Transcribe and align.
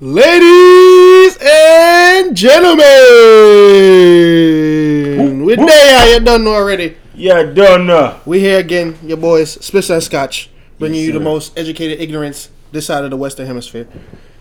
Ladies 0.00 1.36
and 1.42 2.36
gentlemen, 2.36 2.86
with 5.44 5.58
day 5.58 6.12
you 6.14 6.20
done 6.24 6.46
already. 6.46 6.96
Yeah, 7.16 7.42
done 7.42 7.88
know. 7.88 8.20
We 8.24 8.38
here 8.38 8.60
again, 8.60 8.96
your 9.02 9.16
boys, 9.16 9.50
Splish 9.54 9.90
and 9.90 10.00
Scotch, 10.00 10.50
bringing 10.78 11.00
Yes, 11.00 11.06
you 11.08 11.12
the 11.14 11.18
most 11.18 11.58
educated 11.58 12.00
ignorance 12.00 12.48
this 12.70 12.86
side 12.86 13.02
of 13.02 13.10
the 13.10 13.16
Western 13.16 13.48
Hemisphere. 13.48 13.88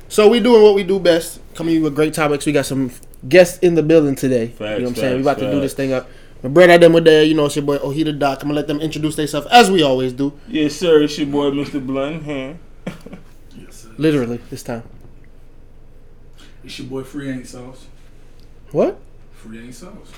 So 0.09 0.29
we 0.29 0.39
doing 0.41 0.61
what 0.61 0.75
we 0.75 0.83
do 0.83 0.99
best, 0.99 1.39
coming 1.55 1.71
to 1.73 1.77
you 1.79 1.83
with 1.85 1.95
great 1.95 2.13
topics. 2.13 2.45
We 2.45 2.51
got 2.51 2.67
some 2.67 2.91
guests 3.27 3.57
in 3.57 3.73
the 3.73 3.81
building 3.81 4.13
today. 4.13 4.53
you 4.59 4.59
know 4.59 4.65
what 4.73 4.77
I'm 4.77 4.85
Facts, 4.89 4.99
saying? 4.99 5.15
We 5.15 5.21
about 5.23 5.37
facts, 5.39 5.45
to 5.47 5.51
do 5.53 5.59
this 5.59 5.73
thing 5.73 5.91
up. 5.91 6.07
My 6.43 6.49
brother 6.49 6.77
them 6.77 6.93
with 6.93 7.05
there, 7.05 7.23
you 7.23 7.33
know, 7.33 7.45
it's 7.47 7.55
your 7.55 7.65
boy 7.65 7.79
Ohita 7.79 8.19
Doc. 8.19 8.43
I'm 8.43 8.49
gonna 8.49 8.57
let 8.57 8.67
them 8.67 8.79
introduce 8.79 9.15
themselves 9.15 9.47
as 9.47 9.71
we 9.71 9.81
always 9.81 10.13
do. 10.13 10.33
Yes, 10.47 10.75
sir. 10.75 11.01
It's 11.01 11.17
your 11.17 11.25
boy, 11.25 11.49
Mr. 11.49 11.83
Blunt. 11.83 12.25
Huh? 12.25 12.93
Yes, 13.57 13.73
sir. 13.85 13.89
Literally 13.97 14.37
this 14.51 14.61
time. 14.61 14.83
It's 16.67 16.77
your 16.79 16.89
boy 16.89 17.03
Free 17.03 17.29
Ain't 17.31 17.47
Sauce. 17.47 17.87
What? 18.73 18.99
Free 19.31 19.59
Ain't 19.59 19.73
Sauce. 19.73 20.11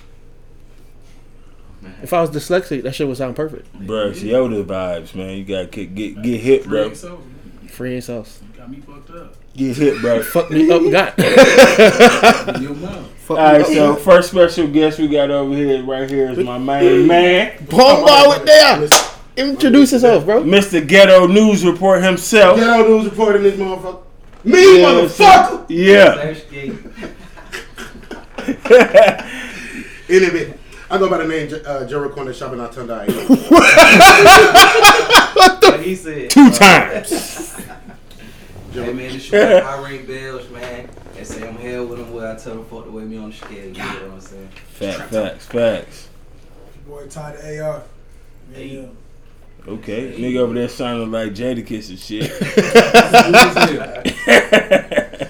Oh, 1.84 1.88
if 2.02 2.12
I 2.12 2.22
was 2.22 2.32
dyslexic, 2.32 2.82
that 2.82 2.96
shit 2.96 3.08
would 3.08 3.18
sound 3.18 3.36
perfect. 3.36 3.72
Bro, 3.86 4.08
it's 4.10 4.22
Yoda 4.22 4.66
vibes, 4.66 5.14
man. 5.14 5.38
You 5.38 5.46
gotta 5.46 5.68
get 5.68 5.94
get, 5.94 6.20
get 6.24 6.40
hit, 6.40 6.64
Free 6.64 6.70
bro. 6.72 6.86
Ain't 6.86 6.98
Sauce. 6.98 7.20
Free 7.70 7.94
ain't 7.94 8.04
sauce. 8.04 8.42
You 8.42 8.60
got 8.60 8.72
me 8.72 8.78
fucked 8.80 9.12
up. 9.12 9.36
Get 9.56 9.78
hit, 9.78 10.02
bro. 10.02 10.24
Fuck 10.24 10.50
me 10.50 10.72
up, 10.72 10.82
God. 10.92 12.56
In 12.56 12.64
your 12.64 12.74
mouth. 12.74 13.12
Fuck 13.20 13.38
All 13.38 13.46
me 13.46 13.52
right, 13.52 13.62
up. 13.62 13.68
so 13.68 13.96
first 13.98 14.32
special 14.32 14.68
guest 14.68 14.98
we 14.98 15.08
got 15.08 15.30
over 15.30 15.54
here, 15.54 15.84
right 15.84 16.10
here, 16.10 16.32
is 16.32 16.40
my 16.40 16.58
main 16.58 17.06
man, 17.06 17.64
Bomba 17.70 18.28
with 18.28 18.46
there. 18.46 18.90
Introduce 19.38 19.92
yourself, 19.92 20.26
bro. 20.26 20.42
Mr. 20.44 20.86
Ghetto 20.86 21.28
News 21.28 21.64
Report 21.64 22.04
himself. 22.04 22.58
Ghetto 22.58 22.88
news 22.88 23.06
reporting 23.06 23.44
this 23.44 23.56
motherfucker. 23.56 24.02
Me, 24.44 24.80
Yes, 24.80 25.18
motherfucker. 25.20 25.66
Yeah. 25.70 26.30
In 30.10 30.24
it, 30.24 30.34
bit. 30.34 30.60
I 30.90 30.98
go 30.98 31.10
by 31.10 31.18
the 31.20 31.28
name 31.28 31.62
uh, 31.66 31.86
Jerry 31.86 32.10
Corner 32.10 32.34
shopping 32.34 32.60
out 32.60 32.74
Tundai. 32.74 33.08
Like 35.62 35.82
he 35.82 35.96
said, 35.96 36.30
Two 36.32 36.46
uh, 36.46 36.52
times. 36.52 37.56
Hey 38.72 38.94
man, 38.94 39.12
this 39.12 39.32
your 39.32 39.62
boy, 39.62 39.68
I 39.68 39.90
ring 39.90 40.06
bells, 40.06 40.48
man. 40.52 40.88
And 41.18 41.28
say 41.28 41.48
I'm 41.48 41.56
hell 41.56 41.88
with 41.88 42.00
him 42.00 42.14
where 42.14 42.32
I 42.32 42.36
tell 42.38 42.54
him 42.54 42.66
fuck 42.66 42.86
the 42.86 42.92
way 42.92 43.04
me 43.04 43.18
on 43.18 43.32
the 43.32 43.36
scale. 43.36 43.66
You 43.66 43.74
know 43.74 43.84
what 43.84 44.12
I'm 44.12 44.22
saying? 44.22 44.50
Facts, 44.68 45.12
facts, 45.12 45.46
facts. 45.48 46.10
Boy, 46.88 47.08
Ty 47.08 47.32
the 47.36 47.66
AR. 47.66 47.84
Hey. 48.54 48.88
Okay, 49.70 50.14
nigga 50.18 50.38
over 50.38 50.54
there 50.56 50.68
sounding 50.68 51.12
like 51.12 51.34
Jadakiss 51.34 51.90
and 51.90 52.00
shit. 52.00 52.32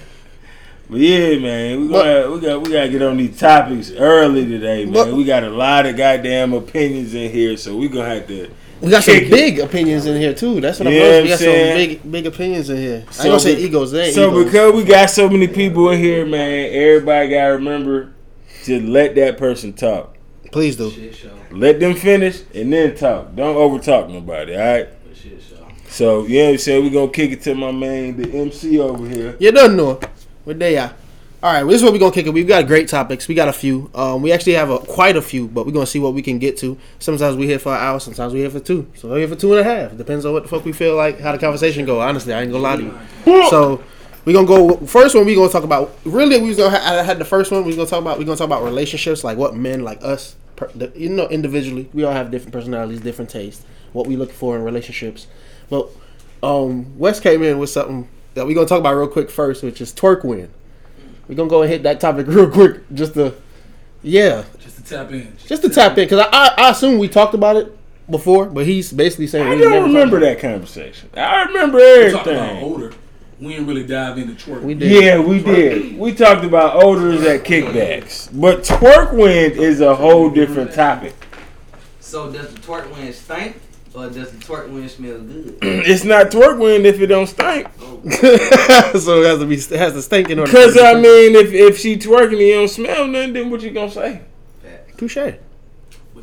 But 0.90 0.98
yeah, 0.98 1.38
man, 1.38 1.82
we 1.82 1.88
got 1.88 2.32
we 2.32 2.40
got 2.40 2.62
we 2.66 2.72
gotta 2.72 2.88
get 2.88 3.00
on 3.02 3.16
these 3.16 3.38
topics 3.38 3.92
early 3.92 4.44
today, 4.44 4.84
man. 4.86 4.92
But- 4.92 5.12
we 5.14 5.22
got 5.22 5.44
a 5.44 5.50
lot 5.50 5.86
of 5.86 5.96
goddamn 5.96 6.52
opinions 6.52 7.14
in 7.14 7.30
here, 7.30 7.56
so 7.56 7.76
we 7.76 7.86
gonna 7.88 8.08
have 8.12 8.26
to. 8.26 8.50
We 8.80 8.90
got 8.90 9.04
some 9.04 9.14
it. 9.14 9.30
big 9.30 9.60
opinions 9.60 10.06
in 10.06 10.20
here 10.20 10.34
too. 10.34 10.60
That's 10.60 10.80
what 10.80 10.88
I'm 10.88 10.94
saying. 10.94 11.22
We 11.22 11.28
got 11.28 11.38
some 11.38 11.46
big 11.46 12.10
big 12.10 12.26
opinions 12.26 12.70
in 12.70 12.78
here. 12.78 12.96
I 12.96 12.98
ain't 13.02 13.14
So 13.14 13.24
gonna 13.28 13.38
say 13.38 13.56
egos. 13.58 13.92
They 13.92 14.10
So 14.10 14.30
egos. 14.30 14.44
because 14.46 14.74
we 14.74 14.82
got 14.84 15.10
so 15.10 15.28
many 15.28 15.46
people 15.46 15.90
in 15.90 16.00
here, 16.00 16.26
man, 16.26 16.70
everybody 16.72 17.28
gotta 17.28 17.52
remember 17.52 18.12
to 18.64 18.80
let 18.80 19.14
that 19.14 19.38
person 19.38 19.72
talk. 19.72 20.16
Please 20.50 20.76
do. 20.76 20.90
Shit 20.90 21.14
show. 21.14 21.30
Let 21.50 21.80
them 21.80 21.94
finish 21.94 22.42
and 22.54 22.72
then 22.72 22.96
talk. 22.96 23.34
Don't 23.34 23.56
overtalk 23.56 24.10
nobody, 24.10 24.54
all 24.54 24.60
right? 24.60 24.88
Shit 25.14 25.42
show. 25.42 25.66
So 25.88 26.26
yeah, 26.26 26.48
I'm 26.48 26.58
saying 26.58 26.82
we 26.82 26.90
gonna 26.90 27.10
kick 27.10 27.30
it 27.32 27.42
to 27.42 27.54
my 27.54 27.72
man, 27.72 28.16
the 28.16 28.30
MC 28.30 28.78
over 28.80 29.08
here. 29.08 29.36
You 29.38 29.52
don't 29.52 29.76
know 29.76 30.00
where 30.44 30.54
they 30.56 30.76
are. 30.78 30.92
All 31.42 31.50
right, 31.50 31.62
well, 31.62 31.70
this 31.70 31.76
is 31.80 31.82
what 31.84 31.92
we're 31.94 31.98
gonna 31.98 32.12
kick 32.12 32.26
it. 32.26 32.34
We've 32.34 32.46
got 32.46 32.66
great 32.66 32.86
topics. 32.86 33.26
We 33.26 33.34
got 33.34 33.48
a 33.48 33.52
few. 33.52 33.90
Um, 33.94 34.20
we 34.20 34.30
actually 34.30 34.52
have 34.54 34.68
a, 34.68 34.78
quite 34.78 35.16
a 35.16 35.22
few, 35.22 35.48
but 35.48 35.64
we're 35.64 35.72
gonna 35.72 35.86
see 35.86 35.98
what 35.98 36.12
we 36.12 36.20
can 36.20 36.38
get 36.38 36.58
to. 36.58 36.76
Sometimes 36.98 37.36
we 37.36 37.46
here 37.46 37.58
for 37.58 37.72
an 37.74 37.80
hour. 37.80 37.98
Sometimes 37.98 38.34
we 38.34 38.40
here 38.40 38.50
for 38.50 38.60
two. 38.60 38.86
So 38.94 39.08
we're 39.08 39.20
here 39.20 39.28
for 39.28 39.36
two 39.36 39.56
and 39.56 39.60
a 39.60 39.64
half. 39.64 39.96
Depends 39.96 40.26
on 40.26 40.34
what 40.34 40.42
the 40.42 40.50
fuck 40.50 40.66
we 40.66 40.72
feel 40.72 40.96
like, 40.96 41.18
how 41.18 41.32
the 41.32 41.38
conversation 41.38 41.86
go. 41.86 42.00
Honestly, 42.00 42.34
I 42.34 42.42
ain't 42.42 42.52
gonna 42.52 42.62
lie 42.62 42.76
to 42.76 42.82
you. 42.82 43.48
So 43.48 43.82
we're 44.26 44.34
gonna 44.34 44.46
go 44.46 44.76
first 44.86 45.14
one. 45.14 45.24
We 45.24 45.34
gonna 45.34 45.48
talk 45.48 45.64
about 45.64 45.96
really. 46.04 46.38
We 46.42 46.48
was 46.48 46.58
gonna 46.58 46.76
ha- 46.78 46.98
I 46.98 47.02
had 47.02 47.18
the 47.18 47.24
first 47.24 47.50
one. 47.50 47.62
We 47.62 47.68
was 47.68 47.76
gonna 47.76 47.88
talk 47.88 48.02
about. 48.02 48.18
We 48.18 48.26
gonna 48.26 48.36
talk 48.36 48.44
about 48.44 48.62
relationships, 48.62 49.24
like 49.24 49.38
what 49.38 49.56
men 49.56 49.82
like 49.82 50.04
us. 50.04 50.36
Per, 50.60 50.70
the, 50.74 50.92
you 50.94 51.08
know, 51.08 51.26
individually, 51.28 51.88
we 51.94 52.04
all 52.04 52.12
have 52.12 52.30
different 52.30 52.52
personalities, 52.52 53.00
different 53.00 53.30
tastes. 53.30 53.64
What 53.94 54.06
we 54.06 54.14
look 54.16 54.30
for 54.30 54.56
in 54.56 54.62
relationships, 54.62 55.26
but 55.70 55.88
um, 56.42 56.98
Wes 56.98 57.18
came 57.18 57.42
in 57.42 57.58
with 57.58 57.70
something 57.70 58.08
that 58.34 58.46
we're 58.46 58.54
gonna 58.54 58.66
talk 58.66 58.78
about 58.78 58.94
real 58.94 59.08
quick 59.08 59.30
first, 59.30 59.62
which 59.62 59.80
is 59.80 59.92
twerk 59.92 60.22
win. 60.24 60.50
We're 61.26 61.34
gonna 61.34 61.48
go 61.50 61.62
and 61.62 61.70
hit 61.70 61.82
that 61.84 61.98
topic 61.98 62.26
real 62.28 62.50
quick, 62.50 62.82
just 62.92 63.14
to, 63.14 63.34
yeah, 64.02 64.44
Just 64.60 64.76
to 64.76 64.84
tap 64.84 65.10
in. 65.12 65.34
just 65.46 65.62
to 65.62 65.68
tap 65.70 65.96
in, 65.98 66.04
because 66.04 66.20
I, 66.20 66.28
I 66.30 66.54
I 66.58 66.70
assume 66.70 66.98
we 66.98 67.08
talked 67.08 67.34
about 67.34 67.56
it 67.56 67.76
before, 68.10 68.46
but 68.46 68.66
he's 68.66 68.92
basically 68.92 69.26
saying 69.28 69.46
I 69.46 69.56
don't 69.58 69.82
remember 69.84 70.20
that 70.20 70.38
conversation. 70.40 71.08
I 71.16 71.44
remember 71.44 71.78
We're 71.78 72.10
talking 72.12 72.32
about 72.34 72.48
everything. 72.50 72.64
older. 72.70 72.92
We 73.40 73.54
didn't 73.54 73.66
really 73.66 73.86
dive 73.86 74.18
into 74.18 74.34
twerk. 74.34 74.62
We 74.62 74.74
did. 74.74 75.02
Yeah, 75.02 75.18
we 75.18 75.42
did. 75.42 75.98
We 75.98 76.14
talked 76.14 76.44
about 76.44 76.82
odors 76.82 77.22
at 77.22 77.42
kickbacks, 77.42 78.28
but 78.38 78.62
twerk 78.64 79.14
wind 79.14 79.54
is 79.54 79.80
a 79.80 79.94
whole 79.94 80.28
different 80.28 80.72
topic. 80.72 81.14
So 82.00 82.30
does 82.30 82.52
the 82.52 82.60
twerk 82.60 82.92
wind 82.92 83.14
stink 83.14 83.56
or 83.94 84.10
does 84.10 84.30
the 84.30 84.44
twerk 84.44 84.68
wind 84.70 84.90
smell 84.90 85.18
good? 85.20 85.58
It's 85.62 86.04
not 86.04 86.26
twerk 86.30 86.58
wind 86.58 86.84
if 86.84 87.00
it 87.00 87.06
don't 87.06 87.26
stink. 87.26 87.66
Oh, 87.80 88.02
so 88.98 89.22
it 89.22 89.26
has 89.26 89.38
to 89.38 89.46
be 89.46 89.54
it 89.54 89.78
has 89.78 89.94
to 89.94 90.02
stink 90.02 90.28
in 90.28 90.38
order. 90.38 90.52
Cause 90.52 90.76
I 90.78 90.94
mean, 90.94 91.34
if 91.34 91.52
if 91.52 91.78
she 91.78 91.96
twerking 91.96 92.32
and 92.32 92.40
you 92.40 92.54
don't 92.54 92.68
smell 92.68 93.06
nothing, 93.06 93.32
then 93.32 93.50
what 93.50 93.62
you 93.62 93.70
gonna 93.70 93.90
say? 93.90 94.20
touche. 94.98 95.34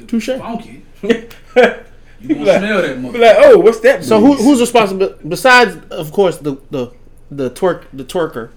Touche. 0.08 0.38
funky, 0.38 0.84
you 1.02 1.10
gonna 1.56 2.44
like, 2.44 2.60
smell 2.60 2.82
that 2.82 2.96
be 2.96 3.02
mother. 3.02 3.20
like, 3.20 3.36
oh, 3.40 3.58
what's 3.58 3.80
that? 3.80 4.04
So 4.04 4.20
who 4.20 4.36
who's 4.36 4.60
responsible 4.60 5.16
besides, 5.28 5.76
of 5.90 6.12
course, 6.12 6.38
the 6.38 6.58
the 6.70 6.92
the 7.30 7.50
twerk 7.50 7.86
the 7.94 8.04
twerker? 8.04 8.50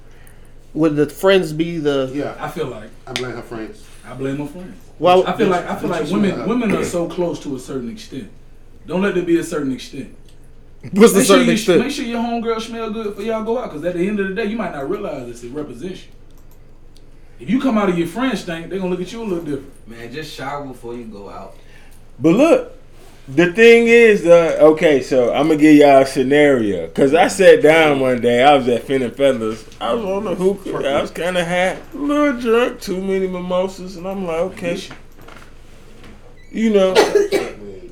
Would 0.74 0.96
the 0.96 1.06
friends 1.06 1.52
be 1.52 1.78
the? 1.78 2.10
yeah, 2.14 2.36
I 2.38 2.48
feel 2.48 2.68
like 2.68 2.90
I 3.06 3.12
blame 3.12 3.32
her 3.32 3.42
friends. 3.42 3.84
I 4.04 4.14
blame 4.14 4.38
my 4.38 4.46
friends. 4.46 4.80
Well, 4.98 5.26
I 5.26 5.36
feel 5.36 5.48
like 5.48 5.64
I 5.66 5.76
feel 5.76 5.88
like 5.90 6.08
women 6.10 6.34
smell. 6.34 6.48
women 6.48 6.72
are 6.74 6.84
so 6.84 7.08
close 7.08 7.40
to 7.40 7.56
a 7.56 7.58
certain 7.58 7.90
extent. 7.90 8.30
Don't 8.86 9.02
let 9.02 9.14
there 9.14 9.24
be 9.24 9.38
a 9.38 9.44
certain 9.44 9.72
extent. 9.72 10.16
what's 10.92 11.12
the 11.12 11.18
Make 11.18 11.26
sure, 11.26 11.36
certain 11.36 11.46
you, 11.46 11.52
extent? 11.52 11.80
make 11.80 11.90
sure 11.90 12.04
your 12.04 12.22
homegirl 12.22 12.60
smell 12.60 12.90
good 12.90 13.14
for 13.16 13.22
y'all 13.22 13.44
go 13.44 13.58
out. 13.58 13.70
Because 13.70 13.84
at 13.84 13.94
the 13.94 14.06
end 14.06 14.20
of 14.20 14.28
the 14.28 14.34
day, 14.34 14.44
you 14.46 14.56
might 14.56 14.72
not 14.72 14.88
realize 14.88 15.28
it's 15.28 15.42
a 15.42 15.48
representation. 15.48 16.12
If 17.38 17.48
you 17.48 17.60
come 17.60 17.78
out 17.78 17.88
of 17.88 17.98
your 17.98 18.06
friends 18.08 18.40
stink, 18.40 18.68
they're 18.68 18.78
gonna 18.78 18.90
look 18.90 19.00
at 19.00 19.12
you 19.12 19.22
a 19.22 19.24
little 19.24 19.44
different. 19.44 19.88
Man, 19.88 20.12
just 20.12 20.32
shower 20.34 20.64
before 20.66 20.94
you 20.94 21.04
go 21.04 21.30
out. 21.30 21.56
But 22.18 22.34
look, 22.34 22.79
the 23.34 23.52
thing 23.52 23.86
is, 23.86 24.26
uh, 24.26 24.58
okay, 24.60 25.02
so 25.02 25.32
I'm 25.32 25.48
gonna 25.48 25.56
give 25.56 25.76
y'all 25.76 26.02
a 26.02 26.06
scenario. 26.06 26.88
Cause 26.88 27.14
I 27.14 27.28
sat 27.28 27.62
down 27.62 28.00
one 28.00 28.20
day, 28.20 28.42
I 28.42 28.54
was 28.56 28.66
at 28.68 28.84
Finn 28.84 29.02
and 29.02 29.14
Feathers. 29.14 29.64
I 29.80 29.94
was 29.94 30.04
on 30.04 30.24
the 30.24 30.34
hookah, 30.34 30.88
I 30.88 31.00
was 31.00 31.10
kind 31.10 31.36
of 31.38 31.46
high, 31.46 31.76
a 31.76 31.96
little 31.96 32.40
drunk, 32.40 32.80
too 32.80 33.00
many 33.00 33.28
mimosas, 33.28 33.96
and 33.96 34.06
I'm 34.06 34.26
like, 34.26 34.40
okay, 34.40 34.80
you 36.50 36.70
know, 36.70 36.94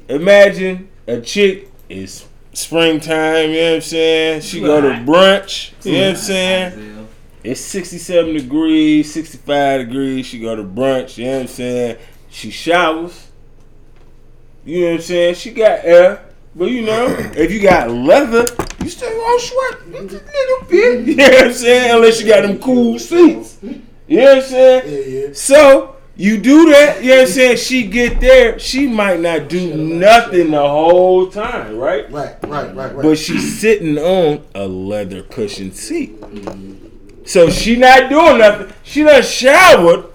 imagine 0.08 0.88
a 1.06 1.20
chick 1.20 1.70
is 1.88 2.26
springtime, 2.52 3.50
you 3.50 3.56
know 3.56 3.68
what 3.70 3.74
I'm 3.76 3.80
saying? 3.82 4.40
She 4.40 4.60
go 4.60 4.80
to 4.80 4.88
brunch, 4.88 5.72
you 5.84 5.92
know 5.92 6.00
what 6.00 6.10
I'm 6.10 6.16
saying? 6.16 7.08
It's 7.44 7.60
67 7.60 8.34
degrees, 8.34 9.12
65 9.12 9.86
degrees. 9.86 10.26
She 10.26 10.40
go 10.40 10.56
to 10.56 10.64
brunch, 10.64 11.18
you 11.18 11.26
know 11.26 11.34
what 11.34 11.40
I'm 11.42 11.46
saying? 11.46 11.98
She 12.30 12.50
showers. 12.50 13.27
You 14.68 14.80
know 14.82 14.86
what 14.88 14.94
I'm 14.96 15.00
saying? 15.00 15.34
She 15.36 15.50
got 15.52 15.82
air. 15.82 16.26
But 16.54 16.70
you 16.70 16.82
know, 16.82 17.06
if 17.34 17.50
you 17.50 17.62
got 17.62 17.90
leather, 17.90 18.44
you 18.82 18.90
still 18.90 19.08
gonna 19.08 19.40
sweat 19.40 20.10
just 20.10 20.24
a 20.24 20.26
little 20.26 20.68
bit. 20.68 21.06
You 21.06 21.14
know 21.16 21.24
what 21.24 21.44
I'm 21.46 21.52
saying? 21.54 21.94
Unless 21.94 22.20
you 22.20 22.26
got 22.28 22.42
them 22.42 22.58
cool 22.58 22.98
seats. 22.98 23.56
You 23.62 24.18
know 24.18 24.24
what 24.26 24.36
I'm 24.36 24.42
saying? 24.42 24.82
Yeah, 24.86 25.20
yeah. 25.28 25.32
So 25.32 25.96
you 26.16 26.36
do 26.36 26.70
that, 26.70 27.02
you 27.02 27.08
know 27.08 27.14
what 27.16 27.22
I'm 27.22 27.28
saying? 27.28 27.56
She 27.56 27.86
get 27.86 28.20
there, 28.20 28.58
she 28.58 28.86
might 28.86 29.20
not 29.20 29.48
do 29.48 29.74
nothing 29.74 30.50
the 30.50 30.68
whole 30.68 31.30
time, 31.30 31.78
right? 31.78 32.10
Right, 32.10 32.36
right, 32.46 32.74
right, 32.74 32.94
right. 32.94 33.02
But 33.02 33.16
she's 33.16 33.58
sitting 33.58 33.96
on 33.96 34.44
a 34.54 34.68
leather 34.68 35.22
cushion 35.22 35.72
seat. 35.72 36.14
So 37.24 37.48
she 37.48 37.76
not 37.76 38.10
doing 38.10 38.38
nothing. 38.38 38.70
She 38.82 39.02
done 39.02 39.22
showered. 39.22 40.06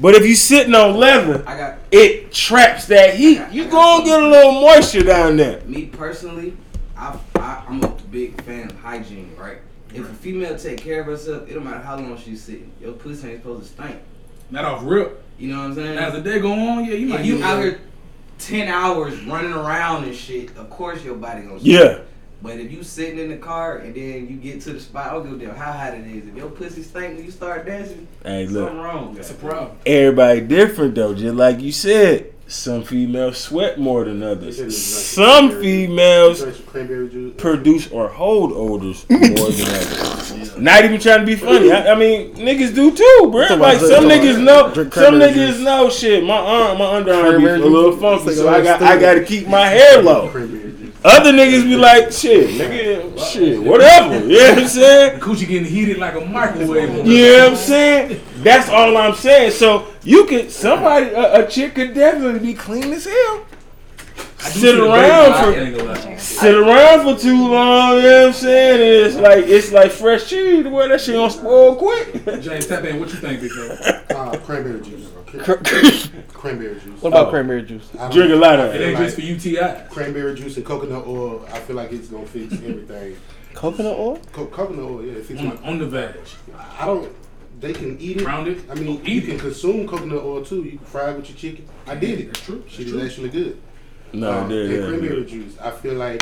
But 0.00 0.14
if 0.14 0.24
you 0.26 0.34
sitting 0.34 0.74
on 0.74 0.96
leather, 0.96 1.42
I 1.46 1.56
got 1.56 1.78
it 1.90 2.32
traps 2.32 2.86
that 2.86 3.14
heat. 3.14 3.42
You 3.50 3.64
gonna 3.66 4.04
get 4.04 4.22
a 4.22 4.28
little 4.28 4.52
moisture 4.52 5.02
down 5.02 5.36
there. 5.36 5.60
me 5.62 5.86
personally. 5.86 6.56
I, 6.96 7.18
I 7.36 7.64
I'm 7.68 7.82
a 7.82 7.88
big 8.10 8.40
fan 8.42 8.70
of 8.70 8.78
hygiene, 8.80 9.34
right? 9.38 9.58
If 9.92 10.08
a 10.08 10.14
female 10.14 10.56
take 10.58 10.78
care 10.78 11.00
of 11.00 11.06
herself, 11.06 11.48
it 11.48 11.54
don't 11.54 11.64
matter 11.64 11.80
how 11.80 11.96
long 11.96 12.16
she's 12.18 12.42
sitting. 12.42 12.70
Your 12.80 12.92
pussy 12.92 13.30
ain't 13.30 13.42
supposed 13.42 13.62
to 13.66 13.68
stink. 13.72 13.96
Not 14.50 14.64
off 14.64 14.82
rip. 14.84 15.22
You 15.38 15.48
know 15.48 15.58
what 15.58 15.64
I'm 15.66 15.74
saying? 15.74 15.90
And 15.90 15.98
as 15.98 16.12
the 16.12 16.20
day 16.20 16.40
go 16.40 16.52
on, 16.52 16.84
yeah, 16.84 16.94
you 16.94 17.06
might 17.06 17.20
if 17.20 17.26
you 17.26 17.42
out 17.42 17.62
here 17.62 17.80
ten 18.38 18.68
hours 18.68 19.20
running 19.24 19.52
around 19.52 20.04
and 20.04 20.14
shit, 20.14 20.56
of 20.56 20.70
course 20.70 21.02
your 21.04 21.16
body 21.16 21.42
gonna. 21.42 21.60
stink. 21.60 21.74
Yeah. 21.74 22.00
But 22.40 22.60
if 22.60 22.70
you 22.70 22.82
sitting 22.84 23.18
in 23.18 23.30
the 23.30 23.36
car 23.36 23.78
and 23.78 23.94
then 23.94 24.28
you 24.28 24.36
get 24.36 24.60
to 24.62 24.72
the 24.72 24.78
spot, 24.80 25.08
I 25.10 25.14
don't 25.14 25.24
give 25.38 25.42
a 25.42 25.46
damn 25.46 25.56
how 25.56 25.72
hot 25.72 25.94
it 25.94 26.06
is. 26.06 26.28
If 26.28 26.36
your 26.36 26.50
pussy 26.50 26.82
stink 26.84 27.16
when 27.16 27.24
you 27.24 27.30
start 27.32 27.66
dancing, 27.66 28.06
Hey, 28.22 28.46
look. 28.46 28.68
something 28.68 28.82
wrong. 28.84 29.14
That's 29.14 29.30
a 29.32 29.34
problem. 29.34 29.76
Everybody 29.84 30.42
different 30.42 30.94
though, 30.94 31.14
just 31.14 31.34
like 31.34 31.60
you 31.60 31.72
said. 31.72 32.32
Some 32.46 32.82
females 32.82 33.36
sweat 33.36 33.78
more 33.78 34.04
than 34.06 34.22
others. 34.22 34.56
They 34.56 34.70
shouldn't 34.70 34.72
Some 34.72 35.60
females 35.60 36.40
Drink 36.40 36.56
some 36.56 36.64
cranberry 36.64 37.08
juice. 37.10 37.34
produce 37.36 37.90
or 37.90 38.08
hold 38.08 38.52
odors 38.52 39.04
more 39.10 39.20
than 39.20 39.66
others. 39.68 40.56
Not 40.56 40.82
even 40.86 40.98
trying 40.98 41.20
to 41.20 41.26
be 41.26 41.36
funny. 41.36 41.70
I, 41.70 41.92
I 41.92 41.94
mean, 41.94 42.32
niggas 42.36 42.74
do 42.74 42.90
too, 42.96 43.28
bro. 43.30 43.54
Like 43.56 43.80
some 43.80 44.04
niggas 44.04 44.42
know, 44.42 44.72
some 44.72 45.14
niggas 45.16 45.34
juice. 45.34 45.60
know 45.60 45.90
shit. 45.90 46.24
My 46.24 46.38
arm, 46.38 46.78
my 46.78 46.84
underarm 46.86 47.38
be 47.40 47.46
a 47.48 47.58
little 47.58 47.94
funky, 47.98 48.34
so 48.34 48.46
like 48.46 48.54
I 48.54 48.60
a 48.60 48.64
got, 48.64 48.82
I 48.82 48.98
got 48.98 49.14
to 49.14 49.24
keep 49.26 49.46
my 49.46 49.66
hair 49.66 50.02
low. 50.02 50.30
Cranberry 51.02 51.04
juice. 51.04 51.04
Other 51.04 51.32
niggas 51.32 51.62
be 51.64 51.76
like, 51.76 52.12
shit, 52.12 52.50
nigga, 52.50 53.18
shit, 53.32 53.62
whatever. 53.62 54.26
You 54.26 54.38
know 54.38 54.48
what 54.50 54.58
I'm 54.58 54.68
saying? 54.68 55.18
The 55.18 55.24
coochie 55.24 55.46
getting 55.48 55.64
heated 55.68 55.98
like 55.98 56.14
a 56.14 56.20
microwave. 56.24 57.06
You 57.06 57.22
know 57.22 57.38
what 57.44 57.50
I'm 57.52 57.56
saying? 57.56 58.20
That's 58.38 58.68
all 58.68 58.96
I'm 58.96 59.14
saying. 59.14 59.52
So 59.52 59.86
you 60.02 60.26
could 60.26 60.50
somebody 60.50 61.06
a, 61.06 61.44
a 61.44 61.48
chick 61.48 61.74
could 61.74 61.94
definitely 61.94 62.40
be 62.40 62.54
clean 62.54 62.92
as 62.92 63.04
hell. 63.04 63.44
Sit 64.38 64.76
around 64.78 65.32
for- 65.34 65.50
I 65.50 65.54
ain't 65.64 65.76
gonna 65.76 65.92
lie. 65.92 66.16
Sit 66.16 66.54
around 66.54 67.02
for 67.16 67.20
too 67.20 67.48
long, 67.48 67.96
you 67.96 68.02
know 68.02 68.20
what 68.20 68.26
I'm 68.28 68.32
saying? 68.32 68.74
And 68.74 69.06
it's 69.06 69.16
like 69.16 69.44
it's 69.46 69.72
like 69.72 69.90
fresh 69.90 70.28
cheese, 70.28 70.62
the 70.64 70.70
way 70.70 70.88
that 70.88 71.00
shit 71.00 71.14
gonna 71.14 71.30
spoil 71.30 71.74
quick. 71.76 72.24
James, 72.40 72.66
tap 72.66 72.84
in. 72.84 72.98
What 73.00 73.08
you 73.08 73.16
think, 73.16 73.40
Big 73.40 73.50
Joe? 73.52 73.76
Uh, 74.10 74.36
cranberry 74.38 74.80
juice. 74.80 75.08
Cranberry 76.32 76.74
juice. 76.80 77.02
What 77.02 77.10
about 77.10 77.26
Oh. 77.26 77.30
cranberry 77.30 77.62
juice? 77.62 77.88
I 77.94 77.98
don't- 77.98 78.12
Drink 78.12 78.32
a 78.32 78.36
lot 78.36 78.58
of 78.60 78.74
It 78.74 78.80
it. 78.80 78.84
ain't 78.88 78.98
just 78.98 79.14
for 79.16 79.22
UTI. 79.22 79.88
Cranberry 79.90 80.34
juice 80.34 80.56
and 80.56 80.64
coconut 80.64 81.06
oil. 81.06 81.44
I 81.52 81.58
feel 81.60 81.76
like 81.76 81.92
it's 81.92 82.08
gonna 82.08 82.26
fix 82.26 82.54
everything. 82.54 83.16
Coconut 83.54 83.98
oil? 83.98 84.18
Co- 84.32 84.46
coconut 84.46 84.84
oil, 84.84 85.04
yeah, 85.04 85.12
it 85.14 85.26
fix 85.26 85.40
my. 85.42 85.50
On, 85.50 85.58
on 85.64 85.78
the 85.78 85.86
veg. 85.86 86.14
I 86.78 86.86
don't. 86.86 87.12
They 87.60 87.72
can 87.72 88.00
eat 88.00 88.20
it. 88.20 88.24
Round 88.24 88.46
it. 88.48 88.60
I 88.70 88.74
mean, 88.74 89.00
Eat 89.04 89.08
you 89.08 89.20
it. 89.20 89.26
can 89.26 89.38
consume 89.40 89.86
coconut 89.86 90.22
oil 90.22 90.44
too. 90.44 90.62
You 90.62 90.78
can 90.78 90.86
fry 90.86 91.10
it 91.10 91.16
with 91.16 91.28
your 91.28 91.36
chicken. 91.36 91.66
I 91.86 91.96
did 91.96 92.20
it. 92.20 92.26
That's 92.26 92.40
true. 92.40 92.62
Shit 92.68 92.78
That's 92.78 92.78
is 92.86 92.92
true. 92.92 93.04
actually 93.04 93.28
good. 93.30 93.60
No, 94.12 94.30
Um, 94.30 94.50
yeah, 94.50 94.60
and 94.60 94.72
yeah, 94.72 94.78
cranberry 94.86 95.20
yeah. 95.22 95.26
juice. 95.26 95.54
I 95.60 95.70
feel 95.72 95.94
like 95.94 96.20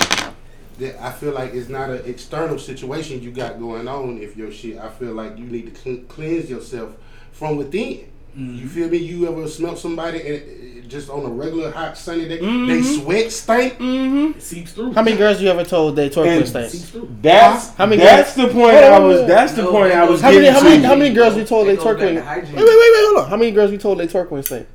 that. 0.79 1.01
I 1.03 1.11
feel 1.13 1.33
like 1.33 1.53
it's 1.55 1.69
not 1.69 1.91
an 1.91 2.03
external 2.07 2.59
situation 2.59 3.23
you 3.23 3.31
got 3.31 3.61
going 3.61 3.87
on. 3.87 4.19
If 4.19 4.37
your 4.37 4.51
shit, 4.51 4.79
I 4.79 4.89
feel 4.89 5.13
like 5.13 5.37
you 5.39 5.45
need 5.45 5.73
to 5.75 5.81
cl- 5.81 6.03
cleanse 6.09 6.49
yourself 6.51 6.93
from 7.33 7.57
within. 7.59 8.07
Mm-hmm. 8.37 8.55
You 8.57 8.69
feel 8.69 8.89
me? 8.89 8.99
You 8.99 9.29
ever 9.29 9.49
smell 9.49 9.77
somebody 9.77 10.21
and 10.21 10.89
just 10.91 11.09
on 11.11 11.25
a 11.25 11.29
regular 11.29 11.71
hot 11.73 11.97
sunny 11.99 12.29
day, 12.29 12.39
Mhm. 12.39 12.69
they 12.69 12.83
sweat 12.83 13.33
stink. 13.33 13.75
Mm-hmm. 13.79 14.39
It 14.39 14.43
seeps 14.43 14.73
through. 14.73 14.93
How 14.93 15.03
many 15.03 15.17
girls 15.17 15.41
you 15.41 15.49
ever 15.49 15.65
told 15.65 15.97
they 15.97 16.09
twerk 16.11 16.27
And- 16.29 16.41
with 16.43 16.71
Seeps. 16.71 16.93
That's 17.23 17.71
How 17.71 17.87
many 17.87 18.03
that's 18.03 18.35
the 18.35 18.45
point 18.49 18.75
Hold 18.77 18.85
I 18.85 18.99
was. 19.01 19.27
That's 19.27 19.53
the 19.55 19.63
No, 19.63 19.71
point 19.73 19.91
it 19.93 19.97
I 19.97 20.05
was 20.05 20.21
How 20.21 20.31
many, 20.31 20.47
how 20.49 20.63
many, 20.63 20.83
how 20.85 20.95
many 20.95 21.15
girls 21.15 21.35
we 21.35 21.45
told 21.45 21.67
they 21.67 21.73
It 21.73 21.77
goes 21.79 21.87
twerk 21.87 21.99
back 21.99 22.37
with? 22.37 22.55
Wait, 22.55 22.57
wait, 22.57 22.67
wait, 22.67 22.93
wait, 22.93 23.05
hold 23.07 23.19
on. 23.25 23.31
How 23.31 23.37
many 23.37 23.51
girls 23.53 23.71
we 23.71 23.79
told 23.79 23.99
they 23.99 24.07
twerk 24.07 24.31
with 24.31 24.45
stink? 24.47 24.67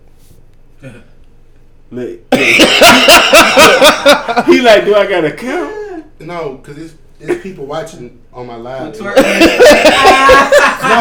Look, 1.92 2.20
he 4.48 4.62
like, 4.62 4.86
do 4.86 4.96
I 4.96 5.06
got 5.10 5.22
to 5.22 5.36
count? 5.36 6.06
No, 6.20 6.56
because 6.56 6.78
it's 6.78 6.94
it's 7.20 7.44
people 7.44 7.66
watching 7.66 8.22
on 8.34 8.48
my 8.48 8.56
live. 8.56 8.98
No, 9.02 9.08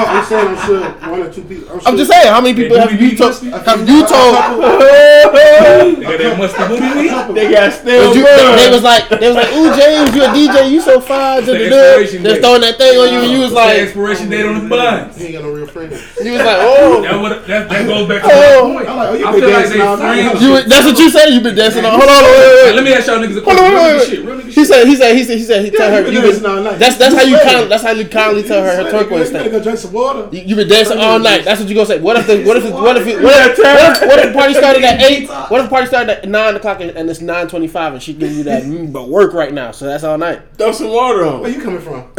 I'm 0.06 0.24
saying 0.26 0.48
I'm 0.48 0.66
sure 0.66 0.82
one 1.10 1.22
or 1.22 1.32
two 1.32 1.42
people. 1.42 1.70
I'm, 1.72 1.80
sure 1.80 1.88
I'm 1.88 1.96
just 1.96 2.10
saying, 2.10 2.26
how 2.28 2.40
many 2.40 2.54
people 2.54 2.76
have 2.78 2.92
you 3.00 3.16
told? 3.16 3.34
Have 3.40 3.88
you 3.88 4.02
told? 4.06 4.34
They 4.34 5.96
got 6.02 6.18
that 6.18 6.34
musty 6.38 6.62
booty 6.68 6.90
meat. 6.94 7.34
They 7.34 7.50
got 7.50 7.72
still. 7.72 8.14
You, 8.14 8.22
they, 8.24 8.56
they 8.56 8.70
was 8.70 8.82
like, 8.82 9.08
they 9.08 9.26
was 9.28 9.36
like, 9.36 9.50
"Ooh, 9.54 9.70
James, 9.74 10.14
you 10.14 10.22
a 10.22 10.28
DJ? 10.34 10.70
You 10.70 10.80
so 10.80 11.00
fine." 11.00 11.44
The 11.46 11.54
Just 11.56 11.72
expiration 11.72 12.22
date. 12.22 12.40
throwing 12.42 12.60
that 12.62 12.76
thing 12.78 12.98
on 12.98 13.12
you, 13.12 13.20
and 13.20 13.30
you 13.32 13.40
was 13.40 13.52
like, 13.52 13.78
expiration 13.78 14.28
date 14.28 14.44
on 14.46 14.62
the 14.62 14.68
buns. 14.68 15.16
He 15.16 15.24
ain't 15.26 15.34
got 15.34 15.42
no 15.44 15.50
real 15.52 15.66
friends. 15.66 15.92
you 16.22 16.32
was 16.32 16.42
like, 16.42 16.58
"Oh." 16.60 17.00
That, 17.02 17.46
that, 17.46 17.68
that 17.70 17.86
goes 17.86 18.08
back 18.08 18.22
to 18.22 18.28
Oh. 18.30 18.68
my 18.68 18.74
point. 18.78 18.88
I'm 18.90 18.96
like, 18.96 19.08
oh, 19.10 19.14
you 19.14 19.26
I 19.26 19.32
been 19.32 19.40
feel 19.40 19.50
like 19.50 19.58
dancing 19.64 19.78
they 19.78 19.86
all 19.86 19.96
night. 19.96 20.40
You, 20.40 20.62
that's 20.68 20.86
what 20.86 20.98
you 20.98 21.10
said. 21.10 21.28
You 21.30 21.40
been 21.40 21.54
dancing 21.54 21.84
on. 21.84 21.92
Hold 21.98 22.04
on, 22.10 22.22
wait, 22.24 22.30
wait, 22.30 22.64
wait. 22.66 22.74
let 22.76 22.84
me 22.84 22.92
ask 22.92 23.06
y'all 23.06 23.18
niggas 23.18 23.38
a 23.38 23.42
Hold 23.44 23.58
on, 23.58 23.70
question. 23.70 23.80
Wait, 23.80 23.96
wait, 23.96 24.08
shit. 24.08 24.24
Real 24.24 24.36
nigga 24.40 24.50
He 24.52 24.64
said, 24.64 24.86
he 24.86 24.94
said, 24.96 25.16
he 25.16 25.24
said, 25.24 25.36
he 25.38 25.44
said, 25.44 25.64
he 25.64 25.70
tell 25.70 25.90
Yeah, 25.90 26.02
her. 26.02 26.10
you 26.10 26.12
been 26.12 26.14
You 26.14 26.22
dancing 26.30 26.46
all 26.46 26.62
night. 26.62 26.78
that's 26.78 26.96
that's 26.98 27.14
how 27.20 27.26
you 27.28 27.38
kind. 27.38 27.70
That's 27.70 27.82
how 27.82 27.90
you 27.92 28.08
kindly 28.08 28.42
tell 28.42 28.62
her 28.62 28.84
her 28.84 28.90
turquoise 28.90 29.30
thing. 29.30 29.32
gotta- 29.32 29.32
with 29.32 29.32
You 29.32 29.34
gotta 29.34 29.50
go 29.50 29.62
drink 29.62 29.78
some 29.78 29.92
water. 29.92 30.28
You, 30.32 30.42
you 30.42 30.56
been 30.56 30.68
dancing 30.68 30.98
all 30.98 31.18
night. 31.18 31.44
That's 31.44 31.60
what 31.60 31.68
you 31.68 31.74
gonna 31.74 31.86
say. 31.86 32.00
What 32.00 32.16
if 32.16 32.26
the 32.26 32.44
what 32.44 32.56
if 32.56 32.64
it, 32.64 32.72
what 32.72 32.96
if 32.96 33.06
it, 33.06 33.22
what 33.22 33.36
if, 33.50 33.58
what 33.58 34.02
if, 34.02 34.08
what 34.08 34.18
if 34.18 34.26
the 34.32 34.38
party 34.38 34.54
started 34.54 34.84
at 34.84 35.00
eight? 35.02 35.28
What 35.50 35.60
if 35.60 35.66
the 35.66 35.70
party 35.70 35.86
started 35.86 36.10
at 36.10 36.28
nine 36.28 36.54
o'clock 36.54 36.80
and, 36.80 36.90
and 36.92 37.10
it's 37.10 37.20
nine 37.20 37.48
twenty 37.48 37.66
five 37.66 37.92
and 37.92 38.02
she 38.02 38.12
giving 38.14 38.36
you 38.38 38.44
that 38.44 38.62
mm, 38.62 38.92
but 38.92 39.08
work 39.08 39.32
right 39.32 39.52
now? 39.52 39.70
So 39.72 39.86
that's 39.86 40.04
all 40.04 40.16
night. 40.16 40.40
Throw 40.56 40.70
some 40.72 40.88
water 40.88 41.24
on. 41.26 41.40
Where 41.40 41.50
you 41.50 41.60
coming 41.60 41.80
from? 41.80 42.10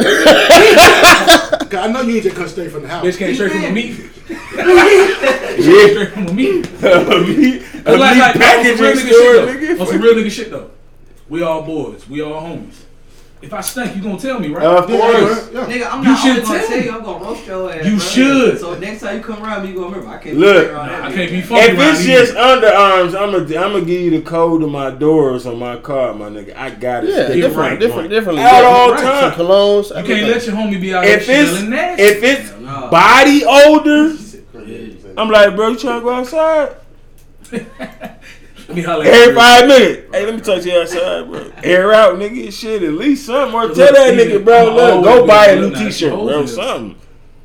I 1.74 1.88
know 1.90 2.02
you 2.02 2.14
ain't 2.16 2.24
just 2.24 2.36
come 2.36 2.48
straight 2.48 2.70
from 2.70 2.82
the 2.82 2.88
house. 2.88 3.04
Bitch 3.04 3.16
came 3.18 3.34
straight 3.34 3.52
from 3.52 3.62
the 3.62 3.70
meat. 3.70 4.00
Yeah. 5.52 5.86
Straight 5.90 6.08
from 6.12 6.26
the 6.26 6.32
meat. 6.32 6.66
a 6.82 7.20
meat, 7.20 7.62
a 7.62 7.82
But 7.84 7.98
like, 8.00 8.14
meat 8.16 8.20
like, 8.20 8.32
some 8.32 8.40
real 8.40 8.48
packaging 8.48 8.76
nigga 8.76 8.96
store, 8.96 9.10
shit 9.10 9.34
though. 9.34 9.46
nigga. 9.52 9.80
On 9.80 9.86
some 9.86 10.00
real 10.00 10.14
nigga 10.14 10.30
shit 10.30 10.50
though. 10.50 10.70
We 11.28 11.42
all 11.42 11.62
boys. 11.62 12.08
We 12.08 12.22
all 12.22 12.42
homies. 12.42 12.74
If 13.42 13.52
I 13.52 13.60
stink, 13.60 13.96
you 13.96 14.02
gonna 14.02 14.18
tell 14.18 14.38
me, 14.38 14.48
right? 14.48 14.64
Of 14.64 14.86
course. 14.86 15.50
yeah, 15.52 15.66
yeah. 15.66 15.66
Nigga, 15.66 15.92
I'm 15.92 16.04
You 16.04 16.10
not 16.10 16.18
should 16.20 16.30
always 16.30 16.48
gonna 16.48 16.58
tell 16.60 16.68
tell 16.68 16.78
me. 16.78 16.84
you. 16.84 16.92
I'm 16.92 17.02
gonna 17.02 17.24
roast 17.24 17.46
your 17.46 17.72
ass. 17.72 17.84
You 17.84 17.96
bro. 17.96 18.06
should. 18.06 18.60
So 18.60 18.78
next 18.78 19.00
time 19.00 19.16
you 19.16 19.22
come 19.22 19.42
around 19.42 19.62
me, 19.64 19.68
you 19.70 19.74
gonna 19.74 19.86
remember. 19.88 20.08
I 20.08 20.18
can't 20.18 20.36
Look. 20.36 20.54
be 20.54 20.60
straight 20.60 20.70
around 20.74 20.86
Nah, 20.86 20.92
that 20.92 21.02
I 21.02 21.12
can't 21.12 21.30
be 21.32 21.40
funky 21.42 21.64
If 21.72 21.78
around 21.78 21.88
it's 21.90 21.98
these 21.98 22.06
just 22.06 22.32
niggas. 22.34 22.60
underarms, 22.62 23.06
I'm 23.20 23.32
gonna 23.32 23.60
I'm 23.66 23.72
gonna 23.72 23.84
give 23.84 24.00
you 24.00 24.10
the 24.12 24.22
code 24.22 24.62
of 24.62 24.70
my 24.70 24.90
doors 24.92 25.46
on 25.46 25.58
my 25.58 25.76
car, 25.78 26.14
my 26.14 26.28
nigga. 26.28 26.56
I 26.56 26.70
got 26.70 27.02
it. 27.02 27.10
Yeah, 27.10 27.24
Stick 27.24 27.34
different, 27.34 27.56
right 27.56 27.80
different, 27.80 28.00
joint. 28.02 28.10
differently. 28.10 28.42
At 28.44 28.62
Yeah, 28.62 28.68
all 28.68 28.92
right. 28.92 29.02
times. 29.02 29.36
Some 29.36 29.46
colognes. 29.46 29.88
You 30.08 30.14
can't 30.14 30.28
let 30.30 30.46
your 30.46 30.54
homie 30.54 30.80
be 30.80 30.94
out 30.94 31.04
If 31.04 31.26
here 31.26 31.42
it's 31.42 31.50
smelling 31.50 31.70
nasty. 31.70 32.02
if 32.04 32.22
it's 32.22 32.60
Nah. 32.60 32.90
body 32.90 33.42
odor, 33.44 34.16
I'm 35.18 35.28
like, 35.30 35.56
bro, 35.56 35.70
you 35.70 35.78
trying 35.78 35.98
to 36.00 36.04
go 36.04 36.14
outside? 36.14 36.76
Let 38.72 38.76
me 38.78 38.82
holler 38.84 39.04
Every 39.04 39.34
five 39.34 39.68
minutes. 39.68 40.14
Hey, 40.14 40.24
let 40.24 40.34
me 40.34 40.40
touch 40.40 40.64
you 40.64 40.80
outside, 40.80 41.28
bro. 41.28 41.52
Air 41.62 41.92
out, 41.92 42.14
nigga. 42.14 42.50
Shit, 42.50 42.82
at 42.82 42.92
least 42.92 43.26
something. 43.26 43.54
Or 43.54 43.66
tell 43.68 43.92
that 43.92 44.14
nigga, 44.14 44.42
bro, 44.42 44.74
look, 44.74 45.04
go 45.04 45.26
buy 45.26 45.48
a 45.48 45.60
new 45.60 45.74
t-shirt, 45.74 46.10
some 46.10 46.24
bro. 46.24 46.38
hoes. 46.38 46.54
Something. 46.54 47.01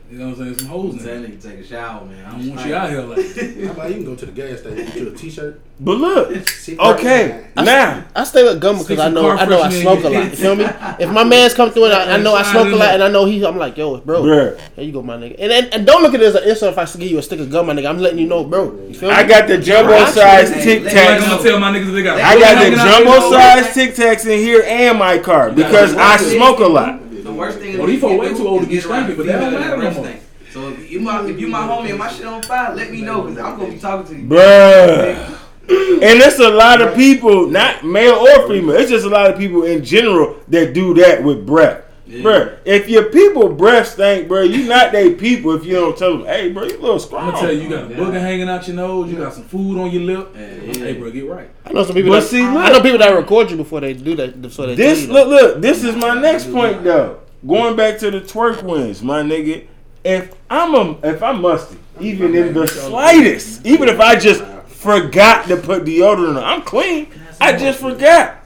You 0.09 0.19
know 0.19 0.29
what 0.29 0.37
I'm 0.39 0.43
saying? 0.45 0.59
Some 0.59 0.67
hoes 0.69 0.93
in 0.93 0.99
Tell 0.99 1.07
there. 1.07 1.19
nigga 1.19 1.43
take 1.43 1.59
a 1.59 1.63
shower, 1.65 2.05
man. 2.05 2.25
I 2.25 2.31
don't 2.31 2.49
want 2.55 2.65
you 2.65 2.75
out 2.75 2.89
here 2.89 3.01
like 3.01 3.17
that. 3.17 3.63
How 3.65 3.71
about 3.73 3.89
you 3.89 3.95
can 3.95 4.05
go 4.05 4.15
to 4.15 4.25
the 4.25 4.31
gas 4.31 4.59
station, 4.61 4.85
get 4.85 4.95
you 4.95 5.07
a 5.09 5.11
t-shirt. 5.11 5.61
But 5.81 5.97
look, 5.97 6.47
sit 6.47 6.77
right 6.79 6.95
okay, 6.97 7.27
behind. 7.53 7.65
now. 7.65 8.05
I 8.15 8.23
stay 8.23 8.43
with 8.43 8.61
gum 8.61 8.75
because 8.75 8.85
Stick 8.85 8.99
I 8.99 9.03
some 9.07 9.13
know 9.15 9.21
car 9.23 9.37
I 9.37 9.45
know 9.45 9.61
I 9.61 9.67
freshener 9.67 9.75
in 9.75 9.81
smoke 9.81 9.99
a 9.99 10.01
your 10.03 10.11
lot. 10.11 10.23
You 10.31 10.35
feel 10.37 10.55
me? 10.55 10.65
If 10.99 11.11
my 11.11 11.23
man's 11.25 11.53
come 11.53 11.71
through 11.71 11.85
and 11.85 11.93
I, 11.93 12.13
I 12.13 12.17
know 12.17 12.33
I 12.35 12.43
smoke 12.43 12.67
a 12.71 12.75
lot 12.77 12.93
and 12.93 13.03
I 13.03 13.09
know 13.09 13.25
he, 13.25 13.45
I'm 13.45 13.57
like, 13.57 13.77
yo, 13.77 13.97
bro, 13.97 14.23
Bruh. 14.23 14.59
there 14.75 14.85
you 14.85 14.93
go, 14.93 15.03
my 15.03 15.17
nigga. 15.17 15.35
And, 15.39 15.51
and 15.51 15.73
and 15.73 15.85
don't 15.85 16.01
look 16.01 16.13
at 16.13 16.21
it 16.21 16.25
as 16.25 16.35
an 16.35 16.43
insult 16.49 16.71
if 16.71 16.77
I 16.79 16.85
give 16.99 17.11
you 17.11 17.17
a 17.19 17.21
stick 17.21 17.41
of 17.41 17.51
gum, 17.51 17.67
my 17.67 17.73
nigga. 17.73 17.89
I'm 17.89 17.99
letting 17.99 18.17
you 18.19 18.27
know, 18.27 18.45
bro. 18.45 18.71
You 18.87 18.93
feel 18.95 19.09
me? 19.09 19.15
I 19.15 19.27
got 19.27 19.47
the 19.49 19.57
jumbo 19.57 20.05
size 20.05 20.49
Hey, 20.51 20.63
Tic 20.63 20.83
let 20.85 20.95
I'm 20.95 21.21
Tacs. 21.21 21.29
gonna 21.29 21.43
tell 21.43 21.59
my 21.59 21.71
niggas 21.77 21.93
they 21.93 22.01
got. 22.03 22.21
I 22.21 22.39
got 22.39 22.53
the 22.53 22.77
hanging 22.77 22.77
jumbo 22.79 23.29
size 23.29 23.73
Tic 23.73 23.93
Tacs 23.93 24.25
in 24.25 24.39
here 24.39 24.63
and 24.65 24.97
my 24.97 25.17
car 25.19 25.51
because 25.51 25.93
I 25.95 26.15
smoke 26.17 26.59
a 26.59 26.65
lot. 26.67 27.01
The 27.37 27.41
worst 27.43 27.59
thing 27.59 27.77
Well, 27.77 27.87
is 27.87 27.91
these 27.93 28.01
folk 28.01 28.11
you 28.13 28.19
way 28.19 28.33
too 28.33 28.47
old 28.47 28.63
to 28.63 28.67
get 28.67 28.85
around 28.85 29.03
stinking, 29.05 29.17
but 29.17 29.25
that 29.27 29.39
don't 29.39 29.51
female 29.51 29.77
matter 29.77 29.83
no 29.83 30.03
more. 30.03 30.19
So 30.49 30.69
if 30.69 30.91
you 30.91 30.99
my 31.01 31.25
if 31.29 31.39
you 31.39 31.47
my 31.47 31.59
homie 31.59 31.89
and 31.89 31.99
my 31.99 32.09
shit 32.09 32.25
on 32.25 32.41
fire, 32.41 32.73
let 32.75 32.91
me 32.91 33.01
know 33.01 33.21
because 33.21 33.37
I'm 33.37 33.59
gonna 33.59 33.71
be 33.71 33.77
talking 33.79 34.15
to 34.15 34.21
you. 34.21 34.27
Bruh. 34.27 35.39
And 35.69 36.21
it's 36.21 36.39
a 36.39 36.49
lot 36.49 36.81
of 36.81 36.95
people, 36.95 37.47
not 37.47 37.83
male 37.83 38.15
or 38.15 38.47
female, 38.47 38.75
it's 38.77 38.89
just 38.89 39.05
a 39.05 39.09
lot 39.09 39.29
of 39.29 39.37
people 39.37 39.63
in 39.65 39.83
general 39.83 40.37
that 40.47 40.73
do 40.73 40.93
that 40.95 41.23
with 41.23 41.45
breath. 41.45 41.83
Yeah. 42.07 42.23
Bruh, 42.23 42.57
if 42.63 42.87
your 42.87 43.03
people 43.11 43.49
breath 43.49 43.89
stink, 43.89 44.29
bruh, 44.29 44.49
you 44.49 44.65
not 44.65 44.93
they 44.93 45.13
people 45.13 45.53
if 45.55 45.65
you 45.65 45.73
don't 45.73 45.97
tell 45.97 46.17
them, 46.17 46.25
hey, 46.25 46.53
bro, 46.53 46.63
you 46.63 46.77
a 46.77 46.79
little 46.79 47.17
I'm 47.17 47.31
gonna 47.31 47.41
tell 47.41 47.51
you, 47.51 47.63
you 47.63 47.69
got 47.69 47.83
a 47.83 47.89
Yeah. 47.89 47.97
booger 47.97 48.21
hanging 48.21 48.47
out 48.47 48.65
your 48.65 48.77
nose. 48.77 49.11
You 49.11 49.17
got 49.17 49.33
some 49.33 49.43
food 49.43 49.77
on 49.77 49.91
your 49.91 50.03
lip. 50.03 50.33
Yeah, 50.33 50.71
yeah. 50.71 50.73
Hey, 50.85 50.93
bro, 50.93 51.11
get 51.11 51.25
right. 51.29 51.49
I 51.65 51.73
know 51.73 51.83
some 51.83 51.95
people. 51.95 52.11
But 52.11 52.21
that, 52.21 52.27
see, 52.29 52.41
I 52.41 52.71
know 52.71 52.81
people 52.81 52.99
that 52.99 53.13
record 53.13 53.51
you 53.51 53.57
before 53.57 53.81
they 53.81 53.93
do 53.93 54.15
that. 54.15 54.41
Before 54.41 54.67
they 54.67 54.75
This 54.75 55.05
look 55.09 55.27
look, 55.27 55.61
this 55.61 55.83
is 55.83 55.97
my 55.97 56.13
next 56.19 56.49
point 56.49 56.85
though. 56.85 57.19
Going 57.45 57.75
back 57.75 57.99
to 57.99 58.11
the 58.11 58.21
twerk 58.21 58.63
wins, 58.63 59.03
my 59.03 59.21
nigga. 59.21 59.67
If 60.03 60.33
I'm 60.49 60.73
a 60.73 60.97
if 61.03 61.21
I'm 61.21 61.41
musty, 61.41 61.77
even 61.99 62.33
in 62.35 62.53
the 62.53 62.67
slightest, 62.67 63.65
even 63.65 63.89
if 63.89 63.99
I 63.99 64.15
just 64.15 64.43
forgot 64.67 65.47
to 65.47 65.57
put 65.57 65.83
deodorant 65.83 66.37
on, 66.37 66.43
I'm 66.43 66.61
clean. 66.61 67.09
I 67.39 67.55
just 67.57 67.79
forgot. 67.79 68.43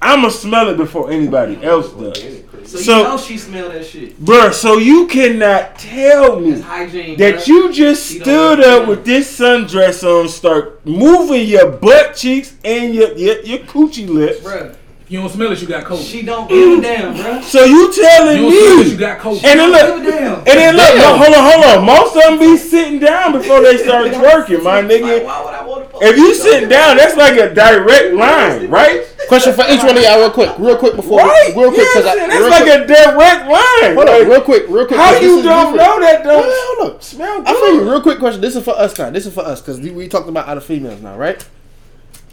I'ma 0.00 0.30
smell 0.30 0.68
it 0.70 0.76
before 0.76 1.12
anybody 1.12 1.62
else 1.62 1.92
does. 1.92 2.18
So, 2.64 2.78
So- 2.78 2.96
you 2.98 3.02
know 3.04 3.18
she 3.18 3.38
smell 3.38 3.68
that 3.70 3.84
shit. 3.86 4.20
Bruh, 4.24 4.52
so 4.52 4.78
you 4.78 5.06
cannot 5.06 5.78
tell 5.78 6.40
me 6.40 6.60
hygiene. 6.60 7.16
that 7.18 7.34
bruh. 7.36 7.46
you 7.46 7.72
just 7.72 8.06
stood 8.08 8.60
up 8.60 8.88
with 8.88 9.04
this 9.04 9.38
sundress 9.38 10.02
on, 10.02 10.28
start 10.28 10.84
moving 10.86 11.46
your 11.46 11.70
butt 11.70 12.16
cheeks 12.16 12.54
and 12.64 12.94
your 12.94 13.12
your, 13.16 13.40
your 13.42 13.58
coochie 13.60 14.08
lips. 14.08 14.40
Bruh, 14.40 14.74
you 15.12 15.20
don't 15.20 15.28
smell 15.30 15.52
it, 15.52 15.60
you 15.60 15.68
got 15.68 15.84
COVID. 15.84 16.02
she 16.10 16.22
don't 16.22 16.48
give 16.48 16.78
a 16.78 16.80
damn, 16.80 17.14
bruh. 17.14 17.42
So 17.42 17.64
you 17.64 17.92
telling 17.92 18.42
me. 18.42 18.48
you 18.48 18.60
don't 18.60 18.70
smell 18.72 18.80
it, 18.80 18.84
me 18.86 18.90
you 18.92 18.96
got 18.98 19.18
COVID. 19.20 19.44
And 19.44 19.60
then 19.60 19.70
look, 19.70 19.86
Don't 19.86 20.02
give 20.04 20.14
a 20.14 20.18
damn. 20.18 20.38
and 20.38 20.46
then 20.46 20.76
look, 20.76 20.94
no, 20.96 21.08
hold 21.20 21.34
on, 21.36 21.52
hold 21.52 21.64
on. 21.64 21.84
Most 21.86 22.16
of 22.16 22.22
them 22.22 22.38
be 22.38 22.56
sitting 22.56 22.98
down 22.98 23.32
before 23.32 23.60
they 23.60 23.76
start 23.76 24.06
twerking, 24.18 24.62
my 24.62 24.80
Like, 24.80 24.90
nigga. 24.90 25.24
why 25.24 25.44
would 25.44 25.54
I 25.54 25.64
want 25.66 25.84
to 25.84 25.90
fuck 25.92 26.02
If 26.02 26.16
you 26.16 26.34
sit 26.34 26.68
down, 26.70 26.96
that's 26.96 27.16
like 27.16 27.36
a 27.38 27.52
direct 27.54 28.14
line, 28.14 28.70
right? 28.70 29.04
Question 29.28 29.52
for 29.54 29.64
each 29.68 29.82
one 29.84 29.96
of 29.96 30.02
y'all, 30.02 30.18
real 30.18 30.30
quick, 30.30 30.58
real 30.58 30.76
quick 30.76 30.96
before, 30.96 31.20
Right? 31.20 31.52
real 31.56 31.68
quick, 31.70 31.86
yeah, 31.94 32.00
because 32.00 32.04
that's 32.04 32.38
real 32.40 32.50
like 32.50 32.62
quick, 32.64 32.80
a 32.80 32.86
direct 32.86 33.42
line. 33.48 33.94
hold 33.94 34.08
on, 34.08 34.28
real 34.28 34.40
quick, 34.42 34.64
real 34.68 34.86
quick. 34.86 34.98
How 34.98 35.12
'cause 35.12 35.20
this 35.20 35.28
you 35.30 35.42
don't 35.42 35.72
different. 35.72 35.76
know 35.76 36.00
that 36.00 36.24
don't 36.24 36.44
Hold 36.80 36.94
on, 36.94 37.00
smell 37.00 37.38
good? 37.42 37.48
I 37.48 37.52
feel 37.52 37.74
you. 37.74 37.90
Real 37.90 38.00
quick 38.02 38.18
question. 38.18 38.40
This 38.40 38.56
is 38.56 38.64
for 38.64 38.76
us 38.76 38.98
now. 38.98 39.10
This 39.10 39.26
is 39.26 39.32
for 39.34 39.44
us 39.44 39.60
because 39.60 39.78
we 39.80 40.08
talked 40.08 40.28
about 40.28 40.48
other 40.48 40.60
females 40.60 41.00
now, 41.02 41.16
right? 41.16 41.42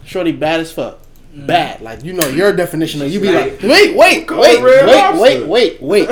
Shorty 0.04 0.32
bad 0.32 0.60
as 0.60 0.72
fuck. 0.72 0.98
Mm. 1.34 1.46
Bad. 1.46 1.80
Like 1.80 2.04
you 2.04 2.12
know 2.12 2.26
your 2.28 2.54
definition 2.54 3.00
of 3.02 3.10
you 3.10 3.20
be 3.20 3.30
like 3.30 3.62
wait, 3.62 3.96
wait, 3.96 4.30
wait, 4.30 4.62
wait, 4.62 5.16
wait, 5.16 5.46
wait, 5.46 5.82
wait. 5.82 6.08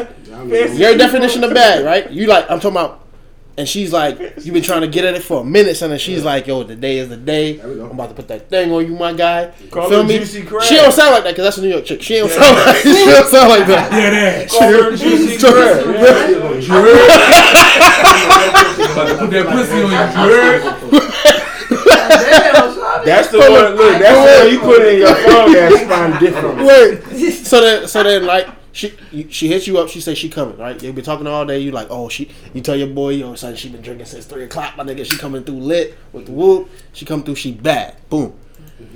Your 0.78 0.96
definition 0.96 1.44
of 1.44 1.52
bad, 1.52 1.84
right? 1.84 2.10
You 2.10 2.26
like 2.26 2.50
I'm 2.50 2.60
talking 2.60 2.76
about 2.76 3.08
and 3.58 3.68
she's 3.68 3.92
like, 3.92 4.18
you've 4.20 4.54
been 4.54 4.62
trying 4.62 4.82
to 4.82 4.86
get 4.86 5.04
at 5.04 5.14
it 5.14 5.22
for 5.22 5.42
a 5.42 5.44
minute, 5.44 5.82
and 5.82 5.90
then 5.90 5.98
she's 5.98 6.24
like, 6.24 6.46
yo, 6.46 6.62
the 6.62 6.76
day 6.76 6.98
is 6.98 7.08
the 7.08 7.16
day. 7.16 7.56
There 7.56 7.68
we 7.68 7.74
go. 7.74 7.86
I'm 7.86 7.90
about 7.90 8.10
to 8.10 8.14
put 8.14 8.28
that 8.28 8.48
thing 8.48 8.70
on 8.70 8.86
you, 8.86 8.94
my 8.94 9.12
guy. 9.12 9.52
Call 9.72 9.88
Feel 9.88 10.04
me? 10.04 10.18
Juicy 10.18 10.42
She 10.42 10.76
don't 10.76 10.92
sound 10.92 11.10
like 11.10 11.24
that 11.24 11.30
because 11.30 11.44
that's 11.44 11.58
a 11.58 11.62
New 11.62 11.70
York 11.70 11.84
chick. 11.84 12.00
She 12.00 12.18
don't 12.18 12.30
sound 12.30 12.56
like 12.56 12.76
she 12.82 12.92
don't 12.92 13.26
sound 13.26 13.48
like 13.48 13.66
that. 13.66 13.90
Yeah, 13.92 14.10
that. 14.10 14.48
Call 14.48 14.72
her 14.72 14.94
juicy 14.96 15.38
crab. 15.38 15.82
About 18.88 19.08
to 19.08 19.18
put 19.18 19.30
that 19.30 19.46
pussy 19.50 19.82
on 19.82 19.90
your 19.90 20.06
jerk. 21.02 22.62
That's 23.08 23.28
the 23.28 23.38
one. 23.38 23.74
Look, 23.74 23.98
that's 23.98 24.40
the 24.40 24.44
one 24.44 24.52
you 24.52 24.60
put 24.60 24.86
in 24.86 24.98
your 24.98 25.14
phone 25.14 25.52
that's 25.52 25.82
fine 25.88 26.20
different. 26.20 26.58
Wait. 26.66 27.34
So 27.48 27.60
then, 27.62 27.88
so 27.88 28.02
then, 28.02 28.26
like 28.26 28.46
she 28.72 28.92
you- 29.10 29.30
she 29.30 29.48
hits 29.48 29.66
you 29.66 29.78
up. 29.78 29.88
She 29.88 30.00
says 30.00 30.18
she 30.18 30.28
coming. 30.28 30.58
Right? 30.58 30.80
You've 30.82 30.94
been 30.94 31.04
talking 31.04 31.26
all 31.26 31.46
day. 31.46 31.58
You 31.60 31.70
like, 31.70 31.88
oh, 31.90 32.08
she. 32.08 32.30
You 32.52 32.60
tell 32.60 32.76
your 32.76 32.88
boy, 32.88 33.10
You 33.10 33.26
yo, 33.26 33.34
son, 33.36 33.56
she 33.56 33.70
been 33.70 33.80
drinking 33.80 34.06
since 34.06 34.26
three 34.26 34.44
o'clock. 34.44 34.76
My 34.76 34.84
nigga, 34.84 35.04
she 35.04 35.16
coming 35.16 35.44
through 35.44 35.56
lit 35.56 35.98
with 36.12 36.26
the 36.26 36.32
whoop. 36.32 36.68
She 36.92 37.04
come 37.06 37.22
through. 37.22 37.36
She 37.36 37.52
bad. 37.52 37.96
Boom. 38.10 38.34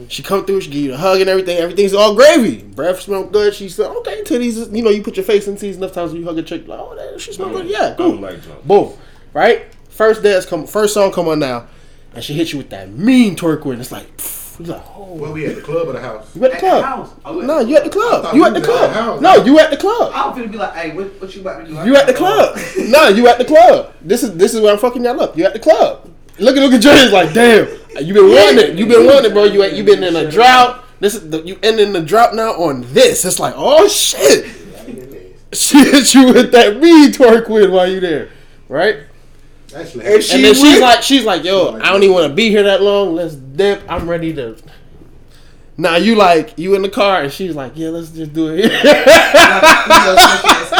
She 0.08 0.22
come 0.22 0.44
through. 0.44 0.60
She 0.60 0.70
give 0.70 0.82
you 0.82 0.94
a 0.94 0.96
hug 0.96 1.20
and 1.20 1.28
everything. 1.28 1.56
Everything's 1.58 1.94
all 1.94 2.14
gravy. 2.14 2.62
Breath 2.62 3.00
smell 3.00 3.24
good. 3.24 3.54
She 3.54 3.68
said, 3.68 3.90
okay, 3.90 4.22
titties. 4.22 4.74
You 4.74 4.82
know, 4.82 4.90
you 4.90 5.02
put 5.02 5.16
your 5.16 5.24
face 5.24 5.48
in 5.48 5.56
titties 5.56 5.76
enough 5.76 5.92
times 5.92 6.12
when 6.12 6.20
you 6.20 6.26
hug 6.26 6.38
a 6.38 6.42
chick. 6.42 6.68
Like, 6.68 6.78
oh, 6.78 6.94
that, 6.94 7.20
she 7.20 7.32
smell 7.32 7.50
good. 7.50 7.66
Yeah, 7.66 7.94
cool. 7.96 8.16
like. 8.16 8.38
Boom. 8.64 8.92
Right? 9.32 9.66
First 9.88 10.22
dance 10.22 10.46
come 10.46 10.66
first 10.66 10.94
song 10.94 11.12
come 11.12 11.28
on 11.28 11.38
now. 11.38 11.66
And 12.14 12.22
she 12.22 12.34
hits 12.34 12.52
you 12.52 12.58
with 12.58 12.70
that 12.70 12.90
mean 12.90 13.36
twerk 13.36 13.64
with 13.64 13.80
it's 13.80 13.90
like 13.92 14.16
pff, 14.18 14.58
you 14.60 14.66
like, 14.66 14.84
oh 14.94 15.14
Where 15.14 15.30
we 15.32 15.46
at 15.46 15.56
the 15.56 15.62
club 15.62 15.88
or 15.88 15.92
the 15.92 16.00
house? 16.00 16.34
you 16.36 16.44
at 16.44 16.50
the 16.50 16.56
At 16.56 16.60
the 16.60 16.66
club. 16.68 16.84
house. 16.84 17.12
No, 17.46 17.60
you 17.60 17.76
at 17.76 17.84
the 17.84 17.90
club. 17.90 18.34
You 18.34 18.40
you 18.40 18.44
at 18.46 18.52
the 18.54 18.60
was 18.60 18.68
at 18.68 18.88
the 18.90 18.92
club. 18.92 19.20
No, 19.22 19.44
you 19.44 19.58
at 19.58 19.70
the 19.70 19.76
club. 19.78 20.12
I'm 20.14 20.32
finna 20.34 20.52
be 20.52 20.58
like, 20.58 20.74
hey, 20.74 20.94
what, 20.94 21.20
what 21.20 21.34
you 21.34 21.40
about 21.40 21.60
to 21.60 21.66
do? 21.66 21.74
You 21.74 21.96
at 21.96 22.06
the 22.06 22.14
club. 22.14 22.58
No, 22.90 23.08
you 23.08 23.26
at 23.28 23.38
the 23.38 23.44
club. 23.46 23.94
This 24.02 24.22
is 24.22 24.36
this 24.36 24.52
is 24.54 24.60
where 24.60 24.72
I'm 24.72 24.78
fucking 24.78 25.02
y'all 25.04 25.20
up. 25.20 25.36
You 25.38 25.46
at 25.46 25.54
the 25.54 25.58
club. 25.58 26.10
Look 26.38 26.56
at 26.56 26.62
look 26.62 26.72
at 26.72 26.82
James 26.82 27.12
like, 27.12 27.32
damn. 27.32 27.66
You 28.04 28.12
been 28.14 28.28
wanting 28.28 28.58
it. 28.70 28.78
You 28.78 28.86
been 28.86 29.06
wanting 29.06 29.32
bro. 29.32 29.44
You 29.44 29.64
you 29.64 29.84
been 29.84 30.02
in 30.02 30.16
a 30.16 30.30
drought. 30.30 30.84
This 31.00 31.14
is 31.14 31.30
the, 31.30 31.40
you 31.42 31.58
ending 31.62 31.92
the 31.92 32.00
drought 32.02 32.34
now 32.34 32.52
on 32.52 32.82
this. 32.92 33.24
It's 33.24 33.40
like, 33.40 33.54
oh 33.56 33.88
shit. 33.88 34.58
She 35.52 35.78
hit 35.84 36.14
you 36.14 36.32
with 36.32 36.52
that 36.52 36.78
mean 36.80 37.12
twerk 37.12 37.46
with 37.50 37.70
while 37.70 37.86
you 37.86 38.00
there, 38.00 38.30
right? 38.68 39.00
That's 39.72 39.94
And 39.94 40.22
she 40.22 40.34
and 40.34 40.44
then 40.44 40.54
she's 40.54 40.80
like, 40.80 41.02
she's 41.02 41.24
like, 41.24 41.44
yo, 41.44 41.76
I 41.80 41.90
don't 41.90 42.02
even 42.02 42.14
want 42.14 42.28
to 42.28 42.34
be 42.34 42.50
here 42.50 42.62
that 42.64 42.82
long. 42.82 43.14
Let's 43.14 43.34
dip. 43.34 43.82
I'm 43.88 44.08
ready 44.08 44.32
to. 44.34 44.56
Now 45.78 45.96
you 45.96 46.14
like 46.14 46.58
you 46.58 46.74
in 46.74 46.82
the 46.82 46.90
car, 46.90 47.22
and 47.22 47.32
she's 47.32 47.54
like, 47.54 47.72
yeah, 47.74 47.88
let's 47.88 48.10
just 48.10 48.34
do 48.34 48.54
it. 48.54 48.70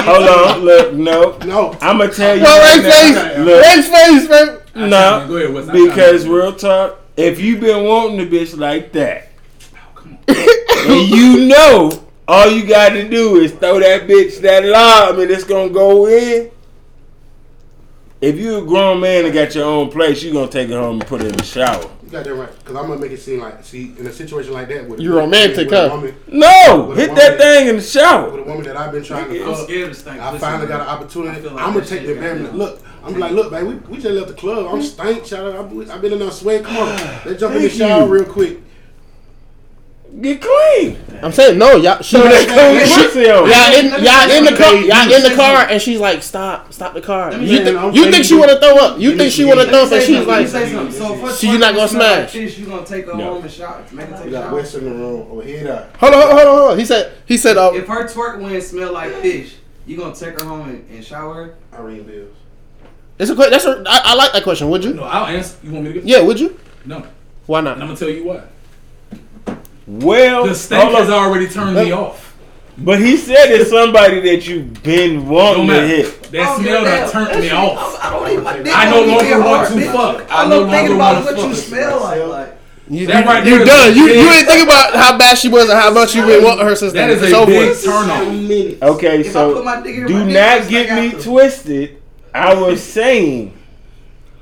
Hold 0.04 0.28
on, 0.28 0.60
look, 0.60 0.92
no. 0.92 1.38
no. 1.38 1.72
I'm 1.80 1.98
gonna 1.98 2.12
tell 2.12 2.36
you. 2.36 2.42
Well, 2.42 2.60
right 2.60 2.82
Ray 2.84 3.12
now. 3.14 3.28
face, 3.28 3.38
Look, 3.38 3.64
Ray 3.64 3.82
face, 3.82 4.28
man. 4.74 4.90
no, 4.90 5.26
Go 5.28 5.36
ahead, 5.36 5.54
Wes. 5.54 5.66
Because 5.70 6.26
real 6.26 6.54
talk. 6.54 6.98
If 7.16 7.40
you 7.40 7.58
been 7.58 7.84
wanting 7.84 8.20
a 8.20 8.26
bitch 8.30 8.56
like 8.56 8.92
that, 8.92 9.28
and 10.28 11.08
you 11.08 11.46
know 11.46 12.02
all 12.28 12.50
you 12.50 12.66
got 12.66 12.90
to 12.90 13.08
do 13.08 13.36
is 13.36 13.52
throw 13.52 13.80
that 13.80 14.06
bitch 14.06 14.40
that 14.40 14.64
lob 14.64 15.18
and 15.18 15.30
it's 15.30 15.44
gonna 15.44 15.70
go 15.70 16.06
in. 16.06 16.50
If 18.22 18.38
you 18.38 18.58
a 18.58 18.64
grown 18.64 19.00
man 19.00 19.24
and 19.24 19.34
got 19.34 19.52
your 19.52 19.64
own 19.64 19.90
place, 19.90 20.22
you 20.22 20.32
gonna 20.32 20.46
take 20.46 20.68
it 20.70 20.74
home 20.74 21.00
and 21.00 21.06
put 21.08 21.22
it 21.22 21.26
in 21.26 21.36
the 21.36 21.42
shower. 21.42 21.90
You 22.04 22.08
got 22.08 22.22
that 22.22 22.32
right. 22.32 22.56
Because 22.56 22.76
I'm 22.76 22.86
going 22.86 23.00
to 23.00 23.04
make 23.04 23.10
it 23.10 23.20
seem 23.20 23.40
like, 23.40 23.64
see, 23.64 23.94
in 23.98 24.06
a 24.06 24.12
situation 24.12 24.52
like 24.52 24.68
that, 24.68 24.88
with 24.88 25.00
a- 25.00 25.02
You 25.02 25.16
romantic, 25.16 25.70
with 25.70 25.78
a 25.78 25.88
huh? 25.88 25.96
woman, 25.96 26.14
No, 26.28 26.86
With 26.88 26.98
a 26.98 27.00
hit 27.00 27.16
that 27.16 27.38
thing 27.38 27.66
in 27.66 27.76
the 27.76 27.82
shower. 27.82 28.30
with 28.30 28.34
a 28.34 28.36
shower. 28.44 28.46
woman 28.46 28.64
that 28.66 28.76
I've 28.76 28.92
been 28.92 29.02
trying 29.02 29.28
to 29.28 29.44
I'm 29.44 29.64
scared 29.64 29.90
of 29.90 29.96
stank. 29.96 30.20
I 30.20 30.30
pussy, 30.30 30.40
finally 30.40 30.68
got 30.68 30.82
an 30.82 30.86
opportunity. 30.86 31.40
like 31.48 31.66
I'm 31.66 31.72
gonna 31.72 31.84
take 31.84 32.06
the 32.06 32.14
got 32.14 32.22
advantage. 32.24 32.52
Look, 32.54 32.80
I'm 33.02 33.18
like, 33.18 33.32
look, 33.32 33.50
man, 33.50 33.66
we, 33.66 33.74
we 33.74 33.98
just 33.98 34.14
left 34.14 34.28
the 34.28 34.34
club. 34.34 34.66
I'm 34.66 34.76
hmm? 34.76 34.82
stank. 34.82 35.26
Shout 35.26 35.52
out. 35.52 35.72
I've 35.72 35.90
I've 35.90 36.00
been 36.00 36.12
in 36.12 36.18
there 36.20 36.30
sweating. 36.30 36.64
Come 36.64 36.76
on, 36.76 36.86
let's 37.26 37.40
jump 37.40 37.56
in 37.56 37.62
the 37.62 37.70
shower 37.70 38.06
you. 38.06 38.12
real 38.12 38.24
quick. 38.24 38.60
Get 40.20 40.42
clean. 40.42 40.98
I'm 41.22 41.32
saying 41.32 41.58
no, 41.58 41.76
y'all. 41.76 42.02
She, 42.02 42.16
So 42.16 42.22
that 42.22 42.46
clean 42.46 42.86
she- 42.86 43.02
pussy 43.06 43.22
y'all 43.22 43.46
in 43.72 44.04
y'all 44.04 44.30
in 44.30 44.44
the 44.44 44.54
car, 44.56 44.74
Hey, 44.76 44.86
y'all 44.86 45.10
in 45.10 45.22
the 45.22 45.34
car, 45.34 45.66
and 45.70 45.80
she's 45.80 45.98
like, 46.00 46.22
stop, 46.22 46.70
stop 46.72 46.92
the 46.92 47.00
car. 47.00 47.30
Let 47.30 47.40
me 47.40 47.46
You, 47.50 47.64
think 47.64 47.94
you 47.96 48.10
think 48.10 48.24
she 48.26 48.34
want 48.36 48.50
to 48.50 48.58
throw 48.60 48.76
up? 48.76 49.00
You 49.00 49.16
think 49.16 49.32
she 49.32 49.44
want 49.46 49.60
to 49.60 49.66
throw 49.68 49.84
up? 49.84 49.92
And 49.92 50.02
she's 50.02 50.26
like, 50.26 50.46
something. 50.48 50.68
Say 50.68 50.72
something. 50.74 50.92
So, 50.92 51.14
if 51.14 51.40
her 51.40 51.46
you 51.46 51.58
not 51.58 51.74
gonna 51.74 51.88
smell 51.88 52.02
like 52.20 52.28
smash? 52.28 52.32
Fish, 52.32 52.58
you 52.58 52.66
gonna 52.66 52.84
take 52.84 53.06
her 53.06 53.14
No. 53.14 53.34
home 53.34 53.42
and 53.42 53.50
shower, 53.50 53.84
make 53.92 54.06
her 54.08 54.16
take 54.16 54.24
We 54.24 54.30
a 54.30 54.32
got 54.32 54.42
shower. 54.44 54.54
West 54.54 54.74
in 54.74 54.84
the 54.84 54.90
room. 54.90 55.26
Over 55.32 55.42
here, 55.42 55.64
that. 55.64 55.96
hold 55.96 56.14
on, 56.14 56.20
hold 56.22 56.32
on, 56.40 56.46
hold 56.58 56.70
on. 56.72 56.78
He 56.78 56.84
said, 56.84 57.12
he 57.24 57.36
said, 57.38 57.56
uh, 57.56 57.70
If 57.74 57.86
her 57.86 58.04
twerk 58.06 58.38
wind 58.42 58.62
smell 58.62 58.92
like 58.92 59.14
fish, 59.22 59.54
you 59.86 59.96
gonna 59.96 60.14
take 60.14 60.38
her 60.38 60.44
home 60.46 60.68
and, 60.68 60.90
and 60.90 61.02
shower 61.04 61.34
her? 61.34 61.54
Irene 61.72 62.02
Bills. 62.02 62.36
it's 63.18 63.30
a 63.30 63.34
question. 63.34 63.52
that's 63.52 63.64
a, 63.64 63.82
I, 63.86 64.00
I 64.12 64.14
like 64.14 64.32
that 64.34 64.42
question. 64.42 64.68
Would 64.68 64.84
you? 64.84 64.92
No, 64.92 65.04
I'll 65.04 65.26
answer. 65.26 65.56
You 65.64 65.72
want 65.72 65.84
me 65.86 65.92
to 65.94 66.00
get? 66.00 66.06
Yeah, 66.08 66.20
would 66.20 66.38
you? 66.38 66.58
No. 66.84 67.06
Why 67.46 67.60
And 67.60 67.68
I'm 67.70 67.78
gonna 67.78 67.96
tell 67.96 68.10
you 68.10 68.24
why. 68.24 68.42
Well, 69.86 70.46
The 70.46 70.54
stank 70.54 70.84
hold 70.84 70.96
has 70.96 71.08
on. 71.10 71.14
already 71.14 71.48
turned 71.48 71.76
me 71.76 71.90
off. 71.92 72.34
but 72.78 73.00
he 73.00 73.16
said 73.16 73.50
it's 73.50 73.70
somebody 73.70 74.20
that 74.20 74.46
you've 74.46 74.82
been 74.82 75.16
Don't 75.20 75.28
wanting 75.28 75.66
to 75.68 75.86
hit. 75.86 76.22
That 76.32 76.46
oh, 76.56 76.62
smell 76.62 76.84
that 76.84 77.10
turned 77.12 77.40
me 77.40 77.50
off. 77.50 77.98
I 78.02 78.10
don't 78.10 78.30
even. 78.30 78.44
My 78.44 78.56
dick 78.58 78.72
I 78.74 78.84
no 78.86 78.90
don't 78.90 79.02
even 79.04 79.10
longer 79.14 79.28
get 79.28 79.38
want 79.38 79.68
hard, 79.68 79.68
to 79.68 79.74
bitch. 79.74 79.92
fuck. 79.92 80.30
I 80.32 80.42
I'm 80.44 80.48
no 80.50 80.64
not 80.64 80.70
thinking 80.70 80.96
longer 80.98 81.20
about 81.20 81.24
wanna 81.26 81.36
what 81.38 81.48
you 81.48 81.54
smell 81.54 82.00
like. 82.00 82.26
Like 82.26 82.58
You, 82.88 83.06
That 83.08 83.26
right 83.26 83.44
you 83.44 83.50
there 83.58 83.62
is 83.62 83.68
done. 83.68 83.96
You 83.96 84.02
you 84.04 84.08
big- 84.28 84.32
ain't 84.36 84.46
think 84.46 84.62
about 84.64 84.94
how 84.94 85.18
bad 85.18 85.36
she 85.38 85.48
was 85.48 85.68
and 85.68 85.78
how 85.78 85.90
much 85.92 86.14
you've 86.14 86.26
been 86.26 86.42
wanting 86.44 86.64
her 86.66 86.76
since 86.76 86.92
That 86.92 87.08
then. 87.08 87.10
is 87.18 87.22
It's 87.22 87.32
a 87.32 87.36
over 87.36 87.46
big 87.50 87.68
with. 87.68 87.84
turn 87.84 88.10
off. 88.82 88.96
Okay, 88.96 89.20
if 89.20 89.32
so 89.32 89.54
put 89.54 89.64
my 89.64 89.82
dick 89.82 89.96
in 89.96 90.06
do 90.06 90.24
not 90.24 90.68
get 90.68 90.94
me 91.14 91.20
twisted. 91.22 92.00
I 92.34 92.54
was 92.54 92.82
saying, 92.98 93.58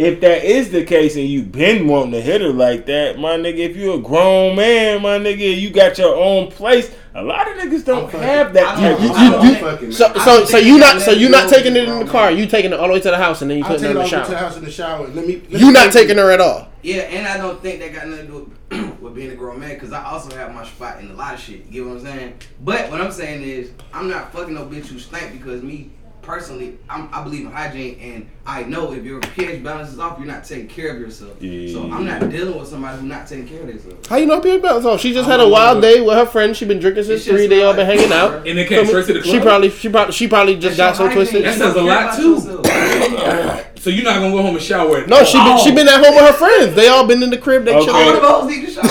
if 0.00 0.20
that 0.20 0.44
is 0.44 0.70
the 0.70 0.82
case 0.84 1.14
and 1.16 1.26
you 1.26 1.42
been 1.42 1.86
wanting 1.86 2.12
to 2.12 2.20
hit 2.22 2.40
her 2.40 2.52
like 2.52 2.86
that, 2.86 3.18
my 3.18 3.36
nigga, 3.36 3.58
if 3.58 3.76
you 3.76 3.92
a 3.92 3.98
grown 4.00 4.56
man, 4.56 5.02
my 5.02 5.18
nigga, 5.18 5.60
you 5.60 5.68
got 5.70 5.98
your 5.98 6.16
own 6.16 6.50
place. 6.50 6.90
A 7.14 7.22
lot 7.22 7.46
of 7.50 7.58
niggas 7.58 7.84
don't 7.84 8.06
fucking- 8.06 8.20
have 8.20 8.52
that 8.54 8.76
type 8.76 8.98
don't- 8.98 9.10
of 9.10 9.16
I 9.16 9.24
You- 9.24 9.30
don't 9.32 9.46
you- 9.46 9.54
fucking, 9.56 9.88
man. 9.88 9.92
So 9.92 10.12
so 10.24 10.44
so 10.46 10.56
you 10.56 10.78
not 10.78 11.02
so 11.02 11.10
you 11.10 11.28
not 11.28 11.50
taking 11.50 11.76
it 11.76 11.86
in 11.88 11.98
the 11.98 12.04
car. 12.06 12.28
grown 12.28 12.38
You 12.40 12.46
taking 12.46 12.72
it 12.72 12.78
all 12.80 12.86
the 12.86 12.94
way 12.94 13.00
to 13.00 13.10
the 13.10 13.16
house 13.16 13.42
and 13.42 13.50
then 13.50 13.58
you 13.58 13.64
I'll 13.64 13.70
putting 13.70 13.84
her 13.84 13.88
it 13.90 13.90
in 13.90 13.96
the 13.96 14.00
over 14.02 14.10
to 14.10 14.16
the 14.16 14.24
shower. 14.26 14.36
house 14.36 14.56
in 14.56 14.64
the 14.64 14.70
shower. 14.70 15.06
Let 15.08 15.26
me. 15.26 15.42
let 15.50 15.60
You 15.60 15.66
me 15.66 15.72
not 15.72 15.92
taking 15.92 16.16
her 16.16 16.30
at 16.30 16.40
all. 16.40 16.68
Yeah, 16.82 17.00
and 17.02 17.26
I 17.28 17.36
don't 17.36 17.60
think 17.62 17.80
that 17.80 17.92
got 17.92 18.08
nothing 18.08 18.26
to 18.28 18.32
do 18.32 18.96
with 19.02 19.14
being 19.16 19.32
a 19.32 19.34
grown 19.34 19.60
man 19.60 19.74
because 19.74 19.92
I 19.92 20.02
also 20.04 20.34
have 20.34 20.54
my 20.54 20.64
spot 20.64 21.00
in 21.00 21.10
a 21.10 21.14
lot 21.14 21.34
of 21.34 21.40
shit. 21.40 21.66
You 21.68 21.82
get 21.82 21.86
what 21.86 21.98
I'm 21.98 22.04
saying? 22.06 22.34
But 22.64 22.90
what 22.90 23.00
I'm 23.02 23.12
saying 23.12 23.42
is, 23.42 23.70
I'm 23.92 24.08
not 24.08 24.32
fucking 24.32 24.54
no 24.54 24.62
bitch 24.64 24.86
who 24.86 24.98
stank 24.98 25.32
because 25.32 25.62
me 25.62 25.90
personally, 26.30 26.78
I'm, 26.88 27.12
I 27.12 27.22
believe 27.24 27.46
in 27.46 27.52
hygiene 27.52 27.98
and 28.00 28.30
I 28.46 28.62
know 28.62 28.92
if 28.92 29.04
your 29.04 29.20
pH 29.20 29.64
balance 29.64 29.90
is 29.90 29.98
off, 29.98 30.18
you're 30.18 30.28
not 30.28 30.44
taking 30.44 30.68
care 30.68 30.94
of 30.94 31.00
yourself. 31.00 31.40
So 31.40 31.90
I'm 31.90 32.06
not 32.06 32.30
dealing 32.30 32.58
with 32.58 32.68
somebody 32.68 32.98
who's 32.98 33.08
not 33.08 33.26
taking 33.26 33.48
care 33.48 33.62
of 33.62 33.66
themselves. 33.66 34.06
How 34.06 34.16
you 34.16 34.26
know 34.26 34.40
Pierre 34.40 34.60
Balance? 34.60 34.84
Oh, 34.86 34.96
she 34.96 35.12
just 35.12 35.28
I 35.28 35.32
had 35.32 35.40
a 35.40 35.48
wild 35.48 35.78
know. 35.78 35.82
day 35.82 36.00
with 36.00 36.14
her 36.16 36.26
friends. 36.26 36.56
She 36.56 36.64
been 36.64 36.78
drinking 36.78 37.04
since 37.04 37.24
three. 37.24 37.48
They 37.48 37.62
all 37.62 37.74
been 37.74 37.86
hanging 37.86 38.12
out. 38.12 38.46
And 38.46 38.56
they 38.58 38.64
came 38.64 38.86
straight 38.86 39.06
to 39.06 39.12
the 39.14 39.20
club. 39.20 39.34
She 39.34 39.40
probably, 39.40 39.70
she 39.70 39.88
probably, 39.88 40.12
she 40.12 40.28
probably 40.28 40.56
just 40.56 40.76
got 40.76 40.96
so 40.96 41.04
That's 41.04 41.14
your 41.14 41.24
twisted. 41.24 41.44
That 41.44 41.58
says 41.58 41.74
a 41.74 41.82
lot, 41.82 42.16
too. 42.16 42.99
About 43.06 43.18
yourself. 43.34 43.66
So 43.80 43.88
you're 43.88 44.04
not 44.04 44.16
gonna 44.20 44.30
go 44.30 44.42
home 44.42 44.56
and 44.56 44.62
shower? 44.62 44.98
At 44.98 45.08
No, 45.08 45.24
she 45.24 45.38
been, 45.38 45.58
she 45.58 45.72
been 45.74 45.88
at 45.88 46.04
home 46.04 46.14
with 46.14 46.26
her 46.26 46.32
friends. 46.34 46.74
They 46.74 46.88
all 46.88 47.06
been 47.06 47.22
in 47.22 47.30
the 47.30 47.38
crib. 47.38 47.64
They 47.64 47.74
Okay. 47.74 47.90
All 47.90 48.12
the 48.12 48.20
hoes 48.20 48.50
need 48.50 48.66
to 48.66 48.72
shower. 48.72 48.84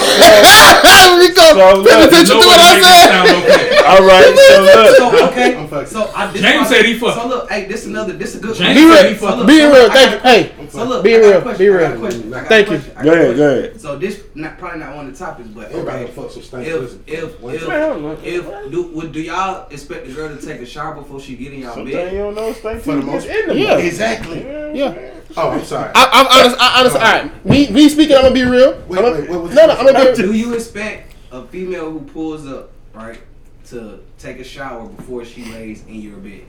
Rico, 1.19 1.41
So, 1.41 1.83
pay 1.85 2.03
attention 2.03 2.35
No 2.37 2.41
to 2.41 2.47
what 2.47 2.59
I 2.59 2.81
said. 2.81 3.43
okay. 3.43 3.77
All 3.85 4.05
right, 4.05 4.35
so 4.37 4.61
look. 4.61 4.97
So 4.97 5.27
okay, 5.29 5.55
I'm 5.57 5.85
so 5.87 6.11
I 6.15 6.31
this 6.31 6.41
James 6.41 6.67
said 6.69 6.85
he 6.85 6.93
fucked. 6.97 7.17
So 7.19 7.27
look, 7.27 7.49
hey, 7.49 7.65
this 7.65 7.85
another, 7.85 8.13
this 8.13 8.35
a 8.35 8.39
good. 8.39 8.55
James 8.55 8.77
Be 8.77 8.85
real. 8.85 9.15
fucked. 9.15 9.37
look, 9.39 9.47
Be 9.47 9.59
so 9.59 9.73
real. 9.73 9.89
Thank 9.91 10.11
you. 10.13 10.19
Hey, 10.19 10.67
So 10.69 10.83
look, 10.85 11.03
Be 11.03 11.15
I 11.15 11.19
got 11.19 11.25
a 11.25 11.29
real, 11.31 11.41
question, 11.41 11.57
be 11.65 11.69
real. 11.69 11.93
a 11.93 11.97
question, 11.97 12.33
I 12.33 12.37
got 12.37 12.45
a 12.45 12.49
Thank 12.49 12.69
you. 12.69 12.77
question, 12.77 12.91
I 12.97 13.03
got 13.03 13.03
Go 13.05 13.13
ahead, 13.13 13.37
go 13.37 13.49
ahead. 13.57 13.81
So 13.81 13.97
this 13.97 14.21
not 14.35 14.57
probably 14.59 14.79
not 14.79 14.95
one 14.95 15.05
of 15.07 15.11
the 15.17 15.25
topics, 15.25 15.49
but 15.49 15.71
Everybody 15.71 16.03
okay. 16.05 16.13
fuck 16.13 16.31
some 16.31 16.43
stank 16.43 16.67
If 16.67 17.07
if 17.07 17.43
if 17.43 17.63
if 18.23 18.71
do 18.71 19.07
do 19.11 19.21
y'all 19.21 19.67
expect 19.71 20.05
the 20.07 20.13
girl 20.13 20.35
to 20.35 20.41
take 20.45 20.61
a 20.61 20.65
shower 20.65 20.95
before 20.95 21.19
she 21.19 21.35
get 21.35 21.53
in 21.53 21.61
y'all 21.61 21.73
Sometimes 21.73 22.11
you 22.13 22.17
don't 22.19 22.35
know 22.35 22.53
stink 22.53 22.81
For 22.81 22.95
the 22.95 23.01
most- 23.01 23.27
you 23.27 23.45
get 23.47 23.55
Yeah. 23.57 23.77
Mud. 23.99 24.11
Exactly. 24.11 24.41
Yeah. 24.79 25.13
Oh, 25.37 25.49
I'm 25.51 25.63
sorry. 25.63 25.91
I, 25.95 26.09
I'm 26.11 26.27
honest. 26.27 26.57
I, 26.59 26.79
honest. 26.79 26.95
All 26.95 27.01
right. 27.01 27.45
Me, 27.45 27.69
me 27.69 27.89
speaking. 27.89 28.15
I'm 28.15 28.23
gonna 28.23 28.33
be 28.33 28.43
real. 28.43 28.81
Wait, 28.87 28.99
I'm 28.99 29.13
wait, 29.13 29.29
what 29.29 29.43
was 29.43 29.55
no, 29.55 29.67
no. 29.67 29.73
I'm 29.73 29.85
gonna 29.85 30.11
be 30.11 30.15
Do 30.15 30.33
you 30.33 30.53
expect 30.53 31.15
a 31.31 31.45
female 31.45 31.91
who 31.91 32.01
pulls 32.01 32.47
up 32.47 32.71
right 32.93 33.21
to 33.67 34.03
take 34.17 34.39
a 34.39 34.43
shower 34.43 34.87
before 34.87 35.23
she 35.25 35.45
lays 35.45 35.85
in 35.85 36.01
your 36.01 36.17
bed? 36.17 36.45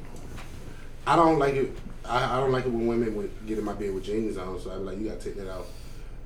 I 1.07 1.16
don't 1.16 1.38
like 1.38 1.54
it. 1.54 1.76
I, 2.04 2.37
I 2.37 2.40
don't 2.40 2.52
like 2.52 2.64
it 2.64 2.73
when 2.73 2.87
women 2.87 3.14
would 3.16 3.30
get 3.47 3.59
in 3.59 3.64
my 3.64 3.75
bed 3.75 3.95
with 3.95 4.04
jeans 4.04 4.37
on. 4.38 4.59
So 4.61 4.71
I'm 4.71 4.87
like, 4.87 4.99
you 4.99 5.09
gotta 5.09 5.21
take 5.21 5.37
that 5.37 5.50
out. 5.50 5.66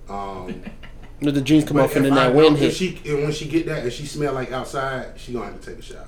Um, 0.09 0.63
Let 1.21 1.35
the 1.35 1.41
jeans 1.41 1.65
come 1.65 1.79
off 1.79 1.95
and 1.97 2.05
then 2.05 2.15
that 2.15 2.35
wind 2.35 2.59
hit. 2.59 2.75
she 2.75 3.01
and 3.07 3.23
when 3.23 3.33
she 3.33 3.47
get 3.49 3.67
that 3.67 3.85
and 3.85 3.93
she 3.93 4.05
smell 4.05 4.35
like 4.35 4.53
outside, 4.53 5.19
she 5.19 5.33
gonna 5.33 5.47
have 5.47 5.61
to 5.61 5.71
take 5.71 5.79
a 5.79 5.83
shower. 5.83 6.07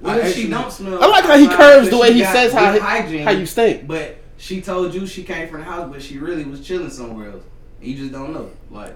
What 0.00 0.16
I 0.16 0.18
if 0.18 0.34
she 0.34 0.42
actually- 0.42 0.50
don't 0.50 0.72
smell? 0.72 1.02
I 1.02 1.06
like 1.06 1.24
how 1.24 1.38
he 1.38 1.48
curves 1.48 1.90
the 1.90 1.98
way 1.98 2.12
he 2.12 2.24
says 2.24 2.52
how 2.52 2.78
hygiene, 2.78 3.24
how 3.24 3.30
you 3.30 3.46
stink. 3.46 3.86
But 3.86 4.18
she 4.38 4.60
told 4.62 4.94
you 4.94 5.06
she 5.06 5.22
came 5.24 5.48
from 5.48 5.60
the 5.60 5.66
house, 5.66 5.90
but 5.92 6.00
she 6.02 6.18
really 6.18 6.44
was 6.44 6.66
chilling 6.66 6.90
somewhere 6.90 7.30
else. 7.32 7.42
You 7.82 7.94
just 7.96 8.12
don't 8.12 8.32
know. 8.32 8.50
Like, 8.70 8.94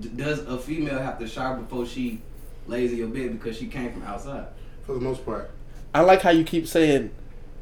d- 0.00 0.08
does 0.16 0.40
a 0.40 0.58
female 0.58 0.98
have 0.98 1.18
to 1.18 1.26
shower 1.26 1.56
before 1.56 1.84
she 1.86 2.20
lays 2.66 2.92
in 2.92 2.98
your 2.98 3.08
bed 3.08 3.32
because 3.38 3.56
she 3.58 3.66
came 3.66 3.92
from 3.92 4.02
outside? 4.04 4.46
For 4.86 4.94
the 4.94 5.00
most 5.00 5.24
part, 5.26 5.50
I 5.94 6.00
like 6.02 6.22
how 6.22 6.30
you 6.30 6.44
keep 6.44 6.66
saying 6.66 7.10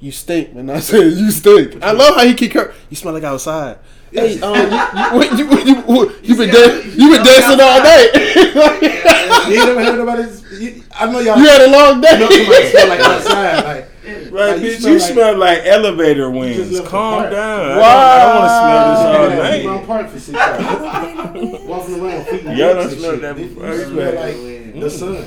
you 0.00 0.12
stink 0.12 0.50
when 0.54 0.68
I 0.70 0.78
say 0.80 1.08
you 1.08 1.30
stink. 1.30 1.82
I 1.82 1.90
love 1.92 2.14
how 2.16 2.22
you 2.22 2.34
keep 2.34 2.52
cur- 2.52 2.72
you 2.90 2.96
smell 2.96 3.14
like 3.14 3.24
outside. 3.24 3.78
Hey, 4.12 4.40
um, 4.40 4.54
you, 4.54 5.22
you, 5.36 5.50
you, 5.50 5.64
you, 5.64 5.84
you, 5.88 6.12
you 6.22 6.36
been 6.36 6.36
see 6.36 6.46
how- 6.48 6.68
dan- 6.68 6.92
you 6.96 7.10
been 7.10 7.24
dancing 7.24 7.60
all 7.60 7.82
day. 7.82 8.10
you 9.48 9.60
ain't 9.60 9.66
never 9.66 9.84
heard 9.84 9.98
nobody's. 9.98 10.60
You, 10.60 10.82
I 10.94 11.10
know 11.10 11.18
y'all. 11.20 11.38
you 11.38 11.44
had 11.46 11.60
a 11.62 11.70
long 11.70 12.00
know 12.00 12.08
somebody 12.10 12.46
day. 12.46 12.70
smell 12.70 12.88
like 12.88 13.00
outside. 13.00 13.64
Like, 13.64 13.88
Right, 14.30 14.52
Like, 14.52 14.60
you 14.62 14.70
bitch, 14.70 14.78
smell 14.80 14.92
you 14.92 14.98
like- 14.98 15.12
smell 15.12 15.36
like 15.38 15.60
elevator 15.64 16.30
just 16.30 16.38
winds. 16.38 16.80
Calm 16.80 17.14
park. 17.22 17.30
down. 17.32 17.60
I 17.60 17.78
Wow. 17.78 17.86
don't, 17.86 17.90
I 18.06 18.22
don't 18.22 18.36
want 18.36 18.46
to 18.46 18.56
smell 18.56 18.76
I've 18.76 18.90
this 18.90 19.58
been 19.62 19.68
all 19.68 19.74
around 19.76 19.76
night. 19.78 19.86
park 19.86 20.08
for 20.10 20.18
six 20.20 20.38
hours. 20.38 21.60
Walking 21.66 22.00
around, 22.00 22.24
feet 22.26 22.44
and 22.44 22.58
Y'all 22.58 22.74
legs 22.74 22.76
done 22.76 22.80
and 22.86 22.98
smelled 23.00 23.14
shit. 23.14 23.22
that 23.22 23.36
before. 23.36 23.66
You 23.66 23.84
smell 23.84 24.14
like 24.14 24.80
the 24.80 24.90
sun. 24.90 25.24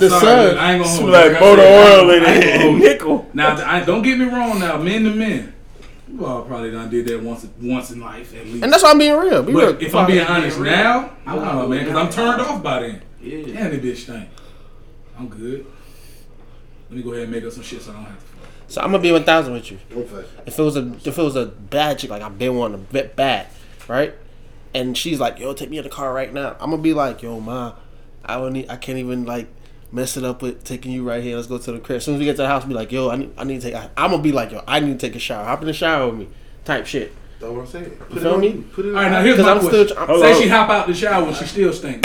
The 0.00 0.08
Sorry, 0.10 0.20
sun. 0.20 0.58
I 0.58 0.72
ain't 0.74 0.84
gonna 0.84 0.96
smell 0.96 0.98
hold 0.98 1.10
like 1.12 1.32
you. 1.32 1.40
motor 1.40 1.62
I 1.62 1.64
said, 1.64 1.98
oil 1.98 2.10
in 2.10 2.22
I 2.24 2.26
ain't 2.34 2.44
gonna 2.62 2.76
it. 2.76 2.78
Nickel. 2.78 3.30
Now, 3.34 3.56
I, 3.70 3.84
don't 3.84 4.02
get 4.02 4.18
me 4.18 4.24
wrong. 4.26 4.58
Now, 4.60 4.76
men 4.78 5.04
to 5.04 5.10
men, 5.10 5.54
you 6.12 6.24
all 6.24 6.42
probably 6.42 6.70
done 6.70 6.88
did 6.90 7.06
that 7.06 7.20
once 7.22 7.46
once 7.60 7.90
in 7.90 8.00
life 8.00 8.34
at 8.34 8.46
least. 8.46 8.62
And 8.62 8.72
that's 8.72 8.82
why 8.82 8.90
I'm 8.90 8.98
being 8.98 9.16
real. 9.16 9.42
Be 9.42 9.52
real. 9.52 9.72
but 9.72 9.82
if 9.82 9.94
I'm 9.94 10.06
being 10.06 10.24
honest 10.24 10.56
real. 10.58 10.70
now, 10.70 11.10
I 11.26 11.34
no, 11.34 11.40
wanna 11.42 11.68
man, 11.68 11.84
because 11.84 11.96
I'm 11.96 12.10
turned 12.10 12.40
off 12.42 12.62
by 12.62 12.80
then. 12.82 13.02
Yeah. 13.20 13.38
Damn, 13.46 13.70
that 13.72 13.82
bitch 13.82 13.96
stink. 13.96 14.28
I'm 15.18 15.28
good. 15.28 15.66
Let 16.94 17.04
me 17.04 17.10
go 17.10 17.10
ahead 17.10 17.24
and 17.24 17.32
make 17.32 17.42
up 17.44 17.50
some 17.52 17.64
shit 17.64 17.82
so 17.82 17.90
I 17.90 17.94
don't 17.94 18.04
have 18.04 18.14
to. 18.20 18.24
fuck. 18.24 18.48
So 18.68 18.80
I'm 18.80 18.92
gonna 18.92 19.02
be 19.02 19.10
one 19.10 19.24
thousand 19.24 19.52
with 19.54 19.68
you. 19.72 19.78
Okay. 19.92 20.24
If 20.46 20.56
it 20.56 20.62
was 20.62 20.76
a 20.76 20.92
if 21.04 21.18
it 21.18 21.22
was 21.22 21.34
a 21.34 21.46
bad 21.46 21.98
chick 21.98 22.08
like 22.10 22.22
I've 22.22 22.38
been 22.38 22.54
wanting 22.54 22.76
a 22.76 22.78
bit 22.92 23.16
bad, 23.16 23.48
right? 23.88 24.14
And 24.72 24.96
she's 24.96 25.18
like, 25.18 25.40
"Yo, 25.40 25.52
take 25.54 25.70
me 25.70 25.78
in 25.78 25.82
the 25.84 25.90
car 25.90 26.12
right 26.12 26.32
now." 26.32 26.54
I'm 26.60 26.70
gonna 26.70 26.82
be 26.82 26.94
like, 26.94 27.20
"Yo, 27.20 27.40
ma, 27.40 27.72
I 28.24 28.36
don't 28.36 28.52
need. 28.52 28.70
I 28.70 28.76
can't 28.76 28.98
even 28.98 29.24
like 29.24 29.48
mess 29.90 30.16
it 30.16 30.22
up 30.24 30.40
with 30.40 30.62
taking 30.62 30.92
you 30.92 31.02
right 31.02 31.20
here. 31.22 31.34
Let's 31.34 31.48
go 31.48 31.58
to 31.58 31.72
the 31.72 31.80
crib." 31.80 31.96
As 31.96 32.04
soon 32.04 32.14
as 32.14 32.20
we 32.20 32.26
get 32.26 32.36
to 32.36 32.42
the 32.42 32.48
house, 32.48 32.64
be 32.64 32.74
like, 32.74 32.92
"Yo, 32.92 33.08
I 33.10 33.16
need 33.16 33.32
I 33.36 33.42
need 33.42 33.60
to 33.60 33.70
take. 33.72 33.90
I'm 33.96 34.10
gonna 34.12 34.22
be 34.22 34.30
like, 34.30 34.52
yo, 34.52 34.62
I 34.68 34.78
need 34.78 35.00
to 35.00 35.06
take 35.06 35.16
a 35.16 35.18
shower. 35.20 35.44
Hop 35.46 35.62
in 35.62 35.66
the 35.66 35.72
shower 35.72 36.06
with 36.10 36.18
me." 36.20 36.28
Type 36.64 36.86
shit. 36.86 37.12
That's 37.40 37.52
what 37.52 37.60
I'm 37.62 37.66
saying. 37.66 37.90
Put 37.90 38.16
it 38.16 38.20
feel 38.20 38.34
on 38.34 38.40
me? 38.40 38.52
Put 38.72 38.86
it 38.86 38.88
All 38.90 38.94
right, 38.94 39.06
on 39.06 39.12
now 39.12 39.22
here's 39.22 39.36
Because 39.36 39.46
my 39.46 39.52
I'm 39.52 39.60
question. 39.68 39.88
still. 39.88 39.98
I'm, 39.98 40.20
Say 40.20 40.32
on. 40.32 40.42
she 40.42 40.48
hop 40.48 40.70
out 40.70 40.86
the 40.86 40.94
shower 40.94 41.24
when 41.24 41.34
she 41.34 41.44
still 41.44 41.72
stink. 41.72 42.04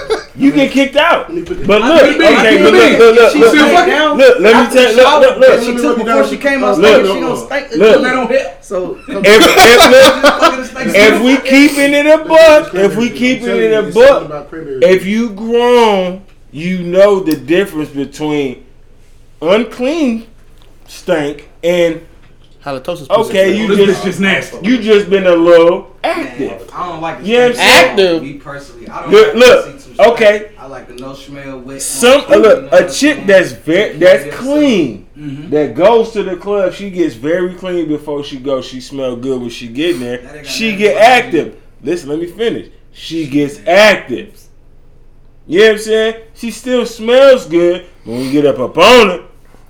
You 0.36 0.50
get 0.50 0.72
kicked 0.72 0.96
out. 0.96 1.28
Let 1.28 1.38
me 1.38 1.44
put 1.44 1.58
the- 1.60 1.64
But 1.66 1.82
look, 1.82 2.00
could've 2.00 2.18
been- 2.18 2.34
okay, 2.34 2.56
could've 2.58 2.62
but 2.64 2.72
look, 2.72 2.82
been. 2.90 2.98
look, 2.98 3.14
look, 3.16 3.32
She 3.32 3.38
look, 3.38 3.48
still 3.50 3.66
look, 3.66 3.74
fucking- 3.76 4.18
look, 4.18 4.40
let 4.40 4.68
me 4.68 4.74
tell 4.74 4.90
the 4.90 4.96
look, 5.02 5.20
look, 5.20 5.38
look. 5.38 5.60
she 5.62 5.76
took 5.76 5.96
rub 5.98 6.06
before 6.06 6.26
she 6.26 6.36
came 6.38 6.64
out 6.64 6.78
Look. 6.78 7.06
she 7.06 7.20
gonna 7.20 7.36
stink. 7.36 7.76
Look. 7.76 8.02
That 8.02 8.12
don't 8.12 8.30
help. 8.30 8.64
So 8.64 8.98
If, 9.08 9.24
if, 9.26 9.90
look, 9.90 10.66
stink. 10.66 10.90
if 10.96 11.22
we 11.22 11.36
keeping 11.48 11.92
it 11.94 12.06
in 12.06 12.06
a 12.08 12.24
book, 12.24 12.74
if 12.74 12.96
we 12.96 13.10
I'm 13.10 13.16
keeping 13.16 13.48
it 13.48 13.70
you, 13.70 13.74
a 13.78 13.82
it's 13.86 13.94
something 13.94 14.12
buck, 14.12 14.24
about 14.24 14.50
cranberry 14.50 14.80
if 14.82 15.06
you 15.06 15.30
grown, 15.30 16.22
you 16.50 16.78
know 16.82 17.20
the 17.20 17.36
difference 17.36 17.90
between 17.90 18.64
unclean 19.40 20.26
stank 20.88 21.48
and 21.62 22.04
halitosis. 22.64 23.08
Okay, 23.10 23.56
you 23.56 23.68
this 23.76 23.86
just- 23.86 24.04
just 24.04 24.20
nasty. 24.20 24.58
you 24.66 24.78
just 24.78 25.08
been 25.10 25.26
a 25.26 25.34
little 25.34 25.94
Man, 26.02 26.26
active. 26.26 26.70
I 26.74 26.88
don't 26.88 27.00
like 27.02 27.20
it. 27.20 27.26
Yeah, 27.26 27.46
I'm 27.46 27.52
stink. 27.54 27.68
Active. 27.70 28.22
Me 28.22 28.32
personally, 28.34 28.88
I 28.88 29.02
don't 29.02 29.10
Look, 29.36 29.36
like 29.98 30.08
look, 30.08 30.16
to 30.18 30.22
see 30.22 30.26
too 30.28 30.36
okay. 30.36 30.52
I 30.58 30.66
like 30.66 30.88
the 30.88 30.94
no 30.94 31.14
smell 31.14 31.60
wet. 31.60 31.82
Some 31.82 32.20
you 32.22 32.26
uh, 32.34 32.36
look 32.38 32.72
a 32.72 32.90
chick 32.90 33.18
I'm 33.20 33.26
that's 33.26 33.52
very 33.52 33.96
that's 33.96 34.26
yeah, 34.26 34.32
clean 34.36 35.06
Mhm. 35.16 35.50
that 35.50 35.74
goes 35.74 36.12
to 36.12 36.22
the 36.22 36.36
club. 36.36 36.72
She 36.72 36.90
gets 36.90 37.14
very 37.14 37.54
clean 37.54 37.86
before 37.88 38.24
she 38.24 38.38
goes. 38.38 38.64
She 38.66 38.80
smell 38.80 39.14
good 39.16 39.40
when 39.40 39.50
she 39.50 39.68
get 39.68 39.98
That 40.00 40.22
there. 40.32 40.44
She 40.44 40.74
get 40.76 40.88
to 40.88 40.92
do 40.92 40.94
with 40.94 41.02
active. 41.04 41.62
Listen, 41.82 42.08
let 42.10 42.18
me 42.18 42.26
finish. 42.26 42.68
She 42.92 43.26
gets 43.28 43.60
active. 43.66 44.40
You 45.46 45.58
know 45.60 45.64
what 45.66 45.72
I'm 45.72 45.78
saying? 45.78 46.22
She 46.34 46.50
still 46.50 46.86
smells 46.86 47.46
good. 47.46 47.86
When 48.04 48.18
we 48.20 48.30
get 48.32 48.46
up 48.46 48.58
up 48.58 48.76
on 48.78 49.10
it, 49.10 49.22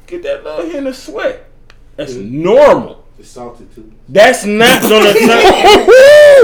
get 0.07 0.22
that 0.22 0.44
little 0.44 0.68
hint 0.70 0.87
of 0.87 0.96
sweat. 0.96 1.49
That's 1.96 2.14
normal. 2.14 3.05
It's 3.18 3.29
salty 3.31 3.66
too. 3.75 3.92
That's 4.09 4.44
not 4.44 4.83
gonna 4.83 5.12
turn. 5.14 5.87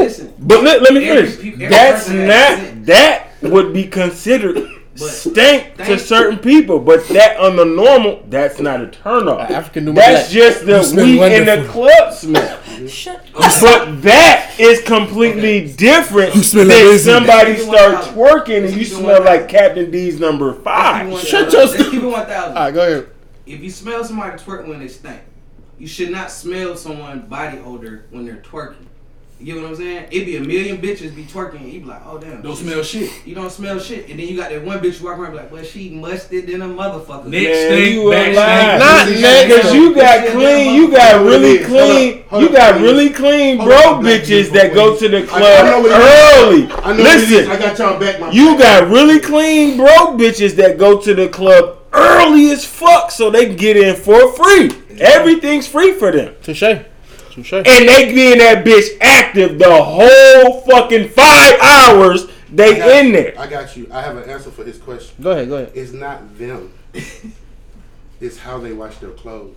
Listen, 0.01 0.33
But 0.39 0.63
let, 0.63 0.83
let 0.83 0.95
me 0.95 1.01
finish. 1.01 1.59
That's 1.71 2.09
not 2.09 2.87
that 2.87 3.30
would 3.43 3.73
be 3.73 3.87
considered 3.87 4.57
But 4.93 5.09
stank 5.09 5.77
to 5.77 5.85
stank- 5.85 6.01
certain 6.01 6.39
people, 6.39 6.81
but 6.81 7.07
that 7.09 7.39
on 7.39 7.57
the 7.57 7.65
normal, 7.65 8.25
that's 8.29 8.59
not 8.61 8.81
a 8.81 8.89
turn 8.89 9.29
off. 9.29 9.51
Uh, 9.51 9.55
African 9.55 9.87
Numa 9.87 10.01
That's 10.01 10.31
just 10.31 10.67
the 10.67 10.79
You 10.79 10.83
smell 10.83 11.07
we 11.07 11.35
in 11.35 11.47
the 11.47 11.67
club 11.69 12.13
smell. 12.13 12.59
but 13.33 14.03
that 14.03 14.57
is 14.59 14.83
completely 14.83 15.73
different 15.73 16.35
than 16.35 16.67
amazing. 16.67 17.13
somebody 17.13 17.53
Let's 17.53 17.65
keep 17.65 17.73
it 17.73 17.77
start 17.77 18.05
twerking 18.15 18.67
and 18.67 18.77
you 18.77 18.85
smell 18.85 19.23
like 19.25 19.49
Captain 19.49 19.91
D's 19.91 20.19
number 20.21 20.53
five. 20.55 21.19
Shut 21.21 21.53
your 21.53 21.67
Let's 21.67 21.77
keep 21.91 22.03
it 22.03 22.07
one 22.07 22.27
thousand. 22.27 22.57
All 22.57 22.65
right, 22.65 22.75
go 22.75 22.83
ahead. 22.83 23.09
If 23.47 23.61
you 23.61 23.71
smell 23.71 24.05
somebody 24.05 24.37
twerking 24.39 24.69
when 24.69 24.81
they 24.81 24.89
stink, 24.89 25.21
you 25.79 25.87
should 25.87 26.11
not 26.11 26.31
smell 26.31 26.77
someone 26.77 27.23
body 27.23 27.59
odor 27.59 28.07
when 28.11 28.27
they're 28.27 28.43
twerking. 28.43 28.87
You 29.43 29.55
know 29.55 29.63
what 29.63 29.71
I'm 29.71 29.77
saying? 29.77 30.09
It'd 30.11 30.27
be 30.27 30.37
a 30.37 30.41
million 30.41 30.77
bitches 30.79 31.17
be 31.17 31.25
twerking, 31.25 31.61
and 31.63 31.73
you 31.73 31.81
be 31.81 31.87
like, 31.87 32.03
oh 32.05 32.19
damn, 32.19 32.43
Don't 32.43 32.57
smell 32.57 32.83
shit. 32.83 33.11
You 33.27 33.35
don't 33.35 33.51
smell 33.51 33.79
shit, 33.81 34.11
and 34.11 34.19
then 34.21 34.29
you 34.29 34.37
got 34.37 34.51
that 34.51 34.63
one 34.63 34.81
bitch 34.81 35.01
walking 35.01 35.23
around 35.23 35.33
be 35.33 35.39
like, 35.39 35.51
well, 35.51 35.65
she 35.65 35.89
musted 35.91 36.51
in 36.51 36.61
a 36.61 36.67
motherfucker. 36.67 37.25
Neck 37.27 37.45
Man, 37.45 37.71
stink, 37.71 37.95
you 37.95 38.11
back 38.11 38.29
a 38.29 38.35
stink. 38.35 38.79
Not 38.79 39.07
Pussy 39.07 39.23
neck 39.23 39.47
stink. 39.47 39.63
Cause 39.63 39.75
you 39.75 39.95
got 39.95 40.29
clean, 40.29 40.75
you 40.75 40.91
got 40.93 41.25
really 41.25 41.65
clean, 41.65 42.25
you 42.41 42.49
got 42.53 42.81
really 42.83 43.11
clean 43.11 43.57
Hold 43.59 43.69
bro 43.71 44.11
bitches 44.11 44.53
that 44.53 44.75
go 44.75 44.97
to 44.99 45.09
the 45.09 45.19
I- 45.19 45.23
I 45.23 45.25
club 45.25 45.67
know 45.67 45.81
what 45.81 45.91
it 45.91 45.95
early. 45.95 46.63
I 46.65 46.93
know 46.93 47.03
what 47.03 47.13
it 47.15 47.23
is. 47.23 47.31
Listen, 47.31 47.51
I 47.51 47.59
got 47.59 47.79
y'all 47.79 47.99
back. 47.99 48.21
My 48.21 48.31
You 48.31 48.59
got 48.59 48.89
really 48.91 49.21
clean 49.21 49.77
bro 49.79 50.17
bitches 50.19 50.57
that 50.57 50.77
go 50.77 51.01
to 51.01 51.15
the 51.15 51.29
club 51.29 51.79
early 51.95 52.51
as 52.51 52.65
fuck 52.67 53.11
so 53.11 53.31
they 53.31 53.47
can 53.47 53.57
get 53.57 53.79
in 53.79 53.97
for 53.97 54.33
free. 54.35 54.71
Everything's 55.01 55.67
free 55.67 55.93
for 55.95 56.13
them. 56.13 56.35
Touche. 56.43 56.63
Touche. 57.31 57.53
And 57.53 57.89
they 57.89 58.13
be 58.13 58.33
in 58.33 58.39
that 58.39 58.65
bitch 58.65 58.97
active 59.01 59.59
the 59.59 59.83
whole 59.83 60.61
fucking 60.63 61.09
five 61.11 61.59
hours 61.61 62.27
they 62.53 62.77
got 62.79 62.89
in 62.89 63.07
you. 63.07 63.13
there. 63.13 63.35
I 63.39 63.47
got 63.47 63.77
you. 63.77 63.87
I 63.93 64.03
have 64.03 64.17
an 64.17 64.29
answer 64.29 64.51
for 64.51 64.65
his 64.65 64.79
question. 64.79 65.15
Go 65.23 65.31
ahead. 65.31 65.49
Go 65.49 65.57
ahead. 65.57 65.73
It's 65.75 65.93
not 65.93 66.37
them. 66.39 66.73
it's 68.21 68.39
how 68.39 68.59
they 68.59 68.73
wash 68.73 68.97
their 68.99 69.11
clothes. 69.11 69.55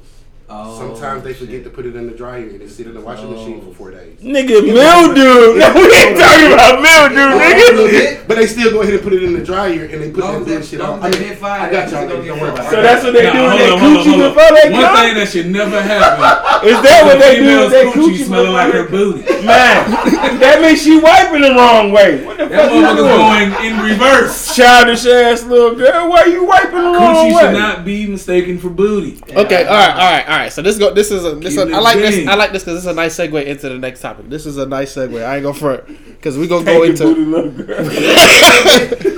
Oh, 0.49 0.77
Sometimes 0.77 1.23
they 1.23 1.33
forget 1.33 1.55
shit. 1.55 1.63
to 1.63 1.69
put 1.69 1.85
it 1.85 1.95
in 1.95 2.05
the 2.05 2.13
dryer 2.13 2.43
and 2.43 2.61
it 2.61 2.69
sit 2.69 2.85
in 2.85 2.93
the 2.93 3.01
washing 3.01 3.25
oh, 3.27 3.31
machine 3.31 3.61
for 3.61 3.73
four 3.73 3.91
days. 3.91 4.19
Nigga, 4.19 4.61
mildew. 4.61 5.55
we 5.57 5.87
ain't 5.95 6.19
talking 6.19 6.51
about 6.53 6.81
mildew, 6.83 7.39
nigga. 7.39 8.27
But 8.27 8.35
they 8.37 8.47
still 8.47 8.71
go 8.71 8.81
ahead 8.81 8.93
and 8.95 9.03
put 9.03 9.13
it 9.13 9.23
in 9.23 9.33
the 9.33 9.43
dryer 9.43 9.85
and 9.85 10.01
they 10.03 10.11
put 10.11 10.19
Long 10.23 10.43
that 10.43 10.57
as 10.61 10.69
shit 10.69 10.81
on. 10.81 10.99
as 10.99 11.05
I, 11.05 11.09
they 11.09 11.19
mean, 11.19 11.27
hit 11.29 11.37
fire, 11.39 11.61
I 11.61 11.71
got 11.71 11.89
they 11.89 11.95
y'all. 11.95 12.07
gonna 12.07 12.19
niggas. 12.19 12.23
get 12.23 12.27
Don't 12.27 12.39
worry 12.41 12.51
fire. 12.51 12.59
about 12.59 12.71
So 12.71 12.79
it. 12.79 12.83
that's 12.83 13.03
what 13.03 13.13
they 13.13 13.23
Nah, 13.23 13.33
do 13.33 13.39
in 13.39 13.49
hold 13.49 13.59
their 13.59 13.73
up, 13.73 13.79
hold 13.79 13.97
up, 13.97 14.03
coochie 14.05 14.17
before 14.19 14.51
they 14.53 14.65
One 14.73 14.95
thing 14.95 15.13
that 15.15 15.27
should 15.31 15.49
never 15.49 15.81
happen. 15.81 16.23
Is 16.69 16.79
that 16.83 17.01
what 17.05 17.19
they 17.19 17.35
do 17.35 17.41
Female's 17.43 17.63
with 17.63 17.71
their 17.71 17.85
coochie 17.91 18.13
coochie 18.13 18.25
smelling 18.25 18.53
like 18.53 18.71
they 18.71 18.77
her 18.79 18.87
booty. 18.89 19.21
Man, 19.47 20.39
that 20.39 20.59
means 20.61 20.81
she 20.83 20.99
wiping 20.99 21.41
the 21.41 21.51
wrong 21.55 21.91
way. 21.91 22.23
What 22.23 22.37
the 22.37 22.45
That 22.47 22.69
fuck 22.69 22.75
you 22.75 22.83
doing? 22.95 23.07
going 23.07 23.51
in 23.65 23.73
reverse. 23.83 24.55
Childish 24.55 25.05
ass 25.07 25.43
little 25.43 25.75
girl, 25.75 26.09
why 26.09 26.21
are 26.21 26.27
you 26.27 26.45
wiping 26.45 26.71
the 26.83 26.91
wrong 26.95 27.15
Coochie 27.15 27.35
way? 27.35 27.41
should 27.41 27.53
not 27.57 27.83
be 27.85 28.07
mistaken 28.07 28.59
for 28.59 28.69
booty. 28.69 29.19
Okay, 29.35 29.65
all 29.65 29.75
right, 29.75 29.91
all 29.91 30.11
right, 30.11 30.25
all 30.33 30.39
right. 30.39 30.51
So 30.51 30.63
this 30.63 30.79
go. 30.79 30.91
This 30.91 31.11
is 31.11 31.23
a. 31.23 31.35
This 31.35 31.55
Keep 31.55 31.67
a, 31.67 31.69
it 31.69 31.73
I 31.75 31.79
like 31.79 31.97
this. 31.97 32.27
I 32.27 32.33
like 32.33 32.51
this 32.53 32.63
because 32.63 32.77
this 32.77 32.85
is 32.85 32.91
a 32.91 32.93
nice 32.95 33.15
segue 33.15 33.45
into 33.45 33.69
the 33.69 33.77
next 33.77 34.01
topic. 34.01 34.29
This 34.29 34.47
is 34.47 34.57
a 34.57 34.65
nice 34.65 34.95
segue. 34.95 35.23
I 35.23 35.35
ain't 35.35 35.43
gonna 35.43 35.53
front 35.53 35.85
because 36.07 36.39
we 36.39 36.47
gonna 36.47 36.65
go 36.65 36.83
Take 36.83 36.97
the 36.97 37.07
into. 37.07 37.53
booty. 37.53 37.63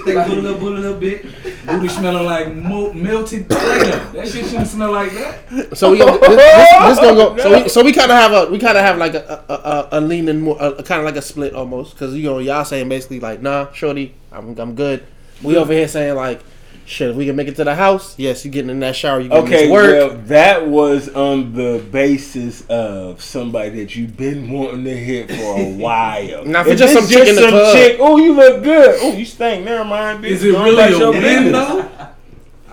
They 0.06 0.14
put 0.26 0.38
little, 0.38 0.60
put 0.60 0.74
little 0.74 1.00
bit. 1.00 1.26
Booty 1.66 1.88
smelling 1.88 2.26
like 2.26 2.54
mo- 2.54 2.92
melted 2.94 3.48
Play-Doh. 3.50 4.12
That 4.12 4.28
shit 4.28 4.46
shouldn't 4.46 4.68
smell 4.68 4.92
like 4.92 5.12
that. 5.14 5.78
So 5.78 5.92
we 5.92 6.00
gonna, 6.00 6.20
this, 6.20 6.30
this, 6.30 6.88
this 6.88 7.00
gonna 7.00 7.16
go. 7.16 7.38
So 7.38 7.64
we 7.64 7.70
so 7.70 7.84
we 7.84 7.94
kind 7.94 8.12
of 8.12 8.18
have 8.18 8.32
a 8.34 8.52
we 8.52 8.60
kind 8.60 8.78
of 8.78 8.84
have 8.84 8.98
like 8.98 9.14
a 9.14 9.46
a, 9.48 9.54
a, 9.54 9.90
a 9.94 10.02
leaning 10.02 10.42
more 10.42 10.58
a, 10.60 10.84
kind 10.84 11.00
of 11.00 11.06
like 11.06 11.16
a 11.16 11.22
split 11.22 11.54
almost 11.54 11.94
because 11.94 12.14
you 12.14 12.24
know 12.24 12.40
y'all 12.40 12.66
saying 12.66 12.90
basically 12.90 13.22
like 13.22 13.42
nah 13.42 13.72
shorty 13.72 14.14
I'm 14.34 14.58
I'm 14.60 14.76
good. 14.76 15.06
We 15.42 15.56
over 15.56 15.72
here 15.72 15.88
saying 15.88 16.16
like 16.16 16.42
shit 16.86 17.10
if 17.10 17.16
we 17.16 17.26
can 17.26 17.36
make 17.36 17.48
it 17.48 17.56
to 17.56 17.64
the 17.64 17.74
house 17.76 18.14
yes 18.18 18.46
you 18.46 18.52
getting 18.52 18.70
in 18.70 18.80
that 18.80 18.96
shower 18.96 19.20
you 19.20 19.30
Okay, 19.32 19.66
to 19.66 19.72
work. 19.72 19.90
well, 20.12 20.18
that 20.28 20.68
was 20.68 21.10
on 21.10 21.54
the 21.54 21.84
basis 21.92 22.66
of 22.68 23.22
somebody 23.24 23.70
that 23.84 23.96
you've 23.96 24.16
been 24.16 24.50
wanting 24.52 24.84
to 24.86 24.96
hit 24.96 25.30
for 25.30 25.60
a 25.60 25.66
while. 25.78 26.46
Now, 26.46 26.62
if 26.62 26.68
If 26.68 26.74
it's 26.74 26.82
just 26.82 26.94
some 26.94 27.04
it's 27.06 27.12
chick 27.14 27.28
in 27.28 27.36
the 27.36 27.48
club. 27.50 27.76
chick, 27.76 27.98
oh, 28.00 28.18
you 28.18 28.34
look 28.34 28.64
good. 28.64 29.00
Oh, 29.02 29.14
you 29.14 29.26
stink. 29.26 29.66
Never 29.66 29.84
mind, 29.84 30.24
bitch. 30.24 30.30
Is 30.30 30.44
it 30.44 30.52
Go 30.52 30.64
really 30.64 30.84
a 30.84 30.98
your 30.98 31.12
win 31.12 31.22
business. 31.22 31.52
though? 31.52 32.08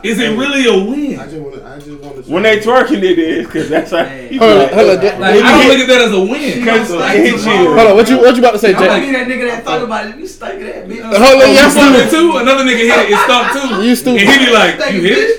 Is 0.03 0.19
it 0.19 0.37
really 0.37 0.67
a 0.67 0.73
I 0.73 0.77
win? 0.85 1.15
just 1.17 1.37
want 1.37 1.55
to. 1.55 1.67
I 1.67 1.79
just 1.79 1.89
want 1.91 2.05
on 2.05 2.23
the 2.23 2.31
When 2.33 2.43
they 2.43 2.59
twerking, 2.59 3.03
it 3.03 3.19
is 3.19 3.47
because 3.47 3.69
that's 3.69 3.91
how. 3.91 4.03
Man. 4.03 4.35
Hold 4.39 4.51
on, 4.51 4.69
hold 4.75 4.91
on. 4.91 4.97
Like, 4.99 5.19
When 5.19 5.45
I 5.47 5.51
don't 5.53 5.61
hit- 5.63 5.71
look 5.71 5.79
at 5.79 5.89
that 5.89 6.01
as 6.03 6.13
a 6.13 6.21
win. 6.21 6.65
Cause 6.65 6.91
You 6.91 7.23
hit 7.23 7.39
you. 7.39 7.75
Hold 7.77 7.87
on, 7.91 7.95
what 7.97 8.09
you 8.11 8.17
what 8.19 8.35
you 8.35 8.43
about 8.43 8.53
to 8.53 8.59
say, 8.59 8.75
I'm 8.75 8.83
Jay? 8.83 9.13
that 9.13 9.29
nigga 9.29 9.45
that 9.51 9.65
thought 9.65 9.83
about 9.83 10.07
it. 10.11 10.17
You 10.19 10.27
stank 10.27 10.61
of 10.61 10.67
that 10.67 10.89
bitch. 10.89 11.03
Hold 11.03 11.15
on, 11.15 11.23
Oh, 11.23 11.35
yeah, 11.39 11.47
you 11.47 11.71
fucked 11.71 11.97
it 11.97 12.09
stupid. 12.09 12.11
too. 12.11 12.37
Another 12.39 12.65
nigga 12.65 12.85
hit 12.91 12.99
it. 12.99 13.11
It 13.15 13.19
stopped 13.23 13.53
too. 13.55 13.69
You 13.87 13.95
stupid. 13.95 14.21
And 14.21 14.29
hit 14.31 14.43
it 14.49 14.53
like 14.53 14.75
you 14.93 15.01
hit 15.03 15.19
it. 15.19 15.39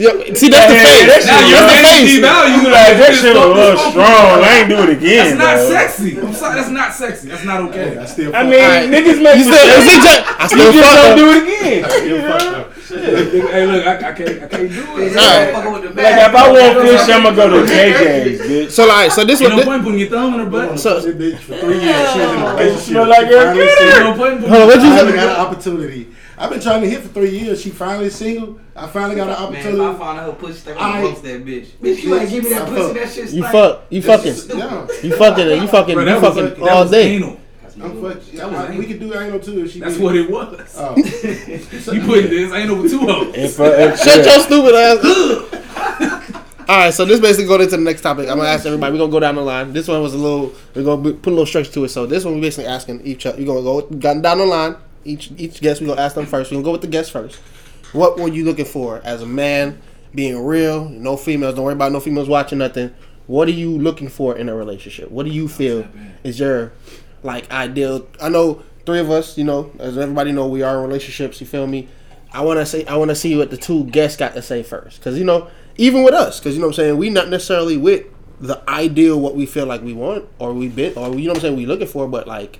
Yeah, 0.00 0.16
see, 0.32 0.48
that's 0.48 0.70
the 0.70 0.80
Yeah, 0.80 0.96
face. 0.96 1.06
that 1.12 1.22
Now 1.28 1.38
shit 1.38 1.50
you're 1.50 1.60
That's 1.60 1.92
the 1.92 2.00
face. 2.00 2.12
devalue. 2.16 2.56
You 2.56 2.70
like 2.72 2.94
that 2.96 3.12
shit 3.20 3.34
was 3.36 3.58
a 3.60 3.90
strong. 3.90 4.40
I 4.40 4.50
ain't 4.64 4.68
do 4.72 4.78
it 4.80 4.90
again. 4.96 5.36
That's 5.36 5.38
not 5.38 5.56
though. 5.60 5.70
sexy. 5.76 6.10
I'm 6.18 6.32
sorry. 6.32 6.54
That's 6.56 6.70
not 6.72 6.88
sexy. 6.94 7.28
That's 7.28 7.44
not 7.44 7.60
okay. 7.68 7.98
I 7.98 8.04
still. 8.06 8.34
I 8.34 8.42
mean, 8.44 8.54
Alright. 8.64 8.88
niggas 8.88 9.20
make 9.20 9.36
You 9.36 9.44
still, 9.44 9.60
mistakes. 9.60 10.00
see, 10.00 10.16
I 10.16 10.42
You 10.42 10.48
still 10.48 10.72
just 10.72 10.88
fuck 10.88 11.04
don't 11.04 11.18
do 11.20 11.26
it 11.36 11.38
again. 11.44 12.64
You 12.90 12.96
know? 12.96 13.48
hey, 13.48 13.66
look, 13.66 13.86
I, 13.86 13.96
I 13.96 14.12
can't. 14.12 14.42
I 14.42 14.48
can't 14.48 14.68
do 14.68 14.96
This 14.96 15.14
it. 15.14 15.18
Alright. 15.18 15.54
motherfucker 15.54 15.72
with 15.72 15.94
the 15.94 16.02
Like 16.02 16.14
if 16.28 16.34
I 16.34 16.52
want 16.52 16.88
fish, 16.88 17.14
I'm 17.14 17.22
gonna 17.22 17.36
go 17.36 17.48
to 17.66 17.72
JJ's, 17.72 18.40
bitch. 18.40 18.70
So 18.70 18.86
like, 18.86 19.10
so 19.12 19.24
this 19.24 19.40
Ain't 19.40 19.50
one, 19.50 19.58
no 19.60 19.64
point 19.64 19.82
putting 19.84 19.98
your 20.00 20.08
thumb 20.10 20.34
in 20.34 20.40
her 20.40 20.46
butt. 20.50 20.78
so 20.80 21.00
This 21.00 21.14
bitch 21.14 21.38
for 21.38 21.56
three 21.58 21.80
years. 21.80 22.12
She 22.12 22.18
was 22.18 22.30
in 22.32 22.40
a 22.40 22.46
It 22.46 22.50
relationship. 22.52 22.80
smell 22.80 23.08
like 23.08 23.28
She 23.28 23.34
a 23.34 23.36
finally 23.40 23.54
critter. 23.66 23.84
Ain't 23.84 23.94
single. 23.94 24.10
no 24.10 24.16
point 24.16 24.32
in 24.44 24.50
hold 24.50 24.62
on, 24.62 24.66
what 24.68 24.78
I 24.78 24.82
you 24.82 24.90
finally 24.90 25.10
say? 25.12 25.16
got 25.16 25.28
an 25.40 25.46
opportunity. 25.46 26.08
I've 26.38 26.48
been 26.50 26.60
trying 26.60 26.80
to 26.80 26.88
hit 26.88 27.00
for 27.02 27.08
three 27.08 27.38
years. 27.38 27.60
She 27.60 27.68
finally 27.70 28.08
single. 28.10 28.58
I 28.74 28.86
finally 28.86 29.14
got 29.16 29.28
an 29.28 29.52
Man, 29.52 29.60
if 29.60 29.66
I 29.66 29.68
opportunity. 29.68 29.98
find 29.98 30.18
out 30.20 30.26
her 30.26 30.32
pussy 30.32 30.52
stank, 30.58 30.80
I- 30.80 30.90
I'm 30.96 31.02
roast 31.04 31.22
that 31.22 31.44
bitch. 31.44 31.66
Bitch, 31.82 32.02
you 32.02 32.14
ain't 32.18 32.30
give 32.30 32.44
me 32.44 32.50
that 32.50 32.66
pussy. 32.66 32.82
fuck. 32.82 32.94
That 32.94 33.08
shit 33.12 33.30
You 33.30 33.42
stank. 33.42 33.52
fuck, 33.52 33.82
you 33.90 34.02
fucking, 34.02 34.34
you 34.34 35.16
fucking, 35.16 35.48
you 35.60 35.66
fucking, 35.68 35.98
you 35.98 36.20
fucking 36.20 36.68
all 36.68 36.82
was 36.82 36.90
day. 36.90 37.18
Anal. 37.84 38.06
I'm 38.06 38.14
fuck. 38.14 38.22
That 38.32 38.50
was 38.50 38.56
I- 38.70 38.78
we 38.78 38.86
could 38.86 39.00
do 39.00 39.14
anal 39.14 39.40
too 39.40 39.64
if 39.64 39.72
she. 39.72 39.80
That's 39.80 39.94
did. 39.94 40.02
what 40.02 40.16
it 40.16 40.30
was. 40.30 40.74
Oh. 40.78 40.94
You 41.94 42.00
putting 42.06 42.30
this 42.30 42.52
anal 42.52 42.76
with 42.82 42.90
two 42.90 43.00
hoes. 43.00 43.34
If, 43.34 43.58
uh, 43.60 43.64
if, 43.64 43.98
Shut 44.00 44.24
your 44.24 44.40
stupid 44.40 44.74
ass. 44.74 46.36
All 46.68 46.76
right, 46.78 46.94
so 46.94 47.04
this 47.04 47.18
basically 47.18 47.46
going 47.48 47.62
into 47.62 47.76
the 47.76 47.82
next 47.82 48.00
topic. 48.02 48.28
I'm 48.28 48.36
gonna 48.36 48.48
ask 48.48 48.64
everybody. 48.64 48.92
We're 48.92 48.98
gonna 49.00 49.10
go 49.12 49.18
down 49.20 49.34
the 49.34 49.40
line. 49.42 49.72
This 49.72 49.88
one 49.88 50.00
was 50.02 50.14
a 50.14 50.18
little. 50.18 50.52
We're 50.74 50.84
gonna 50.84 51.02
be- 51.02 51.12
put 51.14 51.30
a 51.30 51.34
little 51.34 51.46
structure 51.46 51.72
to 51.72 51.84
it. 51.84 51.88
So 51.88 52.06
this 52.06 52.24
one 52.24 52.34
we're 52.36 52.42
basically 52.42 52.66
asking 52.66 53.00
each. 53.04 53.26
Other. 53.26 53.38
We're 53.38 53.46
gonna 53.46 53.62
go 53.62 53.82
down 53.88 54.22
down 54.22 54.38
the 54.38 54.46
line. 54.46 54.76
Each 55.04 55.32
each 55.36 55.60
guest 55.60 55.80
we're 55.80 55.88
gonna 55.88 56.00
ask 56.02 56.14
them 56.14 56.26
first. 56.26 56.50
We're 56.50 56.56
gonna 56.56 56.64
go 56.64 56.72
with 56.72 56.82
the 56.82 56.86
guest 56.86 57.10
first. 57.10 57.36
What 57.92 58.18
were 58.20 58.28
you 58.28 58.44
looking 58.44 58.66
for 58.66 59.00
as 59.04 59.20
a 59.22 59.26
man? 59.26 59.80
Being 60.14 60.44
real, 60.44 60.88
no 60.88 61.16
females. 61.16 61.54
Don't 61.56 61.64
worry 61.64 61.72
about 61.74 61.90
no 61.92 61.98
females 62.00 62.28
watching 62.28 62.58
nothing. 62.58 62.92
What 63.26 63.46
are 63.48 63.52
you 63.52 63.76
looking 63.78 64.08
for 64.08 64.36
in 64.36 64.48
a 64.48 64.54
relationship? 64.54 65.08
What 65.10 65.24
do 65.24 65.30
you 65.32 65.46
feel 65.48 65.86
is 66.24 66.38
your 66.40 66.72
like 67.22 67.50
ideal? 67.50 68.06
I 68.20 68.28
know 68.28 68.62
three 68.86 68.98
of 68.98 69.10
us. 69.10 69.38
You 69.38 69.44
know, 69.44 69.70
as 69.78 69.96
everybody 69.98 70.32
know, 70.32 70.46
we 70.46 70.62
are 70.62 70.76
in 70.76 70.82
relationships. 70.82 71.40
You 71.40 71.46
feel 71.46 71.66
me? 71.66 71.88
I 72.32 72.42
want 72.42 72.60
to 72.60 72.66
say 72.66 72.84
I 72.86 72.96
want 72.96 73.10
to 73.10 73.14
see 73.14 73.36
what 73.36 73.50
the 73.50 73.56
two 73.56 73.84
guests 73.84 74.16
got 74.16 74.34
to 74.34 74.42
say 74.42 74.62
first, 74.62 74.98
because 74.98 75.18
you 75.18 75.24
know, 75.24 75.48
even 75.76 76.04
with 76.04 76.14
us, 76.14 76.38
because 76.38 76.54
you 76.54 76.60
know 76.60 76.68
what 76.68 76.78
I'm 76.78 76.84
saying, 76.84 76.98
we 76.98 77.10
not 77.10 77.28
necessarily 77.28 77.76
with 77.76 78.06
the 78.40 78.62
ideal 78.70 79.20
what 79.20 79.36
we 79.36 79.46
feel 79.46 79.66
like 79.66 79.82
we 79.82 79.92
want 79.92 80.26
or 80.38 80.54
we 80.54 80.68
bit 80.68 80.96
or 80.96 81.14
you 81.14 81.26
know 81.26 81.32
what 81.32 81.38
I'm 81.38 81.40
saying 81.42 81.56
we 81.56 81.66
looking 81.66 81.86
for, 81.86 82.08
but 82.08 82.26
like, 82.26 82.58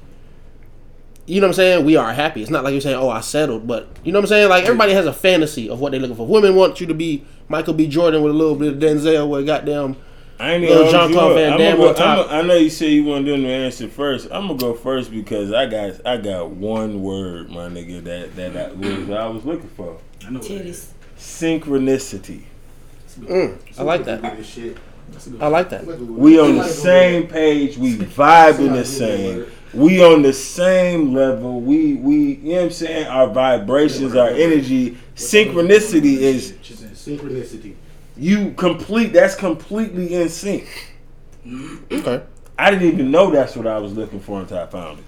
you 1.27 1.41
know 1.41 1.47
what 1.47 1.53
I'm 1.53 1.55
saying, 1.55 1.85
we 1.87 1.97
are 1.97 2.13
happy. 2.13 2.43
It's 2.43 2.51
not 2.51 2.65
like 2.65 2.73
you're 2.73 2.81
saying, 2.81 2.97
oh, 2.97 3.09
I 3.09 3.21
settled, 3.21 3.67
but 3.67 3.89
you 4.05 4.13
know 4.13 4.19
what 4.19 4.25
I'm 4.25 4.29
saying, 4.29 4.49
like 4.49 4.65
everybody 4.65 4.93
has 4.93 5.07
a 5.07 5.13
fantasy 5.13 5.71
of 5.71 5.81
what 5.81 5.93
they're 5.93 6.01
looking 6.01 6.17
for. 6.17 6.27
Women 6.27 6.55
want 6.55 6.81
you 6.81 6.87
to 6.87 6.95
be 6.95 7.25
Michael 7.49 7.75
B. 7.75 7.87
Jordan 7.87 8.23
with 8.23 8.33
a 8.35 8.37
little 8.37 8.57
bit 8.57 8.75
of 8.75 8.79
Denzel 8.79 9.29
with 9.29 9.47
goddamn. 9.47 9.97
I 10.41 10.53
ain't 10.53 10.63
Little 10.65 10.89
even 10.89 10.93
Jean-Claude. 10.93 11.35
Van 11.35 11.59
Damme 11.59 11.77
go- 11.77 11.89
on 11.91 11.95
top. 11.95 12.31
I'ma- 12.31 12.43
know 12.43 12.55
you 12.55 12.71
said 12.71 12.87
you 12.87 13.05
want 13.05 13.27
to 13.27 13.37
do 13.37 13.43
the 13.43 13.49
answer 13.49 13.89
first. 13.89 14.27
I'm 14.31 14.47
gonna 14.47 14.59
go 14.59 14.73
first 14.73 15.11
because 15.11 15.53
I 15.53 15.67
got 15.67 16.01
I 16.07 16.17
got 16.17 16.49
one 16.51 17.03
word, 17.03 17.51
my 17.51 17.69
nigga, 17.69 18.03
that 18.05 18.37
that 18.37 18.57
I 18.57 18.73
was, 18.73 19.11
I 19.11 19.27
was 19.27 19.45
looking 19.45 19.69
for. 19.69 19.99
I 20.27 20.31
know 20.31 20.41
what 20.41 20.51
it 20.51 20.67
is. 20.67 20.95
Synchronicity. 21.19 22.45
Mm, 23.19 23.59
I 23.79 23.83
like 23.83 24.05
that. 24.05 24.45
Shit. 24.47 24.79
I 25.41 25.49
like 25.49 25.69
that. 25.71 25.85
We 25.85 26.41
on 26.41 26.57
the 26.57 26.65
same 26.65 27.27
page. 27.27 27.77
We 27.77 27.97
vibing 27.97 28.73
the 28.73 28.85
same. 28.87 29.47
We 29.75 30.03
on 30.03 30.23
the 30.23 30.33
same 30.33 31.13
level. 31.13 31.61
We 31.61 31.97
we 31.97 32.17
you 32.17 32.53
know 32.53 32.55
what 32.55 32.63
I'm 32.63 32.71
saying. 32.71 33.07
Our 33.09 33.27
vibrations, 33.27 34.17
our 34.17 34.31
energy, 34.31 34.97
synchronicity 35.15 36.17
is 36.17 36.53
Synchronicity. 36.53 37.75
You 38.21 38.53
complete. 38.53 39.13
That's 39.13 39.35
completely 39.35 40.15
in 40.15 40.29
sync. 40.29 40.67
Okay, 41.91 42.23
I 42.59 42.71
didn't 42.71 42.89
even 42.93 43.11
know 43.11 43.31
that's 43.31 43.57
what 43.57 43.67
I 43.67 43.79
was 43.79 43.95
looking 43.95 44.21
for 44.21 44.41
until 44.41 44.59
I 44.59 44.67
found 44.67 44.99
it. 45.01 45.05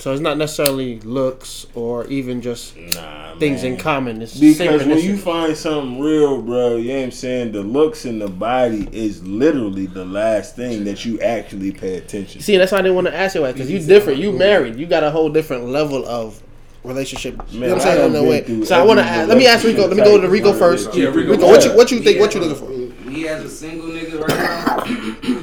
so 0.00 0.12
it's 0.12 0.20
not 0.22 0.38
necessarily 0.38 0.98
looks 1.00 1.66
or 1.74 2.06
even 2.06 2.40
just 2.42 2.74
Nah, 2.76 3.36
things 3.38 3.62
man. 3.62 3.72
in 3.72 3.78
common. 3.78 4.22
It's 4.22 4.38
Because 4.40 4.84
when 4.86 4.98
you 4.98 5.16
find 5.18 5.54
something 5.56 6.00
real, 6.00 6.40
bro, 6.42 6.76
you 6.76 6.88
know 6.88 6.96
what 6.96 7.04
I'm 7.04 7.10
saying? 7.10 7.52
The 7.52 7.62
looks 7.62 8.04
and 8.06 8.20
the 8.20 8.28
body 8.28 8.88
is 8.90 9.22
literally 9.26 9.86
the 9.86 10.04
last 10.06 10.56
thing 10.56 10.84
that 10.84 11.04
you 11.04 11.20
actually 11.20 11.70
pay 11.72 11.96
attention 11.96 12.38
to. 12.40 12.44
See, 12.44 12.56
that's 12.56 12.72
why 12.72 12.78
I 12.78 12.82
didn't 12.82 12.94
want 12.96 13.06
to 13.08 13.14
ask 13.14 13.34
you 13.34 13.42
that 13.42 13.54
because 13.54 13.70
you 13.70 13.78
different. 13.78 14.18
You 14.18 14.32
married. 14.32 14.76
You 14.76 14.86
got 14.86 15.04
a 15.04 15.10
whole 15.10 15.28
different 15.28 15.66
level 15.66 16.04
of 16.06 16.42
relationship. 16.84 17.42
you 17.50 17.60
know 17.60 17.68
what 17.68 17.72
I'm 17.72 17.78
Man, 17.78 17.80
I 17.80 17.96
saying 17.96 18.12
done 18.12 18.22
in 18.22 18.28
way. 18.60 18.64
So 18.64 18.78
I 18.78 18.82
want 18.84 19.00
to 19.00 19.04
ask. 19.04 19.28
Let 19.28 19.38
me 19.38 19.46
ask 19.46 19.64
Rico. 19.64 19.86
Let 19.86 19.96
me 19.96 20.04
go 20.04 20.20
to 20.20 20.28
Rico 20.28 20.52
first. 20.52 20.94
Yeah, 20.94 21.06
Rico. 21.06 21.32
Rico, 21.32 21.46
what 21.46 21.64
you 21.64 21.74
what 21.74 21.90
you 21.90 22.00
think? 22.00 22.20
What 22.20 22.34
you 22.34 22.40
looking 22.40 22.56
for? 22.56 23.08
Me 23.08 23.28
as 23.28 23.44
a 23.44 23.48
single 23.48 23.88
nigga 23.88 24.20
right 24.20 25.40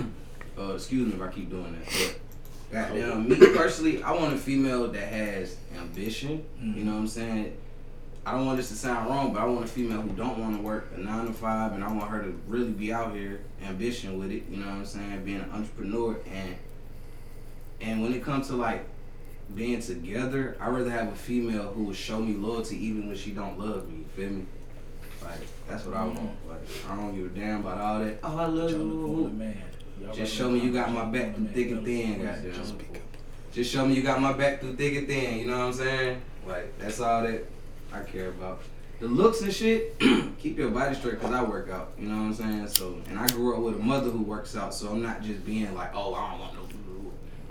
now. 0.58 0.64
uh, 0.64 0.74
excuse 0.76 1.08
me 1.08 1.14
if 1.14 1.22
I 1.22 1.32
keep 1.32 1.50
doing 1.50 1.74
that. 1.74 2.16
But 2.72 2.90
goddamn, 2.90 3.28
me 3.30 3.36
personally, 3.36 4.02
I 4.04 4.12
want 4.12 4.34
a 4.34 4.38
female 4.38 4.88
that 4.88 5.08
has 5.08 5.58
ambition. 5.78 6.46
You 6.62 6.84
know 6.84 6.94
what 6.94 7.00
I'm 7.00 7.08
saying? 7.08 7.58
I 8.24 8.34
don't 8.34 8.46
want 8.46 8.58
this 8.58 8.70
to 8.70 8.76
sound 8.76 9.10
wrong, 9.10 9.34
but 9.34 9.42
I 9.42 9.46
want 9.46 9.66
a 9.66 9.68
female 9.68 10.00
who 10.02 10.10
don't 10.10 10.38
want 10.38 10.56
to 10.56 10.62
work 10.62 10.92
a 10.96 11.00
nine 11.00 11.26
to 11.26 11.34
five, 11.34 11.74
and 11.74 11.84
I 11.84 11.92
want 11.92 12.12
her 12.12 12.22
to 12.22 12.40
really 12.48 12.70
be 12.70 12.94
out 12.94 13.16
here, 13.16 13.42
ambition 13.66 14.20
with 14.20 14.32
it. 14.32 14.44
You 14.48 14.58
know 14.58 14.68
what 14.68 14.76
I'm 14.76 14.86
saying? 14.86 15.26
Being 15.26 15.42
an 15.42 15.50
entrepreneur, 15.52 16.20
and 16.32 16.56
and 17.82 18.04
when 18.04 18.14
it 18.14 18.24
comes 18.24 18.48
to 18.50 18.56
like 18.56 18.86
being 19.56 19.82
together, 19.82 20.58
I 20.60 20.70
rather 20.70 20.90
have 20.90 21.10
a 21.10 21.16
female 21.16 21.72
who 21.74 21.84
will 21.86 21.94
show 21.94 22.20
me 22.20 22.34
loyalty 22.34 22.84
even 22.86 23.08
when 23.08 23.18
she 23.18 23.32
don't 23.32 23.60
love 23.60 23.90
me. 23.90 24.00
You 24.00 24.06
feel 24.16 24.30
me? 24.30 24.46
Like 25.24 25.40
that's 25.68 25.86
what 25.86 25.96
I 25.96 26.06
want. 26.06 26.32
Like 26.48 26.62
I 26.90 26.96
don't 26.96 27.16
give 27.16 27.26
a 27.26 27.40
damn 27.40 27.62
about 27.62 27.78
all 27.80 28.00
that. 28.00 28.20
Oh, 28.24 28.38
I 28.38 28.46
love 28.46 28.72
you. 28.72 29.32
man. 29.34 29.62
Just 30.14 30.34
show 30.34 30.50
me 30.50 30.60
you 30.60 30.74
got 30.74 30.92
my 30.92 31.06
back 31.06 31.36
through 31.36 31.48
thick 31.48 31.72
and 31.72 31.86
thin, 31.86 32.24
goddamn. 32.24 32.78
Just 33.52 33.72
show 33.72 33.86
me 33.86 33.96
you 33.96 34.02
got 34.02 34.20
my 34.22 34.34
back 34.34 34.62
through 34.62 34.76
thick 34.76 34.96
and 34.96 35.08
thin. 35.08 35.40
You 35.40 35.48
know 35.48 35.60
what 35.60 35.66
I'm 35.66 35.74
saying? 35.74 36.22
Like 36.48 36.78
that's 36.80 37.00
all 37.00 37.22
that 37.24 37.46
I 37.94 38.02
care 38.02 38.30
about. 38.30 38.62
The 39.00 39.08
looks 39.08 39.42
and 39.42 39.52
shit, 39.52 40.00
keep 40.40 40.58
your 40.60 40.70
body 40.70 40.94
straight 40.96 41.20
because 41.20 41.34
I 41.34 41.44
work 41.44 41.70
out. 41.70 41.94
You 41.98 42.08
know 42.08 42.18
what 42.18 42.22
I'm 42.22 42.34
saying? 42.36 42.68
So, 42.68 43.02
and 43.10 43.18
I 43.18 43.28
grew 43.30 43.56
up 43.56 43.64
with 43.64 43.76
a 43.76 43.84
mother 43.84 44.12
who 44.12 44.22
works 44.22 44.56
out, 44.56 44.76
so 44.76 44.90
I'm 44.90 45.02
not 45.02 45.24
just 45.24 45.44
being 45.44 45.74
like, 45.74 45.96
oh, 45.96 46.14
I 46.14 46.30
don't 46.30 46.40
want 46.40 46.54
no. 46.54 46.61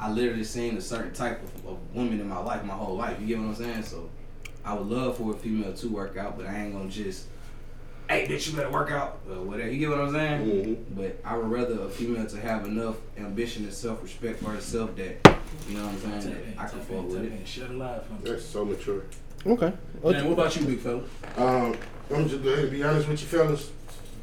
I 0.01 0.11
literally 0.11 0.45
seen 0.45 0.77
a 0.77 0.81
certain 0.81 1.13
type 1.13 1.43
of, 1.43 1.67
of 1.73 1.95
woman 1.95 2.21
in 2.21 2.29
my 2.29 2.39
life, 2.39 2.65
my 2.65 2.75
whole 2.75 2.97
life. 2.97 3.21
You 3.21 3.27
get 3.27 3.39
what 3.39 3.49
I'm 3.49 3.55
saying? 3.55 3.83
So, 3.83 4.09
I 4.65 4.75
would 4.75 4.87
love 4.87 5.17
for 5.19 5.33
a 5.33 5.37
female 5.37 5.73
to 5.75 5.89
work 5.89 6.17
out, 6.17 6.37
but 6.37 6.47
I 6.47 6.57
ain't 6.65 6.73
gonna 6.73 6.89
just, 6.91 7.27
hey, 8.09 8.27
bitch, 8.27 8.49
you 8.51 8.57
better 8.57 8.71
work 8.71 8.91
out, 8.91 9.21
or 9.29 9.37
whatever. 9.43 9.71
You 9.71 9.79
get 9.79 9.91
what 9.91 10.01
I'm 10.01 10.13
saying? 10.13 10.41
Mhm. 10.47 10.97
But 10.97 11.21
I 11.25 11.37
would 11.37 11.51
rather 11.51 11.83
a 11.83 11.89
female 11.89 12.27
to 12.27 12.41
have 12.41 12.65
enough 12.67 12.97
ambition 13.19 13.65
and 13.65 13.73
self 13.73 14.03
respect 14.03 14.43
for 14.43 14.51
herself 14.51 14.97
that, 14.97 15.35
you 15.69 15.77
know 15.77 15.85
what 15.87 15.93
I'm 15.95 16.21
saying, 16.23 16.35
that 16.57 16.63
I 16.63 16.69
can 16.69 16.81
fuck 16.81 17.09
with 17.09 17.25
it. 17.25 17.47
Shut 17.49 17.71
a 17.71 17.73
lie 17.75 18.01
for 18.01 18.13
me. 18.15 18.19
That's 18.31 18.45
so 18.45 18.65
mature. 18.65 19.03
Okay. 19.47 19.73
Man, 20.05 20.25
what 20.25 20.33
about 20.33 20.57
you, 20.57 20.67
big 20.67 20.81
fella? 20.81 21.03
Um, 21.37 21.75
I'm 22.15 22.29
just 22.29 22.43
going 22.43 22.61
to 22.63 22.71
be 22.71 22.83
honest 22.83 23.09
with 23.09 23.21
you, 23.23 23.27
fellas. 23.27 23.71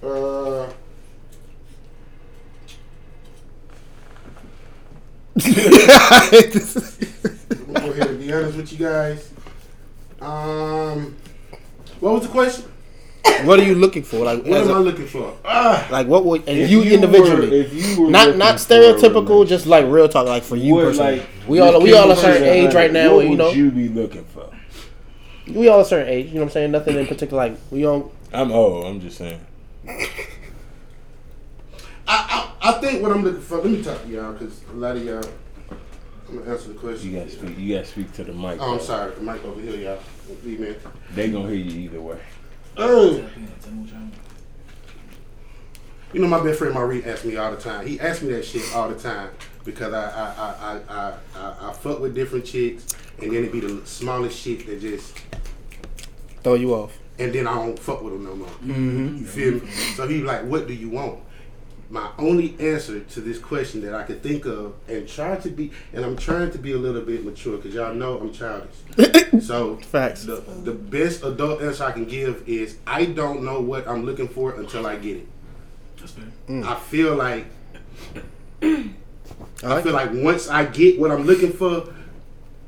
Uh, 0.04 0.72
I'm 5.46 5.54
gonna 7.74 7.80
go 7.80 7.92
ahead 7.92 8.08
and 8.10 8.20
be 8.20 8.34
honest 8.34 8.58
with 8.58 8.72
you 8.72 8.78
guys. 8.80 9.32
Um, 10.22 11.16
what 12.00 12.14
was 12.14 12.24
the 12.24 12.30
question? 12.30 12.66
what 13.44 13.60
are 13.60 13.64
you 13.64 13.76
looking 13.76 14.04
for? 14.04 14.26
Like, 14.26 14.44
What 14.46 14.62
am 14.62 14.70
I 14.70 14.78
a- 14.78 14.80
looking 14.80 15.06
for? 15.06 15.36
Ah, 15.46 15.88
like 15.92 16.08
what 16.08 16.26
would 16.26 16.48
and 16.48 16.58
If 16.58 16.72
you, 16.72 16.80
were- 16.80 16.86
individually, 16.86 17.60
if 17.60 17.74
you 17.74 18.04
were 18.04 18.10
not 18.10 18.38
not 18.38 18.56
stereotypical, 18.56 19.46
just 19.48 19.68
like 19.68 19.86
real 19.86 20.10
talk, 20.10 20.26
like 20.28 20.44
for 20.44 20.56
you 20.56 20.74
what, 20.76 20.86
personally. 20.86 21.18
like, 21.20 21.28
we 21.48 21.60
all 21.60 21.72
just 21.74 21.84
we 21.84 21.94
all 21.94 22.10
a 22.12 22.16
certain 22.16 22.42
real, 22.44 22.52
age 22.68 22.74
right 22.74 22.92
now, 22.92 23.16
What 23.16 23.28
you 23.28 23.36
know. 23.38 23.52
you 23.52 23.70
be 23.72 23.90
looking 23.90 24.24
for? 24.26 24.50
we 25.48 25.68
all 25.68 25.82
a 25.82 25.86
certain 25.86 26.08
age. 26.12 26.28
You 26.28 26.34
know 26.36 26.40
what 26.42 26.46
I'm 26.48 26.52
saying? 26.52 26.72
Nothing 26.72 26.98
in 26.98 27.06
particular. 27.08 27.44
Like 27.50 27.58
we 27.70 27.82
don't. 27.82 28.12
I'm 28.34 28.52
old. 28.52 28.86
I'm 28.86 29.00
just 29.02 29.18
saying. 29.18 29.40
I, 32.10 32.50
I 32.57 32.57
I 32.62 32.74
think 32.74 33.02
what 33.04 33.12
I'm 33.12 33.24
looking 33.24 33.42
for. 33.42 33.58
Let 33.58 33.66
me 33.72 33.84
talk 33.84 34.02
to 34.04 34.08
y'all 34.10 34.34
because 34.34 34.62
a 34.72 34.74
lot 34.74 34.96
of 34.98 35.06
y'all. 35.06 35.24
I'm 36.30 36.40
gonna 36.40 36.52
answer 36.52 36.70
the 36.70 36.74
question. 36.76 37.12
You 37.12 37.20
gotta 37.20 37.30
speak. 37.32 37.58
You 37.58 37.76
gotta 37.76 37.88
speak 37.88 38.12
to 38.14 38.24
the 38.24 38.34
mic. 38.34 38.58
Oh, 38.62 38.74
I'm 38.74 38.82
sorry. 38.82 39.14
The 39.16 39.22
mic 39.22 39.44
over 39.46 39.62
here, 39.62 39.76
y'all. 39.76 40.00
Leave 40.44 40.60
me. 40.60 40.76
They 41.14 41.30
gonna 41.30 41.48
hear 41.48 41.56
you 41.58 41.82
either 41.82 42.02
way. 42.02 42.20
Oh. 42.76 43.24
You 46.14 46.22
know, 46.22 46.28
my 46.28 46.42
best 46.44 46.60
friend 46.60 46.74
Marie 46.74 47.04
asks 47.04 47.26
me 47.26 47.36
all 47.36 47.52
the 47.52 47.58
time. 47.58 47.86
He 47.86 48.00
asks 48.00 48.22
me 48.24 48.32
that 48.34 48.46
shit 48.46 48.64
all 48.76 48.90
the 48.90 48.96
time 48.98 49.30
because 49.66 49.94
I 49.94 50.10
I, 50.10 50.34
I, 50.38 50.56
I, 50.74 50.80
I, 50.90 51.14
I, 51.36 51.70
I 51.70 51.74
fuck 51.74 52.00
with 52.00 52.16
different 52.16 52.46
chicks, 52.46 52.88
and 53.22 53.32
then 53.32 53.44
it 53.44 53.52
be 53.52 53.60
the 53.60 53.86
smallest 53.86 54.38
shit 54.40 54.66
that 54.68 54.80
just 54.82 55.18
Throw 56.44 56.54
you 56.54 56.74
off. 56.74 56.98
and 57.20 57.34
then 57.34 57.46
I 57.46 57.56
don't 57.56 57.78
fuck 57.78 58.02
with 58.02 58.14
them 58.14 58.24
no 58.24 58.36
more. 58.36 58.48
Mm-hmm. 58.48 59.18
You 59.18 59.26
feel 59.26 59.54
me? 59.56 59.70
So 59.96 60.08
he 60.08 60.22
like, 60.22 60.44
what 60.46 60.68
do 60.68 60.74
you 60.74 60.90
want? 60.90 61.20
My 61.90 62.10
only 62.18 62.56
answer 62.60 63.00
to 63.00 63.22
this 63.22 63.40
question 63.40 63.82
that 63.82 63.94
I 63.94 64.04
could 64.04 64.22
think 64.22 64.46
of, 64.46 64.74
and 64.90 65.08
try 65.08 65.38
to 65.38 65.50
be, 65.50 65.72
and 65.94 66.04
I'm 66.04 66.18
trying 66.18 66.52
to 66.52 66.58
be 66.58 66.74
a 66.74 66.78
little 66.78 67.02
bit 67.02 67.24
mature 67.24 67.56
because 67.56 67.74
y'all 67.74 67.94
know 67.94 68.20
I'm 68.20 68.34
childish. 68.34 68.76
so 69.42 69.78
Facts. 69.78 70.26
the 70.26 70.36
the 70.64 70.74
best 70.74 71.24
adult 71.24 71.62
answer 71.62 71.86
I 71.86 71.94
can 71.94 72.04
give 72.06 72.44
is 72.48 72.78
I 72.86 73.06
don't 73.06 73.44
know 73.44 73.62
what 73.62 73.88
I'm 73.88 74.06
looking 74.06 74.28
for 74.28 74.56
until 74.56 74.86
I 74.86 74.98
get 74.98 75.18
it. 75.18 75.28
That's 75.98 76.12
fair. 76.12 76.26
Mm. 76.50 76.66
I 76.66 76.76
feel 76.76 77.16
like 77.16 77.46
I 78.62 78.92
I 79.64 79.68
like 79.68 79.84
feel 79.84 79.94
like 79.94 80.10
once 80.14 80.50
I 80.50 80.66
get 80.66 81.00
what 81.00 81.10
I'm 81.12 81.24
looking 81.24 81.54
for, 81.54 81.94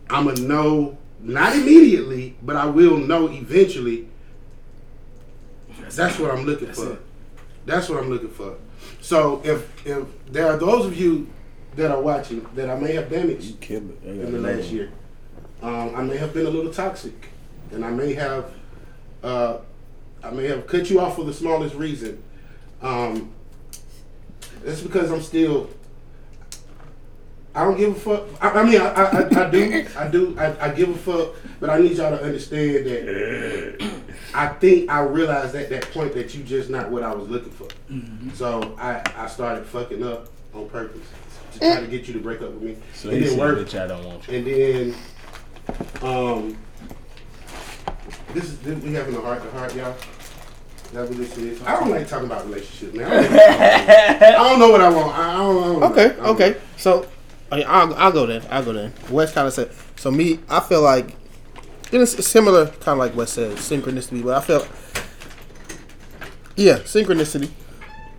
I'ma 0.10 0.32
know 0.40 0.98
not 1.22 1.56
immediately, 1.56 2.36
but 2.42 2.56
I 2.56 2.66
will 2.66 2.98
know 2.98 3.28
eventually. 3.28 4.08
That's 5.90 6.20
what 6.20 6.32
I'm 6.32 6.46
looking 6.46 6.68
That's 6.68 6.84
for. 6.84 6.94
it. 6.94 7.02
That's 7.66 7.90
what 7.90 8.00
I'm 8.00 8.10
looking 8.10 8.30
for. 8.30 8.56
So 9.02 9.42
if 9.44 9.86
if 9.86 10.06
there 10.28 10.48
are 10.48 10.58
those 10.58 10.86
of 10.86 11.00
you 11.00 11.28
that 11.76 11.92
are 11.92 12.02
watching 12.02 12.46
that 12.56 12.70
I 12.70 12.76
may 12.76 12.94
have 12.94 13.10
damaged 13.10 13.60
Kill 13.62 13.84
in 14.04 14.32
the 14.32 14.40
last 14.40 14.66
one. 14.66 14.76
year, 14.76 14.92
um, 15.62 15.96
I 15.96 16.04
may 16.04 16.18
have 16.18 16.34
been 16.34 16.46
a 16.46 16.50
little 16.50 16.72
toxic, 16.72 17.30
and 17.72 17.86
I 17.86 17.92
may 17.92 18.14
have 18.14 18.52
uh, 19.24 19.58
I 20.24 20.32
may 20.32 20.48
have 20.48 20.68
cut 20.68 20.90
you 20.90 21.00
off 21.00 21.16
for 21.16 21.24
the 21.24 21.34
smallest 21.34 21.76
reason. 21.76 22.22
Um, 22.82 23.32
that's 24.64 24.82
because 24.82 25.12
I'm 25.12 25.22
still. 25.22 25.70
I 27.56 27.64
don't 27.64 27.78
give 27.78 27.92
a 27.92 28.00
fuck. 28.00 28.24
I, 28.42 28.50
I 28.60 28.64
mean, 28.64 28.80
I, 28.80 28.88
I, 28.88 29.04
I, 29.04 29.48
I 29.48 29.50
do, 29.50 29.88
I 29.98 30.08
do, 30.08 30.40
I, 30.40 30.68
I 30.68 30.70
give 30.70 30.90
a 30.90 30.96
fuck, 30.96 31.36
but 31.60 31.70
I 31.70 31.80
need 31.80 31.98
y'all 31.98 32.16
to 32.16 32.24
understand 32.24 32.86
that. 32.86 33.92
I 34.34 34.48
think 34.48 34.90
I 34.90 35.02
realized 35.02 35.56
at 35.56 35.70
that 35.70 35.92
point 35.92 36.14
that 36.14 36.34
you 36.36 36.44
just 36.44 36.70
not 36.70 36.90
what 36.90 37.04
I 37.04 37.14
was 37.14 37.28
looking 37.30 37.52
for. 37.52 37.68
So 38.36 38.76
I, 38.80 39.02
I 39.16 39.28
started 39.28 39.66
fucking 39.66 40.04
up 40.04 40.28
on 40.54 40.70
purpose 40.70 41.02
to 41.54 41.60
try 41.60 41.80
to 41.82 41.88
get 41.88 42.08
you 42.08 42.14
to 42.14 42.20
break 42.20 42.42
up 42.42 42.52
with 42.52 42.62
me. 42.62 42.78
So 42.94 43.10
it 43.10 43.16
he 43.16 43.20
didn't 43.22 43.40
work. 43.40 43.58
that 43.58 43.74
y'all 43.74 43.88
don't 43.88 44.06
want 44.06 44.28
you. 44.28 44.38
And 44.38 44.48
then, 44.48 44.96
um, 46.02 46.58
this 48.34 48.46
is 48.46 48.60
this, 48.60 48.82
we 48.84 48.94
having 48.94 49.16
a 49.16 49.22
heart 49.22 49.42
to 49.44 49.50
heart, 49.52 49.76
y'all. 49.76 49.96
That's 50.94 51.10
what 51.10 51.18
this 51.18 51.38
is. 51.38 51.62
I 51.64 51.80
don't 51.80 51.90
like 51.92 52.08
talking 52.08 52.26
about 52.26 52.46
relationships, 52.46 52.96
man. 52.96 53.08
I 53.12 53.22
don't, 53.22 53.32
like 53.32 53.42
I 54.22 54.32
don't 54.32 54.60
know 54.60 54.70
what 54.70 54.82
I 54.82 54.90
want. 54.90 55.18
I 55.18 55.38
don't, 55.38 55.58
I 55.64 55.66
don't 55.68 55.80
know. 55.80 55.88
Okay, 55.92 56.06
I 56.06 56.08
don't 56.16 56.26
okay. 56.36 56.50
know. 56.52 56.56
So 56.78 57.08
I- 57.52 57.64
I'll, 57.64 57.94
I'll 57.96 58.12
go 58.12 58.26
then. 58.26 58.44
I'll 58.50 58.64
go 58.64 58.74
then. 58.74 58.94
Wes 59.10 59.32
kind 59.34 59.48
of 59.48 59.54
said. 59.54 59.72
So 59.98 60.10
me, 60.12 60.40
I 60.50 60.60
feel 60.62 60.82
like 60.82 61.16
it's 61.92 62.26
similar, 62.26 62.68
kind 62.68 62.90
of 62.94 62.98
like 63.00 63.16
what 63.16 63.30
said, 63.30 63.58
synchronicity. 63.58 64.24
But 64.24 64.38
I 64.38 64.42
feel, 64.42 64.66
yeah, 66.56 66.80
synchronicity 66.80 67.50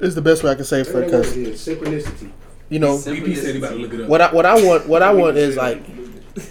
is 0.01 0.15
the 0.15 0.23
best 0.23 0.43
way 0.43 0.51
I 0.51 0.55
can 0.55 0.65
say 0.65 0.81
it 0.81 0.87
for 0.87 1.01
That 1.01 1.07
because 1.07 1.37
is 1.37 1.67
synchronicity. 1.67 2.31
you 2.69 2.79
know 2.79 2.97
BP 2.97 3.37
said 3.37 3.55
he 3.55 3.59
about 3.59 3.71
to 3.71 3.77
look 3.77 3.93
it 3.93 4.01
up. 4.03 4.09
what 4.09 4.21
I 4.21 4.33
what 4.33 4.47
I 4.47 4.65
want 4.65 4.89
what 4.89 5.03
I 5.03 5.13
want 5.13 5.37
is 5.37 5.57
like 5.57 5.83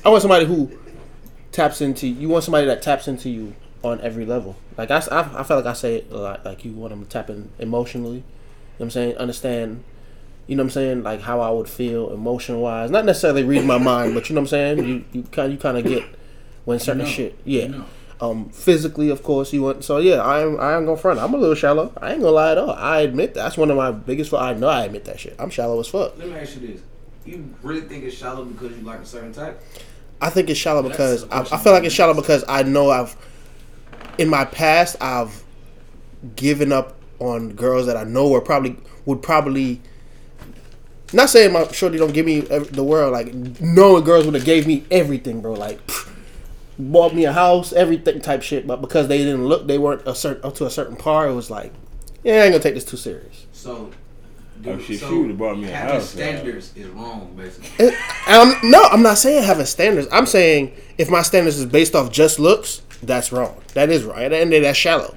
I 0.06 0.10
want 0.10 0.22
somebody 0.22 0.46
who 0.46 0.70
taps 1.52 1.82
into 1.82 2.08
you 2.08 2.30
want 2.30 2.44
somebody 2.44 2.68
that 2.68 2.82
taps 2.82 3.08
into 3.08 3.30
you 3.30 3.56
on 3.84 4.00
every 4.02 4.26
level. 4.26 4.56
Like 4.78 4.92
I, 4.92 4.98
I 4.98 5.44
feel 5.44 5.58
like 5.58 5.66
I 5.66 5.74
say 5.74 5.96
it 5.98 6.08
a 6.12 6.18
lot. 6.18 6.46
Like 6.46 6.64
you 6.66 6.74
want 6.74 6.92
them 6.92 7.04
to 7.04 7.10
tap 7.10 7.30
in 7.30 7.50
emotionally. 7.60 8.18
You 8.18 8.22
know 8.22 8.24
what 8.78 8.86
I'm 8.86 8.92
saying? 8.92 9.18
Understand. 9.18 9.84
You 10.48 10.56
know 10.56 10.64
what 10.64 10.68
I'm 10.68 10.72
saying? 10.72 11.04
Like 11.04 11.22
how 11.22 11.40
I 11.42 11.50
would 11.50 11.70
feel 11.70 12.12
emotion 12.12 12.60
wise. 12.60 12.92
Not 12.92 13.06
necessarily 13.06 13.44
read 13.44 13.66
my 13.66 13.78
mind, 13.78 14.14
but 14.14 14.30
you 14.30 14.36
know 14.36 14.42
what 14.42 14.54
I'm 14.54 14.78
saying? 14.78 14.86
You 14.88 15.06
you 15.14 15.24
kind 15.24 15.52
you 15.52 15.58
kind 15.58 15.78
of 15.78 15.86
get 15.86 16.04
when 16.70 16.80
certain 16.80 17.04
know. 17.04 17.10
shit. 17.10 17.38
Yeah. 17.44 17.64
You 17.64 17.70
know. 17.70 17.86
Um, 18.22 18.50
physically, 18.50 19.10
of 19.10 19.24
course, 19.24 19.52
you 19.54 19.64
want. 19.64 19.84
So 19.84 19.98
yeah, 19.98 20.22
I 20.22 20.42
am. 20.42 20.60
I 20.60 20.74
am 20.74 20.86
gonna 20.86 20.98
front. 20.98 21.20
I'm 21.20 21.34
a 21.34 21.38
little 21.38 21.56
shallow. 21.56 21.92
I 22.02 22.12
ain't 22.12 22.22
gonna 22.22 22.32
lie 22.32 22.52
at 22.52 22.58
all. 22.58 22.72
I 22.72 23.02
admit 23.02 23.34
that. 23.34 23.44
that's 23.44 23.58
one 23.58 23.72
of 23.72 23.78
my 23.78 23.92
biggest. 23.92 24.34
I 24.34 24.54
know 24.54 24.68
I 24.68 24.86
admit 24.86 25.06
that 25.06 25.20
shit. 25.20 25.36
I'm 25.40 25.50
shallow 25.50 25.80
as 25.80 25.88
fuck. 25.88 26.18
Let 26.18 26.28
me 26.28 26.36
ask 26.36 26.60
you 26.60 26.68
this: 26.68 26.82
You 27.26 27.56
really 27.64 27.82
think 27.82 28.04
it's 28.04 28.16
shallow 28.16 28.46
because 28.46 28.78
you 28.78 28.84
like 28.84 29.00
a 29.00 29.06
certain 29.06 29.32
type? 29.34 29.62
I 30.22 30.30
think 30.30 30.50
it's 30.50 30.60
shallow 30.60 30.84
because 30.88 31.24
I, 31.30 31.42
I 31.42 31.58
feel 31.58 31.72
like 31.72 31.86
it's 31.86 31.96
shallow 31.96 32.14
because 32.14 32.44
I 32.48 32.64
know 32.64 32.92
I've 32.92 33.16
in 34.18 34.30
my 34.30 34.44
past 34.46 34.98
I've 35.02 35.44
given 36.36 36.74
up 36.74 36.98
on 37.20 37.54
girls 37.54 37.86
that 37.86 37.96
I 37.96 38.04
know 38.04 38.36
are 38.36 38.42
probably 38.42 38.76
would 39.06 39.24
probably 39.24 39.82
not 41.14 41.30
saying 41.30 41.54
my 41.54 41.66
shorty 41.70 41.98
don't 41.98 42.14
give 42.14 42.26
me 42.26 42.42
the 42.42 42.84
world 42.84 43.14
like 43.14 43.34
knowing 43.62 44.04
girls 44.04 44.26
would 44.26 44.36
have 44.36 44.46
gave 44.46 44.68
me 44.68 44.84
everything 44.92 45.42
bro 45.42 45.54
like 45.54 45.80
bought 46.80 47.14
me 47.14 47.26
a 47.26 47.34
house 47.34 47.74
everything 47.74 48.22
type 48.22 48.42
shit 48.42 48.66
but 48.66 48.80
because 48.82 49.08
they 49.10 49.18
didn't 49.18 49.46
look 49.46 49.68
they 49.68 49.78
weren't 49.78 50.02
a 50.08 50.16
certain 50.16 50.44
up 50.46 50.56
to 50.56 50.66
a 50.66 50.70
certain 50.70 50.96
par 50.96 51.28
it 51.28 51.34
was 51.34 51.50
like 51.52 51.74
yeah 52.24 52.36
I 52.36 52.38
ain't 52.46 52.54
gonna 52.54 52.64
take 52.64 52.74
this 52.76 52.86
too 52.86 52.98
serious 52.98 53.46
So, 53.52 53.92
Oh, 54.66 54.78
shit, 54.78 55.00
she 55.00 55.06
would've 55.06 55.38
bought 55.38 55.58
me 55.58 55.70
a 55.70 55.72
having 55.72 55.94
house, 55.96 56.16
yeah. 56.16 56.34
standards 56.34 56.74
is 56.76 56.88
wrong, 56.88 57.34
basically. 57.38 57.88
And 57.88 57.96
I'm, 58.28 58.70
no, 58.70 58.84
I'm 58.84 59.02
not 59.02 59.18
saying 59.18 59.44
having 59.44 59.66
standards. 59.66 60.08
I'm 60.12 60.26
saying 60.26 60.76
if 60.98 61.10
my 61.10 61.22
standards 61.22 61.58
is 61.58 61.66
based 61.66 61.96
off 61.96 62.12
just 62.12 62.40
looks, 62.40 62.82
that's 63.02 63.32
wrong. 63.32 63.56
That 63.74 63.90
is 63.90 64.04
wrong. 64.04 64.20
At 64.20 64.30
the 64.32 64.36
end 64.36 64.44
of 64.44 64.50
the 64.50 64.56
day, 64.58 64.62
that's 64.64 64.78
shallow. 64.78 65.16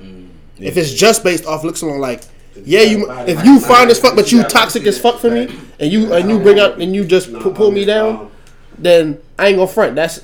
If 0.59 0.77
it's 0.77 0.92
just 0.92 1.25
based 1.25 1.44
off 1.44 1.64
looks 1.64 1.83
alone, 1.83 1.98
like 1.98 2.22
yeah, 2.64 2.83
you 2.83 3.11
if 3.11 3.44
you 3.44 3.59
fine 3.59 3.88
as 3.90 3.98
fuck, 3.98 4.14
but 4.14 4.31
you 4.31 4.44
toxic 4.44 4.87
as 4.87 5.01
fuck 5.01 5.18
for 5.18 5.31
me, 5.31 5.53
and 5.81 5.90
you 5.90 6.12
and 6.12 6.31
you 6.31 6.38
bring 6.38 6.61
up 6.61 6.79
and 6.79 6.94
you 6.94 7.05
just 7.05 7.33
pull 7.33 7.72
me 7.72 7.85
down, 7.85 8.31
then 8.79 9.20
I 9.40 9.48
ain't 9.48 9.57
gonna 9.57 9.66
front. 9.66 9.96
That's 9.96 10.20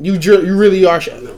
you. 0.00 0.18
ju- 0.18 0.44
You 0.46 0.56
really 0.56 0.84
are 0.84 1.00
shallow. 1.00 1.34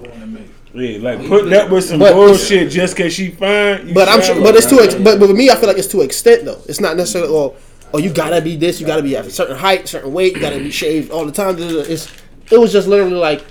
Yeah, 0.73 0.99
like 1.01 1.27
putting 1.27 1.53
up 1.53 1.69
with 1.71 1.85
some 1.85 1.99
But- 1.99 2.13
bullshit 2.15 2.71
just 2.71 2.97
cause 2.97 3.13
she 3.13 3.31
fine. 3.31 3.93
But 3.93 4.09
I'm 4.09 4.23
sure, 4.23 4.41
but 4.41 4.55
it's 4.55 4.67
to 4.67 4.77
ex- 4.81 4.95
but, 4.95 5.19
but 5.19 5.27
with 5.29 5.37
me, 5.37 5.51
I 5.51 5.57
feel 5.57 5.67
like 5.67 5.79
it's 5.79 5.89
to 5.89 6.01
extent 6.03 6.45
though. 6.45 6.61
It's 6.69 6.79
not 6.81 6.97
necessarily 6.97 7.33
oh 7.35 7.57
oh 7.93 7.99
you 7.99 8.13
gotta 8.13 8.41
be 8.41 8.55
this, 8.57 8.81
you 8.81 8.87
gotta 8.87 9.03
be 9.03 9.17
at 9.17 9.27
a 9.27 9.31
certain 9.31 9.57
height, 9.57 9.89
certain 9.89 10.13
weight, 10.13 10.35
you 10.37 10.41
gotta 10.41 10.59
be 10.59 10.71
shaved 10.71 11.11
all 11.11 11.27
the 11.27 11.33
time. 11.33 11.57
It's 11.59 12.07
it 12.53 12.59
was 12.59 12.73
just 12.73 12.87
literally 12.87 13.15
like 13.17 13.43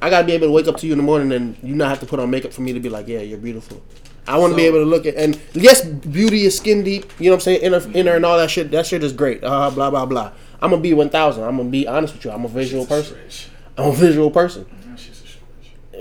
I 0.00 0.10
gotta 0.10 0.24
be 0.26 0.32
able 0.32 0.46
to 0.46 0.52
wake 0.52 0.68
up 0.68 0.76
to 0.78 0.86
you 0.86 0.92
in 0.92 0.98
the 0.98 1.02
morning 1.04 1.32
and 1.32 1.56
you 1.60 1.74
not 1.74 1.88
have 1.88 1.98
to 2.00 2.06
put 2.06 2.20
on 2.20 2.30
makeup 2.30 2.52
for 2.52 2.60
me 2.62 2.72
to 2.72 2.78
be 2.80 2.88
like 2.88 3.08
yeah 3.08 3.18
you're 3.20 3.38
beautiful. 3.38 3.82
I 4.28 4.38
want 4.38 4.52
to 4.52 4.56
be 4.56 4.62
able 4.64 4.78
to 4.78 4.84
look 4.86 5.06
at 5.06 5.16
and 5.16 5.38
yes, 5.54 5.84
beauty 5.84 6.44
is 6.46 6.56
skin 6.56 6.84
deep. 6.84 7.10
You 7.18 7.26
know 7.26 7.32
what 7.32 7.36
I'm 7.38 7.40
saying? 7.40 7.60
Inner, 7.62 7.82
inner 7.94 8.14
and 8.14 8.24
all 8.24 8.38
that 8.38 8.48
shit. 8.50 8.70
That 8.70 8.86
shit 8.86 9.02
is 9.02 9.12
great. 9.12 9.42
Uh, 9.42 9.70
blah 9.70 9.90
blah 9.90 10.06
blah. 10.06 10.30
I'm 10.62 10.70
gonna 10.70 10.80
be 10.80 10.94
one 10.94 11.10
thousand. 11.10 11.42
I'm 11.42 11.56
gonna 11.56 11.68
be 11.68 11.88
honest 11.88 12.14
with 12.14 12.24
you. 12.24 12.30
I'm 12.30 12.44
a 12.44 12.48
visual 12.48 12.86
person. 12.86 13.16
I'm 13.76 13.90
a 13.90 13.92
visual 13.92 14.30
person. 14.30 14.66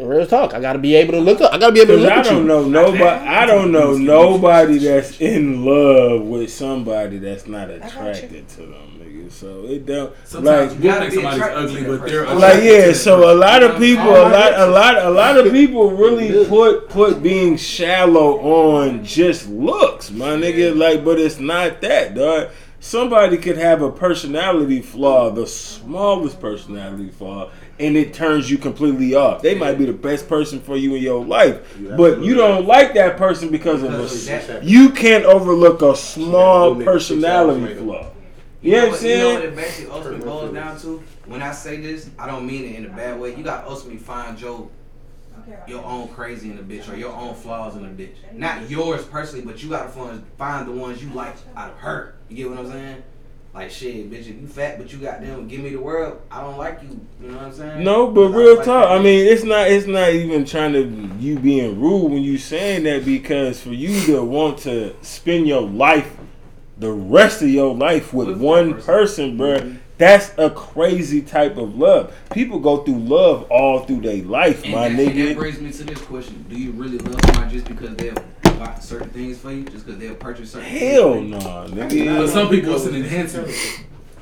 Real 0.02 0.26
talk. 0.26 0.54
I 0.56 0.60
gotta 0.60 0.80
be 0.80 0.96
able 0.96 1.14
to 1.14 1.20
look 1.20 1.40
up. 1.40 1.54
I 1.54 1.60
gotta 1.60 1.72
be 1.72 1.80
able 1.82 1.94
to 1.94 1.94
Cause 1.98 2.04
look 2.04 2.12
I 2.12 2.18
at 2.20 2.26
don't 2.26 2.38
you. 2.42 2.44
know 2.46 2.68
nobody. 2.68 3.04
I 3.04 3.46
don't 3.46 3.72
know 3.72 3.96
nobody 3.96 4.80
that's 4.80 5.22
in 5.22 5.64
love 5.64 6.24
with 6.24 6.52
somebody 6.52 7.20
that's 7.20 7.46
not 7.46 7.70
attracted 7.70 8.50
to 8.50 8.62
them, 8.64 9.00
nigga. 9.00 9.32
So 9.32 9.66
it 9.66 9.86
don't 9.86 10.12
Sometimes 10.26 10.74
like 10.74 10.84
you 10.84 10.90
gotta 10.90 11.12
think 11.12 11.14
somebody's 11.14 11.44
ugly, 11.44 11.84
but 11.86 12.08
they're 12.08 12.24
person. 12.26 12.40
like 12.40 12.64
yeah. 12.64 12.92
So 12.94 13.32
a 13.32 13.36
lot 13.36 13.62
of 13.62 13.78
people, 13.78 14.10
a 14.10 14.28
lot, 14.30 14.54
a 14.60 14.66
lot, 14.66 14.98
a 14.98 15.10
lot 15.12 15.38
of 15.38 15.52
people 15.54 15.92
really 15.92 16.48
put 16.48 16.90
put 16.90 17.22
being 17.22 17.56
shallow 17.56 18.40
on 18.40 19.06
just 19.06 19.48
looks, 19.48 20.10
my 20.10 20.30
nigga. 20.30 20.76
Like, 20.76 21.06
but 21.06 21.20
it's 21.20 21.40
not 21.40 21.82
that, 21.82 22.16
dog. 22.16 22.50
Somebody 22.80 23.38
could 23.38 23.58
have 23.58 23.82
a 23.82 23.90
personality 23.90 24.82
flaw, 24.82 25.30
the 25.30 25.48
smallest 25.48 26.42
personality 26.42 27.10
flaw, 27.12 27.50
and 27.80 27.98
it 27.98 28.14
turns 28.14 28.50
you 28.52 28.58
completely 28.58 29.16
off. 29.16 29.42
They 29.42 29.56
might 29.56 29.78
be 29.78 29.86
the 29.86 29.94
best 29.94 30.28
person 30.30 30.60
for 30.62 30.78
you 30.78 30.96
in 30.96 31.02
your 31.02 31.24
life, 31.26 31.78
You 31.80 31.90
but 31.98 32.22
you 32.22 32.36
don't 32.36 32.66
like 32.66 32.94
that 32.94 33.18
person 33.18 33.50
because 33.50 33.82
of 33.84 33.92
Because 33.92 34.28
a 34.30 34.36
of 34.38 34.48
that. 34.48 34.64
you 34.64 34.92
can't 34.92 35.26
overlook 35.26 35.82
a 35.82 35.96
small 35.96 36.78
Yeah, 36.78 36.86
personality 36.86 37.74
flaw. 37.76 38.12
You 38.62 38.72
You 38.72 38.72
know 38.72 38.78
know 38.78 38.88
what 38.88 38.88
I'm 38.88 38.92
what, 38.92 39.02
you 39.10 39.18
know 39.18 39.26
what 39.34 39.42
saying? 39.42 39.44
it 39.44 39.56
basically 39.56 39.92
ultimately 39.92 40.26
boils 40.26 40.54
down 40.54 40.80
to? 40.82 41.04
When 41.26 41.42
I 41.42 41.52
say 41.52 41.78
this, 41.82 42.10
I 42.18 42.28
don't 42.28 42.46
mean 42.46 42.66
it 42.66 42.76
in 42.76 42.86
a 42.86 42.90
bad 42.90 43.20
way. 43.20 43.36
You 43.36 43.44
got 43.44 43.64
to 43.64 43.70
ultimately 43.70 43.98
find 44.00 44.40
your 44.40 44.70
your 45.68 45.84
own 45.84 46.08
crazy 46.10 46.52
in 46.52 46.58
a 46.58 46.62
bitch 46.62 46.92
or 46.92 46.96
your 46.96 47.12
own 47.14 47.34
flaws 47.36 47.76
in 47.76 47.84
a 47.86 47.90
bitch. 47.90 48.12
Not 48.34 48.70
yours 48.70 49.04
personally, 49.06 49.44
but 49.46 49.62
you 49.62 49.70
got 49.70 49.84
to 49.84 49.90
find 49.90 50.24
find 50.38 50.68
the 50.68 50.72
ones 50.72 51.04
you 51.04 51.10
like 51.10 51.36
out 51.56 51.72
of 51.72 51.78
her. 51.80 52.16
You 52.30 52.36
get 52.38 52.50
what 52.50 52.60
I'm 52.60 52.72
saying? 52.72 53.04
Like 53.54 53.70
shit, 53.70 54.10
bitch. 54.10 54.22
If 54.22 54.42
you 54.42 54.48
fat, 54.48 54.80
but 54.80 54.92
you 54.92 54.98
got 54.98 55.22
them, 55.22 55.48
give 55.48 55.60
me 55.60 55.70
the 55.70 55.80
world. 55.80 56.20
I 56.32 56.42
don't 56.42 56.58
like 56.58 56.82
you. 56.82 57.00
You 57.22 57.28
know 57.28 57.38
what 57.38 57.46
I'm 57.46 57.54
saying? 57.54 57.84
No, 57.84 58.08
but 58.08 58.30
real 58.30 58.56
like 58.56 58.66
talk. 58.66 58.90
that 58.90 59.00
I 59.00 59.04
mean, 59.04 59.28
it's 59.28 59.44
not. 59.44 59.68
It's 59.70 59.86
not 59.86 60.10
even 60.10 60.44
trying 60.44 60.74
to 60.74 60.84
you 61.20 61.38
being 61.38 61.80
rude 61.80 62.12
when 62.12 62.24
you 62.24 62.40
saying 62.40 62.84
that 62.86 63.06
because 63.06 63.62
for 63.62 63.70
you 63.70 64.02
to 64.08 64.24
want 64.24 64.58
to 64.60 64.96
spend 65.04 65.48
your 65.48 65.62
life, 65.62 66.18
the 66.80 66.92
rest 66.92 67.44
of 67.44 67.50
your 67.50 67.76
life 67.76 68.12
with 68.12 68.30
With 68.30 68.42
one 68.42 68.72
one 68.72 68.82
person, 68.82 69.38
bro. 69.38 69.60
Mhm. 69.60 69.78
That's 70.00 70.32
a 70.40 70.50
crazy 70.50 71.22
type 71.22 71.56
of 71.56 71.78
love. 71.78 72.12
People 72.32 72.58
go 72.60 72.78
through 72.78 72.98
love 72.98 73.44
all 73.52 73.82
through 73.82 74.02
their 74.02 74.24
life, 74.24 74.64
And 74.64 74.74
my 74.74 74.90
that, 74.90 75.00
and 75.00 75.28
that 75.28 75.38
brings 75.38 75.62
me 75.62 75.72
to 75.72 75.84
this 75.84 76.02
question: 76.02 76.44
Do 76.50 76.56
you 76.56 76.72
really 76.72 76.98
love 76.98 77.22
somebody 77.26 77.56
just 77.56 77.68
because 77.68 77.96
they'll 77.98 78.16
buy 78.66 78.80
certain 78.80 79.10
things 79.10 79.40
for 79.40 79.52
you, 79.52 79.64
just 79.66 79.86
because 79.86 80.00
they'll 80.00 80.16
purchase 80.16 80.52
certain? 80.52 80.68
Hell 80.70 81.14
things 81.14 81.32
no, 81.32 81.40
for 81.40 81.76
you? 81.76 81.82
nigga. 81.82 82.18
But 82.18 82.30
some 82.30 82.50
people 82.50 82.76
it's 82.76 82.86
an 82.86 82.96
enhancement. 82.96 83.50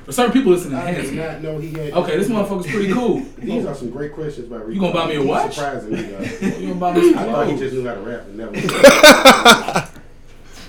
For 0.04 0.10
certain 0.10 0.32
people, 0.32 0.52
it's 0.52 0.64
an 0.64 0.74
I 0.74 0.90
did 0.90 1.04
enhancement. 1.04 1.32
not 1.32 1.42
know 1.42 1.58
he 1.60 1.70
had. 1.72 1.92
Okay, 1.92 2.16
this 2.16 2.28
motherfucker's 2.28 2.66
pretty 2.66 2.92
cool. 2.92 3.20
These 3.38 3.64
are 3.64 3.74
some 3.74 3.90
great 3.90 4.12
questions 4.12 4.48
by 4.48 4.56
Rico. 4.56 4.70
You 4.70 4.80
gonna 4.80 4.92
buy 4.92 5.06
me 5.06 5.14
a 5.14 5.20
He's 5.20 5.28
watch? 5.28 5.54
Surprising 5.54 5.92
me, 5.92 6.02
guys. 6.02 6.42
You 6.60 6.68
gonna 6.68 6.80
buy 6.80 6.92
me 6.94 7.12
some 7.12 7.18
I 7.18 7.24
thought 7.26 7.46
he 7.48 7.56
just 7.56 7.74
knew 7.74 7.86
how 7.86 7.94
to 7.94 8.00
rap 8.00 8.22
and 8.22 8.36
never. 8.36 9.88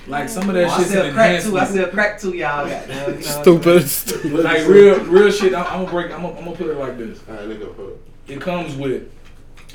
Like 0.05 0.27
some 0.27 0.49
of 0.49 0.55
that 0.55 0.69
shit. 0.69 0.71
I 0.71 0.77
shit's 0.79 0.91
an 0.91 0.97
sell 0.97 1.13
crack 1.13 1.41
too. 1.41 1.57
I 1.57 1.61
enhancement. 1.61 1.67
sell 1.69 1.87
crack 1.87 2.19
too, 2.19 2.35
y'all. 2.35 2.67
Goddamn, 2.67 3.07
you 3.07 3.15
know 3.15 3.21
Stupid. 3.21 3.89
Stupid. 3.89 4.33
Like 4.33 4.67
real, 4.67 4.99
real 5.05 5.31
shit. 5.31 5.55
I'm, 5.55 5.65
I'm 5.65 5.85
gonna 5.85 5.91
break. 5.91 6.11
I'm 6.11 6.21
gonna, 6.23 6.37
I'm 6.37 6.43
gonna 6.43 6.57
put 6.57 6.67
it 6.67 6.77
like 6.77 6.97
this. 6.97 7.21
All 7.27 7.35
right, 7.35 7.47
let 7.47 7.59
go. 7.59 7.71
Hold 7.71 7.99
It 8.27 8.41
comes 8.41 8.75
with, 8.75 9.09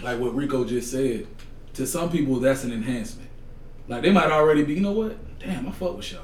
like 0.02 0.20
what 0.20 0.34
Rico 0.36 0.66
just 0.66 0.90
said. 0.92 1.26
To 1.74 1.86
some 1.86 2.10
people, 2.10 2.40
that's 2.40 2.62
an 2.64 2.72
enhancement. 2.72 3.27
Like 3.88 4.02
they 4.02 4.12
might 4.12 4.30
already 4.30 4.62
be. 4.64 4.74
You 4.74 4.80
know 4.80 4.92
what? 4.92 5.16
Damn, 5.40 5.66
I 5.66 5.72
fuck 5.72 5.96
with 5.96 6.12
y'all. 6.12 6.22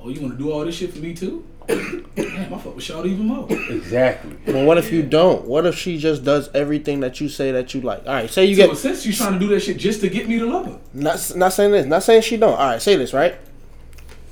Oh, 0.00 0.08
you 0.08 0.20
want 0.20 0.38
to 0.38 0.38
do 0.38 0.52
all 0.52 0.64
this 0.64 0.76
shit 0.76 0.92
for 0.92 1.00
me 1.00 1.12
too? 1.12 1.44
Damn, 1.66 2.54
I 2.54 2.58
fuck 2.58 2.76
with 2.76 2.88
y'all 2.88 3.04
even 3.04 3.26
more. 3.26 3.46
Exactly. 3.50 4.36
But 4.46 4.64
what 4.64 4.78
if 4.78 4.92
you 4.92 5.02
don't? 5.02 5.44
What 5.44 5.66
if 5.66 5.76
she 5.76 5.98
just 5.98 6.24
does 6.24 6.48
everything 6.54 7.00
that 7.00 7.20
you 7.20 7.28
say 7.28 7.50
that 7.52 7.74
you 7.74 7.80
like? 7.80 8.06
All 8.06 8.14
right, 8.14 8.30
say 8.30 8.44
you 8.44 8.54
get. 8.54 8.66
So 8.66 8.72
get 8.72 8.78
since 8.78 9.02
she's 9.02 9.18
trying 9.18 9.34
to 9.34 9.38
do 9.38 9.48
that 9.48 9.60
shit 9.60 9.76
just 9.76 10.00
to 10.00 10.08
get 10.08 10.28
me 10.28 10.38
to 10.38 10.46
love 10.46 10.66
her, 10.66 10.78
not 10.94 11.32
not 11.36 11.52
saying 11.52 11.72
this, 11.72 11.86
not 11.86 12.02
saying 12.04 12.22
she 12.22 12.36
don't. 12.36 12.52
All 12.52 12.70
right, 12.70 12.80
say 12.80 12.96
this 12.96 13.12
right. 13.12 13.36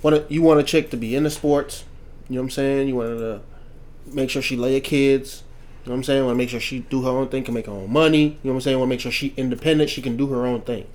What 0.03 0.15
if 0.15 0.31
you 0.31 0.43
want 0.43 0.61
a 0.61 0.63
chick 0.63 0.91
to 0.91 0.97
be 0.97 1.17
into 1.17 1.31
sports? 1.31 1.85
You 2.29 2.37
know 2.37 2.43
what 2.43 2.45
I'm 2.47 2.51
saying? 2.51 2.89
You 2.89 2.97
want 2.97 3.09
her 3.09 3.17
to 3.19 3.41
make 4.15 4.31
sure 4.31 4.41
she 4.41 4.57
lay 4.57 4.75
her 4.75 4.81
kids. 4.81 5.43
You 5.85 5.91
know 5.91 5.95
what 5.95 5.99
I'm 5.99 6.05
saying? 6.05 6.25
Want 6.25 6.35
to 6.35 6.39
make 6.39 6.49
sure 6.49 6.61
she 6.61 6.81
do 6.81 7.03
her 7.03 7.11
own 7.11 7.29
thing, 7.29 7.45
can 7.45 7.55
make 7.55 7.67
her 7.67 7.73
own 7.73 7.93
money. 7.93 8.23
You 8.23 8.29
know 8.29 8.37
what 8.43 8.55
I'm 8.55 8.61
saying? 8.61 8.79
Want 8.79 8.89
to 8.89 8.95
make 8.95 9.01
sure 9.01 9.13
she 9.13 9.35
independent, 9.37 9.91
she 9.91 10.03
can 10.03 10.17
do 10.17 10.27
her 10.29 10.47
own 10.47 10.63
thing. 10.63 10.87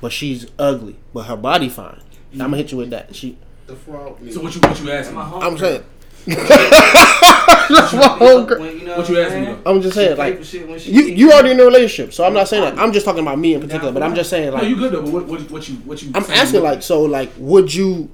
But 0.00 0.12
she's 0.12 0.46
ugly, 0.58 0.96
but 1.14 1.24
her 1.24 1.36
body 1.36 1.68
fine. 1.68 2.00
I'm 2.32 2.38
gonna 2.38 2.56
hit 2.58 2.72
you 2.72 2.78
with 2.78 2.90
that. 2.90 3.14
She, 3.14 3.38
The 3.66 3.76
fraud. 3.76 4.18
so 4.32 4.42
what 4.42 4.54
you 4.54 4.60
what 4.60 4.80
you 4.80 4.90
asking? 4.90 5.14
My 5.14 5.30
me? 5.30 5.36
I'm 5.40 5.58
saying. 5.58 5.84
That's 6.26 7.92
my 7.94 8.06
whole 8.18 8.44
gr- 8.44 8.58
What 8.58 9.08
you 9.08 9.20
asking 9.20 9.42
me? 9.44 9.56
I'm 9.64 9.80
just 9.80 9.94
saying, 9.94 10.16
pay 10.16 10.22
like 10.30 10.38
for 10.38 10.44
shit 10.44 10.68
when 10.68 10.78
she 10.78 10.92
you 10.92 11.04
need 11.06 11.18
you 11.18 11.32
already 11.32 11.52
in 11.52 11.60
a 11.60 11.64
relationship, 11.64 12.12
so 12.12 12.24
I'm 12.24 12.34
not 12.34 12.48
saying 12.48 12.62
that. 12.62 12.78
I'm 12.78 12.92
just 12.92 13.04
talking 13.04 13.22
about 13.22 13.38
me 13.38 13.54
in 13.54 13.60
particular. 13.60 13.92
But 13.92 14.02
I'm 14.02 14.14
just 14.14 14.30
saying, 14.30 14.50
No, 14.50 14.54
like, 14.54 14.68
you 14.68 14.76
good 14.76 14.92
though. 14.92 15.02
But 15.02 15.12
what 15.12 15.26
what, 15.26 15.50
what 15.50 15.68
you 15.68 15.76
what 15.76 16.02
you? 16.02 16.10
I'm 16.14 16.24
asking 16.24 16.62
like 16.62 16.82
so 16.82 17.02
like 17.02 17.32
would 17.38 17.72
you 17.74 18.10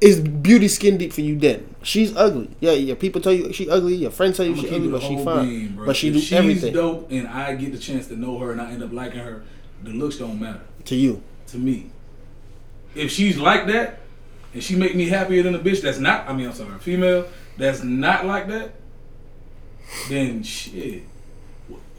is 0.00 0.18
beauty 0.20 0.66
skin 0.68 0.96
deep 0.98 1.12
for 1.12 1.20
you 1.20 1.38
then? 1.38 1.74
She's 1.82 2.16
ugly. 2.16 2.50
Yeah, 2.60 2.72
yeah. 2.72 2.94
People 2.94 3.20
tell 3.20 3.32
you 3.32 3.52
she 3.52 3.68
ugly, 3.68 3.94
your 3.96 4.10
friends 4.10 4.36
tell 4.36 4.46
you 4.46 4.52
I'ma 4.52 4.62
she 4.62 4.68
ugly, 4.74 4.88
it 4.88 4.92
but 4.92 5.02
she 5.02 5.14
whole 5.14 5.24
fine. 5.24 5.48
beam, 5.48 5.76
bro. 5.76 5.86
but 5.86 5.96
she 5.96 6.08
if 6.08 6.14
do 6.14 6.20
she's 6.20 6.32
everything 6.32 6.72
dope 6.72 7.10
and 7.10 7.28
I 7.28 7.54
get 7.54 7.72
the 7.72 7.78
chance 7.78 8.06
to 8.08 8.16
know 8.16 8.38
her 8.38 8.52
and 8.52 8.60
I 8.60 8.70
end 8.72 8.82
up 8.82 8.92
liking 8.92 9.20
her, 9.20 9.42
the 9.82 9.90
looks 9.90 10.16
don't 10.16 10.40
matter 10.40 10.62
to 10.84 10.96
you. 10.96 11.22
to 11.48 11.58
me. 11.58 11.90
If 12.94 13.10
she's 13.10 13.38
like 13.38 13.66
that 13.68 14.00
and 14.52 14.62
she 14.62 14.76
make 14.76 14.94
me 14.94 15.08
happier 15.08 15.42
than 15.42 15.54
a 15.54 15.58
bitch 15.58 15.82
that's 15.82 15.98
not 15.98 16.28
I 16.28 16.32
mean 16.32 16.46
I'm 16.46 16.54
sorry, 16.54 16.74
a 16.74 16.78
female 16.78 17.26
that's 17.56 17.82
not 17.82 18.26
like 18.26 18.48
that, 18.48 18.72
then 20.08 20.42
shit. 20.42 21.04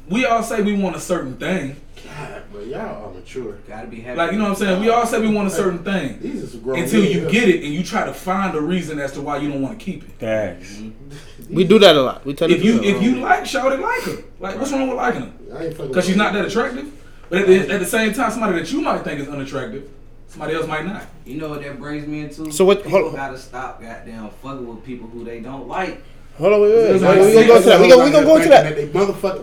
We 0.09 0.25
all 0.25 0.43
say 0.43 0.61
we 0.61 0.73
want 0.73 0.95
a 0.95 0.99
certain 0.99 1.37
thing. 1.37 1.77
God, 2.03 2.43
but 2.51 2.65
y'all 2.65 3.09
are 3.09 3.13
mature. 3.13 3.53
Gotta 3.67 3.87
be 3.87 4.01
happy. 4.01 4.17
Like 4.17 4.31
you 4.31 4.37
know 4.37 4.45
what 4.45 4.49
I'm 4.51 4.55
saying? 4.57 4.81
We 4.81 4.89
all 4.89 5.05
say 5.05 5.21
we 5.21 5.33
want 5.33 5.47
a 5.47 5.51
certain 5.51 5.83
thing. 5.83 6.19
These 6.19 6.43
are 6.43 6.47
some 6.47 6.61
grown 6.61 6.79
Until 6.79 7.05
you 7.05 7.29
get 7.29 7.47
it 7.47 7.63
and 7.63 7.73
you 7.73 7.83
try 7.83 8.05
to 8.05 8.13
find 8.13 8.55
a 8.55 8.61
reason 8.61 8.99
as 8.99 9.11
to 9.13 9.21
why 9.21 9.37
you 9.37 9.49
don't 9.49 9.61
want 9.61 9.79
to 9.79 9.85
keep 9.85 10.03
it. 10.03 10.11
Facts. 10.11 10.77
Mm-hmm. 10.77 11.55
We 11.55 11.63
do 11.63 11.79
that 11.79 11.95
a 11.95 12.01
lot. 12.01 12.25
We 12.25 12.33
tell 12.33 12.49
If 12.49 12.63
you 12.63 12.81
if 12.81 13.01
you 13.01 13.17
like 13.17 13.43
Shawty, 13.43 13.79
like 13.79 14.01
her. 14.03 14.23
Like 14.39 14.57
what's 14.57 14.71
wrong 14.71 14.87
with 14.87 14.97
liking 14.97 15.21
her? 15.21 15.57
I 15.57 15.65
ain't 15.65 15.73
fucking 15.75 15.87
Because 15.89 16.05
she's 16.05 16.15
not 16.15 16.33
that 16.33 16.45
attractive. 16.45 16.91
But 17.31 17.39
at 17.43 17.47
the, 17.47 17.73
at 17.73 17.79
the 17.79 17.85
same 17.85 18.13
time, 18.13 18.29
somebody 18.29 18.59
that 18.59 18.69
you 18.73 18.81
might 18.81 19.05
think 19.05 19.21
is 19.21 19.29
unattractive, 19.29 19.89
somebody 20.27 20.53
else 20.53 20.67
might 20.67 20.85
not. 20.85 21.05
You 21.25 21.37
know 21.37 21.47
what 21.47 21.61
that 21.61 21.79
brings 21.79 22.05
me 22.05 22.19
into? 22.19 22.51
So 22.51 22.65
what- 22.65 22.83
People 22.83 22.91
hold 22.91 23.05
on. 23.11 23.15
gotta 23.15 23.37
stop 23.37 23.81
goddamn 23.81 24.29
fucking 24.43 24.67
with 24.67 24.83
people 24.83 25.07
who 25.07 25.23
they 25.23 25.39
don't 25.39 25.65
like. 25.65 26.03
Hold 26.37 26.53
on, 26.53 26.61
wait, 26.61 26.69
wait, 26.69 26.75
wait. 26.75 26.95
It's 26.95 27.03
wait, 27.03 27.09
like 27.09 27.19
we 27.21 27.33
gonna 27.33 27.47
go 27.47 27.55
into 27.55 27.69
that. 27.69 27.81
We 27.81 27.89
gonna 27.89 28.03
we 28.03 28.11
gonna 28.11 28.25
go 28.25 28.35
into 28.35 28.49
that. 28.49 28.75
Wait, 28.75 28.93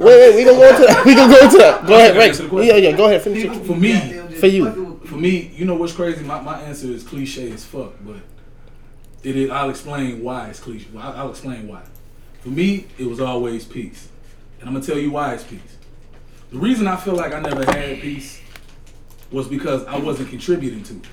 wait, 0.01 0.37
we 0.37 0.45
gonna 0.45 0.59
go 0.59 0.69
into 0.69 0.87
that. 0.87 1.05
We 1.07 1.15
gonna 1.15 1.33
go 1.35 1.45
into 1.45 1.59
that. 1.59 1.87
Go 1.87 1.95
ahead, 1.95 2.11
Okay, 2.11 2.19
Rex. 2.19 2.29
answer 2.29 2.43
the 2.43 2.49
question. 2.51 2.75
Yeah, 2.77 2.91
yeah. 2.91 2.97
Go 2.97 3.05
ahead, 3.07 3.23
finish 3.23 3.45
it. 3.45 3.67
For 3.67 3.75
me, 3.77 4.01
for 4.39 4.47
you. 4.49 5.01
For 5.07 5.15
me, 5.17 5.51
you 5.57 5.65
know 5.65 5.75
what's 5.77 5.95
crazy? 5.95 6.23
My, 6.25 6.43
my 6.43 6.61
answer 6.61 6.89
is 6.89 7.03
cliche 7.05 7.51
as 7.53 7.65
fuck, 7.65 7.95
but 8.05 8.17
it 9.23 9.35
is. 9.35 9.49
I'll 9.51 9.71
explain 9.71 10.23
why 10.23 10.49
it's 10.49 10.61
cliche. 10.61 10.89
I'll, 10.99 11.13
I'll 11.13 11.31
explain 11.31 11.67
why. 11.69 11.83
For 12.43 12.51
me, 12.51 12.87
it 12.99 13.07
was 13.07 13.19
always 13.19 13.65
peace, 13.65 14.09
and 14.61 14.69
I'm 14.69 14.75
gonna 14.75 14.85
tell 14.85 14.99
you 14.99 15.11
why 15.11 15.33
it's 15.33 15.45
peace. 15.45 15.78
The 16.51 16.59
reason 16.59 16.87
I 16.87 16.97
feel 16.97 17.15
like 17.15 17.35
I 17.35 17.41
never 17.41 17.65
had 17.65 18.01
peace 18.01 18.41
was 19.31 19.47
because 19.49 19.85
I 19.85 19.99
wasn't 19.99 20.31
contributing 20.31 20.83
to 20.85 20.95
it. 20.95 21.07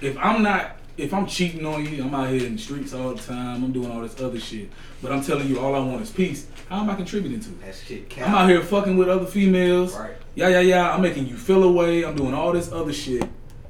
If 0.00 0.16
I'm 0.16 0.42
not, 0.42 0.76
if 0.96 1.12
I'm 1.12 1.26
cheating 1.26 1.66
on 1.66 1.84
you, 1.84 2.02
I'm 2.02 2.14
out 2.14 2.30
here 2.30 2.46
in 2.46 2.56
the 2.56 2.62
streets 2.62 2.94
all 2.94 3.12
the 3.12 3.22
time. 3.22 3.62
I'm 3.62 3.72
doing 3.72 3.90
all 3.90 4.00
this 4.00 4.18
other 4.18 4.40
shit, 4.40 4.70
but 5.02 5.12
I'm 5.12 5.22
telling 5.22 5.48
you, 5.48 5.60
all 5.60 5.74
I 5.74 5.80
want 5.80 6.00
is 6.00 6.10
peace. 6.10 6.46
How 6.70 6.80
am 6.80 6.88
I 6.88 6.94
contributing 6.94 7.40
to 7.40 7.50
it? 7.50 7.60
That 7.60 7.74
shit 7.74 8.18
I'm 8.18 8.34
out 8.34 8.48
here 8.48 8.62
fucking 8.62 8.96
with 8.96 9.10
other 9.10 9.26
females. 9.26 9.94
Right. 9.94 10.14
Yeah, 10.34 10.48
yeah, 10.48 10.60
yeah. 10.60 10.94
I'm 10.94 11.02
making 11.02 11.26
you 11.26 11.36
feel 11.36 11.62
away. 11.64 12.02
I'm 12.02 12.16
doing 12.16 12.32
all 12.32 12.52
this 12.52 12.72
other 12.72 12.94
shit. 12.94 13.28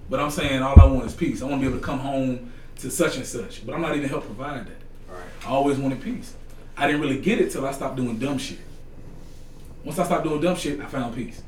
But 0.08 0.20
I'm 0.20 0.30
saying 0.30 0.62
all 0.62 0.80
I 0.80 0.84
want 0.84 1.06
is 1.06 1.14
peace. 1.14 1.42
I 1.42 1.46
want 1.46 1.60
to 1.60 1.66
be 1.66 1.68
able 1.68 1.80
to 1.80 1.84
come 1.84 1.98
home 1.98 2.52
to 2.78 2.90
such 2.90 3.16
and 3.16 3.26
such. 3.26 3.66
But 3.66 3.74
I'm 3.74 3.80
not 3.80 3.96
even 3.96 4.08
help 4.08 4.26
provide 4.26 4.66
that. 4.66 4.76
Right. 5.08 5.24
I 5.44 5.48
always 5.48 5.78
wanted 5.78 6.00
peace. 6.00 6.34
I 6.76 6.86
didn't 6.86 7.00
really 7.00 7.18
get 7.18 7.40
it 7.40 7.50
till 7.50 7.66
I 7.66 7.72
stopped 7.72 7.96
doing 7.96 8.18
dumb 8.18 8.38
shit. 8.38 8.58
Once 9.84 9.98
I 9.98 10.04
stopped 10.04 10.24
doing 10.24 10.40
dumb 10.40 10.56
shit, 10.56 10.80
I 10.80 10.86
found 10.86 11.14
peace. 11.14 11.42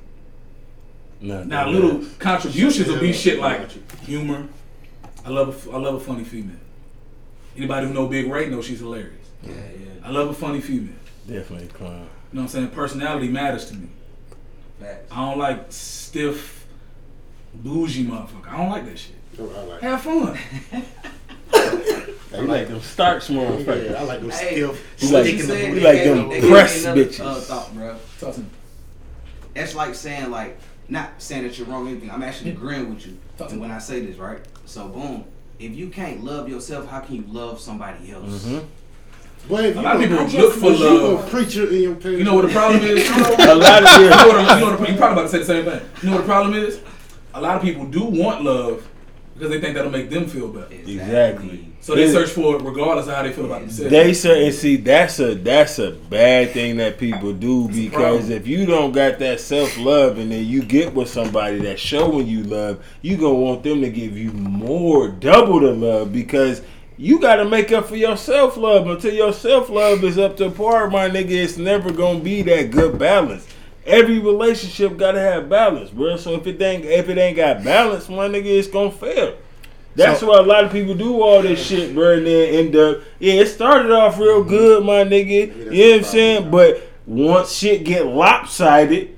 No, 1.20 1.44
Now, 1.44 1.66
no, 1.66 1.70
little 1.70 1.98
no. 1.98 2.08
contributions 2.18 2.88
will 2.88 2.98
be 2.98 3.08
Yeah, 3.08 3.12
shit 3.12 3.38
like 3.38 3.70
humor. 4.04 4.48
I 5.24 5.28
love 5.30 5.48
a, 5.48 5.52
f- 5.52 5.68
I 5.74 5.78
love 5.78 5.94
a 5.94 6.00
funny 6.00 6.24
female. 6.24 6.56
Anybody 7.56 7.86
who 7.86 7.92
know 7.94 8.08
Big 8.08 8.26
Ray 8.30 8.48
knows 8.48 8.64
she's 8.66 8.80
hilarious. 8.80 9.14
Yeah, 9.42 9.52
yeah. 9.52 9.86
I 10.04 10.10
love 10.10 10.30
a 10.30 10.34
funny 10.34 10.60
female. 10.60 10.94
Definitely 11.28 11.68
clown. 11.68 11.92
You 11.92 11.98
know 11.98 12.06
what 12.32 12.40
I'm 12.42 12.48
saying? 12.48 12.68
Personality 12.70 13.28
matters 13.28 13.66
to 13.66 13.74
me. 13.76 13.88
Facts. 14.80 15.12
I 15.12 15.16
don't 15.16 15.38
like 15.38 15.66
stiff, 15.70 16.66
bougie 17.54 18.04
motherfucker. 18.06 18.48
I 18.48 18.56
don't 18.56 18.70
like 18.70 18.86
that 18.86 18.98
shit. 18.98 19.14
Oh, 19.38 19.48
I 19.56 19.62
like. 19.62 19.80
Have 19.82 20.00
fun. 20.02 20.38
You 22.34 22.42
like 22.46 22.68
them 22.68 22.80
starch 22.80 23.28
motherfuckers. 23.28 23.90
Yeah, 23.90 24.00
I 24.00 24.02
like 24.04 24.20
them 24.20 24.30
Hey, 24.30 24.36
stiff. 24.36 24.56
You 25.02 25.08
like- 25.10 25.26
She 25.26 25.38
sticking 25.38 25.46
said 25.46 25.56
the 25.56 25.68
you 25.68 25.74
they 25.80 25.82
like 25.82 26.04
them 26.04 26.28
me- 26.28 26.40
they 26.40 26.48
press 26.50 26.82
another, 26.84 27.04
bitches. 27.04 27.20
Uh, 27.24 27.34
thought, 27.40 27.74
bro. 27.74 27.96
Talk 28.20 28.34
to 28.34 28.40
me. 28.40 28.46
That's 29.54 29.74
like 29.74 29.94
saying 29.94 30.30
like 30.30 30.58
not 30.88 31.10
saying 31.18 31.44
that 31.44 31.58
you're 31.58 31.66
wrong 31.68 31.86
or 31.86 31.90
anything. 31.90 32.10
I'm 32.10 32.22
actually 32.22 32.50
agreeing 32.50 32.92
with 32.94 33.06
you. 33.06 33.18
And 33.50 33.60
when 33.60 33.70
I 33.70 33.78
say 33.78 34.00
this, 34.04 34.16
right? 34.16 34.40
So 34.66 34.88
boom. 34.88 35.24
If 35.58 35.74
you 35.76 35.88
can't 35.90 36.24
love 36.24 36.48
yourself, 36.48 36.88
how 36.88 37.00
can 37.00 37.16
you 37.16 37.24
love 37.28 37.60
somebody 37.60 38.10
else? 38.12 38.44
Mm-hmm. 38.44 38.66
But 39.48 39.64
if 39.64 39.74
A 39.76 39.78
you 39.78 39.84
lot 39.84 39.96
of 39.96 40.02
people 40.02 40.24
look 40.40 40.54
for 40.54 40.70
was 40.70 40.80
you 40.80 40.98
love. 41.00 41.26
a 41.26 41.30
preacher 41.30 41.68
in 41.68 41.82
your 41.82 41.94
past. 41.96 42.06
You 42.06 42.24
know 42.24 42.34
what 42.34 42.46
the 42.46 42.52
problem 42.52 42.82
is? 42.84 43.08
A 43.10 43.54
lot 43.54 43.78
of 43.82 43.84
what, 43.84 44.00
you 44.58 44.64
know 44.64 44.76
what, 44.78 44.88
you 44.88 44.96
probably 44.96 45.12
about 45.12 45.22
to 45.22 45.28
say 45.28 45.38
the 45.38 45.44
same 45.44 45.64
thing. 45.64 45.80
You 46.02 46.10
know 46.10 46.16
what 46.16 46.22
the 46.22 46.26
problem 46.32 46.54
is? 46.54 46.80
A 47.34 47.40
lot 47.40 47.56
of 47.56 47.62
people 47.62 47.84
do 47.86 48.04
want 48.04 48.42
love 48.42 48.88
because 49.34 49.50
they 49.50 49.60
think 49.60 49.74
that'll 49.74 49.90
make 49.90 50.10
them 50.10 50.26
feel 50.26 50.48
better. 50.48 50.72
Exactly. 50.72 51.71
So 51.82 51.96
they 51.96 52.12
search 52.12 52.30
for 52.30 52.54
it 52.54 52.62
regardless 52.62 53.08
of 53.08 53.14
how 53.14 53.24
they 53.24 53.32
feel 53.32 53.46
about 53.46 53.62
themselves. 53.62 53.90
They 53.90 54.14
say 54.14 54.46
and 54.46 54.54
see 54.54 54.76
that's 54.76 55.18
a 55.18 55.34
that's 55.34 55.80
a 55.80 55.90
bad 55.90 56.52
thing 56.52 56.76
that 56.76 56.96
people 56.96 57.32
do 57.32 57.64
a 57.64 57.68
because 57.68 58.30
if 58.30 58.46
you 58.46 58.66
don't 58.66 58.92
got 58.92 59.18
that 59.18 59.40
self 59.40 59.76
love 59.78 60.18
and 60.18 60.30
then 60.30 60.46
you 60.46 60.62
get 60.62 60.94
with 60.94 61.10
somebody 61.10 61.58
that's 61.58 61.80
showing 61.80 62.28
you 62.28 62.44
love, 62.44 62.84
you 63.02 63.16
gonna 63.16 63.34
want 63.34 63.64
them 63.64 63.80
to 63.80 63.90
give 63.90 64.16
you 64.16 64.30
more, 64.30 65.08
double 65.08 65.58
the 65.58 65.72
love 65.72 66.12
because 66.12 66.62
you 66.98 67.18
gotta 67.18 67.44
make 67.44 67.72
up 67.72 67.86
for 67.86 67.96
your 67.96 68.16
self 68.16 68.56
love. 68.56 68.86
Until 68.86 69.12
your 69.12 69.32
self 69.32 69.68
love 69.68 70.04
is 70.04 70.18
up 70.18 70.36
to 70.36 70.50
par, 70.52 70.88
my 70.88 71.10
nigga, 71.10 71.30
it's 71.30 71.56
never 71.56 71.92
gonna 71.92 72.20
be 72.20 72.42
that 72.42 72.70
good 72.70 72.96
balance. 72.96 73.44
Every 73.84 74.20
relationship 74.20 74.96
gotta 74.96 75.18
have 75.18 75.48
balance, 75.48 75.90
bro. 75.90 76.16
So 76.16 76.34
if 76.34 76.46
it 76.46 76.62
ain't 76.62 76.84
if 76.84 77.08
it 77.08 77.18
ain't 77.18 77.38
got 77.38 77.64
balance, 77.64 78.08
my 78.08 78.28
nigga, 78.28 78.46
it's 78.46 78.68
gonna 78.68 78.92
fail. 78.92 79.36
That's 79.94 80.20
So- 80.20 80.28
why 80.28 80.38
a 80.38 80.42
lot 80.42 80.64
of 80.64 80.72
people 80.72 80.94
do 80.94 81.20
all 81.20 81.42
this 81.42 81.62
shit, 81.64 81.94
bro, 81.94 82.14
and 82.14 82.26
then 82.26 82.55
end 82.55 82.76
up. 82.76 82.98
Yeah, 83.18 83.35
it 83.35 83.46
started 83.48 83.90
off 83.92 84.18
real 84.18 84.42
good, 84.42 84.85
my 84.85 85.05
nigga. 85.05 85.52
that's 85.55 85.74
You 85.74 85.85
know 85.85 85.90
what 85.90 85.96
I'm 85.98 86.05
saying? 86.05 86.40
problem. 86.50 86.50
But 86.72 86.88
once 87.07 87.52
shit 87.52 87.85
get 87.85 88.07
lopsided, 88.07 89.11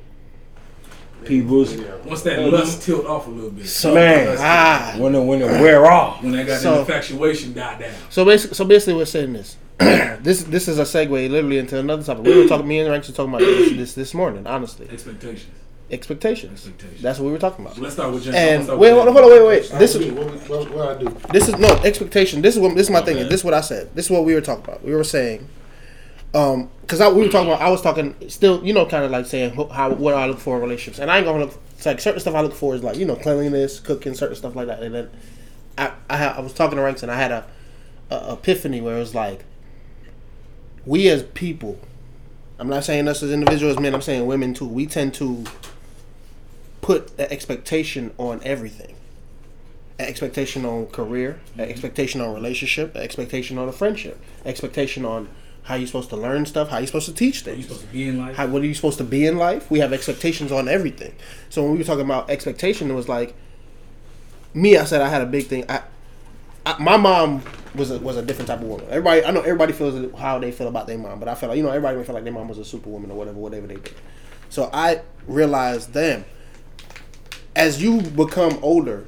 people's 1.24 1.74
Yeah. 1.74 1.82
Once 2.04 2.22
that 2.22 2.38
Mhm. 2.38 2.52
lust 2.52 2.82
tilt 2.82 3.06
off 3.06 3.26
a 3.26 3.30
little 3.30 3.50
bit, 3.50 3.66
So 3.66 3.94
man, 3.94 4.36
ah. 4.38 4.94
when 4.98 5.14
it 5.14 5.20
when 5.20 5.40
it 5.40 5.46
wear 5.62 5.86
off. 5.90 6.22
when 6.22 6.32
that 6.32 6.46
got 6.46 6.60
So- 6.60 6.72
that 6.72 6.80
infatuation 6.80 7.54
died 7.54 7.78
down. 7.80 7.90
So 8.10 8.24
basically, 8.24 8.54
so 8.56 8.64
basically, 8.64 8.94
we're 8.94 9.04
saying 9.06 9.32
this. 9.32 9.56
this 10.22 10.42
this 10.44 10.68
is 10.68 10.78
a 10.78 10.82
segue 10.82 11.30
literally 11.30 11.58
into 11.58 11.78
another 11.78 12.02
topic. 12.02 12.24
We 12.26 12.36
were 12.42 12.46
talking. 12.48 12.68
Me 12.68 12.78
and 12.80 12.90
Ranks 12.90 13.08
were 13.08 13.14
talking 13.14 13.32
about 13.34 13.40
this 13.46 13.72
this, 13.76 13.92
this 13.94 14.14
morning. 14.14 14.46
Honestly, 14.46 14.86
Expectations. 14.92 15.46
Expectations. 15.90 16.66
Expectations. 16.66 17.02
That's 17.02 17.18
what 17.18 17.26
we 17.26 17.32
were 17.32 17.38
talking 17.38 17.64
about. 17.64 17.76
So 17.76 17.82
let's 17.82 17.94
start 17.94 18.12
with 18.12 18.24
James. 18.24 18.36
And 18.36 18.50
gonna 18.50 18.64
start 18.64 18.78
wait, 18.78 18.92
with 18.94 19.04
hold 19.04 19.08
on, 19.08 19.14
James. 19.14 19.30
hold 19.30 19.32
on, 19.42 19.46
wait, 19.46 19.60
wait. 19.70 19.78
This 19.78 19.92
This 19.92 19.94
is 19.94 20.12
what, 20.12 20.26
we- 20.26 20.38
what, 20.56 20.70
what 20.74 20.88
I 20.96 21.02
do. 21.02 21.16
this 21.32 21.48
is 21.48 21.58
no 21.58 21.68
expectation. 21.84 22.42
This 22.42 22.54
is 22.56 22.60
what 22.60 22.74
this 22.74 22.86
is 22.86 22.90
my 22.90 23.00
thing. 23.02 23.16
Okay. 23.18 23.24
This 23.28 23.40
is 23.40 23.44
what 23.44 23.54
I 23.54 23.60
said. 23.60 23.94
This 23.94 24.06
is 24.06 24.10
what 24.10 24.24
we 24.24 24.34
were 24.34 24.40
talking 24.40 24.64
about. 24.64 24.82
We 24.84 24.94
were 24.94 25.04
saying, 25.04 25.46
um, 26.34 26.70
because 26.80 27.00
we 27.14 27.22
were 27.22 27.28
talking 27.28 27.48
about. 27.50 27.60
I 27.62 27.70
was 27.70 27.80
talking 27.82 28.14
still, 28.28 28.64
you 28.64 28.72
know, 28.72 28.86
kind 28.86 29.04
of 29.04 29.10
like 29.10 29.26
saying 29.26 29.54
how 29.70 29.90
what 29.92 30.14
I 30.14 30.26
look 30.26 30.38
for 30.38 30.56
in 30.56 30.62
relationships, 30.62 30.98
and 30.98 31.10
I 31.10 31.18
ain't 31.18 31.26
gonna 31.26 31.44
look. 31.44 31.54
It's 31.76 31.86
like 31.86 32.00
certain 32.00 32.20
stuff 32.20 32.34
I 32.34 32.40
look 32.40 32.54
for 32.54 32.74
is 32.74 32.82
like 32.82 32.96
you 32.96 33.04
know 33.04 33.16
cleanliness, 33.16 33.78
cooking, 33.80 34.14
certain 34.14 34.36
stuff 34.36 34.54
like 34.56 34.66
that. 34.68 34.82
And 34.82 34.94
then 34.94 35.10
I 35.78 35.92
I, 36.10 36.24
I 36.26 36.40
was 36.40 36.52
talking 36.52 36.76
to 36.76 36.82
Ranks 36.82 37.02
and 37.02 37.10
I 37.12 37.16
had 37.16 37.30
a 37.30 37.46
a 38.10 38.32
epiphany 38.34 38.80
where 38.80 38.96
it 38.96 39.00
was 39.00 39.14
like, 39.14 39.44
we 40.86 41.08
as 41.08 41.22
people, 41.22 41.78
I'm 42.58 42.68
not 42.68 42.84
saying 42.84 43.08
us 43.08 43.22
as 43.22 43.30
individuals, 43.32 43.78
men, 43.78 43.94
I'm 43.94 44.02
saying 44.02 44.26
women 44.26 44.54
too. 44.54 44.66
We 44.66 44.86
tend 44.86 45.14
to 45.14 45.44
put 46.84 47.18
an 47.18 47.26
expectation 47.30 48.12
on 48.18 48.42
everything. 48.44 48.94
An 49.98 50.04
expectation 50.04 50.66
on 50.66 50.86
career, 50.88 51.30
an 51.30 51.36
mm-hmm. 51.36 51.60
expectation 51.62 52.20
on 52.20 52.34
relationship, 52.34 52.94
an 52.94 53.00
expectation 53.00 53.56
on 53.56 53.70
a 53.70 53.72
friendship, 53.72 54.20
expectation 54.44 55.06
on 55.06 55.30
how 55.62 55.76
you're 55.76 55.86
supposed 55.86 56.10
to 56.10 56.16
learn 56.16 56.44
stuff, 56.44 56.68
how 56.68 56.76
you're 56.76 56.86
supposed 56.86 57.08
to 57.08 57.14
teach 57.14 57.38
You 57.38 57.54
things. 57.54 57.64
supposed 57.64 57.80
to 57.80 57.86
be 57.86 58.06
in 58.06 58.18
life. 58.18 58.36
How, 58.36 58.46
what 58.48 58.60
are 58.60 58.66
you 58.66 58.74
supposed 58.74 58.98
to 58.98 59.04
be 59.04 59.24
in 59.24 59.38
life? 59.38 59.70
We 59.70 59.78
have 59.78 59.94
expectations 59.94 60.52
on 60.52 60.68
everything. 60.68 61.14
So 61.48 61.62
when 61.62 61.72
we 61.72 61.78
were 61.78 61.84
talking 61.84 62.04
about 62.04 62.28
expectation, 62.28 62.90
it 62.90 62.94
was 62.94 63.08
like 63.08 63.34
me. 64.52 64.76
I 64.76 64.84
said 64.84 65.00
I 65.00 65.08
had 65.08 65.22
a 65.22 65.26
big 65.26 65.46
thing. 65.46 65.64
I, 65.70 65.84
I 66.66 66.76
my 66.82 66.98
mom 66.98 67.42
was 67.74 67.92
a, 67.92 67.98
was 67.98 68.18
a 68.18 68.22
different 68.22 68.48
type 68.48 68.60
of 68.60 68.66
woman. 68.66 68.84
Everybody, 68.90 69.24
I 69.24 69.30
know 69.30 69.40
everybody 69.40 69.72
feels 69.72 70.14
how 70.16 70.38
they 70.38 70.52
feel 70.52 70.68
about 70.68 70.86
their 70.86 70.98
mom, 70.98 71.18
but 71.18 71.28
I 71.28 71.34
feel 71.34 71.48
like 71.48 71.56
you 71.56 71.62
know 71.62 71.70
everybody 71.70 71.96
may 71.96 72.04
feel 72.04 72.14
like 72.14 72.24
their 72.24 72.32
mom 72.34 72.48
was 72.48 72.58
a 72.58 72.64
superwoman 72.64 73.10
or 73.10 73.16
whatever, 73.16 73.38
whatever 73.38 73.66
they 73.66 73.76
did. 73.76 73.94
So 74.50 74.68
I 74.70 75.00
realized, 75.26 75.94
damn, 75.94 76.26
as 77.56 77.82
you 77.82 78.00
become 78.00 78.58
older, 78.62 79.06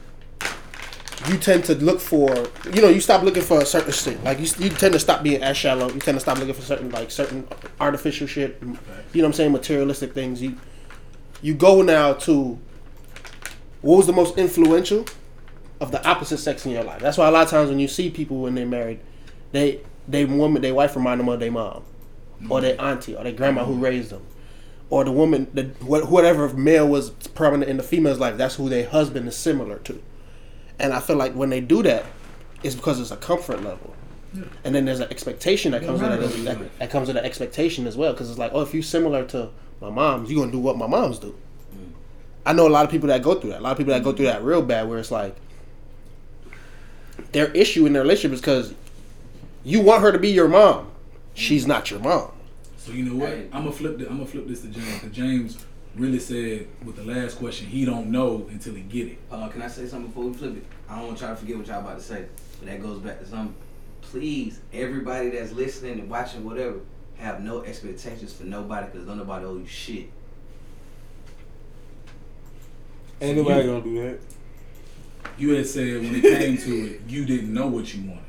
you 1.28 1.38
tend 1.38 1.64
to 1.64 1.74
look 1.74 2.01
for, 2.01 2.28
you 2.72 2.82
know, 2.82 2.88
you 2.88 3.01
stop 3.01 3.22
looking 3.22 3.42
for 3.42 3.61
a 3.61 3.66
certain 3.66 3.92
shit. 3.92 4.22
Like 4.22 4.38
you, 4.38 4.47
you 4.59 4.70
tend 4.70 4.92
to 4.92 5.01
stop 5.01 5.22
being 5.22 5.42
as 5.42 5.57
shallow. 5.57 5.90
You 5.90 6.01
tend 6.01 6.16
to 6.16 6.20
stop 6.20 6.38
looking 6.38 6.55
for 6.55 6.62
certain 6.62 6.90
like 6.90 7.11
certain 7.11 7.49
artificial 7.80 8.26
shit. 8.26 8.61
Mm, 8.61 8.76
you 9.12 9.22
know 9.22 9.28
what 9.28 9.30
I'm 9.30 9.32
saying? 9.32 9.53
Materialistic 9.53 10.12
things. 10.12 10.42
You 10.42 10.57
you 11.42 11.55
go 11.55 11.82
now 11.82 12.12
to 12.12 12.59
what 13.82 13.97
was 13.97 14.07
the 14.07 14.12
most 14.12 14.38
influential 14.38 15.07
of 15.80 15.90
the 15.90 16.07
opposite 16.07 16.38
sex 16.38 16.64
in 16.66 16.72
your 16.72 16.84
life. 16.84 17.01
That's 17.01 17.18
why 17.18 17.28
a 17.28 17.30
lot 17.30 17.44
of 17.44 17.51
times 17.51 17.70
when 17.70 17.78
you 17.78 17.88
see 17.88 18.11
people 18.11 18.42
when 18.42 18.55
they're 18.55 18.66
married, 18.66 19.01
they 19.53 19.80
they 20.07 20.24
woman 20.24 20.62
they 20.62 20.72
wife 20.72 20.94
remind 20.97 21.20
them 21.20 21.28
of 21.28 21.40
their 21.40 21.51
mom, 21.51 21.82
or 22.49 22.61
their 22.61 22.76
mm. 22.76 22.82
auntie, 22.82 23.16
or 23.16 23.24
their 23.24 23.32
grandma 23.32 23.64
who 23.64 23.74
raised 23.74 24.11
them, 24.11 24.24
or 24.91 25.05
the 25.05 25.12
woman 25.12 25.49
the 25.53 25.64
whatever 25.84 26.49
male 26.55 26.87
was 26.87 27.11
prominent 27.11 27.70
in 27.70 27.76
the 27.76 27.82
female's 27.82 28.18
life. 28.18 28.37
That's 28.37 28.55
who 28.57 28.68
their 28.68 28.89
husband 28.89 29.28
is 29.28 29.37
similar 29.37 29.78
to, 29.80 30.03
and 30.78 30.93
I 30.93 31.01
feel 31.01 31.16
like 31.16 31.32
when 31.34 31.51
they 31.51 31.61
do 31.61 31.82
that, 31.82 32.05
it's 32.62 32.74
because 32.74 33.01
it's 33.01 33.11
a 33.11 33.16
comfort 33.16 33.62
level. 33.62 33.95
And 34.64 34.74
then 34.74 34.84
there's 34.84 35.01
an 35.01 35.11
expectation 35.11 35.72
that 35.72 35.82
comes 35.82 36.03
with 36.03 36.12
it. 36.12 36.45
That, 36.45 36.78
that 36.78 36.91
comes 36.91 37.09
with 37.09 37.16
an 37.16 37.24
expectation 37.24 37.87
as 37.87 37.97
well, 37.97 38.12
because 38.12 38.28
it's 38.28 38.39
like, 38.39 38.51
oh, 38.53 38.61
if 38.61 38.74
you're 38.74 38.82
similar 38.82 39.24
to 39.28 39.49
my 39.80 39.89
mom's, 39.89 40.30
you're 40.30 40.41
gonna 40.41 40.53
do 40.53 40.59
what 40.59 40.76
my 40.76 40.87
moms 40.87 41.18
do. 41.18 41.34
Mm. 41.74 41.93
I 42.45 42.53
know 42.53 42.66
a 42.66 42.68
lot 42.68 42.84
of 42.84 42.91
people 42.91 43.09
that 43.09 43.22
go 43.22 43.34
through 43.37 43.51
that. 43.51 43.61
A 43.61 43.62
lot 43.62 43.72
of 43.72 43.78
people 43.78 43.95
that 43.95 44.03
go 44.03 44.12
through 44.12 44.26
that 44.26 44.43
real 44.43 44.61
bad, 44.61 44.89
where 44.89 44.99
it's 44.99 45.11
like 45.11 45.37
their 47.32 47.51
issue 47.53 47.87
in 47.87 47.95
their 47.95 48.03
relationship 48.03 48.34
is 48.34 48.41
because 48.43 48.74
you 49.64 49.80
want 49.80 50.03
her 50.03 50.12
to 50.12 50.18
be 50.18 50.28
your 50.28 50.49
mom. 50.49 50.91
She's 51.32 51.64
mm. 51.64 51.68
not 51.68 51.91
your 51.91 52.01
mom. 52.01 52.30
So 52.87 52.93
you 52.93 53.03
know 53.03 53.16
what? 53.16 53.30
Hey. 53.30 53.49
I'm 53.53 53.64
gonna 53.64 53.72
flip. 53.72 53.99
The, 53.99 54.09
I'm 54.09 54.18
gonna 54.18 54.26
flip 54.26 54.47
this 54.47 54.61
to 54.61 54.68
James. 54.68 55.01
Cause 55.01 55.11
James 55.11 55.59
really 55.97 56.20
said 56.20 56.68
with 56.84 56.95
the 56.95 57.03
last 57.03 57.37
question, 57.37 57.66
he 57.66 57.84
don't 57.84 58.12
know 58.12 58.47
until 58.49 58.74
he 58.74 58.82
get 58.82 59.09
it. 59.09 59.18
Uh, 59.28 59.49
can 59.49 59.61
I 59.61 59.66
say 59.66 59.89
something 59.89 60.07
before 60.07 60.26
we 60.26 60.34
flip 60.34 60.57
it? 60.57 60.64
I 60.89 60.97
don't 60.99 61.09
want 61.09 61.20
y'all 61.20 61.30
to 61.30 61.37
forget 61.37 61.57
what 61.57 61.66
y'all 61.66 61.80
about 61.80 61.99
to 61.99 62.05
say, 62.05 62.26
but 62.61 62.68
that 62.68 62.80
goes 62.80 63.01
back 63.01 63.18
to 63.18 63.26
something. 63.26 63.57
Please, 64.03 64.61
everybody 64.72 65.30
that's 65.30 65.51
listening 65.51 65.99
and 65.99 66.09
watching, 66.09 66.45
whatever, 66.45 66.78
have 67.16 67.43
no 67.43 67.64
expectations 67.64 68.32
for 68.32 68.45
nobody 68.45 68.87
because 68.87 69.05
don't 69.05 69.18
nobody 69.18 69.47
owe 69.47 69.57
you 69.57 69.66
shit. 69.66 70.09
Ain't 73.20 73.37
nobody 73.37 73.66
gonna 73.66 73.82
do 73.82 74.01
that. 74.01 74.20
You 75.37 75.57
had 75.57 75.66
said 75.66 76.03
when 76.03 76.14
it 76.14 76.22
came 76.22 76.57
to 76.57 76.95
it, 76.95 77.01
you 77.09 77.24
didn't 77.24 77.53
know 77.53 77.66
what 77.66 77.93
you 77.93 78.09
wanted. 78.09 78.22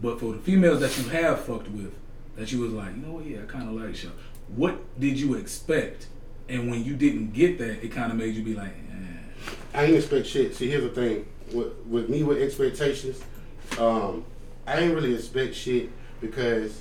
But 0.00 0.20
for 0.20 0.32
the 0.34 0.38
females 0.38 0.78
that 0.78 0.96
you 0.96 1.08
have 1.08 1.40
fucked 1.40 1.68
with, 1.70 1.92
that 2.38 2.52
you 2.52 2.60
was 2.60 2.72
like, 2.72 2.94
you 2.94 3.02
know 3.02 3.14
what? 3.14 3.26
Yeah, 3.26 3.42
I 3.42 3.46
kind 3.46 3.68
of 3.68 3.74
like 3.74 4.00
you. 4.02 4.12
What 4.54 4.78
did 4.98 5.18
you 5.18 5.34
expect? 5.34 6.06
And 6.48 6.70
when 6.70 6.84
you 6.84 6.94
didn't 6.94 7.32
get 7.32 7.58
that, 7.58 7.84
it 7.84 7.92
kind 7.92 8.10
of 8.10 8.16
made 8.16 8.34
you 8.34 8.42
be 8.42 8.54
like, 8.54 8.70
eh. 8.70 9.54
I 9.74 9.84
ain't 9.84 9.96
expect 9.96 10.26
shit. 10.26 10.54
See, 10.54 10.70
here's 10.70 10.84
the 10.84 10.88
thing. 10.88 11.26
With, 11.52 11.76
with 11.86 12.08
me 12.08 12.22
with 12.22 12.38
expectations, 12.38 13.20
um, 13.78 14.24
I 14.66 14.78
ain't 14.80 14.94
really 14.94 15.14
expect 15.14 15.54
shit 15.54 15.90
because 16.20 16.80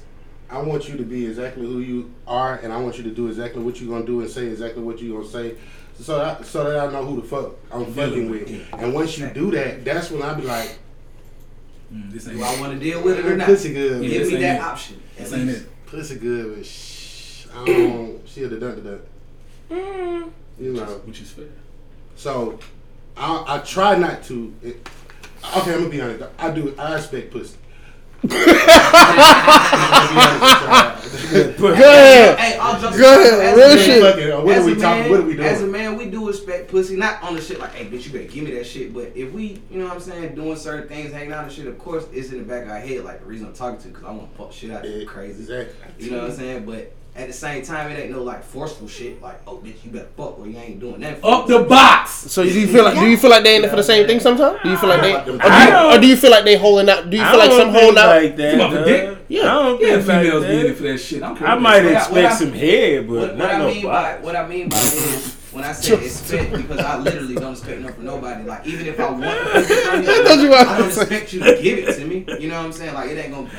I 0.49 0.61
want 0.61 0.87
you 0.87 0.95
to 0.95 1.03
be 1.03 1.25
exactly 1.25 1.65
who 1.65 1.79
you 1.79 2.13
are, 2.27 2.55
and 2.57 2.71
I 2.71 2.77
want 2.77 2.97
you 2.97 3.03
to 3.03 3.11
do 3.11 3.27
exactly 3.27 3.61
what 3.61 3.81
you're 3.81 3.89
gonna 3.89 4.05
do 4.05 4.21
and 4.21 4.29
say 4.29 4.45
exactly 4.47 4.83
what 4.83 5.01
you're 5.01 5.19
gonna 5.19 5.31
say, 5.31 5.55
so 5.99 6.17
that 6.17 6.45
so 6.45 6.63
that 6.65 6.87
I 6.87 6.91
know 6.91 7.03
who 7.03 7.21
the 7.21 7.27
fuck 7.27 7.55
I'm 7.71 7.85
fucking 7.93 8.29
with. 8.29 8.49
And 8.73 8.93
once 8.93 9.17
you 9.17 9.27
do 9.27 9.51
that, 9.51 9.83
that's 9.83 10.11
when 10.11 10.21
I 10.21 10.33
be 10.33 10.43
like, 10.43 10.77
mm, 11.93 12.11
this 12.11 12.27
ain't 12.27 12.37
Do 12.37 12.43
I 12.43 12.59
want 12.59 12.73
to 12.73 12.79
deal 12.79 13.01
with 13.03 13.19
it 13.19 13.25
or 13.25 13.35
not? 13.37 13.45
pussy 13.47 13.73
good, 13.73 14.03
Yeah, 14.03 14.09
Give 14.09 14.23
this 14.23 14.33
me 14.33 14.41
that 14.41 14.55
it. 14.57 14.61
option. 14.61 15.01
This 15.17 15.33
ain't 15.33 15.49
it. 15.49 15.85
pussy 15.87 16.15
good, 16.15 16.55
but 16.55 16.65
shh, 16.65 17.47
I 17.55 17.65
don't. 17.65 18.21
She'll 18.27 18.49
have 18.49 18.59
done 18.59 18.75
to 18.75 18.81
that. 18.81 19.01
You 20.59 20.73
know. 20.73 20.85
Which 21.05 21.21
is 21.21 21.31
fair. 21.31 21.45
So 22.15 22.59
I, 23.15 23.43
I 23.47 23.59
try 23.59 23.97
not 23.97 24.23
to. 24.23 24.53
It, 24.63 24.89
okay, 25.57 25.73
I'm 25.73 25.79
gonna 25.79 25.89
be 25.89 26.01
honest. 26.01 26.23
I 26.39 26.51
do. 26.51 26.75
I 26.77 26.95
expect 26.97 27.31
pussy. 27.31 27.57
Go 31.57 31.67
ahead. 31.71 32.39
Hey, 32.39 32.57
all 32.57 32.79
jokes 32.79 32.97
Go 32.97 33.21
aside, 33.21 33.39
ahead, 33.39 33.39
as 33.41 33.55
real 33.57 33.65
a 33.65 33.75
man- 33.75 33.85
shit. 33.85 34.01
Fuck 34.03 34.17
it, 34.19 34.43
What 34.45 34.55
as 34.55 34.63
are 34.63 34.65
we 34.65 34.71
a 34.71 34.75
talking? 34.75 35.01
man- 35.01 35.09
What 35.11 35.19
are 35.19 35.23
we 35.23 35.39
As 35.41 35.61
a 35.61 35.67
man, 35.67 35.97
we 35.97 36.05
do 36.09 36.27
respect 36.27 36.69
pussy, 36.71 36.95
not 36.95 37.21
on 37.23 37.35
the 37.35 37.41
shit 37.41 37.59
like, 37.59 37.73
hey, 37.73 37.85
bitch, 37.85 38.05
you 38.05 38.11
better 38.11 38.25
give 38.25 38.43
me 38.43 38.51
that 38.51 38.65
shit. 38.65 38.93
But 38.93 39.11
if 39.15 39.31
we, 39.33 39.61
you 39.69 39.79
know 39.79 39.85
what 39.85 39.95
I'm 39.95 39.99
saying, 39.99 40.35
doing 40.35 40.55
certain 40.57 40.87
things, 40.87 41.11
hanging 41.13 41.33
out 41.33 41.43
and 41.45 41.51
shit, 41.53 41.67
of 41.67 41.77
course, 41.79 42.05
it's 42.13 42.31
in 42.31 42.37
the 42.39 42.43
back 42.43 42.63
of 42.63 42.69
our 42.71 42.79
head, 42.79 43.03
like 43.03 43.19
the 43.19 43.25
reason 43.25 43.47
I'm 43.47 43.53
talking 43.53 43.79
to, 43.81 43.87
because 43.89 44.03
I 44.03 44.11
want 44.11 44.31
to 44.31 44.37
fuck 44.37 44.51
shit 44.53 44.71
out 44.71 44.85
of 44.85 44.91
you 44.91 45.05
crazy. 45.05 45.41
Exactly. 45.41 45.75
You 46.05 46.11
know 46.11 46.21
what 46.21 46.31
I'm 46.31 46.35
saying? 46.37 46.65
But 46.65 46.93
at 47.17 47.27
the 47.27 47.33
same 47.33 47.63
time, 47.63 47.89
it 47.91 47.99
ain't 47.99 48.11
no 48.11 48.21
like 48.23 48.43
forceful 48.43 48.87
shit, 48.87 49.19
like, 49.21 49.41
oh, 49.47 49.57
bitch, 49.57 49.83
you 49.83 49.89
better 49.91 50.07
fuck, 50.15 50.37
or 50.39 50.47
you 50.47 50.57
ain't 50.57 50.79
doing 50.79 50.99
that. 51.01 51.23
Up 51.23 51.47
the 51.47 51.59
box. 51.63 52.11
So 52.11 52.43
do 52.43 52.59
you 52.59 52.67
feel 52.67 52.83
like 52.83 52.93
do 52.99 53.05
you 53.09 53.17
feel 53.17 53.31
like 53.31 53.43
they 53.43 53.55
in 53.55 53.61
there 53.63 53.71
for 53.71 53.77
the 53.77 53.83
same 53.83 54.05
thing 54.05 54.19
sometimes? 54.19 54.59
Do 54.63 54.69
you 54.69 54.77
feel 54.77 54.89
like 54.89 55.01
they, 55.01 55.15
or 55.15 55.23
do 55.25 55.31
you, 55.33 55.39
I 55.41 55.69
don't- 55.69 55.93
or 55.97 56.01
do 56.01 56.07
you 56.07 56.15
feel 56.15 56.31
like 56.31 56.43
they 56.45 56.57
holding 56.57 56.89
out? 56.89 57.09
Do 57.09 57.17
you 57.17 57.25
feel 57.25 57.39
like 57.39 57.51
some 57.51 57.71
think 57.71 57.81
holding 57.81 57.97
out? 57.97 58.07
like 58.21 58.35
that. 58.37 58.53
You 58.53 58.59
about 58.61 58.69
to 58.69 58.75
dog. 58.77 58.85
dick? 58.85 59.17
Yeah. 59.29 59.41
I 59.41 59.45
don't 59.45 59.81
Yeah, 59.81 59.87
think 59.95 60.07
like 60.07 60.21
females 60.21 60.45
be 60.45 60.59
in 60.59 60.65
it 60.67 60.77
for 60.77 60.83
that 60.83 60.97
shit. 60.99 61.23
I'm 61.23 61.43
I 61.43 61.55
might 61.55 61.83
What 61.83 61.91
expect 61.93 62.11
what 62.11 62.25
I- 62.25 62.35
some 62.35 62.51
head, 62.53 63.07
but 63.07 63.13
What, 63.15 63.27
what 63.29 63.37
not 63.37 63.49
I 63.51 63.57
no 63.57 63.67
mean 63.67 63.83
by 63.83 64.17
what 64.21 64.35
I 64.35 64.47
mean 64.47 64.69
by 64.69 64.75
that 64.77 64.93
is 64.93 65.33
when 65.51 65.63
I 65.63 65.71
say 65.71 66.05
expect 66.05 66.51
because 66.51 66.79
I 66.79 66.97
literally 66.99 67.33
don't 67.35 67.51
expect 67.53 67.81
nothing 67.81 67.95
from 67.95 68.05
nobody. 68.05 68.43
Like 68.43 68.67
even 68.67 68.85
if 68.85 68.99
I 68.99 69.09
want, 69.09 69.23
something 69.23 69.63
from 69.65 70.01
you, 70.01 70.23
That's 70.23 70.41
what 70.43 70.67
I 70.67 70.75
I 70.75 70.77
don't 70.77 70.87
expect 70.87 71.33
you 71.33 71.39
to 71.43 71.61
give 71.61 71.79
it 71.79 71.95
to 71.95 72.05
me. 72.05 72.25
You 72.39 72.49
know 72.49 72.57
what 72.57 72.65
I'm 72.67 72.71
saying? 72.73 72.93
Like 72.93 73.09
it 73.09 73.17
ain't 73.17 73.33
gonna, 73.33 73.49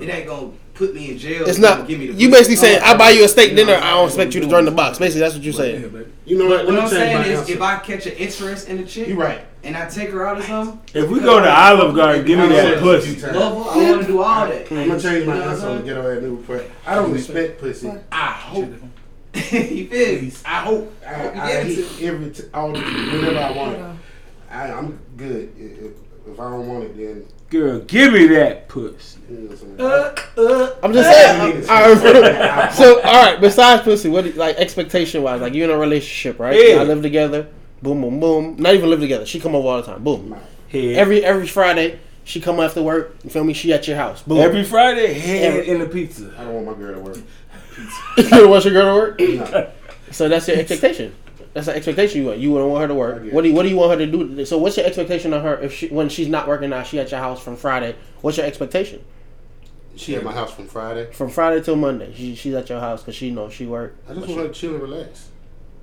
it 0.00 0.08
ain't 0.08 0.26
gonna 0.28 0.50
put 0.78 0.94
me 0.94 1.10
in 1.10 1.18
jail. 1.18 1.42
It's 1.42 1.50
if 1.50 1.58
you 1.58 1.62
don't. 1.62 1.88
Give 1.88 1.98
me 1.98 2.06
the 2.06 2.12
You 2.14 2.28
pussy. 2.28 2.38
basically 2.38 2.56
saying 2.56 2.82
I 2.82 2.96
buy 2.96 3.10
you 3.10 3.24
a 3.24 3.28
steak 3.28 3.50
You 3.50 3.56
dinner. 3.56 3.74
what 3.74 3.82
I 3.82 3.90
don't 3.90 4.06
expect 4.06 4.34
you 4.34 4.40
to 4.40 4.46
join 4.48 4.64
the 4.64 4.70
box. 4.70 4.98
Basically, 4.98 5.20
that's 5.20 5.34
what 5.34 5.42
you're 5.42 5.52
saying. 5.52 5.82
You 6.24 6.38
know 6.38 6.46
what? 6.48 6.66
what 6.66 6.78
I'm 6.78 6.88
saying 6.88 7.30
is, 7.32 7.48
if 7.48 7.60
I 7.60 7.78
catch 7.78 8.06
an 8.06 8.12
interest 8.12 8.68
in 8.68 8.78
the 8.78 8.84
chick, 8.86 9.08
you're 9.08 9.16
right. 9.16 9.44
and 9.64 9.76
I 9.76 9.88
take 9.88 10.10
her 10.10 10.26
out 10.26 10.38
or 10.38 10.42
something, 10.42 10.80
If 10.94 11.10
we 11.10 11.20
go 11.20 11.40
to 11.40 11.50
Olive 11.50 11.94
Garden, 11.96 12.24
give 12.24 12.38
me 12.38 12.44
I 12.44 12.48
that 12.48 12.74
said 12.74 12.82
pussy. 12.82 13.10
it 13.10 13.16
a 13.24 13.28
few 13.28 13.38
love 13.38 13.74
her, 13.74 13.80
I 13.80 13.90
want 13.90 14.00
to 14.02 14.06
do 14.06 14.22
all 14.22 14.46
that. 14.48 14.70
I'm 14.72 14.88
gonna 14.88 15.00
change 15.00 15.26
my 15.26 15.34
You 15.34 15.40
know 15.40 15.46
what 15.46 15.48
answer 15.48 15.66
on 15.66 15.72
I'm 15.72 15.78
the 15.78 15.84
ghetto 15.84 16.16
ass 16.16 16.22
nigga 16.22 16.46
prayer. 16.46 16.70
I 16.86 16.94
don't 16.94 17.12
respect 17.12 17.60
pussy. 17.60 17.90
I 18.12 18.26
hope. 18.32 18.68
you 19.34 19.88
feel 19.88 20.22
me? 20.22 20.32
I 20.44 20.56
hope. 20.60 20.94
I, 21.06 21.12
Hope 21.14 21.34
you 21.34 21.40
I 21.40 21.46
get 21.48 21.66
hit 21.66 22.02
every 22.02 22.30
t- 22.30 22.42
all 22.54 22.72
the, 22.72 22.78
whenever 22.80 23.38
I 23.38 23.50
want 23.52 23.74
it. 23.76 23.84
I, 24.50 24.72
I'm 24.72 24.98
good. 25.16 25.52
If, 25.58 25.78
if- 25.86 25.92
if 26.32 26.38
I 26.38 26.50
don't 26.50 26.68
want 26.68 26.84
it, 26.84 26.94
then 26.96 27.24
Girl, 27.50 27.78
give 27.80 28.12
me 28.12 28.26
that 28.26 28.68
pussy. 28.68 29.18
you 29.30 29.58
know. 29.78 30.14
Uh, 30.36 30.74
I'm 30.82 30.92
just 30.92 31.08
saying. 31.10 31.64
All 31.70 31.94
right. 31.94 32.72
so 32.72 33.00
all 33.00 33.24
right. 33.24 33.40
Besides 33.40 33.82
pussy, 33.84 34.08
what 34.10 34.24
do 34.24 34.30
you- 34.30 34.36
like 34.36 34.56
expectation 34.56 35.22
wise? 35.22 35.40
Like 35.40 35.54
you're 35.54 35.64
in 35.70 35.74
a 35.74 35.78
relationship, 35.78 36.38
right? 36.38 36.54
Yeah. 36.54 36.76
Y'all 36.76 36.84
live 36.84 37.00
together. 37.02 37.46
Boom, 37.82 38.02
boom, 38.02 38.20
boom. 38.20 38.56
Not 38.58 38.74
even 38.74 38.90
live 38.90 39.00
together. 39.00 39.24
She 39.24 39.40
come 39.40 39.54
over 39.54 39.66
all 39.68 39.76
the 39.80 39.84
time. 39.84 40.04
Boom. 40.04 40.36
Head. 40.68 40.96
Every 40.96 41.24
every 41.24 41.46
Friday, 41.46 41.98
she 42.24 42.38
come 42.40 42.60
after 42.60 42.82
work. 42.82 43.16
You 43.24 43.30
feel 43.30 43.44
me? 43.44 43.54
She 43.54 43.72
at 43.72 43.88
your 43.88 43.96
house. 43.96 44.20
Boom. 44.22 44.38
Every 44.38 44.62
Friday, 44.64 45.14
head 45.14 45.54
Every- 45.54 45.68
in 45.68 45.78
the 45.78 45.86
pizza. 45.86 46.34
I 46.38 46.44
don't 46.44 46.52
want 46.52 46.66
my 46.66 46.74
girl 46.74 46.94
to 46.96 47.00
work. 47.00 47.18
you 48.42 48.48
want 48.48 48.64
your 48.66 48.74
girl 48.74 48.94
to 48.94 48.94
work? 48.94 49.20
No. 49.20 49.70
So 50.10 50.28
that's 50.28 50.48
your 50.48 50.58
expectation. 50.58 51.14
That's 51.54 51.66
the 51.66 51.74
expectation 51.74 52.20
you 52.22 52.28
want. 52.28 52.38
You 52.38 52.52
wouldn't 52.52 52.70
want 52.70 52.82
her 52.82 52.88
to 52.88 52.94
work. 52.94 53.32
What 53.32 53.42
do 53.42 53.48
you 53.48 53.54
What 53.54 53.62
do 53.62 53.68
you 53.68 53.76
want 53.76 53.98
her 53.98 54.06
to 54.06 54.10
do? 54.10 54.44
So 54.44 54.58
what's 54.58 54.76
your 54.76 54.86
expectation 54.86 55.32
of 55.32 55.42
her 55.42 55.58
if 55.60 55.72
she 55.74 55.88
when 55.88 56.08
she's 56.08 56.28
not 56.28 56.46
working 56.46 56.70
now? 56.70 56.82
She 56.82 56.98
at 57.00 57.10
your 57.10 57.20
house 57.20 57.42
from 57.42 57.56
Friday. 57.56 57.96
What's 58.20 58.36
your 58.36 58.46
expectation 58.46 59.04
She 59.96 60.14
at 60.16 60.22
my 60.22 60.32
house 60.32 60.52
from 60.52 60.66
Friday. 60.66 61.10
from 61.12 61.30
Friday 61.30 61.62
till 61.62 61.76
Monday? 61.76 62.12
She, 62.14 62.34
she's 62.34 62.54
at 62.54 62.68
your 62.68 62.80
house 62.80 63.02
because 63.02 63.14
she 63.16 63.30
knows 63.30 63.52
she 63.52 63.66
work. 63.66 63.96
I 64.08 64.14
just 64.14 64.28
want 64.28 64.40
her 64.40 64.48
to 64.48 64.52
chill 64.54 64.74
and 64.74 64.82
relax. 64.82 65.28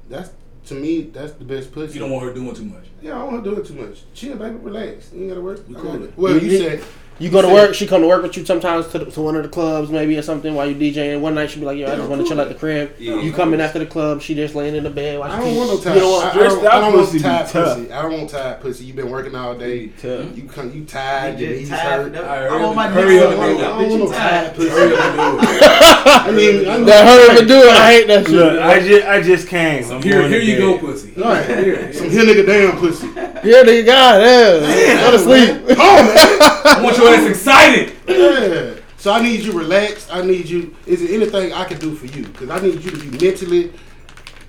That's 0.10 0.30
to 0.68 0.74
me. 0.76 1.02
That's 1.04 1.34
the 1.34 1.46
best 1.46 1.72
pussy. 1.72 1.96
You 1.96 2.00
don't 2.02 2.12
want 2.12 2.26
her 2.26 2.34
doing 2.34 2.56
too 2.56 2.66
much. 2.66 2.86
Yeah, 3.02 3.16
I 3.16 3.20
don't 3.20 3.34
want 3.34 3.46
her 3.46 3.52
doing 3.54 3.66
too 3.66 3.74
much. 3.76 4.04
Chill, 4.14 4.36
baby, 4.36 4.56
relax. 4.56 5.12
You 5.14 5.22
ain't 5.22 5.30
gotta 5.30 5.42
work. 5.42 5.68
We 5.68 5.76
cool. 5.76 6.08
Well, 6.16 6.34
You 6.36 6.50
you 6.50 6.58
said 6.58 6.84
You 7.18 7.30
go 7.30 7.42
to 7.42 7.48
work, 7.48 7.74
she 7.76 7.88
come 7.88 8.02
to 8.02 8.08
work 8.08 8.24
with 8.24 8.36
you 8.36 8.44
sometimes 8.46 8.88
to, 8.90 9.00
the, 9.00 9.06
to 9.12 9.22
one 9.22 9.38
of 9.38 9.44
the 9.44 9.48
clubs 9.50 9.90
maybe 9.90 10.18
or 10.18 10.22
something 10.22 10.54
while 10.54 10.70
you 10.70 10.76
DJing. 10.76 11.22
One 11.22 11.34
night 11.36 11.50
she 11.50 11.62
be 11.62 11.66
like, 11.66 11.78
yo, 11.78 11.88
I 11.90 11.96
just 11.96 12.10
want 12.10 12.22
to 12.22 12.28
chill 12.28 12.42
at 12.42 12.50
the 12.50 12.56
crib. 12.56 12.92
Yeah. 13.00 13.22
You 13.22 13.32
come 13.32 13.54
in 13.54 13.62
after 13.62 13.80
the 13.80 13.86
club, 13.86 14.22
she 14.22 14.36
just 14.36 14.54
laying 14.54 14.76
in 14.76 14.84
the 14.84 14.90
bed. 14.90 15.22
I 15.22 15.40
don't 15.40 15.56
want 15.56 15.70
no 15.70 15.76
You 15.78 15.82
tired. 15.82 16.00
don't 16.00 16.24
I, 16.26 16.30
I 16.30 16.34
don't, 16.34 16.68
I 16.68 16.82
don't 16.82 16.94
want 16.94 17.06
pussy 17.06 17.18
be 17.20 17.24
tired 17.24 17.48
tough. 17.48 17.78
pussy. 17.78 17.92
I 17.94 18.02
don't 18.02 18.12
want 18.12 18.30
tired 18.30 18.60
pussy. 18.62 18.84
You've 18.84 18.96
been 18.98 19.10
working 19.10 19.34
all 19.34 19.58
day. 19.58 19.88
Tough. 19.88 20.36
You 20.36 20.44
come, 20.44 20.74
you 20.74 20.84
tired. 20.84 21.40
You 21.40 21.48
Your 21.48 21.56
knees 21.58 21.70
tired. 21.70 22.14
hurt. 22.16 22.26
All 22.26 22.30
right, 22.30 22.52
I'm 22.52 22.66
on 22.66 22.76
my 22.76 22.88
hurry 22.90 23.20
up 23.20 23.30
and 23.32 23.40
do 23.40 23.64
it. 23.64 23.66
I 23.66 23.80
don't 23.80 23.90
want 23.90 24.04
no 24.04 24.12
tired 24.12 24.56
pussy. 24.56 24.70
Hurry 24.70 24.94
up 24.98 25.00
and 25.06 25.40
do 25.40 25.46
it. 25.46 25.64
I 26.06 26.32
mean, 26.32 26.68
I 26.68 26.78
know. 26.78 26.84
That 26.86 27.06
hurt 27.08 27.30
him 27.32 27.38
to 27.42 27.48
do 27.48 27.60
it. 27.62 27.70
I 27.70 27.92
hate 27.92 28.08
that 28.08 28.26
shit. 28.26 28.36
Look, 28.36 28.60
I 28.62 28.80
just 28.80 29.08
I 29.08 29.22
just 29.22 29.48
came. 29.48 29.84
I'm 29.90 30.02
Here, 30.02 30.28
here 30.28 30.42
you 30.42 30.58
go, 30.58 30.78
pussy. 30.80 31.12
Right. 31.16 31.46
Here, 31.48 31.94
Some 31.94 32.10
here 32.10 32.24
nigga 32.26 32.46
damn 32.46 32.78
pussy. 32.78 33.08
Yeah, 33.08 33.64
nigga, 33.64 33.86
God, 33.86 34.22
yeah. 34.22 35.02
Go 35.02 35.12
to 35.12 35.20
sleep. 35.20 35.78
I 35.80 36.82
want 36.84 36.98
your 36.98 37.05
ass 37.08 37.26
excited. 37.30 37.94
Yeah. 38.08 38.76
So 38.98 39.12
I 39.12 39.22
need 39.22 39.42
you 39.42 39.52
relaxed. 39.52 40.10
I 40.12 40.22
need 40.24 40.50
you. 40.50 40.76
Is 40.86 41.02
there 41.02 41.14
anything 41.14 41.54
I 41.54 41.66
can 41.66 41.80
do 41.80 41.94
for 41.96 42.08
you? 42.08 42.24
Because 42.26 42.50
I 42.50 42.60
need 42.60 42.84
you 42.84 42.92
to 42.92 42.98
be 42.98 43.26
mentally 43.26 43.72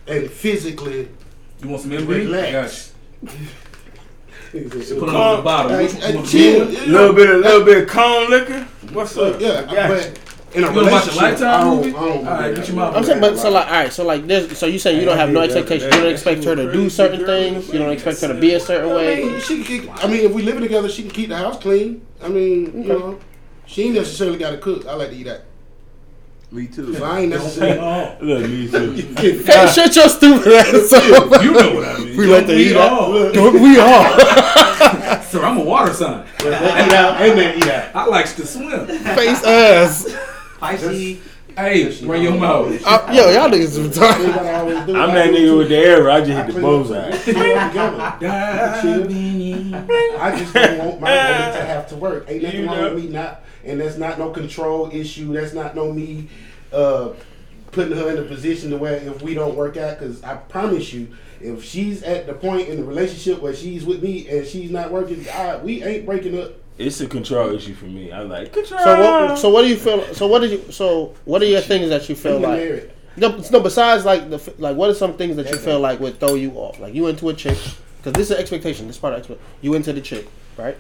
and 0.07 0.31
physically. 0.31 1.09
You 1.61 1.69
want 1.69 1.83
some 1.83 1.91
MD? 1.91 2.03
I 2.03 2.53
got 2.53 2.63
Relax. 2.63 2.95
you. 3.23 4.97
Put 4.99 5.09
on 5.11 5.37
the 5.37 5.43
bottom. 5.43 5.73
Hey, 5.73 5.85
Which 5.85 5.93
one 5.95 6.03
hey, 6.03 6.11
you 6.11 6.17
want? 6.17 6.29
chill. 6.29 6.73
Chill. 6.73 6.87
Little 6.87 7.13
bit, 7.15 7.31
a 7.31 7.37
little 7.39 7.65
bit 7.65 7.83
of 7.83 7.89
cone 7.89 8.31
liquor. 8.31 8.63
What's 8.93 9.17
up? 9.17 9.41
Yeah, 9.41 9.67
I 9.69 9.75
got 9.75 9.89
but 9.91 10.19
in 10.55 10.65
a 10.65 10.69
You 10.69 10.77
wanna 10.77 10.91
watch 10.91 11.07
a 11.07 11.11
relationship, 11.11 11.23
Lifetime 11.23 11.49
I 11.49 11.61
don't, 11.61 11.77
movie? 11.77 11.89
I 11.89 11.93
don't. 11.93 12.17
All 12.19 12.25
right, 12.25 12.55
get 12.55 12.69
your 12.69 12.77
mouth 12.77 12.97
I'm 12.97 13.05
saying, 13.05 13.21
but 13.21 13.39
so 13.39 13.51
like, 13.51 13.67
all 13.67 13.73
right, 13.73 13.93
so 13.93 14.05
like, 14.05 14.27
this, 14.27 14.59
so 14.59 14.67
you 14.67 14.79
say 14.79 14.99
you 14.99 15.05
don't 15.05 15.17
have 15.19 15.31
no 15.31 15.41
expectations. 15.41 15.95
You 15.95 16.01
don't 16.03 16.13
expect 16.13 16.45
her 16.45 16.57
to 16.57 16.73
do 16.73 16.89
certain 16.89 17.27
things. 17.27 17.73
You 17.73 17.79
don't 17.79 17.93
expect 17.93 18.21
her 18.21 18.29
to 18.29 18.35
be 18.35 18.55
a 18.55 18.61
certain 18.61 18.95
way. 18.95 19.23
I 19.23 19.25
way. 19.25 19.31
mean, 19.33 19.41
she 19.41 19.57
can 19.57 19.65
keep, 19.65 20.05
I 20.05 20.07
mean, 20.07 20.21
if 20.25 20.33
we 20.33 20.43
living 20.43 20.63
together, 20.63 20.89
she 20.89 21.03
can 21.03 21.11
keep 21.11 21.29
the 21.29 21.37
house 21.37 21.59
clean. 21.61 22.07
I 22.23 22.29
mean, 22.29 22.83
you 22.83 22.89
know, 22.89 23.19
she 23.67 23.85
ain't 23.85 23.95
necessarily 23.95 24.39
got 24.39 24.51
to 24.53 24.59
cook. 24.59 24.87
I 24.87 24.95
like 24.95 25.11
to 25.11 25.17
eat 25.17 25.25
that. 25.25 25.45
Me 26.53 26.69
too. 26.69 26.95
So 26.95 27.05
I 27.05 27.21
ain't 27.21 27.33
Don't 27.33 27.41
be 27.41 27.45
necessarily. 27.45 27.79
all. 27.81 28.17
Look, 28.23 28.43
me 28.49 28.71
too. 28.71 28.93
Hey, 29.47 29.73
shut 29.73 29.97
your 29.97 30.09
stupid 30.09 30.53
ass 30.53 30.93
up. 30.93 31.43
You 31.43 31.53
know 31.53 31.75
what 31.75 31.89
I 31.89 31.99
mean. 31.99 32.17
We 32.17 32.27
like 32.27 32.47
to 32.47 32.57
eat 32.57 32.69
be 32.69 32.77
all. 32.77 33.33
Don't 33.33 33.61
we 33.61 33.79
all? 33.81 34.05
Sir, 35.23 35.45
I'm 35.45 35.59
a 35.59 35.65
water 35.65 35.93
sign. 35.93 36.25
eat 36.41 36.47
out. 36.47 37.21
Amen. 37.21 37.59
Eat 37.59 37.67
out. 37.67 37.97
I 37.97 38.07
likes 38.07 38.35
to 38.37 38.47
swim. 38.47 38.87
Face 38.87 39.43
ass. 39.43 40.07
Pisces. 40.59 41.19
Hey, 41.57 42.05
run 42.07 42.21
your 42.23 42.35
mouth. 42.39 42.67
Uh, 42.87 43.11
yo, 43.15 43.31
y'all 43.31 43.49
niggas 43.49 43.61
is 43.79 43.97
That's 43.97 44.19
retarded. 44.19 44.37
I 44.39 44.55
always 44.61 44.79
do. 44.87 44.97
I'm 44.97 45.15
that 45.15 45.31
nigga 45.31 45.57
with 45.57 45.69
the 45.71 45.77
arrow. 45.77 46.13
I 46.13 46.21
just 46.21 46.31
hit 46.33 46.47
the 46.47 46.53
clean 46.53 46.63
bullseye. 46.65 47.09
up- 47.11 47.21
clean 47.23 47.57
up 47.57 47.73
together. 48.19 48.59
I 50.21 50.39
just 50.39 50.53
don't 50.53 50.79
want 50.79 51.01
my 51.01 51.09
woman 51.11 51.53
to 51.59 51.65
have 51.65 51.89
to 51.89 51.97
work. 51.97 52.27
Ain't 52.31 52.43
nothing 52.43 52.61
You 52.61 52.67
wrong 52.67 52.95
with 52.95 53.05
me 53.05 53.11
not, 53.11 53.43
and 53.65 53.81
that's 53.81 53.97
not 53.97 54.19
no 54.19 54.31
control 54.31 54.91
issue. 54.93 55.33
That's 55.33 55.55
not 55.55 55.75
no 55.75 55.91
me 55.93 56.29
uh, 56.73 57.11
putting 57.73 57.97
her 57.97 58.11
in 58.11 58.19
a 58.19 58.23
position 58.27 58.71
to 58.71 58.77
where 58.77 58.97
if 58.97 59.23
we 59.23 59.33
don't 59.33 59.55
work 59.57 59.77
out, 59.79 59.99
because 59.99 60.23
I 60.23 60.35
promise 60.37 60.93
you, 60.93 61.09
if 61.41 61.65
she's 61.65 62.03
at 62.03 62.27
the 62.27 62.35
point 62.35 62.69
in 62.69 62.77
the 62.77 62.85
relationship 62.85 63.41
where 63.41 63.55
she's 63.55 63.85
with 63.85 64.03
me 64.03 64.29
and 64.29 64.47
she's 64.47 64.71
not 64.71 64.91
working, 64.93 65.25
I, 65.31 65.57
we 65.57 65.83
ain't 65.83 66.05
breaking 66.05 66.39
up. 66.39 66.53
It's 66.79 67.01
a 67.01 67.07
control 67.07 67.55
issue 67.55 67.75
for 67.75 67.87
me. 67.87 68.13
I 68.13 68.23
like 68.23 68.53
control. 68.53 68.81
So 68.81 69.01
what? 69.01 69.39
So 69.39 69.49
what 69.49 69.63
do 69.63 69.69
you 69.69 69.77
feel? 69.77 70.15
So 70.15 70.27
what 70.27 70.41
did 70.41 70.51
you? 70.51 70.73
So 70.73 71.15
what 71.25 71.43
are 71.43 71.47
your 71.47 71.61
things 71.63 71.89
that 71.89 72.09
you 72.09 72.15
feel 72.15 72.39
like? 72.39 72.93
No, 73.17 73.41
no. 73.51 73.61
Besides, 73.61 74.05
like 74.05 74.29
the 74.29 74.55
like, 74.59 74.77
what 74.77 74.91
are 74.91 74.95
some 74.95 75.17
things 75.17 75.37
that 75.37 75.51
you 75.51 75.57
feel 75.57 75.81
like 75.81 76.01
would 76.01 76.21
throw 76.21 76.35
you 76.35 76.53
off? 76.53 76.79
Like 76.79 76.95
you 76.95 77.07
into 77.07 77.29
a 77.31 77.35
chick, 77.35 77.57
because 77.97 78.13
this 78.13 78.27
is 78.27 78.31
an 78.33 78.39
expectation. 78.39 78.87
This 78.87 78.97
is 78.97 79.01
part 79.01 79.15
of 79.15 79.21
expect. 79.21 79.41
You 79.63 79.75
into 79.75 79.93
the 79.95 80.03
chick, 80.03 80.29
right? 80.59 80.77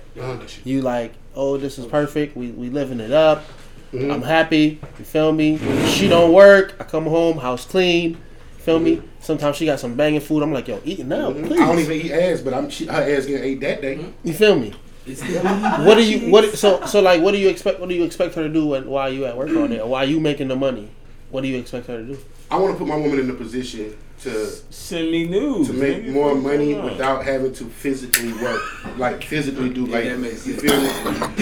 You 0.65 0.83
like, 0.83 1.15
oh, 1.35 1.57
this 1.57 1.79
is 1.79 1.87
perfect. 1.87 2.37
We 2.37 2.51
we 2.51 2.69
living 2.69 3.01
it 3.01 3.13
up. 3.13 3.45
Mhm. 3.93 4.13
I'm 4.13 4.23
happy. 4.23 4.79
You 4.99 5.05
feel 5.05 5.33
me? 5.33 5.59
She 5.87 6.09
don't 6.09 6.33
work. 6.33 6.75
I 6.79 6.85
come 6.85 7.05
home, 7.07 7.39
house 7.39 7.65
clean. 7.65 8.19
Feel 8.59 8.81
me? 8.81 9.01
Sometimes 9.21 9.57
she 9.57 9.65
got 9.65 9.79
some 9.79 9.95
banging 9.95 10.21
food. 10.21 10.43
I'm 10.43 10.53
like, 10.53 10.67
yo, 10.69 10.81
eating 10.85 11.09
now, 11.09 11.31
mhm. 11.31 11.47
please. 11.47 11.61
I 11.61 11.67
don't 11.67 11.79
even 11.79 11.97
eat 11.97 12.13
ass, 12.13 12.41
but 12.43 12.53
I'm 12.53 12.69
she, 12.69 12.87
her 12.87 12.93
ass 13.17 13.25
getting 13.25 13.45
ate 13.45 13.61
that 13.61 13.81
day. 13.81 14.05
You 14.25 14.35
feel 14.35 14.59
me? 14.59 14.75
It's 15.07 15.21
the 15.21 15.39
What 15.85 15.95
do 15.97 16.03
you 16.05 16.31
what? 16.31 16.57
So 16.59 16.85
so 16.87 17.01
like, 17.01 17.23
what 17.23 17.33
do 17.33 17.39
you 17.39 17.49
expect? 17.49 17.81
What 17.81 17.89
do 17.89 17.95
you 17.95 18.05
expect 18.05 18.35
her 18.35 18.43
to 18.43 18.49
do 18.53 18.67
when, 18.67 18.87
while 18.89 19.11
you 19.13 19.25
at 19.27 19.37
work 19.37 19.51
on 19.51 19.73
it, 19.73 19.81
or 19.81 19.89
while 19.89 20.09
you 20.09 20.21
making 20.21 20.49
the 20.49 20.57
money? 20.57 20.89
What 21.31 21.43
do 21.43 21.49
you 21.49 21.59
expect 21.59 21.87
her 21.89 21.99
to 21.99 22.05
do? 22.05 22.19
I 22.51 22.57
want 22.57 22.75
to 22.75 22.79
put 22.79 22.87
my 22.89 22.97
woman 22.97 23.19
in 23.19 23.29
a 23.31 23.35
position 23.35 23.97
to 24.21 24.47
Send 24.71 25.11
me 25.11 25.27
news. 25.27 25.67
to 25.67 25.73
make 25.75 26.05
nigga. 26.05 26.13
more 26.13 26.35
money 26.35 26.75
without 26.75 27.25
having 27.25 27.53
to 27.55 27.65
physically 27.65 28.33
work, 28.35 28.63
like 28.99 29.23
physically 29.25 29.69
do 29.71 29.85
like 29.87 30.05
that 30.05 30.19
makes 30.19 30.47
you 30.47 30.55
feel 30.55 30.81
me. 30.81 30.89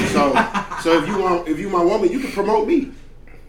So, 0.08 0.32
so 0.82 1.02
if 1.02 1.06
you 1.08 1.18
want, 1.18 1.46
if 1.48 1.58
you 1.58 1.68
my 1.68 1.82
woman, 1.84 2.10
you 2.10 2.20
can 2.20 2.32
promote 2.32 2.66
me. 2.66 2.90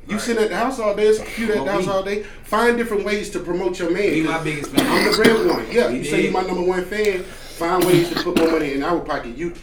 You 0.07 0.19
sit 0.19 0.37
at 0.37 0.49
the 0.49 0.55
house 0.55 0.79
all 0.79 0.95
day, 0.95 1.07
you 1.37 1.51
at 1.53 1.65
the 1.65 1.71
house 1.71 1.87
all 1.87 2.03
day. 2.03 2.21
Find 2.43 2.77
different 2.77 3.03
ways 3.05 3.31
to 3.31 3.39
promote 3.39 3.79
your 3.79 3.87
Be 3.89 4.21
man. 4.21 4.25
my 4.25 4.43
biggest 4.43 4.69
fan. 4.71 4.85
I'm 4.85 5.11
the 5.11 5.17
breadwinner. 5.17 5.63
Yeah, 5.71 5.89
You 5.89 5.97
you 5.99 6.03
say 6.03 6.17
did. 6.17 6.25
you 6.25 6.31
my 6.31 6.41
number 6.43 6.61
one 6.61 6.85
fan. 6.85 7.23
Find 7.23 7.83
ways 7.85 8.09
to 8.09 8.21
put 8.21 8.37
more 8.37 8.51
money 8.51 8.73
in 8.73 8.83
our 8.83 8.99
pocket. 8.99 9.35
You, 9.35 9.53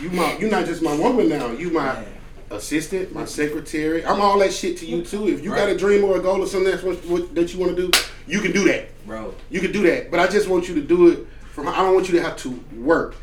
you 0.00 0.10
my, 0.10 0.36
you 0.38 0.48
not 0.48 0.66
just 0.66 0.82
my 0.82 0.94
woman 0.96 1.28
now. 1.28 1.50
You 1.52 1.70
my 1.70 2.04
assistant, 2.50 3.12
my 3.14 3.24
secretary. 3.24 4.04
I'm 4.04 4.20
all 4.20 4.38
that 4.38 4.52
shit 4.52 4.76
to 4.78 4.86
you 4.86 5.02
too. 5.04 5.28
If 5.28 5.42
you 5.42 5.50
got 5.50 5.68
a 5.68 5.76
dream 5.76 6.04
or 6.04 6.16
a 6.16 6.20
goal 6.20 6.40
or 6.42 6.46
something 6.46 6.70
that's 6.70 6.82
what, 6.82 7.04
what 7.06 7.34
that 7.34 7.52
you 7.52 7.60
want 7.60 7.76
to 7.76 7.88
do, 7.90 7.98
you 8.26 8.40
can 8.40 8.52
do 8.52 8.64
that. 8.68 8.88
Bro. 9.06 9.34
You 9.50 9.60
can 9.60 9.72
do 9.72 9.82
that, 9.90 10.10
but 10.10 10.20
I 10.20 10.26
just 10.26 10.48
want 10.48 10.68
you 10.68 10.74
to 10.76 10.80
do 10.82 11.08
it 11.08 11.26
from. 11.52 11.68
I 11.68 11.76
don't 11.78 11.94
want 11.94 12.08
you 12.08 12.16
to 12.18 12.22
have 12.22 12.36
to 12.38 12.50
work. 12.76 13.16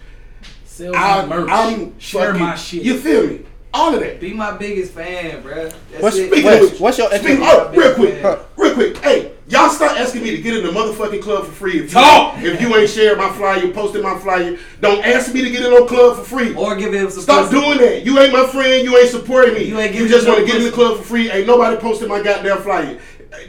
Sell 0.65 0.95
I, 0.95 1.21
some 1.21 1.29
merch. 1.29 1.49
I'm 1.51 1.99
Share 1.99 2.27
fucking- 2.27 2.41
my 2.41 2.55
shit. 2.55 2.83
You 2.83 2.97
feel 2.99 3.27
me? 3.27 3.45
All 3.73 3.93
of 3.93 4.01
that. 4.01 4.19
Be 4.19 4.33
my 4.33 4.51
biggest 4.57 4.91
fan, 4.93 5.41
bro. 5.41 5.55
That's 5.55 5.75
What's- 6.03 6.17
it. 6.17 6.27
Speaking 6.27 6.45
Wes, 6.45 6.63
of 6.63 6.71
which, 6.71 6.79
what's 6.81 6.97
your 6.97 7.07
speak, 7.07 7.21
expectation? 7.39 7.47
oh, 7.49 7.71
real 7.73 7.93
quick, 7.93 8.21
Huh. 8.21 8.37
real 8.57 8.73
quick. 8.73 8.97
Hey, 8.97 9.31
y'all 9.47 9.69
start 9.69 9.97
asking 9.97 10.23
me 10.23 10.31
to 10.31 10.41
get 10.41 10.57
in 10.57 10.65
the 10.65 10.71
motherfucking 10.73 11.21
club 11.21 11.45
for 11.45 11.51
free. 11.53 11.77
If 11.79 11.83
you, 11.83 11.87
Talk! 11.89 12.35
If 12.41 12.59
you 12.59 12.75
ain't 12.75 12.89
sharing 12.89 13.17
my 13.17 13.29
flyer, 13.31 13.65
posting 13.69 14.01
my 14.03 14.17
flyer, 14.19 14.57
don't 14.81 15.05
ask 15.05 15.33
me 15.33 15.41
to 15.43 15.49
get 15.49 15.63
in 15.63 15.71
no 15.71 15.85
club 15.85 16.17
for 16.17 16.23
free. 16.23 16.53
Or 16.53 16.75
give 16.75 16.93
him 16.93 17.09
some 17.09 17.23
Stop 17.23 17.49
pussy. 17.49 17.61
doing 17.61 17.77
that. 17.77 18.05
You 18.05 18.19
ain't 18.19 18.33
my 18.33 18.45
friend. 18.47 18.83
You 18.83 18.97
ain't 18.97 19.09
supporting 19.09 19.53
me. 19.53 19.63
You 19.63 19.79
ain't 19.79 19.95
You 19.95 20.07
just 20.09 20.27
want 20.27 20.39
to 20.41 20.45
get 20.45 20.55
in 20.57 20.63
the 20.63 20.71
club 20.71 20.97
for 20.97 21.03
free. 21.03 21.31
Ain't 21.31 21.47
nobody 21.47 21.77
posting 21.77 22.09
my 22.09 22.21
goddamn 22.21 22.57
flyer. 22.61 22.97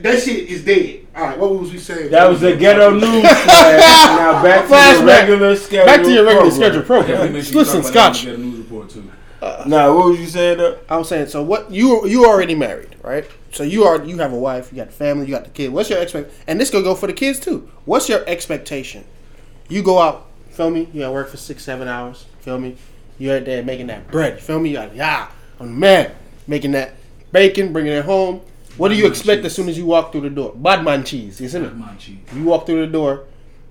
That 0.02 0.22
shit 0.22 0.48
is 0.48 0.62
dead. 0.64 1.00
All 1.16 1.24
right, 1.24 1.36
what 1.38 1.58
was 1.58 1.72
we 1.72 1.78
saying? 1.78 2.12
That 2.12 2.30
was 2.30 2.40
the 2.40 2.54
ghetto 2.54 2.90
news. 2.90 3.24
Now 3.24 4.40
back 4.40 4.62
to 4.62 4.68
the 4.68 4.74
Flashback. 4.74 5.06
regular 5.06 5.56
schedule. 5.56 5.84
Back 5.86 6.02
to 6.04 6.10
your 6.12 6.24
regular 6.24 6.48
program. 6.50 6.52
schedule 6.52 6.82
program. 6.82 7.32
make 7.32 7.42
sure 7.44 7.52
you 7.52 7.58
Listen, 7.58 7.82
talk 7.82 7.90
about 7.90 8.12
that 8.12 8.16
Scotch. 8.16 8.38
When 9.42 9.64
we 9.64 9.70
get 9.70 9.86
a 9.86 9.90
news 9.90 9.92
report 9.92 9.92
too. 9.92 9.92
Nah, 9.92 9.94
what 9.94 10.08
was 10.08 10.20
you 10.20 10.26
saying 10.26 10.58
though? 10.58 10.78
I 10.88 10.96
was 10.96 11.08
saying, 11.08 11.26
so 11.28 11.42
what 11.42 11.70
you 11.70 12.06
you 12.06 12.24
already 12.26 12.54
married, 12.54 12.96
right? 13.02 13.24
So 13.52 13.62
you 13.62 13.84
are 13.84 14.04
you 14.04 14.18
have 14.18 14.32
a 14.32 14.38
wife, 14.38 14.70
you 14.72 14.76
got 14.76 14.88
the 14.88 14.92
family, 14.92 15.26
you 15.26 15.32
got 15.32 15.44
the 15.44 15.50
kid. 15.50 15.72
What's 15.72 15.90
your 15.90 16.00
expect? 16.00 16.32
And 16.46 16.60
this 16.60 16.70
could 16.70 16.84
go 16.84 16.94
for 16.94 17.06
the 17.06 17.12
kids 17.12 17.40
too. 17.40 17.70
What's 17.84 18.08
your 18.08 18.24
expectation? 18.26 19.04
You 19.68 19.82
go 19.82 19.98
out, 19.98 20.26
feel 20.50 20.70
me? 20.70 20.88
You 20.92 21.02
at 21.02 21.12
work 21.12 21.28
for 21.28 21.36
six, 21.36 21.64
seven 21.64 21.88
hours, 21.88 22.26
feel 22.40 22.58
me? 22.58 22.76
You're 23.18 23.38
out 23.38 23.44
there 23.44 23.62
making 23.62 23.86
that 23.88 24.10
bread, 24.10 24.40
feel 24.40 24.58
me? 24.58 24.70
You're 24.70 24.82
like, 24.82 24.94
yeah, 24.94 25.30
I'm 25.60 25.66
the 25.66 25.72
man, 25.72 26.12
making 26.46 26.72
that 26.72 26.94
bacon, 27.30 27.72
bringing 27.72 27.92
it 27.92 28.04
home. 28.04 28.40
What 28.76 28.88
do 28.88 28.94
you 28.94 29.06
expect 29.06 29.40
cheese. 29.42 29.46
as 29.46 29.54
soon 29.54 29.68
as 29.68 29.76
you 29.76 29.86
walk 29.86 30.12
through 30.12 30.22
the 30.22 30.30
door? 30.30 30.52
Badman 30.54 31.04
cheese, 31.04 31.40
you 31.40 31.48
see 31.48 31.58
me? 31.58 31.68
My 31.68 31.94
cheese. 31.96 32.18
You 32.34 32.44
walk 32.44 32.66
through 32.66 32.86
the 32.86 32.92
door, 32.92 33.26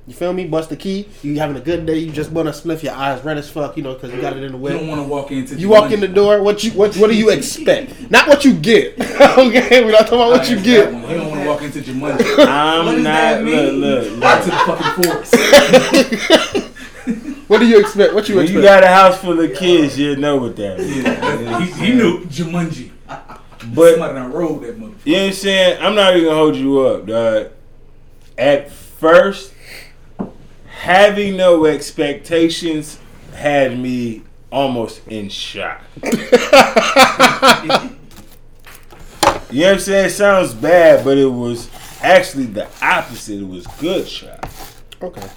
you 0.07 0.13
feel 0.13 0.33
me? 0.33 0.45
Bust 0.47 0.69
the 0.69 0.75
key. 0.75 1.07
You 1.21 1.37
having 1.39 1.55
a 1.55 1.59
good 1.61 1.85
day. 1.85 1.97
You 1.99 2.11
just 2.11 2.31
want 2.31 2.47
to 2.47 2.59
spliff 2.59 2.81
your 2.83 2.93
eyes 2.93 3.23
red 3.23 3.37
as 3.37 3.49
fuck, 3.49 3.77
you 3.77 3.83
know, 3.83 3.93
because 3.93 4.11
you 4.13 4.19
got 4.19 4.35
it 4.35 4.43
in 4.43 4.51
the 4.51 4.57
way. 4.57 4.71
You 4.73 4.79
don't 4.79 4.87
want 4.87 5.01
to 5.01 5.07
walk 5.07 5.31
into. 5.31 5.55
You 5.55 5.69
walk 5.69 5.91
in 5.91 5.99
the 5.99 6.07
door. 6.07 6.41
What 6.41 6.63
you 6.63 6.71
what 6.71 6.95
what 6.97 7.09
do 7.11 7.15
you 7.15 7.29
expect? 7.29 8.09
Not 8.09 8.27
what 8.27 8.43
you 8.43 8.53
get. 8.53 8.99
okay, 9.21 9.83
we're 9.85 9.91
not 9.91 10.01
talking 10.07 10.17
about 10.19 10.31
what 10.31 10.49
you 10.49 10.59
get. 10.59 10.91
You 10.93 10.99
don't 11.17 11.29
want 11.29 11.41
to 11.41 11.47
walk 11.47 11.61
into 11.61 11.79
Jumanji. 11.81 12.37
What 12.37 12.47
I'm 12.49 13.03
not. 13.03 13.03
that 13.03 13.43
Look, 13.43 13.53
mean? 13.53 13.81
look, 13.81 14.11
look. 14.17 14.43
To 14.43 14.49
the 14.49 14.57
fucking 14.65 15.03
forest. 15.03 16.67
What 17.47 17.59
do 17.59 17.67
you 17.67 17.79
expect? 17.81 18.13
What 18.13 18.29
you 18.29 18.35
When 18.37 18.45
expect? 18.45 18.63
you 18.63 18.69
got 18.69 18.81
a 18.83 18.87
house 18.87 19.19
full 19.19 19.37
of 19.37 19.53
kids, 19.57 19.99
you 19.99 20.15
know 20.15 20.37
what 20.37 20.55
that 20.55 20.79
is. 20.79 21.03
Yeah, 21.03 21.59
he, 21.65 21.85
he 21.87 21.93
knew 21.95 22.21
Jumanji. 22.25 22.91
But 23.07 23.91
Somebody 23.91 24.13
done 24.13 24.31
rode 24.31 24.63
that 24.63 24.79
motherfucker. 24.79 24.93
you 25.03 25.13
know 25.15 25.19
what 25.23 25.27
I'm 25.27 25.33
saying? 25.33 25.81
I'm 25.81 25.93
not 25.95 26.13
even 26.15 26.29
gonna 26.29 26.37
hold 26.37 26.55
you 26.55 26.79
up, 26.79 27.05
dog. 27.05 27.51
At 28.37 28.71
first, 28.71 29.53
having 30.82 31.38
no 31.38 31.65
expectations 31.65 32.97
had 33.36 33.77
me 33.79 34.23
almost 34.51 35.07
in 35.07 35.29
shock. 35.29 35.82
You 39.53 39.59
know 39.63 39.65
what 39.67 39.73
I'm 39.73 39.79
saying? 39.82 40.05
It 40.05 40.09
sounds 40.11 40.53
bad, 40.53 41.03
but 41.03 41.17
it 41.17 41.25
was 41.25 41.69
actually 42.01 42.45
the 42.45 42.69
opposite. 42.82 43.41
It 43.41 43.47
was 43.47 43.67
good 43.82 44.07
shock. 44.07 44.45
okay. 45.01 45.27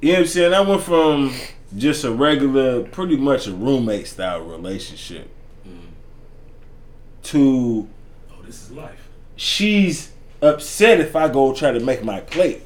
You 0.00 0.12
know 0.12 0.14
what 0.14 0.18
I'm 0.20 0.26
saying? 0.28 0.54
I 0.54 0.60
went 0.60 0.82
from 0.82 1.34
just 1.76 2.04
a 2.04 2.12
regular, 2.12 2.84
pretty 2.84 3.16
much 3.16 3.48
a 3.48 3.52
roommate 3.52 4.06
style 4.06 4.42
relationship 4.42 5.28
to 7.24 7.88
Oh, 8.30 8.42
this 8.44 8.62
is 8.62 8.70
life. 8.70 9.08
she's 9.34 10.12
upset 10.40 11.00
if 11.00 11.16
I 11.16 11.26
go 11.28 11.52
try 11.52 11.72
to 11.72 11.80
make 11.80 12.04
my 12.04 12.20
plate. 12.20 12.62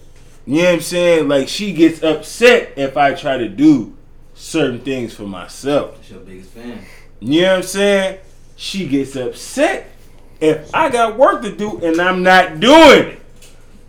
You 0.47 0.57
know 0.57 0.65
what 0.65 0.75
I'm 0.75 0.81
saying? 0.81 1.29
Like 1.29 1.49
she 1.49 1.73
gets 1.73 2.03
upset 2.03 2.73
if 2.77 2.97
I 2.97 3.15
try 3.15 3.39
to 3.39 3.49
do 3.49 3.97
certain 4.35 4.81
things 4.81 5.15
for 5.15 5.25
myself. 5.25 5.97
That's 5.97 6.11
your 6.11 6.21
biggest 6.21 6.51
fan. 6.51 6.85
You 7.21 7.43
know 7.43 7.49
what 7.49 7.57
I'm 7.59 7.63
saying? 7.63 8.19
She 8.57 8.89
gets 8.89 9.15
upset 9.17 9.89
if 10.41 10.75
I 10.75 10.91
got 10.91 11.17
work 11.17 11.43
to 11.43 11.55
do 11.55 11.79
and 11.85 12.01
I'm 12.01 12.23
not 12.23 12.59
doing 12.59 13.09
it. 13.09 13.23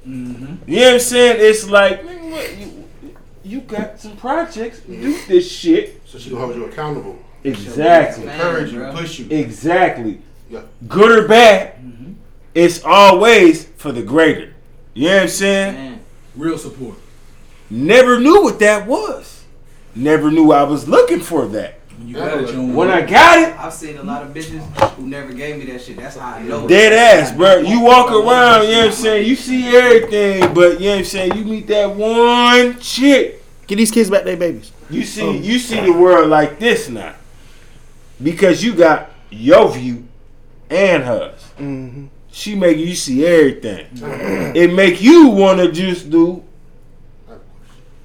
Mm-hmm. 0.08 0.70
You 0.70 0.80
know 0.80 0.86
what 0.86 0.93
I'm 0.93 0.99
saying? 0.99 1.38
It's 1.39 1.70
like, 1.70 2.06
man, 2.06 2.32
what, 2.32 2.58
you, 2.58 2.88
you 3.43 3.62
got 3.62 3.99
some 3.99 4.16
projects, 4.18 4.82
do 4.82 5.18
this 5.28 5.49
shit. 5.49 6.01
So 6.06 6.20
she 6.20 6.30
gonna 6.30 6.45
hold 6.45 6.56
you 6.56 6.66
accountable, 6.66 7.18
Exactly. 7.43 8.26
Man, 8.26 8.36
encourage 8.36 8.74
you, 8.74 8.86
push 8.91 9.20
you. 9.20 9.28
Exactly. 9.36 10.22
Yeah. 10.49 10.62
Good 10.88 11.24
or 11.24 11.28
bad, 11.28 11.84
it's 12.54 12.84
always 12.84 13.66
for 13.66 13.91
the 13.91 14.04
greater. 14.04 14.54
You 14.93 15.08
know 15.08 15.16
what 15.16 15.24
I'm 15.24 15.30
saying? 15.30 15.74
Man, 15.74 15.92
Real 16.36 16.57
support. 16.57 16.97
Never 17.69 18.19
knew 18.19 18.43
what 18.43 18.59
that 18.59 18.88
was. 18.88 19.43
Never 19.95 20.31
knew 20.31 20.51
I 20.51 20.63
was 20.63 20.88
looking 20.88 21.19
for 21.19 21.45
that. 21.47 21.79
When 21.97 22.07
you 22.07 22.15
got 22.15 22.43
it, 22.43 22.53
you 22.53 22.61
When 22.61 22.75
want 22.75 22.89
I 22.89 23.01
got 23.01 23.38
it, 23.39 23.59
I've 23.59 23.73
seen 23.73 23.97
a 23.97 24.03
lot 24.03 24.23
of 24.23 24.34
bitches 24.34 24.61
who 24.95 25.07
never 25.07 25.31
gave 25.31 25.57
me 25.59 25.71
that 25.71 25.81
shit. 25.81 25.97
That's 25.97 26.17
how 26.17 26.36
I 26.36 26.41
know. 26.41 26.67
dead 26.67 26.91
ass, 26.91 27.31
bro. 27.31 27.57
You 27.57 27.81
walk 27.81 28.11
around, 28.11 28.63
you 28.63 28.71
know 28.71 28.77
what 28.79 28.86
I'm 28.88 28.91
saying? 28.91 29.27
You 29.27 29.36
see 29.36 29.75
everything, 29.75 30.53
but 30.53 30.79
you 30.79 30.88
know 30.88 30.91
what 30.93 30.99
I'm 30.99 31.05
saying? 31.05 31.36
You 31.38 31.45
meet 31.45 31.67
that 31.67 31.95
one 31.95 32.79
chick. 32.79 33.43
Get 33.67 33.75
these 33.75 33.91
kids 33.91 34.09
back 34.09 34.23
their 34.23 34.38
babies. 34.38 34.71
You 34.89 35.03
see, 35.03 35.38
you 35.38 35.59
see 35.59 35.79
the 35.79 35.93
world 35.93 36.29
like 36.29 36.59
this 36.59 36.89
now, 36.89 37.15
because 38.21 38.63
you 38.63 38.73
got 38.73 39.11
your 39.29 39.71
view 39.71 40.07
and 40.69 41.03
hers. 41.03 41.41
Mm-hmm. 41.57 42.05
She 42.36 42.55
make 42.55 42.77
you 42.79 42.95
see 42.95 43.23
everything. 43.27 43.86
it 44.55 44.73
make 44.73 45.01
you 45.03 45.27
want 45.27 45.59
to 45.59 45.71
just 45.71 46.09
do. 46.09 46.43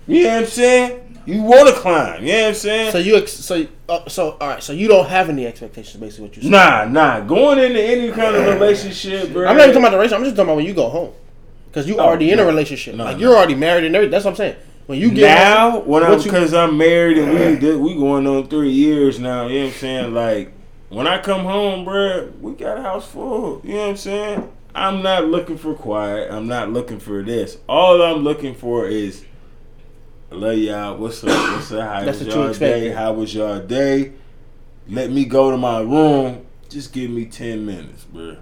You 0.06 0.24
know 0.24 0.28
what 0.28 0.38
I'm 0.40 0.46
saying? 0.46 1.20
You 1.24 1.42
want 1.42 1.68
to 1.74 1.74
climb. 1.80 2.22
You 2.24 2.32
know 2.32 2.40
what 2.42 2.48
I'm 2.48 2.54
saying? 2.54 2.92
So 2.92 2.98
you 2.98 3.16
ex- 3.16 3.32
so 3.32 3.66
uh, 3.88 4.06
so 4.06 4.36
all 4.38 4.48
right. 4.48 4.62
So 4.62 4.74
you 4.74 4.86
don't 4.86 5.06
have 5.08 5.30
any 5.30 5.46
expectations, 5.46 5.98
basically. 5.98 6.26
What 6.28 6.36
you 6.36 6.42
saying? 6.42 6.52
nah, 6.52 6.84
nah. 6.84 7.20
Going 7.20 7.58
into 7.58 7.82
any 7.82 8.10
kind 8.12 8.36
of 8.36 8.44
relationship, 8.46 9.32
bro. 9.32 9.46
I'm 9.48 9.56
not 9.56 9.68
even 9.68 9.74
talking 9.74 9.78
about 9.82 9.90
the 9.92 9.96
relationship. 9.96 10.18
I'm 10.18 10.24
just 10.24 10.36
talking 10.36 10.48
about 10.50 10.56
when 10.56 10.66
you 10.66 10.74
go 10.74 10.90
home, 10.90 11.12
because 11.68 11.88
you 11.88 11.96
Oh, 11.96 12.00
already 12.00 12.30
in 12.30 12.38
a 12.38 12.44
relationship. 12.44 12.96
No, 12.96 13.04
like 13.04 13.16
no. 13.16 13.22
you're 13.22 13.34
already 13.36 13.54
married 13.54 13.84
and 13.84 13.96
everything. 13.96 14.10
That's 14.10 14.26
what 14.26 14.32
I'm 14.32 14.36
saying. 14.36 14.56
When 14.86 14.98
you 14.98 15.10
get 15.10 15.34
now, 15.34 15.70
home, 15.70 15.86
when 15.86 16.02
I'm 16.02 16.22
because 16.22 16.52
I'm 16.52 16.76
married 16.76 17.16
and 17.16 17.32
we 17.62 17.76
we 17.76 17.94
going 17.94 18.26
on 18.26 18.46
three 18.48 18.72
years 18.72 19.18
now. 19.18 19.46
You 19.46 19.54
know 19.60 19.64
what 19.66 19.72
I'm 19.72 19.78
saying? 19.78 20.14
Like 20.14 20.52
when 20.88 21.06
I 21.06 21.20
come 21.20 21.44
home, 21.44 21.84
bro, 21.84 22.32
we 22.40 22.52
got 22.52 22.78
a 22.78 22.82
house 22.82 23.08
full. 23.08 23.60
You 23.64 23.74
know 23.74 23.80
what 23.80 23.88
I'm 23.90 23.96
saying? 23.96 24.52
I'm 24.74 25.02
not 25.02 25.24
looking 25.26 25.58
for 25.58 25.74
quiet. 25.74 26.30
I'm 26.30 26.46
not 26.46 26.70
looking 26.70 26.98
for 27.00 27.22
this. 27.22 27.58
All 27.68 28.00
I'm 28.02 28.18
looking 28.22 28.54
for 28.54 28.86
is, 28.86 29.24
I 30.30 30.34
love 30.34 30.58
y'all. 30.58 30.96
What's 30.96 31.24
up? 31.24 31.30
What's 31.30 31.72
up? 31.72 31.88
How 31.88 32.04
That's 32.04 32.18
was 32.20 32.28
what 32.28 32.36
you 32.36 32.42
y'all 32.42 32.52
day? 32.54 32.88
How 32.90 33.12
was 33.12 33.34
y'all 33.34 33.60
day? 33.60 34.12
Let 34.88 35.10
me 35.10 35.24
go 35.24 35.50
to 35.50 35.56
my 35.56 35.80
room. 35.80 36.46
Just 36.68 36.92
give 36.92 37.10
me 37.10 37.24
ten 37.24 37.64
minutes, 37.64 38.04
bro. 38.04 38.36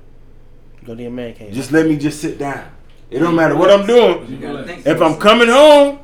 go 0.85 0.95
to 0.95 1.03
your 1.03 1.11
man 1.13 1.35
cave. 1.35 1.53
Just 1.55 1.71
let 1.73 1.87
me 1.87 1.97
just 1.97 2.21
sit 2.21 2.39
down. 2.39 2.71
It 3.09 3.21
don't 3.21 3.37
matter 3.37 3.55
what 3.57 3.71
I'm 3.71 3.87
doing. 3.87 4.29
You 4.29 4.37
gotta 4.39 4.65
think 4.65 4.85
If 4.85 5.01
I'm 5.01 5.17
coming 5.17 5.49
home, 5.49 6.01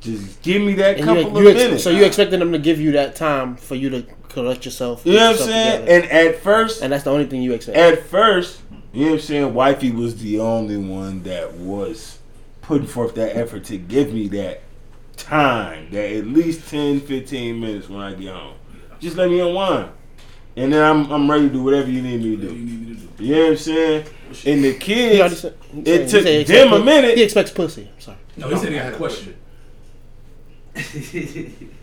just 0.00 0.42
give 0.42 0.60
me 0.60 0.74
that 0.74 0.96
and 0.96 1.04
couple 1.06 1.42
you, 1.42 1.48
of 1.48 1.56
ex- 1.56 1.64
minutes. 1.64 1.82
so 1.84 1.88
you 1.90 2.04
expecting 2.04 2.40
them 2.40 2.52
to 2.52 2.58
give 2.58 2.78
you 2.78 2.92
that 2.92 3.16
time 3.16 3.56
for 3.56 3.74
you 3.74 3.88
to 3.88 4.02
collect 4.36 4.64
yourself. 4.66 5.04
You 5.06 5.14
know 5.14 5.30
what 5.32 5.40
I'm 5.40 5.46
saying? 5.46 5.80
together. 5.80 6.08
And 6.08 6.28
at 6.28 6.40
first, 6.40 6.82
And 6.82 6.92
that's 6.92 7.04
the 7.04 7.10
only 7.10 7.24
thing 7.26 7.40
you 7.42 7.54
expect. 7.54 7.78
at 7.78 8.04
first, 8.06 8.60
you 8.92 9.06
know 9.06 9.10
what 9.12 9.20
I'm 9.20 9.20
saying? 9.20 9.54
Wifey 9.54 9.90
was 9.90 10.16
the 10.22 10.40
only 10.40 10.76
one 10.76 11.22
that 11.22 11.54
was 11.54 12.18
putting 12.60 12.86
forth 12.86 13.14
that 13.14 13.34
effort 13.34 13.64
to 13.64 13.78
give 13.78 14.12
me 14.12 14.28
that 14.28 14.60
time, 15.16 15.88
that 15.90 16.12
at 16.12 16.26
least 16.26 16.68
10, 16.68 17.00
15 17.00 17.58
minutes 17.60 17.88
when 17.88 18.00
I 18.00 18.12
get 18.12 18.34
home. 18.34 18.56
Just 19.00 19.16
let 19.16 19.30
me 19.30 19.40
unwind. 19.40 19.90
And 20.54 20.72
then 20.72 20.82
I'm, 20.82 21.10
I'm 21.10 21.30
ready 21.30 21.48
to 21.48 21.52
do 21.52 21.62
whatever 21.62 21.90
you 21.90 22.02
need 22.02 22.22
me 22.22 22.36
to 22.36 22.42
do. 22.42 22.52
need 22.54 22.88
me 22.88 22.94
to 22.94 23.00
do. 23.00 23.24
You 23.24 23.34
know 23.34 23.42
what 23.42 23.50
I'm 23.52 23.56
saying? 23.56 24.06
And 24.44 24.64
the 24.64 24.74
kids, 24.74 25.40
said, 25.40 25.54
he 25.72 25.80
it 25.80 26.08
took 26.10 26.22
said 26.24 26.46
them 26.46 26.68
expect 26.68 26.72
a 26.82 26.84
minute. 26.84 27.16
He 27.16 27.22
expects 27.22 27.50
pussy. 27.52 27.90
I'm 27.94 28.00
sorry. 28.00 28.18
No, 28.36 28.48
he 28.50 28.56
said 28.56 28.68
he 28.72 28.76
had 28.76 28.92
a 28.92 28.96
question. 28.96 29.36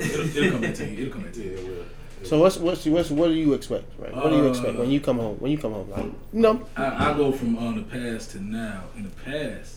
I 0.00 0.04
forgot. 0.04 0.26
It'll, 0.26 0.36
it'll 0.36 0.50
come 0.52 0.60
back 0.62 0.74
to 0.74 0.86
you. 0.88 0.98
It'll 1.02 1.12
come 1.12 1.22
back 1.22 1.32
to 1.34 1.42
you. 1.42 1.50
it 1.52 1.64
will. 1.68 1.84
So 2.26 2.38
what's 2.40 2.56
what's 2.56 2.84
what's 2.86 3.10
what 3.10 3.28
do 3.28 3.34
you 3.34 3.52
expect? 3.54 3.84
Right? 3.98 4.14
What 4.14 4.30
do 4.30 4.36
you 4.36 4.46
Uh, 4.46 4.50
expect 4.50 4.76
when 4.76 4.90
you 4.90 5.00
come 5.00 5.18
home? 5.18 5.36
When 5.38 5.52
you 5.52 5.58
come 5.58 5.72
home, 5.72 5.88
like 5.90 6.04
you 6.04 6.40
know, 6.40 6.66
I, 6.76 7.10
I 7.12 7.16
go 7.16 7.30
from 7.32 7.56
um, 7.58 7.76
the 7.76 7.82
past 7.82 8.32
to 8.32 8.42
now. 8.42 8.84
In 8.96 9.04
the 9.04 9.10
past, 9.10 9.76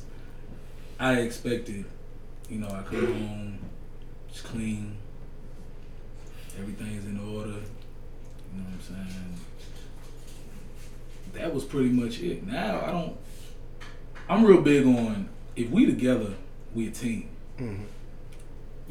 I 0.99 1.19
expected, 1.19 1.85
you 2.49 2.57
know, 2.59 2.67
I 2.67 2.81
come 2.81 3.05
home, 3.05 3.59
it's 4.29 4.41
clean, 4.41 4.97
everything's 6.59 7.05
in 7.05 7.19
order. 7.19 7.49
You 7.49 8.57
know 8.57 8.63
what 8.63 8.73
I'm 8.73 8.81
saying? 8.81 9.35
That 11.33 11.53
was 11.53 11.63
pretty 11.63 11.89
much 11.89 12.19
it. 12.21 12.45
Now 12.45 12.81
I 12.85 12.91
don't. 12.91 13.17
I'm 14.27 14.43
real 14.45 14.61
big 14.61 14.85
on 14.85 15.29
if 15.55 15.69
we 15.69 15.85
together, 15.85 16.33
we 16.73 16.87
a 16.87 16.91
team. 16.91 17.29
Mhm. 17.59 17.83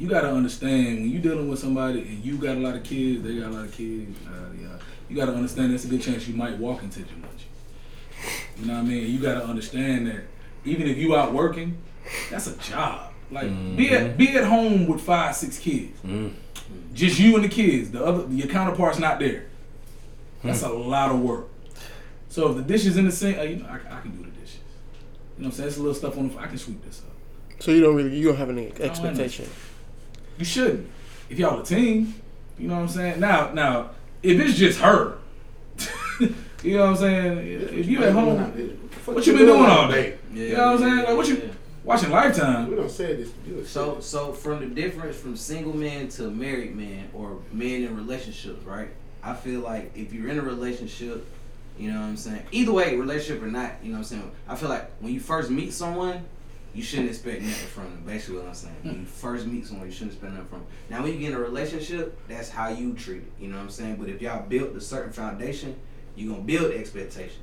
You 0.01 0.07
gotta 0.07 0.31
understand 0.31 1.01
when 1.01 1.11
you're 1.11 1.21
dealing 1.21 1.47
with 1.47 1.59
somebody 1.59 1.99
and 1.99 2.25
you 2.25 2.35
got 2.37 2.57
a 2.57 2.59
lot 2.59 2.75
of 2.75 2.83
kids, 2.83 3.21
they 3.21 3.35
got 3.35 3.51
a 3.51 3.53
lot 3.53 3.65
of 3.65 3.71
kids. 3.71 4.17
yada, 4.25 4.57
yada, 4.59 4.79
You 5.07 5.15
gotta 5.15 5.33
understand 5.33 5.69
there's 5.69 5.85
a 5.85 5.89
good 5.89 6.01
chance 6.01 6.27
you 6.27 6.33
might 6.33 6.57
walk 6.57 6.81
into 6.81 7.01
Jumanji. 7.01 7.45
You 8.57 8.65
know 8.65 8.73
what 8.73 8.79
I 8.79 8.81
mean? 8.83 9.11
You 9.11 9.19
gotta 9.19 9.45
understand 9.45 10.07
that 10.07 10.23
even 10.65 10.87
if 10.87 10.97
you 10.97 11.15
out 11.15 11.33
working, 11.33 11.77
that's 12.31 12.47
a 12.47 12.57
job. 12.57 13.11
Like 13.29 13.49
be 13.77 13.91
at 13.91 14.17
be 14.17 14.29
at 14.29 14.45
home 14.45 14.87
with 14.87 15.01
five, 15.01 15.35
six 15.35 15.59
kids. 15.59 15.99
Mm. 16.03 16.33
Just 16.95 17.19
you 17.19 17.35
and 17.35 17.43
the 17.43 17.49
kids. 17.49 17.91
The 17.91 18.03
other 18.03 18.27
your 18.33 18.47
counterpart's 18.47 18.97
not 18.97 19.19
there. 19.19 19.45
That's 20.43 20.63
a 20.63 20.69
lot 20.69 21.11
of 21.11 21.19
work. 21.19 21.47
So 22.29 22.49
if 22.49 22.57
the 22.57 22.63
dishes 22.63 22.97
in 22.97 23.05
the 23.05 23.11
sink, 23.11 23.37
uh, 23.37 23.43
you 23.43 23.57
know, 23.57 23.67
I, 23.67 23.97
I 23.97 24.01
can 24.01 24.09
do 24.17 24.23
the 24.23 24.31
dishes. 24.31 24.61
You 25.37 25.43
know 25.43 25.45
what 25.45 25.45
I'm 25.45 25.51
saying? 25.51 25.67
It's 25.67 25.77
a 25.77 25.81
little 25.81 25.93
stuff 25.93 26.17
on 26.17 26.29
the 26.29 26.39
I 26.39 26.47
can 26.47 26.57
sweep 26.57 26.83
this 26.83 27.03
up. 27.05 27.61
so 27.61 27.69
you 27.69 27.81
don't 27.81 27.95
really 27.95 28.17
you 28.17 28.29
don't 28.29 28.37
have 28.37 28.49
any 28.49 28.71
expectation. 28.79 29.45
You 30.37 30.45
shouldn't. 30.45 30.87
If 31.29 31.39
y'all 31.39 31.61
a 31.61 31.63
team, 31.63 32.15
you 32.57 32.67
know 32.67 32.75
what 32.75 32.81
I'm 32.81 32.87
saying? 32.89 33.19
Now 33.19 33.51
now 33.53 33.91
if 34.23 34.39
it's 34.39 34.57
just 34.57 34.79
her, 34.79 35.17
you 36.63 36.77
know 36.77 36.83
what 36.85 36.89
I'm 36.91 36.95
saying? 36.97 37.37
If 37.79 37.87
you 37.87 38.03
at 38.03 38.13
home 38.13 38.37
What 39.05 39.25
you 39.25 39.33
been 39.37 39.45
doing 39.45 39.65
all 39.65 39.89
day? 39.89 40.17
Yeah, 40.33 40.43
You 40.43 40.57
know 40.57 40.65
what 40.65 40.73
I'm 40.73 40.79
saying? 40.79 41.05
Like, 41.05 41.17
what 41.17 41.27
you- 41.27 41.35
yeah. 41.37 41.51
watching 41.83 42.09
We 42.11 42.75
don't 42.75 42.89
say 42.91 43.15
this. 43.15 43.69
So, 43.69 43.99
so 43.99 44.31
from 44.33 44.59
the 44.59 44.67
difference 44.67 45.17
from 45.17 45.35
single 45.35 45.75
men 45.75 46.07
to 46.09 46.29
married 46.29 46.75
men 46.75 47.09
or 47.13 47.39
men 47.51 47.83
in 47.83 47.95
relationships, 47.95 48.63
right? 48.65 48.89
I 49.23 49.33
feel 49.33 49.61
like 49.61 49.91
if 49.95 50.13
you're 50.13 50.29
in 50.29 50.37
a 50.39 50.43
relationship, 50.43 51.25
you 51.77 51.91
know 51.91 51.99
what 51.99 52.05
I'm 52.07 52.17
saying. 52.17 52.43
Either 52.51 52.71
way, 52.71 52.95
relationship 52.95 53.41
or 53.43 53.47
not, 53.47 53.73
you 53.81 53.89
know 53.91 53.99
what 53.99 54.11
I'm 54.11 54.19
saying. 54.19 54.31
I 54.47 54.55
feel 54.55 54.69
like 54.69 54.91
when 54.99 55.13
you 55.13 55.19
first 55.19 55.49
meet 55.49 55.73
someone, 55.73 56.23
you 56.73 56.81
shouldn't 56.83 57.09
expect 57.09 57.41
nothing 57.41 57.67
from 57.67 57.83
them. 57.85 58.03
Basically, 58.05 58.37
what 58.37 58.47
I'm 58.47 58.53
saying. 58.53 58.75
When 58.83 58.99
you 59.01 59.05
first 59.05 59.45
meet 59.45 59.65
someone, 59.67 59.87
you 59.87 59.91
shouldn't 59.91 60.13
expect 60.13 60.33
nothing 60.33 60.47
from 60.47 60.59
them. 60.59 60.67
Now, 60.89 61.03
when 61.03 61.13
you 61.13 61.19
get 61.19 61.31
in 61.31 61.37
a 61.37 61.39
relationship, 61.41 62.17
that's 62.27 62.49
how 62.49 62.69
you 62.69 62.93
treat 62.93 63.23
it. 63.23 63.31
You 63.39 63.49
know 63.49 63.57
what 63.57 63.63
I'm 63.63 63.69
saying. 63.69 63.95
But 63.97 64.09
if 64.09 64.21
y'all 64.21 64.45
built 64.47 64.75
a 64.75 64.81
certain 64.81 65.11
foundation, 65.11 65.75
you're 66.15 66.31
gonna 66.33 66.43
build 66.45 66.71
expectations. 66.71 67.39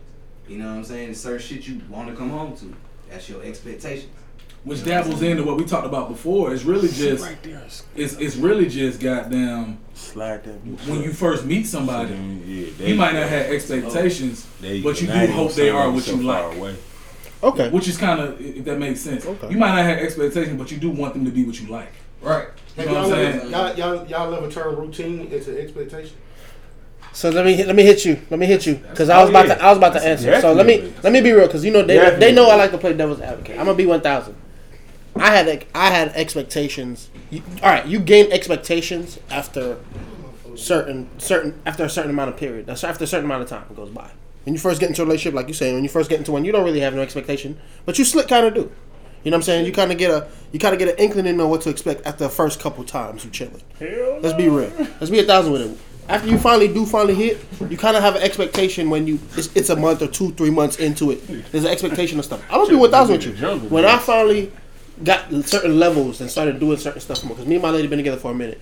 You 0.49 0.59
know 0.59 0.67
what 0.69 0.77
I'm 0.79 0.85
saying. 0.85 1.07
There's 1.07 1.21
certain 1.21 1.41
shit 1.41 1.67
you 1.67 1.81
want 1.91 2.09
to 2.09 2.15
come 2.17 2.31
home 2.31 2.57
to. 2.59 2.75
That's 3.11 3.29
your 3.29 3.43
expectations. 3.43 4.11
which 4.65 4.85
dabbles 4.85 5.23
into 5.23 5.43
what 5.45 5.57
we 5.57 5.65
talked 5.65 5.87
about 5.87 6.09
before, 6.09 6.53
it's 6.53 6.65
really 6.65 6.89
just 6.89 7.23
right 7.25 7.43
there. 7.43 7.63
it's 7.95 8.15
it's 8.17 8.37
really 8.37 8.69
just 8.69 8.99
goddamn 9.01 9.79
Slide 9.95 10.43
that. 10.45 10.55
when 10.89 11.03
you 11.03 11.13
first 11.13 11.45
meet 11.45 11.65
somebody, 11.67 12.13
Yeah, 12.15 12.67
there 12.77 12.89
you 12.89 12.95
might 12.97 13.13
not 13.15 13.29
have 13.29 13.47
expectations, 13.47 14.47
There 14.61 14.83
but 14.83 15.01
you 15.01 15.07
do 15.07 15.27
hope 15.33 15.53
they 15.55 15.71
are 15.71 15.91
what 15.91 16.03
so 16.03 16.17
you 16.17 16.23
like. 16.23 16.57
away. 16.57 16.75
Okay. 17.43 17.71
Which 17.71 17.87
is 17.89 17.97
kind 17.97 18.21
of 18.21 18.41
if 18.41 18.65
that 18.65 18.79
makes 18.79 19.01
sense. 19.01 19.25
Okay. 19.25 19.51
You 19.51 19.57
might 19.59 19.75
not 19.75 19.85
have 19.85 19.99
expectations, 19.99 20.59
but 20.59 20.71
you 20.71 20.79
do 20.79 20.91
want 20.91 21.15
them 21.15 21.25
to 21.25 21.31
be 21.31 21.45
what 21.45 21.61
you 21.61 21.69
like. 21.69 21.93
Right. 22.21 22.49
You 22.77 22.85
know 22.87 22.93
y'all, 22.93 23.09
what 23.09 23.19
I'm 23.19 23.25
ever, 23.27 23.39
saying? 23.41 23.51
y'all, 23.53 23.75
y'all, 23.77 24.07
y'all 24.09 24.35
ever 24.35 24.51
turn 24.51 24.75
routine 24.77 25.21
into 25.33 25.61
expectation? 25.61 26.17
So 27.13 27.31
let 27.31 27.45
me 27.45 27.55
hit- 27.55 27.67
let 27.67 27.75
me 27.77 27.83
hit 27.85 28.05
you. 28.05 28.21
Let 28.31 28.39
me 28.39 28.47
hit 28.47 28.67
you 28.67 28.75
because 28.77 29.09
I 29.09 29.21
was 29.21 29.29
Oh, 29.29 29.31
about 29.31 29.47
to 29.47 29.63
I 29.63 29.69
was 29.69 29.79
about 29.79 29.93
to 29.95 30.05
answer. 30.05 30.41
So 30.41 30.53
let 30.53 30.67
me 30.67 30.93
let 31.03 31.13
me 31.13 31.21
be 31.21 31.33
real 31.33 31.47
because 31.47 31.65
you 31.65 31.71
know 31.73 31.83
they 31.83 32.17
they 32.19 32.33
know 32.33 32.49
I 32.51 32.57
like 32.57 32.71
to 32.73 32.79
play 32.79 32.93
devil's 32.93 33.21
advocate. 33.21 33.59
I'm 33.59 33.67
gonna 33.67 33.75
be 33.77 33.87
one 33.87 34.01
thousand. 34.01 34.35
I 35.17 35.35
had 35.35 35.47
like, 35.49 35.67
I 35.75 35.91
had 35.91 36.09
expectations. 36.11 37.11
You, 37.31 37.43
all 37.63 37.71
right, 37.71 37.85
you 37.87 37.99
gain 37.99 38.31
expectations 38.31 39.19
after 39.31 39.79
certain 40.55 41.09
certain 41.19 41.61
after 41.67 41.85
a 41.85 41.91
certain 41.91 42.11
amount 42.11 42.31
of 42.31 42.37
period. 42.37 42.67
That's 42.67 42.85
after 42.85 43.05
a 43.05 43.07
certain 43.07 43.25
amount 43.25 43.43
of 43.43 43.49
time 43.49 43.65
goes 43.75 43.91
by. 43.91 44.11
When 44.45 44.55
you 44.55 44.61
first 44.61 44.81
get 44.81 44.89
into 44.89 45.03
a 45.03 45.05
relationship, 45.05 45.35
like 45.35 45.49
you 45.49 45.55
say, 45.55 45.75
when 45.75 45.83
you 45.83 45.89
first 45.89 46.09
get 46.09 46.19
into 46.19 46.33
one, 46.33 46.45
you 46.45 46.53
don't 46.53 46.65
really 46.65 46.81
have 46.81 46.95
no 46.95 47.03
expectation, 47.03 47.59
but 47.85 47.99
you 47.99 48.05
slick 48.05 48.29
kind 48.29 48.47
of 48.47 48.55
do. 48.55 48.73
You 49.25 49.31
know 49.31 49.37
what 49.37 49.39
I'm 49.39 49.43
saying? 49.43 49.67
You 49.67 49.73
kind 49.73 49.93
of 49.93 49.99
get 49.99 50.11
a 50.11 50.29
you 50.53 50.59
kind 50.59 50.73
of 50.73 50.79
get 50.79 50.89
an 50.89 50.97
inkling 50.97 51.27
and 51.27 51.37
know 51.37 51.49
what 51.49 51.61
to 51.63 51.71
expect 51.71 52.07
after 52.07 52.25
the 52.25 52.31
first 52.31 52.61
couple 52.61 52.85
times 52.85 53.25
you 53.25 53.31
chilling. 53.31 53.63
Hell 53.79 54.21
Let's 54.23 54.37
be 54.37 54.49
real. 54.49 54.73
Let's 55.01 55.11
be 55.11 55.19
a 55.19 55.25
thousand 55.25 55.53
with 55.53 55.63
it. 55.63 55.79
After 56.09 56.29
you 56.29 56.39
finally 56.39 56.69
do 56.69 56.87
finally 56.87 57.15
hit, 57.15 57.45
you 57.69 57.77
kind 57.77 57.97
of 57.97 58.03
have 58.03 58.17
an 58.17 58.23
expectation 58.23 58.89
when 58.89 59.07
you 59.07 59.19
it's, 59.37 59.55
it's 59.55 59.69
a 59.69 59.77
month 59.77 60.01
or 60.01 60.07
two, 60.07 60.33
three 60.33 60.51
months 60.51 60.77
into 60.77 61.11
it. 61.11 61.27
There's 61.53 61.65
an 61.65 61.71
expectation 61.71 62.19
of 62.19 62.25
stuff. 62.25 62.43
I'm 62.49 62.61
gonna 62.61 62.71
be 62.71 62.77
one 62.77 62.91
thousand 62.91 63.17
with 63.17 63.27
you. 63.27 63.69
When 63.69 63.85
I 63.85 63.99
finally 63.99 64.53
got 65.05 65.31
certain 65.45 65.79
levels 65.79 66.21
and 66.21 66.31
started 66.31 66.59
doing 66.59 66.79
certain 66.79 67.01
stuff 67.01 67.23
more. 67.25 67.35
Because 67.35 67.47
me 67.47 67.57
and 67.57 67.63
my 67.63 67.71
lady 67.71 67.89
been 67.89 67.99
together 67.99 68.17
for 68.17 68.31
a 68.31 68.35
minute. 68.35 68.61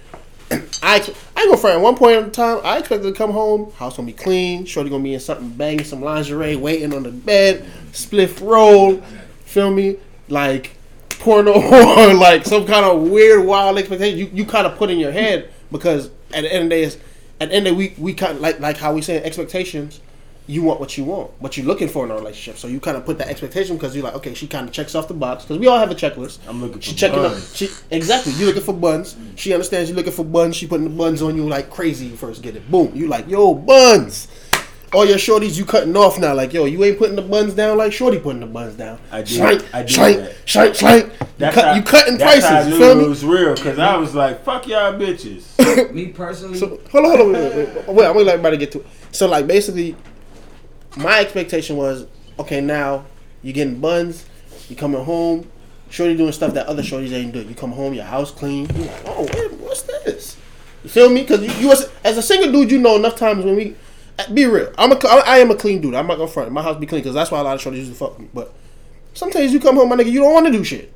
I 0.50 1.14
I 1.36 1.44
gonna 1.46 1.56
front. 1.56 1.76
At 1.76 1.80
one 1.80 1.96
point 1.96 2.18
in 2.18 2.30
time, 2.30 2.60
I 2.62 2.78
expected 2.78 3.12
to 3.12 3.16
come 3.16 3.30
home, 3.32 3.72
house 3.72 3.96
gonna 3.96 4.06
be 4.06 4.12
clean, 4.12 4.64
shorty 4.64 4.90
gonna 4.90 5.02
be 5.02 5.14
in 5.14 5.20
something 5.20 5.50
banging 5.50 5.84
some 5.84 6.00
lingerie, 6.00 6.56
waiting 6.56 6.94
on 6.94 7.02
the 7.02 7.10
bed, 7.10 7.64
spliff 7.92 8.40
roll, 8.40 8.98
feel 9.44 9.70
me, 9.70 9.96
like 10.28 10.76
porno 11.08 11.52
or 12.10 12.14
like 12.14 12.44
some 12.44 12.66
kind 12.66 12.84
of 12.84 13.02
weird 13.02 13.44
wild 13.44 13.78
expectation. 13.78 14.18
You 14.18 14.30
you 14.32 14.44
kind 14.44 14.66
of 14.66 14.76
put 14.76 14.90
in 14.90 14.98
your 14.98 15.12
head 15.12 15.50
because 15.72 16.10
at 16.32 16.42
the 16.42 16.52
end 16.52 16.64
of 16.64 16.70
the 16.70 16.76
day, 16.76 16.84
at 17.40 17.48
the 17.48 17.54
end 17.54 17.66
of 17.66 17.72
the 17.72 17.78
week 17.78 17.94
we 17.98 18.14
kind 18.14 18.36
of 18.36 18.40
like 18.40 18.60
like 18.60 18.76
how 18.76 18.92
we 18.92 19.02
say 19.02 19.22
expectations. 19.22 20.00
You 20.48 20.62
want 20.62 20.78
what 20.78 20.96
you 20.96 21.02
want, 21.04 21.30
what 21.40 21.56
you're 21.56 21.66
looking 21.66 21.88
for 21.88 22.04
in 22.04 22.10
a 22.12 22.14
relationship. 22.14 22.56
So 22.58 22.68
you 22.68 22.78
kind 22.78 22.96
of 22.96 23.04
put 23.04 23.18
that 23.18 23.26
expectation 23.28 23.76
because 23.76 23.96
you're 23.96 24.04
like, 24.04 24.14
okay, 24.14 24.32
she 24.32 24.46
kind 24.46 24.68
of 24.68 24.72
checks 24.72 24.94
off 24.94 25.08
the 25.08 25.14
box 25.14 25.42
because 25.44 25.58
we 25.58 25.66
all 25.66 25.78
have 25.78 25.90
a 25.90 25.94
checklist. 25.94 26.38
I'm 26.48 26.60
looking 26.62 26.80
She 26.80 26.92
for 26.92 26.98
checking 26.98 27.18
up. 27.18 27.32
buns. 27.32 27.56
She 27.56 27.68
exactly. 27.90 28.32
You 28.34 28.46
looking 28.46 28.62
for 28.62 28.72
buns. 28.74 29.16
She 29.34 29.52
understands 29.52 29.90
you 29.90 29.96
looking 29.96 30.12
for 30.12 30.24
buns. 30.24 30.54
She 30.54 30.66
putting 30.68 30.84
the 30.84 30.90
buns 30.96 31.20
on 31.20 31.34
you 31.36 31.48
like 31.48 31.68
crazy. 31.70 32.06
You 32.06 32.16
first 32.16 32.42
get 32.42 32.54
it. 32.54 32.70
Boom. 32.70 32.92
You 32.94 33.08
like 33.08 33.28
yo 33.28 33.54
buns. 33.54 34.28
All 34.92 35.04
your 35.04 35.16
shorties 35.18 35.58
you 35.58 35.64
cutting 35.64 35.96
off 35.96 36.16
now. 36.20 36.32
Like 36.32 36.52
yo, 36.52 36.64
you 36.64 36.82
ain't 36.84 36.96
putting 36.96 37.16
the 37.16 37.22
buns 37.22 37.54
down 37.54 37.76
like 37.76 37.92
shorty 37.92 38.20
putting 38.20 38.38
the 38.40 38.46
buns 38.46 38.74
down. 38.76 39.00
I 39.10 39.18
did- 39.18 39.28
Shank, 39.28 39.74
I 39.74 39.82
did 39.82 39.90
shank, 39.90 40.16
that. 40.18 40.34
shank, 40.44 40.74
shank. 40.76 41.04
You, 41.06 41.26
That's 41.38 41.54
cut, 41.56 41.64
how- 41.64 41.74
you 41.74 41.82
cutting 41.82 42.18
that's 42.18 42.44
how 42.44 42.48
I 42.48 42.62
prices. 42.62 42.72
You 42.72 42.78
knew 42.78 42.84
feel 42.94 43.00
it 43.04 43.08
was 43.08 43.24
real 43.24 43.54
because 43.56 43.78
I 43.80 43.96
was 43.96 44.14
like, 44.14 44.44
"Fuck 44.44 44.68
y'all 44.68 44.92
bitches." 44.94 45.92
Me 45.92 46.06
personally, 46.06 46.56
So 46.56 46.78
hold 46.92 47.04
on, 47.04 47.16
hold 47.16 47.20
on, 47.20 47.32
wait, 47.32 47.54
wait, 47.56 47.68
wait. 47.74 47.86
wait 47.88 48.06
I'm 48.06 48.12
gonna 48.12 48.18
let 48.20 48.34
everybody 48.34 48.56
get 48.58 48.70
to 48.72 48.80
it. 48.80 48.86
So 49.10 49.26
like 49.26 49.46
basically, 49.48 49.96
my 50.96 51.20
expectation 51.20 51.76
was 51.76 52.06
okay. 52.38 52.60
Now 52.60 53.04
you're 53.42 53.54
getting 53.54 53.80
buns, 53.80 54.26
you 54.68 54.76
coming 54.76 55.04
home, 55.04 55.48
shorty 55.90 56.16
doing 56.16 56.32
stuff 56.32 56.54
that 56.54 56.66
other 56.66 56.82
shorties 56.82 57.12
ain't 57.12 57.32
doing. 57.32 57.48
You 57.48 57.54
come 57.54 57.72
home, 57.72 57.94
your 57.94 58.04
house 58.04 58.30
clean. 58.30 58.68
You 58.74 58.84
like, 58.84 59.02
oh, 59.06 59.26
what's 59.60 59.82
this? 59.82 60.36
You 60.82 60.90
feel 60.90 61.10
me? 61.10 61.22
Because 61.22 61.42
you, 61.42 61.52
you 61.60 61.68
was, 61.68 61.90
as 62.04 62.16
a 62.16 62.22
single 62.22 62.50
dude, 62.52 62.70
you 62.70 62.78
know 62.78 62.96
enough 62.96 63.16
times 63.16 63.44
when 63.44 63.56
we 63.56 63.76
uh, 64.18 64.32
be 64.32 64.46
real. 64.46 64.72
I'm 64.78 64.92
a, 64.92 65.06
I 65.06 65.38
am 65.38 65.50
a 65.50 65.56
clean 65.56 65.80
dude. 65.80 65.94
I'm 65.94 66.06
not 66.06 66.16
gonna 66.16 66.30
front. 66.30 66.50
My 66.52 66.62
house 66.62 66.78
be 66.78 66.86
clean 66.86 67.02
because 67.02 67.14
that's 67.14 67.30
why 67.30 67.40
a 67.40 67.42
lot 67.42 67.54
of 67.54 67.60
shorties 67.60 67.78
used 67.78 67.92
to 67.92 67.98
fuck 67.98 68.18
me. 68.18 68.28
But 68.32 68.52
sometimes 69.14 69.52
you 69.52 69.60
come 69.60 69.76
home, 69.76 69.88
my 69.88 69.96
nigga, 69.96 70.10
you 70.10 70.20
don't 70.20 70.32
want 70.32 70.46
to 70.46 70.52
do 70.52 70.64
shit. 70.64 70.92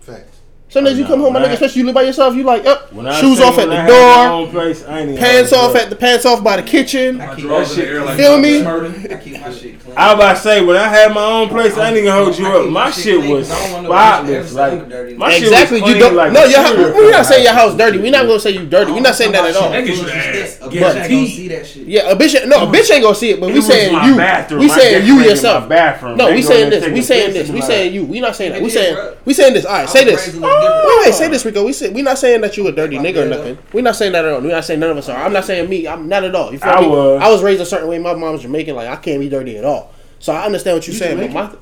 Facts. 0.00 0.35
Sometimes 0.76 0.96
oh, 0.96 0.98
you 0.98 1.04
Oh, 1.06 1.08
come 1.08 1.20
home, 1.20 1.32
my 1.32 1.40
when 1.40 1.48
nigga, 1.48 1.52
I- 1.52 1.54
especially 1.54 1.80
you 1.80 1.86
live 1.86 1.94
by 1.94 2.02
yourself. 2.02 2.34
You 2.34 2.42
like, 2.42 2.66
up, 2.66 2.90
shoes 3.18 3.40
off 3.40 3.58
at 3.58 3.70
the 3.70 3.78
I 3.78 3.86
door, 3.86 4.46
place, 4.48 4.84
I 4.84 5.00
ain't 5.00 5.18
pants 5.18 5.54
off 5.54 5.74
at 5.74 5.88
the 5.88 5.96
pants 5.96 6.26
off 6.26 6.44
by 6.44 6.56
the 6.56 6.62
kitchen. 6.62 7.18
I 7.18 7.34
keep, 7.34 7.46
drawers 7.46 7.74
that 7.76 7.88
in 7.88 8.04
the 8.04 8.08
shit- 8.08 8.16
Feel 8.18 8.38
me? 8.38 8.66
I 8.66 9.16
keep 9.16 9.40
my 9.40 9.50
shit 9.50 9.60
clean. 9.60 9.75
I 9.96 10.12
was 10.12 10.14
about 10.22 10.34
to 10.36 10.40
say 10.42 10.64
when 10.64 10.76
I 10.76 10.88
had 10.88 11.12
my 11.14 11.24
own 11.24 11.48
place, 11.48 11.76
I 11.78 11.88
ain't 11.88 11.96
even 11.96 12.12
hold 12.12 12.36
you 12.38 12.46
up. 12.46 12.66
My 12.66 12.84
my 12.86 12.90
shit 12.90 13.16
was 13.16 13.24
clean 13.24 13.30
was 13.36 13.48
'cause 13.48 13.58
I 13.58 13.64
don't 13.64 13.72
want 13.72 13.82
no 13.84 13.90
bitch 13.90 14.36
ever 14.36 14.48
spotless. 14.48 14.52
Like 14.54 14.88
dirty. 14.90 15.14
my 15.14 15.30
shit 15.30 15.42
was 15.42 15.52
Exactly. 15.52 15.78
You 15.78 15.84
clean 15.84 15.98
don't. 15.98 16.14
like 16.14 16.32
no, 16.32 16.40
a 16.44 16.50
your, 16.50 16.66
cereal 16.66 16.94
we're 16.94 17.10
not 17.10 17.26
saying 17.26 17.44
your 17.44 17.52
house 17.54 17.76
dirty. 17.76 17.98
We're 17.98 18.10
not 18.10 18.26
gonna 18.26 18.40
say 18.40 18.50
you 18.50 18.66
dirty. 18.66 18.92
We're 18.92 19.00
not 19.00 19.14
saying 19.14 19.32
that 19.32 19.44
at 19.46 19.56
all. 19.56 19.70
That 19.70 19.84
gets 19.86 19.98
you 19.98 20.04
Bullshit 20.04 20.32
the 20.34 20.46
sticks. 20.46 20.60
ass. 20.60 20.66
A 20.66 20.70
bitch 20.70 20.94
ain't 21.00 21.10
gonna 21.10 21.26
see 21.26 21.48
that 21.48 21.66
shit. 21.66 21.86
Yeah, 21.86 22.10
a 22.10 22.16
bitch. 22.16 22.34
ain't- 22.40 22.48
No, 22.48 22.56
a 22.62 22.66
bitch 22.66 22.90
ain't 22.92 23.02
gonna 23.02 23.14
see 23.14 23.30
it. 23.30 23.40
But 23.40 23.50
we 23.52 23.60
saying 23.62 23.92
you. 24.04 24.16
bathroom. 24.16 24.60
We 24.60 24.68
saying 24.68 25.06
you 25.06 25.20
yourself. 25.20 25.68
Bathroom. 25.68 26.16
No, 26.18 26.30
we 26.30 26.42
saying 26.42 26.70
this. 26.70 26.86
We 26.88 27.00
saying 27.02 27.32
this. 27.32 27.48
We 27.50 27.60
saying 27.62 27.94
you. 27.94 28.04
We 28.04 28.20
not 28.20 28.36
saying 28.36 28.52
that. 28.52 28.60
We 28.62 28.68
Yeah, 28.68 28.74
saying 28.74 28.94
bro. 28.94 29.14
we 29.24 29.32
saying 29.32 29.54
this. 29.54 29.64
All 29.64 29.72
right, 29.72 29.88
say 29.88 30.04
this. 30.04 30.20
raised 30.26 30.36
a 30.36 30.40
little 30.40 30.60
different. 30.60 30.84
Wait, 30.86 31.06
wait, 31.06 31.14
say 31.14 31.28
this, 31.28 31.44
Rico. 31.46 31.64
We 31.64 31.72
say 31.72 31.88
we 31.88 32.02
not 32.02 32.18
saying 32.18 32.42
that 32.42 32.56
you 32.56 32.66
a 32.68 32.72
dirty 32.72 32.98
nigga 32.98 33.22
or 33.24 33.28
nothing. 33.28 33.58
We 33.72 33.80
not 33.82 33.96
saying 33.96 34.12
that 34.12 34.24
at 34.26 34.32
all. 34.34 34.40
We 34.40 34.48
not 34.48 34.64
saying 34.64 34.80
none 34.80 34.90
of 34.90 34.98
us 34.98 35.08
are. 35.08 35.24
I'm 35.24 35.32
not 35.32 35.44
saying 35.46 35.68
me. 35.70 35.88
I'm 35.88 36.08
not 36.08 36.22
at 36.24 36.34
all. 36.34 36.52
You 36.52 36.58
feel 36.58 36.70
I 36.70 36.80
me? 36.82 36.88
was. 36.88 37.22
I 37.22 37.30
was 37.30 37.42
raised 37.42 37.60
a 37.62 37.66
certain 37.66 37.88
way. 37.88 37.98
My 37.98 38.14
mom's 38.14 38.42
Jamaican. 38.42 38.76
Like 38.76 38.88
I 38.88 38.96
can't 38.96 39.20
be 39.20 39.28
dirty 39.28 39.56
at 39.56 39.64
all. 39.64 39.85
So 40.26 40.32
I 40.32 40.44
understand 40.44 40.76
what 40.76 40.86
you're 40.88 40.96
saying. 40.96 41.18
But 41.18 41.30
my 41.32 41.52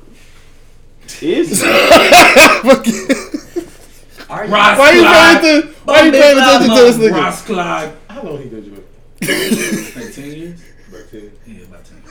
Is 1.21 1.61
Ross 4.27 4.79
why 4.79 4.91
you 4.91 5.01
Clyde. 5.01 5.41
paying 5.41 5.59
attention? 5.59 5.75
Why 5.83 6.01
you 6.01 6.11
paying 6.11 6.37
attention 6.39 6.75
to 6.75 6.81
this 6.81 6.97
nigga? 6.97 7.11
Ross 7.13 7.45
Clyde. 7.45 7.93
How 8.09 8.23
long 8.23 8.41
he 8.41 8.49
been 8.49 8.63
doing? 8.63 8.83
Like 9.21 10.13
10 10.15 10.31
years? 10.31 10.59
About 10.89 11.11
ten. 11.11 11.31
Yeah, 11.45 11.61
about 11.65 11.85
10 11.85 12.03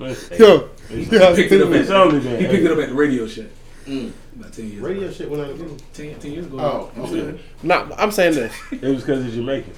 years. 0.00 0.30
Yo, 0.40 0.70
He 0.88 1.02
Yeah, 1.02 1.34
picked 1.34 1.52
it 1.52 1.60
up 1.60 1.72
at, 1.74 1.90
only 1.90 2.20
he 2.20 2.46
picked 2.46 2.64
it 2.64 2.72
up 2.72 2.78
at 2.78 2.88
the 2.88 2.94
radio 2.94 3.26
shack. 3.26 3.48
Mm. 3.84 4.10
About 4.40 4.52
10 4.54 4.66
years. 4.66 4.80
Radio 4.80 5.10
shit 5.10 5.28
went 5.30 5.42
out 5.42 5.50
of 5.50 5.58
10, 5.92 6.18
10 6.18 6.32
years 6.32 6.46
ago. 6.46 6.58
Oh, 6.58 6.90
okay. 7.02 7.20
saying. 7.20 7.38
nah. 7.62 7.86
I'm 7.98 8.12
saying 8.12 8.34
this. 8.34 8.54
It 8.72 8.80
was 8.80 9.02
because 9.02 9.26
of 9.26 9.32
Jamaican. 9.34 9.74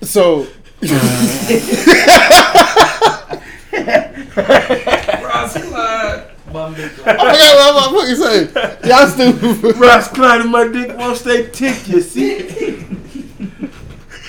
So 0.00 0.46
Ross 3.72 5.52
Clyde. 5.54 6.30
Bum 6.52 6.74
dick 6.74 6.92
I 7.06 7.14
Clyde. 7.14 7.18
forgot 7.18 7.74
what 7.74 7.84
I'm 7.84 7.92
fucking 7.94 8.16
saying. 8.16 8.48
Y'all 8.88 9.06
stupid. 9.08 9.76
Ross 9.76 10.08
Klein 10.08 10.40
and 10.42 10.50
my 10.50 10.66
dick 10.68 10.96
won't 10.96 11.16
stay 11.18 11.50
tick, 11.50 11.86
you 11.88 12.00
see? 12.00 12.40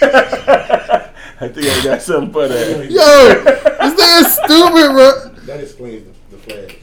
I 0.02 1.48
think 1.48 1.68
I 1.68 1.84
got 1.84 2.02
something 2.02 2.34
for 2.34 2.48
that. 2.48 2.92
Yo, 2.92 3.44
this 3.80 3.94
thing 3.94 4.26
is 4.26 4.34
stupid, 4.34 4.92
bro. 4.92 5.30
That 5.46 5.60
explains 5.62 6.06
the, 6.30 6.36
the 6.36 6.42
flag. 6.44 6.76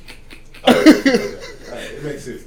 Alright, 1.68 1.90
it 1.92 2.02
makes 2.04 2.24
sense 2.24 2.42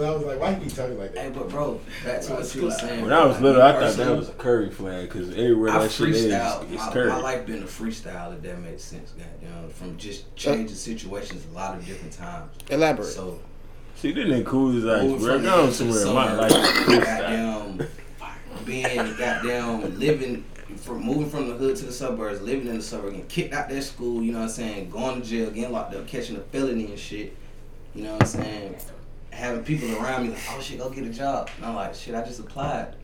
now. 0.00 0.06
Cause 0.06 0.14
I 0.14 0.16
was 0.16 0.26
like, 0.26 0.40
why 0.40 0.50
you 0.50 0.64
keep 0.64 0.74
talking 0.74 0.98
like 0.98 1.14
Hey, 1.16 1.24
that? 1.28 1.34
but 1.34 1.48
bro, 1.48 1.80
back 2.04 2.20
to 2.22 2.32
what 2.34 2.54
you 2.54 2.62
were 2.64 2.70
saying. 2.70 3.02
When 3.02 3.12
I 3.12 3.24
was 3.24 3.40
little, 3.40 3.62
I 3.62 3.72
thought 3.72 3.96
that 3.96 4.16
was 4.16 4.28
a 4.28 4.32
curry 4.32 4.70
flag 4.70 5.08
because 5.08 5.30
everywhere 5.30 5.70
I 5.70 5.78
that 5.82 5.90
shit 5.90 6.08
is, 6.10 6.24
it's 6.24 6.32
My, 6.32 6.90
curry. 6.92 7.08
my 7.08 7.20
life 7.20 7.46
been 7.46 7.62
a 7.62 7.66
freestyle, 7.66 8.34
if 8.34 8.42
that 8.42 8.58
makes 8.60 8.82
sense. 8.84 9.12
Goddamn, 9.12 9.70
from 9.70 9.96
just 9.96 10.34
changing 10.36 10.76
situations 10.76 11.44
a 11.50 11.54
lot 11.54 11.76
of 11.76 11.86
different 11.86 12.12
times. 12.14 12.50
Elaborate. 12.70 13.06
So 13.06 13.40
See, 13.96 14.12
this 14.12 14.26
nigga 14.28 14.46
cool 14.46 14.76
as 14.78 14.86
ice, 14.86 15.02
moving 15.02 15.18
bro. 15.26 15.34
from 15.34 15.42
Go 15.44 15.60
on 15.60 15.66
the 15.66 15.72
somewhere. 15.72 15.98
summer, 15.98 16.14
My 16.14 16.34
life 16.36 16.52
is 16.52 16.58
freestyle. 16.58 17.04
goddamn, 17.78 17.88
being 18.64 19.16
goddamn 19.16 19.98
living 19.98 20.44
from 20.76 21.02
moving 21.02 21.28
from 21.30 21.48
the 21.48 21.54
hood 21.54 21.74
to 21.76 21.86
the 21.86 21.92
suburbs, 21.92 22.40
living 22.42 22.68
in 22.68 22.76
the 22.76 22.82
suburbs, 22.82 23.12
getting 23.12 23.26
kicked 23.28 23.54
out 23.54 23.68
that 23.68 23.82
school. 23.82 24.22
You 24.22 24.32
know 24.32 24.38
what 24.40 24.44
I'm 24.44 24.50
saying? 24.50 24.90
Going 24.90 25.20
to 25.22 25.26
jail, 25.26 25.50
getting 25.50 25.72
locked 25.72 25.94
up, 25.94 26.06
catching 26.06 26.36
a 26.36 26.40
felony 26.40 26.84
and 26.86 26.98
shit. 26.98 27.34
You 27.94 28.04
know 28.04 28.12
what 28.12 28.22
I'm 28.22 28.28
saying? 28.28 28.76
Having 29.38 29.62
people 29.62 29.96
around 29.96 30.24
me 30.24 30.30
like, 30.30 30.42
oh 30.50 30.60
shit, 30.60 30.78
go 30.78 30.90
get 30.90 31.04
a 31.04 31.10
job. 31.10 31.48
And 31.56 31.66
I'm 31.66 31.76
like, 31.76 31.94
shit, 31.94 32.12
I 32.12 32.24
just 32.24 32.40
applied. 32.40 32.96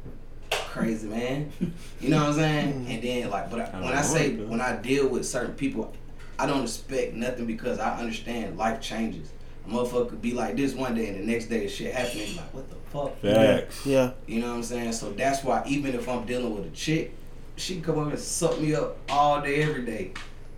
Crazy 0.50 1.06
man. 1.06 1.52
You 2.00 2.10
know 2.10 2.18
what 2.18 2.30
I'm 2.30 2.34
saying? 2.34 2.86
Mm. 2.86 2.90
And 2.90 3.02
then 3.02 3.30
like, 3.30 3.50
but 3.50 3.60
I, 3.72 3.80
when 3.80 3.94
I 3.94 4.02
say 4.02 4.34
when 4.34 4.60
I 4.60 4.76
deal 4.76 5.08
with 5.08 5.24
certain 5.24 5.54
people, 5.54 5.94
I 6.38 6.46
don't 6.46 6.64
expect 6.64 7.14
nothing 7.14 7.46
because 7.46 7.78
I 7.78 7.98
understand 7.98 8.58
life 8.58 8.80
changes. 8.80 9.32
A 9.64 9.70
motherfucker 9.70 10.10
could 10.10 10.20
be 10.20 10.32
like 10.32 10.56
this 10.56 10.74
one 10.74 10.94
day 10.96 11.06
and 11.08 11.20
the 11.20 11.24
next 11.24 11.46
day 11.46 11.68
shit 11.68 11.94
happening. 11.94 12.36
Like, 12.36 12.52
what 12.52 12.68
the 12.68 12.74
fuck? 12.90 13.16
Facts. 13.20 13.86
Yeah. 13.86 14.10
You 14.26 14.40
know 14.40 14.48
what 14.48 14.56
I'm 14.56 14.62
saying? 14.64 14.92
So 14.92 15.12
that's 15.12 15.44
why 15.44 15.62
even 15.66 15.94
if 15.94 16.08
I'm 16.08 16.26
dealing 16.26 16.54
with 16.54 16.66
a 16.66 16.74
chick, 16.76 17.14
she 17.56 17.74
can 17.74 17.84
come 17.84 18.00
up 18.00 18.10
and 18.10 18.18
suck 18.18 18.60
me 18.60 18.74
up 18.74 18.98
all 19.08 19.40
day, 19.40 19.62
every 19.62 19.84
day. 19.86 20.12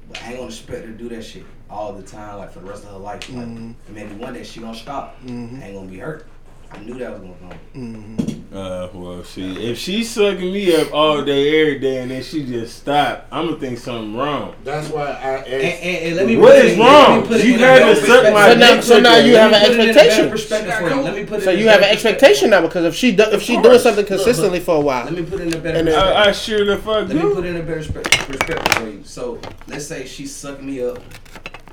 But 0.09 0.23
I 0.23 0.29
ain't 0.29 0.37
gonna 0.37 0.49
expect 0.49 0.87
her 0.87 0.91
to 0.91 0.99
do 0.99 1.11
that 1.11 1.23
shit 1.23 1.45
all 1.71 1.93
the 1.93 2.03
time, 2.03 2.39
like 2.39 2.53
for 2.53 2.61
the 2.61 2.67
rest 2.67 2.85
of 2.85 2.91
her 2.91 2.99
life. 2.99 3.29
Like, 3.29 3.39
Mhm. 3.47 3.57
and 3.87 3.95
maybe 3.95 4.15
one 4.15 4.35
day 4.35 4.45
she 4.45 4.61
gonna 4.61 4.77
stop. 4.77 5.17
Mhm. 5.27 5.63
I 5.63 5.67
ain't 5.67 5.75
gonna 5.77 5.89
be 5.89 5.99
hurt. 5.99 6.27
I 6.73 6.79
knew 6.81 6.95
that 6.99 7.11
was 7.13 7.21
gonna 7.21 7.35
come. 7.41 7.59
Mhm. 7.77 8.37
Uh, 8.53 8.89
well, 8.93 9.23
see, 9.23 9.71
if 9.71 9.79
she's 9.79 10.11
sucking 10.11 10.53
me 10.53 10.75
up 10.75 10.93
all 10.93 11.23
day, 11.23 11.61
every 11.61 11.79
day, 11.79 11.99
and 11.99 12.11
then 12.11 12.23
she 12.23 12.45
just 12.45 12.77
stop, 12.79 13.27
I'm 13.31 13.47
gonna 13.47 13.59
think 13.61 13.79
something 13.79 14.17
wrong. 14.17 14.55
That's 14.65 14.89
why 14.89 15.07
I 15.07 15.11
asked. 15.13 15.47
And, 15.49 15.63
and, 15.63 15.97
and 16.07 16.17
let 16.17 16.27
me 16.27 16.37
What 16.37 16.55
put 16.57 16.65
is 16.65 16.73
it, 16.73 16.79
let 16.79 16.79
me 16.79 16.85
wrong? 16.85 17.27
put 17.27 17.41
it 17.41 17.47
You 17.47 17.59
had 17.59 17.79
to 17.95 17.97
suck 18.07 18.33
my 18.33 18.51
So 18.53 18.59
now, 18.59 18.81
so 18.81 19.01
now 19.01 19.17
you 19.17 19.37
have 19.37 19.53
an 19.53 19.63
Let 19.63 19.71
me 19.71 19.77
put 19.77 19.79
it 19.79 19.85
in 19.85 19.91
a 19.91 19.95
better 19.95 19.99
expectation. 20.09 20.31
perspective 20.31 20.75
for 20.75 20.89
you. 20.91 21.01
Let 21.03 21.15
me 21.15 21.25
put 21.25 21.39
it 21.39 21.45
So 21.45 21.51
in 21.53 21.59
you 21.61 21.69
have 21.69 21.83
an 21.83 21.89
expectation 21.91 22.51
now 22.51 22.61
because 22.63 22.85
if 22.85 22.95
she 22.95 23.13
do, 23.13 23.23
if 23.25 23.43
she 23.43 23.61
doing 23.61 23.79
something 23.79 24.03
Look, 24.05 24.11
look. 24.11 24.19
consistently 24.25 24.61
for 24.61 24.77
a 24.77 24.81
while, 24.81 25.05
Let 25.05 25.15
me 25.15 25.23
put 25.23 25.41
it 25.41 25.47
in 25.49 25.55
a 25.55 25.59
better 25.59 25.79
And 25.79 25.87
perspective. 25.87 26.17
I, 26.17 26.29
I 26.29 26.33
sure 26.33 26.65
the 26.65 26.77
fuck 26.79 27.09
Let 27.09 27.11
me 27.15 27.21
put 27.35 27.45
in 27.47 27.57
a 27.57 27.63
better 27.63 27.77
perspective 27.93 28.73
for 28.75 28.89
you. 28.89 29.01
So 29.05 29.39
let's 29.69 29.87
say 29.87 30.05
she's 30.07 30.35
sucking 30.35 30.67
me 30.67 30.83
up. 30.83 30.99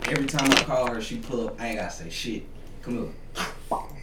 Every 0.07 0.25
time 0.25 0.51
I 0.51 0.63
call 0.63 0.87
her, 0.93 1.01
she 1.01 1.17
pull 1.17 1.47
up. 1.47 1.59
I 1.59 1.67
ain't 1.67 1.79
gotta 1.79 1.91
say 1.91 2.09
shit. 2.09 2.43
Come 2.81 3.13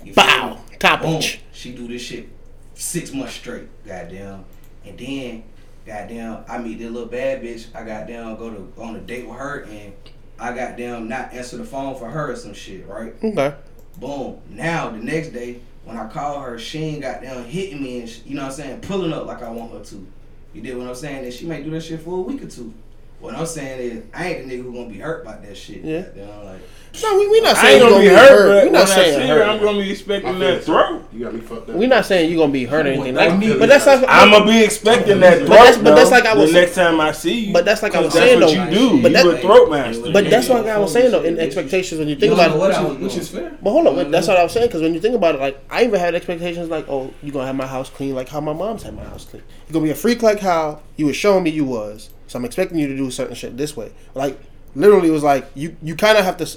here. 0.02 0.14
Bow, 0.14 0.58
top 0.78 1.02
Boom. 1.02 1.20
She 1.52 1.72
do 1.72 1.86
this 1.86 2.02
shit 2.02 2.28
six 2.74 3.12
months 3.12 3.34
straight. 3.34 3.68
Goddamn. 3.86 4.44
And 4.84 4.98
then, 4.98 5.44
goddamn, 5.86 6.44
I 6.48 6.58
meet 6.58 6.78
this 6.78 6.90
little 6.90 7.08
bad 7.08 7.42
bitch. 7.42 7.66
I 7.74 7.84
goddamn 7.84 8.36
go 8.36 8.50
to 8.50 8.72
on 8.80 8.96
a 8.96 9.00
date 9.00 9.26
with 9.28 9.36
her 9.36 9.60
and 9.64 9.92
I 10.38 10.48
got 10.48 10.70
goddamn 10.70 11.08
not 11.08 11.34
answer 11.34 11.58
the 11.58 11.64
phone 11.64 11.96
for 11.96 12.08
her 12.08 12.32
or 12.32 12.36
some 12.36 12.54
shit, 12.54 12.86
right? 12.86 13.14
Okay. 13.22 13.54
Boom. 13.98 14.40
Now 14.48 14.88
the 14.88 14.98
next 14.98 15.28
day, 15.28 15.60
when 15.84 15.98
I 15.98 16.08
call 16.08 16.40
her, 16.40 16.58
she 16.58 16.78
ain't 16.78 17.02
got 17.02 17.22
down 17.22 17.44
hitting 17.44 17.82
me 17.82 18.00
and 18.00 18.08
sh- 18.08 18.20
you 18.24 18.34
know 18.34 18.42
what 18.42 18.52
I'm 18.52 18.56
saying, 18.56 18.80
pulling 18.80 19.12
up 19.12 19.26
like 19.26 19.42
I 19.42 19.50
want 19.50 19.72
her 19.72 19.84
to. 19.84 20.06
You 20.54 20.62
did 20.62 20.76
what 20.76 20.88
I'm 20.88 20.94
saying? 20.94 21.24
And 21.24 21.32
she 21.32 21.46
may 21.46 21.62
do 21.62 21.70
that 21.70 21.82
shit 21.82 22.00
for 22.00 22.16
a 22.16 22.20
week 22.20 22.42
or 22.42 22.48
two. 22.48 22.72
What 23.20 23.34
I'm 23.34 23.46
saying 23.46 23.80
is, 23.80 24.02
I 24.14 24.28
ain't 24.32 24.48
the 24.48 24.54
nigga 24.56 24.62
who 24.62 24.72
gonna 24.72 24.88
be 24.88 24.98
hurt 24.98 25.24
by 25.24 25.36
that 25.36 25.56
shit. 25.56 25.84
Yeah. 25.84 26.04
You 26.16 26.22
know, 26.26 26.42
like. 26.44 26.60
No, 27.04 27.16
we 27.20 27.28
we 27.28 27.40
not 27.40 27.56
I 27.56 27.62
saying 27.62 27.74
ain't 27.74 27.84
you 27.84 27.90
gonna 27.90 28.02
be 28.02 28.08
hurt, 28.08 28.28
but 28.30 28.48
We're 28.48 28.64
when 28.64 28.72
not 28.72 28.82
I 28.82 28.84
saying 28.86 29.20
see 29.20 29.28
hurt. 29.28 29.38
her, 29.38 29.44
I'm 29.44 29.62
gonna 29.62 29.78
be 29.78 29.90
expecting 29.92 30.38
that 30.40 30.64
feelings 30.64 30.66
throat. 30.66 31.02
You 31.12 31.20
got 31.24 31.34
me 31.34 31.40
fucked 31.40 31.70
up. 31.70 31.76
We're 31.76 31.88
not 31.88 32.04
saying 32.04 32.30
you're 32.32 32.40
gonna 32.40 32.52
be 32.52 32.64
hurt 32.64 32.84
or 32.84 32.88
anything. 32.90 33.14
Like, 33.14 33.30
Like, 33.40 33.58
but 33.60 33.68
that's 33.68 33.86
like 33.86 34.04
I'm 34.08 34.30
gonna 34.32 34.44
be 34.44 34.64
expecting 34.64 35.20
that 35.20 35.38
throat. 35.38 35.48
But 35.50 35.54
that's- 35.54 35.78
but 35.78 35.94
that's 35.94 36.10
like 36.10 36.26
I 36.26 36.34
was- 36.34 36.52
the 36.52 36.60
next 36.60 36.74
time 36.74 37.00
I 37.00 37.12
see 37.12 37.46
you. 37.46 37.52
But 37.52 37.64
that's 37.64 37.84
like 37.84 37.94
I 37.94 38.00
was 38.00 38.12
that's 38.12 38.26
saying, 38.26 38.40
what 38.40 38.48
though. 38.52 38.64
you 38.64 38.70
do. 38.98 39.02
But 39.02 39.12
you 39.24 39.30
a 39.30 39.38
throat 39.38 39.70
master. 39.70 40.10
But 40.12 40.30
that's 40.30 40.48
what 40.48 40.66
I 40.66 40.78
was 40.78 40.92
saying 40.92 41.12
though. 41.12 41.22
In 41.22 41.38
expectations, 41.38 42.00
when 42.00 42.08
you 42.08 42.16
think 42.16 42.32
about 42.32 42.48
don't 42.48 42.54
know 42.54 42.60
what 42.60 42.70
it, 42.72 42.76
I 42.76 42.82
Which 42.82 42.88
was 42.88 42.96
is, 42.96 43.02
which 43.02 43.12
doing. 43.12 43.20
is 43.22 43.28
fair. 43.52 43.58
but 43.62 43.70
hold 43.70 43.86
on, 43.86 44.10
that's 44.10 44.26
what 44.26 44.36
I 44.38 44.42
was 44.42 44.50
saying. 44.52 44.66
Because 44.66 44.82
when 44.82 44.92
you 44.92 45.00
think 45.00 45.14
about 45.14 45.36
it, 45.36 45.40
like 45.40 45.60
I 45.70 45.84
even 45.84 46.00
had 46.00 46.16
expectations 46.16 46.68
like, 46.70 46.86
oh, 46.88 47.12
you're 47.22 47.32
gonna 47.32 47.46
have 47.46 47.54
my 47.54 47.68
house 47.68 47.88
clean 47.88 48.16
like 48.16 48.28
how 48.28 48.40
my 48.40 48.52
mom's 48.52 48.82
had 48.82 48.96
my 48.96 49.04
house 49.04 49.26
clean. 49.26 49.44
You're 49.68 49.74
gonna 49.74 49.84
be 49.84 49.90
a 49.92 49.94
freak 49.94 50.22
like 50.24 50.40
how 50.40 50.80
you 50.96 51.06
was 51.06 51.14
showing 51.14 51.44
me 51.44 51.50
you 51.50 51.64
was. 51.66 52.10
So 52.30 52.38
I'm 52.38 52.44
expecting 52.44 52.78
you 52.78 52.86
to 52.86 52.96
do 52.96 53.10
certain 53.10 53.34
shit 53.34 53.56
this 53.56 53.76
way. 53.76 53.90
Like 54.14 54.38
literally, 54.76 55.08
it 55.08 55.12
was 55.12 55.24
like 55.24 55.50
you 55.56 55.76
you 55.82 55.96
kind 55.96 56.16
of 56.16 56.24
have 56.24 56.36
to. 56.36 56.48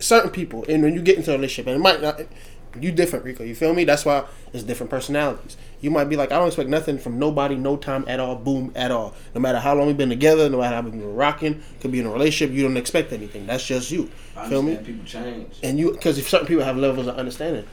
Certain 0.00 0.30
people, 0.30 0.64
and 0.68 0.82
when 0.82 0.94
you 0.94 1.00
get 1.00 1.16
into 1.16 1.30
a 1.30 1.34
relationship, 1.34 1.68
and 1.68 1.76
it 1.76 1.78
might 1.78 2.02
not, 2.02 2.20
you 2.80 2.90
different, 2.90 3.24
Rico. 3.24 3.44
You 3.44 3.54
feel 3.54 3.72
me? 3.72 3.84
That's 3.84 4.04
why 4.04 4.24
it's 4.52 4.64
different 4.64 4.90
personalities. 4.90 5.56
You 5.80 5.92
might 5.92 6.06
be 6.06 6.16
like, 6.16 6.32
I 6.32 6.38
don't 6.40 6.48
expect 6.48 6.68
nothing 6.68 6.98
from 6.98 7.20
nobody, 7.20 7.54
no 7.54 7.76
time 7.76 8.04
at 8.08 8.18
all, 8.18 8.34
boom, 8.34 8.72
at 8.74 8.90
all. 8.90 9.14
No 9.32 9.40
matter 9.40 9.60
how 9.60 9.76
long 9.76 9.86
we've 9.86 9.96
been 9.96 10.08
together, 10.08 10.50
no 10.50 10.58
matter 10.58 10.74
how 10.74 10.82
we've 10.82 10.90
been 10.90 11.14
rocking, 11.14 11.62
could 11.80 11.92
be 11.92 12.00
in 12.00 12.06
a 12.06 12.10
relationship, 12.10 12.52
you 12.52 12.64
don't 12.64 12.76
expect 12.76 13.12
anything. 13.12 13.46
That's 13.46 13.64
just 13.64 13.92
you. 13.92 14.10
I 14.36 14.48
Feel 14.48 14.64
me? 14.64 14.76
people 14.78 15.04
change. 15.04 15.54
and 15.62 15.78
you 15.78 15.92
because 15.92 16.18
if 16.18 16.28
certain 16.28 16.48
people 16.48 16.64
have 16.64 16.76
levels 16.76 17.06
of 17.06 17.16
understanding 17.16 17.64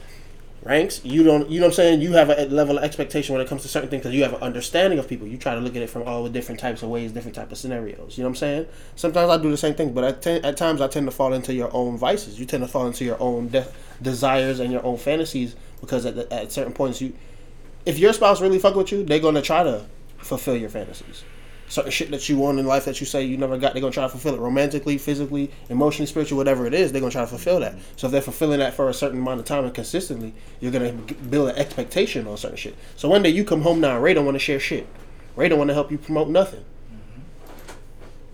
ranks 0.62 1.02
you 1.04 1.22
don't 1.22 1.48
you 1.48 1.58
know 1.58 1.66
what 1.66 1.70
i'm 1.70 1.74
saying? 1.74 2.00
You 2.02 2.12
have 2.12 2.28
a 2.28 2.44
level 2.46 2.76
of 2.76 2.84
expectation 2.84 3.32
when 3.34 3.40
it 3.40 3.48
comes 3.48 3.62
to 3.62 3.68
certain 3.68 3.88
things 3.88 4.02
because 4.02 4.14
you 4.14 4.22
have 4.22 4.34
an 4.34 4.42
understanding 4.42 4.98
of 4.98 5.08
people. 5.08 5.26
You 5.26 5.38
try 5.38 5.54
to 5.54 5.60
look 5.60 5.74
at 5.74 5.82
it 5.82 5.88
from 5.88 6.02
all 6.02 6.22
the 6.22 6.30
different 6.30 6.60
types 6.60 6.82
of 6.82 6.90
ways 6.90 7.12
different 7.12 7.34
type 7.34 7.50
of 7.50 7.56
scenarios. 7.56 8.18
You 8.18 8.24
know 8.24 8.28
what 8.28 8.32
i'm 8.32 8.36
saying? 8.36 8.66
Sometimes 8.94 9.30
i 9.30 9.38
do 9.38 9.50
the 9.50 9.56
same 9.56 9.74
thing 9.74 9.94
but 9.94 10.04
at, 10.04 10.22
ten, 10.22 10.44
at 10.44 10.56
times 10.56 10.80
i 10.80 10.88
tend 10.88 11.06
to 11.06 11.10
fall 11.10 11.32
into 11.32 11.54
your 11.54 11.74
own 11.74 11.96
vices. 11.96 12.38
You 12.38 12.46
tend 12.46 12.62
to 12.62 12.68
fall 12.68 12.86
into 12.86 13.04
your 13.04 13.20
own 13.20 13.48
de- 13.48 13.66
desires 14.02 14.60
and 14.60 14.70
your 14.70 14.84
own 14.84 14.98
fantasies 14.98 15.56
because 15.80 16.04
at, 16.04 16.14
the, 16.14 16.32
at 16.32 16.52
certain 16.52 16.72
points 16.72 17.00
you 17.00 17.14
if 17.86 17.98
your 17.98 18.12
spouse 18.12 18.40
really 18.40 18.58
fuck 18.58 18.74
with 18.74 18.92
you 18.92 19.02
they're 19.02 19.18
going 19.18 19.34
to 19.34 19.42
try 19.42 19.62
to 19.62 19.86
fulfill 20.18 20.56
your 20.56 20.68
fantasies 20.68 21.24
certain 21.70 21.90
shit 21.90 22.10
that 22.10 22.28
you 22.28 22.36
want 22.36 22.58
in 22.58 22.66
life 22.66 22.84
that 22.84 23.00
you 23.00 23.06
say 23.06 23.24
you 23.24 23.36
never 23.36 23.56
got, 23.56 23.72
they're 23.72 23.80
gonna 23.80 23.92
try 23.92 24.02
to 24.02 24.08
fulfill 24.08 24.34
it 24.34 24.40
romantically, 24.40 24.98
physically, 24.98 25.50
emotionally, 25.68 26.06
spiritually, 26.06 26.36
whatever 26.36 26.66
it 26.66 26.74
is, 26.74 26.92
they're 26.92 27.00
gonna 27.00 27.12
try 27.12 27.22
to 27.22 27.26
fulfill 27.26 27.60
that. 27.60 27.76
So 27.96 28.08
if 28.08 28.12
they're 28.12 28.20
fulfilling 28.20 28.58
that 28.58 28.74
for 28.74 28.88
a 28.88 28.94
certain 28.94 29.20
amount 29.20 29.40
of 29.40 29.46
time 29.46 29.64
and 29.64 29.72
consistently, 29.72 30.34
you're 30.60 30.72
gonna 30.72 30.92
build 30.92 31.50
an 31.50 31.56
expectation 31.56 32.26
on 32.26 32.36
certain 32.36 32.56
shit. 32.56 32.76
So 32.96 33.08
one 33.08 33.22
day 33.22 33.30
you 33.30 33.44
come 33.44 33.62
home 33.62 33.80
now, 33.80 33.94
and 33.94 34.02
Ray 34.02 34.14
don't 34.14 34.24
want 34.24 34.34
to 34.34 34.40
share 34.40 34.60
shit. 34.60 34.86
Ray 35.36 35.48
don't 35.48 35.58
want 35.58 35.68
to 35.68 35.74
help 35.74 35.90
you 35.90 35.98
promote 35.98 36.28
nothing. 36.28 36.60
Mm-hmm. 36.60 37.20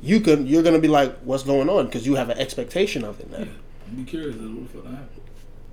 You 0.02 0.20
could, 0.20 0.48
you're 0.48 0.62
gonna 0.62 0.78
be 0.78 0.88
like, 0.88 1.16
what's 1.20 1.42
going 1.42 1.68
on? 1.68 1.86
Because 1.86 2.06
you 2.06 2.14
have 2.14 2.30
an 2.30 2.38
expectation 2.38 3.04
of 3.04 3.20
it 3.20 3.30
now. 3.30 3.46
Be 3.94 4.04
curious 4.04 4.34
as 4.34 4.40
to 4.40 4.56
what 4.56 4.70
fuck 4.70 4.84
happened. 4.84 5.20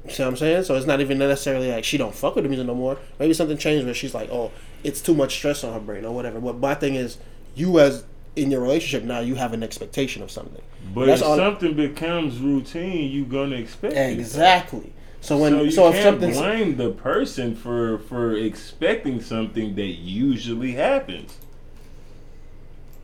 See 0.09 0.22
what 0.22 0.30
I'm 0.30 0.38
saying? 0.38 0.64
So 0.66 0.76
it's 0.76 0.86
not 0.86 0.99
even 0.99 1.18
necessarily 1.18 1.72
like 1.72 1.86
she 1.86 1.97
don't 1.97 2.14
fuck 2.14 2.36
with 2.36 2.43
the 2.43 2.49
music 2.49 2.68
no 2.68 2.76
more. 2.76 2.97
Maybe 3.20 3.34
something 3.34 3.57
changed 3.57 3.86
where 3.86 3.93
she's 3.93 4.14
like, 4.14 4.30
oh, 4.30 4.51
it's 4.84 4.99
too 4.99 5.16
much 5.16 5.34
stress 5.36 5.64
on 5.64 5.74
her 5.74 5.80
brain 5.80 6.03
or 6.03 6.14
whatever. 6.14 6.41
But 6.41 6.57
my 6.57 6.76
thing 6.76 6.95
is, 6.95 7.18
you 7.55 7.79
as 7.79 8.03
in 8.35 8.49
your 8.51 8.61
relationship 8.61 9.03
now, 9.03 9.19
you 9.19 9.35
have 9.35 9.53
an 9.53 9.61
expectation 9.63 10.23
of 10.23 10.31
something. 10.31 10.61
But 10.93 11.05
That's 11.05 11.21
if 11.21 11.27
all- 11.27 11.37
something 11.37 11.75
becomes 11.75 12.39
routine, 12.39 13.11
you're 13.11 13.25
gonna 13.25 13.55
expect 13.57 13.93
it. 13.95 14.19
Exactly. 14.19 14.91
So 15.21 15.37
when 15.37 15.53
so 15.53 15.61
you 15.63 15.71
so, 15.71 15.91
can't 15.91 16.03
something's 16.03 16.37
blame 16.37 16.75
the 16.75 16.89
person 16.91 17.55
for 17.55 17.99
for 17.99 18.35
expecting 18.35 19.21
something 19.21 19.75
that 19.75 19.83
usually 20.01 20.73
happens. 20.73 21.37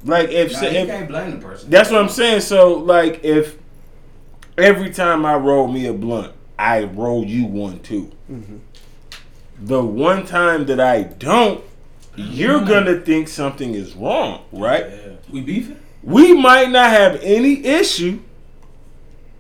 Like 0.03 0.29
if, 0.29 0.51
Nah, 0.53 0.59
say- 0.59 0.73
you 0.73 0.79
if 0.79 0.87
can't 0.87 1.07
blame 1.07 1.31
the 1.31 1.37
person. 1.37 1.69
that's 1.69 1.89
what 1.91 2.01
I'm 2.01 2.09
saying. 2.09 2.41
So 2.41 2.73
like 2.73 3.23
if 3.23 3.57
every 4.57 4.89
time 4.89 5.25
I 5.25 5.35
roll 5.35 5.67
me 5.67 5.85
a 5.87 5.93
blunt, 5.93 6.33
I 6.57 6.83
roll 6.83 7.23
you 7.25 7.45
one 7.45 7.79
too. 7.79 8.11
Mm-hmm. 8.31 8.57
The 9.61 9.81
one 9.83 10.25
time 10.25 10.65
that 10.67 10.79
I 10.79 11.03
don't, 11.03 11.63
you're 12.19 12.61
gonna 12.61 12.99
think 12.99 13.27
something 13.27 13.73
is 13.73 13.95
wrong, 13.95 14.43
right? 14.51 14.85
Yeah. 14.89 15.13
We 15.31 15.41
beefing? 15.41 15.79
We 16.03 16.33
might 16.33 16.69
not 16.69 16.89
have 16.89 17.19
any 17.21 17.65
issue, 17.65 18.19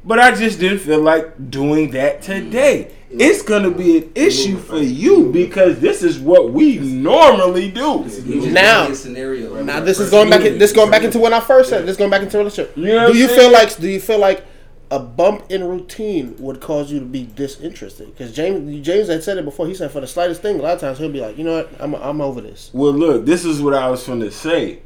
but 0.03 0.19
I 0.19 0.35
just 0.35 0.59
didn't 0.59 0.79
feel 0.79 1.01
like 1.01 1.49
doing 1.49 1.91
that 1.91 2.21
today. 2.21 2.91
Mm. 3.11 3.21
It's 3.21 3.41
gonna 3.41 3.71
be 3.71 3.97
an 3.97 4.11
issue 4.15 4.57
for 4.57 4.77
you 4.77 5.31
because 5.31 5.79
this 5.79 6.03
is 6.03 6.19
what 6.19 6.51
we 6.51 6.77
normally 6.77 7.69
do. 7.71 8.05
Now- 8.25 8.91
scenario. 8.93 9.55
right? 9.55 9.65
now 9.65 9.79
this 9.79 9.99
is 9.99 10.11
going 10.11 10.29
back. 10.29 10.41
This 10.41 10.71
going 10.71 10.91
back 10.91 11.03
into 11.03 11.19
when 11.19 11.33
I 11.33 11.39
first 11.39 11.69
said 11.69 11.85
this 11.85 11.97
going 11.97 12.11
back 12.11 12.21
into 12.21 12.37
relationship. 12.37 12.77
You 12.77 12.85
know 12.85 13.11
do 13.11 13.17
you 13.17 13.27
feel 13.27 13.51
like 13.51 13.75
do 13.77 13.89
you 13.89 13.99
feel 13.99 14.19
like 14.19 14.45
a 14.91 14.99
bump 14.99 15.43
in 15.49 15.63
routine 15.63 16.35
would 16.39 16.59
cause 16.59 16.91
you 16.91 16.99
to 16.99 17.05
be 17.05 17.23
disinterested? 17.35 18.07
Because 18.07 18.33
James 18.33 18.85
James 18.85 19.07
had 19.07 19.23
said 19.23 19.37
it 19.37 19.45
before. 19.45 19.67
He 19.67 19.75
said 19.75 19.91
for 19.91 20.01
the 20.01 20.07
slightest 20.07 20.41
thing, 20.41 20.59
a 20.59 20.63
lot 20.63 20.73
of 20.73 20.79
times 20.81 20.97
he'll 20.97 21.11
be 21.11 21.21
like, 21.21 21.37
you 21.37 21.43
know 21.43 21.57
what, 21.57 21.69
I'm 21.79 21.93
I'm 21.95 22.21
over 22.21 22.41
this. 22.41 22.71
Well, 22.73 22.91
look, 22.93 23.25
this 23.25 23.45
is 23.45 23.61
what 23.61 23.73
I 23.73 23.89
was 23.89 24.05
going 24.05 24.19
to 24.21 24.31
say. 24.31 24.79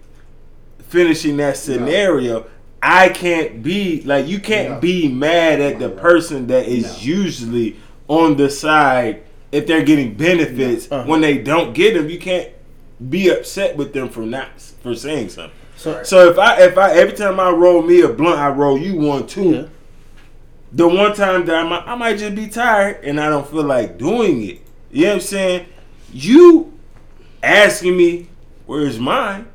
Finishing 0.80 1.38
that 1.38 1.58
scenario, 1.58 2.45
I 2.82 3.10
can't 3.10 3.64
be 3.64 4.01
like 4.04 4.28
you 4.28 4.39
can't 4.39 4.74
No. 4.76 4.80
be 4.80 5.08
mad 5.08 5.60
at 5.62 5.80
the 5.80 5.89
person 5.89 6.47
that 6.47 6.68
is 6.68 6.84
No. 6.84 6.97
usually 6.99 7.78
on 8.08 8.36
the 8.38 8.49
side 8.49 9.24
if 9.51 9.66
they're 9.66 9.84
getting 9.84 10.14
benefits 10.16 10.88
Uh-huh. 10.91 11.06
when 11.08 11.22
they 11.22 11.38
don't 11.38 11.74
get 11.74 11.93
them. 11.95 12.10
You 12.10 12.20
can't 12.20 12.49
be 13.10 13.30
upset 13.30 13.76
with 13.78 13.93
them 13.93 14.10
for 14.10 14.22
not 14.22 14.49
for 14.84 14.93
saying 14.95 15.30
something. 15.30 15.51
So 15.78 16.04
So 16.04 16.30
if 16.30 16.38
I 16.38 16.62
if 16.62 16.78
I 16.78 16.91
every 16.93 17.16
time 17.16 17.39
I 17.39 17.49
roll 17.49 17.82
me 17.82 18.01
a 18.01 18.10
blunt, 18.10 18.39
I 18.39 18.49
roll 18.49 18.78
you 18.78 18.95
one 18.97 19.26
too. 19.26 19.49
yeah. 19.51 19.64
The 20.76 20.88
one 20.88 21.13
time 21.15 21.45
that 21.45 21.55
I 21.55 21.63
might, 21.67 21.84
I 21.88 21.95
might 21.95 22.17
just 22.17 22.36
be 22.36 22.47
tired 22.47 23.03
and 23.03 23.19
I 23.19 23.30
don't 23.30 23.47
feel 23.47 23.63
like 23.63 23.97
doing 23.97 24.43
it. 24.43 24.61
You 24.91 25.03
know 25.03 25.07
what 25.09 25.15
I'm 25.15 25.21
saying? 25.21 25.65
You 26.11 26.74
asking 27.43 27.95
me 27.95 28.28
where's 28.65 28.97
mine 28.99 29.47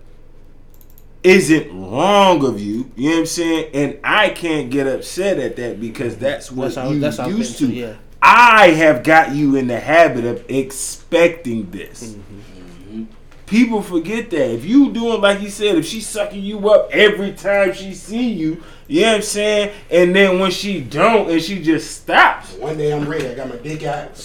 isn't 1.24 1.90
wrong 1.90 2.44
of 2.44 2.60
you. 2.60 2.90
You 2.96 3.08
know 3.10 3.14
what 3.16 3.20
I'm 3.20 3.26
saying? 3.26 3.70
And 3.74 3.98
I 4.04 4.30
can't 4.30 4.70
get 4.70 4.86
upset 4.86 5.38
at 5.38 5.56
that 5.56 5.80
because 5.80 6.16
that's 6.16 6.50
what 6.52 6.74
That's 6.74 6.76
how 6.76 6.90
you 6.90 7.00
that's 7.00 7.18
used 7.18 7.58
things- 7.58 7.70
to. 7.72 7.76
Yeah. 7.76 7.94
I 8.20 8.70
have 8.70 9.04
got 9.04 9.34
you 9.34 9.54
in 9.56 9.68
the 9.68 9.78
habit 9.78 10.24
of 10.24 10.44
expecting 10.48 11.70
this. 11.70 12.14
Mm-hmm. 12.14 13.04
People 13.46 13.80
forget 13.80 14.28
that. 14.30 14.50
If 14.54 14.64
you 14.64 14.92
doing 14.92 15.20
like 15.20 15.40
you 15.40 15.50
said, 15.50 15.76
if 15.76 15.86
she's 15.86 16.06
sucking 16.06 16.42
you 16.42 16.68
up 16.68 16.90
every 16.92 17.32
time 17.32 17.72
she 17.72 17.94
see 17.94 18.30
you, 18.32 18.62
you 18.88 19.02
know 19.02 19.08
what 19.08 19.16
I'm 19.16 19.22
saying? 19.22 19.74
And 19.90 20.16
then 20.16 20.38
when 20.40 20.50
she 20.50 20.80
don't 20.80 21.30
and 21.30 21.40
she 21.42 21.62
just 21.62 22.02
stops. 22.02 22.52
One 22.54 22.76
day 22.78 22.90
I'm 22.92 23.06
ready. 23.08 23.28
I 23.28 23.34
got 23.34 23.48
my 23.48 23.56
dick 23.56 23.84
out. 23.84 24.10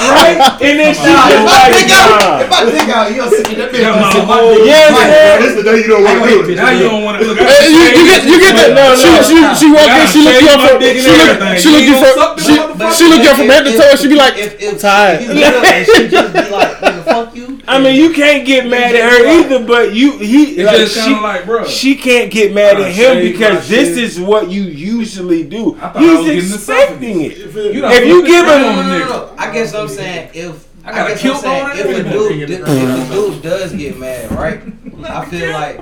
Right? 0.00 0.38
And 0.62 0.78
then 0.80 0.94
she 0.94 1.04
Nah, 1.04 1.28
just 1.28 1.44
if 1.44 1.50
I 1.50 1.60
like, 1.60 1.74
dig 1.76 1.90
out, 1.92 2.08
nah. 2.20 2.40
if 2.40 2.50
I 2.50 2.60
dig 2.70 2.88
out, 2.90 3.06
you'll 3.12 3.28
see 3.30 3.54
that 3.58 3.68
bitch. 3.70 3.82
Yeah, 3.84 4.00
my- 4.00 4.12
sit 4.12 4.24
my 4.24 4.40
my 4.40 4.54
dick- 4.54 4.64
Yeah, 4.70 4.88
man. 4.96 5.42
This 5.42 5.50
is 5.50 5.56
the 5.60 5.64
day 5.66 5.76
you 5.84 5.88
don't 5.92 6.04
want 6.04 6.16
to 6.24 6.30
do 6.30 6.50
it. 6.50 6.56
Now 6.56 6.70
you 6.70 6.84
don't 6.88 7.04
want 7.04 7.20
to 7.20 7.26
look. 7.28 7.36
Hey, 7.38 7.68
you, 7.68 7.84
you 8.00 8.04
get 8.08 8.24
you 8.24 8.38
get 8.40 8.54
that. 8.56 8.70
No, 8.72 8.94
no. 8.94 8.96
she, 8.96 9.10
she, 9.28 9.36
she 9.60 9.66
walk 9.70 9.90
in, 9.92 10.06
she 10.08 10.20
look 10.24 10.40
you 10.40 10.48
up 10.48 10.60
from 10.64 10.80
she 10.80 11.10
look 11.12 11.28
she 11.60 11.68
look 11.68 11.84
you 11.84 11.96
from 12.00 12.16
she, 12.40 12.54
she 12.96 13.04
look 13.12 13.20
you 13.22 13.30
up 13.30 13.36
from 13.36 13.48
head 13.50 13.64
to 13.68 13.72
toe 13.76 13.92
she 13.98 14.08
be 14.08 14.16
like 14.16 14.34
if, 14.40 14.56
if, 14.60 14.80
tired. 14.80 15.20
If 15.20 15.28
you 15.28 15.34
get 15.36 15.52
up 15.54 15.64
and 15.68 15.84
she 15.84 16.08
just 16.08 16.30
be 16.32 16.42
like, 16.48 16.72
nigga, 17.00 17.04
fuck 17.04 17.34
you. 17.34 17.60
I 17.66 17.80
mean, 17.82 17.96
you 17.96 18.12
can't 18.12 18.46
get 18.46 18.66
mad 18.66 18.94
at 18.94 19.12
her 19.12 19.26
either, 19.40 19.66
but 19.66 19.94
you 19.94 20.18
he 20.18 20.62
like, 20.64 20.76
just 20.76 20.94
she, 21.04 21.10
like, 21.14 21.44
bro. 21.46 21.64
she 21.66 21.96
can't 21.96 22.30
get 22.30 22.52
mad 22.54 22.80
at 22.80 22.92
him 22.92 23.20
because 23.32 23.68
this 23.68 23.94
shit. 23.96 24.04
is 24.04 24.20
what 24.20 24.50
you 24.50 24.62
usually 24.62 25.44
do. 25.48 25.76
I 25.76 25.78
thought 25.80 25.96
I 25.96 26.18
was 26.18 26.26
He's 26.26 26.50
the 26.50 26.56
expecting 26.56 27.20
it. 27.22 27.36
You 27.38 27.46
You 27.72 27.86
If 27.86 28.04
you 28.06 28.26
give 28.26 28.44
him- 28.46 28.62
no, 28.62 28.82
no, 28.82 28.98
no, 28.98 29.08
no. 29.08 29.34
I 29.38 29.52
guess 29.52 29.72
what 29.72 29.82
I'm 29.82 29.88
saying 29.88 30.30
if 30.34 30.68
I 30.84 30.92
got 30.92 31.10
a 31.10 31.14
guess 31.14 31.24
what 31.24 31.46
I'm 31.46 31.76
saying, 31.76 31.96
if 31.96 32.06
a 32.06 32.10
dude, 32.10 32.50
if 32.50 32.64
the 32.64 33.08
dude 33.14 33.42
does 33.42 33.72
get 33.74 33.98
mad, 33.98 34.30
right? 34.32 34.62
I 35.04 35.24
feel 35.26 35.52
like 35.52 35.80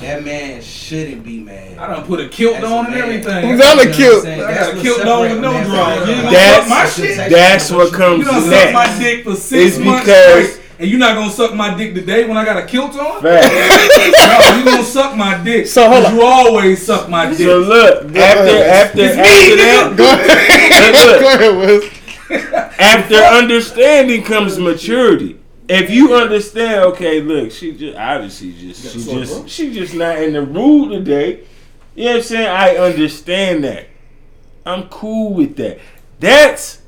that 0.00 0.24
man 0.24 0.62
shouldn't 0.62 1.24
be 1.24 1.40
mad. 1.40 1.76
I 1.78 1.88
done 1.88 2.04
put 2.06 2.20
a 2.20 2.28
kilt 2.28 2.56
As 2.56 2.64
on 2.64 2.86
and 2.86 2.94
everything. 2.94 3.48
Who's 3.48 3.60
on 3.64 3.76
the 3.78 3.84
You 3.84 3.88
know 3.88 3.88
what 3.88 3.88
I'm 3.88 3.92
kilt? 3.94 4.22
saying? 4.22 4.40
I 4.42 4.54
got 4.54 4.72
a 4.72 4.76
what 4.76 4.82
kilt 4.84 5.06
on 5.06 5.20
with 5.22 5.40
no 5.40 5.52
man 5.52 5.66
drawers. 5.66 5.98
You 5.98 6.04
real. 6.04 6.14
ain't 6.14 6.22
gonna 6.24 6.36
That's- 6.36 6.68
suck 6.68 6.68
my 6.68 6.86
shit. 7.06 7.30
That's 7.30 7.70
what 7.70 7.92
comes 7.92 8.18
You 8.18 8.24
done 8.30 8.42
suck 8.50 8.72
my 8.72 8.98
dick 8.98 9.24
for 9.24 9.34
six 9.34 9.76
It's 9.76 9.78
months 9.84 10.00
because- 10.06 10.48
straight, 10.50 10.64
and 10.80 10.88
you're 10.88 11.00
not 11.00 11.14
gonna 11.16 11.32
suck 11.32 11.54
my 11.54 11.74
dick 11.76 11.94
today 11.94 12.24
when 12.28 12.36
I 12.36 12.44
got 12.44 12.56
a 12.56 12.62
kilt 12.66 12.96
on? 12.96 13.20
Fact. 13.20 13.52
no, 13.52 14.56
you 14.58 14.64
gonna 14.64 14.84
suck 14.84 15.16
my 15.16 15.42
dick. 15.42 15.66
So, 15.66 15.88
hold 15.88 16.04
'cause 16.04 16.12
on. 16.12 16.16
You 16.18 16.22
always 16.24 16.86
suck 16.86 17.08
my 17.08 17.26
dick. 17.30 17.38
So 17.38 17.58
look, 17.58 18.04
after 18.16 18.64
after 18.64 19.00
It's 19.02 19.16
me, 19.16 19.22
after 19.22 19.56
that, 19.56 19.96
Go 19.96 20.04
ahead. 20.04 20.94
Look. 21.08 21.20
Go 21.20 21.34
ahead, 21.34 21.56
Wiz. 21.56 21.84
after 22.78 23.16
understanding 23.16 24.22
comes 24.22 24.58
maturity. 24.58 25.37
If 25.68 25.90
you 25.90 26.14
understand, 26.14 26.80
okay, 26.92 27.20
look, 27.20 27.50
she 27.52 27.72
just 27.76 27.96
obviously 27.98 28.52
just 28.52 28.82
she 28.90 29.04
just 29.04 29.48
she 29.48 29.72
just 29.72 29.94
not 29.94 30.18
in 30.22 30.32
the 30.32 30.46
mood 30.46 30.92
today. 30.92 31.44
You 31.94 32.04
know 32.04 32.10
what 32.12 32.16
I'm 32.18 32.22
saying? 32.22 32.46
I 32.46 32.76
understand 32.76 33.64
that. 33.64 33.86
I'm 34.64 34.88
cool 34.88 35.34
with 35.34 35.56
that. 35.56 35.78
That's 36.20 36.80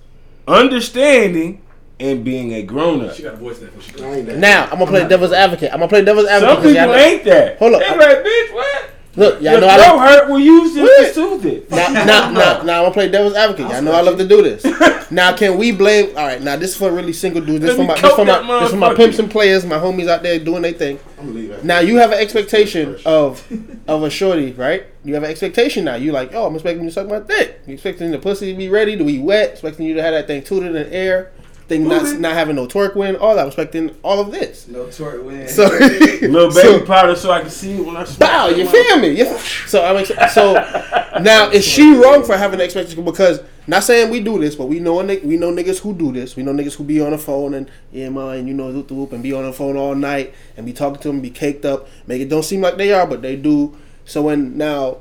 understanding 0.49 1.63
and 1.99 2.25
being 2.25 2.53
a 2.53 2.63
grown 2.63 3.05
up. 3.05 3.15
She 3.15 3.23
got 3.23 3.33
to 3.33 3.37
voice 3.37 3.59
that 3.59 3.71
she. 3.83 4.03
Ain't 4.03 4.27
that. 4.27 4.39
Now 4.39 4.65
I'm 4.65 4.79
gonna 4.79 4.87
play 4.87 5.07
devil's 5.07 5.33
advocate. 5.33 5.71
I'm 5.73 5.81
gonna 5.81 5.89
play 5.89 6.05
devil's 6.05 6.27
advocate. 6.27 6.55
Some 6.57 6.63
'cause 6.63 6.75
people 6.75 6.95
ain't 6.95 7.25
that. 7.25 7.59
Hold 7.59 7.75
up. 7.75 7.81
They 7.81 7.97
like, 7.97 8.25
bitch, 8.25 8.55
what? 8.55 8.91
Look, 9.17 9.43
y'all 9.43 9.53
Your 9.53 9.61
know 9.63 9.69
I 9.69 9.77
throat 9.77 9.97
like. 9.97 10.09
hurt. 10.09 10.31
We 10.31 10.45
use 10.45 10.75
this 10.75 10.89
Wait. 10.99 11.09
to 11.09 11.15
soothe 11.15 11.47
it. 11.47 11.71
Now, 11.71 11.89
now, 11.89 12.05
now, 12.05 12.31
now, 12.33 12.55
I'm 12.59 12.65
gonna 12.65 12.91
play 12.93 13.09
devil's 13.09 13.35
advocate. 13.35 13.69
Y'all 13.69 13.83
know 13.83 13.93
I 13.93 14.03
love 14.03 14.19
to 14.19 14.27
do 14.27 14.43
this. 14.43 14.65
Now, 15.13 15.37
can 15.37 15.59
we 15.59 15.73
blame? 15.73 16.17
All 16.17 16.25
right, 16.25 16.41
now 16.41 16.55
this 16.55 16.71
is 16.71 16.77
for 16.77 16.93
really 16.93 17.13
single 17.13 17.43
dudes. 17.45 17.65
This 17.65 17.77
Let 17.77 17.79
for 17.79 17.85
my, 17.85 18.01
this 18.01 18.15
for 18.15 18.25
my, 18.25 18.61
this 18.61 18.71
for 18.71 18.77
my 18.77 18.95
pimps 18.95 19.19
and 19.19 19.29
players, 19.29 19.67
my 19.67 19.77
homies 19.77 20.09
out 20.09 20.23
there 20.23 20.39
doing 20.39 20.63
their 20.63 20.73
thing. 20.73 21.01
I'm 21.19 21.27
gonna 21.27 21.39
leave 21.39 21.49
that. 21.49 21.65
Now 21.65 21.81
you 21.81 21.97
have 21.97 22.13
an 22.13 22.21
expectation 22.21 22.97
of 23.05 23.45
of 23.89 24.05
a 24.05 24.11
shorty, 24.11 24.53
right? 24.53 24.87
You 25.05 25.15
have 25.15 25.25
an 25.25 25.31
expectation 25.31 25.85
now. 25.85 25.97
You 25.97 26.13
like, 26.13 26.33
oh, 26.33 26.47
I'm 26.47 26.55
expecting 26.55 26.85
you 26.85 26.91
to 26.91 26.95
suck 26.95 27.09
my 27.09 27.19
dick. 27.19 27.61
You 27.67 27.75
expecting 27.75 28.13
the 28.13 28.21
pussy 28.21 28.53
to 28.53 28.57
be 28.57 28.69
ready, 28.69 28.97
to 28.97 29.05
be 29.05 29.19
wet, 29.19 29.51
expecting 29.51 29.87
you 29.87 29.95
to 29.95 30.03
have 30.03 30.13
that 30.13 30.29
thing 30.29 30.45
tooted 30.45 30.69
in 30.69 30.75
the 30.75 30.93
air, 30.95 31.33
thing 31.71 31.89
not 31.89 32.19
not 32.21 32.35
having 32.35 32.57
no 32.57 32.67
torque 32.67 32.95
win, 32.95 33.17
all 33.17 33.35
that. 33.37 33.41
I'm 33.43 33.47
expecting 33.47 33.97
all 34.03 34.21
of 34.21 34.31
this. 34.31 34.69
No 34.69 34.91
torque 34.91 35.25
win. 35.25 35.49
So, 35.49 35.65
Little 35.69 36.49
baby 36.49 36.79
so- 36.81 36.85
powder 36.85 37.17
so 37.17 37.31
I 37.31 37.41
can 37.41 37.49
see 37.51 37.73
it 37.77 37.87
when 37.87 37.97
I 37.97 38.05
smack 38.05 38.29
Bow, 38.31 38.49
that 38.49 38.59
you 38.59 38.65
motherfucker. 38.67 38.71
feel 38.89 38.99
me? 38.99 39.09
You- 39.19 39.39
So 39.67 39.83
I'm 39.85 39.97
ex- 39.97 40.35
so 40.35 40.53
now 41.23 41.49
is 41.51 41.65
she 41.65 41.95
wrong 41.97 42.23
for 42.25 42.37
having 42.37 42.61
an 42.61 42.65
expectation? 42.67 43.05
Because 43.05 43.41
not 43.67 43.85
saying 43.85 44.11
we 44.11 44.21
do 44.21 44.39
this, 44.39 44.55
but 44.57 44.67
we 44.67 44.81
know 44.81 45.01
a 45.01 45.05
ni- 45.05 45.19
we 45.19 45.37
know 45.37 45.51
niggas 45.53 45.79
who 45.79 45.95
do 45.95 46.13
this. 46.13 46.37
We 46.37 46.43
know 46.43 46.53
niggas 46.53 46.75
who 46.75 46.85
be 46.85 47.01
on 47.01 47.13
the 47.13 47.19
phone 47.19 47.55
and 47.55 47.71
yeah, 47.93 48.09
man, 48.11 48.37
and 48.39 48.49
you 48.49 48.53
know 48.55 48.71
whoop 48.71 48.89
the 48.89 48.95
whoop 48.95 49.13
and 49.13 49.23
be 49.23 49.33
on 49.33 49.45
the 49.45 49.53
phone 49.53 49.77
all 49.77 49.95
night 49.95 50.35
and 50.57 50.67
be 50.67 50.73
talking 50.73 51.01
to 51.03 51.09
them, 51.09 51.21
be 51.21 51.31
caked 51.31 51.65
up, 51.65 51.89
make 52.07 52.21
it 52.21 52.29
don't 52.29 52.43
seem 52.45 52.61
like 52.61 52.77
they 52.77 52.93
are, 52.93 53.07
but 53.07 53.23
they 53.23 53.37
do. 53.37 53.77
So 54.05 54.23
when 54.23 54.59
now 54.59 54.99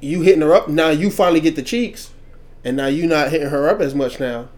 you 0.00 0.22
hitting 0.22 0.42
her 0.42 0.52
up, 0.54 0.68
now 0.68 0.90
you 0.90 1.10
finally 1.10 1.40
get 1.40 1.54
the 1.56 1.62
cheeks, 1.62 2.10
and 2.64 2.76
now 2.76 2.86
you 2.88 3.06
not 3.06 3.30
hitting 3.30 3.48
her 3.50 3.68
up 3.68 3.80
as 3.80 3.94
much 3.94 4.18
now. 4.20 4.48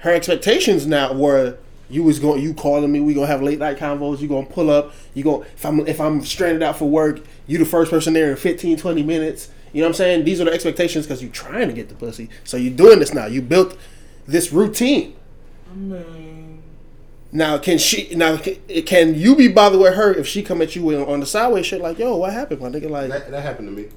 Her 0.00 0.12
expectations 0.12 0.86
now 0.86 1.12
were 1.12 1.56
you 1.88 2.02
was 2.04 2.18
going 2.20 2.40
you 2.40 2.54
calling 2.54 2.90
me, 2.90 3.00
we 3.00 3.14
gonna 3.14 3.26
have 3.26 3.42
late 3.42 3.58
night 3.58 3.76
convos, 3.78 4.20
you 4.20 4.28
gonna 4.28 4.46
pull 4.46 4.70
up, 4.70 4.92
you 5.14 5.24
going 5.24 5.42
if 5.56 5.64
I'm 5.66 5.86
if 5.86 6.00
I'm 6.00 6.24
stranded 6.24 6.62
out 6.62 6.76
for 6.78 6.88
work, 6.88 7.20
you 7.46 7.58
the 7.58 7.64
first 7.64 7.90
person 7.90 8.12
there 8.14 8.30
in 8.30 8.36
15, 8.36 8.76
20 8.76 9.02
minutes. 9.02 9.50
You 9.72 9.80
know 9.82 9.86
what 9.86 9.90
I'm 9.90 9.94
saying? 9.94 10.24
These 10.24 10.40
are 10.40 10.44
the 10.44 10.52
expectations 10.52 11.06
because 11.06 11.22
you're 11.22 11.30
trying 11.32 11.68
to 11.68 11.74
get 11.74 11.88
the 11.88 11.94
pussy. 11.94 12.28
So 12.44 12.56
you're 12.56 12.74
doing 12.74 12.98
this 12.98 13.14
now. 13.14 13.26
You 13.26 13.40
built 13.42 13.76
this 14.26 14.52
routine. 14.52 15.16
Now 17.32 17.58
can 17.58 17.78
she? 17.78 18.14
Now 18.14 18.36
can, 18.36 18.56
can 18.86 19.14
you 19.14 19.36
be 19.36 19.48
bothered 19.48 19.80
with 19.80 19.94
her 19.94 20.12
if 20.12 20.26
she 20.26 20.42
come 20.42 20.60
at 20.62 20.74
you 20.74 20.82
with- 20.82 21.08
on 21.08 21.20
the 21.20 21.26
sideways 21.26 21.66
shit 21.66 21.80
like, 21.80 21.98
"Yo, 21.98 22.16
what 22.16 22.32
happened, 22.32 22.60
my 22.60 22.68
nigga?" 22.68 22.90
Like 22.90 23.10
That, 23.10 23.30
that 23.30 23.42
happened 23.42 23.68
to 23.68 23.82
me. 23.82 23.88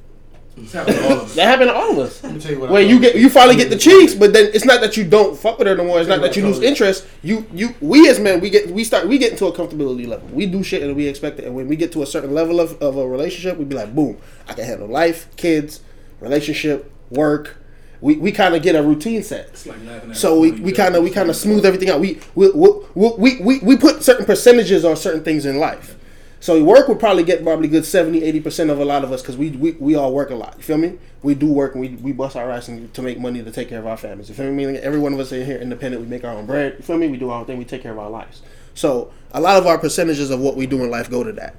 That 0.56 1.46
happened 1.48 1.70
to 1.70 1.74
all 1.74 1.92
of 1.92 1.98
us. 1.98 2.24
Let 2.24 2.34
me 2.34 2.40
tell 2.40 2.52
you 2.52 2.60
what. 2.60 2.70
Where 2.70 2.82
you 2.82 3.00
get 3.00 3.16
you 3.16 3.30
finally 3.30 3.56
get 3.56 3.70
the 3.70 3.78
cheeks, 3.78 4.14
but 4.14 4.34
then 4.34 4.52
it's 4.54 4.66
not 4.66 4.82
that 4.82 4.96
you 4.96 5.04
don't 5.04 5.38
fuck 5.38 5.58
with 5.58 5.68
her 5.68 5.76
no 5.76 5.84
more. 5.84 6.00
It's 6.00 6.08
not 6.08 6.22
that 6.22 6.36
you 6.36 6.44
lose 6.44 6.60
interest. 6.60 7.08
You 7.24 7.46
you 7.54 7.74
we 7.82 8.08
as 8.08 8.20
men 8.20 8.40
we 8.40 8.50
get 8.50 8.70
we 8.70 8.84
start 8.84 9.08
we 9.08 9.18
get 9.18 9.32
into 9.32 9.48
a 9.48 9.52
comfortability 9.52 10.08
level. 10.08 10.28
We 10.30 10.46
do 10.46 10.64
shit 10.64 10.84
and 10.84 10.96
we 10.96 11.08
expect 11.08 11.40
it. 11.40 11.46
And 11.46 11.56
when 11.56 11.68
we 11.68 11.76
get 11.76 11.92
to 11.94 12.04
a 12.04 12.06
certain 12.06 12.34
level 12.34 12.60
of, 12.60 12.80
of 12.82 12.98
a 12.98 13.08
relationship, 13.08 13.58
we 13.58 13.66
be 13.66 13.76
like, 13.76 13.96
boom, 13.96 14.18
I 14.48 14.54
can 14.54 14.66
handle 14.66 14.88
life, 14.88 15.28
kids, 15.38 15.82
relationship, 16.20 16.92
work. 17.10 17.58
We, 18.00 18.18
we 18.18 18.32
kind 18.34 18.54
of 18.54 18.62
get 18.62 18.76
a 18.76 18.84
routine 18.84 19.24
set. 19.24 19.48
It's 19.48 19.66
like 19.66 19.78
So 20.14 20.40
we, 20.40 20.52
we 20.52 20.72
kind 20.74 20.96
of 20.96 21.04
we 21.04 21.10
kind 21.10 21.30
of 21.30 21.36
smooth 21.36 21.66
everything 21.66 21.90
out. 21.90 22.00
We 22.00 22.20
we, 22.36 22.52
we 22.52 22.82
we 23.18 23.40
we 23.40 23.60
we 23.60 23.78
put 23.78 24.04
certain 24.04 24.26
percentages 24.26 24.86
on 24.86 24.98
certain 24.98 25.24
things 25.24 25.46
in 25.46 25.58
life. 25.58 25.96
So 26.44 26.62
work 26.62 26.90
would 26.90 27.00
probably 27.00 27.24
get 27.24 27.42
probably 27.42 27.70
good 27.70 27.86
70, 27.86 28.22
80 28.22 28.42
percent 28.42 28.70
of 28.70 28.78
a 28.78 28.84
lot 28.84 29.06
of 29.06 29.14
us 29.14 29.22
because 29.22 29.38
we, 29.38 29.52
we 29.52 29.72
we 29.80 29.96
all 29.96 30.14
work 30.14 30.30
a 30.30 30.36
lot. 30.36 30.56
You 30.58 30.64
feel 30.64 30.78
me? 30.78 31.00
We 31.22 31.36
do 31.36 31.48
work 31.48 31.74
and 31.74 31.80
we, 31.80 31.92
we 31.96 32.12
bust 32.12 32.36
our 32.36 32.52
ass 32.52 32.66
to 32.66 33.02
make 33.02 33.18
money 33.18 33.42
to 33.42 33.50
take 33.50 33.70
care 33.70 33.80
of 33.80 33.88
our 33.88 33.96
families. 33.96 34.28
You 34.28 34.36
feel 34.36 34.52
me? 34.52 34.66
Every 34.66 35.00
one 35.00 35.14
of 35.14 35.22
us 35.22 35.32
in 35.32 35.46
here 35.46 35.58
independent. 35.58 36.04
We 36.04 36.10
make 36.10 36.26
our 36.26 36.34
own 36.34 36.46
bread. 36.46 36.76
You 36.80 36.84
feel 36.84 36.98
me? 36.98 37.08
We 37.08 37.16
do 37.16 37.30
our 37.30 37.40
own 37.40 37.46
thing. 37.46 37.58
We 37.58 37.64
take 37.64 37.82
care 37.82 37.94
of 37.94 37.98
our 37.98 38.10
lives. 38.10 38.42
So 38.74 39.10
a 39.32 39.40
lot 39.40 39.56
of 39.56 39.66
our 39.66 39.78
percentages 39.78 40.32
of 40.32 40.42
what 40.42 40.58
we 40.58 40.66
do 40.66 40.84
in 40.84 40.92
life 40.92 41.10
go 41.10 41.24
to 41.24 41.32
that. 41.32 41.56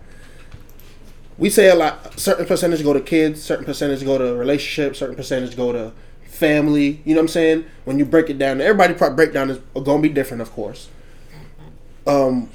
We 1.38 1.48
say 1.48 1.70
a 1.70 1.74
lot. 1.74 2.20
Certain 2.20 2.44
percentage 2.44 2.82
go 2.82 2.92
to 2.92 3.00
kids. 3.00 3.42
Certain 3.42 3.64
percentage 3.64 4.04
go 4.04 4.18
to 4.18 4.34
relationships. 4.34 4.98
Certain 4.98 5.16
percentage 5.16 5.56
go 5.56 5.72
to 5.72 5.92
family. 6.26 7.00
You 7.06 7.14
know 7.14 7.22
what 7.22 7.22
I'm 7.22 7.28
saying? 7.28 7.64
When 7.86 7.98
you 7.98 8.04
break 8.04 8.28
it 8.28 8.36
down, 8.36 8.60
everybody 8.60 8.92
breakdown 9.14 9.48
is 9.48 9.60
gonna 9.82 10.02
be 10.02 10.10
different, 10.10 10.42
of 10.42 10.52
course. 10.52 10.90
Um, 12.06 12.50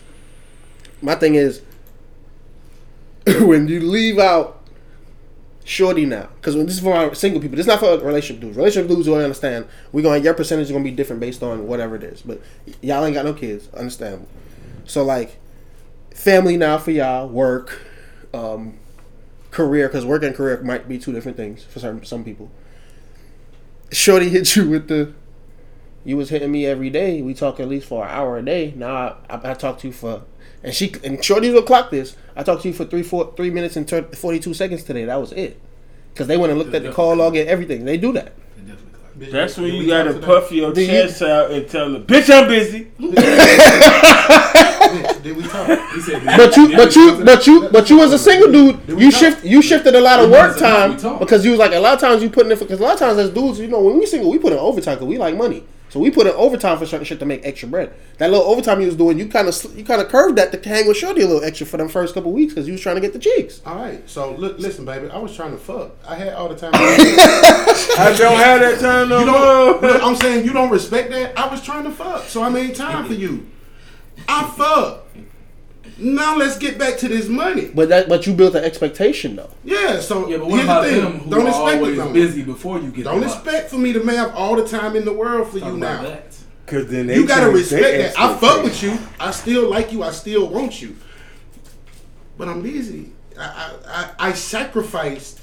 my 1.01 1.15
thing 1.15 1.33
is 1.33 1.63
when 3.45 3.67
you 3.67 3.79
leave 3.79 4.19
out 4.19 4.61
shorty 5.63 6.05
now, 6.05 6.29
because 6.35 6.55
when 6.55 6.65
this 6.65 6.75
is 6.75 6.81
for 6.81 6.93
our 6.93 7.13
single 7.13 7.41
people, 7.41 7.55
this 7.55 7.65
is 7.65 7.67
not 7.67 7.79
for 7.79 7.97
relationship 7.99 8.41
dudes. 8.41 8.57
Relationship 8.57 8.89
dudes 8.89 9.07
will 9.07 9.15
understand. 9.15 9.67
We're 9.91 10.01
gonna 10.01 10.19
your 10.19 10.33
percentage 10.33 10.65
is 10.65 10.71
gonna 10.71 10.83
be 10.83 10.91
different 10.91 11.19
based 11.19 11.43
on 11.43 11.67
whatever 11.67 11.95
it 11.95 12.03
is. 12.03 12.21
But 12.21 12.41
y'all 12.81 13.05
ain't 13.05 13.13
got 13.13 13.25
no 13.25 13.33
kids, 13.33 13.69
understandable. 13.73 14.27
So 14.85 15.03
like, 15.03 15.37
family 16.13 16.57
now 16.57 16.77
for 16.77 16.91
y'all, 16.91 17.27
work, 17.27 17.81
um, 18.33 18.77
career, 19.51 19.87
because 19.87 20.05
work 20.05 20.23
and 20.23 20.35
career 20.35 20.61
might 20.63 20.87
be 20.87 20.97
two 20.97 21.13
different 21.13 21.37
things 21.37 21.63
for 21.63 21.79
some 21.79 22.03
some 22.03 22.23
people. 22.23 22.49
Shorty 23.91 24.29
hit 24.29 24.55
you 24.55 24.69
with 24.69 24.87
the. 24.87 25.13
You 26.05 26.15
was 26.15 26.29
hitting 26.29 26.51
me 26.51 26.65
every 26.65 26.89
day. 26.89 27.21
We 27.21 27.33
talk 27.33 27.59
at 27.59 27.67
least 27.67 27.87
for 27.87 28.05
an 28.05 28.09
hour 28.09 28.37
a 28.37 28.41
day. 28.41 28.73
Now 28.75 28.95
I, 28.95 29.35
I, 29.35 29.51
I 29.51 29.53
talk 29.53 29.79
to 29.79 29.87
you 29.87 29.93
for, 29.93 30.23
and 30.63 30.73
she 30.73 30.93
and 31.03 31.23
Shorty 31.23 31.49
will 31.51 31.61
clock 31.63 31.89
this. 31.91 32.15
I 32.35 32.43
talked 32.43 32.61
to 32.63 32.67
you 32.69 32.73
for 32.73 32.85
three 32.85 33.03
four 33.03 33.33
three 33.35 33.49
minutes 33.49 33.75
and 33.75 33.89
forty 34.17 34.39
two 34.39 34.53
seconds 34.53 34.83
today. 34.83 35.05
That 35.05 35.19
was 35.19 35.31
it. 35.33 35.59
Because 36.13 36.27
they 36.27 36.37
went 36.37 36.51
and 36.51 36.59
looked 36.59 36.73
at 36.73 36.83
the 36.83 36.91
call 36.91 37.15
log 37.15 37.35
and 37.35 37.47
everything. 37.47 37.85
They 37.85 37.97
do 37.97 38.11
that. 38.13 38.27
It 38.57 38.67
definitely 38.67 38.91
clock. 38.91 39.13
Bitch, 39.17 39.31
That's 39.31 39.57
when 39.57 39.73
you 39.73 39.87
gotta 39.87 40.13
talk 40.13 40.23
puff 40.23 40.51
your 40.51 40.73
Do 40.73 40.81
you- 40.81 40.87
chest 40.87 41.21
out 41.21 41.51
and 41.51 41.67
tell 41.69 41.91
her, 41.93 41.99
bitch, 41.99 42.29
I'm 42.33 42.47
busy. 42.47 42.87
did 45.21 45.35
we 45.37 45.43
talk? 45.43 45.67
He 45.93 46.01
said, 46.01 46.23
But 46.25 46.55
you, 46.57 46.75
but 46.75 46.95
you, 46.95 47.23
but 47.23 47.47
you, 47.47 47.69
but 47.69 47.89
you 47.89 48.01
as 48.01 48.13
a 48.13 48.19
single 48.19 48.51
dude, 48.51 48.79
you 48.99 49.11
shift, 49.11 49.45
you 49.45 49.61
shifted 49.61 49.95
a 49.95 50.01
lot 50.01 50.19
of 50.19 50.29
work 50.29 50.57
time 50.57 50.95
because 51.19 51.43
you 51.45 51.51
was 51.51 51.59
like 51.59 51.73
a 51.73 51.79
lot 51.79 51.93
of 51.93 51.99
times 51.99 52.21
you 52.23 52.29
putting 52.29 52.51
in 52.51 52.57
because 52.59 52.79
a 52.79 52.83
lot 52.83 52.93
of 52.93 52.99
times 52.99 53.17
as 53.17 53.29
dudes, 53.29 53.59
you 53.59 53.67
know, 53.67 53.81
when 53.81 53.99
we 53.99 54.05
single, 54.05 54.29
we 54.31 54.39
put 54.39 54.53
in 54.53 54.59
overtime 54.59 54.95
because 54.95 55.07
we 55.07 55.17
like 55.17 55.35
money. 55.35 55.63
So 55.89 55.99
we 55.99 56.11
put 56.11 56.27
in 56.27 56.33
overtime 56.33 56.77
for 56.77 56.85
certain 56.85 57.05
shit 57.05 57.19
to 57.19 57.25
make 57.25 57.43
extra 57.45 57.67
bread. 57.67 57.91
That 58.19 58.29
little 58.29 58.45
overtime 58.45 58.79
you 58.79 58.85
was 58.85 58.95
doing, 58.95 59.17
you 59.17 59.27
kind 59.27 59.47
of 59.47 59.77
you 59.77 59.83
kind 59.83 59.99
of 60.01 60.07
curved 60.07 60.37
that 60.37 60.51
to 60.51 60.69
hang 60.69 60.87
with 60.87 60.97
Shorty 60.97 61.21
a 61.21 61.27
little 61.27 61.43
extra 61.43 61.65
for 61.65 61.77
them 61.77 61.89
first 61.89 62.13
couple 62.13 62.31
weeks 62.31 62.53
because 62.53 62.67
you 62.67 62.73
was 62.73 62.81
trying 62.81 62.95
to 62.95 63.01
get 63.01 63.13
the 63.13 63.19
cheeks. 63.19 63.61
All 63.65 63.75
right. 63.75 64.07
So 64.09 64.35
look, 64.35 64.59
listen, 64.59 64.85
baby. 64.85 65.09
I 65.09 65.17
was 65.17 65.35
trying 65.35 65.51
to 65.51 65.57
fuck. 65.57 65.91
I 66.07 66.15
had 66.15 66.33
all 66.33 66.47
the 66.47 66.55
time. 66.55 66.71
I 66.75 68.15
don't 68.17 68.37
have 68.37 68.59
that 68.61 68.79
time 68.79 69.09
no 69.09 69.19
You 69.19 69.25
don't. 69.25 69.81
more. 69.81 69.91
Look, 69.91 70.03
I'm 70.03 70.15
saying 70.15 70.45
you 70.45 70.53
don't 70.53 70.69
respect 70.69 71.09
that. 71.11 71.37
I 71.37 71.47
was 71.47 71.61
trying 71.63 71.83
to 71.85 71.91
fuck, 71.91 72.23
so 72.23 72.43
I 72.43 72.49
made 72.49 72.75
time 72.75 73.05
for 73.07 73.13
you. 73.13 73.47
I 74.27 74.43
fuck. 74.55 75.05
Now 75.99 76.35
let's 76.37 76.57
get 76.57 76.77
back 76.77 76.97
to 76.99 77.07
this 77.07 77.27
money. 77.27 77.71
But 77.73 77.89
that, 77.89 78.07
but 78.09 78.25
you 78.25 78.33
built 78.33 78.55
an 78.55 78.63
expectation 78.63 79.35
though. 79.35 79.49
Yeah. 79.63 79.99
So 79.99 80.27
Yeah, 80.27 80.37
but 80.37 80.47
what 80.47 80.55
here's 80.55 80.63
about 80.65 80.83
the 80.85 80.89
thing. 80.91 81.01
them 81.03 81.19
who 81.19 81.29
don't 81.31 81.41
are 81.45 81.49
expect 81.49 81.75
always 81.77 81.97
no 81.97 82.13
busy 82.13 82.43
before 82.43 82.79
you 82.79 82.91
get 82.91 83.03
Don't 83.05 83.23
expect 83.23 83.69
for 83.69 83.77
me 83.77 83.93
to 83.93 84.01
have 84.05 84.33
all 84.35 84.55
the 84.55 84.67
time 84.67 84.95
in 84.95 85.05
the 85.05 85.13
world 85.13 85.49
for 85.49 85.59
Talk 85.59 85.73
you 85.73 85.77
now. 85.77 86.01
that. 86.03 86.37
Cause 86.67 86.87
then 86.87 87.07
they 87.07 87.15
You 87.15 87.25
gotta 87.27 87.49
respect 87.51 88.15
that. 88.15 88.19
I 88.19 88.35
fuck 88.37 88.63
with 88.63 88.81
you. 88.83 88.97
I 89.19 89.31
still 89.31 89.69
like 89.69 89.91
you. 89.91 90.03
I 90.03 90.11
still 90.11 90.47
want 90.47 90.81
you. 90.81 90.95
But 92.37 92.47
I'm 92.47 92.61
busy. 92.61 93.11
I 93.37 93.43
I, 93.43 93.73
I, 94.19 94.29
I 94.29 94.33
sacrificed 94.33 95.41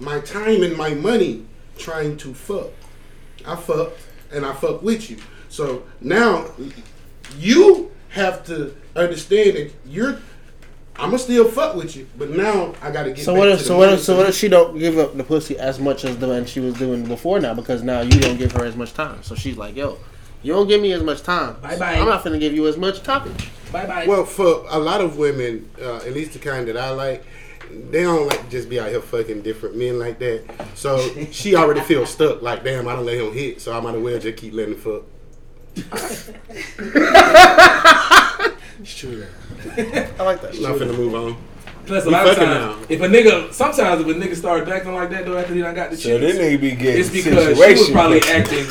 my 0.00 0.20
time 0.20 0.62
and 0.62 0.76
my 0.76 0.92
money 0.94 1.46
trying 1.78 2.16
to 2.18 2.34
fuck. 2.34 2.70
I 3.46 3.56
fucked 3.56 4.00
and 4.32 4.44
I 4.44 4.52
fuck 4.54 4.82
with 4.82 5.10
you. 5.10 5.18
So 5.48 5.84
now 6.00 6.46
you 7.38 7.92
have 8.08 8.44
to 8.46 8.74
understand 8.96 9.56
that 9.56 9.72
you're. 9.86 10.18
I'ma 10.96 11.16
still 11.16 11.48
fuck 11.48 11.74
with 11.74 11.96
you, 11.96 12.06
but 12.16 12.30
now 12.30 12.72
I 12.80 12.92
gotta 12.92 13.10
get. 13.10 13.24
So 13.24 13.32
back 13.32 13.38
what 13.40 13.46
to 13.46 13.52
if 13.52 13.58
the 13.58 13.64
so 13.64 13.78
what 13.78 13.92
if 13.92 14.00
so 14.00 14.16
what 14.16 14.28
if 14.28 14.36
she 14.36 14.48
don't 14.48 14.78
give 14.78 14.96
up 14.96 15.16
the 15.16 15.24
pussy 15.24 15.58
as 15.58 15.80
much 15.80 16.04
as 16.04 16.18
the 16.18 16.28
one 16.28 16.46
she 16.46 16.60
was 16.60 16.74
doing 16.74 17.04
before 17.04 17.40
now 17.40 17.52
because 17.52 17.82
now 17.82 18.00
you 18.00 18.20
don't 18.20 18.36
give 18.36 18.52
her 18.52 18.64
as 18.64 18.76
much 18.76 18.94
time. 18.94 19.20
So 19.24 19.34
she's 19.34 19.56
like, 19.56 19.74
yo, 19.74 19.98
you 20.44 20.52
don't 20.52 20.68
give 20.68 20.80
me 20.80 20.92
as 20.92 21.02
much 21.02 21.22
time. 21.22 21.56
Bye-bye. 21.62 21.94
I'm 21.94 22.06
not 22.06 22.22
finna 22.22 22.38
give 22.38 22.52
you 22.52 22.68
as 22.68 22.76
much 22.76 23.02
topic. 23.02 23.32
Bye 23.72 23.86
bye. 23.86 24.06
Well, 24.06 24.24
for 24.24 24.64
a 24.68 24.78
lot 24.78 25.00
of 25.00 25.18
women, 25.18 25.68
uh, 25.80 25.96
at 25.96 26.12
least 26.12 26.34
the 26.34 26.38
kind 26.38 26.68
that 26.68 26.76
I 26.76 26.90
like, 26.90 27.24
they 27.90 28.02
don't 28.02 28.28
like 28.28 28.48
just 28.50 28.68
be 28.68 28.78
out 28.78 28.90
here 28.90 29.00
fucking 29.00 29.42
different 29.42 29.76
men 29.76 29.98
like 29.98 30.20
that. 30.20 30.44
So 30.74 30.98
she 31.32 31.56
already 31.56 31.80
feels 31.80 32.10
stuck. 32.10 32.42
Like, 32.42 32.62
damn, 32.62 32.86
I 32.86 32.94
don't 32.94 33.06
let 33.06 33.18
him 33.18 33.32
hit, 33.32 33.60
so 33.60 33.76
I 33.76 33.80
might 33.80 33.96
as 33.96 34.02
well 34.02 34.20
just 34.20 34.36
keep 34.36 34.54
letting 34.54 34.74
him 34.74 34.80
fuck. 34.80 35.02
It's 38.80 38.94
true. 38.98 39.24
I 39.76 40.22
like 40.22 40.40
that. 40.42 40.54
I'm 40.54 40.78
finna 40.78 40.96
move 40.96 41.14
on. 41.14 41.36
Plus, 41.86 42.04
a 42.04 42.06
We 42.06 42.12
lot 42.12 42.26
of 42.28 42.36
times, 42.36 42.48
now. 42.48 42.86
if 42.88 43.00
a 43.02 43.06
nigga, 43.06 43.52
sometimes 43.52 44.00
if 44.00 44.06
a 44.06 44.14
nigga 44.18 44.34
started 44.34 44.68
acting 44.70 44.94
like 44.94 45.10
that 45.10 45.26
though 45.26 45.36
after 45.36 45.52
he 45.52 45.60
done 45.60 45.74
got 45.74 45.90
the 45.90 45.96
So 45.98 46.18
cheeks, 46.18 46.32
this 46.38 46.38
nigga 46.38 46.60
be 46.60 46.70
getting 46.72 47.00
it's 47.00 47.10
because 47.10 47.58
she 47.58 47.72
was 47.74 47.90
probably 47.90 48.20
acting 48.22 48.66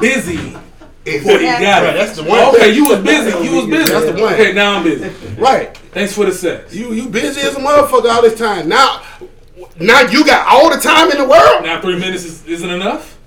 busy 0.00 0.56
before 1.04 1.38
he 1.38 1.44
got 1.46 1.82
Right, 1.82 1.96
it. 1.96 1.98
that's 1.98 2.16
the 2.16 2.22
one. 2.22 2.54
Okay, 2.54 2.72
you 2.72 2.84
was 2.88 3.00
busy. 3.00 3.30
You 3.44 3.56
was 3.56 3.66
busy. 3.66 3.92
That's 3.92 4.06
the 4.06 4.22
one. 4.22 4.34
Okay, 4.34 4.52
now 4.52 4.76
I'm 4.76 4.84
busy. 4.84 5.08
Right. 5.40 5.76
Thanks 5.92 6.12
for 6.14 6.24
the 6.24 6.32
sex. 6.32 6.72
You 6.72 6.92
you 6.92 7.08
busy 7.08 7.40
as 7.40 7.56
a 7.56 7.60
motherfucker 7.60 8.10
all 8.12 8.22
this 8.22 8.38
time. 8.38 8.68
Now, 8.68 9.02
now 9.80 10.02
you 10.02 10.24
got 10.24 10.46
all 10.46 10.70
the 10.70 10.80
time 10.80 11.10
in 11.10 11.18
the 11.18 11.24
world. 11.28 11.64
Now 11.64 11.80
three 11.80 11.98
minutes 11.98 12.24
is, 12.24 12.46
isn't 12.46 12.70
enough. 12.70 13.18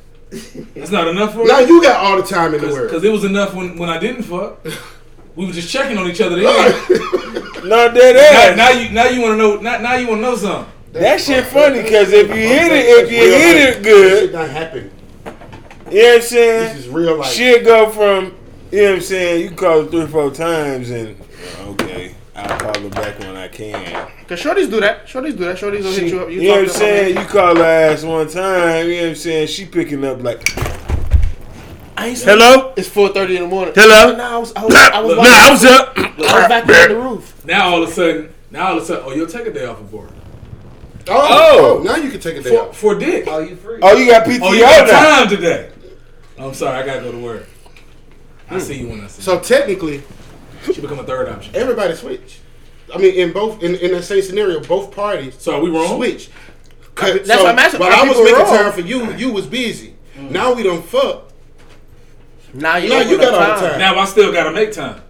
That's 0.76 0.91
not 0.91 1.07
enough 1.10 1.34
for 1.34 1.45
Now 1.45 1.60
you. 1.60 1.76
you 1.76 1.82
got 1.84 2.05
all 2.05 2.16
the 2.16 2.24
time 2.28 2.53
in 2.53 2.62
the 2.62 2.68
world. 2.68 2.88
Because 2.88 3.03
it 3.03 3.12
was 3.12 3.26
enough 3.26 3.53
when, 3.53 3.78
when 3.78 3.89
I 3.89 3.97
didn't 3.97 4.24
fuck. 4.24 4.66
We 5.36 5.46
were 5.46 5.54
just 5.54 5.70
checking 5.70 5.98
on 5.98 6.10
each 6.10 6.22
other. 6.22 6.36
Then. 6.40 7.46
No, 7.60 7.92
dead 7.94 8.16
now, 8.16 8.52
ass. 8.52 8.58
now 8.58 8.70
you 8.70 8.90
now 8.90 9.06
you 9.08 9.22
want 9.22 9.34
to 9.34 9.38
know. 9.38 9.60
Now, 9.60 9.80
now 9.80 9.96
you 9.96 10.08
want 10.08 10.20
to 10.20 10.22
know 10.22 10.36
something. 10.38 10.72
That 10.94 11.22
shit 11.22 11.46
funny 11.46 11.84
because 11.84 12.12
if 12.12 12.30
you 12.30 12.34
hit 12.34 12.72
it, 12.72 13.06
if 13.06 13.12
you 13.12 13.18
hit 13.18 13.68
life. 13.68 13.78
it 13.78 13.84
good, 13.84 14.20
Shit 14.22 14.34
not 14.34 14.50
happen. 14.50 14.92
you 15.92 16.02
know 16.02 16.08
what 16.08 16.16
I'm 16.16 16.22
saying? 16.22 16.76
This 16.76 16.86
is 16.86 16.90
real 16.90 17.18
life. 17.18 17.32
Shit 17.32 17.64
go 17.64 17.90
from, 17.92 18.36
you 18.72 18.82
know 18.82 18.90
what 18.90 18.96
I'm 18.96 19.02
saying? 19.02 19.44
You 19.44 19.56
call 19.56 19.82
it 19.82 19.92
three, 19.92 20.02
or 20.02 20.08
four 20.08 20.32
times 20.32 20.90
and, 20.90 21.16
okay, 21.60 22.16
I'll 22.36 22.60
call 22.60 22.82
her 22.82 22.90
back 22.90 23.20
when 23.20 23.36
I 23.36 23.48
can. 23.50 24.10
Cause 24.28 24.42
shorties 24.42 24.70
do 24.70 24.80
that. 24.80 25.06
Shorties 25.06 25.38
do 25.38 25.46
that. 25.46 25.58
Shorties 25.58 25.84
will 25.84 25.92
hit 25.92 26.12
you 26.12 26.22
up. 26.22 26.30
You, 26.32 26.42
know 26.42 26.52
what 26.52 26.60
I'm 26.62 26.70
saying? 26.70 27.18
You 27.18 27.26
call 27.26 27.56
her 27.56 27.64
ass 27.64 28.04
one 28.04 28.28
time, 28.28 28.88
you 28.88 28.96
know 28.96 29.02
what 29.02 29.10
I'm 29.10 29.16
saying? 29.16 29.48
She 29.48 29.66
picking 29.66 30.04
up 30.04 30.24
like, 30.24 30.42
I 32.00 32.08
ain't 32.08 32.20
hello? 32.20 32.74
It's 32.78 32.88
four 32.88 33.10
thirty 33.10 33.36
in 33.36 33.41
the 33.43 33.47
morning. 33.50 33.74
Hello? 33.76 34.16
Nah, 34.16 34.36
I 34.36 34.38
was 34.38 34.54
I 34.56 34.64
was, 34.64 34.74
I 34.74 35.00
was, 35.02 35.18
Nah, 35.18 35.24
I 35.26 35.52
was 35.52 35.66
up. 35.66 35.97
I 35.97 36.39
was 36.39 36.47
back 36.47 36.64
on 36.64 36.89
the 36.89 36.95
roof. 36.95 37.45
Now 37.45 37.70
all 37.72 37.84
of 37.84 37.89
a 37.89 37.91
sudden, 37.91 38.34
now 38.52 38.70
all 38.70 38.78
of 38.78 38.84
a 38.84 38.86
sudden, 38.86 39.04
oh, 39.06 39.14
you'll 39.14 39.28
take 39.28 39.47
a 39.47 39.52
day 39.52 39.66
off 39.66 39.82
of 39.82 39.91
work 39.91 40.10
Oh, 41.10 41.28
Oh. 41.30 41.80
oh, 41.80 41.84
now 41.84 41.97
you 41.97 42.10
can 42.10 42.22
take 42.22 42.38
a 42.38 42.41
day 42.41 42.52
for, 42.52 42.70
off. 42.70 42.78
for 42.78 42.95
dick. 42.95 43.26
Oh, 43.28 43.39
you 43.39 43.58
free? 43.58 43.80
Oh, 43.82 43.97
you 43.97 44.10
got 44.10 44.26
PTO 44.26 44.39
Oh, 44.43 44.54
you 44.54 44.62
got 44.62 44.88
now. 44.88 45.20
time 45.20 45.30
today. 45.30 45.72
I'm 46.38 46.54
sorry, 46.54 46.78
I 46.82 46.86
gotta 46.86 47.02
go 47.02 47.12
to 47.12 47.18
work. 47.18 47.47
I 48.50 48.54
hmm. 48.54 48.60
see 48.62 48.80
you 48.80 48.88
when 48.88 49.02
I 49.02 49.08
see 49.08 49.20
you. 49.20 49.24
So 49.24 49.39
technically, 49.41 49.95
you. 50.68 50.74
She 50.74 50.80
become 50.80 51.00
a 51.00 51.04
third 51.04 51.28
option. 51.28 51.54
everybody 51.54 51.95
switch. 51.95 52.39
I 52.95 52.97
mean, 52.97 53.14
in 53.16 53.34
both 53.34 53.62
in, 53.62 53.76
in 53.76 53.91
that 53.91 54.04
same 54.04 54.22
scenario, 54.22 54.62
both 54.62 54.95
parties 54.95 55.36
So 55.38 55.56
are 55.58 55.62
we 55.62 55.70
wrong? 55.70 55.97
switch. 55.97 56.30
Uh, 56.95 57.12
that's 57.14 57.28
what 57.28 57.45
I'm 57.47 57.60
asking. 57.60 57.82
While 57.82 57.91
Are 57.91 58.06
I 58.06 58.08
was 58.08 58.18
making 58.20 58.36
wrong? 58.36 58.45
time 58.58 58.72
for 58.72 58.82
you, 58.82 59.12
you 59.16 59.34
was 59.34 59.47
busy. 59.47 59.95
Mm. 60.18 60.32
Now 60.32 60.54
we 60.54 60.64
don't 60.64 60.84
fuck. 60.84 61.29
Now 62.54 62.78
you, 62.78 62.89
Now 62.89 63.00
don't 63.00 63.10
you 63.10 63.18
have 63.20 63.32
got 63.32 63.50
all 63.50 63.62
the 63.62 63.68
time. 63.70 63.80
Now 63.80 64.00
I 64.00 64.06
still 64.06 64.32
gotta 64.32 64.52
make 64.52 64.72
time. 64.72 65.02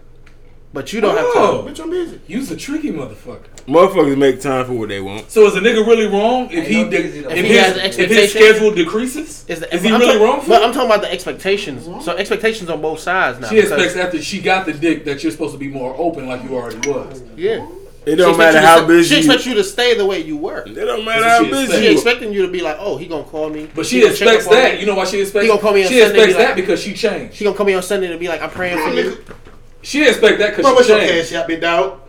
but 0.72 0.94
you 0.94 1.02
don't 1.02 1.16
have 1.18 1.26
Oh. 1.30 1.64
time. 1.64 1.74
Bitch, 1.74 1.80
I'm 1.82 1.90
busy. 1.90 2.20
You's 2.28 2.52
a 2.52 2.56
tricky 2.56 2.92
motherfucker. 2.92 3.46
Motherfuckers 3.68 4.18
make 4.18 4.40
time 4.40 4.66
for 4.66 4.74
what 4.74 4.90
they 4.90 5.00
want. 5.00 5.32
So 5.32 5.46
is 5.48 5.56
a 5.56 5.60
nigga 5.62 5.86
really 5.86 6.06
wrong 6.06 6.50
if 6.52 6.68
he 6.68 6.84
de- 6.84 6.96
if, 6.98 7.16
If 7.16 7.32
he 7.46 7.54
his, 7.54 7.60
has 7.82 7.98
if 7.98 8.10
his 8.10 8.32
schedule 8.32 8.72
decreases? 8.72 9.46
Is, 9.48 9.62
the, 9.62 9.74
Is 9.76 9.82
he 9.82 9.90
I'm 9.90 10.00
really 10.00 10.14
talk- 10.20 10.22
wrong 10.22 10.42
for 10.42 10.50
But 10.50 10.62
it? 10.62 10.66
I'm 10.66 10.74
talking 10.74 10.90
about 10.90 11.02
the 11.02 11.12
expectations. 11.12 11.88
So 12.06 12.16
expectations 12.18 12.70
on 12.70 12.82
both 12.82 13.00
sides 13.00 13.40
now. 13.40 13.48
She 13.50 13.58
expects 13.60 13.96
after 13.96 14.22
she 14.22 14.42
got 14.42 14.66
the 14.68 14.74
dick 14.74 15.06
that 15.06 15.24
you're 15.24 15.32
supposed 15.32 15.54
to 15.54 15.60
be 15.60 15.70
more 15.70 15.96
open 15.98 16.28
like 16.28 16.44
you 16.44 16.56
already 16.56 16.88
was. 16.90 17.24
Yeah. 17.36 17.66
It 18.06 18.12
She 18.12 18.16
don't 18.16 18.30
expects 18.30 18.38
matter 18.38 18.58
you 18.58 18.62
to 18.62 18.68
how 18.68 18.88
busy. 18.88 19.14
She 19.16 19.20
expects 19.20 19.46
you 19.46 19.54
to 19.56 19.64
stay 19.64 19.94
the 19.96 20.06
way 20.06 20.22
you 20.22 20.38
were. 20.38 20.60
It 20.66 20.74
don't 20.74 21.04
matter 21.06 21.24
how 21.24 21.44
busy. 21.44 21.64
expects. 21.64 21.80
She 21.82 21.92
expecting 21.92 22.34
you 22.34 22.42
to 22.46 22.52
be 22.52 22.62
like, 22.62 22.78
oh, 22.80 22.98
he 22.98 23.08
gonna 23.08 23.24
call 23.24 23.50
me. 23.50 23.70
But 23.76 23.86
she 23.86 23.98
He 23.98 24.02
gonna 24.04 24.16
check 24.16 24.28
expects 24.28 24.46
up 24.48 24.52
on 24.54 24.58
that. 24.58 24.74
me. 24.76 24.80
You 24.80 24.86
know 24.86 24.96
why 24.96 25.06
she 25.06 25.20
expects? 25.22 25.44
He 25.44 25.50
gonna 25.50 25.62
call 25.62 25.74
me 25.74 25.84
on 25.84 25.90
she 25.90 26.00
Sunday, 26.00 26.10
expects 26.20 26.28
be 26.28 26.40
like- 26.40 26.48
that 26.48 26.56
because 26.56 26.80
she 26.82 26.94
changed. 26.94 27.36
She 27.36 27.44
gonna 27.44 27.56
call 27.58 27.66
me 27.66 27.74
on 27.74 27.84
Sunday 27.84 28.08
to 28.08 28.18
be 28.18 28.28
like, 28.28 28.42
I'm 28.42 28.50
praying 28.50 28.78
for 28.78 28.90
you. 28.94 29.12
Nigga, 29.12 29.34
She 29.82 30.08
expect 30.08 30.40
that 30.40 30.56
Bro, 30.56 30.58
because 30.58 30.74
what's 30.76 30.88
she 30.88 30.94
your 30.94 31.02
changed. 31.02 31.30
cash 31.32 31.40
out, 31.40 31.48
big 31.48 31.62
dog? 31.62 32.00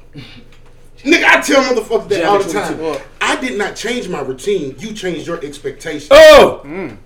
Nigga, 1.02 1.24
I 1.24 1.40
tell 1.40 1.62
motherfuckers 1.62 2.08
that 2.10 2.20
Jab 2.20 2.28
all 2.28 2.42
the 2.42 2.52
time. 2.52 2.76
the 2.76 3.02
I 3.22 3.40
did 3.40 3.56
not 3.56 3.74
change 3.76 4.08
my 4.08 4.20
routine. 4.20 4.74
You 4.78 4.92
changed 4.92 5.26
your 5.26 5.42
expectations. 5.44 6.08
Oh, 6.10 6.60
Mm, 6.64 6.96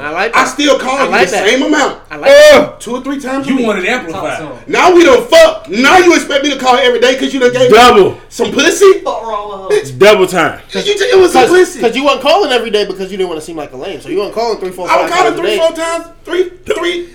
I 0.00 0.10
like 0.10 0.32
That. 0.32 0.46
I 0.46 0.48
still 0.48 0.78
call 0.78 0.96
I 0.96 1.04
you 1.04 1.10
like 1.10 1.26
the 1.26 1.32
that. 1.32 1.46
same 1.48 1.62
amount. 1.62 2.00
I 2.10 2.16
like 2.16 2.30
that. 2.30 2.50
oh, 2.54 2.76
Two 2.80 2.94
or 2.96 3.02
three 3.02 3.20
times 3.20 3.46
a 3.46 3.50
You 3.50 3.56
week. 3.58 3.66
want 3.66 3.78
it 3.80 3.86
amplified. 3.86 4.66
Now 4.66 4.94
we 4.94 5.02
don't 5.04 5.28
fuck. 5.28 5.68
Now 5.68 5.98
you 5.98 6.14
expect 6.14 6.42
me 6.44 6.54
to 6.54 6.58
call 6.58 6.76
every 6.76 7.00
day 7.00 7.12
because 7.14 7.34
you 7.34 7.40
done 7.40 7.52
gave 7.52 7.70
me 7.70 7.76
double, 7.76 8.18
some 8.30 8.50
pussy? 8.50 9.00
Fuck 9.00 9.22
wrong 9.22 9.68
with 9.68 9.90
her? 9.90 9.98
double 9.98 10.26
time. 10.26 10.60
You 10.72 10.80
it 10.84 11.18
was 11.20 11.32
some 11.34 11.48
pussy. 11.48 11.80
Because 11.80 11.94
you 11.94 12.04
weren't 12.04 12.22
calling 12.22 12.50
every 12.50 12.70
day 12.70 12.86
because 12.86 13.10
you 13.12 13.18
didn't 13.18 13.28
want 13.28 13.40
to 13.40 13.44
seem 13.46 13.56
like 13.56 13.72
a 13.72 13.76
lame. 13.76 14.00
So 14.00 14.08
you 14.08 14.18
weren't 14.20 14.34
calling 14.34 14.58
three, 14.58 14.70
four, 14.70 14.88
I 14.90 15.02
was 15.02 15.10
calling 15.12 15.34
three, 15.34 15.58
four 15.58 15.72
times, 15.72 16.06
three, 16.24 16.48
three, 16.64 17.10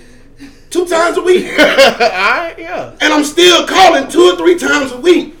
two 0.70 0.86
times 0.86 1.16
a 1.16 1.22
week. 1.22 1.44
Alright, 1.58 2.56
yeah. 2.58 2.94
and 3.00 3.12
I'm 3.12 3.24
still 3.24 3.66
calling 3.66 4.08
two 4.08 4.22
or 4.32 4.36
three 4.36 4.56
times 4.56 4.92
a 4.92 5.00
week. 5.00 5.34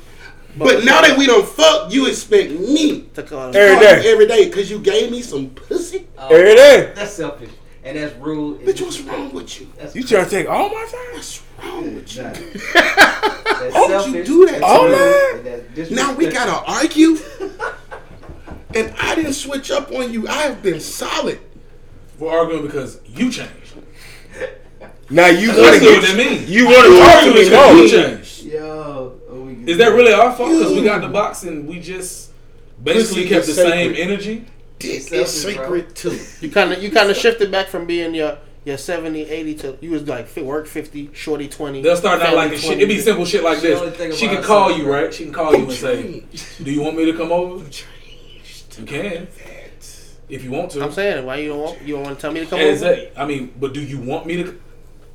But 0.58 0.84
now 0.84 1.00
that 1.02 1.16
we 1.16 1.26
don't 1.26 1.46
fuck, 1.46 1.92
you 1.92 2.06
expect 2.06 2.50
me 2.52 3.02
to 3.14 3.22
call, 3.22 3.56
every 3.56 3.74
call 3.76 3.80
day. 3.96 4.02
you 4.04 4.10
every 4.12 4.26
day 4.26 4.44
because 4.48 4.70
you 4.70 4.78
gave 4.80 5.10
me 5.10 5.22
some 5.22 5.50
pussy? 5.50 6.06
Oh, 6.18 6.28
Every 6.34 6.54
day. 6.54 6.92
That's 6.94 7.12
selfish. 7.12 7.50
And 7.84 7.96
that's 7.96 8.14
rude. 8.16 8.60
Bitch, 8.62 8.80
what's 8.82 9.00
wrong 9.00 9.32
with 9.32 9.60
you? 9.60 9.68
That's 9.78 9.94
You 9.94 10.02
trying 10.02 10.24
to 10.24 10.30
take 10.30 10.48
all 10.48 10.68
my 10.68 10.86
time? 10.90 11.14
What's 11.14 11.42
wrong 11.62 11.94
with 11.94 12.16
you? 12.16 12.22
That's 13.58 13.74
Why 13.74 14.06
would 14.06 14.14
you 14.14 14.24
do 14.24 14.46
that 14.46 14.60
That's 14.60 14.72
to 14.72 14.82
rude, 14.84 15.44
me? 15.44 15.50
and 15.50 15.76
that's 15.76 15.90
Now 15.90 16.14
we 16.14 16.28
gotta 16.28 16.64
argue? 16.70 17.16
and 18.74 18.94
I 19.00 19.14
didn't 19.16 19.32
switch 19.32 19.70
up 19.72 19.90
on 19.90 20.12
you. 20.12 20.28
I 20.28 20.42
have 20.42 20.62
been 20.62 20.78
solid. 20.80 21.40
We're 22.18 22.30
arguing 22.38 22.62
because 22.66 23.00
you 23.06 23.30
changed. 23.30 23.52
Now 25.10 25.26
you 25.28 25.46
That's 25.48 25.58
want 25.58 25.82
what 25.82 26.00
to 26.02 26.06
that 26.06 26.16
get 26.16 26.30
means. 26.30 26.50
you 26.50 26.66
want 26.66 26.84
to 26.86 26.98
talk 27.00 27.24
to 27.24 27.32
me 27.32 27.82
You 27.82 27.88
changed. 27.88 28.42
Yo, 28.44 28.60
oh, 28.60 29.17
we 29.48 29.72
Is 29.72 29.78
that 29.78 29.88
really 29.88 30.12
our 30.12 30.32
fault? 30.34 30.50
Because 30.50 30.72
we 30.72 30.82
got 30.84 31.00
the 31.00 31.08
box 31.08 31.42
and 31.44 31.66
we 31.68 31.80
just 31.80 32.30
basically 32.82 33.22
Pussy 33.24 33.28
kept 33.28 33.46
the 33.46 33.50
is 33.52 33.56
same 33.56 33.94
energy. 33.96 34.44
Dick 34.78 35.02
Selfish, 35.02 35.26
is 35.28 35.42
sacred 35.42 35.94
too. 35.96 36.18
You 36.40 36.50
kind 36.50 36.72
of 36.72 36.82
you 36.82 36.90
kind 36.90 37.10
of 37.10 37.16
shifted 37.16 37.50
back 37.50 37.66
from 37.68 37.86
being 37.86 38.14
your 38.14 38.38
your 38.64 38.76
70, 38.76 39.22
80 39.22 39.54
to 39.54 39.78
you 39.80 39.90
was 39.90 40.06
like 40.06 40.26
fit 40.28 40.44
work 40.44 40.66
50, 40.66 41.10
shorty 41.14 41.48
20. 41.48 41.80
They'll 41.82 41.96
start 41.96 42.20
out 42.20 42.26
family 42.26 42.36
like 42.50 42.52
shit. 42.58 42.66
20. 42.78 42.82
It 42.82 42.86
be 42.86 43.00
simple 43.00 43.24
shit 43.24 43.42
like 43.42 43.58
She 43.60 43.72
only 43.72 43.90
this. 43.90 44.18
She 44.18 44.26
about 44.26 44.36
can 44.36 44.44
call 44.44 44.62
herself, 44.68 44.78
you, 44.78 44.84
bro. 44.84 44.92
right? 45.04 45.14
She 45.14 45.24
can 45.24 45.32
call 45.32 45.54
you 45.56 45.62
and 45.64 45.72
say, 45.72 46.24
"Do 46.62 46.70
you 46.70 46.82
want 46.82 46.96
me 46.96 47.04
to 47.06 47.16
come 47.16 47.32
over?" 47.32 47.64
You 48.78 48.84
can, 48.84 49.26
if 50.28 50.44
you 50.44 50.50
want 50.52 50.70
to. 50.72 50.84
I'm 50.84 50.92
saying, 50.92 51.26
why 51.26 51.36
you 51.36 51.48
don't 51.48 51.60
want 51.60 51.82
you 51.82 51.94
don't 51.94 52.04
want 52.04 52.16
to 52.16 52.20
tell 52.20 52.30
me 52.32 52.40
to 52.40 52.46
come 52.46 52.60
As 52.60 52.82
over? 52.82 52.94
that- 52.94 53.20
I 53.20 53.26
mean, 53.26 53.52
but 53.58 53.74
do 53.74 53.80
you 53.82 53.98
want 53.98 54.26
me 54.26 54.42
to? 54.42 54.60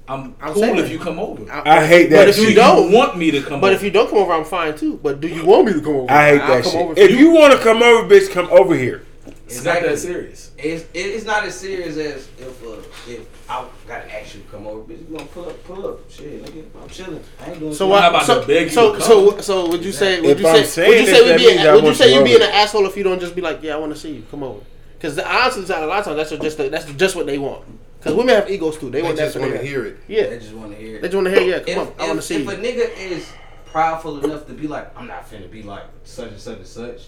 I'm, 0.08 0.36
I'm 0.42 0.54
cool 0.54 0.64
saying. 0.64 0.78
if 0.80 0.92
you 0.92 1.00
come 1.00 1.18
over. 1.18 1.50
I 1.50 1.86
hate 1.86 2.10
that. 2.10 2.16
But 2.18 2.26
that 2.26 2.30
if 2.30 2.36
do 2.36 2.44
you 2.50 2.56
don't- 2.56 2.92
want 2.92 3.18
me 3.18 3.32
to 3.32 3.42
come 3.42 3.62
But 3.62 3.68
over? 3.68 3.76
if 3.78 3.84
you 3.84 3.90
don't 3.92 4.10
come 4.10 4.20
over, 4.20 4.34
I'm 4.34 4.44
fine 4.44 4.78
too. 4.78 5.00
But 5.02 5.22
do 5.22 5.28
you 5.28 5.46
want 5.46 5.66
me 5.68 5.74
to 5.74 5.82
come 5.82 5.96
over? 5.96 6.12
I 6.12 6.32
hate 6.32 6.42
I'll 6.42 6.48
that 6.56 6.64
come 6.64 6.72
shit. 6.74 6.82
over 6.82 6.94
If 6.98 7.12
you 7.12 7.32
want 7.32 7.54
to 7.54 7.60
come 7.60 7.82
over, 7.82 8.08
bitch, 8.08 8.30
come 8.32 8.48
over 8.52 8.76
here. 8.76 9.06
it's 9.48 9.64
not 9.64 9.82
that 9.82 9.98
serious. 9.98 10.52
It's 10.58 10.86
it's 10.94 11.26
not 11.26 11.44
as 11.46 11.58
serious 11.58 11.96
as 11.98 12.28
if 12.38 12.64
uh, 12.66 12.78
if 13.08 13.50
I 13.50 13.66
gotta 13.88 14.14
ask 14.14 14.36
you 14.36 14.42
to 14.42 14.48
come 14.50 14.68
over, 14.68 14.82
bitch. 14.82 15.00
You 15.10 15.18
gonna 15.18 15.30
pull 15.30 15.48
up, 15.50 15.64
pull 15.64 15.88
up. 15.88 16.12
Shit, 16.12 16.44
nigga, 16.44 16.64
I'm 16.82 16.90
chilling. 16.90 17.24
I 17.42 17.52
ain't 17.52 17.60
doing 17.60 17.74
So 17.74 17.88
what? 17.88 18.04
About 18.04 18.26
so, 18.26 18.42
to 18.42 18.48
beg 18.48 18.64
you 18.66 18.70
so, 18.72 18.96
to 18.96 19.02
so, 19.02 19.38
so, 19.40 19.70
would 19.70 19.84
you 19.86 19.92
say? 19.94 20.20
Would 20.22 20.30
If 20.32 20.40
you 20.42 20.48
I'm 20.48 20.64
say? 20.66 20.88
Would 20.90 21.00
you 21.00 21.06
say 21.08 21.22
we 21.22 21.28
that 21.30 21.38
be? 21.40 21.46
means 21.48 21.64
Would 21.82 21.84
you 21.86 21.94
say 21.94 22.12
you 22.14 22.20
you 22.20 22.26
being 22.26 22.42
an 22.42 22.50
asshole 22.52 22.86
if 22.88 22.98
you 22.98 23.04
don't 23.04 23.20
just 23.22 23.36
be 23.36 23.42
like, 23.42 23.62
yeah, 23.64 23.76
I 23.76 23.78
want 23.78 23.94
to 23.94 24.00
see 24.00 24.12
you, 24.16 24.24
come 24.32 24.44
over? 24.44 24.60
Because 24.98 25.16
the 25.16 25.30
honestly, 25.30 25.64
a 25.64 25.86
lot 25.86 26.00
of 26.00 26.06
times 26.06 26.18
that's 26.18 26.42
just 26.44 26.58
that's 26.72 26.92
just 26.94 27.16
what 27.16 27.26
they 27.26 27.38
want. 27.38 27.64
Because 28.04 28.18
women 28.18 28.36
have 28.36 28.50
egos 28.52 28.78
too. 28.78 28.90
They, 28.90 29.00
They 29.00 29.04
want 29.08 29.18
just 29.18 29.34
that 29.36 29.40
want 29.40 29.54
to 29.54 29.64
hear 29.66 29.86
it. 29.86 29.98
Yeah, 30.10 30.28
They 30.28 30.40
just 30.40 30.54
want 30.54 30.72
to 30.74 30.78
hear. 30.78 30.98
It. 30.98 31.02
They 31.02 31.08
just 31.08 31.16
want 31.16 31.28
to 31.28 31.40
hear. 31.40 31.56
It. 31.56 31.68
Yeah, 31.70 31.74
come 31.76 31.88
If, 31.88 32.00
on, 32.00 32.02
I 32.02 32.08
want 32.08 32.12
to 32.14 32.18
if, 32.18 32.24
see 32.26 32.36
if 32.36 32.44
you. 32.44 32.50
a 32.50 32.56
nigga 32.56 32.98
is 32.98 33.32
proudful 33.72 34.22
enough 34.24 34.46
to 34.48 34.54
be 34.54 34.68
like, 34.68 34.98
I'm 34.98 35.08
not 35.08 35.30
finna 35.30 35.50
be 35.50 35.64
like 35.64 35.84
such 36.04 36.30
and 36.32 36.40
such 36.40 36.58
and 36.58 36.68
such, 36.68 37.02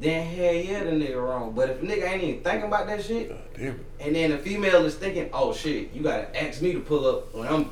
then 0.00 0.24
hell 0.26 0.54
yeah, 0.54 0.84
the 0.84 0.90
nigga 0.92 1.20
wrong. 1.20 1.54
But 1.56 1.70
if 1.70 1.82
a 1.82 1.86
nigga 1.86 2.08
ain't 2.08 2.22
even 2.22 2.42
thinking 2.44 2.68
about 2.68 2.86
that 2.86 3.04
shit, 3.04 3.36
and 3.58 4.14
then 4.14 4.30
the 4.30 4.38
female 4.38 4.84
is 4.84 4.94
thinking, 4.94 5.28
oh 5.32 5.52
shit, 5.52 5.92
you 5.92 6.02
gotta 6.02 6.40
ask 6.40 6.62
me 6.62 6.72
to 6.72 6.80
pull 6.80 7.04
up 7.04 7.34
when 7.34 7.48
I'm 7.48 7.70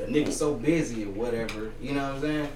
a 0.00 0.02
nigga 0.10 0.32
so 0.32 0.54
busy 0.54 1.04
or 1.04 1.10
whatever, 1.10 1.70
you 1.80 1.92
know 1.92 2.02
what 2.02 2.14
I'm 2.16 2.20
saying? 2.20 2.48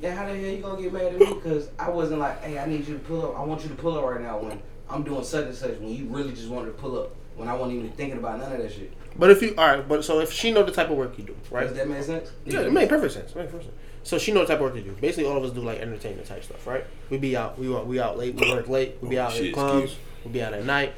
Then 0.00 0.16
how 0.16 0.26
the 0.28 0.36
hell 0.38 0.50
you 0.50 0.58
gonna 0.62 0.80
get 0.80 0.92
mad 0.92 1.06
at 1.14 1.18
me? 1.18 1.34
Cause 1.42 1.68
I 1.80 1.88
wasn't 1.90 2.20
like, 2.20 2.40
hey, 2.44 2.58
I 2.60 2.66
need 2.66 2.86
you 2.86 2.94
to 2.94 3.00
pull 3.00 3.26
up. 3.26 3.36
I 3.36 3.42
want 3.42 3.64
you 3.64 3.70
to 3.70 3.74
pull 3.74 3.98
up 3.98 4.04
right 4.04 4.20
now 4.20 4.38
when 4.38 4.62
I'm 4.88 5.02
doing 5.02 5.24
such 5.24 5.46
and 5.46 5.54
such. 5.56 5.76
When 5.78 5.88
you 5.88 6.04
really 6.06 6.30
just 6.32 6.48
wanted 6.48 6.66
to 6.68 6.72
pull 6.74 6.96
up 6.96 7.10
when 7.38 7.48
I 7.48 7.54
wasn't 7.54 7.78
even 7.78 7.92
thinking 7.92 8.18
about 8.18 8.38
none 8.38 8.52
of 8.52 8.58
that 8.58 8.72
shit. 8.72 8.92
But 9.16 9.30
if 9.30 9.42
you 9.42 9.54
all 9.56 9.66
right, 9.66 9.88
but 9.88 10.04
so 10.04 10.20
if 10.20 10.32
she 10.32 10.52
know 10.52 10.62
the 10.62 10.72
type 10.72 10.90
of 10.90 10.96
work 10.96 11.18
you 11.18 11.24
do, 11.24 11.36
right? 11.50 11.66
Does 11.66 11.76
that 11.76 11.88
make 11.88 12.02
sense? 12.02 12.30
Yeah, 12.44 12.60
it 12.60 12.72
made 12.72 12.88
perfect 12.88 13.14
sense. 13.14 13.30
It 13.30 13.36
made 13.36 13.46
perfect 13.46 13.64
sense. 13.64 13.76
So 14.02 14.18
she 14.18 14.32
know 14.32 14.40
the 14.40 14.46
type 14.46 14.56
of 14.56 14.62
work 14.62 14.76
you 14.76 14.82
do. 14.82 14.92
Basically, 15.00 15.28
all 15.28 15.36
of 15.36 15.44
us 15.44 15.52
do 15.52 15.60
like 15.60 15.80
entertainment 15.80 16.26
type 16.26 16.44
stuff, 16.44 16.66
right? 16.66 16.84
We 17.10 17.18
be 17.18 17.36
out, 17.36 17.58
we 17.58 17.68
we 17.68 18.00
out 18.00 18.18
late, 18.18 18.34
we 18.34 18.50
work 18.50 18.68
late, 18.68 18.96
we 19.00 19.08
be 19.08 19.18
oh, 19.18 19.24
out 19.24 19.36
in 19.36 19.44
shit, 19.44 19.54
clubs, 19.54 19.96
we 20.24 20.32
be 20.32 20.42
out 20.42 20.52
at 20.52 20.64
night. 20.64 20.92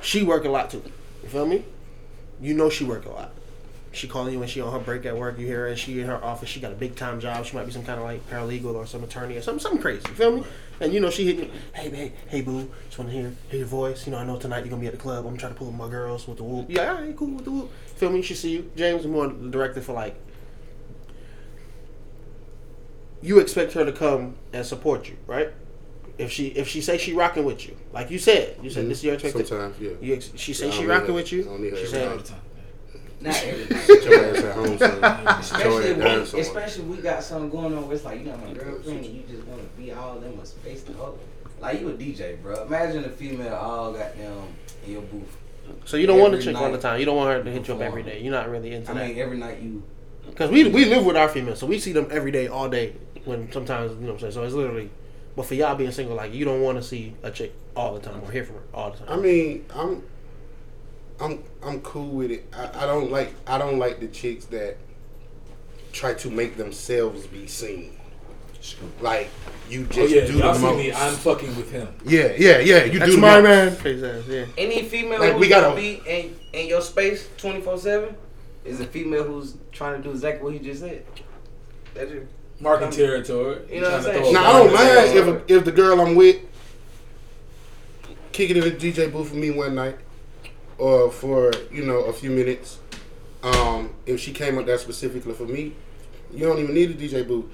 She 0.00 0.22
work 0.22 0.44
a 0.44 0.50
lot 0.50 0.70
too. 0.70 0.82
You 1.22 1.28
feel 1.28 1.46
me? 1.46 1.64
You 2.40 2.54
know 2.54 2.68
she 2.68 2.84
work 2.84 3.06
a 3.06 3.10
lot. 3.10 3.32
She 3.92 4.08
calling 4.08 4.32
you 4.32 4.38
when 4.38 4.48
she 4.48 4.60
on 4.60 4.72
her 4.72 4.78
break 4.78 5.04
at 5.04 5.16
work. 5.16 5.38
You 5.38 5.46
hear 5.46 5.68
her. 5.68 5.76
She 5.76 6.00
in 6.00 6.06
her 6.06 6.22
office. 6.24 6.48
She 6.48 6.60
got 6.60 6.72
a 6.72 6.74
big 6.74 6.96
time 6.96 7.20
job. 7.20 7.44
She 7.44 7.54
might 7.56 7.66
be 7.66 7.72
some 7.72 7.84
kind 7.84 7.98
of 7.98 8.04
like 8.04 8.28
paralegal 8.28 8.74
or 8.74 8.86
some 8.86 9.04
attorney 9.04 9.36
or 9.36 9.42
something, 9.42 9.60
something 9.60 9.80
crazy. 9.80 10.02
You 10.08 10.14
feel 10.14 10.36
me? 10.36 10.44
And 10.80 10.92
you 10.92 11.00
know 11.00 11.10
she 11.10 11.26
hit 11.26 11.36
you. 11.36 11.50
Hey, 11.74 11.90
hey, 11.90 12.12
hey, 12.28 12.40
boo. 12.40 12.68
Just 12.86 12.98
want 12.98 13.10
to 13.10 13.16
hear 13.16 13.34
hear 13.48 13.60
your 13.60 13.68
voice. 13.68 14.06
You 14.06 14.12
know 14.12 14.18
I 14.18 14.24
know 14.24 14.38
tonight 14.38 14.60
you're 14.60 14.70
gonna 14.70 14.80
be 14.80 14.86
at 14.86 14.92
the 14.92 14.98
club. 14.98 15.26
I'm 15.26 15.36
trying 15.36 15.52
to 15.52 15.58
pull 15.58 15.68
up 15.68 15.74
my 15.74 15.88
girls 15.88 16.26
with 16.26 16.38
the 16.38 16.44
whoop. 16.44 16.66
Yeah, 16.68 16.94
all 16.94 17.02
right, 17.02 17.16
cool 17.16 17.28
with 17.28 17.44
the 17.44 17.50
whoop. 17.50 17.70
Feel 17.96 18.10
me? 18.10 18.22
She 18.22 18.34
see 18.34 18.50
you. 18.50 18.70
James 18.76 19.02
is 19.02 19.06
more 19.06 19.28
directed 19.28 19.84
for 19.84 19.92
like. 19.92 20.16
You 23.20 23.38
expect 23.38 23.72
her 23.74 23.84
to 23.84 23.92
come 23.92 24.34
and 24.52 24.66
support 24.66 25.08
you, 25.08 25.16
right? 25.26 25.50
If 26.18 26.30
she 26.30 26.48
if 26.48 26.68
she 26.68 26.80
say 26.80 26.98
she 26.98 27.12
rocking 27.12 27.44
with 27.44 27.66
you, 27.66 27.76
like 27.92 28.10
you 28.10 28.18
said, 28.18 28.58
you 28.62 28.68
said 28.68 28.80
mm-hmm. 28.80 28.88
this 28.88 28.98
is 28.98 29.04
your 29.04 29.14
expectation. 29.14 29.46
Sometimes, 29.46 29.80
yeah. 29.80 29.90
You 30.00 30.14
ex- 30.14 30.32
she 30.36 30.52
say 30.52 30.68
I 30.68 30.70
she 30.70 30.86
rocking 30.86 31.14
with 31.14 31.32
you. 31.32 31.42
I 31.42 31.44
don't 31.44 31.62
need 31.62 31.72
her 31.72 31.78
She 31.78 31.86
said, 31.86 32.08
All 32.08 32.16
the 32.16 32.22
time. 32.24 32.40
Not 33.22 33.44
everything. 33.44 33.78
Sit 33.78 34.04
your 34.04 34.24
ass 34.24 34.44
at 34.44 34.54
home, 34.54 34.78
son. 34.78 35.04
Especially, 35.38 35.88
Your 35.88 36.08
if 36.22 36.32
we, 36.32 36.40
especially 36.40 36.84
we 36.84 36.96
got 36.96 37.22
something 37.22 37.50
going 37.50 37.76
on 37.76 37.86
where 37.86 37.94
it's 37.94 38.04
like, 38.04 38.18
you 38.18 38.26
know, 38.26 38.36
my 38.36 38.52
girlfriend, 38.52 39.04
and 39.04 39.14
you 39.14 39.22
just 39.28 39.46
want 39.46 39.60
to 39.60 39.80
be 39.80 39.92
all 39.92 40.20
in 40.22 40.36
my 40.36 40.44
space 40.44 40.82
to 40.84 40.92
hold. 40.94 41.18
Like, 41.60 41.80
you 41.80 41.88
a 41.90 41.92
DJ, 41.92 42.42
bro. 42.42 42.64
Imagine 42.64 43.04
a 43.04 43.08
female 43.08 43.54
all 43.54 43.92
goddamn 43.92 44.48
in 44.84 44.92
your 44.92 45.02
booth 45.02 45.36
So 45.84 45.96
you 45.96 46.08
don't 46.08 46.18
want 46.18 46.34
a 46.34 46.38
Every 46.38 46.52
chick 46.52 46.60
all 46.60 46.72
the 46.72 46.78
time. 46.78 46.98
You 46.98 47.06
don't 47.06 47.16
want 47.16 47.30
her 47.30 47.44
to 47.44 47.50
hit 47.50 47.68
you 47.68 47.74
up 47.74 47.80
every 47.80 48.02
day. 48.02 48.20
You're 48.20 48.32
not 48.32 48.48
really 48.50 48.72
into 48.74 48.90
it. 48.90 48.96
I 48.96 49.06
mean, 49.06 49.14
that. 49.14 49.20
every 49.20 49.38
night 49.38 49.60
you. 49.62 49.84
Because 50.26 50.50
we 50.50 50.68
we 50.68 50.84
live 50.84 51.04
with 51.04 51.16
our 51.16 51.28
females, 51.28 51.58
so 51.58 51.66
we 51.66 51.78
see 51.78 51.92
them 51.92 52.08
every 52.10 52.30
day, 52.30 52.48
all 52.48 52.68
day. 52.68 52.94
When 53.24 53.50
sometimes 53.52 53.92
you 53.92 54.00
know 54.00 54.06
what 54.06 54.14
I'm 54.14 54.20
saying. 54.20 54.32
So 54.32 54.42
it's 54.44 54.54
literally. 54.54 54.90
But 55.36 55.46
for 55.46 55.54
y'all 55.54 55.74
being 55.74 55.92
single, 55.92 56.16
like 56.16 56.34
you 56.34 56.44
don't 56.44 56.60
want 56.60 56.78
to 56.78 56.82
see 56.82 57.14
a 57.22 57.30
chick 57.30 57.54
all 57.76 57.94
the 57.94 58.00
time 58.00 58.22
or 58.22 58.30
hear 58.30 58.44
from 58.44 58.56
her 58.56 58.62
all 58.74 58.90
the 58.90 58.98
time. 58.98 59.08
I 59.08 59.16
mean, 59.16 59.64
I'm, 59.74 60.02
I'm, 61.20 61.42
I'm 61.62 61.80
cool 61.82 62.08
with 62.10 62.30
it. 62.30 62.46
I, 62.56 62.84
I 62.84 62.86
don't 62.86 63.10
like, 63.10 63.32
I 63.46 63.58
don't 63.58 63.78
like 63.78 64.00
the 64.00 64.08
chicks 64.08 64.46
that 64.46 64.76
try 65.92 66.14
to 66.14 66.30
make 66.30 66.56
themselves 66.56 67.26
be 67.26 67.46
seen. 67.46 67.98
Like 69.00 69.28
you 69.68 69.82
Oh 69.90 69.92
just 69.92 70.14
yeah, 70.14 70.24
do 70.24 70.34
y'all 70.38 70.52
the 70.52 70.58
see 70.58 70.62
most. 70.64 70.76
me. 70.78 70.92
I'm 70.92 71.14
fucking 71.14 71.56
with 71.56 71.72
him. 71.72 71.88
yeah, 72.06 72.32
yeah, 72.38 72.58
yeah. 72.60 72.84
You 72.84 73.00
That's 73.00 73.10
do 73.12 73.18
my 73.20 73.40
man. 73.40 73.76
Yeah. 74.28 74.46
Any 74.56 74.82
female 74.84 75.18
Like, 75.18 75.32
who's 75.32 75.40
we 75.40 75.48
gotta- 75.48 75.66
gonna 75.70 75.80
be 75.80 76.00
in, 76.06 76.36
in 76.52 76.68
your 76.68 76.80
space 76.80 77.28
twenty 77.36 77.60
four 77.60 77.76
seven 77.76 78.14
is 78.64 78.78
a 78.78 78.84
female 78.86 79.24
who's 79.24 79.56
trying 79.72 79.96
to 80.00 80.02
do 80.08 80.12
exactly 80.12 80.44
what 80.44 80.52
he 80.52 80.60
just 80.60 80.78
said. 80.80 81.04
That's 81.94 82.12
it. 82.12 82.28
Marking 82.60 82.90
territory. 82.90 83.62
you 83.68 83.80
know 83.80 83.90
what 83.90 83.94
I'm 83.96 84.02
saying? 84.04 84.22
throw 84.22 84.30
Now 84.32 84.44
I 84.48 84.52
don't 84.52 84.66
bomb. 84.68 84.74
mind 84.76 85.18
if 85.18 85.26
a, 85.26 85.54
if 85.56 85.64
the 85.64 85.72
girl 85.72 86.00
I'm 86.00 86.14
with 86.14 86.36
kicking 88.30 88.56
in 88.56 88.62
the 88.62 88.70
DJ 88.70 89.12
booth 89.12 89.30
for 89.30 89.34
me 89.36 89.50
one 89.50 89.74
night, 89.74 89.96
or 90.78 91.10
for 91.10 91.52
you 91.70 91.84
know 91.84 92.00
a 92.04 92.12
few 92.12 92.30
minutes. 92.30 92.78
Um, 93.42 93.90
if 94.06 94.20
she 94.20 94.32
came 94.32 94.56
up 94.58 94.66
that 94.66 94.80
specifically 94.80 95.34
for 95.34 95.44
me, 95.46 95.74
you 96.32 96.46
don't 96.46 96.58
even 96.58 96.74
need 96.74 96.90
a 96.90 96.94
DJ 96.94 97.26
booth. 97.26 97.46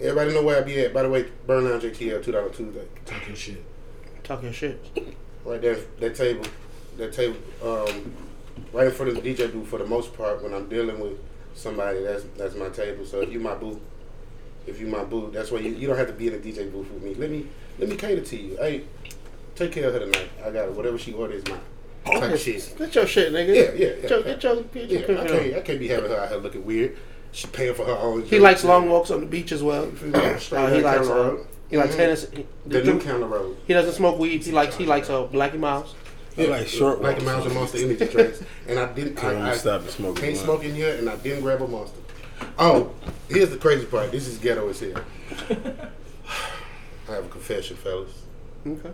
Everybody 0.00 0.32
know 0.32 0.42
where 0.42 0.58
I 0.58 0.62
be 0.62 0.80
at. 0.80 0.94
By 0.94 1.02
the 1.02 1.10
way, 1.10 1.26
Burn 1.46 1.64
Lounge 1.64 1.82
ATL 1.82 2.22
two 2.24 2.32
dollar 2.32 2.48
Tuesday. 2.50 2.86
Talking 3.04 3.34
shit. 3.34 3.64
Talking 4.24 4.52
shit. 4.52 4.80
Right 5.44 5.60
there, 5.60 5.78
that 6.00 6.14
table, 6.14 6.44
that 6.96 7.12
table, 7.12 7.36
um, 7.62 8.14
right 8.72 8.86
in 8.86 8.92
front 8.92 9.16
of 9.16 9.22
the 9.22 9.34
DJ 9.34 9.52
booth 9.52 9.68
for 9.68 9.78
the 9.78 9.86
most 9.86 10.16
part. 10.16 10.42
When 10.42 10.54
I'm 10.54 10.68
dealing 10.68 11.00
with 11.00 11.18
somebody, 11.54 12.02
that's 12.02 12.24
that's 12.36 12.54
my 12.54 12.68
table. 12.68 13.04
So 13.04 13.20
if 13.20 13.32
you 13.32 13.40
my 13.40 13.54
boo, 13.54 13.80
if 14.66 14.80
you 14.80 14.86
my 14.86 15.04
boo, 15.04 15.30
that's 15.32 15.50
why 15.50 15.58
you, 15.58 15.70
you 15.72 15.86
don't 15.86 15.96
have 15.96 16.06
to 16.06 16.12
be 16.12 16.28
in 16.28 16.34
a 16.34 16.38
DJ 16.38 16.70
booth 16.70 16.90
with 16.90 17.02
me. 17.02 17.14
Let 17.14 17.30
me 17.30 17.46
let 17.78 17.88
me 17.88 17.96
cater 17.96 18.22
to 18.22 18.36
you. 18.36 18.56
Hey, 18.56 18.84
take 19.54 19.72
care 19.72 19.88
of 19.88 19.94
her 19.94 20.00
tonight. 20.00 20.30
I 20.44 20.50
got 20.50 20.68
it. 20.68 20.72
Whatever 20.72 20.98
she 20.98 21.12
orders, 21.12 21.46
mine. 21.48 21.60
Type 22.18 22.32
of 22.32 22.40
shit. 22.40 22.74
Get 22.78 22.94
your 22.94 23.06
shit, 23.06 23.32
nigga. 23.32 23.54
Yeah, 23.54 23.62
yeah, 23.62 23.68
Get 23.72 24.02
yeah. 24.02 24.08
your, 24.10 24.22
get 24.22 24.42
your, 24.42 24.62
get 24.62 24.90
your 24.90 25.00
Yeah, 25.00 25.20
I 25.22 25.26
can't, 25.26 25.54
I 25.56 25.60
can't 25.60 25.78
be 25.78 25.88
having 25.88 26.10
her 26.10 26.16
out 26.18 26.28
here 26.30 26.38
looking 26.38 26.64
weird. 26.64 26.96
She 27.32 27.46
paying 27.46 27.74
for 27.74 27.84
her 27.84 27.92
own. 27.96 28.22
He 28.24 28.38
likes 28.40 28.64
long 28.64 28.88
walks 28.88 29.10
on 29.10 29.20
the 29.20 29.26
beach 29.26 29.52
as 29.52 29.62
well. 29.62 29.90
Straight 29.96 30.52
Uh, 30.52 30.66
he 30.74 30.80
likes 30.80 31.06
uh, 31.08 31.14
Road. 31.14 31.46
he 31.70 31.76
likes 31.76 31.94
Mhm. 31.94 31.98
Hennessy. 31.98 32.46
the 32.66 32.82
new 32.82 32.98
counter 33.00 33.26
road. 33.26 33.56
He 33.66 33.72
doesn't 33.72 33.92
smoke 33.92 34.18
weed. 34.18 34.42
He 34.42 34.50
likes 34.52 34.76
he 34.76 34.84
likes 34.86 35.08
uh, 35.10 35.22
Black 35.24 35.52
and 35.52 35.60
Milds. 35.60 35.94
I 36.38 36.44
like 36.46 36.66
short 36.68 37.02
like 37.02 37.18
walks. 37.18 37.22
a 37.22 37.26
mouse 37.26 37.44
and 37.46 37.54
monster 37.54 37.78
energy 37.78 38.06
drinks. 38.06 38.42
And 38.66 38.78
I 38.78 38.92
didn't. 38.92 39.16
Can't 39.16 39.36
I, 39.38 39.50
I 39.50 39.56
stop 39.56 39.82
the 39.84 39.90
smoking. 39.92 40.22
can't 40.22 40.34
blunt. 40.34 40.44
smoke 40.46 40.64
in 40.64 40.74
here, 40.74 40.94
and 40.96 41.08
I 41.10 41.16
didn't 41.16 41.42
grab 41.42 41.60
a 41.62 41.68
monster. 41.68 41.98
Oh, 42.58 42.92
here's 43.28 43.50
the 43.50 43.58
crazy 43.58 43.84
part. 43.86 44.10
This 44.10 44.26
is 44.26 44.38
ghetto 44.38 44.68
as 44.70 44.80
hell. 44.80 44.94
I 47.08 47.12
have 47.14 47.26
a 47.26 47.28
confession, 47.28 47.76
fellas. 47.76 48.10
Okay. 48.66 48.90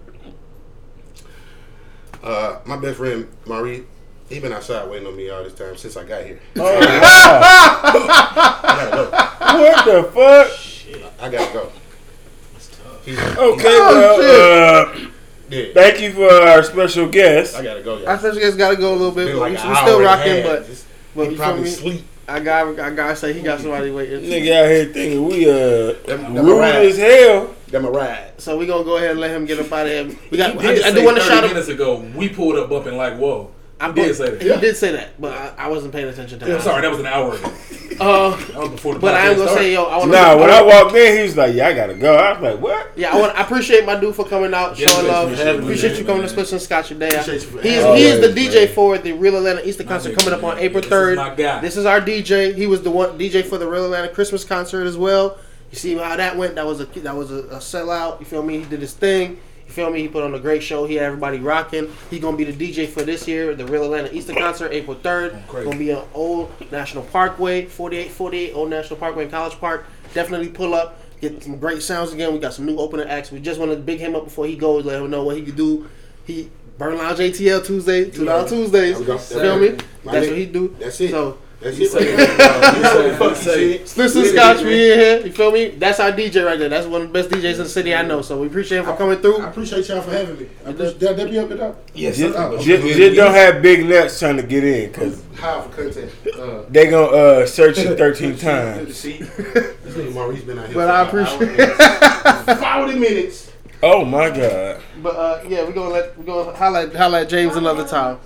Uh, 2.22 2.58
my 2.64 2.76
best 2.76 2.96
friend 2.98 3.28
Maurice, 3.46 3.82
he 4.28 4.40
been 4.40 4.52
outside 4.52 4.88
waiting 4.90 5.06
on 5.06 5.16
me 5.16 5.28
all 5.30 5.42
this 5.44 5.54
time 5.54 5.76
since 5.76 5.96
I 5.96 6.04
got 6.04 6.24
here. 6.24 6.38
Oh, 6.56 6.62
wow. 6.62 7.40
I 8.68 8.90
gotta 8.90 9.58
what 9.58 9.84
the 9.84 10.02
fuck? 10.12 11.00
go. 11.00 11.10
I 11.24 11.30
gotta 11.30 11.52
go. 11.52 11.72
that's 12.52 12.68
He's, 13.04 13.18
Okay, 13.18 13.36
Oh, 13.38 14.18
well, 14.18 14.86
uh, 14.88 14.98
yeah, 15.48 15.64
thank 15.74 16.00
you 16.00 16.12
for 16.12 16.28
our 16.30 16.62
special 16.64 17.08
guest. 17.08 17.54
I 17.56 17.62
gotta 17.62 17.82
go. 17.82 17.98
I 17.98 18.02
Y'all. 18.02 18.16
think 18.18 18.34
you 18.34 18.40
guys 18.40 18.56
gotta 18.56 18.76
go 18.76 18.90
a 18.92 18.96
little 18.96 19.12
bit. 19.12 19.26
Been 19.26 19.38
like 19.38 19.52
we 19.52 19.56
an 19.58 19.68
we 19.68 19.74
still 19.76 19.96
hour 19.98 20.02
and 20.02 20.02
a 20.02 20.06
rocking, 20.06 20.42
but 20.42 20.66
Just- 20.66 20.86
but 21.14 21.22
he 21.24 21.30
you 21.30 21.36
feel 21.36 21.44
probably 21.46 21.62
me? 21.64 21.70
sleep. 21.70 22.04
I 22.28 22.40
got 22.40 22.80
I 22.80 22.90
gotta 22.90 23.14
say 23.16 23.32
he 23.32 23.40
got 23.42 23.60
somebody 23.60 23.90
waiting. 23.92 24.22
Nigga 24.22 24.64
out 24.64 24.68
here 24.68 24.84
thinking 24.86 25.24
we 25.26 25.48
uh 25.48 25.92
Them, 26.04 26.34
them 26.34 26.44
rude 26.44 26.60
a 26.60 26.88
as 26.88 26.98
hell. 26.98 27.54
Them 27.68 27.84
a 27.84 27.90
ride. 27.90 28.32
So 28.40 28.56
we 28.56 28.66
gonna 28.66 28.84
go 28.84 28.96
ahead 28.96 29.10
and 29.12 29.20
let 29.20 29.30
him 29.32 29.44
get 29.44 29.58
up 29.58 29.72
out 29.72 29.86
of 29.86 29.92
here. 29.92 30.16
We 30.30 30.38
got. 30.38 30.52
He 30.60 30.68
I, 30.68 30.74
did 30.74 30.84
I 30.84 30.88
say 30.90 30.94
do 30.94 31.04
want 31.04 31.16
to 31.16 31.22
shout 31.24 31.44
out. 31.44 31.50
minutes 31.50 31.68
ago. 31.68 31.96
We 32.14 32.28
pulled 32.28 32.56
up 32.56 32.70
bumping 32.70 32.96
like 32.96 33.16
whoa. 33.18 33.50
I 33.78 33.92
did 33.92 34.14
say 34.16 34.30
that. 34.30 34.40
He 34.40 34.48
did 34.60 34.74
say 34.76 34.92
that, 34.92 35.20
but 35.20 35.32
I, 35.32 35.64
I 35.64 35.68
wasn't 35.68 35.92
paying 35.92 36.08
attention 36.08 36.38
to 36.38 36.46
Yeah. 36.48 36.54
I'm 36.54 36.60
sorry, 36.62 36.80
that 36.80 36.90
was 36.90 37.00
an 37.00 37.06
hour 37.06 37.34
ago. 37.34 37.52
Uh, 37.98 38.36
That 38.36 38.56
was 38.58 38.68
before 38.72 38.92
the 38.92 39.00
but 39.00 39.14
I 39.14 39.20
am 39.28 39.36
gonna 39.36 39.48
started. 39.48 39.62
say, 39.64 39.72
yo, 39.72 39.84
I 39.84 39.96
want 39.96 40.10
Nah, 40.10 40.36
when 40.38 40.50
I 40.50 40.60
walked 40.60 40.94
in, 40.94 41.16
he 41.16 41.22
was 41.22 41.34
like, 41.34 41.54
"Yeah, 41.54 41.68
I 41.68 41.72
gotta 41.72 41.94
go." 41.94 42.14
I 42.14 42.32
was 42.34 42.42
like, 42.42 42.60
"What?" 42.60 42.90
Yeah, 42.94 43.14
I 43.16 43.18
want. 43.18 43.34
I 43.38 43.42
appreciate 43.42 43.86
my 43.86 43.98
dude 43.98 44.14
for 44.14 44.26
coming 44.26 44.52
out, 44.52 44.78
Yeah, 44.78 44.88
showing 44.88 45.06
thanks 45.06 45.12
love. 45.16 45.30
for 45.30 45.36
having 45.44 45.60
me, 45.62 45.66
Appreciate 45.68 45.90
man, 45.92 45.98
you 46.00 46.04
coming 46.04 46.18
man. 46.20 46.28
to 46.28 46.32
Split 46.34 46.52
and 46.52 46.60
Scotch 46.60 46.88
today. 46.88 47.08
Appreciate 47.08 47.42
you 47.50 47.58
He 47.60 47.68
is, 47.70 47.82
having 47.84 47.96
he 47.96 48.04
is 48.04 48.20
the 48.20 48.28
Always, 48.28 48.48
DJ 48.48 48.64
man. 48.66 48.74
for 48.74 48.98
the 48.98 49.12
Real 49.12 49.36
Atlanta 49.38 49.66
Easter 49.66 49.84
concert 49.84 50.14
coming 50.18 50.34
up 50.34 50.44
on 50.44 50.56
man. 50.56 50.64
April 50.64 50.82
This 50.82 50.84
is 50.84 50.90
third. 50.90 51.16
my 51.16 51.34
guy. 51.34 51.60
This 51.62 51.76
is 51.78 51.86
our 51.86 52.02
DJ. 52.02 52.54
He 52.54 52.66
was 52.66 52.82
the 52.82 52.90
one 52.90 53.18
DJ 53.18 53.42
for 53.46 53.56
the 53.56 53.66
Real 53.66 53.86
Atlanta 53.86 54.08
Christmas 54.12 54.44
concert 54.44 54.84
as 54.84 54.98
well. 54.98 55.38
You 55.70 55.76
see 55.78 55.96
how 55.96 56.16
that 56.16 56.36
went? 56.36 56.54
That 56.54 56.66
was 56.66 56.80
a 56.80 56.86
that 56.86 57.14
was 57.14 57.30
a, 57.30 57.38
a 57.48 57.58
sellout. 57.58 58.20
You 58.20 58.26
feel 58.26 58.42
me? 58.42 58.58
He 58.60 58.64
did 58.64 58.80
his 58.80 58.94
thing. 58.94 59.40
You 59.66 59.72
feel 59.72 59.90
me? 59.90 60.00
He 60.00 60.08
put 60.08 60.22
on 60.22 60.32
a 60.34 60.38
great 60.38 60.62
show. 60.62 60.86
He 60.86 60.94
had 60.94 61.04
everybody 61.04 61.38
rocking. 61.38 61.92
He 62.08 62.20
gonna 62.20 62.36
be 62.36 62.44
the 62.44 62.52
DJ 62.52 62.88
for 62.88 63.02
this 63.02 63.26
year, 63.26 63.54
the 63.54 63.66
Real 63.66 63.84
Atlanta 63.84 64.12
Easter 64.12 64.32
concert, 64.32 64.72
April 64.72 64.96
third. 64.96 65.36
Gonna 65.48 65.76
be 65.76 65.92
on 65.92 66.06
Old 66.14 66.52
National 66.70 67.02
Parkway, 67.04 67.66
4848 67.66 68.52
Old 68.54 68.70
National 68.70 68.98
Parkway 68.98 69.24
in 69.24 69.30
College 69.30 69.58
Park. 69.58 69.86
Definitely 70.14 70.48
pull 70.48 70.74
up. 70.74 71.00
Get 71.20 71.42
some 71.42 71.58
great 71.58 71.82
sounds 71.82 72.12
again. 72.12 72.32
We 72.32 72.38
got 72.38 72.52
some 72.52 72.66
new 72.66 72.78
opener 72.78 73.06
acts. 73.08 73.32
We 73.32 73.40
just 73.40 73.58
want 73.58 73.72
to 73.72 73.76
big 73.76 73.98
him 73.98 74.14
up 74.14 74.24
before 74.24 74.46
he 74.46 74.54
goes. 74.54 74.84
Let 74.84 75.00
him 75.02 75.10
know 75.10 75.24
what 75.24 75.36
he 75.36 75.42
could 75.42 75.56
do. 75.56 75.88
He 76.24 76.50
Burn 76.78 76.98
Lounge 76.98 77.18
ATL 77.18 77.64
Tuesday, 77.64 78.10
two 78.10 78.24
dollar 78.24 78.48
Tuesdays. 78.48 79.00
Go. 79.00 79.14
You 79.14 79.18
feel 79.18 79.58
me? 79.58 79.68
That's 80.04 80.28
what 80.28 80.36
he 80.36 80.46
do. 80.46 80.76
That's 80.78 81.00
it. 81.00 81.10
So 81.10 81.38
That's 81.66 81.76
He 81.78 81.84
it. 81.84 81.90
said, 81.90 82.00
right 82.00 82.10
he 82.10 82.16
there. 82.16 82.92
said, 82.92 83.18
Fuck 83.18 83.28
he 83.28 83.28
you 83.28 83.34
said, 83.34 83.88
said. 83.88 83.98
Listen, 83.98 84.24
Scotch, 84.26 84.62
we 84.62 84.92
in 84.92 84.98
here. 84.98 85.26
You 85.26 85.32
feel 85.32 85.50
me? 85.50 85.68
That's 85.70 85.98
our 86.00 86.12
DJ 86.12 86.44
right 86.46 86.58
there. 86.58 86.68
That's 86.68 86.86
one 86.86 87.02
of 87.02 87.08
the 87.08 87.12
best 87.12 87.30
DJs 87.30 87.52
in 87.52 87.58
the 87.58 87.68
city 87.68 87.94
I 87.94 88.02
know. 88.02 88.22
So 88.22 88.40
we 88.40 88.46
appreciate 88.46 88.78
him 88.78 88.84
for 88.84 88.96
coming 88.96 89.18
through. 89.18 89.38
I 89.38 89.48
appreciate 89.48 89.88
y'all 89.88 90.00
for 90.02 90.10
having 90.12 90.38
me. 90.38 90.46
I 90.64 90.70
appreciate, 90.70 91.00
that, 91.00 91.16
that 91.16 91.30
be 91.30 91.38
up 91.38 91.50
and 91.50 91.60
up. 91.60 91.82
yes, 91.94 92.16
Just, 92.18 92.34
sir. 92.34 92.58
just, 92.62 92.86
just 92.96 93.16
don't 93.16 93.32
have 93.34 93.60
big 93.62 93.84
nuts 93.86 94.18
trying 94.20 94.36
to 94.36 94.42
get 94.44 94.62
in, 94.64 94.92
cause 94.92 95.22
High 95.36 95.60
for 95.62 95.68
content. 95.68 96.12
Uh, 96.38 96.62
they 96.70 96.88
gonna 96.88 97.06
uh, 97.08 97.46
search 97.46 97.78
you 97.78 97.94
thirteen 97.96 98.36
times. 98.38 98.96
see. 98.96 99.18
This 99.86 99.94
nigga 99.94 100.12
Maurice 100.14 100.42
been 100.42 100.58
out 100.58 100.66
here. 100.66 100.74
But 100.74 100.90
I 100.90 101.06
appreciate 101.06 101.60
hour 102.60 102.86
Forty 102.86 102.98
minutes. 102.98 103.52
Oh 103.82 104.04
my 104.04 104.30
god! 104.30 104.80
But 105.02 105.16
uh, 105.16 105.42
yeah, 105.48 105.62
we're 105.64 105.72
gonna 105.72 105.90
let 105.90 106.16
we're 106.18 106.24
gonna 106.24 106.56
highlight 106.56 106.94
highlight 106.94 107.28
James 107.28 107.56
another 107.56 107.86
time. 107.86 108.18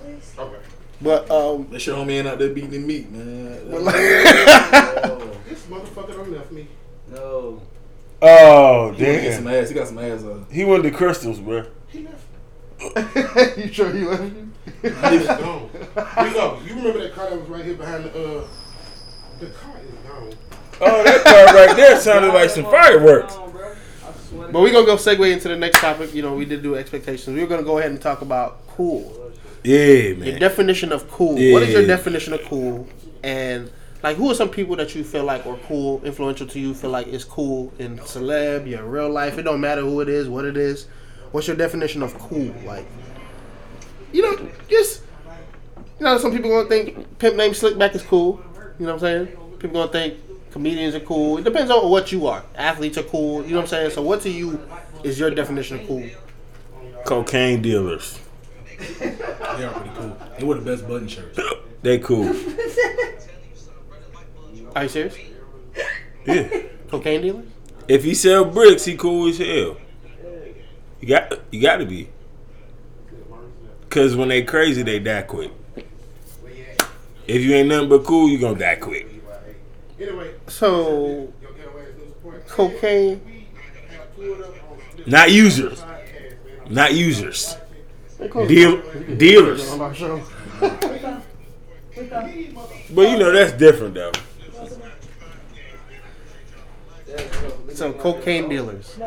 Okay. 1.01 1.25
But 1.27 1.31
um, 1.31 1.67
That 1.71 1.85
your 1.85 1.97
homie 1.97 2.11
ain't 2.13 2.27
out 2.27 2.39
there 2.39 2.49
beating 2.53 2.71
the 2.71 2.79
meat, 2.79 3.09
man. 3.11 3.71
This 5.47 5.65
motherfucker 5.65 6.13
don't 6.15 6.31
left 6.31 6.51
me. 6.51 6.67
No. 7.09 7.61
Oh 8.21 8.91
He 8.93 9.03
wanna 9.03 9.21
get 9.21 9.33
some 9.35 9.43
damn! 9.45 9.63
ass. 9.63 9.69
He 9.69 9.75
got 9.75 9.87
some 9.87 9.97
ass. 9.99 10.23
Uh, 10.23 10.43
He 10.51 10.63
went 10.63 10.83
to 10.83 10.91
crystals, 10.91 11.39
bro. 11.39 11.65
He 11.87 12.07
left. 12.07 12.23
you 13.57 13.67
sure 13.73 13.91
he 13.91 13.99
left 14.05 14.23
you? 14.23 14.51
He 14.81 14.87
is 14.87 15.27
gone. 15.27 15.69
You 15.73 16.31
know, 16.33 16.59
you 16.65 16.75
remember 16.75 16.99
that 16.99 17.13
car 17.13 17.29
that 17.29 17.39
was 17.39 17.49
right 17.49 17.65
here 17.65 17.73
behind 17.75 18.05
the 18.05 18.09
uh 18.09 18.47
the 19.39 19.47
car 19.47 19.75
is 19.79 19.91
gone. 20.07 20.33
Oh, 20.79 21.03
that 21.03 21.23
car 21.23 21.45
right 21.55 21.75
there 21.75 21.99
sounded 21.99 22.33
like 22.33 22.49
some 22.49 22.63
fireworks. 22.65 23.35
But 24.33 24.53
we're 24.61 24.71
gonna 24.71 24.85
go 24.85 24.95
segue 24.95 25.31
into 25.31 25.49
the 25.49 25.55
next 25.57 25.79
topic. 25.79 26.13
You 26.13 26.21
know, 26.21 26.35
we 26.35 26.45
did 26.45 26.63
do 26.63 26.75
expectations. 26.75 27.35
We 27.35 27.43
are 27.43 27.47
gonna 27.47 27.63
go 27.63 27.77
ahead 27.79 27.91
and 27.91 28.01
talk 28.01 28.21
about 28.21 28.65
cool. 28.67 29.31
Yeah, 29.63 30.13
man. 30.13 30.23
Your 30.23 30.39
definition 30.39 30.91
of 30.91 31.09
cool. 31.09 31.33
What 31.33 31.63
is 31.63 31.73
your 31.73 31.85
definition 31.85 32.33
of 32.33 32.43
cool? 32.45 32.87
And 33.23 33.71
like, 34.03 34.17
who 34.17 34.31
are 34.31 34.35
some 34.35 34.49
people 34.49 34.75
that 34.77 34.95
you 34.95 35.03
feel 35.03 35.23
like 35.23 35.45
are 35.45 35.57
cool, 35.67 36.03
influential 36.03 36.47
to 36.47 36.59
you? 36.59 36.73
Feel 36.73 36.89
like 36.89 37.07
is 37.07 37.23
cool 37.23 37.71
in 37.77 37.97
celeb, 37.99 38.67
your 38.67 38.83
real 38.85 39.09
life. 39.09 39.37
It 39.37 39.43
don't 39.43 39.61
matter 39.61 39.81
who 39.81 40.01
it 40.01 40.09
is, 40.09 40.27
what 40.27 40.45
it 40.45 40.57
is. 40.57 40.87
What's 41.31 41.47
your 41.47 41.55
definition 41.55 42.01
of 42.01 42.17
cool? 42.17 42.53
Like, 42.65 42.85
you 44.11 44.21
know, 44.23 44.49
just 44.67 45.03
you 45.99 46.05
know, 46.05 46.17
some 46.17 46.31
people 46.31 46.49
gonna 46.49 46.67
think 46.67 47.19
pimp 47.19 47.35
name 47.35 47.51
Slickback 47.51 47.93
is 47.93 48.01
cool. 48.01 48.43
You 48.79 48.87
know 48.87 48.95
what 48.95 49.03
I'm 49.03 49.27
saying? 49.27 49.27
People 49.59 49.81
gonna 49.81 49.91
think 49.91 50.17
comedians 50.51 50.95
are 50.95 50.99
cool. 51.01 51.37
It 51.37 51.43
depends 51.43 51.69
on 51.69 51.89
what 51.91 52.11
you 52.11 52.25
are. 52.25 52.43
Athletes 52.55 52.97
are 52.97 53.03
cool. 53.03 53.43
You 53.43 53.51
know 53.51 53.57
what 53.57 53.61
I'm 53.61 53.67
saying? 53.67 53.91
So, 53.91 54.01
what 54.01 54.21
to 54.21 54.29
you 54.29 54.59
is 55.03 55.19
your 55.19 55.29
definition 55.29 55.79
of 55.79 55.87
cool? 55.87 56.03
Cocaine 57.05 57.61
dealers. 57.61 58.19
they 58.99 59.63
are 59.63 59.73
pretty 59.73 59.95
cool. 59.95 60.17
They 60.37 60.43
were 60.45 60.55
the 60.55 60.61
best 60.71 60.87
button 60.87 61.07
shirts. 61.07 61.39
They 61.83 61.97
cool. 61.97 62.27
Are 64.75 64.83
you 64.83 64.89
serious? 64.89 65.17
Yeah. 66.27 66.47
Cocaine 66.89 67.21
dealers? 67.23 67.45
If 67.87 68.03
he 68.03 68.13
sell 68.13 68.45
bricks, 68.45 68.85
he 68.85 68.95
cool 68.95 69.29
as 69.29 69.39
hell. 69.39 69.77
You 70.99 71.07
got 71.07 71.33
you 71.51 71.59
got 71.59 71.77
to 71.77 71.85
be. 71.87 72.09
Cause 73.89 74.15
when 74.15 74.29
they 74.29 74.43
crazy, 74.43 74.83
they 74.83 74.99
die 74.99 75.23
quick. 75.23 75.51
If 77.25 77.41
you 77.41 77.53
ain't 77.55 77.69
nothing 77.69 77.89
but 77.89 78.03
cool, 78.05 78.29
you 78.29 78.37
gonna 78.37 78.59
die 78.59 78.75
quick. 78.75 79.07
Anyway, 79.99 80.35
So, 80.47 81.33
your 81.41 81.51
getaway 81.53 81.81
is 81.83 81.95
news 81.97 82.07
report. 82.23 82.47
cocaine. 82.47 83.21
Have 83.89 84.15
pulled 84.15 84.39
up 84.41 84.49
on 84.71 84.77
this 84.97 85.07
Not 85.07 85.31
users. 85.31 85.83
Not 86.69 86.93
users. 86.93 87.55
Deal, 88.47 88.81
dealers. 89.17 89.69
On 89.71 89.81
our 89.81 89.93
show. 89.95 90.21
But 90.59 90.83
you 93.09 93.17
know 93.17 93.31
that's 93.31 93.53
different 93.53 93.95
though. 93.95 94.11
So 97.73 97.91
cocaine 97.93 98.47
dealers. 98.47 98.97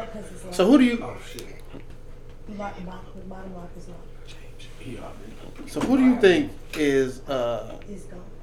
So 0.50 0.66
who 0.66 0.78
do 0.78 0.84
you? 0.84 1.04
So 5.66 5.80
who 5.80 5.96
do 5.96 6.04
you 6.04 6.20
think 6.20 6.52
is 6.76 7.20
uh? 7.28 7.76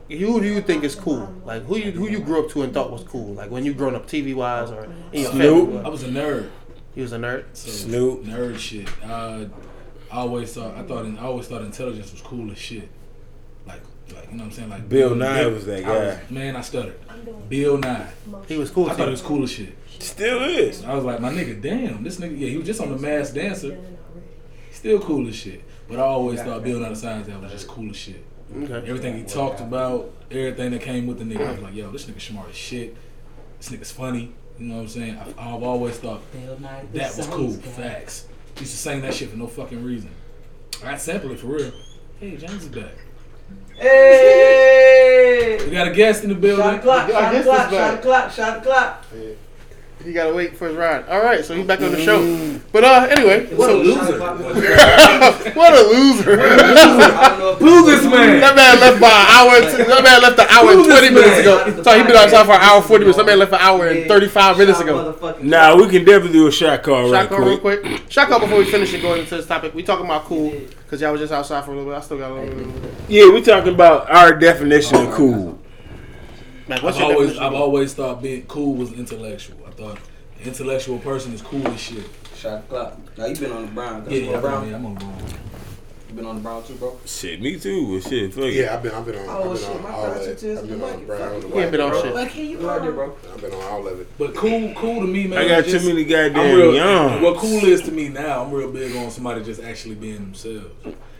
Who 0.09 0.41
do 0.41 0.47
you 0.47 0.61
think 0.61 0.83
is 0.83 0.95
cool? 0.95 1.33
Like 1.45 1.63
who 1.63 1.77
you 1.77 1.91
who 1.91 2.09
you 2.09 2.19
grew 2.19 2.43
up 2.45 2.51
to 2.51 2.63
and 2.63 2.73
thought 2.73 2.91
was 2.91 3.03
cool? 3.03 3.33
Like 3.33 3.51
when 3.51 3.65
you 3.65 3.73
growing 3.73 3.95
up 3.95 4.07
TV 4.07 4.33
wise 4.33 4.71
or 4.71 4.85
in 5.11 5.21
your 5.21 5.31
Snoop. 5.31 5.69
family? 5.69 5.85
I 5.85 5.89
was 5.89 6.03
a 6.03 6.07
nerd. 6.07 6.49
He 6.95 7.01
was 7.01 7.13
a 7.13 7.17
nerd. 7.17 7.45
So 7.53 7.69
Snoop. 7.71 8.23
Nerd 8.23 8.57
shit. 8.57 8.87
Uh, 9.03 9.45
I 10.11 10.17
always 10.17 10.53
thought 10.53 10.75
I 10.75 10.83
thought 10.83 11.05
I 11.05 11.21
always 11.25 11.47
thought 11.47 11.61
intelligence 11.61 12.11
was 12.11 12.21
cool 12.21 12.51
as 12.51 12.57
shit. 12.57 12.89
Like 13.65 13.81
like 14.13 14.25
you 14.31 14.37
know 14.37 14.43
what 14.43 14.49
I'm 14.49 14.51
saying? 14.51 14.69
Like 14.69 14.89
Bill 14.89 15.15
Nye 15.15 15.45
was 15.47 15.65
that 15.65 15.85
I 15.85 15.89
was- 15.89 16.15
guy. 16.15 16.21
man, 16.29 16.55
I 16.55 16.61
stuttered. 16.61 16.99
Bill 17.49 17.77
Nye. 17.77 18.07
He 18.47 18.57
was 18.57 18.69
cool. 18.71 18.87
I 18.87 18.89
to 18.89 18.95
thought 18.95 19.03
you. 19.03 19.07
it 19.09 19.11
was 19.11 19.21
cool 19.21 19.43
as 19.43 19.51
shit. 19.51 19.77
Still 19.99 20.43
is. 20.43 20.83
I 20.83 20.95
was 20.95 21.03
like, 21.05 21.19
my 21.19 21.31
nigga, 21.31 21.61
damn, 21.61 22.03
this 22.03 22.17
nigga, 22.19 22.37
yeah, 22.39 22.49
he 22.49 22.57
was 22.57 22.65
just 22.65 22.81
on 22.81 22.89
the 22.89 22.97
Masked 22.97 23.35
Dancer. 23.35 23.77
Still 24.71 24.99
cool 24.99 25.27
as 25.27 25.35
shit. 25.35 25.63
But 25.87 25.99
I 25.99 26.03
always 26.03 26.41
thought 26.41 26.63
Bill 26.63 26.79
Nye 26.79 26.89
the 26.89 26.95
Science 26.95 27.27
Guy 27.27 27.37
was 27.37 27.51
just 27.51 27.67
cool 27.67 27.89
as 27.89 27.95
shit. 27.95 28.23
Okay. 28.55 28.73
Everything 28.89 29.17
he 29.17 29.23
talked 29.23 29.61
about, 29.61 30.11
everything 30.29 30.71
that 30.71 30.81
came 30.81 31.07
with 31.07 31.19
the 31.19 31.23
nigga, 31.25 31.47
I 31.47 31.51
was 31.51 31.61
like, 31.61 31.73
yo, 31.75 31.89
this 31.91 32.05
nigga 32.05 32.19
smart 32.19 32.49
as 32.49 32.55
shit. 32.55 32.95
This 33.59 33.69
nigga's 33.69 33.91
funny. 33.91 34.33
You 34.59 34.65
know 34.67 34.75
what 34.75 34.81
I'm 34.81 34.87
saying? 34.89 35.17
I, 35.37 35.55
I've 35.55 35.63
always 35.63 35.97
thought 35.97 36.21
that 36.93 37.15
was 37.17 37.27
cool. 37.27 37.51
Facts. 37.53 38.25
Used 38.59 38.71
to 38.71 38.77
sing 38.77 39.01
that 39.01 39.13
shit 39.13 39.29
for 39.29 39.37
no 39.37 39.47
fucking 39.47 39.83
reason. 39.83 40.09
I 40.83 40.97
sample 40.97 41.31
it 41.31 41.39
for 41.39 41.47
real. 41.47 41.71
Hey, 42.19 42.37
James 42.37 42.63
is 42.63 42.69
back. 42.69 42.93
Hey! 43.75 45.57
We 45.65 45.71
got 45.71 45.87
a 45.87 45.91
guest 45.91 46.23
in 46.23 46.29
the 46.29 46.35
building. 46.35 46.63
Shot 46.63 46.75
the 46.75 46.81
clock, 46.81 47.09
shot 47.09 47.33
the 47.33 47.41
clock, 47.43 47.69
shot 47.71 47.95
the 47.95 48.01
clock, 48.01 48.31
shot 48.31 48.55
the 48.63 48.69
clock. 48.69 49.05
He 50.03 50.13
gotta 50.13 50.33
wait 50.33 50.55
for 50.57 50.67
his 50.67 50.75
ride. 50.77 51.07
All 51.09 51.21
right, 51.23 51.43
so 51.45 51.55
he's 51.55 51.65
back 51.67 51.79
on 51.81 51.91
the 51.91 52.01
show. 52.03 52.59
But 52.71 52.83
uh, 52.83 53.07
anyway, 53.11 53.45
What 53.55 53.69
a 53.69 53.73
loser. 53.73 54.19
what 55.53 55.73
a 55.73 55.81
loser! 55.89 56.39
I 56.41 57.29
don't 57.29 57.39
know 57.39 57.49
if 57.51 57.59
Who 57.59 57.85
this 57.85 58.03
man? 58.03 58.39
That 58.39 58.55
man 58.55 58.79
left 58.79 58.99
by 59.01 59.07
an 59.07 59.27
hour. 59.29 59.55
and- 59.61 59.89
That 59.91 60.03
man 60.03 60.21
left 60.21 60.39
an 60.39 60.47
hour 60.49 60.71
and 60.71 60.79
Who 60.79 60.85
this 60.87 60.99
twenty 60.99 61.13
minutes 61.13 61.39
ago. 61.39 61.83
So 61.83 61.97
he 61.97 62.03
been 62.03 62.15
outside 62.15 62.45
for 62.45 62.53
an 62.53 62.61
hour 62.61 62.81
forty 62.81 63.03
minutes. 63.03 63.17
That 63.17 63.25
man 63.25 63.39
left 63.39 63.53
an 63.53 63.59
hour 63.61 63.87
and 63.87 64.07
thirty-five 64.07 64.57
minutes 64.57 64.79
ago. 64.79 65.37
Nah, 65.41 65.75
we 65.75 65.87
can 65.89 66.03
definitely 66.05 66.33
do 66.33 66.47
a 66.47 66.51
shot 66.51 66.81
call 66.83 67.11
Shot 67.11 67.29
call 67.29 67.39
real 67.41 67.59
quick. 67.59 67.81
quick. 67.81 68.01
Shot 68.11 68.27
call 68.29 68.39
before 68.39 68.57
we 68.59 68.65
finish 68.65 68.93
it. 68.93 69.01
Going 69.01 69.21
into 69.21 69.35
this 69.37 69.47
topic, 69.47 69.73
we 69.75 69.83
talking 69.83 70.05
about 70.05 70.23
cool 70.23 70.51
because 70.83 71.01
y'all 71.01 71.11
was 71.11 71.21
just 71.21 71.33
outside 71.33 71.63
for 71.65 71.71
a 71.71 71.75
little 71.75 71.91
bit. 71.91 71.97
I 71.97 72.01
still 72.01 72.17
got 72.17 72.31
a 72.31 72.35
little 72.35 72.55
bit. 72.71 72.91
Yeah, 73.09 73.29
we 73.31 73.41
talking 73.41 73.73
about 73.73 74.09
our 74.09 74.33
definition 74.33 74.95
of 74.97 75.13
cool. 75.13 75.59
Man, 76.67 76.79
what's 76.83 76.97
I've 76.97 77.01
your 77.03 77.13
always, 77.13 77.29
definition? 77.29 77.43
I've 77.43 77.53
always 77.61 77.93
thought 77.93 78.21
being 78.21 78.45
cool 78.45 78.75
was 78.75 78.93
intellectual. 78.93 79.57
Uh, 79.81 79.85
I 79.87 79.95
thought 79.95 79.99
an 80.39 80.47
intellectual 80.47 80.99
person 80.99 81.33
is 81.33 81.41
cool 81.41 81.67
as 81.67 81.79
shit. 81.79 82.03
Shot 82.35 82.61
the 82.67 82.67
clock. 82.75 83.17
Now 83.17 83.25
you 83.25 83.35
been 83.35 83.51
on 83.51 83.65
the 83.65 83.71
Brown. 83.71 84.05
Yeah, 84.09 84.17
Yeah, 84.17 84.31
yeah, 84.31 84.39
Brown. 84.39 84.69
yeah, 84.69 84.75
I'm 84.75 84.85
on 84.85 84.93
the 84.95 84.99
Brown. 85.01 85.23
You 86.09 86.15
been 86.15 86.25
on 86.25 86.35
the 86.35 86.41
Brown 86.41 86.63
too, 86.63 86.73
bro. 86.75 86.99
Shit, 87.05 87.41
me 87.41 87.57
too. 87.59 88.01
Shit, 88.01 88.33
fuck. 88.33 88.45
Yeah, 88.51 88.73
I've 88.75 88.83
been, 88.83 88.91
I've 88.91 89.05
been 89.05 89.15
on, 89.15 89.25
Oh, 89.29 89.51
I've 89.51 89.53
been 89.53 89.57
shit, 89.57 89.69
on 89.75 89.83
my 89.83 89.89
all 89.91 90.07
God, 90.07 90.17
of 90.17 90.23
you 90.25 90.31
it. 90.31 90.39
just 90.39 90.63
I've 90.63 90.69
been 90.69 90.81
on 90.83 90.89
it, 90.93 91.07
Brown, 91.07 91.19
fuck 91.19 91.41
the 91.41 91.47
it. 91.47 91.53
He 91.53 91.59
ain't 91.61 91.71
been 91.71 91.81
on 91.81 91.91
white, 91.91 92.01
shit. 92.01 92.15
Like, 92.15 92.31
can 92.31 92.45
you 92.49 92.57
right 92.67 92.81
there, 92.81 92.91
bro? 92.91 93.15
I've 93.33 93.41
been 93.41 93.53
on 93.53 93.63
all 93.63 93.87
of 93.87 93.99
it. 93.99 94.17
But 94.17 94.35
cool, 94.35 94.73
cool 94.75 94.95
to 95.01 95.07
me, 95.07 95.27
man. 95.27 95.39
I 95.39 95.47
got 95.47 95.65
is 95.67 95.81
too 95.81 95.87
many 95.87 96.03
goddamn 96.03 96.55
real. 96.57 96.75
young. 96.75 97.21
What 97.21 97.37
cool 97.37 97.63
is 97.63 97.81
to 97.83 97.91
me 97.91 98.09
now, 98.09 98.43
I'm 98.43 98.51
real 98.51 98.71
big 98.71 98.95
on 98.97 99.09
somebody 99.11 99.43
just 99.43 99.61
actually 99.61 99.95
being 99.95 100.15
themselves. 100.15 100.67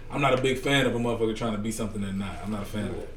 I'm 0.10 0.20
not 0.22 0.38
a 0.38 0.42
big 0.42 0.58
fan 0.60 0.86
of 0.86 0.94
a 0.96 1.00
motherfucker 1.00 1.36
trying 1.38 1.54
to 1.54 1.58
be 1.58 1.72
something 1.72 2.02
they're 2.02 2.12
not. 2.12 2.36
I'm 2.44 2.52
not 2.52 2.64
a 2.64 2.66
fan 2.66 2.88
of 2.88 2.96
that. 2.98 3.08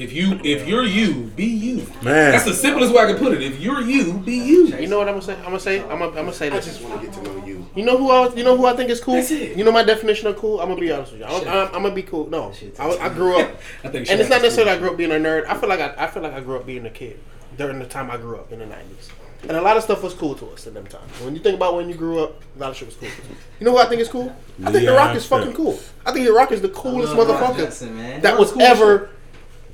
If 0.00 0.14
you, 0.14 0.40
if 0.42 0.66
you're 0.66 0.86
you, 0.86 1.12
be 1.36 1.44
you. 1.44 1.76
Man. 2.02 2.32
That's 2.32 2.46
the 2.46 2.54
simplest 2.54 2.90
way 2.94 3.02
I 3.02 3.06
can 3.08 3.18
put 3.18 3.34
it. 3.34 3.42
If 3.42 3.60
you're 3.60 3.82
you, 3.82 4.14
be 4.14 4.34
you. 4.34 4.68
You 4.68 4.86
know 4.86 4.96
what 4.96 5.08
I'm 5.08 5.20
gonna 5.20 5.26
say? 5.26 5.36
I'm 5.36 5.44
gonna 5.44 5.60
say. 5.60 5.82
I'm 5.82 5.98
gonna, 5.98 6.06
I'm 6.06 6.14
gonna 6.14 6.32
say 6.32 6.48
I 6.50 6.58
just 6.58 6.80
want 6.80 7.02
to 7.02 7.06
get 7.06 7.14
to 7.16 7.22
know 7.22 7.44
you. 7.44 7.68
You 7.74 7.84
know 7.84 7.98
who 7.98 8.10
I? 8.10 8.34
You 8.34 8.42
know 8.42 8.56
who 8.56 8.64
I 8.64 8.74
think 8.74 8.88
is 8.88 8.98
cool? 8.98 9.16
That's 9.16 9.30
it. 9.30 9.58
You 9.58 9.62
know 9.62 9.70
my 9.70 9.84
definition 9.84 10.28
of 10.28 10.38
cool. 10.38 10.58
I'm 10.58 10.70
gonna 10.70 10.80
be 10.80 10.90
honest 10.90 11.12
with 11.12 11.20
you. 11.20 11.26
I'm, 11.26 11.46
I'm, 11.46 11.66
I'm 11.66 11.82
gonna 11.82 11.94
be 11.94 12.02
cool. 12.02 12.30
No, 12.30 12.50
I, 12.78 12.88
I 12.96 13.08
grew 13.10 13.40
up, 13.40 13.50
I 13.84 13.88
think. 13.88 14.10
and 14.10 14.18
it's 14.18 14.30
not 14.30 14.38
is 14.38 14.44
necessarily 14.44 14.72
I 14.72 14.78
grew 14.78 14.90
up 14.90 14.96
being 14.96 15.10
a 15.10 15.16
nerd. 15.16 15.44
I 15.46 15.58
feel 15.58 15.68
like 15.68 15.80
I, 15.80 15.94
I 15.98 16.06
feel 16.06 16.22
like 16.22 16.32
I 16.32 16.40
grew 16.40 16.56
up 16.56 16.64
being 16.64 16.86
a 16.86 16.90
kid 16.90 17.20
during 17.58 17.78
the 17.78 17.84
time 17.84 18.10
I 18.10 18.16
grew 18.16 18.38
up 18.38 18.50
in 18.52 18.60
the 18.60 18.64
'90s, 18.64 19.10
and 19.42 19.52
a 19.58 19.60
lot 19.60 19.76
of 19.76 19.82
stuff 19.82 20.02
was 20.02 20.14
cool 20.14 20.34
to 20.36 20.46
us 20.46 20.66
in 20.66 20.72
them 20.72 20.86
times. 20.86 21.12
When 21.20 21.36
you 21.36 21.42
think 21.42 21.56
about 21.56 21.76
when 21.76 21.90
you 21.90 21.94
grew 21.94 22.24
up, 22.24 22.42
a 22.56 22.58
lot 22.58 22.70
of 22.70 22.76
shit 22.78 22.88
was 22.88 22.96
cool. 22.96 23.10
You 23.58 23.66
know 23.66 23.72
who 23.72 23.78
I 23.78 23.84
think 23.84 24.00
is 24.00 24.08
cool? 24.08 24.34
I 24.64 24.72
think 24.72 24.86
The 24.86 24.94
Rock 24.94 25.14
is 25.14 25.26
fucking 25.26 25.52
cool. 25.52 25.78
I 26.06 26.12
think 26.12 26.24
The 26.24 26.32
Rock 26.32 26.52
is 26.52 26.62
the 26.62 26.70
coolest 26.70 27.12
motherfucker 27.12 27.58
Johnson, 27.58 27.98
man. 27.98 28.22
that 28.22 28.38
was 28.38 28.52
cool 28.52 28.62
ever 28.62 29.10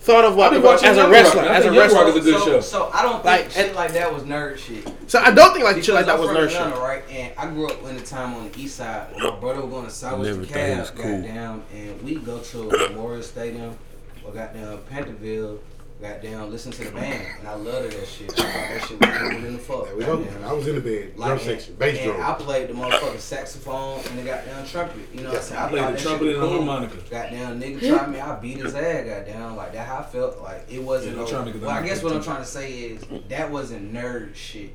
thought 0.06 0.24
of 0.24 0.36
I've 0.38 0.62
as 0.84 0.96
a 0.98 1.08
wrestler. 1.10 1.42
Rock. 1.42 1.50
As 1.50 1.64
a 1.64 1.68
think 1.68 1.74
Young 1.74 1.92
Rock 1.94 2.04
wrestler. 2.06 2.08
is 2.08 2.16
a 2.16 2.30
good 2.30 2.40
so, 2.40 2.46
show. 2.46 2.60
so 2.60 2.90
I 2.94 3.02
don't 3.02 3.14
think 3.14 3.24
Like, 3.24 3.50
shit 3.50 3.74
like 3.74 3.92
that 3.92 4.14
was 4.14 4.22
nerd 4.22 4.58
shit. 4.58 4.88
So 5.10 5.18
I 5.18 5.30
don't 5.32 5.52
think 5.52 5.64
like 5.64 5.82
shit 5.82 5.94
like 5.94 6.06
that 6.06 6.18
was 6.18 6.30
I'm 6.30 6.36
nerd 6.36 6.46
Atlanta, 6.46 6.74
shit. 6.74 6.82
right? 6.82 7.02
And 7.10 7.32
I 7.36 7.46
grew 7.52 7.68
up 7.68 7.82
in 7.84 7.96
the 7.96 8.02
time 8.02 8.34
on 8.34 8.50
the 8.50 8.58
east 8.60 8.76
side. 8.76 9.08
My 9.18 9.30
brother 9.30 9.60
was 9.62 9.70
going 9.70 9.84
to 9.86 9.90
Southwest 9.90 10.30
Never 10.30 10.44
thought 10.46 10.54
Cab, 10.54 10.96
cool. 10.96 11.02
goddamn, 11.20 11.62
and 11.74 12.02
we 12.02 12.14
go 12.16 12.38
to 12.38 12.70
Memorial 12.88 13.22
Stadium 13.22 13.76
or 14.24 14.32
goddamn 14.32 14.78
Panthersville, 14.90 15.58
goddamn, 16.00 16.50
listen 16.50 16.72
to 16.72 16.84
the 16.84 16.90
band, 16.90 17.26
and 17.38 17.48
I 17.48 17.54
loved 17.54 17.92
that 17.92 18.06
shit. 18.06 18.30
I 18.38 18.42
that 18.42 18.84
shit 18.86 19.00
was 19.00 19.10
cool 19.18 19.44
in 19.44 19.52
the 19.54 19.58
fuck. 19.58 19.84
There 19.86 19.96
we 19.96 20.04
go. 20.04 20.26
I 20.44 20.52
was 20.52 20.66
in 20.68 20.74
the 20.76 20.80
bed, 20.80 21.16
drum 21.16 21.30
Like, 21.30 21.40
section, 21.40 21.70
and, 21.70 21.78
bass 21.78 21.98
and 22.00 22.22
I 22.22 22.34
played 22.34 22.68
the 22.68 22.74
motherfucking 22.74 23.18
saxophone 23.18 24.00
and 24.00 24.18
the 24.18 24.22
goddamn 24.22 24.66
trumpet. 24.66 24.96
You 25.14 25.22
know 25.22 25.30
what 25.30 25.38
I'm 25.38 25.42
saying? 25.44 25.62
I 25.62 25.68
played 25.68 25.96
the 25.96 26.00
trumpet 26.02 26.26
and 26.28 26.36
the 26.36 26.40
cool. 26.40 26.64
harmonica. 26.64 26.96
Goddamn, 27.10 27.60
nigga 27.60 27.88
tried 27.88 28.10
me. 28.10 28.20
I 28.20 28.38
beat 28.38 28.58
his 28.58 28.74
ass. 28.74 29.06
Goddamn, 29.06 29.56
like 29.56 29.72
that. 29.72 29.86
How 29.86 29.98
I 29.98 30.02
felt 30.02 30.40
like 30.42 30.66
it 30.70 30.82
wasn't. 30.82 31.12
Yeah, 31.16 31.22
no, 31.22 31.26
don't 31.26 31.34
try 31.34 31.44
me 31.44 31.52
'cause 31.52 31.60
well, 31.60 31.70
I'm 31.70 31.84
guess 31.84 32.02
what 32.02 32.12
I'm 32.12 32.22
trying 32.22 32.42
to 32.42 32.48
say 32.48 32.72
is 32.72 33.02
that 33.28 33.50
wasn't 33.50 33.92
nerd 33.92 34.34
shit. 34.34 34.72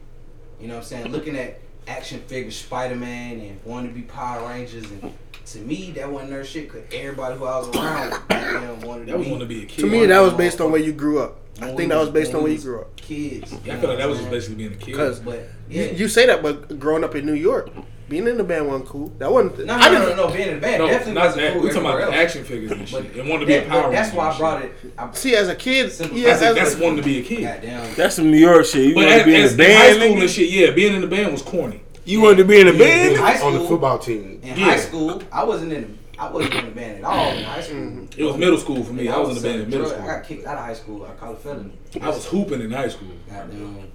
You 0.59 0.67
know 0.67 0.75
what 0.75 0.81
I'm 0.81 0.85
saying? 0.85 1.11
Looking 1.11 1.35
at 1.37 1.59
action 1.87 2.19
figures, 2.27 2.55
Spider 2.55 2.95
Man, 2.95 3.39
and 3.39 3.59
wanting 3.65 3.89
to 3.89 3.95
be 3.95 4.03
Power 4.03 4.47
Rangers, 4.47 4.85
and 4.89 5.13
to 5.47 5.59
me 5.59 5.91
that 5.91 6.09
wasn't 6.11 6.31
their 6.31 6.43
shit. 6.43 6.69
Cause 6.69 6.81
everybody 6.93 7.37
who 7.37 7.45
I 7.45 7.57
was 7.59 7.75
around, 7.75 8.09
goddamn, 8.29 8.81
wanted 8.81 9.05
to 9.07 9.11
That 9.11 9.17
was 9.17 9.25
be 9.27 9.31
want 9.31 9.41
to 9.41 9.47
be 9.47 9.63
a 9.63 9.65
kid. 9.65 9.81
To 9.81 9.87
me, 9.87 10.05
that 10.05 10.19
was 10.19 10.33
based 10.33 10.61
on 10.61 10.71
where 10.71 10.81
you 10.81 10.93
grew 10.93 11.19
up. 11.21 11.37
I 11.61 11.73
think 11.75 11.89
that 11.89 11.99
was 11.99 12.09
based 12.09 12.33
on 12.33 12.43
where 12.43 12.51
you 12.51 12.59
grew 12.59 12.81
up. 12.81 12.95
Kids. 12.95 13.53
Yeah, 13.65 13.75
I 13.75 13.79
feel 13.79 13.89
like 13.89 13.99
that 13.99 14.09
was 14.09 14.19
just 14.19 14.31
basically 14.31 14.55
being 14.55 14.73
a 14.73 14.75
kid. 14.77 14.95
'Cause- 14.95 15.19
But 15.19 15.47
You, 15.69 15.83
yeah. 15.83 15.91
you 15.91 16.07
say 16.07 16.25
that, 16.25 16.41
but 16.41 16.79
growing 16.79 17.03
up 17.03 17.13
in 17.15 17.25
New 17.25 17.33
York, 17.33 17.69
being 18.09 18.27
in 18.27 18.37
the 18.37 18.43
band 18.43 18.67
wasn't 18.67 18.89
cool. 18.89 19.11
That 19.19 19.31
wasn't. 19.31 19.65
no, 19.65 19.73
I 19.75 19.89
no, 19.89 19.99
didn't. 19.99 20.17
no, 20.17 20.27
no, 20.27 20.33
being 20.33 20.47
in 20.49 20.55
the 20.55 20.61
band 20.61 20.79
no, 20.79 20.87
definitely 20.87 21.13
not 21.13 21.25
wasn't 21.27 21.41
that. 21.43 21.53
cool 21.53 21.61
We're 21.61 21.67
talking 21.69 21.81
about 21.89 22.01
else. 22.01 22.13
action 22.15 22.43
figures 22.43 22.71
and 22.71 22.89
shit. 22.89 23.15
And 23.15 23.29
wanted 23.29 23.41
to 23.41 23.45
be 23.45 23.53
a 23.55 23.61
power 23.63 23.91
That's 23.91 24.13
why 24.13 24.29
I 24.31 24.37
brought 24.37 24.65
it. 24.65 24.73
I, 24.97 25.11
See, 25.13 25.35
as 25.35 25.47
a 25.49 25.55
kid, 25.55 25.91
Simple 25.93 26.17
yeah, 26.17 26.29
That's, 26.31 26.41
as, 26.41 26.55
that's 26.55 26.75
wanting 26.75 26.97
to 26.97 27.03
be 27.03 27.19
a 27.19 27.23
kid. 27.23 27.41
goddamn. 27.43 27.95
That's 27.95 28.15
some 28.15 28.29
New 28.31 28.37
York 28.37 28.65
shit. 28.65 28.85
You 28.87 28.95
But 28.95 29.05
want 29.05 29.11
as, 29.11 29.19
to 29.21 29.25
be 29.25 29.35
in 29.35 29.41
as, 29.43 29.59
a 29.59 29.63
in 29.71 29.77
high 29.77 29.93
school 30.07 30.21
and 30.21 30.29
shit, 30.29 30.49
yeah, 30.49 30.71
being 30.71 30.93
in 30.95 31.01
the 31.01 31.07
band 31.07 31.31
was 31.31 31.41
corny. 31.41 31.81
You 32.05 32.21
wanted 32.21 32.37
to 32.37 32.45
be 32.45 32.59
in 32.59 32.67
a 32.67 32.71
In 32.71 32.77
band? 32.77 33.17
high 33.17 33.39
On 33.41 33.53
the 33.53 33.59
football 33.67 33.99
team. 33.99 34.39
in 34.41 34.49
Yeah. 34.57 34.65
high 34.65 34.77
school, 34.77 35.21
I 35.31 35.43
wasn't 35.43 35.73
in. 35.73 35.97
I 36.17 36.29
wasn't 36.29 36.53
in 36.55 36.65
the 36.65 36.71
band 36.71 36.97
at 36.99 37.03
all 37.03 37.31
in 37.31 37.43
high 37.43 37.61
school. 37.61 37.77
Mm-hmm. 37.77 38.05
It 38.19 38.23
was 38.23 38.37
middle 38.37 38.57
school 38.57 38.83
for 38.83 38.93
me. 38.93 39.07
I 39.09 39.17
was 39.17 39.29
in 39.29 39.35
the 39.35 39.41
band 39.41 39.61
in 39.63 39.69
middle 39.69 39.87
school. 39.87 40.03
I 40.03 40.07
got 40.07 40.23
kicked 40.23 40.45
out 40.45 40.57
of 40.57 40.65
high 40.65 40.73
school. 40.73 41.05
I 41.05 41.11
called 41.19 41.37
it 41.37 41.41
felony. 41.41 41.73
I 42.01 42.07
was 42.09 42.25
hooping 42.25 42.61
in 42.61 42.71
high 42.71 42.89
school 42.89 43.07
Goddamn. 43.29 43.91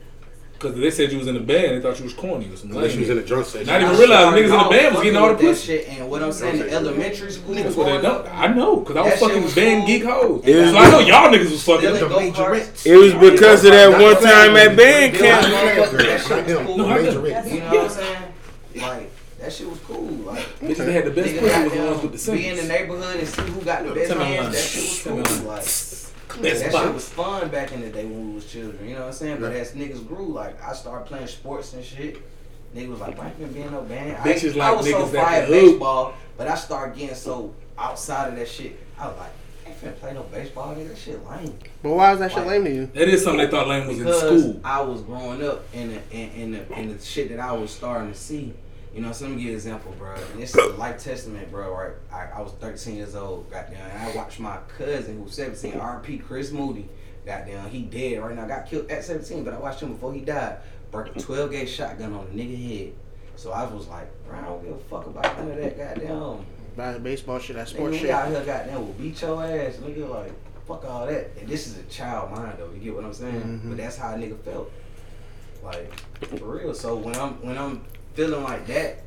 Because 0.58 0.74
they 0.76 0.90
said 0.90 1.12
you 1.12 1.18
was 1.18 1.26
in 1.26 1.34
the 1.34 1.40
band. 1.40 1.76
They 1.76 1.80
thought 1.82 1.98
you 1.98 2.04
was 2.04 2.14
corny 2.14 2.46
or 2.50 2.56
something. 2.56 2.76
Unless 2.76 2.94
you 2.94 3.00
was 3.00 3.10
in 3.10 3.16
the 3.16 3.22
drum 3.22 3.44
section. 3.44 3.66
Not 3.66 3.82
even 3.82 3.94
I 3.94 3.98
realize 3.98 4.26
niggas 4.34 4.44
in 4.44 4.50
the 4.64 4.70
band 4.70 4.94
was 4.94 5.02
getting 5.04 5.16
all 5.18 5.28
the 5.28 5.34
fucking 5.34 5.48
pussy. 5.48 5.66
Shit, 5.78 5.88
and 5.88 6.10
what 6.10 6.22
I'm 6.22 6.32
saying, 6.32 6.60
in 6.60 6.68
elementary 6.70 7.30
school, 7.30 7.54
Niggas 7.54 7.76
what 7.76 7.84
they 7.84 7.98
growing 8.00 8.02
know. 8.02 8.10
up, 8.10 8.28
I 8.34 8.46
know 8.48 8.76
because 8.76 8.96
I 8.96 9.00
was 9.02 9.10
That 9.12 9.18
shit 9.18 9.28
fucking 9.28 9.42
was 9.44 9.54
band 9.54 9.80
cool. 9.80 9.86
geek 9.86 10.04
hoes. 10.04 10.42
It 10.46 10.70
so 10.70 10.78
I 10.78 10.90
know 10.90 10.98
y'all 11.00 11.30
niggas 11.32 11.50
was 11.50 11.62
fucking. 11.62 11.80
Stealing 11.96 12.00
them. 12.00 12.32
go-karts. 12.32 12.86
It 12.86 12.96
was 12.96 13.12
because 13.30 13.64
of 13.64 13.70
that 13.72 13.90
one 13.90 14.14
time 14.22 14.56
at 14.56 14.76
band 14.76 15.12
Bill 15.12 15.20
camp. 15.22 15.46
Clinton, 15.46 16.06
That 16.06 16.20
shit 16.20 16.30
Not 16.30 16.44
was 16.46 16.46
him, 16.58 16.66
cool. 16.66 16.76
No, 16.78 16.88
I 16.88 16.94
Major 17.02 17.12
know. 17.12 17.26
You 17.26 17.60
know 17.60 17.66
what 17.66 17.80
I'm 17.84 17.90
saying? 17.90 18.22
Like 18.76 19.10
that 19.40 19.52
shit 19.52 19.68
was 19.68 19.78
cool. 19.80 20.02
Like 20.04 20.38
Bitches 20.60 20.76
that 20.78 20.92
had 20.92 21.04
the 21.04 21.10
best 21.10 21.28
nigga 21.28 21.40
pussy 21.40 21.62
was 21.62 21.72
the 21.72 21.76
goddamn 21.78 21.86
ones 21.90 22.02
with 22.02 22.12
the 22.26 22.32
be 22.32 22.48
in 22.48 22.56
the 22.56 22.62
neighborhood 22.64 23.16
and 23.16 23.28
see 23.28 23.42
who 23.42 23.60
got 23.62 23.84
the 23.86 23.94
best 23.94 24.10
Tell 24.10 24.18
hands. 24.24 24.54
That 24.54 24.62
shit 24.62 25.14
was 25.14 25.32
cool. 25.38 25.46
Like 25.48 25.62
Best 26.42 26.64
that 26.64 26.72
shit 26.72 26.94
was 26.94 27.08
fun 27.08 27.48
back 27.48 27.72
in 27.72 27.80
the 27.80 27.90
day 27.90 28.04
when 28.04 28.28
we 28.28 28.34
was 28.34 28.50
children. 28.50 28.86
You 28.88 28.94
know 28.94 29.00
what 29.00 29.06
I'm 29.08 29.12
saying? 29.12 29.40
But 29.40 29.52
as 29.52 29.72
niggas 29.72 30.06
grew, 30.06 30.28
like 30.28 30.62
I 30.62 30.72
started 30.72 31.06
playing 31.06 31.26
sports 31.26 31.72
and 31.74 31.84
shit. 31.84 32.18
Niggas 32.74 32.88
was 32.90 33.00
like, 33.00 33.16
"Why 33.16 33.28
you 33.28 33.46
been 33.46 33.52
being 33.52 33.70
no 33.70 33.82
band?" 33.82 34.16
Bitches 34.18 34.60
I, 34.60 34.66
I 34.66 34.68
like 34.70 34.76
was 34.78 34.90
so 34.90 34.98
niggas 34.98 35.12
that 35.12 35.24
fire 35.24 35.42
at 35.42 35.48
baseball, 35.48 36.14
but 36.36 36.48
I 36.48 36.54
started 36.54 36.96
getting 36.98 37.14
so 37.14 37.54
outside 37.78 38.28
of 38.28 38.36
that 38.36 38.48
shit. 38.48 38.78
I 38.98 39.08
was 39.08 39.16
like, 39.16 39.30
"I 39.64 39.68
ain't 39.70 39.80
finna 39.80 39.96
play 39.98 40.14
no 40.14 40.22
baseball. 40.24 40.74
Nigga. 40.74 40.88
That 40.88 40.98
shit 40.98 41.26
lame." 41.26 41.58
but 41.82 41.90
why 41.90 42.12
is 42.12 42.18
that 42.18 42.32
shit 42.32 42.46
lame 42.46 42.64
to 42.64 42.74
you? 42.74 42.86
That 42.86 43.08
is 43.08 43.22
something 43.24 43.44
they 43.44 43.50
thought 43.50 43.68
lame 43.68 43.86
was 43.86 44.00
in 44.00 44.12
school. 44.12 44.60
I 44.64 44.82
was 44.82 45.00
growing 45.02 45.42
up 45.42 45.62
in 45.72 45.88
the 45.88 46.00
in, 46.10 46.30
in 46.30 46.52
the 46.52 46.78
in 46.78 46.96
the 46.96 47.02
shit 47.02 47.30
that 47.30 47.40
I 47.40 47.52
was 47.52 47.70
starting 47.70 48.12
to 48.12 48.18
see. 48.18 48.52
You 48.96 49.02
know, 49.02 49.12
so 49.12 49.26
let 49.26 49.32
me 49.32 49.36
give 49.36 49.44
you 49.44 49.50
an 49.50 49.56
example, 49.56 49.94
bro. 49.98 50.14
And 50.14 50.40
this 50.40 50.54
is 50.54 50.56
a 50.56 50.68
life 50.78 51.04
testament, 51.04 51.50
bro. 51.50 51.70
Right, 51.70 51.92
I, 52.10 52.38
I 52.38 52.40
was 52.40 52.52
13 52.52 52.96
years 52.96 53.14
old, 53.14 53.50
goddamn, 53.50 53.90
and 53.90 54.02
I 54.10 54.16
watched 54.16 54.40
my 54.40 54.56
cousin 54.78 55.18
who 55.18 55.24
was 55.24 55.34
17, 55.34 55.72
RP 55.72 56.24
Chris 56.24 56.50
Moody, 56.50 56.88
goddamn, 57.26 57.68
he 57.68 57.82
dead 57.82 58.22
right 58.22 58.34
now, 58.34 58.46
got 58.46 58.64
killed 58.66 58.90
at 58.90 59.04
17, 59.04 59.44
but 59.44 59.52
I 59.52 59.58
watched 59.58 59.82
him 59.82 59.92
before 59.92 60.14
he 60.14 60.20
died, 60.20 60.56
break 60.90 61.14
a 61.14 61.20
12 61.20 61.50
gauge 61.50 61.68
shotgun 61.68 62.14
on 62.14 62.24
a 62.24 62.28
nigga 62.30 62.84
head. 62.86 62.92
So 63.36 63.52
I 63.52 63.64
was 63.64 63.86
like, 63.86 64.08
bro, 64.26 64.38
I 64.38 64.40
don't 64.40 64.64
give 64.64 64.72
a 64.72 64.78
fuck 64.78 65.06
about 65.06 65.36
none 65.40 65.50
of 65.50 65.56
that, 65.58 65.76
goddamn. 65.76 66.46
ba- 66.74 66.98
baseball 66.98 67.38
shit, 67.38 67.56
that 67.56 67.68
sports 67.68 67.98
shit. 67.98 68.08
out 68.08 68.30
here 68.30 68.42
goddamn 68.46 68.78
will 68.80 68.94
beat 68.94 69.20
your 69.20 69.44
ass, 69.44 69.76
nigga. 69.76 70.08
Like, 70.08 70.32
fuck 70.66 70.86
all 70.86 71.06
that. 71.06 71.32
And 71.38 71.46
this 71.46 71.66
is 71.66 71.76
a 71.76 71.82
child 71.82 72.30
mind 72.30 72.54
though. 72.58 72.70
You 72.72 72.80
get 72.80 72.94
what 72.94 73.04
I'm 73.04 73.12
saying? 73.12 73.60
Mhm. 73.62 73.68
But 73.68 73.76
that's 73.76 73.98
how 73.98 74.14
a 74.14 74.16
nigga 74.16 74.38
felt. 74.40 74.72
Like, 75.62 75.92
for 76.38 76.56
real. 76.56 76.72
So 76.74 76.96
when 76.96 77.14
I'm 77.16 77.32
when 77.44 77.58
I'm 77.58 77.84
feeling 78.16 78.42
like 78.42 78.66
that, 78.66 79.02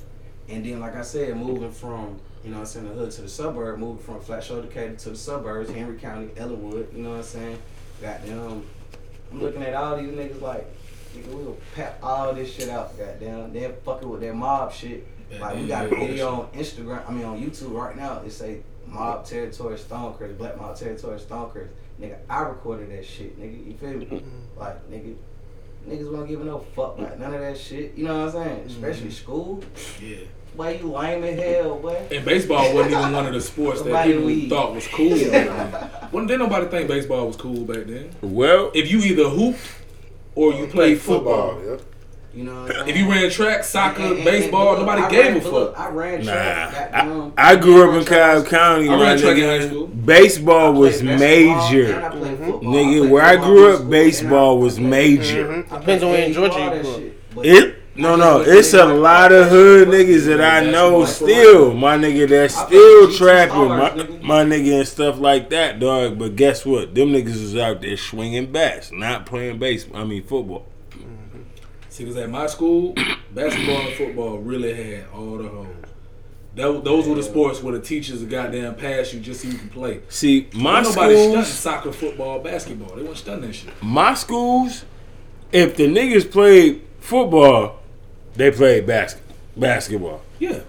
and 0.48 0.64
then 0.64 0.80
like 0.80 0.95
I 0.95 1.02
said, 1.02 1.36
moving 1.36 1.72
from 1.72 2.19
you 2.44 2.52
know 2.52 2.57
what 2.57 2.61
I'm 2.61 2.65
saying 2.68 2.88
the 2.88 2.94
hood 2.94 3.11
to 3.11 3.22
the 3.23 3.30
suburb, 3.30 3.80
moving 3.80 4.02
from 4.02 4.22
Flat 4.22 4.44
Shoals 4.44 4.65
Decatur 4.65 4.95
to 4.95 5.10
the 5.10 5.18
suburbs, 5.18 5.69
Henry 5.69 5.98
County, 5.98 6.30
Ellenwood. 6.38 6.94
You 6.95 7.03
know 7.03 7.10
what 7.10 7.18
I'm 7.18 7.23
saying? 7.23 7.57
Goddamn, 8.02 8.64
I'm 9.31 9.41
looking 9.41 9.64
at 9.64 9.73
all 9.73 9.98
these 9.98 10.11
niggas 10.11 10.41
like. 10.41 10.65
Nigga, 11.15 11.34
we'll 11.34 11.57
pap 11.73 11.98
all 12.03 12.34
this 12.36 12.53
shit 12.53 12.69
out, 12.69 12.95
goddamn. 12.95 13.52
They're 13.52 13.73
fucking 13.84 14.07
with 14.07 14.22
that 14.22 14.36
mob 14.36 14.72
shit. 14.72 15.07
Like 15.40 15.56
we 15.56 15.68
got 15.68 15.86
a 15.86 15.90
video 15.90 16.41
on 16.41 16.48
Instagram, 16.49 17.07
I 17.10 17.11
mean 17.11 17.26
on 17.26 17.41
YouTube 17.41 17.72
right 17.72 17.95
now. 17.98 18.19
It 18.19 18.31
say 18.31 18.61
Mob 18.86 19.26
Territory 19.26 19.76
Stonecrest, 19.76 20.38
Black 20.38 20.57
Mob 20.57 20.76
Territory 20.76 21.19
Stonecrest. 21.19 21.69
Nigga, 21.99 22.18
I 22.30 22.41
recorded 22.41 22.91
that 22.91 23.06
shit, 23.06 23.40
nigga. 23.40 23.68
You 23.68 23.73
feel 23.73 23.90
me? 23.98 24.23
Like 24.56 24.90
nigga, 24.90 25.15
niggas 25.90 26.11
won't 26.11 26.28
give 26.28 26.44
no 26.44 26.60
fuck 26.76 26.98
about 26.98 27.20
none 27.20 27.34
of 27.34 27.41
that 27.41 27.57
shit. 27.57 27.94
You 27.95 28.06
know 28.06 28.26
what 28.26 28.36
I'm 28.36 28.44
saying? 28.44 28.60
Mm-hmm. 28.60 28.86
Especially 28.86 29.11
school. 29.11 29.64
Yeah. 30.02 30.18
Why 30.56 30.72
you 30.72 30.91
lame 30.91 31.24
as 31.24 31.40
hell, 31.40 31.80
boy. 31.80 32.07
And 32.11 32.26
baseball 32.26 32.74
wasn't 32.74 32.95
even 32.95 33.14
one 33.14 33.26
of 33.28 33.34
the 33.34 33.41
sports 33.41 33.82
that 33.84 34.06
people 34.06 34.24
weed. 34.26 34.49
thought 34.49 34.74
was 34.76 34.88
cool. 34.88 35.10
When 36.11 36.28
didn't 36.28 36.40
nobody 36.40 36.66
think 36.68 36.88
baseball 36.88 37.28
was 37.28 37.36
cool 37.38 37.64
back 37.66 37.86
then? 37.86 38.10
Well, 38.22 38.72
If 38.74 38.91
you 38.91 38.99
either 38.99 39.30
hooped 39.30 39.60
or 40.36 40.53
you 40.53 40.68
played 40.68 40.99
football. 40.99 41.56
Football, 41.56 41.78
yeah. 41.78 41.84
You 42.34 42.44
know 42.44 42.62
what 42.62 42.70
I'm 42.72 42.76
saying? 42.76 42.90
If 42.90 42.98
you 42.98 43.10
ran 43.12 43.30
track, 43.32 43.64
soccer, 43.64 44.04
And- 44.04 44.16
and- 44.18 44.24
baseball, 44.24 44.70
and 44.76 44.80
look, 44.80 44.88
nobody 44.88 45.02
I 45.02 45.10
gave 45.10 45.26
ran, 45.26 45.38
a 45.38 45.40
but 45.42 45.54
look, 45.54 45.76
fuck. 45.76 45.86
I 45.86 45.90
ran 45.90 46.24
track. 46.24 46.92
goddamn. 46.94 47.34
I, 47.38 47.52
I 47.52 47.56
grew 47.56 47.90
up 47.90 47.98
in. 48.00 48.06
Cobb 48.06 48.46
County. 48.48 48.90
I 48.90 49.02
ran 49.02 49.18
track 49.18 49.38
in 49.38 49.44
high 49.44 49.68
school. 49.68 49.88
Baseball 49.88 50.74
was 50.74 51.02
played 51.02 51.18
basketball, 51.20 51.54
and 51.56 51.72
major. 51.72 52.06
I 52.06 52.10
played 52.10 52.40
mm-hmm. 52.40 52.68
Nigga, 52.68 53.10
where 53.10 53.24
I 53.24 53.36
grew 53.36 53.74
up, 53.74 53.90
baseball 53.90 54.60
was 54.60 54.80
major. 54.80 55.64
Depends 55.64 56.04
on 56.04 56.12
where 56.12 56.24
in 56.24 56.34
Georgia 56.34 56.60
you 56.60 56.70
that 56.70 56.82
grew 56.84 57.12
up. 57.42 57.46
It 57.46 57.76
no 57.96 58.16
no, 58.16 58.40
it's 58.40 58.74
a 58.74 58.86
lot 58.86 59.32
of 59.34 59.50
hood 59.50 59.90
niggas 59.90 60.26
that 60.28 60.40
I 60.40 60.70
know 60.70 61.04
still, 61.06 61.74
my 61.74 61.98
nigga 61.98 62.30
that's 62.30 62.56
still 62.56 63.12
trapping, 63.12 63.68
my, 63.68 63.94
my 64.22 64.44
nigga 64.46 64.80
and 64.80 64.88
stuff 64.88 65.20
like 65.20 65.50
that, 65.50 65.80
dog. 65.80 66.18
But 66.18 66.36
guess 66.38 66.66
what? 66.66 66.96
Them 66.96 67.10
niggas 67.10 67.42
was 67.42 67.56
out 67.58 67.82
there 67.82 67.98
swinging 67.98 68.52
bats, 68.54 68.92
not 68.94 69.26
playing 69.26 69.60
baseball. 69.60 70.00
I 70.02 70.06
mean 70.06 70.24
football. 70.24 70.66
See, 71.90 72.03
because 72.03 72.18
at 72.18 72.30
my 72.30 72.48
school, 72.48 72.94
basketball 73.34 73.82
and 73.88 73.95
football 73.95 74.38
really 74.40 74.74
had 74.74 75.06
all 75.14 75.38
the 75.38 75.48
hoes. 75.49 75.68
That, 76.56 76.84
those 76.84 77.07
were 77.07 77.16
the 77.16 77.24
sports 77.24 77.61
where 77.61 77.74
the 77.74 77.82
teachers 77.82 78.20
would 78.22 78.30
goddamn 78.30 78.76
pass 78.76 79.14
you 79.14 79.20
just 79.20 79.41
so 79.41 79.48
you 79.48 79.57
can 79.57 79.70
play. 79.70 80.02
See, 80.10 80.49
my 80.53 80.80
Ain't 80.80 80.90
nobody 80.90 81.16
schools, 81.16 81.48
soccer, 81.48 81.91
football, 81.91 82.40
basketball. 82.40 82.95
They 82.95 83.03
weren't 83.03 83.18
stunting 83.18 83.48
that 83.49 83.53
shit. 83.53 83.70
my 83.82 84.14
schools, 84.16 84.84
if 85.52 85.76
the 85.78 85.88
niggas 85.88 86.30
played 86.30 86.82
football, 86.99 87.80
they 88.36 88.52
played 88.52 88.88
basket 88.88 89.22
basketball. 89.56 90.22
Yeah. 90.40 90.60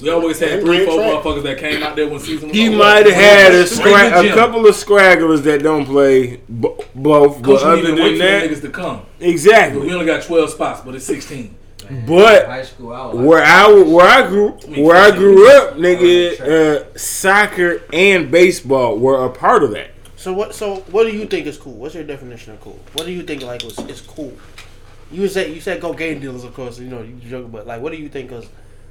We 0.00 0.10
always 0.10 0.38
had 0.38 0.60
three, 0.60 0.78
ran 0.78 0.86
four 0.86 0.96
track. 0.96 1.22
motherfuckers 1.24 1.42
that 1.42 1.58
came 1.58 1.82
out 1.82 1.96
there 1.96 2.08
when 2.08 2.20
season 2.20 2.48
was 2.48 2.56
He 2.56 2.68
might 2.68 3.06
have 3.06 3.14
had 3.14 3.52
a, 3.52 3.64
scra- 3.64 4.30
a 4.30 4.34
couple 4.34 4.66
of 4.66 4.74
scragglers 4.76 5.42
that 5.42 5.62
don't 5.62 5.84
play 5.86 6.36
b- 6.36 6.68
both, 6.94 7.42
but 7.42 7.44
Coach 7.44 7.62
other 7.62 7.76
need 7.82 7.86
to 7.86 7.92
wait 7.94 7.96
than 7.96 8.04
for 8.04 8.10
the 8.12 8.18
that, 8.18 8.50
niggas 8.50 8.60
to 8.62 8.70
come. 8.70 9.06
exactly. 9.18 9.80
We 9.80 9.92
only 9.92 10.06
got 10.06 10.22
12 10.22 10.50
spots, 10.50 10.82
but 10.82 10.94
it's 10.94 11.04
16. 11.06 11.56
But 12.06 12.46
High 12.46 12.62
school, 12.64 12.92
I 12.92 13.06
like, 13.06 13.26
where 13.26 13.42
I 13.42 13.72
where 13.72 14.06
I 14.06 14.26
grew 14.28 14.50
where 14.82 14.96
I 14.96 15.10
grew 15.10 15.50
up, 15.56 15.74
nigga, 15.76 16.38
uh, 16.38 16.98
soccer 16.98 17.82
and 17.92 18.30
baseball 18.30 18.98
were 18.98 19.24
a 19.24 19.30
part 19.30 19.62
of 19.62 19.70
that. 19.70 19.92
So 20.16 20.34
what? 20.34 20.54
So 20.54 20.80
what 20.90 21.04
do 21.04 21.16
you 21.16 21.24
think 21.24 21.46
is 21.46 21.56
cool? 21.56 21.72
What's 21.72 21.94
your 21.94 22.04
definition 22.04 22.52
of 22.52 22.60
cool? 22.60 22.78
What 22.92 23.06
do 23.06 23.12
you 23.12 23.22
think 23.22 23.42
like 23.42 23.62
was 23.64 23.78
is 23.88 24.02
cool? 24.02 24.36
You 25.10 25.28
said 25.28 25.50
you 25.54 25.62
said 25.62 25.80
cocaine 25.80 26.20
dealers, 26.20 26.44
of 26.44 26.52
course. 26.52 26.78
You 26.78 26.88
know 26.88 27.00
you 27.02 27.14
joking, 27.26 27.50
but 27.50 27.66
like, 27.66 27.80
what 27.80 27.92
do 27.92 27.98
you 27.98 28.10
think 28.10 28.32
was 28.32 28.46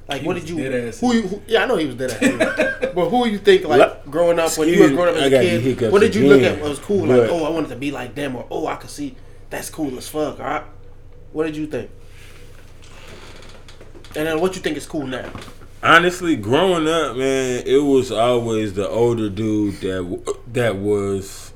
like? 0.08 0.22
He 0.22 0.26
what 0.26 0.34
did 0.34 0.48
you? 0.48 0.56
dead 0.56 0.88
ass. 0.88 1.00
Who, 1.00 1.14
you? 1.14 1.22
Who, 1.22 1.42
yeah, 1.46 1.62
I 1.62 1.66
know 1.66 1.76
he 1.76 1.86
was 1.86 1.94
dead 1.96 2.10
ass. 2.10 2.90
but 2.94 3.08
who 3.10 3.26
you 3.28 3.38
think 3.38 3.64
like 3.64 4.04
growing 4.06 4.38
up 4.38 4.56
when 4.56 4.68
you 4.68 4.80
were 4.82 4.88
growing 4.88 5.10
up 5.10 5.16
as 5.16 5.32
a 5.32 5.74
kid? 5.74 5.92
What 5.92 6.00
did 6.00 6.14
you 6.14 6.28
look 6.28 6.42
at? 6.42 6.60
What 6.60 6.70
was 6.70 6.78
cool? 6.78 7.06
but- 7.06 7.20
Like, 7.20 7.30
oh, 7.30 7.44
I 7.44 7.50
wanted 7.50 7.68
to 7.68 7.76
be 7.76 7.90
like 7.90 8.14
them, 8.14 8.34
or 8.36 8.46
oh, 8.50 8.66
I 8.66 8.76
could 8.76 8.90
see 8.90 9.14
that's 9.50 9.70
cool 9.70 9.96
as 9.98 10.08
fuck. 10.08 10.40
All 10.40 10.46
right. 10.46 10.64
What 11.32 11.44
did 11.44 11.56
you 11.56 11.66
think? 11.66 11.90
And 14.16 14.26
then 14.26 14.40
what 14.40 14.56
you 14.56 14.62
think 14.62 14.76
is 14.76 14.86
cool 14.86 15.06
now? 15.06 15.30
Honestly, 15.82 16.34
growing 16.34 16.88
up, 16.88 17.16
man, 17.16 17.62
it 17.64 17.84
was 17.84 18.10
always 18.10 18.74
the 18.74 18.88
older 18.88 19.28
dude 19.28 19.76
that 19.76 20.34
that 20.52 20.76
was 20.76 21.52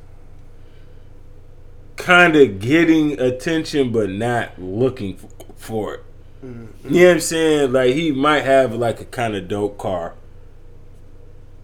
kind 1.96 2.36
of 2.36 2.58
getting 2.60 3.18
attention 3.18 3.90
but 3.92 4.10
not 4.10 4.60
looking 4.60 5.18
for 5.56 5.94
it. 5.94 6.04
You 6.42 6.48
know 6.82 7.06
what 7.06 7.14
I'm 7.14 7.20
saying? 7.20 7.72
Like 7.72 7.94
he 7.94 8.10
might 8.12 8.44
have 8.44 8.74
like 8.74 9.00
a 9.00 9.04
kind 9.04 9.36
of 9.36 9.46
dope 9.48 9.78
car. 9.78 10.14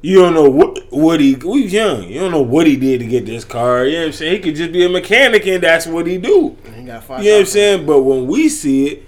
You 0.00 0.20
don't 0.20 0.34
know 0.34 0.48
what 0.48 0.78
what 0.92 1.18
he 1.20 1.34
we 1.34 1.64
was 1.64 1.72
young. 1.72 2.04
You 2.04 2.20
don't 2.20 2.30
know 2.30 2.42
what 2.42 2.68
he 2.68 2.76
did 2.76 3.00
to 3.00 3.06
get 3.06 3.26
this 3.26 3.44
car. 3.44 3.84
You 3.84 3.94
know 3.94 3.98
what 4.02 4.06
I'm 4.06 4.12
saying? 4.12 4.32
He 4.34 4.38
could 4.38 4.54
just 4.54 4.72
be 4.72 4.84
a 4.84 4.88
mechanic 4.88 5.44
and 5.48 5.60
that's 5.62 5.86
what 5.88 6.06
he 6.06 6.18
do. 6.18 6.56
And 6.64 6.74
he 6.76 6.84
got. 6.84 7.02
You 7.02 7.30
know 7.30 7.32
what 7.32 7.40
I'm 7.40 7.46
saying? 7.46 7.86
But 7.86 8.02
when 8.02 8.26
we 8.28 8.48
see 8.48 8.86
it, 8.86 9.04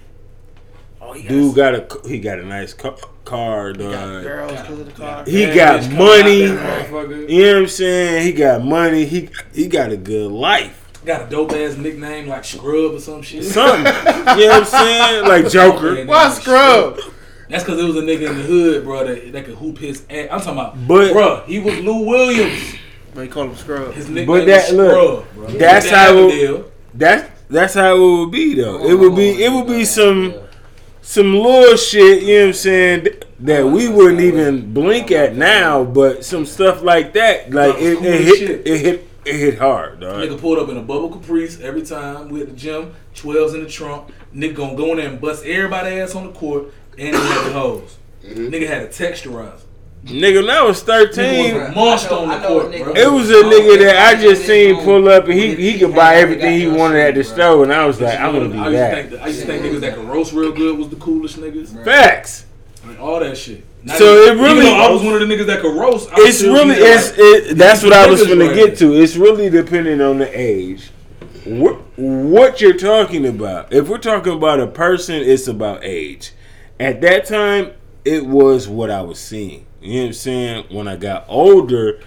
Oh, 0.99 1.13
he 1.13 1.23
got, 1.23 1.29
dude 1.29 1.55
got 1.55 1.75
a 1.75 2.07
he 2.09 2.19
got 2.19 2.39
a 2.39 2.45
nice 2.45 2.73
ca- 2.73 2.95
car, 3.25 3.69
he 3.69 3.73
got 3.77 4.23
girls 4.23 4.51
because 4.51 4.79
of 4.79 4.85
the 4.85 4.91
car. 4.91 5.23
He 5.25 5.45
Bad 5.45 5.55
got 5.89 5.91
money. 5.97 6.43
out. 6.49 7.29
You 7.29 7.43
know 7.43 7.53
what 7.53 7.61
I'm 7.63 7.67
saying? 7.67 8.25
He 8.25 8.33
got 8.33 8.63
money. 8.63 9.05
He 9.05 9.29
he 9.53 9.67
got 9.67 9.91
a 9.91 9.97
good 9.97 10.31
life. 10.31 10.80
Got 11.05 11.27
a 11.27 11.29
dope 11.29 11.51
ass 11.53 11.77
nickname 11.77 12.27
like 12.27 12.45
Scrub 12.45 12.93
or 12.93 12.99
some 12.99 13.21
shit. 13.23 13.43
Something. 13.43 13.85
you 13.85 14.47
know 14.47 14.47
what 14.47 14.53
I'm 14.53 14.65
saying? 14.65 15.23
Like 15.25 15.49
Joker. 15.51 16.05
Why 16.05 16.29
scrub? 16.31 16.99
That's 17.49 17.63
because 17.63 17.79
it 17.79 17.83
was 17.83 17.95
a 17.97 18.01
nigga 18.01 18.29
in 18.29 18.37
the 18.37 18.43
hood, 18.43 18.83
bro, 18.85 19.05
that, 19.05 19.31
that 19.33 19.45
could 19.45 19.55
hoop 19.55 19.77
his 19.79 20.03
ass. 20.09 20.29
I'm 20.31 20.39
talking 20.39 20.53
about, 20.53 20.87
But- 20.87 21.11
bro, 21.11 21.43
he 21.47 21.59
was 21.59 21.79
Lou 21.79 22.05
Williams. 22.05 22.75
They 23.13 23.27
call 23.27 23.43
him 23.49 23.55
scrub. 23.55 23.93
His 23.93 24.07
nickname 24.07 24.27
But 24.27 24.33
was 24.33 24.45
that- 24.45 24.73
look, 24.73 25.25
Scrub, 25.25 25.35
bro. 25.35 25.47
that's 25.57 25.85
He 25.85 25.91
was 25.91 25.99
how- 25.99 26.09
Avondale. 26.17 26.71
That's 26.93 27.29
that's 27.49 27.73
how 27.73 27.95
it 27.95 27.99
would 27.99 28.31
be 28.31 28.53
though. 28.53 28.79
Oh, 28.79 28.89
it 28.89 28.97
would 28.97 29.15
be 29.15 29.43
it 29.43 29.51
would 29.51 29.67
be 29.67 29.83
some 29.85 30.33
some 31.01 31.33
little 31.37 31.75
shit, 31.75 32.23
you 32.23 32.35
know 32.35 32.41
what 32.43 32.47
I'm 32.47 32.53
saying, 32.53 33.07
that 33.41 33.65
we 33.65 33.89
wouldn't 33.89 34.21
even 34.21 34.73
blink 34.73 35.11
at 35.11 35.35
now, 35.35 35.83
but 35.83 36.23
some 36.23 36.45
stuff 36.45 36.83
like 36.83 37.11
that, 37.13 37.51
like 37.51 37.73
Nah, 37.75 37.81
it, 37.81 38.05
it 38.05 38.21
hit 38.39 38.67
it 38.67 38.79
hit 38.79 39.10
it 39.25 39.35
hit 39.35 39.59
hard, 39.59 39.99
dog. 39.99 40.15
Nigga 40.15 40.39
pulled 40.39 40.59
up 40.59 40.69
in 40.69 40.77
a 40.77 40.81
bubble 40.81 41.09
caprice 41.09 41.59
every 41.59 41.83
time. 41.83 42.29
We 42.29 42.41
at 42.41 42.47
the 42.47 42.55
gym, 42.55 42.93
12s 43.15 43.53
in 43.53 43.63
the 43.63 43.69
trunk. 43.69 44.09
Nigga 44.35 44.55
gonna 44.55 44.75
go 44.75 44.91
in 44.91 44.97
there 44.97 45.09
and 45.09 45.21
bust 45.21 45.45
everybody 45.45 45.99
ass 45.99 46.15
on 46.15 46.27
the 46.27 46.33
court 46.33 46.73
and 46.97 47.15
he 47.15 47.21
had 47.21 47.47
the 47.47 47.53
hose. 47.53 47.97
Mm-hmm. 48.23 48.47
Nigga 48.47 48.67
had 48.67 48.81
a 48.83 48.87
texturizer. 48.87 49.61
Nigga, 50.05 50.41
when 50.41 50.49
I 50.49 50.63
was 50.63 50.81
Nigga 50.81 50.85
thirteen, 50.85 51.55
was 51.55 51.75
monster 51.75 52.15
on 52.15 52.29
the 52.29 52.47
court, 52.47 52.71
bro. 52.71 52.93
It 52.95 53.11
was 53.11 53.29
a 53.29 53.43
nigga 53.43 53.77
that 53.85 54.15
I 54.15 54.19
just 54.19 54.47
seen 54.47 54.83
pull 54.83 55.07
up 55.07 55.25
and 55.25 55.33
he 55.33 55.55
he 55.55 55.77
could 55.77 55.93
buy 55.93 56.15
everything 56.15 56.59
he 56.59 56.67
wanted 56.67 57.01
at 57.01 57.13
the 57.13 57.23
store, 57.23 57.63
and 57.63 57.71
I 57.71 57.85
was 57.85 58.01
like, 58.01 58.19
I'm 58.19 58.33
gonna 58.33 58.49
be 58.49 58.57
I 58.57 58.69
that. 58.71 59.09
think 59.09 59.21
I 59.21 59.27
used 59.27 59.41
to 59.41 59.45
think 59.45 59.63
niggas 59.63 59.81
that 59.81 59.95
could 59.95 60.05
roast 60.05 60.33
real 60.33 60.51
good 60.51 60.75
was 60.77 60.89
the 60.89 60.95
coolest 60.95 61.37
niggas. 61.37 61.85
Facts. 61.85 62.45
Like, 62.83 62.99
all 62.99 63.19
that 63.19 63.37
shit. 63.37 63.63
Not 63.83 63.97
So 63.97 64.23
even- 64.23 64.37
it 64.39 64.41
really- 64.43 64.67
I 64.67 64.89
was 64.89 65.01
one 65.01 65.13
of 65.19 65.27
the 65.27 65.33
niggas 65.35 65.47
that 65.47 65.61
could 65.61 65.75
roast. 65.75 66.09
I 66.11 66.15
It's 66.19 66.43
really 66.43 66.75
be 66.75 66.81
like, 66.81 66.89
it's 66.91 67.13
it, 67.17 67.57
that's 67.57 67.83
what 67.83 67.93
I 67.93 68.07
was 68.07 68.25
gonna 68.27 68.53
get 68.53 68.77
to. 68.77 68.93
It's 68.93 69.15
really 69.15 69.49
depending 69.49 70.01
on 70.01 70.19
the 70.19 70.39
age. 70.39 70.91
What 71.45 71.77
what 71.97 72.61
you're 72.61 72.77
talking 72.77 73.25
about? 73.25 73.73
If 73.73 73.87
we're 73.89 73.97
talking 73.97 74.33
about 74.33 74.59
a 74.59 74.67
person, 74.67 75.15
it's 75.15 75.47
about 75.47 75.83
age. 75.83 76.31
At 76.79 77.01
that 77.01 77.25
time, 77.25 77.71
it 78.05 78.25
was 78.27 78.67
what 78.67 78.91
I 78.91 79.01
was 79.01 79.19
seeing. 79.19 79.65
You 79.81 79.93
know 79.95 79.99
what 80.01 80.07
I'm 80.07 80.13
saying? 80.13 80.63
When 80.69 80.87
I 80.87 80.95
got 80.95 81.25
older, 81.27 81.99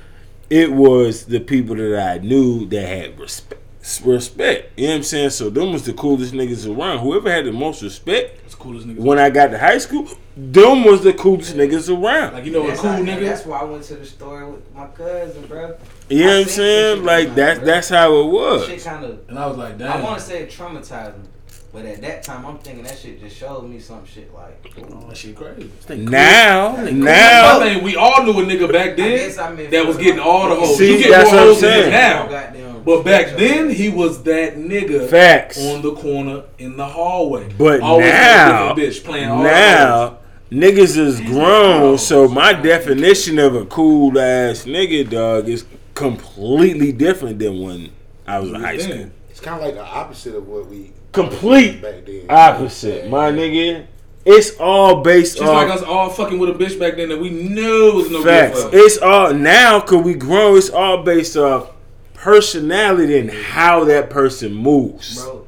it 0.51 0.70
was 0.72 1.24
the 1.24 1.40
people 1.40 1.74
that 1.74 2.01
I 2.01 2.18
knew 2.24 2.66
that 2.66 2.86
had 2.86 3.18
respect. 3.18 3.60
Respect, 4.05 4.78
you 4.78 4.86
know 4.86 4.92
what 4.92 4.96
I'm 4.98 5.02
saying? 5.02 5.30
So 5.30 5.51
them 5.51 5.72
was 5.72 5.82
the 5.84 5.92
coolest 5.92 6.32
niggas 6.32 6.66
around. 6.66 7.01
Whoever 7.01 7.30
had 7.30 7.44
the 7.44 7.52
most 7.52 7.82
respect 7.82 8.40
It's 8.46 8.55
coolest 8.55 8.86
niggas. 8.88 8.98
when 8.98 9.18
I 9.18 9.28
got 9.28 9.48
to 9.48 9.59
high 9.59 9.76
school, 9.78 10.09
them 10.36 10.85
was 10.85 11.02
the 11.05 11.12
coolest 11.12 11.55
niggas 11.55 11.89
around. 11.89 12.35
like 12.35 12.44
you 12.44 12.52
know 12.52 12.69
a 12.69 12.77
cool 12.77 12.90
nigga. 12.90 13.20
That's 13.20 13.47
why 13.47 13.61
I 13.61 13.65
went 13.65 13.85
to 13.85 13.94
the 13.97 14.06
store 14.06 14.47
with 14.47 14.74
my 14.74 14.86
cousin, 14.89 15.47
bro. 15.47 15.77
You 16.09 16.19
know 16.19 16.27
what 16.27 16.36
I 16.36 16.40
I'm 16.40 16.48
saying? 16.48 17.05
Like 17.05 17.27
shit 17.28 17.36
that's 17.36 17.59
bro. 17.61 17.66
that's 17.66 17.89
how 17.89 18.20
it 18.20 18.27
was. 18.27 18.66
Shit 18.66 18.82
kind 18.82 19.05
of. 19.05 19.28
and 19.28 19.39
I 19.39 19.47
was 19.47 19.56
like, 19.56 19.78
damn. 19.78 19.93
I 19.93 20.01
want 20.02 20.19
to 20.19 20.24
say 20.24 20.43
it 20.43 20.51
traumatized 20.51 21.16
me, 21.19 21.28
but 21.73 21.85
at 21.86 22.01
that 22.02 22.24
time, 22.24 22.44
I'm 22.47 22.59
thinking 22.59 22.82
that 22.85 22.98
shit 22.98 23.20
just 23.20 23.36
showed 23.36 23.62
me 23.62 23.78
some 23.78 24.05
shit 24.05 24.35
like. 24.35 24.74
Oh, 24.90 25.09
that 25.09 25.16
shit 25.16 25.36
crazy. 25.36 25.70
Now, 25.89 26.77
I 26.77 26.90
now, 26.90 27.61
think 27.61 27.85
we 27.85 27.94
all 27.94 28.24
knew 28.24 28.32
a 28.32 28.44
nigga 28.44 28.73
back 28.73 28.97
then 28.97 29.19
guess 29.19 29.39
I 29.39 29.55
that 29.55 29.86
was 29.86 29.97
getting 29.97 30.20
all 30.20 30.48
the 30.48 30.56
hoes. 30.56 30.78
See, 30.78 30.97
you 30.97 30.98
get 30.98 31.11
that's 31.11 31.31
more 31.31 31.40
what 31.40 31.43
I'm 31.43 31.48
hoes 31.48 31.61
than 31.61 31.90
now. 31.90 32.27
Oh, 32.27 32.31
goddamn. 32.31 32.82
But 32.85 33.02
back 33.02 33.36
then, 33.36 33.70
he 33.70 33.89
was 33.89 34.23
that 34.24 34.56
nigga 34.56 35.09
facts. 35.09 35.59
on 35.59 35.81
the 35.81 35.94
corner 35.94 36.44
in 36.59 36.77
the 36.77 36.86
hallway. 36.86 37.52
But 37.56 37.81
Always 37.81 38.11
had 38.12 38.48
a 38.48 38.52
now, 38.52 38.74
bitch 38.74 39.02
playing 39.02 39.28
all 39.31 39.39
the 39.39 39.44
now, 39.44 40.19
niggas 40.55 40.97
is 40.97 41.20
grown, 41.20 41.98
so 41.98 42.28
my 42.28 42.52
definition 42.52 43.39
of 43.39 43.55
a 43.55 43.64
cool 43.66 44.18
ass 44.18 44.64
nigga 44.64 45.09
dog 45.09 45.48
is 45.48 45.64
completely 45.94 46.93
different 46.93 47.39
than 47.39 47.60
when 47.62 47.90
I 48.26 48.39
was 48.39 48.51
in 48.51 48.56
high 48.56 48.78
school. 48.78 48.97
Then, 48.97 49.12
It's 49.31 49.40
kind 49.40 49.56
of 49.60 49.66
like 49.66 49.74
the 49.74 49.85
opposite 49.85 50.35
of 50.35 50.47
what 50.48 50.66
we 50.68 50.93
Complete 51.12 51.81
back 51.81 52.05
then. 52.06 52.26
opposite, 52.28 53.09
my 53.09 53.31
nigga. 53.31 53.86
It's 54.26 54.59
all 54.59 55.02
based 55.02 55.36
Just 55.36 55.47
like 55.52 55.68
on 55.68 55.76
us 55.78 55.82
all 55.82 56.09
fucking 56.09 56.39
with 56.39 56.48
a 56.48 56.55
bitch 56.55 56.78
back 56.81 56.97
then 56.97 57.10
that 57.10 57.20
we 57.20 57.28
knew 57.28 57.93
was 57.94 58.10
no 58.10 58.24
facts. 58.24 58.62
good 58.62 58.70
for 58.72 58.76
us. 58.78 58.85
It's 58.86 58.98
all 58.98 59.35
now 59.35 59.81
cause 59.81 60.02
we 60.02 60.14
grown. 60.14 60.56
It's 60.56 60.70
all 60.70 61.02
based 61.02 61.36
off 61.36 61.70
personality 62.14 63.18
and 63.18 63.31
how 63.31 63.85
that 63.85 64.09
person 64.09 64.55
moves. 64.55 65.22
bro, 65.22 65.47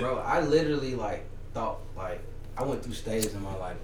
bro, 0.00 0.18
I 0.18 0.40
literally 0.40 0.94
like 0.94 1.24
thought 1.52 1.80
like 1.96 2.20
I 2.56 2.64
went 2.64 2.82
through 2.82 2.94
stages 2.94 3.34
in 3.34 3.42
my 3.42 3.54
life. 3.56 3.76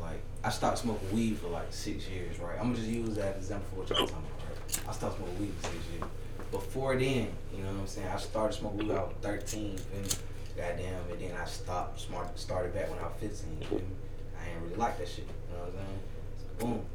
I 0.42 0.48
stopped 0.48 0.78
smoking 0.78 1.12
weed 1.12 1.38
for 1.38 1.48
like 1.48 1.70
six 1.70 2.08
years, 2.08 2.38
right? 2.38 2.56
I'm 2.58 2.72
gonna 2.72 2.76
just 2.76 2.88
use 2.88 3.14
that 3.16 3.36
as 3.36 3.44
example 3.44 3.68
for 3.70 3.80
what 3.80 3.90
y'all 3.90 4.06
talking 4.06 4.16
about. 4.16 4.48
Right? 4.48 4.88
I 4.88 4.92
stopped 4.92 5.16
smoking 5.18 5.38
weed 5.38 5.52
for 5.60 5.66
six 5.66 5.84
years. 5.92 6.10
Before 6.50 6.96
then, 6.96 7.28
you 7.54 7.62
know 7.62 7.72
what 7.72 7.80
I'm 7.80 7.86
saying? 7.86 8.08
I 8.08 8.16
started 8.16 8.54
smoking 8.54 8.78
weed 8.78 8.88
when 8.88 8.98
I 8.98 9.02
was 9.02 9.14
13. 9.20 9.76
feel 9.76 10.00
me? 10.00 10.08
Goddamn, 10.56 11.10
and 11.10 11.20
then 11.20 11.36
I 11.36 11.44
stopped. 11.44 12.00
Smart 12.00 12.38
started 12.38 12.74
back 12.74 12.90
when 12.90 12.98
I 12.98 13.04
was 13.04 13.12
15. 13.20 13.68
feel 13.68 13.78
me? 13.78 13.84
I 14.38 14.50
ain't 14.50 14.62
really 14.62 14.76
like 14.76 14.98
that 14.98 15.08
shit. 15.08 15.26
You 15.50 15.56
know 15.56 15.64
what 15.64 15.68
I'm 15.68 15.74
saying? 15.74 16.00
So, 16.58 16.66
boom. 16.66 16.86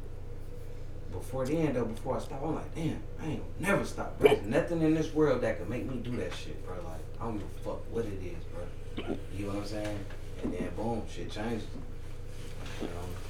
Before 1.12 1.46
then, 1.46 1.72
though, 1.72 1.84
before 1.84 2.16
I 2.16 2.20
stopped, 2.20 2.44
I'm 2.44 2.54
like, 2.56 2.74
damn, 2.74 3.00
I 3.22 3.26
ain't 3.26 3.60
never 3.60 3.84
stop, 3.84 4.18
bro. 4.18 4.34
There's 4.34 4.46
nothing 4.46 4.82
in 4.82 4.94
this 4.94 5.14
world 5.14 5.40
that 5.42 5.58
can 5.58 5.68
make 5.68 5.86
me 5.86 5.96
do 5.98 6.16
that 6.16 6.34
shit, 6.34 6.64
bro. 6.66 6.74
Like, 6.74 7.00
I 7.20 7.24
don't 7.24 7.38
give 7.38 7.46
a 7.46 7.64
fuck 7.64 7.92
what 7.92 8.04
it 8.04 8.20
is, 8.22 8.44
bro. 8.52 9.16
You 9.36 9.46
know 9.46 9.52
what 9.52 9.62
I'm 9.62 9.66
saying? 9.66 9.98
And 10.42 10.52
then, 10.52 10.68
boom, 10.76 11.02
shit 11.08 11.30
changes. 11.30 11.66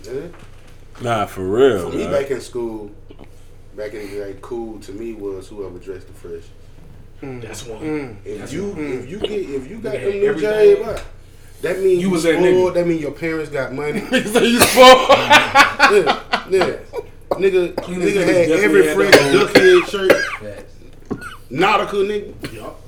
You 0.05 0.12
know? 0.12 0.31
Nah, 1.02 1.27
for 1.27 1.43
real. 1.47 1.90
For 1.90 1.97
me, 1.97 2.05
dog. 2.05 2.12
back 2.12 2.31
in 2.31 2.40
school, 2.40 2.90
back 3.77 3.93
in 3.94 4.01
the 4.09 4.16
day, 4.16 4.36
cool 4.40 4.78
to 4.81 4.93
me 4.93 5.12
was 5.14 5.48
whoever 5.48 5.78
dressed 5.78 6.06
the 6.06 6.12
fresh. 6.14 6.44
That's 7.20 7.64
one. 7.66 7.81
Mm. 7.82 8.16
If 8.24 8.39
That's 8.39 8.52
you 8.52 8.74
if 8.77 9.09
you 9.10 9.18
get 9.18 9.31
if 9.31 9.70
you 9.70 9.78
got 9.78 9.94
Nigga 9.94 10.02
them 10.02 10.12
new 10.20 10.27
everything. 10.28 10.85
J, 10.85 11.02
that 11.62 11.78
means 11.78 11.93
You 12.02 12.09
you 12.09 12.10
was 12.10 12.24
was 12.24 12.35
that 12.35 12.35
nigga. 12.43 12.52
spoiled. 12.60 12.74
That 12.74 12.86
means 12.86 13.01
your 13.01 13.12
parents 13.12 13.51
got 13.51 13.73
money. 13.73 14.01
so 14.24 14.43
you 14.43 14.60
spoiled. 14.60 15.09
yeah, 15.10 16.23
yeah. 16.51 16.77
Nigga, 17.31 17.77
Clean 17.77 18.01
nigga 18.01 18.24
had 18.27 18.51
every 18.51 18.94
fresh 18.94 19.10
that 19.12 19.35
on. 19.35 19.47
duckhead 19.48 19.89
shirt, 19.89 20.12
Facts. 20.40 20.74
nautical 21.51 22.01
nigga. 22.01 22.52
Yup. 22.55 22.81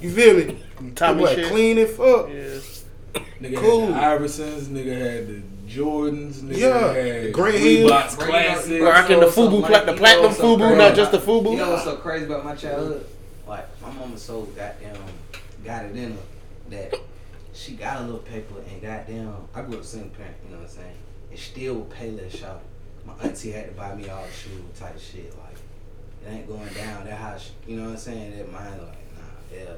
You 0.00 0.10
feel 0.10 0.34
me? 0.36 0.62
Tommy 0.94 1.22
Like, 1.24 1.36
shit. 1.36 1.46
clean 1.48 1.78
it 1.78 1.90
fuck. 1.90 2.28
Yeah. 2.28 3.22
Nigga 3.40 3.56
Cool. 3.58 3.92
had 3.92 4.18
the 4.20 4.24
Iversons, 4.26 4.62
nigga 4.64 4.98
had 4.98 5.28
the 5.28 5.42
Jordans, 5.74 6.34
nigga 6.42 6.56
Yeah, 6.56 6.92
had 6.92 7.24
the 7.24 7.30
Grant 7.30 7.56
Hill. 7.58 7.88
Reeboks 7.88 8.16
Bro, 8.16 8.26
you 8.26 8.32
know- 8.32 8.38
Classics. 8.38 8.68
bro, 8.68 8.90
Rocking 8.90 9.20
the 9.20 9.26
FUBU, 9.26 9.34
so 9.34 9.60
pla- 9.60 9.68
like, 9.68 9.86
the 9.86 9.92
platinum 9.94 10.32
so 10.32 10.42
FUBU, 10.42 10.58
crazy 10.60 10.76
not 10.78 10.94
just 10.94 11.12
the 11.12 11.18
FUBU. 11.18 11.50
You 11.52 11.56
know 11.58 11.70
what's 11.70 11.84
so 11.84 11.96
crazy 11.96 12.24
about 12.26 12.44
my 12.44 12.54
childhood? 12.54 13.06
Like, 13.46 13.82
my 13.82 13.90
mama 13.92 14.16
so 14.18 14.42
goddamn 14.42 14.96
got 15.64 15.84
it 15.86 15.96
in 15.96 16.12
her 16.12 16.18
that 16.70 16.94
she 17.52 17.72
got 17.72 17.98
a 18.00 18.04
little 18.04 18.18
paper 18.20 18.54
and 18.70 18.80
goddamn, 18.82 19.34
I 19.54 19.62
grew 19.62 19.78
up 19.78 19.84
single 19.84 20.10
parent, 20.10 20.36
you 20.44 20.50
know 20.54 20.60
what 20.62 20.68
I'm 20.70 20.74
saying? 20.76 20.96
And 21.30 21.38
still 21.38 21.74
would 21.74 21.90
pay 21.90 22.10
less 22.10 22.36
shop. 22.36 22.62
My 23.06 23.12
auntie 23.22 23.50
had 23.52 23.66
to 23.66 23.72
buy 23.72 23.94
me 23.94 24.08
all 24.08 24.22
the 24.24 24.32
shoes 24.32 24.62
type 24.78 24.98
shit. 24.98 25.32
Like, 25.38 25.56
it 26.26 26.34
ain't 26.38 26.48
going 26.48 26.72
down. 26.74 27.04
That 27.04 27.18
how, 27.18 27.36
she, 27.36 27.50
you 27.66 27.76
know 27.76 27.84
what 27.84 27.90
I'm 27.92 27.96
saying? 27.98 28.38
That 28.38 28.50
mine, 28.50 28.70
like, 28.70 28.78
nah, 28.80 29.58
hell 29.58 29.76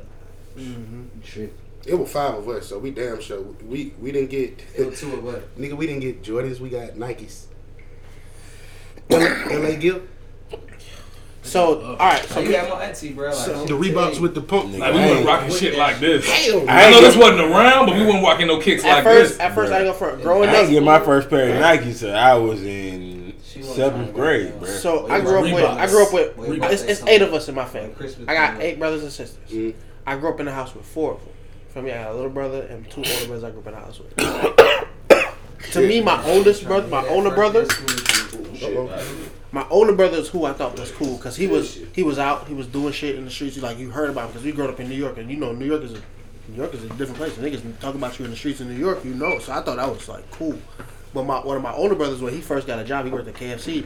nah. 0.56 0.62
Mm-hmm. 0.62 1.02
You 1.16 1.22
tripping. 1.24 1.54
It 1.86 1.94
was 1.94 2.10
five 2.10 2.34
of 2.34 2.48
us, 2.48 2.66
so 2.66 2.78
we 2.78 2.90
damn 2.90 3.20
sure 3.20 3.40
we 3.40 3.94
we 4.00 4.12
didn't 4.12 4.30
get 4.30 4.60
It 4.76 4.86
was 4.86 5.00
two 5.00 5.12
of 5.14 5.26
us. 5.26 5.42
nigga. 5.58 5.76
We 5.76 5.86
didn't 5.86 6.00
get 6.00 6.22
Jordans. 6.22 6.58
We 6.60 6.68
got 6.68 6.90
Nikes. 6.90 7.44
LA 9.10 9.76
Gear. 9.76 10.02
So, 11.42 11.80
all 11.80 11.96
right. 11.96 12.24
So 12.24 12.34
So 12.34 12.40
you 12.40 12.50
got 12.50 12.68
my 12.68 12.84
auntie, 12.86 13.12
bro. 13.12 13.28
Like, 13.28 13.36
So- 13.36 13.66
The 13.66 13.76
would 13.76 13.86
Reeboks 13.86 14.20
with 14.20 14.34
the 14.34 14.40
pump. 14.40 14.76
Like 14.76 14.94
we 14.94 15.00
I 15.00 15.06
wasn't 15.08 15.26
rocking 15.26 15.54
shit 15.54 15.78
like 15.78 16.00
this. 16.00 16.28
Hell, 16.28 16.68
I 16.68 16.86
ain't 16.86 16.90
know 16.90 17.00
this 17.00 17.16
wasn't 17.16 17.40
around, 17.40 17.86
but 17.86 17.94
we 17.94 18.04
wasn't 18.04 18.24
rocking 18.24 18.48
no 18.48 18.58
kicks 18.60 18.84
at 18.84 18.96
like 18.96 19.04
first, 19.04 19.32
this. 19.34 19.40
at 19.40 19.54
first, 19.54 19.72
I 19.72 19.76
ain't 19.76 19.86
gonna 19.86 19.96
front. 19.96 20.22
Growing 20.22 20.48
I 20.48 20.52
didn't 20.52 20.70
get 20.72 20.82
my 20.82 20.98
first 20.98 21.30
pair 21.30 21.54
of 21.54 21.62
Nikes 21.62 21.94
so 21.94 22.10
I 22.10 22.34
was 22.34 22.64
in 22.64 23.34
seventh 23.40 24.12
grade, 24.12 24.58
bro. 24.58 24.68
So 24.68 25.04
Well, 25.04 25.12
I 25.12 25.20
grew 25.20 25.38
up 25.38 25.44
got 25.44 25.54
with 25.54 25.64
I 25.64 25.86
grew 25.86 26.02
up 26.06 26.12
with 26.12 26.36
Well, 26.36 26.72
it's, 26.72 26.82
it's 26.82 27.02
eight 27.04 27.22
of 27.22 27.32
us 27.32 27.48
in 27.48 27.54
my 27.54 27.64
family. 27.64 27.94
I 28.26 28.34
got 28.34 28.60
eight 28.60 28.78
brothers 28.80 29.04
and 29.04 29.12
sisters. 29.12 29.48
Mhm. 29.50 29.74
I 30.04 30.16
grew 30.16 30.30
up 30.30 30.40
in 30.40 30.46
the 30.46 30.52
house 30.52 30.74
with 30.74 30.84
four 30.84 31.12
of 31.12 31.20
them. 31.20 31.32
For 31.76 31.82
me, 31.82 31.92
I 31.92 31.98
had 31.98 32.06
a 32.06 32.14
little 32.14 32.30
brother 32.30 32.62
and 32.62 32.90
two 32.90 33.04
older 33.04 33.26
brothers 33.26 33.44
I 33.44 33.50
grew 33.50 33.60
up 33.60 33.66
in 33.66 33.74
the 33.74 33.80
house 33.80 34.00
with. 34.00 35.72
to 35.72 35.86
me, 35.86 36.00
my 36.00 36.24
oldest 36.24 36.64
brother, 36.64 36.88
my 36.88 37.06
older 37.06 37.28
brother, 37.28 37.66
my 39.52 39.68
older 39.68 39.92
brother 39.92 40.16
is 40.16 40.30
who 40.30 40.46
I 40.46 40.54
thought 40.54 40.78
was 40.78 40.90
cool 40.92 41.18
because 41.18 41.36
he 41.36 41.46
was 41.46 41.78
he 41.92 42.02
was 42.02 42.18
out, 42.18 42.48
he 42.48 42.54
was 42.54 42.66
doing 42.66 42.94
shit 42.94 43.16
in 43.16 43.26
the 43.26 43.30
streets. 43.30 43.58
Like 43.58 43.76
you 43.76 43.90
heard 43.90 44.08
about 44.08 44.28
because 44.28 44.42
we 44.42 44.52
grew 44.52 44.66
up 44.66 44.80
in 44.80 44.88
New 44.88 44.94
York, 44.94 45.18
and 45.18 45.30
you 45.30 45.36
know 45.36 45.52
New 45.52 45.66
York 45.66 45.82
is 45.82 45.92
a 45.92 46.02
New 46.48 46.56
York 46.56 46.72
is 46.72 46.82
a 46.82 46.88
different 46.94 47.16
place. 47.16 47.34
Niggas 47.34 47.78
talk 47.78 47.94
about 47.94 48.18
you 48.18 48.24
in 48.24 48.30
the 48.30 48.38
streets 48.38 48.62
in 48.62 48.70
New 48.70 48.80
York, 48.80 49.04
you 49.04 49.12
know. 49.12 49.38
So 49.38 49.52
I 49.52 49.60
thought 49.60 49.76
that 49.76 49.86
was 49.86 50.08
like 50.08 50.30
cool. 50.30 50.58
But 51.12 51.24
my 51.24 51.40
one 51.40 51.58
of 51.58 51.62
my 51.62 51.74
older 51.74 51.94
brothers, 51.94 52.22
when 52.22 52.32
he 52.32 52.40
first 52.40 52.66
got 52.66 52.78
a 52.78 52.84
job, 52.84 53.04
he 53.04 53.10
worked 53.10 53.28
at 53.28 53.34
KFC. 53.34 53.84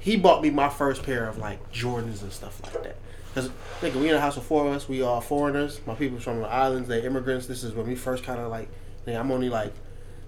He 0.00 0.18
bought 0.18 0.42
me 0.42 0.50
my 0.50 0.68
first 0.68 1.02
pair 1.02 1.26
of 1.26 1.38
like 1.38 1.72
Jordans 1.72 2.20
and 2.20 2.30
stuff 2.30 2.60
like 2.62 2.82
that. 2.82 2.96
Cause 3.34 3.50
nigga, 3.80 3.94
we 3.94 4.08
in 4.08 4.14
a 4.14 4.20
house 4.20 4.36
of 4.36 4.44
four 4.44 4.66
of 4.66 4.74
us. 4.74 4.88
We 4.88 5.02
all 5.02 5.20
foreigners. 5.20 5.80
My 5.86 5.94
people 5.94 6.18
from 6.18 6.40
the 6.40 6.48
islands. 6.48 6.88
They 6.88 7.02
immigrants. 7.02 7.46
This 7.46 7.64
is 7.64 7.72
when 7.72 7.86
we 7.86 7.94
first 7.94 8.24
kind 8.24 8.40
of 8.40 8.50
like. 8.50 8.68
I'm 9.06 9.32
only 9.32 9.48
like 9.48 9.72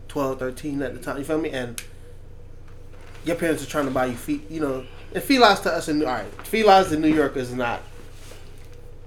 12, 0.09 0.39
13 0.39 0.82
at 0.82 0.94
the 0.94 1.01
time. 1.01 1.18
You 1.18 1.24
feel 1.24 1.39
me? 1.39 1.51
And 1.51 1.81
your 3.24 3.36
parents 3.36 3.62
are 3.62 3.66
trying 3.66 3.85
to 3.85 3.90
buy 3.90 4.06
you 4.06 4.16
feet. 4.16 4.51
You 4.51 4.60
know, 4.60 4.86
and 5.14 5.22
felines 5.22 5.60
to 5.62 5.72
us 5.72 5.89
in 5.89 6.01
all 6.02 6.09
right. 6.09 6.26
Felines 6.44 6.93
in 6.93 7.01
New 7.01 7.14
York 7.14 7.36
is 7.36 7.52
not. 7.52 7.82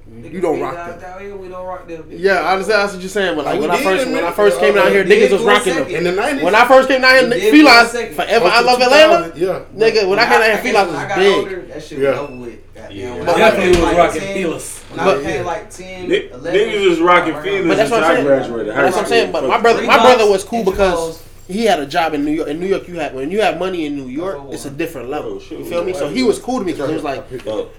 You 0.09 0.39
don't 0.39 0.61
rock 0.61 0.99
them. 0.99 1.19
Here, 1.19 1.35
we 1.35 1.49
don't 1.49 1.65
rock 1.65 1.85
them. 1.85 2.05
Yeah, 2.09 2.35
I 2.35 2.53
understand. 2.53 2.81
That's 2.81 2.93
what 2.93 3.01
you're 3.01 3.09
saying. 3.09 3.35
But 3.35 3.43
like 3.43 3.59
when 3.59 3.71
I 3.71 3.83
first 3.83 4.05
when 4.05 4.23
I 4.23 4.31
first 4.31 4.59
came 4.59 4.75
down 4.75 4.89
here, 4.91 5.03
niggas 5.03 5.31
was 5.31 5.43
rocking 5.43 5.75
them. 5.75 5.87
In 5.87 6.03
the 6.05 6.13
nineties. 6.13 6.43
When 6.43 6.55
I 6.55 6.65
first 6.65 6.87
came 6.87 7.01
down 7.01 7.29
here, 7.29 7.51
felines 7.51 8.15
forever. 8.15 8.45
I 8.45 8.61
love 8.61 8.79
Atlanta. 8.79 9.37
Yeah. 9.37 9.65
Nigga, 9.75 10.07
when 10.07 10.17
I 10.17 10.25
came 10.25 10.39
down 10.39 10.63
here, 10.63 10.73
felines 10.73 10.87
was 10.87 11.15
big. 11.17 11.67
that 11.67 11.83
shit 11.83 11.99
was 11.99 12.07
over 12.07 12.35
with. 12.37 12.66
Goddamn. 12.77 12.97
Yeah. 12.97 13.17
But 13.25 13.29
I 13.35 13.37
Definitely 13.37 13.69
was 13.69 13.79
like 13.79 13.97
rocking 13.97 14.21
10, 14.21 14.33
feelers. 14.35 14.79
When 14.79 14.99
I 14.99 15.05
But- 15.05 15.17
became 15.19 15.45
like 15.45 15.69
10, 15.69 16.07
Ni- 16.09 16.29
11, 16.31 16.53
Niggas 16.59 16.89
was 16.89 16.99
rocking 16.99 17.33
I 17.33 17.41
feelers 17.43 17.67
But 17.67 17.77
that's 17.77 17.91
what 17.91 18.03
I'm 18.03 18.11
I 18.11 18.13
saying. 18.15 18.25
graduated. 18.27 18.73
high 18.73 18.81
That's 18.83 18.95
what 18.95 19.03
I'm 19.03 19.09
saying. 19.09 19.31
But 19.31 19.43
my 19.47 19.59
brother, 19.59 19.81
my 19.83 19.97
brother 19.97 20.29
was 20.29 20.43
cool 20.43 20.63
because 20.63 21.23
he 21.47 21.63
had 21.63 21.79
a 21.79 21.85
job 21.85 22.13
in 22.13 22.25
New 22.25 22.31
York. 22.31 22.49
In 22.49 22.59
New 22.59 22.65
York, 22.67 22.89
you 22.89 22.99
had 22.99 23.15
when 23.15 23.31
you 23.31 23.41
have 23.41 23.57
money 23.57 23.85
in 23.85 23.95
New 23.95 24.07
York, 24.07 24.37
it's 24.51 24.65
a 24.65 24.69
different 24.69 25.09
level. 25.09 25.39
Oh. 25.41 25.55
You 25.55 25.63
feel 25.63 25.81
me? 25.83 25.93
So 25.93 26.09
he 26.09 26.21
was 26.23 26.39
cool 26.39 26.59
to 26.59 26.65
me 26.65 26.73
because 26.73 26.89
it 26.89 26.93
was 26.93 27.03
like 27.03 27.25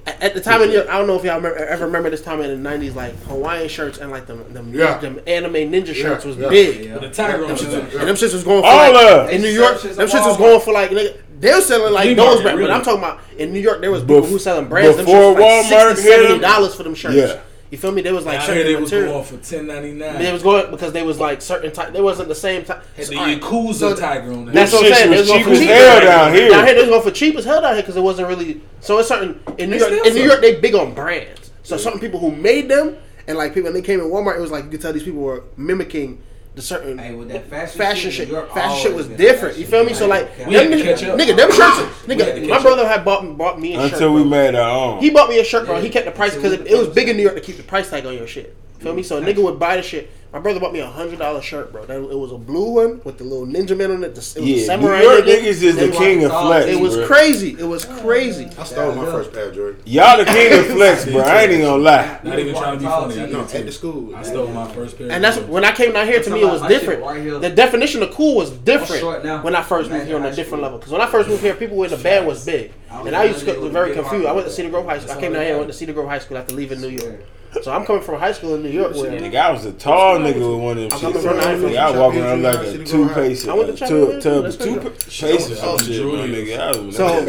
at 0.06 0.22
at 0.22 0.34
the 0.34 0.40
time 0.40 0.62
in 0.62 0.68
New 0.70 0.76
York, 0.76 0.88
I 0.88 0.96
don't 0.98 1.06
know 1.06 1.16
if 1.16 1.24
y'all 1.24 1.36
remember, 1.36 1.58
ever 1.58 1.84
remember 1.86 2.08
this 2.10 2.22
time 2.22 2.40
in 2.40 2.62
the 2.62 2.68
'90s, 2.70 2.94
like 2.94 3.14
Hawaiian 3.24 3.68
shirts 3.68 3.98
and 3.98 4.10
like 4.10 4.26
them 4.26 4.42
them, 4.54 4.72
Yeah. 4.74 4.96
them 4.98 5.20
anime 5.26 5.52
ninja 5.70 5.94
shirts 5.94 6.24
was 6.24 6.36
yeah. 6.38 6.48
big. 6.48 6.84
Yeah. 6.86 6.98
The 6.98 7.10
tiger 7.10 7.44
on 7.44 7.50
And 7.50 7.58
them 7.58 8.16
shits 8.16 8.32
was 8.32 8.44
going 8.44 8.62
for 8.62 8.68
All 8.68 8.92
like, 8.92 9.32
in 9.32 9.42
New 9.42 9.48
York. 9.48 9.78
sell 9.80 9.92
Them 9.94 10.08
shits 10.08 10.26
was 10.26 10.36
going 10.38 10.60
for 10.60 10.72
like 10.72 10.90
nigga, 10.90 11.14
they 11.38 11.54
were 11.54 11.60
selling 11.60 11.92
like 11.92 12.16
those 12.16 12.42
market, 12.42 12.42
brands. 12.42 12.60
But. 12.60 12.70
I'm 12.70 12.82
talking 12.82 12.98
about 12.98 13.20
in 13.38 13.52
New 13.52 13.60
York, 13.60 13.80
there 13.80 13.90
was 13.90 14.02
people 14.02 14.22
Bef- 14.22 14.28
who 14.28 14.38
selling 14.38 14.68
brands. 14.68 14.96
Them 14.96 15.06
before 15.06 15.34
shits 15.34 15.34
was 15.34 15.70
like 15.70 15.86
Walmart 15.86 15.94
60 15.96 16.08
70 16.08 16.38
dollars 16.40 16.74
for 16.74 16.82
them 16.82 16.94
shirts. 16.94 17.14
Yeah. 17.16 17.40
You 17.70 17.76
feel 17.76 17.92
me? 17.92 18.00
They 18.00 18.12
was 18.12 18.24
like 18.24 18.38
I 18.38 18.40
heard 18.40 18.46
certain 18.46 18.66
they 18.66 18.80
was 18.80 18.90
going 18.90 19.24
for 19.24 19.36
ten 19.36 19.66
ninety 19.66 19.92
nine. 19.92 20.18
They 20.18 20.32
was 20.32 20.42
going 20.42 20.70
because 20.70 20.92
they 20.92 21.02
was 21.02 21.20
like 21.20 21.42
certain 21.42 21.70
type. 21.70 21.92
They 21.92 22.00
wasn't 22.00 22.28
the 22.28 22.34
same 22.34 22.64
type. 22.64 22.82
Had 22.96 23.06
the 23.08 23.14
So, 23.14 23.14
Yakuza 23.14 23.74
so 23.74 23.96
tiger 23.96 24.32
on 24.32 24.46
that. 24.46 24.54
That's 24.54 24.72
what 24.72 24.86
I'm 24.86 24.94
saying. 24.94 25.10
They 25.10 25.18
was 25.18 25.30
was 25.30 25.44
going 25.44 25.44
cheap 25.44 25.68
for 25.68 25.74
as 25.74 25.84
hell 25.84 26.00
down 26.00 26.32
here. 26.34 26.48
Down 26.48 26.66
here, 26.66 26.74
they 26.74 26.80
was 26.80 26.88
going 26.88 27.02
for 27.02 27.10
cheap 27.10 27.36
as 27.36 27.44
hell 27.44 27.60
down 27.60 27.74
here 27.74 27.82
because 27.82 27.96
it 27.96 28.02
wasn't 28.02 28.28
really. 28.28 28.62
So 28.80 28.98
it's 28.98 29.08
certain 29.08 29.38
in 29.58 29.68
New 29.68 29.76
York. 29.76 30.06
In 30.06 30.14
New. 30.14 30.22
York, 30.22 30.40
they 30.40 30.58
big 30.58 30.74
on 30.74 30.94
brands. 30.94 31.50
So 31.62 31.76
certain 31.76 32.00
people 32.00 32.18
who 32.18 32.34
made 32.34 32.70
them 32.70 32.96
and 33.26 33.36
like 33.36 33.52
people, 33.52 33.64
when 33.64 33.74
they 33.74 33.82
came 33.82 34.00
in 34.00 34.06
Walmart, 34.06 34.36
it 34.36 34.40
was 34.40 34.50
like 34.50 34.64
you 34.64 34.70
could 34.70 34.80
tell 34.80 34.94
these 34.94 35.02
people 35.02 35.20
were 35.20 35.44
mimicking 35.58 36.22
the 36.58 36.62
certain 36.62 36.98
Hey, 36.98 37.14
with 37.14 37.28
that 37.28 37.48
fashion, 37.48 37.78
fashion 37.78 38.10
shit, 38.10 38.28
shit. 38.28 38.50
Fashion 38.50 38.82
shit 38.82 38.94
was 38.94 39.06
been 39.06 39.16
different. 39.16 39.56
You 39.58 39.64
feel 39.66 39.84
me? 39.84 39.94
So 39.94 40.08
like, 40.08 40.28
We 40.46 40.54
had 40.54 40.64
them 40.70 40.72
to 40.72 40.84
nigga, 40.84 40.84
catch 40.84 41.02
up. 41.04 41.18
nigga, 41.18 41.36
them 41.36 41.50
shirts, 41.52 42.06
We 42.06 42.16
had 42.16 42.34
to 42.34 42.40
nigga. 42.40 42.48
My 42.48 42.56
catch 42.56 42.62
brother 42.62 42.88
had 42.88 43.04
bought 43.04 43.38
bought 43.38 43.60
me 43.60 43.74
a 43.76 43.82
shirt. 43.82 43.92
Until 43.92 44.12
we 44.14 44.22
bro. 44.22 44.30
made 44.30 44.54
our 44.56 44.68
own. 44.94 45.00
He 45.00 45.10
bought 45.10 45.28
me 45.30 45.38
a 45.38 45.44
shirt, 45.44 45.66
bro. 45.66 45.80
He 45.80 45.88
kept 45.88 46.06
the 46.06 46.12
price 46.12 46.34
because 46.34 46.52
it, 46.52 46.66
it 46.66 46.76
was 46.76 46.88
became 46.88 46.94
big 46.94 47.08
in 47.10 47.16
New 47.16 47.22
York 47.22 47.36
to 47.36 47.40
keep 47.40 47.56
the 47.56 47.62
price 47.62 47.88
tag 47.88 48.04
on 48.06 48.14
your 48.14 48.26
shit. 48.26 48.56
Feel 48.80 48.94
me? 48.94 49.02
So 49.04 49.18
a 49.18 49.20
nigga 49.20 49.42
would 49.42 49.58
buy 49.58 49.76
the 49.76 49.82
shit. 49.82 50.10
My 50.30 50.38
brother 50.40 50.60
bought 50.60 50.74
me 50.74 50.80
a 50.80 50.86
hundred 50.86 51.18
dollar 51.18 51.40
shirt, 51.40 51.72
bro. 51.72 51.86
That, 51.86 51.96
it 52.02 52.18
was 52.18 52.32
a 52.32 52.36
blue 52.36 52.72
one 52.72 53.00
with 53.02 53.16
the 53.16 53.24
little 53.24 53.46
ninja 53.46 53.74
man 53.74 53.90
on 53.92 54.04
it. 54.04 54.14
The, 54.14 54.20
it 54.20 54.20
was 54.20 54.36
a 54.36 54.42
Yeah, 54.42 54.56
New 54.56 54.60
samurai 54.62 55.00
York 55.02 55.24
nigga. 55.24 55.36
niggas 55.40 55.62
is 55.62 55.76
the 55.76 55.88
was- 55.88 55.96
king 55.96 56.24
of 56.24 56.30
flex. 56.32 56.66
It 56.66 56.78
was 56.78 56.96
bro. 56.96 57.06
crazy. 57.06 57.56
It 57.58 57.64
was 57.64 57.86
crazy. 57.86 58.50
I 58.58 58.64
stole 58.64 58.94
my 58.94 59.06
first 59.06 59.32
pair 59.32 59.44
of 59.48 59.54
Jordan. 59.54 59.80
Y'all 59.86 60.18
the 60.18 60.26
king 60.26 60.52
of 60.58 60.66
flex, 60.66 61.06
bro. 61.06 61.20
I 61.22 61.42
ain't 61.44 61.52
even 61.52 61.64
gonna 61.64 61.82
lie. 61.82 62.20
Not 62.22 62.38
even 62.38 62.54
trying 62.54 62.74
to 62.74 62.78
be 62.78 62.84
funny. 62.84 63.20
I 63.22 63.26
No, 63.26 63.46
did 63.46 63.56
at 63.56 63.66
the 63.66 63.72
school. 63.72 64.14
I 64.14 64.22
stole 64.22 64.48
my 64.48 64.70
first 64.72 64.98
pair. 64.98 65.10
And 65.10 65.24
that's 65.24 65.38
when 65.38 65.64
I 65.64 65.72
came 65.72 65.94
down 65.94 66.06
here. 66.06 66.22
To 66.22 66.30
me, 66.30 66.42
it 66.42 66.44
was 66.44 66.60
different. 66.62 67.02
right. 67.02 67.40
The 67.40 67.48
definition 67.50 68.02
of 68.02 68.10
cool 68.10 68.36
was 68.36 68.50
different 68.50 69.42
when 69.42 69.54
I 69.54 69.62
first 69.62 69.90
moved 69.90 70.06
here 70.08 70.16
on 70.16 70.26
a 70.26 70.34
different 70.34 70.62
level. 70.62 70.76
Because 70.78 70.92
when 70.92 71.00
I 71.00 71.06
first 71.06 71.30
moved 71.30 71.40
here, 71.42 71.54
people 71.54 71.82
in 71.84 71.90
the 71.90 71.96
band 71.96 72.26
was 72.26 72.44
big, 72.44 72.72
and 72.90 73.16
I 73.16 73.24
used 73.24 73.40
to 73.40 73.46
get 73.46 73.58
very 73.72 73.94
confused. 73.94 74.26
I 74.26 74.32
went 74.32 74.46
to. 74.46 74.52
Cedar 74.52 74.68
Grove 74.68 74.84
High 74.84 74.98
School. 74.98 75.12
I 75.12 75.20
came 75.20 75.30
all 75.30 75.34
down 75.36 75.44
here, 75.46 75.54
I 75.54 75.58
went 75.58 75.70
to 75.70 75.76
Cedar 75.76 75.92
Grove 75.94 76.08
High 76.08 76.18
School 76.18 76.36
after 76.36 76.54
leaving 76.54 76.82
New 76.82 76.88
York. 76.88 77.24
So 77.62 77.72
I'm 77.72 77.86
coming 77.86 78.02
from 78.02 78.18
high 78.20 78.32
school 78.32 78.54
in 78.56 78.62
New 78.62 78.68
York 78.68 78.94
where 78.94 79.10
Nigga, 79.10 79.36
I 79.36 79.50
was 79.50 79.64
a 79.64 79.72
tall 79.72 80.18
nigga 80.18 80.34
with 80.34 80.60
one 80.62 80.76
of 80.78 80.90
them 80.90 80.92
I'm 80.92 81.00
coming 81.00 81.22
from 81.22 81.38
Nigga, 81.38 81.60
the 81.70 81.78
I 81.78 81.90
was 81.90 81.98
walking 81.98 82.20
around 82.22 82.42
like 82.42 82.66
a 82.66 82.84
two 82.84 83.08
High. 83.08 83.14
pace, 83.14 83.48
I 83.48 83.54
went 83.54 83.70
to 83.70 83.76
China 83.76 83.90
two, 83.90 84.06
with 84.06 84.22
two, 84.22 84.34
you. 84.34 84.42
That's 84.42 84.56
two 84.56 84.80
paces 85.26 85.58
Oh, 85.62 85.74
of 85.74 85.80
shit, 85.82 86.04
my 86.04 86.26
Julius. 86.26 86.48
nigga. 86.48 86.60
I 86.60 86.62
was 86.78 86.96
So- 86.96 87.24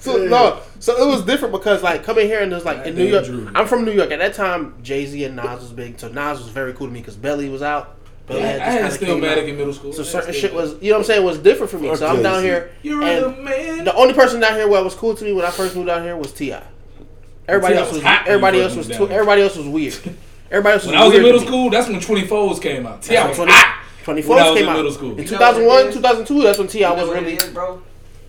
So 0.00 0.16
no, 0.16 0.60
so 0.78 0.96
it 0.96 1.06
was 1.06 1.24
different 1.26 1.52
because 1.52 1.82
like 1.82 2.04
coming 2.04 2.26
here 2.26 2.40
and 2.40 2.50
there's 2.50 2.64
like 2.64 2.86
in 2.86 2.94
New 2.96 3.04
York. 3.04 3.26
I'm 3.54 3.66
from 3.66 3.84
New 3.84 3.92
York 3.92 4.10
at 4.10 4.18
that 4.18 4.32
time. 4.34 4.74
Jay 4.82 5.04
Z 5.04 5.22
and 5.24 5.36
Nas 5.36 5.60
was 5.60 5.72
big, 5.72 6.00
so 6.00 6.08
Nas 6.08 6.38
was 6.38 6.48
very 6.48 6.72
cool 6.72 6.86
to 6.86 6.92
me 6.92 7.00
because 7.00 7.16
Belly 7.16 7.50
was 7.50 7.60
out. 7.62 7.96
I, 8.30 8.40
Belly 8.40 8.42
I 8.42 8.56
just 8.56 8.60
had 8.60 8.78
kinda 8.78 8.90
still 8.90 9.20
came 9.20 9.48
in 9.48 9.56
middle 9.56 9.72
school. 9.72 9.92
So 9.92 10.02
I 10.02 10.04
certain 10.04 10.34
shit 10.34 10.54
was, 10.54 10.74
you 10.80 10.90
know 10.90 10.96
what 10.96 10.98
I'm 11.00 11.04
saying, 11.04 11.24
was 11.24 11.38
different 11.38 11.70
for 11.70 11.78
me. 11.78 11.94
So 11.96 12.06
I'm 12.06 12.22
down 12.22 12.42
here. 12.42 12.70
You're 12.82 13.02
and 13.02 13.24
the 13.24 13.42
man. 13.42 13.84
The 13.84 13.94
only 13.94 14.14
person 14.14 14.40
down 14.40 14.54
here 14.54 14.68
what 14.68 14.84
was 14.84 14.94
cool 14.94 15.14
to 15.14 15.24
me 15.24 15.32
when 15.32 15.44
I 15.44 15.50
first 15.50 15.74
moved 15.74 15.88
down 15.88 16.02
here 16.02 16.16
was 16.16 16.32
Ti. 16.32 16.56
Everybody 17.48 17.74
T.I. 17.74 17.82
else 17.82 17.92
was 17.92 18.02
was 18.02 18.18
everybody 18.26 18.60
else 18.60 18.76
was 18.76 18.88
too, 18.88 19.08
everybody 19.08 19.42
else 19.42 19.56
was 19.56 19.66
weird. 19.66 19.94
Everybody 20.52 20.74
else 20.74 20.82
was 20.82 20.92
when 20.92 21.00
I 21.00 21.06
was 21.06 21.14
in 21.14 21.22
middle 21.22 21.40
school, 21.40 21.70
that's 21.70 21.88
when 21.88 22.00
24s 22.00 22.60
came 22.60 22.84
out. 22.84 23.02
T.I. 23.02 23.28
was 23.28 23.36
20, 23.36 23.52
hot. 23.52 23.84
24s 24.02 24.26
when 24.26 24.38
I 24.38 24.44
came 24.48 24.56
in 24.56 24.68
out. 24.68 24.76
middle 24.76 24.90
school. 24.90 25.16
In 25.16 25.24
2001, 25.24 25.64
what 25.64 25.84
it 25.84 25.88
is? 25.90 25.94
2002, 25.94 26.42
that's 26.42 26.58
when 26.58 26.66
T.I. 26.66 26.90
was 26.90 27.08
really. 27.08 27.38
bro? 27.52 27.80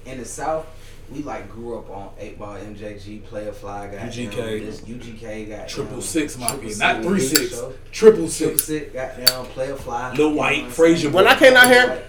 In 0.05 0.19
the 0.19 0.25
South, 0.25 0.67
we 1.11 1.23
like 1.23 1.49
grew 1.49 1.77
up 1.77 1.89
on 1.89 2.09
8 2.19 2.39
Ball, 2.39 2.55
MJG, 2.57 3.23
Playa 3.25 3.51
Fly, 3.51 3.87
guy, 3.87 3.97
UGK. 4.07 4.65
this 4.65 4.81
UGK, 4.81 5.49
got 5.49 5.67
Triple 5.67 6.01
six 6.01 6.37
mafia, 6.37 6.69
Triple 6.73 6.77
not 6.79 7.03
three 7.03 7.19
so- 7.19 7.37
triple 7.47 7.73
Triple 7.91 8.27
six. 8.29 8.63
Six, 8.63 8.93
goddamn, 8.93 9.45
Playa 9.47 9.75
Fly. 9.75 10.13
Lil 10.13 10.33
Wyte, 10.33 10.63
what 10.63 10.71
Frazier? 10.71 11.09
When 11.09 11.27
I 11.27 11.35
came 11.37 11.55
out 11.55 11.67
here, 11.67 12.01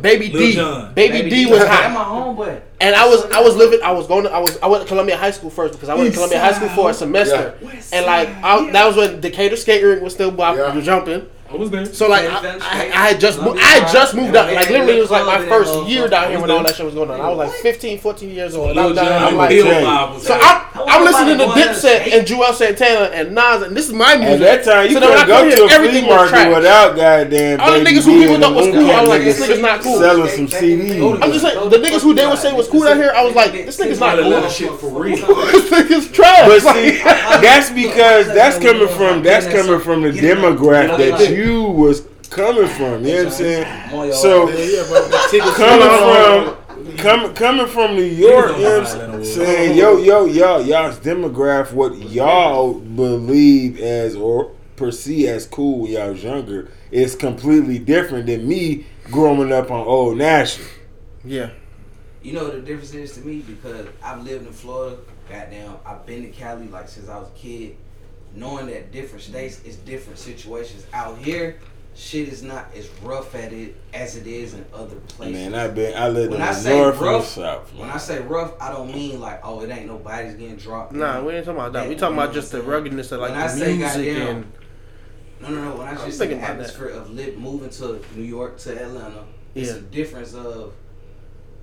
Baby 0.00 0.28
D, 0.28 0.56
Baby, 0.94 1.30
D 1.30 1.46
was 1.46 1.64
hot. 1.64 1.92
my 1.92 2.04
homeboy. 2.04 2.60
And 2.80 2.94
I 2.94 3.06
was 3.08 3.24
I 3.26 3.40
was 3.40 3.56
living 3.56 3.80
I 3.82 3.90
was 3.90 4.06
going 4.06 4.24
to, 4.24 4.30
I 4.30 4.38
was 4.38 4.56
I 4.58 4.66
went 4.68 4.82
to 4.82 4.88
Columbia 4.88 5.16
High 5.16 5.32
School 5.32 5.50
first 5.50 5.74
because 5.74 5.88
I 5.88 5.94
went 5.94 6.08
to 6.10 6.14
Columbia 6.14 6.38
High 6.40 6.52
School 6.52 6.68
for 6.68 6.90
a 6.90 6.94
semester. 6.94 7.58
And 7.92 8.06
like 8.06 8.28
Side, 8.28 8.44
I, 8.44 8.64
yeah. 8.66 8.72
that 8.72 8.86
was 8.86 8.96
when 8.96 9.20
Decatur 9.20 9.56
skating 9.56 9.86
rink 9.88 10.02
was 10.02 10.14
still 10.14 10.30
bop, 10.30 10.56
Yeah. 10.56 10.80
jumping. 10.80 11.28
I 11.50 11.56
was 11.56 11.70
there. 11.70 11.86
So 11.86 12.08
like 12.08 12.28
I, 12.28 12.58
I, 12.58 12.80
I 12.92 13.08
had 13.08 13.20
just 13.20 13.40
moved, 13.40 13.58
I 13.58 13.62
had 13.62 13.90
just 13.90 14.14
moved 14.14 14.36
out. 14.36 14.52
Like 14.52 14.68
literally 14.68 14.98
it 14.98 15.00
was 15.00 15.10
like 15.10 15.24
my 15.24 15.46
first 15.46 15.88
year 15.88 16.06
down 16.06 16.30
here 16.30 16.40
when 16.40 16.50
all 16.50 16.62
that 16.62 16.76
shit 16.76 16.84
was 16.84 16.94
going 16.94 17.10
on. 17.10 17.18
I 17.20 17.28
was 17.30 17.38
like 17.38 17.50
15, 17.50 17.98
14 18.00 18.28
years 18.28 18.54
old. 18.54 18.70
And 18.70 18.80
I'm 18.80 18.94
down 18.94 19.06
here, 19.06 19.14
I'm 19.14 19.36
like, 19.36 19.48
Bill 19.48 19.64
tell 19.64 19.80
you. 19.80 19.86
Bob 19.86 20.20
so. 20.20 20.38
I'm, 20.38 20.68
I'm 20.86 21.04
listening 21.04 21.38
to 21.38 21.46
going 21.46 21.58
to 21.58 21.64
Dipset 21.64 22.12
and 22.12 22.26
Juelz 22.26 22.54
Santana 22.54 23.06
and 23.14 23.34
Nas, 23.34 23.62
and 23.62 23.74
this 23.74 23.88
is 23.88 23.94
my 23.94 24.16
music. 24.16 24.42
At 24.42 24.64
that 24.64 24.64
time, 24.64 24.88
you 24.88 24.94
So 24.94 25.00
then 25.00 25.08
when 25.08 25.18
I 25.18 25.24
couldn't 25.24 25.56
go 25.56 25.68
to 25.68 25.74
a 25.74 25.90
flea 25.90 26.06
market 26.06 26.54
without 26.54 26.96
goddamn. 26.96 27.60
All 27.60 27.72
the 27.72 27.84
niggas 27.84 28.04
who 28.04 28.20
people 28.20 28.38
thought 28.38 28.54
was 28.54 28.66
cool, 28.66 28.90
I 28.90 29.00
was 29.00 29.08
like, 29.08 29.22
niggas 29.22 29.24
this 29.24 29.40
nigga's 29.40 29.60
not 29.60 29.80
cool. 29.80 29.98
Selling 29.98 30.28
some 30.28 30.46
CDs. 30.46 31.22
I'm 31.22 31.32
just 31.32 31.44
saying, 31.44 31.70
the 31.70 31.78
niggas 31.78 32.02
who 32.02 32.12
they 32.12 32.26
would 32.26 32.38
say 32.38 32.52
was 32.52 32.68
cool 32.68 32.84
down 32.84 32.98
here, 32.98 33.12
I 33.14 33.24
was 33.24 33.34
like, 33.34 33.52
this 33.52 33.78
nigga's 33.78 34.00
not 34.00 34.18
cool. 34.18 34.28
let 34.28 34.52
shit 34.52 34.78
for 34.78 35.02
real. 35.02 35.16
this 35.16 35.70
nigga's 35.70 36.12
trash. 36.12 36.46
But 36.46 36.74
see, 36.74 36.98
that's 37.02 37.70
because 37.70 38.26
that's 38.26 38.58
coming 38.58 38.88
from 38.88 39.22
that's 39.22 39.46
coming 39.46 39.80
from 39.80 40.02
the 40.02 40.10
demographic 40.10 41.18
that 41.18 41.30
you 41.30 41.37
was 41.44 42.06
coming 42.30 42.68
from. 42.68 43.04
You 43.04 43.12
know 43.12 43.24
what 43.24 43.26
I'm 43.26 43.30
saying? 43.32 44.12
So 44.14 44.48
Yeah, 44.48 44.86
but 44.90 45.10
the 45.10 45.28
tickets 45.30 45.56
coming 45.56 45.88
from 45.88 46.96
coming 46.96 47.34
coming 47.34 47.66
from 47.66 47.94
New 47.94 48.02
York, 48.02 48.56
you 48.56 48.62
know 48.62 48.80
what 48.80 49.00
I'm 49.00 49.24
saying? 49.24 49.76
Yo, 49.76 49.98
yo, 49.98 50.24
yo, 50.24 50.58
y'all's 50.58 50.98
demographic, 50.98 51.72
what 51.72 51.96
y'all 51.96 52.74
believe 52.74 53.80
as 53.80 54.16
or 54.16 54.54
perceive 54.76 55.28
as 55.28 55.46
cool 55.46 55.80
when 55.80 55.92
y'all 55.92 56.10
was 56.10 56.22
younger 56.22 56.70
is 56.90 57.14
completely 57.16 57.78
different 57.78 58.26
than 58.26 58.46
me 58.46 58.86
growing 59.04 59.52
up 59.52 59.70
on 59.70 59.86
Old 59.86 60.16
National. 60.16 60.68
yeah. 61.24 61.50
You 62.20 62.32
know 62.32 62.50
the 62.50 62.60
difference 62.60 62.92
is 62.94 63.12
to 63.12 63.20
me 63.20 63.40
because 63.40 63.86
I've 64.02 64.24
lived 64.24 64.46
in 64.46 64.52
Florida. 64.52 64.98
Goddamn, 65.30 65.76
I've 65.86 66.04
been 66.04 66.22
to 66.22 66.30
Cali 66.30 66.66
like 66.66 66.88
since 66.88 67.08
I 67.08 67.16
was 67.18 67.28
a 67.28 67.38
kid. 67.38 67.76
Knowing 68.34 68.66
that 68.66 68.92
different 68.92 69.22
states 69.24 69.62
is 69.64 69.76
different 69.76 70.18
situations. 70.18 70.86
Out 70.92 71.18
here, 71.18 71.58
shit 71.94 72.28
is 72.28 72.42
not 72.42 72.66
as 72.76 72.88
rough 73.02 73.34
at 73.34 73.52
it 73.52 73.74
as 73.94 74.16
it 74.16 74.26
is 74.26 74.54
in 74.54 74.64
other 74.72 74.96
places. 74.96 75.34
Man, 75.50 75.54
I've 75.54 75.74
been 75.74 75.96
I 75.96 76.08
lived 76.08 76.32
When 76.32 76.40
in 76.40 76.46
I 76.46 76.52
the 76.52 76.58
say 76.58 76.78
north 76.78 76.96
and 76.96 77.02
the 77.06 77.10
rough, 77.10 77.26
south. 77.26 77.74
when 77.74 77.90
I 77.90 77.96
say 77.96 78.20
rough, 78.20 78.52
I 78.60 78.70
don't 78.70 78.92
mean 78.92 79.18
like 79.20 79.40
oh 79.44 79.62
it 79.62 79.70
ain't 79.70 79.86
nobody's 79.86 80.34
getting 80.34 80.56
dropped. 80.56 80.92
Nah, 80.92 81.22
we 81.24 81.32
ain't 81.34 81.44
talking 81.46 81.58
about 81.58 81.72
that. 81.72 81.88
We 81.88 81.96
talking 81.96 82.16
about 82.16 82.32
just 82.34 82.52
the 82.52 82.62
ruggedness 82.62 83.10
of 83.12 83.20
like 83.20 83.30
When 83.32 83.40
I 83.40 83.46
the 83.48 83.52
say 83.58 83.76
music 83.76 84.14
goddamn, 84.16 84.36
and 84.36 84.52
No, 85.40 85.48
no, 85.50 85.64
no. 85.70 85.76
When 85.78 85.86
I 85.88 85.90
I'm 85.92 85.96
just 85.96 86.18
say 86.18 86.26
the 86.28 86.34
about 86.34 86.42
that. 86.46 86.50
atmosphere 86.52 86.88
of 86.88 87.10
live, 87.10 87.36
moving 87.38 87.70
to 87.70 88.00
New 88.14 88.22
York 88.24 88.58
to 88.58 88.80
Atlanta, 88.80 89.24
it's 89.54 89.70
Yeah. 89.70 89.76
a 89.76 89.80
difference 89.80 90.34
of 90.34 90.74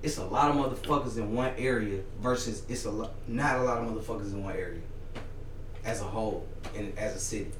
it's 0.02 0.18
a 0.18 0.24
lot 0.24 0.50
of 0.50 0.56
motherfuckers 0.56 1.16
in 1.16 1.34
one 1.34 1.52
area 1.56 2.00
versus 2.20 2.62
it's 2.68 2.84
a 2.84 2.90
lot 2.90 3.12
not 3.26 3.56
a 3.60 3.62
lot 3.62 3.78
of 3.82 3.88
motherfuckers 3.88 4.32
in 4.32 4.44
one 4.44 4.54
area 4.54 4.80
as 5.86 6.00
a 6.00 6.04
whole 6.04 6.44
and 6.76 6.92
as 6.98 7.14
a 7.16 7.18
city. 7.20 7.50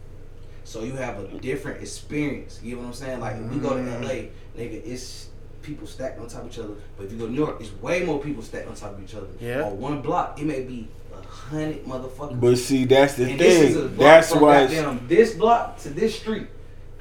So 0.65 0.83
you 0.83 0.93
have 0.95 1.19
a 1.21 1.29
different 1.39 1.81
experience. 1.81 2.61
You 2.63 2.75
know 2.75 2.83
what 2.83 2.89
I'm 2.89 2.93
saying? 2.95 3.21
Like 3.21 3.37
if 3.37 3.51
we 3.51 3.59
go 3.59 3.71
to 3.71 3.83
Mm. 3.83 4.03
LA, 4.03 4.15
nigga, 4.61 4.83
it's 4.85 5.29
people 5.63 5.87
stacked 5.87 6.19
on 6.21 6.29
top 6.29 6.43
of 6.43 6.49
each 6.51 6.59
other. 6.59 6.75
But 6.97 7.07
if 7.07 7.13
you 7.13 7.19
go 7.19 7.27
to 7.27 7.33
New 7.33 7.39
York, 7.39 7.57
it's 7.61 7.73
way 7.81 8.05
more 8.05 8.19
people 8.21 8.43
stacked 8.43 8.69
on 8.69 8.75
top 8.75 8.93
of 8.99 9.03
each 9.03 9.15
other. 9.15 9.29
Yeah. 9.41 9.63
On 9.65 9.79
one 9.81 10.03
block, 10.03 10.41
it 10.41 10.45
may 10.45 10.63
be 10.65 10.89
a 11.17 11.25
hundred 11.27 11.85
motherfuckers. 11.85 12.41
But 12.41 12.57
see, 12.59 12.85
that's 12.85 13.15
the 13.15 13.31
And 13.31 13.39
this 13.41 13.71
is 13.71 13.77
a 13.77 13.81
thing. 13.81 13.89
block 13.97 13.99
That's 13.99 14.31
from 14.33 14.41
why. 14.43 14.65
goddamn 14.67 15.07
this 15.09 15.35
block 15.35 15.79
to 15.79 15.91
this 15.91 16.19
street. 16.19 16.49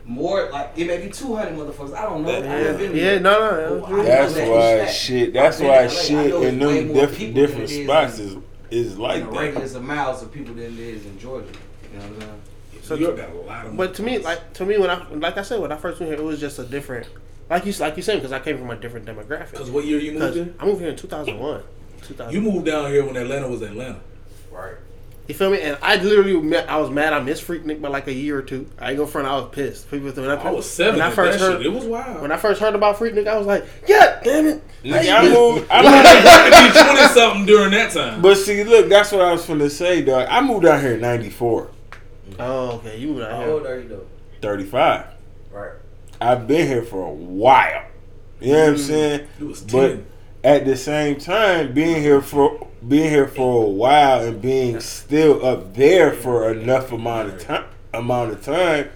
More 0.08 0.52
like 0.52 0.74
it 0.76 0.86
may 0.86 1.04
be 1.04 1.10
two 1.12 1.36
hundred 1.36 1.58
motherfuckers. 1.58 1.96
I 1.96 2.04
don't 2.04 2.22
know. 2.22 2.30
I 2.30 2.38
yeah, 2.38 2.72
been 2.74 2.96
yeah, 2.96 3.04
there. 3.04 3.20
no, 3.22 3.40
no, 3.40 3.88
no. 3.88 4.04
That's 4.04 4.34
that 4.36 4.48
why 4.52 4.76
that. 4.76 4.94
shit. 4.94 5.34
That's 5.34 5.60
why 5.60 5.82
in 5.82 5.88
LA. 5.88 5.90
Shit 5.90 6.12
in 6.36 6.62
it's 6.62 6.66
way 6.68 6.84
them 6.84 6.88
more 6.90 6.96
diff- 7.08 7.18
different 7.18 7.34
than 7.34 7.62
it 7.62 7.64
is 7.72 7.84
spots 7.88 8.20
in- 8.20 8.44
is 8.76 8.88
is 8.88 8.94
in 8.94 9.00
like 9.00 9.24
the 9.26 9.32
that. 9.32 9.40
radius 9.40 9.76
of 9.76 9.84
miles 9.84 10.22
of 10.24 10.32
people 10.32 10.54
than 10.56 10.66
it 10.66 10.80
is 10.80 11.06
in 11.06 11.18
Georgia. 11.20 11.48
You 11.94 12.00
know 12.00 12.06
what 12.06 12.14
I'm 12.16 12.22
saying? 12.22 12.42
So- 12.84 12.96
New 12.96 13.02
York 13.02 13.18
got 13.18 13.30
a 13.30 13.34
lot 13.34 13.66
of. 13.66 13.76
But 13.78 13.96
to 13.96 14.04
me, 14.04 14.20
like 14.20 14.54
to 14.54 14.66
me, 14.66 14.78
when 14.78 14.90
I 14.90 15.08
like 15.14 15.38
I 15.38 15.42
said, 15.44 15.60
when 15.60 15.72
I 15.72 15.78
first 15.78 16.00
moved 16.00 16.12
here, 16.12 16.22
it 16.22 16.24
was 16.24 16.40
just 16.40 16.60
a 16.60 16.64
different, 16.64 17.08
like 17.50 17.66
you 17.66 17.74
like 17.80 17.98
you 17.98 18.04
said, 18.04 18.16
because 18.18 18.32
I 18.32 18.40
came 18.40 18.58
from 18.58 18.70
a 18.70 18.76
different 18.76 19.06
demographic. 19.08 19.52
because 19.52 19.72
what 19.72 19.86
year 19.86 20.00
you 20.00 20.12
moved 20.12 20.34
Because 20.34 20.38
in? 20.38 20.56
I 20.60 20.66
moved 20.66 20.82
here 20.82 20.90
in 20.90 20.96
two 20.96 21.08
thousand 21.08 21.40
one. 21.40 21.64
2000. 22.04 22.32
You 22.34 22.42
moved 22.42 22.68
down 22.68 22.92
here 22.92 23.04
when 23.04 23.16
Atlanta 23.18 23.48
was 23.50 23.64
Atlanta. 23.64 24.00
Right. 24.52 24.76
You 25.28 25.34
feel 25.34 25.50
me? 25.50 25.60
And 25.60 25.78
I 25.82 25.96
literally 25.96 26.40
met, 26.40 26.70
I 26.70 26.78
was 26.78 26.92
mad. 26.92 27.12
I 27.12 27.20
missed 27.20 27.48
Freaknik 27.48 27.82
by 27.82 27.88
like 27.88 28.08
a 28.08 28.14
year 28.14 28.38
or 28.38 28.42
two. 28.44 28.70
I 28.78 28.90
ain't 28.90 28.98
gonna 28.98 29.10
front. 29.10 29.28
I 29.28 29.36
was 29.36 29.50
pissed. 29.52 29.90
People 29.90 30.12
when 30.12 30.30
I, 30.30 30.36
I 30.36 30.52
was 30.52 30.70
seven. 30.70 31.00
When 31.00 31.08
I 31.08 31.10
first 31.10 31.40
heard, 31.40 31.58
shit. 31.58 31.66
It 31.66 31.70
was 31.70 31.86
wild. 31.86 32.22
when 32.22 32.32
I 32.32 32.38
first 32.38 32.62
heard 32.62 32.76
about 32.76 32.98
Freaknik, 32.98 33.28
I 33.28 33.36
was 33.36 33.48
like, 33.48 33.66
yeah, 33.88 34.20
damn 34.24 34.46
it. 34.46 34.62
Nigga, 34.84 35.16
I 35.16 35.30
moved. 35.34 35.68
I 35.72 35.80
I 35.80 35.82
moved 35.82 36.74
to 36.76 36.80
be 36.80 36.86
twenty 36.86 37.14
something 37.14 37.46
during 37.48 37.72
that 37.72 37.92
time. 37.92 38.22
but 38.22 38.36
see, 38.36 38.64
look, 38.64 38.88
that's 38.88 39.12
what 39.12 39.22
I 39.22 39.32
was 39.32 39.46
finna 39.46 39.70
say, 39.72 40.04
dog. 40.04 40.28
I 40.30 40.42
moved 40.42 40.66
out 40.66 40.80
here 40.82 40.94
in 40.94 41.02
'94, 41.02 41.72
Oh, 42.38 42.72
okay. 42.74 42.98
You 42.98 43.08
moved 43.08 43.22
out 43.24 43.32
How 43.32 43.40
here. 43.40 43.50
old 43.50 43.66
are 43.66 43.80
you 43.80 43.88
though? 43.88 44.06
35. 44.42 45.08
Right. 45.52 45.72
I've 46.22 46.48
been 46.48 46.68
here 46.68 46.84
for 46.84 47.04
a 47.04 47.12
while. 47.12 47.86
You 48.40 48.54
know 48.54 48.60
what 48.60 48.70
I'm 48.70 48.76
mm. 48.76 48.80
saying? 48.80 49.28
It 49.40 49.44
was 49.44 49.62
But 49.62 49.88
ten. 49.88 50.06
At 50.46 50.64
the 50.64 50.78
same 50.78 51.20
time, 51.20 51.74
being 51.74 52.04
here 52.04 52.22
for 52.22 52.68
being 52.88 53.10
here 53.10 53.28
for 53.28 53.66
a 53.66 53.68
while 53.68 54.24
and 54.24 54.40
being 54.40 54.80
still 54.80 55.44
up 55.44 55.74
there 55.74 56.14
for 56.14 56.52
enough 56.52 56.92
amount 56.92 57.30
of 57.30 57.42
time, 57.42 57.66
amount 57.96 58.32
of 58.32 58.46
time, 58.46 58.88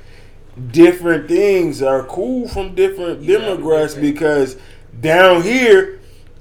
different 0.69 1.27
things 1.27 1.81
are 1.81 2.03
cool 2.03 2.47
from 2.47 2.76
different 2.76 3.23
demographics 3.23 3.99
because 3.99 4.57
down 5.01 5.41
here. 5.41 5.95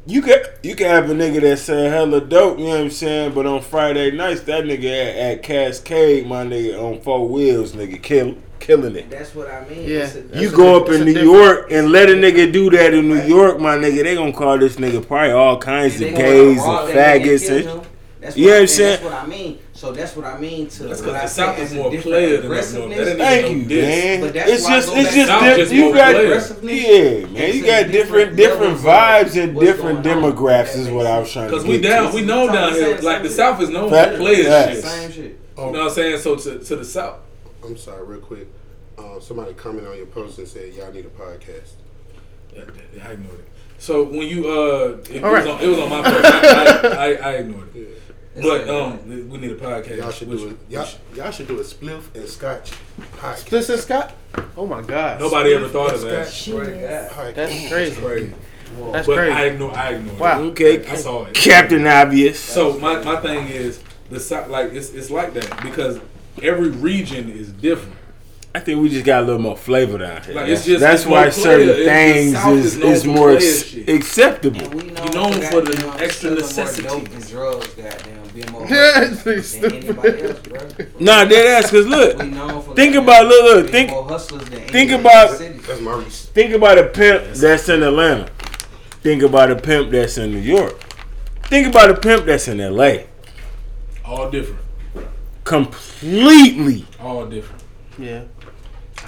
You 0.05 0.23
can 0.23 0.43
you 0.63 0.75
can 0.75 0.87
have 0.87 1.11
a 1.11 1.13
nigga 1.13 1.43
that 1.43 1.59
sell 1.59 1.91
hella 1.91 2.23
dope, 2.23 2.59
you 2.59 2.65
know 2.65 2.71
what 2.71 2.81
I'm 2.81 2.91
saying? 2.91 3.35
But 3.35 3.45
on 3.45 3.61
Friday 3.61 4.11
nights, 4.11 4.41
that 4.43 4.65
nigga 4.65 4.85
at, 4.85 5.17
at 5.17 5.43
Cascade, 5.43 6.27
my 6.27 6.45
nigga 6.47 6.83
on 6.83 7.03
four 7.03 7.29
wheels, 7.29 7.75
nigga 7.75 8.03
kill, 8.03 8.35
killing 8.61 8.97
it. 8.97 9.11
That's 9.11 9.35
what 9.35 9.49
I 9.51 9.67
mean. 9.69 9.89
Yeah. 9.89 10.09
A- 10.33 10.41
You 10.41 10.51
go 10.51 10.79
diff- 10.79 10.89
up 10.89 10.95
in 10.95 11.05
New 11.07 11.15
different- 11.15 11.33
York 11.33 11.73
and 11.73 11.91
let 11.93 12.09
a 12.11 12.15
nigga 12.15 12.53
do 12.53 12.71
that 12.71 12.95
in 12.95 13.09
New 13.09 13.23
York, 13.23 13.59
my 13.61 13.77
nigga, 13.77 14.03
they 14.03 14.15
gonna 14.15 14.33
call 14.33 14.59
this 14.59 14.77
nigga 14.77 15.07
probably 15.07 15.31
all 15.33 15.59
kinds 15.59 16.01
and 16.01 16.11
of 16.11 16.17
gays 16.17 16.59
and 16.59 16.89
faggots 16.91 17.47
kill 17.47 17.57
and 17.57 17.67
him. 17.67 17.81
That's 18.21 18.37
You 18.37 18.47
know 18.47 18.53
what 18.55 18.61
I'm 18.63 18.67
saying? 18.67 18.91
That's 18.91 19.05
what 19.05 19.13
I 19.13 19.27
mean. 19.27 19.59
So 19.75 19.93
that's 19.93 20.17
what 20.17 20.27
I 20.27 20.39
mean 20.41 20.67
to 20.71 20.83
That's 20.83 21.01
what 21.03 21.11
I 21.11 21.13
because 21.21 21.37
the 21.37 21.43
South 21.43 21.59
is 21.61 21.71
is 21.71 21.73
a 21.73 21.77
more 21.81 21.91
different 21.93 22.03
player 22.17 22.37
than 22.39 22.51
up 22.51 22.51
north. 22.51 22.97
That 23.07 23.17
Thank 23.17 23.57
you, 23.57 23.65
diss. 23.65 23.85
man. 23.87 24.21
But 24.21 24.35
that's 24.35 24.51
It's 24.51 24.67
just 24.67 24.97
it's 24.97 25.15
just 25.15 25.29
South 25.29 25.43
diff- 25.45 25.57
just 25.57 25.73
you 25.73 25.95
got. 25.95 26.15
Aggressiveness. 26.17 26.83
yeah, 26.85 27.27
man. 27.27 27.55
You 27.55 27.65
got 27.65 27.87
different 27.93 28.37
different 28.37 28.37
different 28.37 28.79
vibes 28.79 29.41
and 29.41 29.61
different 29.61 30.03
demographics 30.05 30.77
Is 30.79 30.89
what 30.91 31.07
I 31.07 31.21
was 31.21 31.33
trying 31.33 31.49
to 31.49 31.53
Because 31.53 31.65
we 31.69 31.81
down, 31.81 32.11
to. 32.11 32.15
we 32.17 32.23
know 32.23 32.53
down 32.53 32.73
here, 32.73 32.99
like 33.03 33.23
the. 33.23 33.31
South 33.31 33.63
is 33.63 33.69
known 33.69 33.89
for 33.89 34.17
players 34.17 34.47
shit. 34.75 34.85
Same 34.85 35.13
shit. 35.13 35.25
You 35.25 35.65
know 35.65 35.71
what 35.71 35.81
I'm 35.83 35.91
saying? 35.91 36.19
So 36.19 36.35
to, 36.35 36.59
to 36.59 36.77
the 36.77 36.85
South. 36.85 37.19
I'm 37.65 37.77
sorry, 37.77 38.05
real 38.07 38.21
quick. 38.21 38.49
Uh, 38.97 39.21
somebody 39.21 39.55
commented 39.55 39.91
on 39.91 39.97
your 39.97 40.07
post 40.07 40.39
and 40.39 40.49
said 40.49 40.75
y'all 40.75 40.93
need 40.93 41.07
a 41.07 41.11
podcast. 41.11 41.73
Yeah, 42.55 42.65
yeah, 42.97 43.09
I 43.09 43.13
ignored 43.13 43.39
it. 43.41 43.49
So 43.79 44.03
when 44.05 44.27
you 44.27 44.49
uh, 44.49 44.99
it, 45.11 45.23
All 45.23 45.33
was 45.33 45.45
right. 45.45 45.55
on, 45.55 45.61
it 45.63 45.69
was 45.69 45.79
on 45.79 45.89
my 45.91 46.03
post. 46.03 46.25
I, 46.25 46.89
I, 46.89 46.89
I, 46.91 47.13
I 47.13 47.33
ignored 47.35 47.77
it. 47.77 47.89
Yeah. 48.37 48.43
But 48.43 48.69
um, 48.69 49.29
we 49.29 49.39
need 49.39 49.51
a 49.53 49.57
podcast. 49.57 49.97
Y'all 49.99 50.11
should 50.11 50.29
which- 50.29 50.41
do 50.41 50.49
it. 50.51 50.57
Y'all, 50.69 50.89
y'all 51.15 51.31
should 51.31 51.49
do 51.49 51.59
a 51.61 51.63
spliff 51.65 52.15
and 52.15 52.29
scotch 52.29 52.73
podcast. 53.17 53.37
Split 53.39 53.69
and 53.69 53.81
Scott? 53.81 54.15
Oh 54.57 54.67
my 54.67 54.83
god. 54.83 55.21
Nobody 55.21 55.55
ever 55.55 55.69
thought 55.69 55.95
of 55.95 56.01
that. 56.03 56.27
and 56.27 56.29
Swear 56.29 56.65
to 56.65 57.09
scotch. 57.11 57.35
That's 57.35 57.69
crazy. 57.69 58.01
Crazy. 58.01 58.35
That's 58.93 59.07
but 59.07 59.17
crazy. 59.17 59.33
I 59.33 59.45
ignore. 59.47 59.77
I 59.77 59.95
ignore. 59.95 60.17
Wow. 60.17 60.43
It. 60.43 60.47
Okay, 60.49 60.87
I 60.87 60.95
saw 60.97 61.25
it. 61.25 61.35
Captain 61.35 61.87
Obvious. 61.87 62.39
So 62.39 62.79
my, 62.79 63.03
my 63.03 63.17
thing 63.21 63.49
is 63.49 63.83
the 64.11 64.47
like 64.49 64.73
it's 64.73 64.91
it's 64.91 65.11
like 65.11 65.35
that 65.35 65.63
because 65.63 66.01
every 66.43 66.71
region 66.71 67.29
is 67.31 67.53
different. 67.53 67.95
I 68.55 68.61
think 68.61 68.81
we 68.81 68.89
just 68.89 69.05
got 69.05 69.23
a 69.23 69.27
little 69.27 69.41
more 69.43 69.57
flavor 69.57 69.99
down 69.99 70.23
here. 70.23 70.35
Like, 70.35 70.49
it's 70.49 70.65
that's 70.65 70.67
just- 70.67 70.81
that's 70.81 71.03
it's 71.03 71.11
why 71.11 71.29
certain 71.31 71.67
player. 71.69 71.85
Things 71.85 72.35
is, 72.47 72.77
is 72.77 72.83
is 72.83 73.05
more 73.05 73.31
ex- 73.33 73.75
acceptable. 73.87 74.63
And 74.63 74.75
we 74.75 74.83
know 74.91 75.05
You 75.05 75.11
known 75.11 75.33
for 75.43 75.61
the 75.61 75.73
goddamn 75.83 76.03
extra 76.03 76.31
selling 76.31 76.35
more 76.35 76.39
necessity. 76.41 76.89
dope 76.89 77.15
and 77.15 77.29
drugs, 77.29 77.67
goddamn, 77.75 78.23
being 78.35 78.51
more 78.53 78.67
Yeah, 78.71 78.93
hustlers 79.07 79.55
it's 79.55 79.59
than 79.59 79.73
anybody 79.75 80.23
else. 80.23 80.41
Nah, 80.99 81.25
dead 81.27 81.47
ass. 81.63 81.71
Cause 81.71 81.87
look, 81.87 82.19
We 82.19 82.27
known 82.31 82.63
for 82.63 82.75
think 82.75 82.95
about 82.97 83.27
look, 83.27 83.45
look, 83.65 83.71
think 83.71 83.91
more 83.91 84.05
hustlers 84.09 84.49
than 84.49 84.61
think 84.69 84.91
about- 84.93 85.29
else 85.31 85.41
in 85.41 85.53
the 85.59 85.63
city. 85.63 85.67
That's 85.69 85.81
Maurice. 85.83 86.25
think 86.33 86.55
about 86.55 86.79
a 86.79 86.85
pimp 86.85 87.25
that's 87.35 87.69
in 87.69 87.83
Atlanta. 87.83 88.31
Think 89.03 89.23
about 89.23 89.51
a 89.53 89.57
pimp 89.57 89.91
that's 89.91 90.17
in 90.19 90.33
New 90.33 90.39
York. 90.39 90.75
Think 91.45 91.67
about 91.69 91.91
a 91.91 91.95
pimp 91.95 92.25
that's 92.25 92.49
in 92.49 92.61
L.A. 92.61 93.07
All 94.05 94.31
different. 94.31 94.61
Completely. 95.49 96.85
All 97.01 97.27
different. 97.27 97.63
Yeah. 97.99 98.25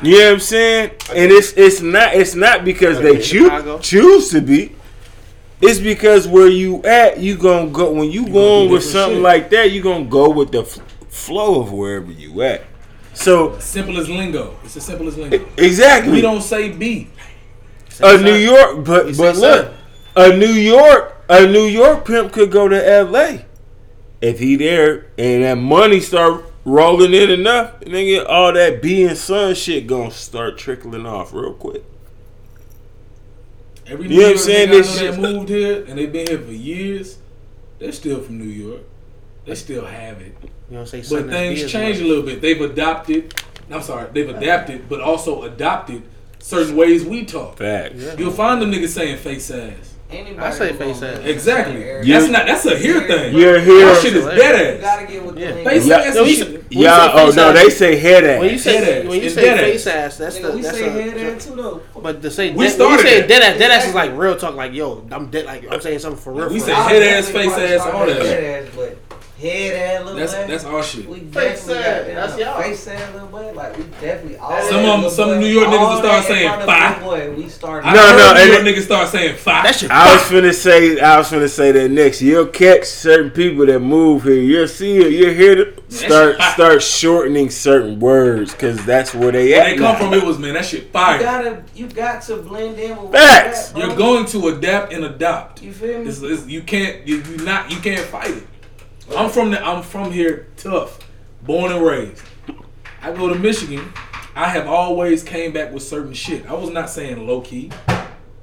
You 0.02 0.18
know 0.18 0.24
what 0.26 0.32
I'm 0.34 0.40
saying? 0.40 0.90
And 1.14 1.30
it's 1.30 1.52
it's 1.52 1.80
not 1.82 2.14
it's 2.14 2.34
not 2.34 2.64
because 2.64 2.98
they 3.00 3.20
choose 3.20 3.50
choose 3.82 4.30
to 4.30 4.40
be. 4.40 4.74
It's 5.60 5.78
because 5.78 6.26
where 6.26 6.48
you 6.48 6.82
at, 6.84 7.18
you 7.20 7.36
gonna 7.36 7.68
go 7.70 7.92
when 7.92 8.10
you 8.10 8.22
gonna 8.22 8.32
going 8.32 8.70
with 8.70 8.82
something 8.84 9.16
shit. 9.16 9.22
like 9.22 9.50
that. 9.50 9.70
You 9.72 9.82
gonna 9.82 10.06
go 10.06 10.30
with 10.30 10.52
the 10.52 10.62
f- 10.62 10.78
flow 11.10 11.60
of 11.60 11.72
wherever 11.72 12.10
you 12.10 12.40
at. 12.42 12.62
So 13.12 13.58
Simple 13.58 13.98
as 13.98 14.08
lingo. 14.08 14.56
It's 14.64 14.76
as 14.76 14.84
simple 14.86 15.06
as 15.08 15.18
lingo. 15.18 15.44
exactly, 15.58 16.12
We 16.12 16.20
don't 16.22 16.40
say 16.40 16.70
B. 16.70 17.08
a 18.02 18.16
New 18.16 18.34
York, 18.36 18.84
but 18.86 19.14
but 19.18 19.36
look, 19.36 19.66
son. 19.66 19.74
a 20.16 20.34
New 20.34 20.46
York, 20.46 21.22
a 21.28 21.46
New 21.46 21.66
York 21.66 22.06
pimp 22.06 22.32
could 22.32 22.50
go 22.50 22.66
to 22.68 22.88
L.A. 22.88 23.44
if 24.20 24.38
he 24.38 24.56
there 24.56 25.06
and 25.18 25.42
that 25.44 25.55
money 25.56 26.01
start 26.01 26.44
rolling 26.64 27.14
in 27.14 27.30
enough, 27.30 27.80
nigga, 27.80 28.26
all 28.28 28.52
that 28.52 28.82
B 28.82 29.05
and 29.05 29.16
son 29.16 29.55
shit 29.55 29.86
gonna 29.86 30.10
start 30.10 30.59
trickling 30.59 31.06
off 31.06 31.32
real 31.32 31.55
quick. 31.55 31.84
Every 33.86 34.09
You 34.09 34.20
know 34.20 34.22
what 34.26 34.32
I'm 34.32 34.38
saying? 34.38 34.68
York 34.72 34.84
nigga 34.84 34.88
This 34.88 35.01
know 35.01 35.06
that 35.06 35.14
shit- 35.14 35.20
moved 35.34 35.48
here 35.48 35.84
and 35.88 35.98
they've 35.98 36.12
been 36.12 36.26
here 36.28 36.38
for 36.38 36.52
years. 36.52 37.18
They're 37.78 37.92
still 37.92 38.20
from 38.20 38.38
New 38.38 38.44
York. 38.44 38.82
They 39.47 39.55
still 39.55 39.86
have 39.86 40.20
it. 40.20 40.34
You 40.70 40.76
don't 40.76 40.86
say 40.86 41.02
But 41.10 41.30
things 41.30 41.70
change 41.70 41.98
a 41.98 42.05
little 42.05 42.22
bit. 42.22 42.40
They've 42.40 42.60
adopted. 42.60 43.34
I'm 43.70 43.82
sorry, 43.82 44.09
they've 44.12 44.28
adapted, 44.28 44.88
but 44.88 45.01
also 45.01 45.42
adopted 45.44 46.02
certain 46.40 46.76
ways 46.76 47.05
we 47.05 47.24
talk. 47.24 47.56
Facts. 47.59 47.94
Yeah. 47.97 48.14
You'll 48.18 48.32
find 48.32 48.60
them 48.60 48.70
niggas 48.72 48.88
saying 48.88 49.18
face 49.18 49.51
ass. 49.51 49.89
Anybody 50.12 50.39
I 50.39 50.51
say 50.51 50.73
face 50.73 51.03
ass. 51.03 51.19
Exactly. 51.24 51.74
certain 51.74 51.89
area, 51.89 52.19
That's 52.20 52.31
not. 52.32 52.47
That's 52.47 52.66
a 52.66 52.77
here 52.77 53.07
thing. 53.07 53.37
You're 53.37 53.61
here. 53.61 53.87
That 53.87 54.03
shit 54.03 54.16
is 54.16 54.24
You 54.24 54.31
dead 54.31 54.77
ass. 54.77 54.81
gotta 54.81 55.07
get 55.07 55.24
with 55.24 55.35
the 55.37 55.41
Yeah. 55.41 55.51
lingo. 55.55 55.70
Face 55.70 55.87
Yeah. 55.87 55.97
ass. 55.99 56.15
No, 56.15 56.20
you 56.20 56.20
oh, 56.20 56.24
is- 56.31 56.39
should- 56.39 56.53
When 56.53 56.62
you 56.70 56.85
Yeah. 56.85 57.11
Oh 57.15 57.31
no, 57.37 57.53
they 57.53 57.70
say 57.70 57.97
head 57.97 58.24
ass. 58.24 58.41
When 58.41 58.51
you 58.51 58.59
say 58.59 58.77
ass. 58.77 59.05
when 59.09 59.19
you 59.20 59.27
It's 59.27 59.35
say 59.35 59.43
dead 59.43 59.61
face 59.61 59.87
ass. 59.87 59.95
ass, 59.95 60.16
that's 60.19 60.39
Nigga, 60.39 60.43
the 60.43 60.53
we 60.57 60.62
that's 60.62 60.78
say 60.78 60.87
a, 60.87 60.91
head 60.91 61.35
ass 61.37 61.45
too 61.47 61.57
though. 61.57 61.81
But 62.03 62.23
to 62.23 62.31
say 62.31 62.45
We 62.45 62.49
dead, 62.51 62.57
when 62.57 62.66
you 62.66 62.99
started 62.99 63.03
say 63.03 63.27
dead 63.27 63.43
ass, 63.43 63.59
dead 63.59 63.70
ass 63.70 63.87
is 63.89 63.95
like 63.95 64.11
real 64.16 64.37
talk. 64.37 64.55
Like 64.57 64.73
yo, 64.73 65.05
I'm 65.12 65.27
dead. 65.27 65.47
Like 65.47 65.65
I'm 65.70 65.81
saying 65.81 65.99
something 66.01 66.20
for 66.20 66.32
real. 66.32 66.49
We 66.49 66.59
for 66.59 66.66
say 66.66 66.73
real. 66.73 66.82
head 66.82 67.03
ass, 67.03 67.28
face 67.28 67.47
probably 67.47 67.65
ass, 67.66 67.81
start 67.82 67.95
all 67.95 68.07
with 68.07 68.19
that. 68.19 69.10
Head 69.40 69.72
ass, 69.74 69.74
but 69.74 69.76
head 69.76 69.76
ass, 69.76 70.04
little 70.04 70.18
That's 70.20 70.34
boy, 70.34 70.46
that's 70.46 70.64
our 70.64 70.82
shit. 70.82 71.08
We 71.08 71.18
Face 71.20 71.66
definitely 71.66 71.74
ass, 71.84 72.06
got 72.06 72.28
that's 72.28 72.38
y'all. 72.40 72.62
face 72.62 72.86
ass, 72.88 73.12
little 73.14 73.28
boy. 73.28 73.52
Like 73.54 73.76
we 73.78 73.84
definitely 74.00 74.36
all 74.36 74.50
Some 74.50 74.58
that 74.60 74.74
of 74.74 74.74
'em- 74.84 74.94
little 74.96 75.10
some 75.10 75.28
boy, 75.30 75.38
New 75.38 75.46
York 75.46 75.68
niggas 75.68 75.78
all 75.78 75.90
will 75.94 75.98
start 75.98 76.24
saying 76.24 76.48
front 76.48 76.60
of 76.62 76.66
fi. 76.66 76.88
Little 77.08 77.34
Boy, 77.34 77.42
we 77.42 77.48
started. 77.48 77.88
I 77.88 77.92
No, 77.94 78.16
no, 78.16 78.32
New 78.34 78.40
and 78.40 78.52
York 78.64 78.76
niggas 78.76 78.84
start 78.84 79.08
saying 79.08 79.36
five. 79.36 79.64
That 79.64 79.74
shit. 79.74 79.90
I 79.90 80.12
was 80.14 80.22
finna 80.24 80.54
say, 80.54 81.00
I 81.00 81.18
was 81.18 81.30
finna 81.30 81.48
say 81.48 81.72
that 81.72 81.90
next. 81.90 82.20
You'll 82.22 82.46
catch 82.46 82.84
certain 82.84 83.30
people 83.30 83.66
that 83.66 83.80
move 83.80 84.24
here. 84.24 84.34
You'll 84.34 84.68
see 84.68 84.98
it. 84.98 85.12
You'll 85.12 85.34
hear 85.34 85.54
them 85.64 85.74
start 85.88 86.36
start 86.54 86.82
shortening 86.82 87.50
certain 87.50 87.98
words 87.98 88.52
because 88.52 88.84
that's 88.84 89.14
where 89.14 89.32
they 89.32 89.50
Where 89.52 89.60
at. 89.62 89.64
they 89.70 89.76
come 89.76 89.92
now. 89.94 89.98
from, 89.98 90.14
it 90.14 90.22
was 90.22 90.38
man. 90.38 90.54
That 90.54 90.64
shit 90.66 90.92
fire. 90.92 91.16
You 91.16 91.22
gotta, 91.22 91.62
you 91.74 91.86
got 91.88 92.22
to 92.22 92.36
blend 92.36 92.78
in 92.78 93.00
with 93.02 93.12
Facts. 93.12 93.72
You, 93.74 93.84
You're 93.86 93.96
going 93.96 94.26
to 94.26 94.48
adapt 94.48 94.92
and 94.92 95.04
adopt. 95.04 95.62
You 95.62 95.72
feel 95.72 96.00
me? 96.00 96.08
It's, 96.08 96.20
it's, 96.20 96.46
you 96.46 96.62
can't. 96.62 97.06
You, 97.06 97.22
you 97.22 97.38
not. 97.38 97.70
You 97.70 97.78
can't 97.80 98.00
fight 98.06 98.30
it. 98.30 98.42
I'm 99.16 99.31
from 99.31 99.51
the. 99.51 99.65
I'm 99.65 99.82
from 99.82 100.12
here. 100.12 100.47
Tough. 100.57 100.99
Born 101.43 101.73
and 101.73 101.85
raised. 101.85 102.23
I 103.03 103.12
go 103.12 103.28
to 103.28 103.35
Michigan. 103.35 103.93
I 104.35 104.49
have 104.49 104.66
always 104.66 105.23
came 105.23 105.53
back 105.53 105.73
with 105.73 105.82
certain 105.82 106.12
shit. 106.15 106.47
I 106.49 106.55
was 106.55 106.70
not 106.70 106.89
saying 106.91 107.27
low 107.27 107.41
key. 107.41 107.70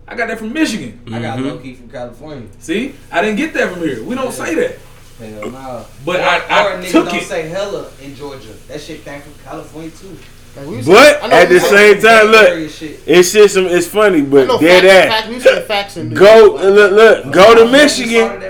I 0.09 0.15
got 0.15 0.27
that 0.27 0.37
from 0.39 0.53
Michigan. 0.53 1.01
I 1.07 1.21
got 1.21 1.37
Mm-hmm. 1.37 1.47
low 1.47 1.57
key 1.59 1.75
from 1.75 1.89
California. 1.89 2.47
See, 2.59 2.95
I 3.11 3.21
didn't 3.21 3.37
get 3.37 3.53
that 3.53 3.71
from 3.71 3.81
here. 3.81 4.03
We 4.03 4.15
don't 4.15 4.31
say 4.31 4.55
that. 4.55 4.77
Hell 5.19 5.51
no. 5.51 5.85
But 6.05 6.19
or, 6.19 6.23
I- 6.23 6.45
I 6.49 6.65
or 6.73 6.77
niggas 6.81 6.91
took 6.91 7.05
don't 7.05 7.15
it. 7.17 7.23
say 7.23 7.47
hella 7.49 7.89
in 8.01 8.15
Georgia. 8.15 8.53
That 8.67 8.79
shit 8.81 9.03
came 9.03 9.21
from 9.21 9.33
California 9.43 9.91
too. 9.91 10.17
Like, 10.55 10.85
But 10.85 11.23
I 11.23 11.41
at 11.43 11.49
the 11.49 11.59
same 11.59 12.01
time, 12.01 12.27
look, 12.27 12.69
shit. 12.71 12.99
it's 13.05 13.31
just 13.31 13.53
some. 13.53 13.67
It's 13.67 13.85
funny, 13.85 14.23
but 14.23 14.47
know 14.47 14.59
dead 14.59 14.83
facts, 14.83 15.27
ass. 15.27 15.67
facts, 15.67 15.95
we 15.95 16.09
facts 16.09 16.19
Go 16.19 16.55
look, 16.55 16.91
look. 16.91 17.31
Go 17.33 17.53
to 17.55 17.65
We 17.65 17.71
Michigan. 17.71 18.41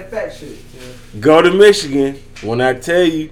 Go 1.20 1.42
to 1.42 1.52
Michigan. 1.52 2.22
When 2.42 2.62
I 2.62 2.74
tell 2.74 3.04
you, 3.04 3.32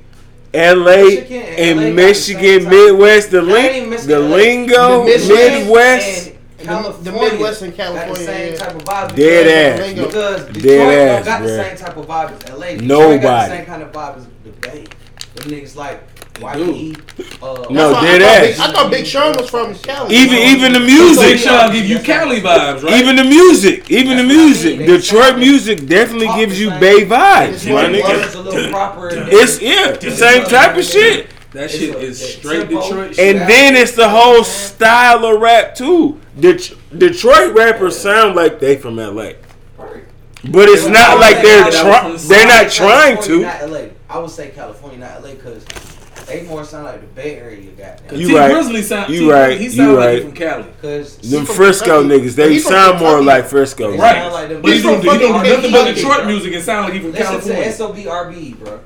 L.A. 0.53 1.03
Michigan 1.03 1.41
and 1.43 1.57
LA 1.57 1.63
and 1.63 1.79
got 1.79 1.85
the 1.85 1.91
Michigan, 1.93 2.61
same 2.61 2.69
Midwest, 2.69 3.31
the 3.31 3.41
That 3.41 3.47
link, 3.51 4.01
the 4.01 4.19
lingo, 4.19 4.99
The 4.99 5.05
Midwest 5.05 5.29
Midwest. 5.29 6.27
and 6.27 6.35
The- 6.57 6.63
California 6.65 7.11
the 7.11 7.11
Midwest 7.11 7.61
and 7.61 7.77
got 7.77 7.93
the 7.93 7.99
California, 7.99 8.25
same 8.25 8.53
yeah. 8.53 8.57
type 8.59 8.75
of 8.75 8.83
vibe. 8.83 9.15
Dead 9.15 9.79
ass. 9.79 9.93
Because 9.93 10.45
Detroit 10.45 10.63
Dead 10.63 10.77
don't 10.77 10.93
ass, 11.19 11.25
got 11.25 11.41
the 11.43 11.47
bruh. 11.49 11.67
same 11.67 11.77
type 11.77 11.97
of 11.97 12.05
vibe 12.07 12.31
as 12.43 12.49
LA. 12.53 12.65
Detroit 12.67 12.81
Nobody. 12.83 13.19
got 13.21 13.49
the 13.49 13.55
same 13.57 13.65
kind 13.65 13.83
of 13.83 13.91
vibe 13.91 14.17
as 14.17 14.25
the 14.25 14.49
Bay. 14.61 14.85
Them 15.35 15.51
niggas 15.51 15.75
like 15.75 16.14
YB. 16.35 16.95
Uh, 17.41 17.65
No, 17.69 17.89
That's 17.91 17.93
why 17.93 18.01
dead 18.01 18.21
I 18.21 18.25
thought 18.25 18.37
ass. 18.37 18.41
Big- 18.47 18.59
I 18.59 18.71
thought 18.73 18.91
Big 18.91 19.05
Sean 19.05 19.37
was 19.37 19.49
from 19.49 19.75
Cali. 19.75 20.15
Even 20.15 20.35
even 20.37 20.73
the 20.73 20.79
So 20.79 20.85
music. 20.85 21.25
Big 21.27 21.39
Sean 21.39 21.71
give 21.73 21.85
you 21.85 21.99
Cali 21.99 22.41
vibes, 22.41 22.83
right? 22.83 22.93
Even 23.01 23.15
the 23.15 23.23
music, 23.23 23.89
even 23.89 24.17
the 24.17 24.23
That's 24.23 24.33
I 24.33 24.37
music, 24.43 24.77
mean. 24.79 24.87
Detroit 24.87 25.23
sound- 25.29 25.39
music 25.39 25.87
definitely 25.87 26.27
gives 26.35 26.59
you 26.59 26.69
same. 26.69 26.79
Bay 26.79 27.05
vibes, 27.05 27.53
It's 27.53 27.65
my 27.65 27.73
one 27.73 27.93
nigga. 27.93 28.25
It's 28.25 28.35
a 28.35 28.41
little 28.41 28.69
proper. 28.71 29.09
It's 29.13 29.61
yeah, 29.61 29.91
the 29.91 30.11
same 30.11 30.43
type 30.45 30.75
of 30.77 30.83
shit. 30.83 31.27
that 31.53 31.71
shit 31.71 31.95
is 31.95 32.33
straight. 32.35 32.67
Detroit. 32.67 33.17
And 33.17 33.39
then 33.49 33.75
it's 33.77 33.93
the 33.93 34.09
whole 34.09 34.43
style 34.43 35.25
of 35.25 35.39
rap 35.39 35.73
too. 35.75 36.19
Det- 36.39 36.73
Detroit 36.97 37.53
rappers 37.53 37.97
sound 37.97 38.35
like 38.35 38.59
they 38.59 38.75
from 38.75 38.97
LA, 38.99 39.33
but 40.43 40.67
it's 40.69 40.85
not 40.87 41.19
like 41.19 41.41
they're 41.41 41.71
trying. 41.71 42.17
They're 42.27 42.45
not 42.47 42.69
trying 42.71 43.21
to. 43.23 43.45
I 44.09 44.19
would 44.19 44.29
say 44.29 44.49
California, 44.49 44.99
not 44.99 45.23
LA, 45.23 45.31
because 45.31 45.63
they 46.27 46.43
more 46.43 46.63
sound 46.63 46.85
like 46.85 47.01
the 47.01 47.07
Bay 47.07 47.35
Area, 47.37 47.71
goddamn. 47.71 48.19
You 48.19 48.27
T 48.27 48.35
right. 48.37 48.51
Grizzley 48.51 48.83
sound. 48.83 49.13
You 49.13 49.19
T, 49.21 49.31
right. 49.31 49.57
He 49.57 49.65
You 49.65 49.69
sound 49.71 49.95
like 49.95 50.05
right. 50.05 50.15
he 50.15 50.21
from 50.21 50.31
Cali. 50.33 50.63
Because 50.63 51.17
Them 51.17 51.45
Frisco 51.45 52.03
niggas, 52.03 52.35
they 52.35 52.59
sound 52.59 52.99
more 52.99 53.21
like 53.21 53.45
Frisco. 53.45 53.91
They. 53.91 53.97
Right. 53.97 54.31
like 54.31 54.61
But 54.61 54.71
he's 54.71 54.83
bitches 54.83 54.93
from, 54.95 55.01
he 55.01 55.07
fucking 55.07 55.27
from 55.27 55.43
nothing 55.43 55.71
but 55.71 55.85
Kentucky, 55.85 55.93
Detroit 55.93 56.25
music 56.27 56.53
and 56.53 56.63
sound 56.63 56.85
like 56.85 56.93
he 56.93 56.99
from 56.99 57.11
Listen 57.11 57.25
California. 57.25 57.63
to 57.63 57.69
SOBRB, 58.09 58.59
bro, 58.59 58.79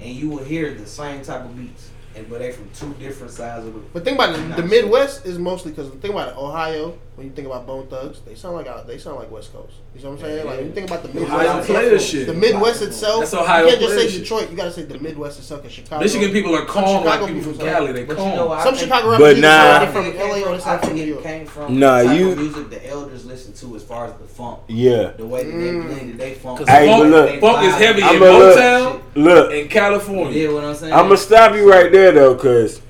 and 0.00 0.10
you 0.10 0.28
will 0.30 0.44
hear 0.44 0.74
the 0.74 0.86
same 0.86 1.22
type 1.22 1.44
of 1.44 1.56
beats, 1.56 1.83
and 2.16 2.28
but 2.30 2.38
they 2.38 2.52
from 2.52 2.68
two 2.74 2.94
different 2.98 3.32
sides 3.32 3.66
of 3.66 3.74
the. 3.74 3.80
But 3.92 4.04
think 4.04 4.16
about 4.16 4.38
it, 4.38 4.56
the 4.56 4.62
Midwest 4.62 5.26
is 5.26 5.38
mostly 5.38 5.72
because 5.72 5.88
think 5.90 6.14
about 6.14 6.28
it, 6.28 6.36
Ohio. 6.36 6.96
When 7.16 7.28
you 7.28 7.32
think 7.32 7.46
about 7.46 7.64
Bone 7.64 7.86
Thugs, 7.86 8.20
they 8.22 8.34
sound 8.34 8.56
like 8.56 8.66
out. 8.66 8.88
They 8.88 8.98
sound 8.98 9.16
like 9.18 9.30
West 9.30 9.52
Coast. 9.52 9.74
You 9.94 10.02
know 10.02 10.10
what 10.10 10.14
I'm 10.18 10.24
saying? 10.24 10.46
Like 10.46 10.56
when 10.56 10.66
you 10.66 10.72
think 10.72 10.88
about 10.88 11.02
the 11.02 11.08
Midwest, 11.10 11.30
Ohio 11.32 11.58
itself, 11.60 11.66
player 11.66 11.98
shit. 12.00 12.26
the 12.26 12.34
Midwest 12.34 12.82
itself. 12.82 13.20
That's 13.20 13.34
Ohio 13.34 13.62
You 13.64 13.68
can't 13.70 13.80
just 13.82 13.94
player 13.94 14.06
say 14.08 14.12
shit. 14.14 14.22
Detroit. 14.22 14.50
You 14.50 14.56
gotta 14.56 14.72
say 14.72 14.82
the 14.82 14.98
Midwest 14.98 15.38
itself. 15.38 15.62
Cause 15.62 15.70
Chicago. 15.70 16.02
Michigan 16.02 16.32
people 16.32 16.56
are 16.56 16.64
calm 16.64 17.04
like 17.04 17.14
Chicago 17.20 17.26
people 17.28 17.42
from 17.42 17.52
people 17.52 17.66
Cali. 17.68 17.92
They 17.92 18.04
But 18.04 18.18
you 18.18 18.24
know 18.24 18.34
calm. 18.36 18.48
what? 18.48 18.58
I 18.58 18.64
Some 18.64 18.74
think- 18.74 18.84
Chicago 18.88 19.10
rappers 19.10 19.24
But 19.24 19.30
either 19.30 19.40
nah. 19.42 19.48
sound 19.48 19.70
I 19.70 19.78
like 19.84 19.92
from 19.92 20.02
think 20.02 20.14
it 20.16 20.18
LA 20.18 20.24
or 20.24 20.32
came 20.34 20.34
they 20.34 20.42
from- 20.42 20.54
I 20.54 20.58
sound 20.58 20.80
from 20.80 20.88
think 20.88 20.96
New 20.96 21.02
it 21.04 21.08
York. 21.08 21.22
came 21.22 21.46
from 21.46 21.78
Nah, 21.78 21.98
the 21.98 22.04
type 22.08 22.18
you- 22.18 22.30
of 22.32 22.38
music 22.38 22.70
the 22.70 22.90
elders 22.90 23.24
listen 23.26 23.52
to 23.52 23.76
as 23.76 23.82
far 23.84 24.04
as 24.06 24.12
the 24.14 24.24
funk, 24.26 24.58
Yeah. 24.66 25.10
the 25.16 25.24
way 25.26 25.44
that 25.44 25.50
they 25.52 25.56
Mm. 25.70 25.86
blended 25.86 26.18
they 26.18 26.34
funk. 26.34 26.58
Cause 26.58 26.68
Hey, 26.68 26.86
funk, 26.88 27.02
but 27.04 27.08
look, 27.10 27.28
they 27.30 27.38
funk 27.40 27.64
is 27.64 27.72
vibe. 27.74 27.78
heavy 27.78 28.02
in 28.02 28.08
I'ma 28.08 28.26
look- 28.26 28.58
Motown 28.58 29.00
Look, 29.16 29.50
and 29.52 29.58
You 29.60 29.66
California. 29.68 30.32
get 30.32 30.52
what 30.52 30.64
I'm 30.64 30.74
saying? 30.74 30.92
I'm 30.92 31.04
gonna 31.04 31.16
stop 31.16 31.54
you 31.54 31.70
right 31.70 31.92
there 31.92 32.03
though, 32.12 32.34
cause 32.34 32.80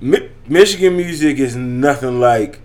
Mi- 0.00 0.28
Michigan 0.48 0.96
music 0.96 1.38
is 1.38 1.56
nothing 1.56 2.20
like 2.20 2.60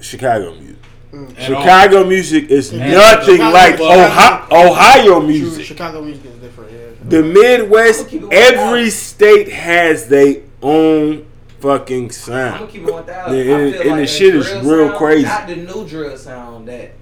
Chicago 0.00 0.52
music. 0.54 0.76
At 1.12 1.18
all. 1.18 1.34
Chicago 1.62 2.04
music 2.04 2.50
is 2.50 2.72
And 2.72 2.92
nothing 2.92 3.36
Chicago- 3.36 3.52
like 3.54 3.80
Ohio, 3.80 4.46
Ohio 4.70 5.20
music. 5.20 5.64
Chicago 5.64 6.02
music 6.02 6.24
is 6.26 6.34
different. 6.40 6.70
Yeah. 6.72 6.78
The 7.08 7.22
Midwest, 7.22 8.00
I'ma 8.00 8.08
keep 8.10 8.22
it 8.24 8.32
every 8.32 8.90
state 8.90 9.48
has 9.50 10.08
their 10.08 10.36
own 10.62 11.24
fucking 11.60 11.96
I'm 11.96 12.08
gonna 12.08 12.12
sound. 12.12 12.70
keep 12.70 12.82
one 12.84 13.04
thousand. 13.04 13.36
Yeah, 13.38 13.56
and- 13.56 13.74
and 13.76 13.90
like 13.92 14.00
the 14.00 14.06
shit 14.06 14.34
is 14.34 14.50
real 14.64 14.88
sound, 14.88 14.98
crazy. 14.98 15.22
Not 15.24 15.46
the 15.48 15.56
new 15.56 15.86
drill 15.88 16.16
sound 16.16 16.68
that. 16.68 16.92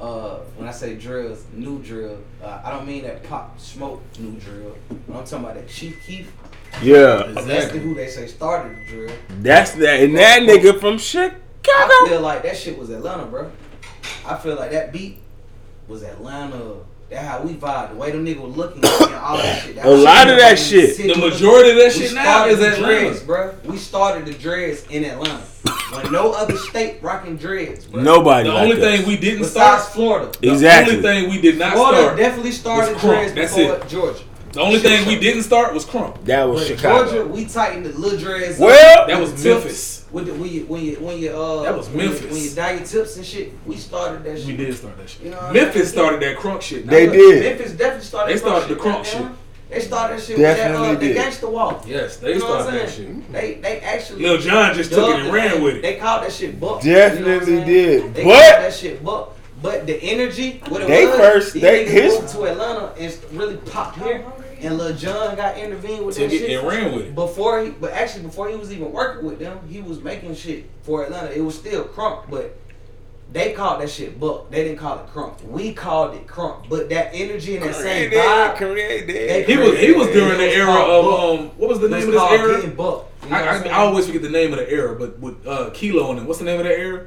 Uh, 0.00 0.38
when 0.56 0.68
I 0.68 0.72
say 0.72 0.96
drills, 0.96 1.44
new 1.54 1.78
drill, 1.78 2.18
uh, 2.42 2.58
I 2.64 2.70
don't 2.72 2.84
mean 2.86 3.04
that 3.04 3.22
pop 3.22 3.58
smoke 3.60 4.02
new 4.18 4.32
drill. 4.32 4.76
I'm 4.90 5.22
talking 5.24 5.38
about 5.38 5.54
that 5.54 5.68
Chief 5.68 6.04
Keef. 6.04 6.32
Yeah, 6.80 7.24
That's 7.26 7.46
the, 7.46 7.54
Exactly. 7.56 7.80
who 7.80 7.94
they 7.94 8.08
say 8.08 8.26
started 8.26 8.76
the 8.76 8.84
drill. 8.90 9.12
that's 9.40 9.72
that, 9.72 10.00
and 10.00 10.16
that 10.16 10.42
nigga 10.42 10.80
from 10.80 10.98
Chicago. 10.98 11.36
I 11.64 12.06
feel 12.08 12.20
like 12.20 12.42
that 12.42 12.56
shit 12.56 12.78
was 12.78 12.90
Atlanta, 12.90 13.26
bro. 13.26 13.50
I 14.26 14.36
feel 14.36 14.56
like 14.56 14.70
that 14.72 14.92
beat 14.92 15.18
was 15.86 16.02
Atlanta. 16.02 16.76
That 17.10 17.24
how 17.26 17.42
we 17.42 17.52
vibe. 17.54 17.90
The 17.90 17.96
way 17.96 18.10
them 18.10 18.24
niggas 18.24 18.40
were 18.40 18.48
looking 18.48 18.78
and 18.82 19.14
all 19.16 19.36
that 19.36 19.62
shit. 19.62 19.76
That 19.76 19.84
A 19.84 19.90
lot 19.90 20.30
of 20.30 20.38
that 20.38 20.58
shit. 20.58 20.96
city. 20.96 21.12
The 21.12 21.18
majority 21.20 21.70
of 21.70 21.76
that 21.76 21.92
We 21.94 22.00
shit 22.06 22.14
now 22.14 22.22
started 22.22 22.52
is 22.54 22.58
the 22.60 22.72
Atlanta. 22.72 23.00
dreads, 23.00 23.20
bro. 23.22 23.54
We 23.64 23.76
started 23.76 24.24
the 24.26 24.32
dreads 24.32 24.86
in 24.88 25.04
Atlanta. 25.04 25.42
When 25.92 26.10
no 26.10 26.32
other 26.32 26.56
state 26.56 27.02
rocking 27.02 27.36
dreads, 27.36 27.84
bro. 27.84 28.00
Nobody. 28.02 28.48
The 28.48 28.54
like 28.54 28.62
only 28.62 28.82
us. 28.82 28.96
thing 28.98 29.06
we 29.06 29.18
didn't 29.18 29.40
Besides 29.40 29.82
start. 29.82 29.92
Florida. 29.94 30.32
The 30.40 30.52
Exactly. 30.52 30.96
only 30.96 31.02
thing 31.08 31.30
we 31.30 31.40
did 31.42 31.58
not 31.58 31.74
Florida 31.74 32.00
start. 32.02 32.16
definitely 32.16 32.52
started 32.52 32.94
was 32.94 33.02
dreads 33.02 33.34
That's 33.34 33.54
before 33.54 33.74
it. 33.76 33.88
Georgia. 33.88 34.22
The 34.52 34.60
only 34.60 34.78
thing 34.80 35.06
we 35.06 35.18
didn't 35.18 35.44
start 35.44 35.72
was 35.72 35.84
crunk. 35.86 36.24
that 36.24 36.44
was 36.44 36.68
But 36.68 36.76
Chicago. 36.76 37.10
Georgia, 37.10 37.26
we 37.28 37.46
tightened 37.46 37.86
the 37.86 37.98
little 37.98 38.18
dreads. 38.18 38.60
up. 38.60 38.66
Well, 38.66 39.06
That 39.06 39.18
was 39.20 39.30
Tips, 39.30 39.44
Memphis. 39.44 40.04
With 40.12 40.26
the, 40.26 40.34
when 40.34 40.50
you 40.52 40.66
when 40.66 40.84
you 40.84 40.94
when 40.96 41.18
you 41.18 41.30
uh 41.30 41.62
That 41.62 41.74
was 41.76 41.88
Memphis. 41.88 41.94
when 41.94 42.00
you- 42.04 42.08
Memphis. 42.10 42.32
when 42.32 42.42
you 42.44 42.50
dye 42.50 42.72
your 42.72 42.84
tips 42.86 43.16
and 43.16 43.24
shit, 43.24 43.52
we 43.64 43.76
started 43.76 44.24
that 44.24 44.36
shit. 44.38 44.46
We 44.48 44.56
did 44.56 44.76
start 44.76 44.98
that 44.98 45.08
shit. 45.08 45.22
You 45.22 45.30
know 45.30 45.36
what 45.38 45.46
I'm 45.46 45.52
Memphis 45.54 45.88
started 45.90 46.20
that 46.20 46.36
crunk 46.36 46.60
shit. 46.60 46.86
They 46.86 47.06
Now, 47.06 47.12
did. 47.14 47.42
Memphis 47.44 47.72
definitely 47.72 48.04
started. 48.04 48.34
They 48.34 48.38
started 48.38 48.68
the 48.68 48.74
crunk 48.74 48.82
goddamn. 49.04 49.04
shit. 49.04 49.32
They 49.70 49.80
started 49.80 50.18
that 50.18 50.22
shit 50.26 50.36
Definitely 50.36 50.80
with 50.80 50.88
that, 50.90 50.96
uh, 50.96 51.00
did. 51.00 51.10
the 51.10 51.14
gangster 51.14 51.48
walk. 51.48 51.84
Yes, 51.88 52.16
they 52.18 52.28
You 52.34 52.38
know 52.40 52.60
started 52.60 52.80
that 52.80 52.90
shit. 52.90 53.32
They 53.32 53.54
they 53.54 53.80
actually. 53.80 54.22
Lil 54.22 54.36
Jon 54.38 54.74
just 54.74 54.92
took 54.92 55.08
it 55.16 55.20
and 55.22 55.32
ran 55.32 55.50
thing. 55.52 55.62
with 55.62 55.74
it. 55.76 55.82
They 55.82 55.96
called 55.96 56.24
that 56.24 56.32
shit 56.32 56.60
buck. 56.60 56.82
Definitely 56.82 57.18
you 57.18 57.24
know 57.24 57.32
what 57.32 57.42
I'm 57.42 57.46
saying? 57.48 57.66
did. 57.66 58.14
They 58.14 58.24
But- 58.24 58.32
that 58.34 58.74
shit 58.74 59.02
buck. 59.02 59.36
But 59.62 59.86
the 59.86 59.94
energy, 60.02 60.60
what 60.68 60.82
it 60.82 60.88
They 60.88 61.06
was, 61.06 61.16
first- 61.16 61.52
they- 61.54 61.84
niggas 61.86 61.88
his- 61.88 62.14
moved 62.20 62.28
to 62.34 62.42
Atlanta 62.46 62.92
and 62.98 63.16
really 63.32 63.56
popped 63.58 63.96
here, 64.02 64.24
and 64.62 64.78
Lil 64.78 64.94
Jon 64.96 65.36
got 65.36 65.56
intervened 65.58 66.06
with 66.06 66.16
Took 66.16 66.30
that 66.30 66.34
it 66.36 66.38
shit. 66.38 66.58
and 66.58 66.68
ran 66.68 66.94
with 66.94 67.06
it. 67.06 67.14
Before 67.14 67.62
he, 67.62 67.70
but 67.70 67.92
actually 67.92 68.22
before 68.24 68.48
he 68.48 68.56
was 68.56 68.72
even 68.72 68.92
working 68.92 69.26
with 69.26 69.38
them, 69.38 69.58
he 69.68 69.82
was 69.82 70.00
making 70.02 70.34
shit 70.34 70.70
for 70.82 71.04
Atlanta. 71.04 71.30
It 71.32 71.40
was 71.40 71.56
still 71.58 71.84
crunk, 71.84 72.30
but 72.30 72.56
they 73.32 73.52
called 73.52 73.80
that 73.80 73.88
shit 73.90 74.20
buck. 74.20 74.50
They 74.50 74.62
didn't 74.62 74.78
call 74.78 74.98
it 75.00 75.06
crunk. 75.08 75.42
We 75.44 75.72
called 75.72 76.14
it 76.14 76.26
crunk. 76.26 76.68
But 76.68 76.88
that 76.90 77.10
energy 77.14 77.56
and 77.56 77.64
that 77.64 77.74
same 77.74 78.10
vibe, 78.10 78.56
Created. 78.56 79.48
He 79.48 79.56
was 79.56 79.78
he 79.78 79.92
was 79.92 80.08
during 80.08 80.38
the 80.38 80.44
era 80.54 80.66
called 80.66 81.04
of 81.34 81.40
um 81.40 81.46
what 81.58 81.68
was 81.70 81.80
the 81.80 81.88
name 81.88 82.06
was 82.08 82.16
of 82.16 82.30
this 82.30 82.64
era? 82.64 82.68
buck. 82.74 83.08
You 83.24 83.30
know 83.30 83.36
I, 83.36 83.40
I'm 83.40 83.48
I, 83.48 83.58
saying? 83.60 83.70
I 83.74 83.78
always 83.78 84.06
forget 84.06 84.22
the 84.22 84.30
name 84.30 84.52
of 84.52 84.58
the 84.58 84.70
era, 84.70 84.96
but 84.98 85.18
with 85.20 85.46
uh, 85.46 85.70
Kilo 85.70 86.10
on 86.10 86.18
it, 86.18 86.24
What's 86.24 86.40
the 86.40 86.44
name 86.44 86.58
of 86.58 86.64
that 86.64 86.76
era? 86.78 87.06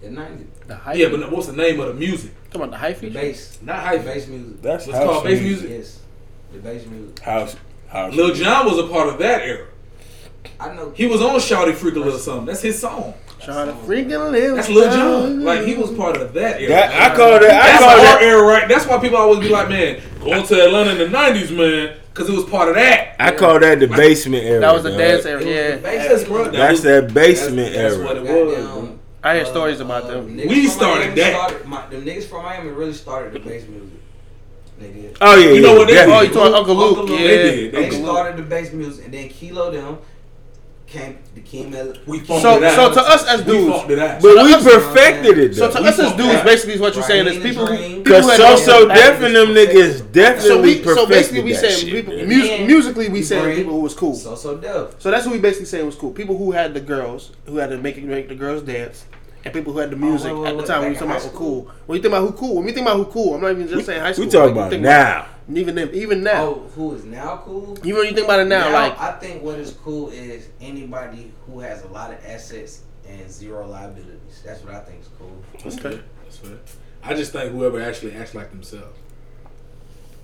the 0.00 0.08
90s, 0.08 0.46
The 0.66 0.74
hype. 0.76 0.96
Yeah, 0.96 1.08
but 1.10 1.30
what's 1.30 1.46
the 1.46 1.52
name 1.52 1.78
of 1.78 1.86
the 1.88 1.94
music? 1.94 2.32
Come 2.50 2.62
on, 2.62 2.70
the 2.70 2.76
hype 2.76 2.96
the 2.96 3.06
feature. 3.08 3.20
bass, 3.20 3.58
Not 3.62 3.76
the 3.76 3.80
hype. 3.82 4.04
bass 4.04 4.26
music. 4.26 4.60
That's 4.62 4.86
What's 4.88 4.98
called 4.98 5.24
bass 5.24 5.40
music? 5.40 5.70
Yes, 5.70 6.00
the 6.52 6.58
bass 6.58 6.86
music. 6.86 7.18
House. 7.20 7.56
House. 7.88 8.14
Lil 8.14 8.34
Jon 8.34 8.66
was 8.66 8.78
a 8.78 8.86
part 8.88 9.08
of 9.08 9.18
that 9.18 9.42
era. 9.42 9.66
I 10.58 10.72
know. 10.74 10.90
He 10.96 11.06
was 11.06 11.20
on 11.20 11.36
Shouty 11.36 11.74
Freak 11.74 11.94
a 11.96 11.98
Little 11.98 12.18
Something. 12.18 12.46
That's 12.46 12.62
his 12.62 12.78
song. 12.80 13.14
Shout 13.40 13.56
out 13.56 13.64
to 13.66 13.72
freaking 13.86 14.30
Lil 14.30 14.54
That's 14.56 14.68
Lil 14.68 14.90
Jon. 14.90 15.42
Like 15.44 15.62
he 15.66 15.74
was 15.74 15.90
part 15.92 16.16
of 16.16 16.32
that 16.34 16.60
era. 16.60 16.68
That, 16.68 17.12
I 17.12 17.16
call 17.16 17.30
that. 17.40 17.42
I 17.42 17.48
That's 17.48 17.78
call 17.80 17.90
our 17.90 17.96
that. 17.96 18.22
era, 18.22 18.42
right? 18.42 18.68
That's 18.68 18.86
why 18.86 18.98
people 18.98 19.18
always 19.18 19.40
be 19.40 19.48
like, 19.48 19.68
man, 19.68 20.00
going 20.20 20.46
to 20.46 20.64
Atlanta 20.64 20.90
in 20.92 20.98
the 21.10 21.16
'90s, 21.16 21.56
man, 21.56 21.98
because 22.12 22.28
it 22.28 22.36
was 22.36 22.44
part 22.44 22.68
of 22.68 22.76
that. 22.76 23.16
I 23.18 23.32
call 23.34 23.58
that 23.58 23.80
the 23.80 23.88
basement 23.88 24.44
era. 24.44 24.60
That 24.60 24.74
was 24.74 24.84
the 24.84 24.90
dog. 24.90 24.98
dance 24.98 25.24
It 25.24 25.28
era. 25.30 25.44
Yeah, 25.44 25.76
the 25.76 25.82
bass 25.82 26.24
bro. 26.24 26.44
That 26.44 26.52
That's 26.52 26.72
was- 26.72 26.82
that 26.82 27.14
basement 27.14 27.72
that's, 27.72 27.76
that's 27.76 27.94
era. 27.96 28.04
what 28.04 28.16
it 28.16 28.22
was. 28.22 28.56
Goddamn, 28.66 28.98
I 29.24 29.34
hear 29.36 29.46
stories 29.46 29.80
about 29.80 30.04
uh, 30.04 30.08
them. 30.08 30.36
niggas 30.36 30.48
We 30.48 30.66
started 30.68 31.00
Miami 31.00 31.14
that. 31.20 31.48
Started, 31.50 31.66
my, 31.66 31.86
the 31.88 31.96
niggas 31.96 32.24
from 32.24 32.42
Miami 32.44 32.70
really 32.70 32.92
started 32.92 33.32
the 33.32 33.38
bass 33.40 33.66
music. 33.68 33.88
They 34.82 34.90
did. 34.92 35.16
Oh 35.20 35.36
yeah, 35.38 35.50
You 35.52 35.60
know 35.62 35.74
what 35.76 35.88
they 35.88 35.94
definitely. 35.94 36.18
Oh, 36.18 36.22
you 36.28 36.32
talking 36.34 36.54
Uncle 36.54 36.74
Luke? 36.74 36.98
Uncle 36.98 37.06
Luke, 37.16 37.20
yeah, 37.20 37.26
they 37.28 37.56
did. 37.56 37.72
They 37.72 37.84
Uncle 37.84 37.98
Luke. 38.00 38.08
started 38.10 38.36
the 38.36 38.42
bass 38.48 38.72
music, 38.72 39.04
and 39.04 39.14
then 39.14 39.28
Kilo 39.28 39.70
them 39.70 39.98
came 40.86 41.18
the 41.34 41.40
King 41.40 41.70
Mel. 41.70 41.94
We 42.06 42.18
So, 42.18 42.24
funked 42.24 42.44
it 42.44 42.64
out. 42.64 42.74
so 42.74 43.00
to 43.00 43.08
us 43.08 43.26
as 43.26 43.42
dudes, 43.44 43.76
funked 43.76 43.90
it 43.92 43.98
out. 43.98 44.20
But 44.20 44.44
we 44.44 44.52
perfected 44.52 45.38
it 45.38 45.54
so 45.54 45.68
though. 45.68 45.80
to 45.80 45.88
us 45.88 45.98
as 45.98 46.12
dudes, 46.12 46.32
that. 46.34 46.44
basically, 46.44 46.74
is 46.74 46.80
what 46.80 46.94
you're 46.94 47.02
saying 47.04 47.26
is 47.28 47.42
people 47.42 47.64
who 47.66 48.02
Cause 48.04 48.36
so 48.36 48.56
so 48.56 48.86
that 48.86 48.94
definitely 48.94 49.54
them 49.54 49.54
was 49.54 49.68
niggas 49.68 49.98
So 49.98 50.04
definitely 50.12 50.60
we, 50.62 50.74
so 50.82 50.84
perfected 50.84 51.08
basically, 51.08 51.42
we 51.44 51.52
that 51.52 51.60
saying 51.60 51.78
shit. 51.80 51.92
people, 51.92 52.16
man. 52.16 52.28
mus- 52.28 52.60
musically, 52.68 53.08
we 53.08 53.18
you 53.18 53.24
saying 53.24 53.56
people 53.56 53.72
who 53.72 53.80
was 53.80 53.94
cool. 53.94 54.14
So 54.14 54.34
so 54.34 54.56
Def. 54.58 55.00
So 55.00 55.10
that's 55.10 55.24
what 55.24 55.32
we 55.32 55.38
basically 55.40 55.66
saying 55.66 55.86
was 55.86 55.94
cool. 55.96 56.10
People 56.10 56.36
who 56.36 56.50
had 56.52 56.74
the 56.74 56.80
girls, 56.80 57.30
who 57.46 57.56
had 57.56 57.70
to 57.70 57.78
make 57.78 57.96
it 57.96 58.04
make 58.04 58.28
the 58.28 58.34
girls 58.34 58.62
dance, 58.62 59.06
and 59.44 59.52
people 59.54 59.72
who 59.72 59.78
had 59.80 59.90
the 59.90 59.96
oh, 59.96 59.98
music 59.98 60.32
wait, 60.32 60.40
wait, 60.40 60.48
at 60.48 60.52
the 60.52 60.58
wait, 60.58 60.66
time 60.66 60.80
when 60.80 60.88
we 60.90 60.94
back 60.94 61.00
talking 61.00 61.16
about 61.16 61.22
who 61.32 61.38
cool. 61.38 61.70
When 61.86 61.96
you 61.96 62.02
think 62.02 62.12
about 62.14 62.26
who 62.28 62.32
cool, 62.32 62.54
when 62.56 62.66
you 62.68 62.72
think 62.74 62.86
about 62.86 62.96
who 62.96 63.04
cool, 63.06 63.34
I'm 63.34 63.40
not 63.40 63.50
even 63.52 63.68
just 63.68 63.86
saying 63.86 64.00
high 64.00 64.12
school. 64.12 64.24
We 64.26 64.30
talking 64.30 64.46
Like, 64.48 64.56
about 64.56 64.70
think 64.70 64.82
now. 64.82 65.26
even 65.54 65.74
them, 65.74 65.90
even 65.92 66.22
now. 66.22 66.42
Oh, 66.44 66.70
who 66.74 66.94
is 66.94 67.04
now 67.04 67.42
cool? 67.44 67.76
Even 67.80 67.94
when 67.96 68.06
you 68.06 68.12
think 68.14 68.26
about 68.26 68.40
it 68.40 68.46
now, 68.46 68.72
like 68.72 68.98
I 69.00 69.12
think 69.12 69.42
what 69.42 69.58
is 69.58 69.72
cool 69.82 70.10
is 70.10 70.48
anybody 70.60 71.32
who 71.46 71.60
has 71.60 71.82
a 71.84 71.88
lot 71.88 72.12
of 72.12 72.24
assets 72.24 72.82
and 73.08 73.30
zero 73.30 73.66
liabilities. 73.66 74.42
That's 74.44 74.62
what 74.62 74.74
I 74.74 74.80
think 74.80 75.00
is 75.00 75.08
cool. 75.18 75.42
That's 75.62 75.76
Okay. 75.76 75.96
fair. 75.96 76.02
That's 76.24 76.36
fair. 76.38 76.56
I 77.02 77.14
just 77.14 77.32
think 77.32 77.50
whoever 77.52 77.80
actually 77.82 78.14
acts 78.14 78.34
like 78.34 78.50
themselves. 78.50 78.96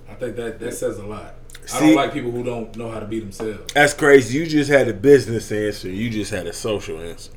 I 0.08 0.14
think 0.14 0.36
that 0.36 0.58
that 0.60 0.74
says 0.74 0.98
a 0.98 1.04
lot. 1.04 1.34
I 1.74 1.80
don't 1.80 1.94
like 1.96 2.12
people 2.14 2.30
who 2.30 2.42
don't 2.42 2.74
know 2.76 2.90
how 2.90 2.98
to 3.00 3.04
be 3.06 3.20
themselves. 3.20 3.72
That's 3.74 3.92
crazy. 3.92 4.38
You 4.38 4.46
just 4.46 4.70
had 4.70 4.88
a 4.88 4.94
business 4.94 5.52
answer. 5.52 5.90
You 5.90 6.08
just 6.08 6.30
had 6.30 6.46
a 6.46 6.52
social 6.52 6.98
answer. 7.00 7.30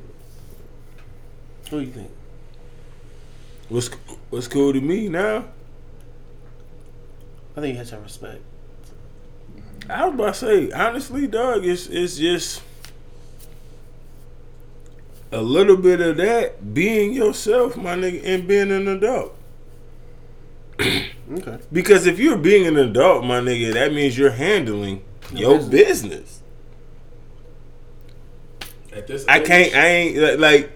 Who 1.72 1.80
you 1.80 1.92
think? 1.92 2.12
What's 3.70 3.90
what's 4.30 4.48
cool 4.48 4.74
to 4.74 4.82
me 4.82 5.08
now? 5.08 5.46
I 7.56 7.62
think 7.62 7.74
you 7.74 7.78
had 7.78 7.88
some 7.88 8.04
respect. 8.04 8.42
I 9.90 10.06
was 10.06 10.14
about 10.14 10.34
to 10.36 10.40
say, 10.40 10.72
honestly, 10.72 11.28
dog, 11.28 11.66
it's 11.66 11.88
it's 11.88 12.18
just 12.18 12.62
a 15.32 15.42
little 15.42 15.78
bit 15.78 16.02
of 16.02 16.18
that 16.18 16.74
being 16.74 17.14
yourself, 17.14 17.78
my 17.78 17.96
nigga, 17.96 18.22
and 18.26 18.48
being 18.48 18.72
an 18.72 18.88
adult. 18.88 19.36
Okay. 21.32 21.60
Because 21.72 22.08
if 22.08 22.20
you're 22.20 22.38
being 22.38 22.68
an 22.68 22.76
adult, 22.76 23.24
my 23.24 23.40
nigga, 23.40 23.72
that 23.72 23.94
means 23.94 24.18
you're 24.18 24.32
handling 24.32 25.02
Your 25.32 25.60
your 25.60 25.70
business. 25.70 26.42
At 28.92 29.08
this, 29.08 29.26
I 29.30 29.40
can't. 29.40 29.74
I 29.74 29.86
ain't 29.88 30.40
like 30.42 30.42
Right. 30.42 30.72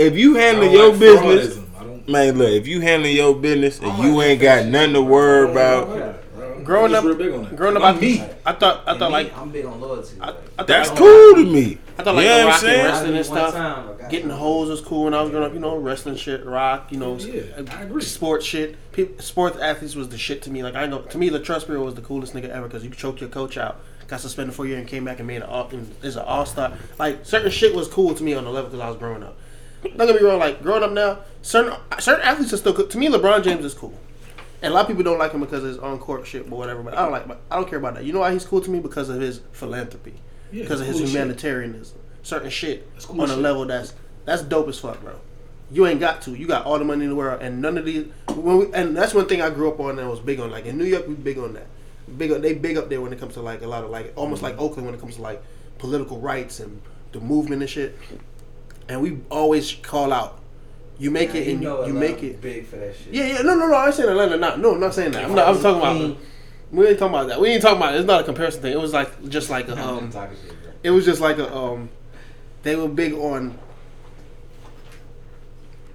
If 0.00 0.16
you 0.16 0.36
I 0.38 0.40
handle 0.42 0.64
don't 0.64 0.72
your 0.72 0.90
like 0.90 0.98
business, 1.00 1.56
fraudism. 1.56 1.64
I 1.80 1.84
don't. 1.84 2.08
man. 2.08 2.38
Look, 2.38 2.50
if 2.50 2.66
you 2.66 2.80
handle 2.80 3.10
your 3.10 3.34
business 3.34 3.78
and 3.78 3.88
don't 3.96 4.02
you 4.06 4.14
like 4.16 4.26
ain't 4.28 4.40
got 4.40 4.62
shit, 4.62 4.72
nothing 4.72 4.94
to 4.94 5.02
worry 5.02 5.50
about, 5.50 5.88
like 5.90 5.98
that. 5.98 6.16
Growing 6.64 6.94
up, 6.94 7.04
real 7.04 7.14
big 7.16 7.32
on 7.32 7.42
that. 7.44 7.56
growing 7.56 7.76
up, 7.76 7.82
I'm 7.82 7.96
I, 7.96 8.00
me. 8.00 8.20
I 8.46 8.52
thought, 8.52 8.84
I 8.86 8.90
And 8.92 8.98
thought 9.00 9.08
me, 9.08 9.12
like, 9.12 9.36
I'm 9.36 9.50
big 9.50 9.64
on 9.64 9.80
loyalty. 9.80 10.16
I, 10.20 10.34
I 10.58 10.62
that's 10.62 10.90
like, 10.90 10.98
cool 10.98 11.34
to 11.36 11.44
me. 11.44 11.78
I 11.98 12.02
thought 12.02 12.14
like 12.14 12.24
You 12.24 12.30
know 12.30 12.46
what 12.46 12.52
rock 12.54 12.62
and 12.64 12.84
wrestling 12.84 13.16
and 13.16 13.26
stuff. 13.26 13.54
time, 13.54 14.08
Getting 14.10 14.28
you. 14.28 14.34
hoes 14.36 14.68
was 14.68 14.80
cool 14.80 15.04
when 15.04 15.14
I 15.14 15.22
was 15.22 15.30
growing 15.30 15.46
up. 15.46 15.54
You 15.54 15.58
know, 15.60 15.76
wrestling 15.78 16.16
shit, 16.16 16.44
rock. 16.44 16.92
You 16.92 16.98
know, 16.98 17.16
Yeah, 17.16 17.42
I 17.56 17.60
uh, 17.60 17.82
agree. 17.86 18.02
sports 18.02 18.46
shit. 18.46 18.76
People, 18.92 19.20
sports 19.22 19.58
athletes 19.58 19.96
was 19.96 20.10
the 20.10 20.18
shit 20.18 20.42
to 20.42 20.50
me. 20.50 20.62
Like 20.62 20.76
I 20.76 20.86
know, 20.86 21.00
to 21.02 21.18
me, 21.18 21.30
Latrell 21.30 21.62
Sprewell 21.64 21.84
was 21.84 21.94
the 21.94 22.02
coolest 22.02 22.34
nigga 22.34 22.50
ever 22.50 22.68
because 22.68 22.84
you 22.84 22.90
choked 22.90 23.20
your 23.20 23.30
coach 23.30 23.56
out, 23.56 23.80
got 24.06 24.20
suspended 24.20 24.54
for 24.54 24.64
a 24.64 24.68
year, 24.68 24.78
and 24.78 24.86
came 24.86 25.04
back 25.04 25.18
and 25.18 25.26
made 25.26 25.36
an 25.36 25.42
all, 25.44 25.68
and 25.70 25.92
is 26.04 26.16
an 26.16 26.24
all 26.24 26.46
star. 26.46 26.72
Like 26.98 27.24
certain 27.26 27.50
shit 27.50 27.74
was 27.74 27.88
cool 27.88 28.14
to 28.14 28.22
me 28.22 28.34
on 28.34 28.44
the 28.44 28.50
level 28.50 28.70
because 28.70 28.84
I 28.84 28.88
was 28.88 28.96
growing 28.98 29.22
up. 29.24 29.36
Don't 29.82 29.96
get 30.06 30.14
me 30.20 30.22
wrong. 30.22 30.38
Like 30.38 30.62
growing 30.62 30.82
up 30.82 30.92
now, 30.92 31.20
certain 31.42 31.74
certain 31.98 32.22
athletes 32.24 32.52
are 32.52 32.56
still 32.58 32.74
cool. 32.74 32.86
To 32.86 32.98
me, 32.98 33.08
LeBron 33.08 33.42
James 33.42 33.64
is 33.64 33.74
cool. 33.74 33.94
And 34.62 34.72
a 34.72 34.74
lot 34.74 34.82
of 34.82 34.88
people 34.88 35.02
don't 35.02 35.18
like 35.18 35.32
him 35.32 35.40
because 35.40 35.62
of 35.62 35.70
his 35.70 35.78
on 35.78 35.98
court 35.98 36.26
shit 36.26 36.42
or 36.46 36.58
whatever. 36.58 36.82
But 36.82 36.94
I 36.94 37.02
don't 37.02 37.12
like. 37.12 37.26
I 37.50 37.56
don't 37.56 37.68
care 37.68 37.78
about 37.78 37.94
that. 37.94 38.04
You 38.04 38.12
know 38.12 38.20
why 38.20 38.32
he's 38.32 38.44
cool 38.44 38.60
to 38.60 38.70
me? 38.70 38.78
Because 38.78 39.08
of 39.08 39.20
his 39.20 39.40
philanthropy. 39.52 40.14
Yeah, 40.52 40.64
Because 40.64 40.80
of 40.82 40.86
his 40.86 40.96
cool 40.96 41.06
shit. 41.06 41.14
humanitarianism. 41.14 41.98
Certain 42.22 42.50
shit 42.50 42.86
cool 43.04 43.22
on 43.22 43.30
a 43.30 43.36
level 43.36 43.64
that's 43.64 43.94
that's 44.26 44.42
dope 44.42 44.68
as 44.68 44.78
fuck, 44.78 45.00
bro. 45.00 45.14
You 45.70 45.86
ain't 45.86 46.00
got 46.00 46.20
to. 46.22 46.32
You 46.34 46.46
got 46.46 46.66
all 46.66 46.78
the 46.78 46.84
money 46.84 47.04
in 47.04 47.10
the 47.10 47.16
world, 47.16 47.40
and 47.40 47.62
none 47.62 47.78
of 47.78 47.86
these. 47.86 48.06
When 48.34 48.58
we, 48.58 48.72
and 48.74 48.94
that's 48.94 49.14
one 49.14 49.26
thing 49.26 49.40
I 49.40 49.48
grew 49.48 49.70
up 49.70 49.80
on 49.80 49.98
and 49.98 50.10
was 50.10 50.20
big 50.20 50.40
on. 50.40 50.50
Like 50.50 50.66
in 50.66 50.76
New 50.76 50.84
York, 50.84 51.06
we 51.08 51.14
big 51.14 51.38
on 51.38 51.54
that. 51.54 51.66
Big, 52.18 52.32
on, 52.32 52.42
they 52.42 52.52
big 52.52 52.76
up 52.76 52.88
there 52.90 53.00
when 53.00 53.12
it 53.12 53.20
comes 53.20 53.34
to 53.34 53.40
like 53.40 53.62
a 53.62 53.68
lot 53.68 53.84
of 53.84 53.90
like 53.90 54.12
almost 54.16 54.42
like 54.42 54.58
Oakland 54.58 54.84
when 54.84 54.94
it 54.94 55.00
comes 55.00 55.16
to 55.16 55.22
like 55.22 55.42
political 55.78 56.18
rights 56.18 56.60
and 56.60 56.82
the 57.12 57.20
movement 57.20 57.62
and 57.62 57.70
shit. 57.70 57.96
And 58.90 59.00
we 59.00 59.18
always 59.30 59.72
call 59.72 60.12
out, 60.12 60.40
you 60.98 61.10
make 61.12 61.32
Yeah, 61.32 61.40
it 61.42 61.48
and 61.48 61.62
you, 61.62 61.68
know 61.68 61.86
you 61.86 61.92
make 61.94 62.22
it. 62.24 62.40
big 62.40 62.66
for 62.66 62.76
that 62.76 62.96
shit. 62.96 63.14
Yeah, 63.14 63.24
yeah, 63.26 63.42
no, 63.42 63.54
no, 63.54 63.68
no. 63.68 63.74
I 63.74 63.86
ain't 63.86 63.94
saying 63.94 64.08
Atlanta. 64.08 64.36
Not, 64.36 64.58
no, 64.58 64.74
I'm 64.74 64.80
not 64.80 64.92
saying 64.94 65.12
that. 65.12 65.24
I'm 65.24 65.34
not. 65.34 65.48
I'm 65.48 65.62
talking 65.62 65.80
about. 65.80 66.18
We 66.72 66.86
ain't 66.88 66.98
talking 66.98 67.14
about 67.14 67.28
that. 67.28 67.40
We 67.40 67.48
ain't 67.50 67.62
talking 67.62 67.76
about. 67.78 67.94
It. 67.94 67.98
It's 67.98 68.06
not 68.06 68.20
a 68.20 68.24
comparison 68.24 68.62
thing. 68.62 68.72
It 68.72 68.80
was 68.80 68.92
like 68.92 69.28
just 69.28 69.48
like 69.48 69.68
a. 69.68 69.72
I'm 69.72 69.78
Um, 69.98 70.10
talking 70.10 70.36
shit, 70.36 70.60
bro. 70.62 70.72
it 70.82 70.90
was 70.90 71.04
just 71.04 71.20
like 71.20 71.38
a. 71.38 71.54
Um, 71.56 71.88
they 72.64 72.74
were 72.74 72.88
big 72.88 73.12
on. 73.14 73.56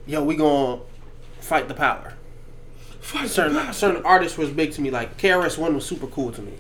Yo, 0.08 0.24
we 0.24 0.36
gonna 0.38 0.82
fight 1.40 1.68
the 1.68 1.74
power. 1.74 2.14
Fight 3.02 3.30
Certain 3.30 3.74
certain 3.74 4.04
artists 4.06 4.38
was 4.38 4.50
big 4.50 4.72
to 4.74 4.82
me. 4.82 4.90
Like 4.90 5.18
KRS 5.18 5.58
One 5.58 5.76
was 5.76 5.86
super 5.86 6.08
cool 6.08 6.32
to 6.32 6.42
me. 6.42 6.54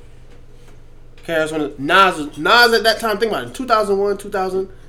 KRS 1.25 1.51
One, 1.51 1.73
Nas, 1.79 2.37
Nas 2.37 2.73
at 2.73 2.83
that 2.83 2.99
time. 2.99 3.17
Think 3.19 3.31
about 3.31 3.53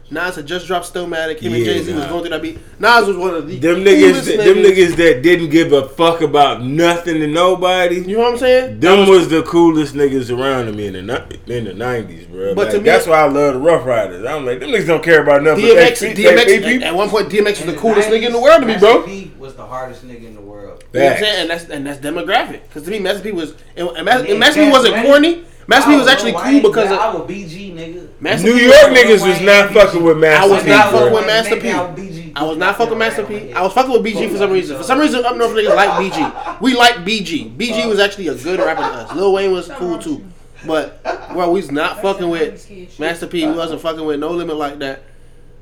Nas 0.08 0.36
had 0.36 0.46
just 0.46 0.68
dropped 0.68 0.92
Stillmatic. 0.92 1.40
Him 1.40 1.50
yeah, 1.52 1.56
and 1.56 1.64
Jay 1.64 1.82
Z 1.82 1.92
nah. 1.92 1.98
was 1.98 2.06
going 2.06 2.22
through 2.22 2.30
that 2.30 2.42
beat. 2.42 2.58
Nas 2.78 3.06
was 3.08 3.16
one 3.16 3.34
of 3.34 3.48
the 3.48 3.58
them 3.58 3.78
niggas, 3.78 4.24
that, 4.24 4.38
niggas. 4.38 4.44
Them 4.44 4.56
niggas 4.58 4.96
that 4.96 5.22
didn't 5.22 5.50
give 5.50 5.72
a 5.72 5.88
fuck 5.88 6.20
about 6.20 6.62
nothing 6.62 7.14
to 7.14 7.26
nobody. 7.26 7.96
You 7.96 8.16
know 8.16 8.22
what 8.22 8.32
I'm 8.34 8.38
saying? 8.38 8.78
Them 8.78 9.00
was, 9.00 9.08
was, 9.08 9.28
the 9.30 9.42
coolest 9.42 9.94
niggas 9.94 10.36
around 10.36 10.66
to 10.66 10.72
me 10.72 10.86
in 10.86 11.06
the 11.06 11.38
in 11.46 11.64
the 11.64 11.74
nineties, 11.74 12.26
bro. 12.26 12.54
But 12.54 12.68
like, 12.68 12.76
me, 12.76 12.82
that's 12.84 13.06
why 13.06 13.20
I 13.20 13.24
love 13.26 13.54
the 13.54 13.60
Ruff 13.60 13.84
Ryders. 13.84 14.24
I'm 14.24 14.46
like, 14.46 14.60
them 14.60 14.70
niggas 14.70 14.86
don't 14.86 15.02
care 15.02 15.22
about 15.22 15.42
nothing. 15.42 15.64
DMX, 15.64 16.14
DMX, 16.14 16.82
at 16.82 16.94
one 16.94 17.08
point, 17.08 17.28
DMX 17.28 17.66
was 17.66 17.74
the 17.74 17.80
coolest 17.80 18.08
nigga 18.08 18.26
in 18.26 18.32
the 18.32 18.40
world 18.40 18.60
to 18.60 18.66
me, 18.66 18.78
bro. 18.78 19.02
P 19.02 19.32
was 19.38 19.56
the 19.56 19.66
hardest 19.66 20.06
nigga 20.06 20.24
in 20.24 20.34
the 20.34 20.40
world. 20.40 20.84
You 20.92 21.00
know 21.00 21.06
and 21.06 21.50
that's 21.50 21.64
and 21.64 21.86
that's 21.86 21.98
demographic. 21.98 22.62
Because 22.62 22.84
to 22.84 22.90
me, 22.90 23.00
Master 23.00 23.22
P 23.22 23.32
was 23.32 23.54
and, 23.76 23.88
and 23.88 24.04
Master 24.38 24.64
P 24.64 24.70
wasn't 24.70 25.04
corny. 25.04 25.44
Master 25.68 25.90
P 25.90 25.96
was 25.96 26.06
actually 26.06 26.32
cool 26.32 26.62
because 26.62 26.90
of, 26.92 26.98
I 26.98 27.14
was 27.14 27.28
BG 27.28 27.74
nigga. 27.74 28.08
Master 28.20 28.46
New 28.46 28.54
York 28.54 28.90
niggas 28.90 29.26
was 29.26 29.40
not 29.40 29.72
fucking 29.72 30.02
with 30.02 30.18
Master 30.18 30.64
P. 30.64 30.70
I 30.72 30.84
was 30.84 30.86
not 30.86 30.92
fucking 30.92 31.12
with 31.12 31.26
Master 31.26 31.56
P. 31.60 32.32
I 32.36 32.42
was 32.44 32.56
not 32.58 32.76
fucking 32.76 32.90
with 32.90 32.98
Master 32.98 33.24
P. 33.24 33.52
I 33.52 33.62
was 33.62 33.72
fucking 33.72 33.92
with 33.92 34.04
BG 34.04 34.30
for 34.30 34.36
some 34.36 34.50
reason. 34.50 34.76
For 34.76 34.84
some 34.84 35.00
reason, 35.00 35.24
up 35.24 35.36
north 35.36 35.52
niggas 35.52 35.74
like 35.74 35.90
BG. 36.12 36.60
We 36.60 36.74
like 36.74 36.96
BG. 36.96 37.56
BG 37.56 37.88
was 37.88 37.98
actually 37.98 38.28
a 38.28 38.34
good 38.34 38.60
rapper 38.60 38.82
to 38.82 38.86
us. 38.86 39.12
Lil 39.14 39.32
Wayne 39.32 39.52
was 39.52 39.68
cool 39.74 39.98
too, 39.98 40.24
but 40.66 41.02
bro, 41.32 41.50
we 41.50 41.60
was 41.60 41.70
not 41.72 42.00
fucking 42.00 42.28
with 42.28 42.98
Master 43.00 43.26
P. 43.26 43.46
We 43.46 43.52
wasn't 43.52 43.80
fucking 43.80 44.04
with 44.04 44.20
No 44.20 44.30
Limit 44.30 44.56
like 44.56 44.78
that. 44.78 45.02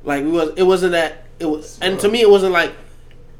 Like 0.02 0.24
we 0.24 0.30
was, 0.32 0.52
it 0.56 0.64
wasn't 0.64 0.92
that. 0.92 1.24
It 1.38 1.46
was, 1.46 1.78
and 1.80 1.98
to 2.00 2.08
me, 2.08 2.20
it 2.20 2.30
wasn't 2.30 2.52
like, 2.52 2.72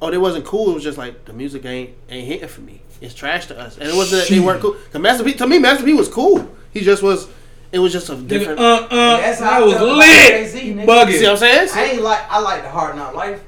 oh, 0.01 0.11
it 0.11 0.21
wasn't 0.21 0.47
cool. 0.47 0.71
It 0.71 0.75
was 0.75 0.83
just 0.83 0.97
like 0.99 1.27
the 1.27 1.33
music 1.33 1.65
ain't 1.67 1.91
ain't 2.09 2.27
hitting 2.27 2.49
for 2.49 2.63
me 2.63 2.81
is 3.05 3.15
trash 3.15 3.47
to 3.47 3.59
us. 3.59 3.79
And 3.79 3.89
it 3.89 3.95
wasn't 3.95 4.23
that 4.23 4.35
they 4.35 4.41
weren't 4.41 4.61
cool. 4.61 4.77
Cause 4.91 5.01
Master 5.01 5.25
P, 5.25 5.35
to 5.35 5.47
me, 5.47 5.59
Master 5.59 5.85
P 5.85 5.93
was 5.93 6.09
cool. 6.09 6.49
He 6.73 6.81
just 6.81 7.03
was. 7.03 7.29
It 7.73 7.79
was 7.81 7.93
just 7.93 8.09
a 8.09 8.17
different. 8.17 8.61
Uh, 8.61 8.87
uh, 8.89 9.17
that's 9.17 9.41
how 9.41 9.51
I, 9.51 9.57
I 9.57 9.65
was 9.65 9.81
lit. 9.81 10.41
You. 10.65 10.79
See 10.79 10.85
what 10.85 10.99
I'm 10.99 11.37
saying? 11.37 11.69
I 11.73 11.85
ain't 11.85 12.03
like. 12.03 12.31
I 12.31 12.39
like 12.41 12.63
the 12.63 12.69
hard 12.69 12.97
not 12.97 13.15
life. 13.15 13.43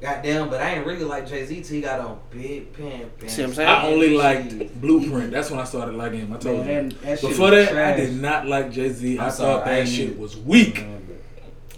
Goddamn, 0.00 0.48
but 0.48 0.62
I 0.62 0.76
ain't 0.76 0.86
really 0.86 1.04
like 1.04 1.28
Jay 1.28 1.44
Z 1.44 1.60
till 1.62 1.76
he 1.76 1.82
got 1.82 2.00
on 2.00 2.18
Big 2.30 2.72
Pimp. 2.72 3.20
See 3.26 3.42
what 3.42 3.50
I'm 3.50 3.54
saying? 3.54 3.68
I 3.68 3.86
only 3.86 4.16
liked 4.16 4.80
Blueprint. 4.80 5.30
That's 5.30 5.50
when 5.50 5.60
I 5.60 5.64
started 5.64 5.94
liking 5.94 6.20
him. 6.20 6.32
I 6.32 6.38
told 6.38 6.64
Man, 6.64 6.90
you. 6.90 6.96
That, 7.02 7.20
Before 7.20 7.50
that, 7.50 7.68
trash. 7.68 7.98
I 7.98 8.00
did 8.00 8.14
not 8.14 8.46
like 8.46 8.72
Jay 8.72 8.88
Z. 8.88 9.18
I 9.18 9.28
thought 9.28 9.66
that 9.66 9.74
I 9.74 9.84
shit 9.84 10.18
was 10.18 10.38
weak. 10.38 10.76
Man. 10.76 11.09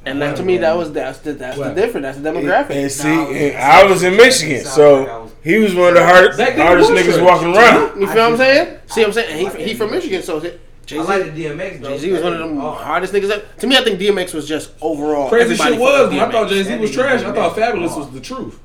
And 0.04 0.20
that, 0.20 0.36
to 0.36 0.42
me, 0.42 0.58
that 0.58 0.76
was 0.76 0.92
that's 0.92 1.20
the 1.20 1.32
that's 1.34 1.58
the 1.58 1.74
difference. 1.74 2.04
That's 2.04 2.18
the 2.18 2.28
demographic. 2.30 2.70
And, 2.70 2.78
and 2.80 2.92
see, 2.92 3.50
and 3.50 3.56
I 3.56 3.84
was 3.84 4.02
in 4.02 4.16
Michigan, 4.16 4.64
so 4.64 5.30
he 5.44 5.58
was 5.58 5.74
one 5.74 5.90
of 5.90 5.94
the 5.94 6.04
hard, 6.04 6.34
hardest 6.34 6.90
niggas 6.90 7.24
walking 7.24 7.54
around. 7.54 8.00
You 8.00 8.06
feel 8.08 8.16
what 8.16 8.32
I'm 8.32 8.36
saying? 8.36 8.78
See, 8.86 9.00
what 9.02 9.08
I'm 9.08 9.12
saying 9.12 9.50
he 9.56 9.64
he 9.64 9.74
from 9.74 9.90
Michigan, 9.90 10.22
so. 10.22 10.42
Jay-Z, 10.84 11.00
I 11.00 11.18
like 11.18 11.32
the 11.32 11.44
DMX. 11.44 11.80
Jay 11.80 11.98
Z 11.98 12.10
was 12.10 12.22
one 12.22 12.32
of 12.32 12.38
the 12.40 12.60
oh. 12.60 12.72
hardest 12.72 13.12
niggas. 13.12 13.30
Ever. 13.30 13.46
To 13.58 13.66
me, 13.68 13.76
I 13.76 13.84
think 13.84 14.00
DMX 14.00 14.34
was 14.34 14.48
just 14.48 14.72
overall 14.80 15.28
crazy 15.28 15.54
shit. 15.54 15.78
Was 15.78 16.12
I 16.12 16.30
thought 16.30 16.48
Jay 16.48 16.64
Z 16.64 16.76
was 16.78 16.90
trash. 16.90 17.22
I 17.22 17.32
thought 17.32 17.56
Fabolous 17.56 17.96
was 17.96 18.10
the 18.10 18.20
truth. 18.20 18.58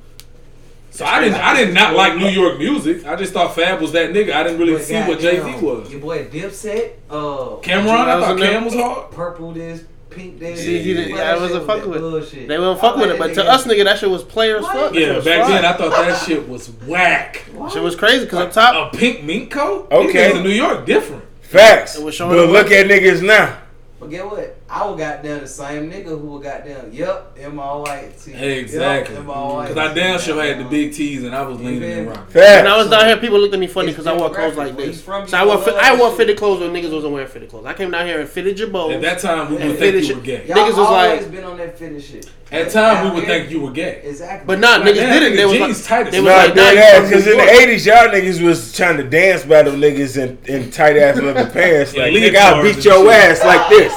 So 0.97 1.05
I 1.05 1.21
didn't. 1.21 1.35
I 1.35 1.63
did 1.63 1.75
not 1.75 1.93
like 1.95 2.17
New 2.17 2.27
York 2.27 2.57
music. 2.57 3.05
I 3.05 3.15
just 3.15 3.31
thought 3.31 3.53
Fab 3.53 3.79
was 3.79 3.91
that 3.91 4.09
nigga. 4.09 4.33
I 4.33 4.41
didn't 4.41 4.57
really 4.57 4.81
see 4.81 4.95
what 4.95 5.19
Jay 5.19 5.39
Z 5.39 5.63
was. 5.63 5.91
Your 5.91 6.01
boy 6.01 6.25
Dipset, 6.25 6.93
uh, 7.07 7.57
Cam'ron. 7.61 8.07
I 8.07 8.19
thought 8.19 8.39
Cam 8.39 8.65
was 8.65 8.73
hard. 8.73 9.11
Purple 9.11 9.51
this, 9.51 9.83
pink. 10.17 10.57
See, 10.57 10.81
he 10.81 10.93
didn't. 10.93 11.15
Yeah, 11.15 11.35
I 11.35 11.37
wasn't 11.39 11.65
fuck 11.65 11.85
with. 11.85 12.01
Bullshit. 12.01 12.47
They 12.47 12.57
weren't 12.57 12.79
fuck 12.79 12.97
with 12.97 13.11
it, 13.11 13.19
but 13.19 13.33
to 13.35 13.45
us, 13.45 13.65
nigga, 13.65 13.83
that 13.83 13.99
shit 13.99 14.09
was 14.09 14.23
player 14.23 14.57
as 14.57 14.65
fuck. 14.65 14.93
Yeah, 14.93 15.15
back 15.15 15.47
then 15.47 15.63
I 15.65 15.73
thought 15.73 15.91
that 15.91 16.25
shit 16.25 16.47
was 16.49 16.69
whack. 16.85 17.45
It 17.47 17.71
Shit 17.71 17.83
was 17.83 17.95
crazy 17.95 18.25
because 18.25 18.39
up 18.39 18.51
top, 18.51 18.93
a 18.93 18.97
pink 18.97 19.23
mink 19.23 19.51
coat. 19.51 19.91
Okay, 19.91 20.35
in 20.35 20.43
New 20.43 20.49
York, 20.49 20.85
different. 20.85 21.23
Facts. 21.41 21.97
But 21.97 22.19
look 22.19 22.71
at 22.71 22.87
niggas 22.87 23.25
now. 23.25 23.59
Forget 23.99 24.25
what? 24.25 24.56
I 24.69 24.85
was 24.85 24.99
goddamn 24.99 25.39
the 25.39 25.47
same 25.47 25.89
nigga 25.89 26.07
who 26.07 26.17
was 26.27 26.43
goddamn, 26.43 26.91
yep, 26.91 27.37
am 27.39 27.57
I 27.57 27.73
white 27.75 28.19
tee. 28.19 28.33
Exactly. 28.33 29.15
Yep, 29.15 29.23
Because 29.25 29.77
I 29.77 29.93
damn 29.93 30.19
sure 30.19 30.43
had 30.43 30.59
the 30.59 30.65
big 30.69 30.93
T's 30.93 31.23
and 31.23 31.33
I 31.33 31.41
was 31.43 31.57
leaning 31.61 31.83
and 31.89 32.07
rocking. 32.09 32.33
When 32.33 32.67
I 32.67 32.75
was 32.75 32.89
down 32.89 33.05
here, 33.05 33.15
people 33.15 33.39
looked 33.39 33.53
at 33.53 33.61
me 33.61 33.67
funny 33.67 33.89
because 33.93 34.07
I 34.07 34.13
wore 34.17 34.29
clothes 34.29 34.57
like 34.57 34.75
this. 34.75 35.01
So 35.05 35.13
I 35.33 35.45
wore, 35.45 35.63
I 35.79 35.95
wore 35.97 36.11
fitted 36.11 36.37
clothes 36.37 36.59
when 36.59 36.73
niggas 36.73 36.91
wasn't 36.93 37.13
wearing 37.13 37.29
fitted 37.29 37.49
clothes. 37.49 37.65
I 37.65 37.73
came 37.75 37.91
down 37.91 38.05
here 38.05 38.19
and 38.19 38.27
fitted 38.29 38.59
your 38.59 38.67
bow. 38.67 38.91
At 38.91 39.01
that 39.01 39.19
time, 39.19 39.49
we 39.51 39.55
would 39.55 39.79
think 39.79 40.05
you 40.05 40.15
were 40.15 40.21
gay. 40.21 40.43
Niggas 40.47 40.67
was 40.67 40.77
always 40.79 41.21
like- 41.21 41.31
been 41.31 41.43
on 41.45 41.57
that 41.57 41.79
fitted 41.79 42.03
shit. 42.03 42.29
At 42.51 42.69
time, 42.69 43.05
we 43.05 43.15
would 43.19 43.25
think 43.27 43.49
you 43.49 43.61
were 43.61 43.71
gay. 43.71 44.01
Exactly. 44.03 44.47
But 44.47 44.59
nah, 44.59 44.79
niggas 44.79 44.95
did 44.95 45.23
it. 45.23 45.35
They 45.37 45.45
was 45.45 45.57
jeans 45.57 45.85
tight 45.85 46.11
they 46.11 46.17
as 46.17 46.23
was 46.23 46.33
like, 46.33 46.55
nah, 46.55 46.61
ass. 46.63 47.09
Because 47.09 47.27
in 47.27 47.37
the 47.37 47.43
eighties, 47.43 47.85
y'all 47.85 48.07
niggas 48.07 48.41
was 48.43 48.73
trying 48.75 48.97
to 48.97 49.03
dance 49.03 49.43
by 49.45 49.63
them 49.63 49.79
niggas 49.79 50.17
in, 50.21 50.37
in 50.45 50.71
tight 50.71 50.97
ass 50.97 51.17
leather 51.21 51.49
pants. 51.49 51.95
Like, 51.95 52.11
Yeah, 52.13 52.19
nigga, 52.19 52.35
I'll 52.35 52.63
beat 52.63 52.83
your 52.83 53.09
ass 53.11 53.43
like 53.45 53.69
this. 53.69 53.93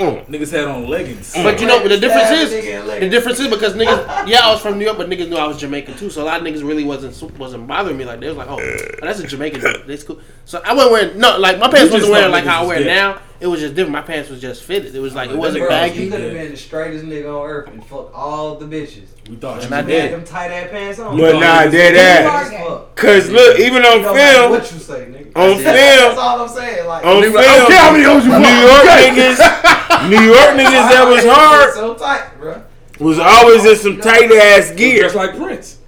Mm. 0.00 0.26
Niggas 0.28 0.50
had 0.50 0.64
on 0.64 0.88
leggings. 0.88 1.34
Mm. 1.34 1.44
But 1.44 1.60
you 1.60 1.66
know 1.66 1.76
what 1.76 1.88
the 1.90 1.98
difference 1.98 2.30
is? 2.30 2.50
The 2.50 3.08
difference 3.10 3.38
is 3.38 3.48
because 3.48 3.74
niggas, 3.74 4.26
yeah, 4.26 4.40
I 4.40 4.50
was 4.50 4.62
from 4.62 4.78
New 4.78 4.86
York, 4.86 4.96
but 4.96 5.10
niggas 5.10 5.28
knew 5.28 5.36
I 5.36 5.46
was 5.46 5.58
Jamaican 5.58 5.96
too. 5.98 6.08
So 6.08 6.22
a 6.22 6.24
lot 6.24 6.40
of 6.40 6.46
niggas 6.46 6.66
really 6.66 6.84
wasn't 6.84 7.38
wasn't 7.38 7.66
bothering 7.66 7.98
me. 7.98 8.06
Like 8.06 8.20
they 8.20 8.28
was 8.28 8.36
like, 8.36 8.48
oh, 8.48 8.58
that's 9.02 9.20
a 9.20 9.26
Jamaican. 9.26 9.60
That's 9.86 10.02
cool. 10.02 10.18
So 10.46 10.62
I 10.64 10.72
wasn't 10.72 10.92
wearing 10.92 11.18
no 11.18 11.38
like 11.38 11.58
my 11.58 11.68
pants 11.68 11.92
wasn't 11.92 12.12
wearing 12.12 12.32
like 12.32 12.44
how 12.44 12.64
I 12.64 12.66
wear 12.66 12.84
now. 12.84 13.20
It 13.40 13.46
was 13.46 13.60
just 13.60 13.74
different. 13.74 13.92
My 13.92 14.02
pants 14.02 14.28
was 14.28 14.38
just 14.40 14.62
fitted. 14.64 14.94
It 14.94 15.00
was 15.00 15.14
like 15.14 15.30
it 15.30 15.36
wasn't 15.36 15.66
baggy. 15.66 16.04
You 16.04 16.10
could 16.10 16.20
have 16.20 16.32
been 16.32 16.50
the 16.50 16.56
straightest 16.58 17.06
nigga 17.06 17.26
on 17.34 17.48
earth 17.48 17.68
and 17.68 17.82
fucked 17.86 18.14
all 18.14 18.56
the 18.56 18.66
bitches. 18.66 19.06
We 19.30 19.36
thought 19.36 19.62
you 19.62 19.70
Not 19.70 19.88
had 19.88 20.12
them 20.12 20.24
tight 20.24 20.50
ass 20.50 20.70
pants 20.70 20.98
on. 20.98 21.16
But 21.16 21.34
You 21.34 21.40
nah, 21.40 21.46
I 21.54 21.68
did 21.68 21.94
that. 21.96 22.94
Cause 22.96 23.30
look, 23.30 23.58
even 23.58 23.82
on 23.84 24.02
No 24.02 24.12
matter 24.14 24.36
film, 24.38 24.50
What 24.52 24.72
you 24.72 24.78
say, 24.78 25.06
nigga? 25.06 25.36
on 25.36 25.62
That's 25.62 26.00
film, 26.00 26.18
all 26.18 26.42
I'm 26.42 26.48
saying. 26.48 26.86
Like, 26.86 27.04
on 27.06 27.22
film, 27.22 27.36
I 27.38 27.42
don't 27.42 27.70
care 27.70 27.80
how 27.80 27.92
many 27.92 28.04
hoes 28.04 28.24
you 28.26 28.30
New. 28.30 28.60
York 28.60 28.84
niggas, 29.00 30.10
New 30.10 30.20
York 30.20 30.50
niggas 30.60 30.88
that 30.90 31.06
was 31.08 31.24
hard 31.24 31.72
So 31.74 31.94
tight, 31.94 32.38
bro. 32.38 32.62
was 32.98 33.18
always 33.18 33.64
in 33.64 33.76
some 33.76 34.00
tight 34.00 34.30
ass 34.32 34.72
gear. 34.72 35.04
Just 35.04 35.14
like 35.14 35.34
Prince. 35.36 35.78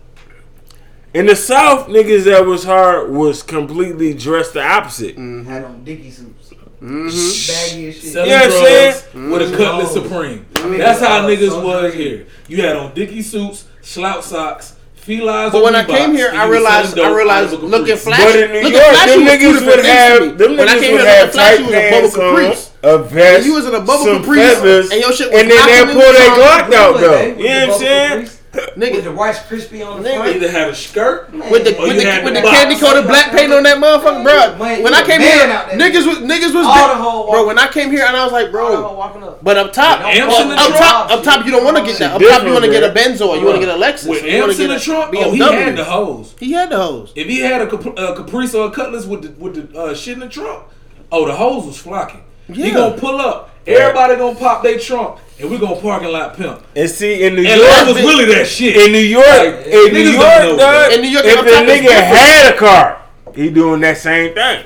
In 1.12 1.26
the 1.26 1.36
South, 1.36 1.88
niggas 1.88 2.24
that 2.24 2.46
was 2.46 2.64
hard 2.64 3.10
was 3.10 3.42
completely 3.42 4.14
dressed 4.14 4.54
the 4.54 4.62
opposite. 4.62 5.16
Mm-hmm. 5.16 5.44
Had 5.50 5.64
on 5.64 5.84
dicky 5.84 6.10
suits. 6.10 6.41
Mm-hmm. 6.82 7.08
Shit. 7.10 7.94
Selling 8.02 8.28
you 8.28 8.36
know 8.36 8.42
what 8.42 8.52
I'm 8.52 8.64
saying? 8.66 8.92
Mm-hmm. 8.92 9.30
With 9.30 9.54
a 9.54 9.56
Cutlass 9.56 9.92
Supreme. 9.92 10.46
Mm-hmm. 10.54 10.78
That's 10.78 10.98
how 10.98 11.20
uh, 11.20 11.28
niggas 11.28 11.62
was 11.62 11.94
here. 11.94 12.26
You 12.48 12.62
had 12.62 12.76
on 12.76 12.92
dicky 12.94 13.22
suits, 13.22 13.68
slouch 13.82 14.24
socks. 14.24 14.76
Felines 14.96 15.50
but 15.50 15.64
when 15.64 15.74
I 15.74 15.84
came 15.84 16.14
here, 16.14 16.30
I 16.32 16.46
realized 16.48 16.96
I 16.96 17.12
realized 17.12 17.54
looking 17.54 17.96
flashy. 17.96 18.22
But 18.22 18.38
in 18.38 18.50
New 18.52 18.70
York, 18.70 18.94
them 18.94 19.26
niggas 19.26 19.66
would 19.66 19.84
have 19.84 20.38
them 20.38 20.56
when 20.56 20.68
niggas 20.68 20.70
I 20.70 20.78
came 20.78 20.92
would 20.92 21.00
here, 21.02 21.28
flashy 21.28 21.62
was 21.64 21.74
a 21.74 21.90
bubble 21.90 22.10
caprice. 22.10 22.72
A 22.84 22.98
vest, 22.98 23.36
and 23.36 23.46
you 23.46 23.54
was 23.54 23.66
in 23.66 23.74
a 23.74 23.80
bubble 23.80 24.18
caprice, 24.18 24.54
feathers, 24.54 24.90
and 24.92 25.00
your 25.00 25.12
shit 25.12 25.32
was 25.32 25.40
and 25.40 25.50
then 25.50 25.86
they 25.86 25.92
pull 25.92 26.12
their 26.12 26.30
Glock 26.38 26.72
out 26.72 27.00
though. 27.00 27.26
You 27.26 27.48
know 27.48 27.66
what 27.66 27.74
I'm 27.74 27.78
saying? 27.78 28.41
nigga, 28.52 28.96
with 28.96 29.04
the 29.04 29.10
Rice 29.10 29.44
crispy 29.46 29.82
on 29.82 30.02
the 30.02 30.08
nigga, 30.08 30.16
front. 30.16 30.36
either 30.36 30.50
have 30.50 30.68
a 30.70 30.74
skirt 30.74 31.32
man. 31.32 31.50
with 31.50 31.64
the 31.64 31.70
with 31.70 31.96
the, 31.96 32.20
with 32.24 32.34
the 32.34 32.42
candy 32.42 32.78
coated 32.78 33.06
black 33.06 33.32
paint 33.32 33.52
on 33.52 33.62
that 33.62 33.78
motherfucker, 33.78 34.22
bro. 34.22 34.82
When 34.82 34.94
I 34.94 35.02
came 35.02 35.20
here, 35.20 35.46
niggas 35.78 36.06
was 36.06 36.18
niggas 36.18 36.54
was 36.54 36.66
all 36.66 36.88
the 36.88 36.94
whole 36.94 37.30
bro. 37.30 37.46
When 37.46 37.58
I 37.58 37.68
came 37.68 37.90
here 37.90 38.04
and 38.04 38.16
I 38.16 38.24
was 38.24 38.32
like, 38.32 38.50
bro, 38.50 39.38
but 39.42 39.56
up 39.56 39.72
top, 39.72 40.00
well, 40.00 40.52
up 40.52 40.78
top, 40.78 41.10
up 41.10 41.24
top, 41.24 41.46
you 41.46 41.52
don't 41.52 41.64
want 41.64 41.76
to 41.78 41.82
get 41.84 41.98
that. 41.98 42.12
Up 42.12 42.22
top, 42.22 42.44
you 42.44 42.52
want 42.52 42.64
to 42.64 42.70
get 42.70 42.82
a 42.82 42.92
Benzo 42.92 43.28
or 43.28 43.36
you 43.36 43.44
want 43.44 43.60
to 43.60 43.66
get 43.66 43.74
a 43.74 43.80
Lexus. 43.80 44.08
With 44.08 44.24
Amps 44.24 44.58
in 44.58 44.68
the 44.68 44.78
trunk. 44.78 45.14
oh, 45.16 45.32
he 45.32 45.38
had 45.38 45.76
the 45.76 45.84
hose. 45.84 46.34
He 46.38 46.52
had 46.52 46.70
the 46.70 46.76
hose. 46.76 47.12
If 47.16 47.26
he 47.28 47.40
had 47.40 47.62
a 47.62 47.66
Caprice 47.66 48.54
uh, 48.54 48.60
or 48.60 48.68
a 48.68 48.70
Cutlass 48.70 49.06
with 49.06 49.22
the 49.22 49.30
with 49.42 49.72
the 49.72 49.78
uh, 49.78 49.94
shit 49.94 50.14
in 50.14 50.20
the 50.20 50.28
trunk, 50.28 50.64
oh, 51.10 51.26
the 51.26 51.34
hose 51.34 51.66
was 51.66 51.78
flocking. 51.78 52.24
Yeah. 52.54 52.74
Gonna 52.74 52.98
pull 52.98 53.20
up. 53.20 53.50
Everybody 53.66 54.16
gonna 54.16 54.38
pop 54.38 54.62
their 54.62 54.78
trunk, 54.78 55.20
and 55.38 55.50
we 55.50 55.58
gonna 55.58 55.80
parking 55.80 56.10
lot 56.10 56.36
pimp. 56.36 56.64
And 56.74 56.90
see 56.90 57.22
in 57.22 57.36
New 57.36 57.46
and 57.46 57.60
York, 57.60 57.72
and 57.72 57.88
was 57.88 58.02
really 58.02 58.24
that 58.34 58.46
shit. 58.46 58.76
In 58.76 58.90
New 58.92 58.98
York, 58.98 59.24
like, 59.24 59.66
in, 59.66 59.92
New 59.92 60.00
York 60.00 60.92
in 60.92 61.02
New 61.02 61.08
York, 61.08 61.24
if 61.24 61.40
a 61.40 61.66
nigga 61.66 61.92
had 61.92 62.54
a 62.54 62.56
car, 62.58 63.02
he 63.34 63.50
doing 63.50 63.80
that 63.80 63.98
same 63.98 64.34
thing. 64.34 64.64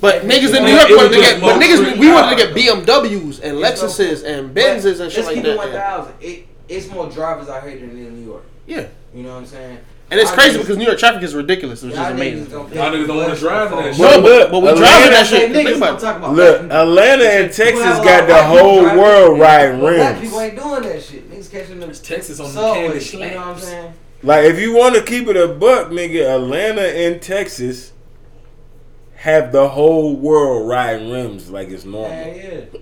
But 0.00 0.22
niggas 0.22 0.56
in 0.56 0.64
New 0.64 0.72
York 0.72 0.88
wanted 0.90 1.14
to 1.14 1.20
get, 1.20 1.40
but 1.40 1.60
niggas 1.60 1.98
we 1.98 2.12
wanted 2.12 2.36
to 2.36 2.54
get 2.54 2.54
BMWs 2.54 3.40
and 3.42 3.58
Lexuses 3.58 4.24
and 4.24 4.54
Benzes 4.54 5.00
and 5.00 5.10
shit 5.10 5.24
like 5.24 5.42
that. 5.42 5.56
One 5.56 5.72
thousand. 5.72 6.14
It's 6.68 6.88
more 6.90 7.08
drivers 7.08 7.48
out 7.48 7.62
here 7.62 7.78
than 7.78 7.90
in 7.90 8.14
New 8.20 8.30
York. 8.30 8.44
Yeah, 8.66 8.86
you 9.14 9.22
know 9.22 9.34
what 9.34 9.38
I'm 9.38 9.46
saying. 9.46 9.78
And 10.08 10.20
it's 10.20 10.30
crazy 10.30 10.58
because 10.58 10.76
New 10.76 10.84
York 10.84 10.98
traffic 10.98 11.22
is 11.22 11.34
ridiculous, 11.34 11.82
which 11.82 11.94
is 11.94 11.98
amazing. 11.98 12.48
Y'all 12.50 12.68
niggas 12.68 13.06
don't 13.08 13.16
want 13.16 13.34
to 13.34 13.40
drive 13.40 13.70
that 13.70 13.94
shit. 13.94 13.98
No, 13.98 14.22
but, 14.22 14.52
but 14.52 14.60
we 14.60 14.68
driving 14.68 15.10
that 15.10 15.26
shit. 15.26 15.50
Think 15.50 15.76
about 15.76 16.00
it. 16.00 16.32
Look, 16.32 16.62
Atlanta 16.70 17.24
and 17.24 17.52
Texas 17.52 17.98
got 18.04 18.28
the 18.28 18.42
whole 18.44 18.84
world 18.84 19.40
riding 19.40 19.80
rims. 19.82 19.96
Black 19.96 20.20
people 20.20 20.40
ain't 20.40 20.56
doing 20.56 20.82
that 20.82 21.02
shit. 21.02 21.28
Niggas 21.28 21.50
catching 21.50 21.80
them. 21.80 21.90
It's 21.90 21.98
Texas 21.98 22.38
on 22.38 22.54
the 22.54 22.60
candy 22.60 23.04
You 23.04 23.18
know 23.18 23.36
what 23.36 23.46
I'm 23.48 23.58
saying? 23.58 23.94
Like, 24.22 24.44
if 24.44 24.60
you 24.60 24.74
want 24.74 24.94
to 24.94 25.02
keep 25.02 25.26
it 25.26 25.36
a 25.36 25.48
buck, 25.48 25.88
nigga, 25.88 26.36
Atlanta 26.36 26.82
and 26.82 27.20
Texas 27.20 27.92
have 29.16 29.50
the 29.50 29.68
whole 29.68 30.14
world 30.14 30.68
riding 30.68 31.10
rims 31.10 31.50
like 31.50 31.68
it's 31.68 31.84
normal. 31.84 32.10
Yeah, 32.10 32.34
yeah. 32.34 32.78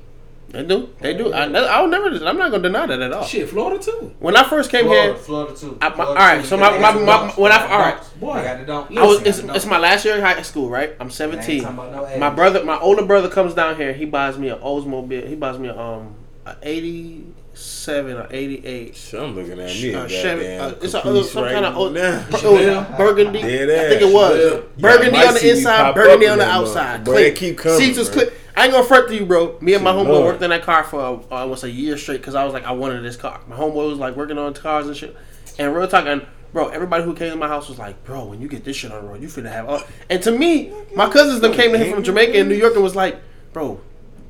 They 0.55 0.65
do. 0.65 0.89
They 1.01 1.15
do. 1.15 1.33
I, 1.33 1.47
I'll 1.47 1.89
never. 1.89 2.07
I'm 2.25 2.39
not 2.39 2.53
gonna 2.53 2.63
deny 2.63 2.87
that 2.87 3.01
at 3.01 3.13
all. 3.13 3.25
Shit, 3.25 3.49
Florida 3.49 3.83
too. 3.83 4.15
When 4.21 4.37
I 4.37 4.45
first 4.49 4.71
came 4.71 4.85
Florida, 4.85 5.15
here, 5.15 5.17
Florida 5.17 5.57
too. 5.57 5.79
I, 5.81 5.89
all 5.91 6.15
right. 6.15 6.45
So 6.45 6.57
my, 6.57 6.79
my, 6.79 6.93
my, 6.93 7.01
my 7.05 7.31
when 7.33 7.51
I 7.51 7.67
all 7.67 7.79
right. 7.79 8.21
Boy, 8.21 8.33
I 8.33 8.65
got 8.65 8.91
was. 8.91 9.23
It's, 9.23 9.39
it's 9.39 9.67
my 9.67 9.79
last 9.79 10.05
year 10.05 10.15
in 10.15 10.21
high 10.21 10.41
school, 10.43 10.71
right? 10.71 10.95
I'm 11.01 11.11
17. 11.11 11.63
No 11.63 12.19
my 12.19 12.31
brother, 12.31 12.65
my 12.65 12.79
older 12.79 13.05
brother, 13.05 13.29
comes 13.29 13.53
down 13.55 13.77
here. 13.77 13.93
He 13.93 14.05
buys 14.05 14.39
me 14.39 14.49
an 14.49 14.59
Oldsmobile. 14.61 15.27
He 15.27 15.35
buys 15.35 15.59
me 15.59 15.69
a 15.69 15.79
um 15.79 16.15
a 16.47 16.57
80 16.63 17.25
seven 17.55 18.17
or 18.17 18.27
eighty 18.31 18.65
eight. 18.67 18.97
So 18.97 19.25
I'm 19.25 19.35
looking 19.35 19.53
at 19.53 19.69
me. 19.69 19.95
Uh, 19.95 20.09
Chevy, 20.09 20.57
uh, 20.57 20.75
it's 20.83 20.95
a, 20.95 21.25
some 21.25 21.45
right 21.45 21.53
kind 21.53 21.65
of 21.65 21.77
old, 21.77 21.95
now. 21.95 22.27
Oh, 22.33 22.57
it 22.57 22.97
burgundy. 22.97 23.41
I 23.41 23.43
think 23.43 24.03
it 24.03 24.13
was 24.13 24.65
burgundy 24.79 25.19
on 25.19 25.35
the 25.35 25.51
inside, 25.51 25.95
burgundy 25.95 26.29
on 26.29 26.39
the 26.39 26.49
outside. 26.49 27.05
Keep 27.37 27.59
coming, 27.59 27.79
seats 27.79 27.99
was 27.99 28.09
click. 28.09 28.33
I 28.57 28.65
ain't 28.65 28.73
gonna 28.73 28.87
front 28.87 29.09
to 29.09 29.15
you, 29.17 29.27
bro. 29.27 29.59
Me 29.61 29.75
and 29.75 29.83
my 29.83 29.93
Good 29.93 30.07
homeboy 30.07 30.25
worked 30.25 30.43
in 30.43 30.51
that 30.51 30.63
car 30.63 30.85
for 30.85 31.01
uh, 31.01 31.21
almost 31.31 31.65
a 31.65 31.71
year 31.71 31.97
straight 31.99 32.19
because 32.19 32.35
I 32.35 32.45
was 32.45 32.53
like, 32.53 32.65
I 32.65 32.73
wanted 32.73 33.03
this 33.03 33.17
car. 33.17 33.41
My 33.49 33.57
homeboy 33.57 33.89
was 33.91 33.99
like 33.99 34.17
working 34.17 34.39
on 34.39 34.55
cars 34.55 34.87
and 34.87 34.97
shit. 34.97 35.17
And 35.59 35.75
real 35.75 35.89
talk, 35.89 36.07
and 36.07 36.25
bro, 36.53 36.69
everybody 36.69 37.03
who 37.05 37.15
came 37.15 37.31
to 37.31 37.37
my 37.37 37.49
house 37.49 37.69
was 37.69 37.79
like, 37.79 38.03
bro, 38.05 38.25
when 38.27 38.41
you 38.41 38.49
get 38.49 38.65
this 38.65 38.77
shit 38.77 38.93
on 38.93 39.03
the 39.03 39.09
road, 39.11 39.21
you 39.21 39.29
finna 39.29 39.51
have. 39.51 39.69
All. 39.69 39.83
And 40.09 40.23
to 40.23 40.31
me, 40.31 40.73
my 40.95 41.09
cousins 41.09 41.41
them 41.41 41.53
came 41.53 41.73
to 41.73 41.79
him 41.79 41.93
from 41.95 42.05
Jamaica 42.05 42.39
and 42.39 42.49
New 42.49 42.55
York 42.55 42.75
and 42.75 42.83
was 42.83 42.95
like, 42.97 43.21
bro, 43.53 43.81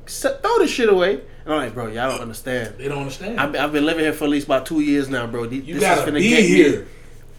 throw 0.07 0.57
this 0.59 0.71
shit 0.71 0.89
away. 0.89 1.21
And 1.45 1.53
I'm 1.53 1.59
like, 1.59 1.73
bro, 1.75 1.87
y'all 1.87 2.09
don't 2.09 2.21
understand. 2.21 2.75
They 2.79 2.87
don't 2.87 2.99
understand. 2.99 3.39
I've 3.39 3.71
been, 3.71 3.85
living 3.85 4.03
here 4.03 4.13
for 4.13 4.23
at 4.23 4.31
least 4.31 4.47
about 4.47 4.65
two 4.65 4.79
years 4.81 5.09
now, 5.09 5.27
bro. 5.27 5.45
These- 5.45 5.65
you 5.65 5.75
this 5.75 5.83
gotta 5.83 6.01
is 6.01 6.07
finna 6.09 6.19
be 6.19 6.29
get 6.29 6.41
me 6.41 6.47
here. 6.47 6.87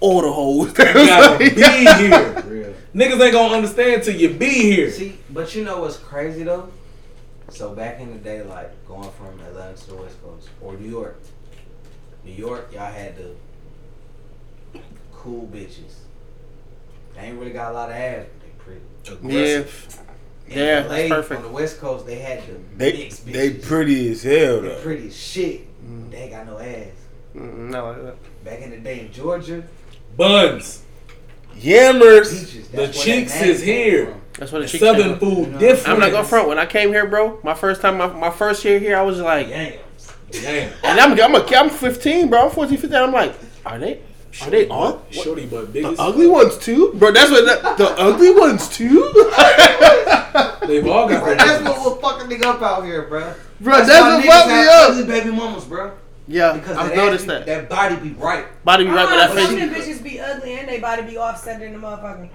All 0.00 0.22
the 0.22 0.32
hoes. 0.32 0.68
You 0.78 0.84
gotta 1.06 1.38
be 1.38 1.50
here. 1.50 2.42
Real. 2.46 2.74
Niggas 2.94 3.20
ain't 3.22 3.32
gonna 3.32 3.54
understand 3.54 4.02
till 4.02 4.14
you 4.16 4.30
be 4.30 4.48
here. 4.48 4.90
See, 4.90 5.18
but 5.30 5.54
you 5.54 5.64
know 5.64 5.80
what's 5.80 5.96
crazy 5.98 6.42
though? 6.44 6.70
So 7.48 7.74
back 7.74 8.00
in 8.00 8.12
the 8.12 8.18
day, 8.18 8.42
like 8.42 8.70
going 8.86 9.10
from 9.12 9.38
Atlanta 9.40 9.76
to 9.76 9.86
the 9.88 9.96
West 9.96 10.22
Coast 10.22 10.48
or 10.60 10.74
New 10.76 10.90
York, 10.90 11.18
New 12.24 12.32
York, 12.32 12.70
y'all 12.72 12.92
had 12.92 13.16
the 13.16 14.80
cool 15.12 15.46
bitches. 15.52 15.94
They 17.14 17.22
ain't 17.22 17.38
really 17.38 17.52
got 17.52 17.72
a 17.72 17.74
lot 17.74 17.90
of 17.90 17.96
ass, 17.96 18.26
but 18.38 18.46
they 18.46 19.18
pretty. 19.18 19.32
Yeah, 19.34 19.64
In 20.48 20.58
Yeah, 20.58 20.82
that's 20.82 21.08
perfect. 21.08 21.40
On 21.40 21.46
the 21.46 21.52
West 21.52 21.80
Coast, 21.80 22.06
they 22.06 22.18
had 22.18 22.42
the 22.46 22.54
They 22.76 22.92
mixed 22.92 23.26
bitches. 23.26 23.32
they 23.32 23.50
pretty 23.54 24.10
as 24.10 24.22
hell 24.22 24.60
They 24.60 24.78
pretty 24.82 25.08
as 25.08 25.16
shit. 25.16 25.62
They 26.10 26.16
ain't 26.18 26.32
got 26.32 26.46
no 26.46 26.58
ass. 26.58 26.88
Mm, 27.34 27.70
not 27.70 27.84
like 27.84 28.02
that. 28.02 28.44
Back 28.44 28.60
in 28.62 28.70
the 28.70 28.78
day 28.78 29.00
in 29.00 29.12
Georgia, 29.12 29.62
Buns. 30.16 30.82
Yammers. 31.56 32.52
The 32.70 32.76
that's 32.76 32.96
where 32.96 33.04
cheeks 33.04 33.40
is 33.42 33.62
here. 33.62 34.06
from. 34.06 34.20
That's 34.38 34.52
what 34.52 34.58
the 34.58 34.64
The 34.64 34.70
chick 34.70 34.80
Southern 34.80 35.18
food 35.18 35.38
You 35.38 35.46
know, 35.46 35.58
different. 35.58 35.88
I'm 35.88 36.00
not 36.00 36.10
gonna 36.12 36.26
front. 36.26 36.48
When 36.48 36.58
I 36.58 36.66
came 36.66 36.90
here, 36.90 37.06
bro, 37.06 37.38
my 37.42 37.54
first 37.54 37.80
time, 37.80 37.98
my, 37.98 38.06
my 38.08 38.30
first 38.30 38.64
year 38.64 38.78
here, 38.78 38.96
I 38.96 39.02
was 39.02 39.18
like, 39.18 39.48
Yams. 39.48 40.12
Damn. 40.30 40.72
and 40.82 41.00
I'm 41.00 41.12
I'm, 41.18 41.34
a, 41.34 41.56
I'm 41.56 41.70
15, 41.70 42.28
bro. 42.28 42.46
I'm 42.46 42.50
14, 42.50 42.76
15. 42.78 42.96
I'm 42.98 43.12
like, 43.12 43.34
are 43.64 43.78
they 43.78 44.00
are 44.42 44.50
they 44.50 44.68
all 44.68 44.92
Butt- 44.92 45.14
Shorty 45.14 45.46
butt 45.46 45.72
big 45.72 45.84
the 45.84 45.94
ugly 45.98 46.26
ones 46.26 46.58
too, 46.58 46.92
bro? 46.94 47.12
That's 47.12 47.30
what 47.30 47.44
the, 47.46 47.84
the 47.84 47.90
ugly 47.98 48.34
ones 48.34 48.68
too, 48.68 49.00
They've 50.66 50.86
all 50.86 51.08
got 51.08 51.22
Bro, 51.24 51.36
that's 51.36 51.62
what 51.64 51.94
we're 51.94 52.00
fucking 52.00 52.28
nigga 52.28 52.44
up 52.44 52.60
out 52.60 52.84
here, 52.84 53.02
bro. 53.02 53.32
bro. 53.60 53.76
That's, 53.78 53.88
why 53.88 54.16
what 54.16 54.24
niggas 54.24 54.28
fucked 54.28 54.48
me 54.48 54.54
have 54.54 54.68
up. 54.68 54.90
Ugly 54.90 55.04
baby 55.06 55.30
mamas, 55.30 55.64
bro. 55.64 55.92
Yeah, 56.28 56.54
Because 56.54 56.76
I've 56.76 56.94
noticed 56.96 57.24
ass 57.24 57.28
that. 57.28 57.44
be- 57.46 57.50
That 57.52 57.68
body 57.68 57.96
be 57.96 58.10
right. 58.14 58.64
Body 58.64 58.84
be 58.84 58.90
right, 58.90 59.08
but 59.08 59.16
that 59.16 59.30
Ah, 59.30 59.34
some 59.46 59.56
of 59.58 59.70
face. 59.74 59.86
bitches 59.98 60.02
be 60.02 60.18
ugly 60.20 60.54
and 60.54 60.68
they 60.68 60.80
body 60.80 61.02
be 61.02 61.16
offset 61.16 61.62
in 61.62 61.72
the 61.72 61.78
motherfucker. 61.78 62.28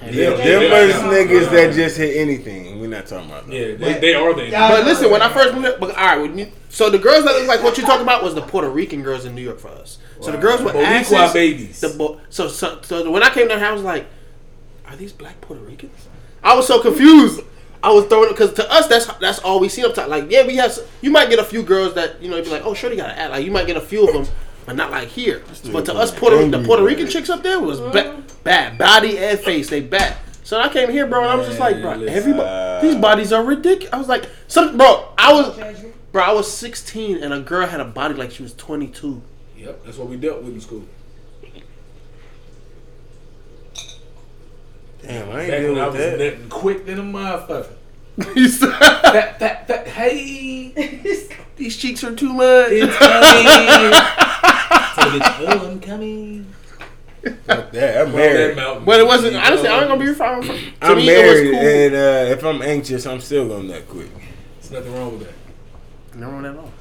Them, 0.00 0.12
Yeah, 0.14 0.30
them 0.30 0.62
yeah, 0.62 1.02
niggas 1.02 1.50
that 1.50 1.72
just 1.74 1.96
hit 1.96 2.16
anything. 2.16 2.80
We're 2.80 2.88
not 2.88 3.06
talking 3.06 3.28
about 3.30 3.46
that. 3.48 3.52
Yeah, 3.54 3.74
they, 3.76 3.98
they 4.00 4.14
are 4.14 4.32
the. 4.34 4.46
Yeah. 4.48 4.68
But 4.68 4.84
listen, 4.84 5.10
when 5.10 5.22
I 5.22 5.28
first 5.32 5.54
moved, 5.54 5.66
here- 5.66 5.76
but 5.78 5.90
all 5.90 6.04
right, 6.06 6.20
when 6.20 6.38
you, 6.38 6.46
so 6.68 6.88
the 6.90 6.98
girls 6.98 7.24
that 7.24 7.34
look 7.34 7.48
like 7.48 7.62
what 7.64 7.76
you 7.78 7.84
talking 7.84 8.02
about 8.02 8.22
was 8.22 8.34
the 8.34 8.42
Puerto 8.42 8.68
Rican 8.70 9.02
girls 9.02 9.24
in 9.24 9.34
New 9.34 9.42
York 9.42 9.58
for 9.58 9.68
us. 9.68 9.98
So 10.20 10.30
the 10.32 10.38
girls 10.38 10.60
were 10.62 10.70
Boricua 10.70 10.84
asses, 10.84 11.32
babies. 11.32 11.80
The 11.80 11.88
bo- 11.90 12.20
so, 12.30 12.46
so 12.48 12.78
so 12.82 13.10
when 13.10 13.22
I 13.24 13.30
came 13.30 13.48
down 13.48 13.58
here, 13.58 13.68
I 13.68 13.72
was 13.72 13.82
like, 13.82 14.06
are 14.86 14.94
these 14.96 15.12
black 15.12 15.40
Puerto 15.40 15.62
Ricans? 15.62 16.06
I 16.44 16.54
was 16.54 16.66
so 16.66 16.80
confused. 16.80 17.40
I 17.82 17.92
was 17.92 18.06
throwing 18.06 18.30
because 18.30 18.52
to 18.54 18.70
us 18.72 18.88
that's 18.88 19.06
that's 19.18 19.38
all 19.40 19.60
we 19.60 19.68
see 19.68 19.84
up 19.84 19.94
top. 19.94 20.08
Like 20.08 20.30
yeah, 20.30 20.46
we 20.46 20.56
have. 20.56 20.76
You 21.00 21.10
might 21.10 21.30
get 21.30 21.38
a 21.38 21.44
few 21.44 21.62
girls 21.62 21.94
that 21.94 22.20
you 22.22 22.30
know 22.30 22.42
be 22.42 22.50
like, 22.50 22.64
oh 22.64 22.74
sure, 22.74 22.90
they 22.90 22.96
got 22.96 23.08
to 23.08 23.18
act. 23.18 23.30
Like 23.30 23.44
you 23.44 23.50
might 23.50 23.66
get 23.66 23.76
a 23.76 23.80
few 23.80 24.06
of 24.06 24.12
them, 24.12 24.34
but 24.66 24.76
not 24.76 24.90
like 24.90 25.08
here. 25.08 25.42
But 25.72 25.84
to 25.86 25.94
us, 25.94 26.10
Puerto 26.16 26.36
the 26.48 26.58
Puerto 26.58 26.82
bro. 26.82 26.84
Rican 26.84 27.08
chicks 27.08 27.30
up 27.30 27.42
there 27.42 27.60
was 27.60 27.80
ba- 27.80 27.92
mm-hmm. 27.92 28.42
bad 28.42 28.78
body 28.78 29.18
and 29.18 29.38
face. 29.38 29.70
They 29.70 29.80
bad. 29.80 30.16
So 30.42 30.58
I 30.58 30.68
came 30.68 30.90
here, 30.90 31.06
bro, 31.06 31.20
and 31.22 31.30
I 31.30 31.34
was 31.34 31.46
just 31.46 31.60
like, 31.60 31.80
bro, 31.82 31.92
everybody, 31.92 32.86
these 32.86 32.96
bodies 32.96 33.32
are 33.32 33.44
ridiculous. 33.44 33.92
I 33.92 33.98
was 33.98 34.08
like, 34.08 34.24
some 34.46 34.76
bro, 34.76 35.12
I 35.16 35.32
was. 35.32 35.84
Bro, 36.10 36.22
I 36.22 36.32
was 36.32 36.50
16 36.50 37.22
and 37.22 37.34
a 37.34 37.40
girl 37.40 37.66
had 37.66 37.80
a 37.80 37.84
body 37.84 38.14
like 38.14 38.30
she 38.30 38.42
was 38.42 38.54
22. 38.54 39.20
Yep, 39.58 39.84
that's 39.84 39.98
what 39.98 40.08
we 40.08 40.16
dealt 40.16 40.42
with 40.42 40.54
in 40.54 40.60
school. 40.60 40.84
Damn, 45.02 45.30
I 45.30 45.40
ain't 45.42 45.50
Back 45.50 45.60
dealing 45.60 45.74
when 45.76 45.82
I 45.84 45.86
with 45.88 45.94
was 45.96 46.04
that. 46.04 46.18
nutting 46.18 46.48
quick 46.48 46.86
than 46.86 46.98
a 46.98 47.02
motherfucker. 47.02 47.68
You 48.36 48.48
said- 48.48 48.72
Fat, 48.78 49.38
fat, 49.38 49.68
fat. 49.68 49.86
Hey, 49.88 50.72
These 51.56 51.76
cheeks 51.76 52.02
are 52.04 52.14
too 52.14 52.32
much. 52.32 52.68
it's 52.70 52.96
coming. 52.98 53.92
Tell 54.94 55.10
the 55.10 55.64
oh, 55.64 55.70
I'm 55.70 55.80
coming. 55.80 56.46
Fuck 57.46 57.70
that. 57.72 58.00
I'm 58.00 58.06
Roll 58.12 58.16
that 58.16 58.56
married. 58.56 58.84
but 58.86 59.00
it 59.00 59.06
wasn't. 59.06 59.36
Honestly, 59.36 59.68
I 59.68 59.80
ain't 59.80 59.88
gonna 59.88 60.04
be 60.04 60.14
fine. 60.14 60.42
To 60.42 60.58
I'm 60.82 60.96
me, 60.98 61.06
married, 61.06 61.46
it 61.46 61.50
was 61.50 61.58
cool. 61.58 61.68
and 61.68 61.94
uh, 61.94 62.32
if 62.32 62.44
I'm 62.44 62.62
anxious, 62.62 63.06
I'm 63.06 63.20
still 63.20 63.48
gonna 63.48 63.64
nut 63.64 63.88
quick. 63.88 64.08
There's 64.60 64.70
nothing 64.72 64.94
wrong 64.94 65.18
with 65.18 65.26
that. 65.28 66.16
Never 66.18 66.32
wrong 66.32 66.46
at 66.46 66.56
all. 66.56 66.72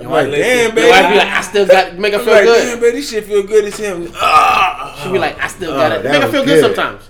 I'm 0.00 0.06
like, 0.10 0.28
listen, 0.28 0.40
damn, 0.42 0.74
baby. 0.74 0.80
Your 0.82 0.90
wife 0.90 1.10
be 1.12 1.18
like, 1.18 1.28
I 1.28 1.40
still 1.42 1.66
got 1.66 1.98
make 1.98 2.12
her 2.12 2.18
I'm 2.18 2.24
feel 2.24 2.34
like, 2.34 2.44
good. 2.44 2.64
damn, 2.64 2.80
baby, 2.80 2.96
this 2.96 3.10
shit 3.10 3.24
feel 3.24 3.42
good 3.44 3.64
as 3.66 3.76
hell. 3.78 4.06
Ah, 4.14 5.00
She 5.04 5.12
be 5.12 5.18
like, 5.18 5.38
I 5.38 5.46
still 5.48 5.72
Oh, 5.72 5.76
got 5.76 5.92
it. 5.92 6.04
Make 6.04 6.22
her 6.22 6.28
feel 6.30 6.44
good 6.44 6.60
good. 6.62 6.74
sometimes. 6.76 7.08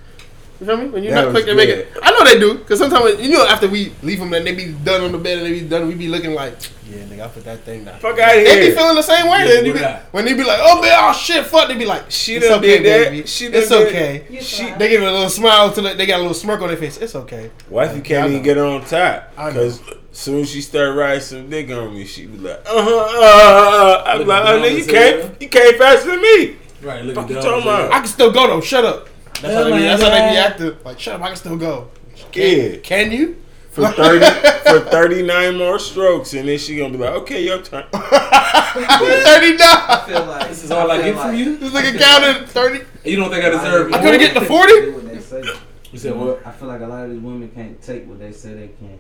You 0.63 0.67
feel 0.69 0.77
me? 0.77 0.87
When 0.91 1.03
you're 1.03 1.13
That 1.13 1.25
not 1.25 1.31
quick 1.33 1.47
to 1.47 1.55
make 1.57 1.69
it. 1.69 1.89
I 2.01 2.13
know 2.13 2.23
they 2.25 2.39
do. 2.39 2.55
Because 2.59 2.79
sometimes, 2.79 3.21
you 3.21 3.31
know, 3.33 3.45
after 3.47 3.67
we 3.69 3.93
leave 4.03 4.21
them 4.21 4.33
and 4.33 4.47
they 4.47 4.55
be 4.55 4.73
done 4.85 5.01
on 5.01 5.11
the 5.11 5.19
bed 5.19 5.39
and 5.39 5.47
they 5.49 5.61
be 5.61 5.69
done, 5.69 5.89
we 5.89 5.95
be 5.97 6.07
looking 6.07 6.35
like, 6.35 6.55
yeah, 6.89 6.99
nigga, 7.07 7.25
I 7.25 7.29
put 7.29 7.43
that 7.45 7.61
thing 7.65 7.85
down. 7.85 7.99
fuck 7.99 8.17
out 8.21 8.29
of 8.31 8.35
here. 8.37 8.45
They 8.45 8.69
be 8.71 8.77
feeling 8.77 8.95
the 8.95 9.03
same 9.03 9.27
way. 9.29 9.39
Yeah, 9.41 9.61
They 9.63 9.73
be- 9.73 9.81
when 10.13 10.25
they 10.25 10.35
be 10.35 10.45
like, 10.45 10.61
oh, 10.63 10.81
man, 10.81 10.93
oh, 11.01 11.13
shit, 11.13 11.45
fuck. 11.47 11.67
They 11.67 11.77
be 11.77 11.85
like, 11.85 12.11
She 12.13 12.37
it's 12.37 12.47
done 12.47 12.61
okay, 12.61 12.79
did 12.79 12.87
that. 12.87 13.11
baby. 13.11 13.27
She 13.27 13.47
done 13.49 13.55
It's 13.61 13.69
did- 13.71 13.89
okay. 13.89 14.27
You 14.31 14.41
She- 14.41 14.71
They 14.71 14.89
give 14.89 15.03
it 15.03 15.09
a 15.09 15.11
little 15.13 15.29
smile 15.31 15.73
to 15.73 15.81
the, 15.83 15.95
they 15.95 16.07
got 16.07 16.19
a 16.19 16.23
little 16.23 16.35
smirk 16.35 16.61
on 16.63 16.69
their 16.69 16.77
face. 16.77 16.97
It's 16.99 17.17
okay. 17.17 17.51
Wife, 17.69 17.97
you 17.97 18.03
can't 18.03 18.27
know. 18.29 18.31
even 18.31 18.43
get 18.45 18.57
on 18.59 18.85
top. 18.85 19.33
I 19.37 19.47
know. 19.51 19.55
Because 19.55 19.81
soon 20.13 20.43
as 20.43 20.51
she 20.51 20.61
start 20.61 20.97
riding 20.97 21.21
some 21.23 21.51
dick 21.51 21.71
on 21.71 21.93
me, 21.93 22.05
she 22.05 22.27
be 22.27 22.39
like, 22.39 22.61
uh 22.67 22.85
huh, 22.85 23.19
uh, 23.21 24.03
I'm 24.07 24.27
like, 24.29 24.45
oh, 24.45 24.61
nigga, 24.61 24.79
you 24.79 24.85
came, 24.87 25.37
you 25.41 25.49
came 25.49 25.77
faster 25.77 26.11
than 26.11 26.23
me. 26.23 26.57
Right, 26.83 27.05
look 27.05 27.15
Fuck 27.17 27.25
at 27.25 27.31
you 27.31 27.37
talking 27.43 27.63
about? 27.63 27.93
I 27.93 27.99
can 28.01 28.07
still 28.09 28.31
go 28.33 28.47
though. 28.49 28.61
Shut 28.61 28.85
up. 28.85 29.09
That's, 29.41 29.55
how, 29.55 29.65
they 29.65 29.71
be, 29.71 29.77
my 29.79 29.81
that's 29.81 30.03
how 30.03 30.11
they 30.11 30.29
be 30.31 30.35
God. 30.37 30.51
acting. 30.53 30.77
Like, 30.85 31.01
shut 31.01 31.15
up. 31.17 31.23
I 31.23 31.27
can 31.29 31.37
still 31.37 31.57
go. 31.57 31.91
Yeah. 32.35 32.77
Can 32.77 33.11
you? 33.13 33.39
For 33.71 33.89
30, 33.89 34.25
for 34.69 34.81
39 34.91 35.57
more 35.57 35.79
strokes, 35.79 36.35
and 36.35 36.47
then 36.47 36.59
she 36.59 36.77
gonna 36.77 36.93
be 36.93 36.99
like, 36.99 37.15
okay, 37.23 37.43
your 37.43 37.63
turn. 37.63 37.85
Thirty 37.93 39.57
I 39.61 40.05
feel 40.07 40.25
like 40.27 40.49
This 40.49 40.65
is 40.65 40.71
all 40.71 40.91
I 40.91 40.97
feel 41.03 41.13
get 41.15 41.23
from 41.23 41.35
you? 41.35 41.57
This 41.57 41.73
nigga 41.73 41.99
counted 41.99 42.49
thirty. 42.49 42.85
You 43.05 43.17
don't 43.17 43.31
think 43.31 43.45
I 43.45 43.49
deserve 43.49 43.89
it? 43.89 43.95
I 43.95 44.03
couldn't 44.03 44.21
get 44.21 44.35
to 44.35 44.41
do 44.41 44.47
forty. 44.47 44.91
what 44.91 45.09
they 45.09 45.21
say. 45.21 45.43
You 45.91 45.99
said 45.99 46.15
what? 46.17 46.47
I 46.47 46.53
feel 46.53 46.69
like 46.69 46.81
a 46.83 46.87
lot 46.87 47.05
of 47.05 47.11
these 47.13 47.21
women 47.21 47.51
can't 47.51 47.81
take 47.83 48.07
what 48.07 48.19
they 48.19 48.33
say 48.33 48.53
they 48.55 48.69
can. 48.69 48.99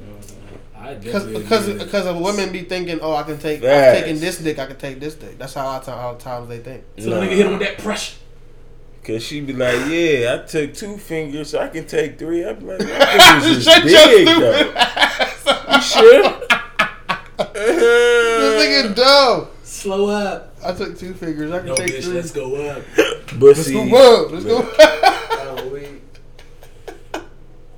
You 0.00 0.06
know 0.06 0.12
what 0.12 0.16
I'm 0.16 0.22
saying? 0.22 0.58
I 0.76 0.94
Because 0.94 1.24
because 1.26 1.62
agree 1.62 1.72
with 1.72 1.78
that. 1.78 1.84
because 1.86 2.06
of 2.06 2.20
women 2.20 2.52
be 2.52 2.62
thinking, 2.62 2.98
oh, 3.00 3.14
I 3.14 3.22
can 3.22 3.38
take. 3.38 3.62
I'm 3.62 3.94
taking 3.94 4.20
this 4.20 4.38
dick. 4.38 4.58
I 4.58 4.66
can 4.66 4.76
take 4.76 5.00
this 5.00 5.14
dick. 5.14 5.38
That's 5.38 5.54
how 5.54 5.64
a 5.64 5.66
lot 5.66 5.88
of 5.88 5.98
all 5.98 6.14
the 6.14 6.20
times 6.20 6.48
they 6.48 6.58
think. 6.58 6.84
So 6.98 7.08
the 7.10 7.16
nigga 7.16 7.28
hit 7.36 7.46
him 7.46 7.52
with 7.52 7.60
that 7.60 7.78
pressure. 7.78 8.16
Cause 9.06 9.22
she 9.22 9.40
be 9.40 9.52
like, 9.52 9.88
yeah, 9.88 10.38
I 10.42 10.46
took 10.46 10.74
two 10.74 10.96
fingers, 10.98 11.50
so 11.50 11.60
I 11.60 11.68
can 11.68 11.86
take 11.86 12.18
three. 12.18 12.44
I 12.44 12.54
be 12.54 12.64
like, 12.66 12.78
that 12.80 13.40
fingers 13.42 13.58
is 13.58 13.64
Shut 13.64 13.84
your 13.84 14.06
big 14.08 14.26
stupid 14.26 14.42
though. 14.42 14.72
ass. 14.74 15.94
You 15.96 16.02
sure? 16.02 16.40
This 17.54 18.64
nigga 18.66 18.90
uh. 18.90 18.94
dumb. 18.94 19.46
Slow 19.62 20.08
up. 20.08 20.56
I 20.64 20.72
took 20.72 20.98
two 20.98 21.12
fingers. 21.14 21.52
I 21.52 21.58
can 21.58 21.66
No, 21.68 21.74
take 21.76 21.92
bitch, 21.92 22.04
three. 22.04 22.14
let's 22.14 22.30
go 22.30 22.56
up. 22.56 22.82
But 22.96 23.40
Let's 23.42 23.62
see, 23.64 23.74
go 23.90 24.24
up. 24.26 24.32
Let's 24.32 24.44
go. 24.44 24.72
Oh, 24.78 25.68
we- 25.72 26.00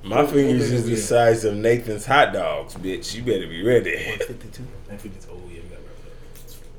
my 0.01 0.25
fingers 0.25 0.71
is 0.71 0.85
the 0.85 0.95
size 0.95 1.43
of 1.43 1.55
Nathan's 1.57 2.05
hot 2.05 2.31
dogs, 2.33 2.73
bitch. 2.75 3.13
You 3.15 3.21
better 3.21 3.47
be 3.47 3.61
ready. 3.63 3.97
Fifty-two. 4.17 4.65
That 4.87 5.01
50 5.01 5.19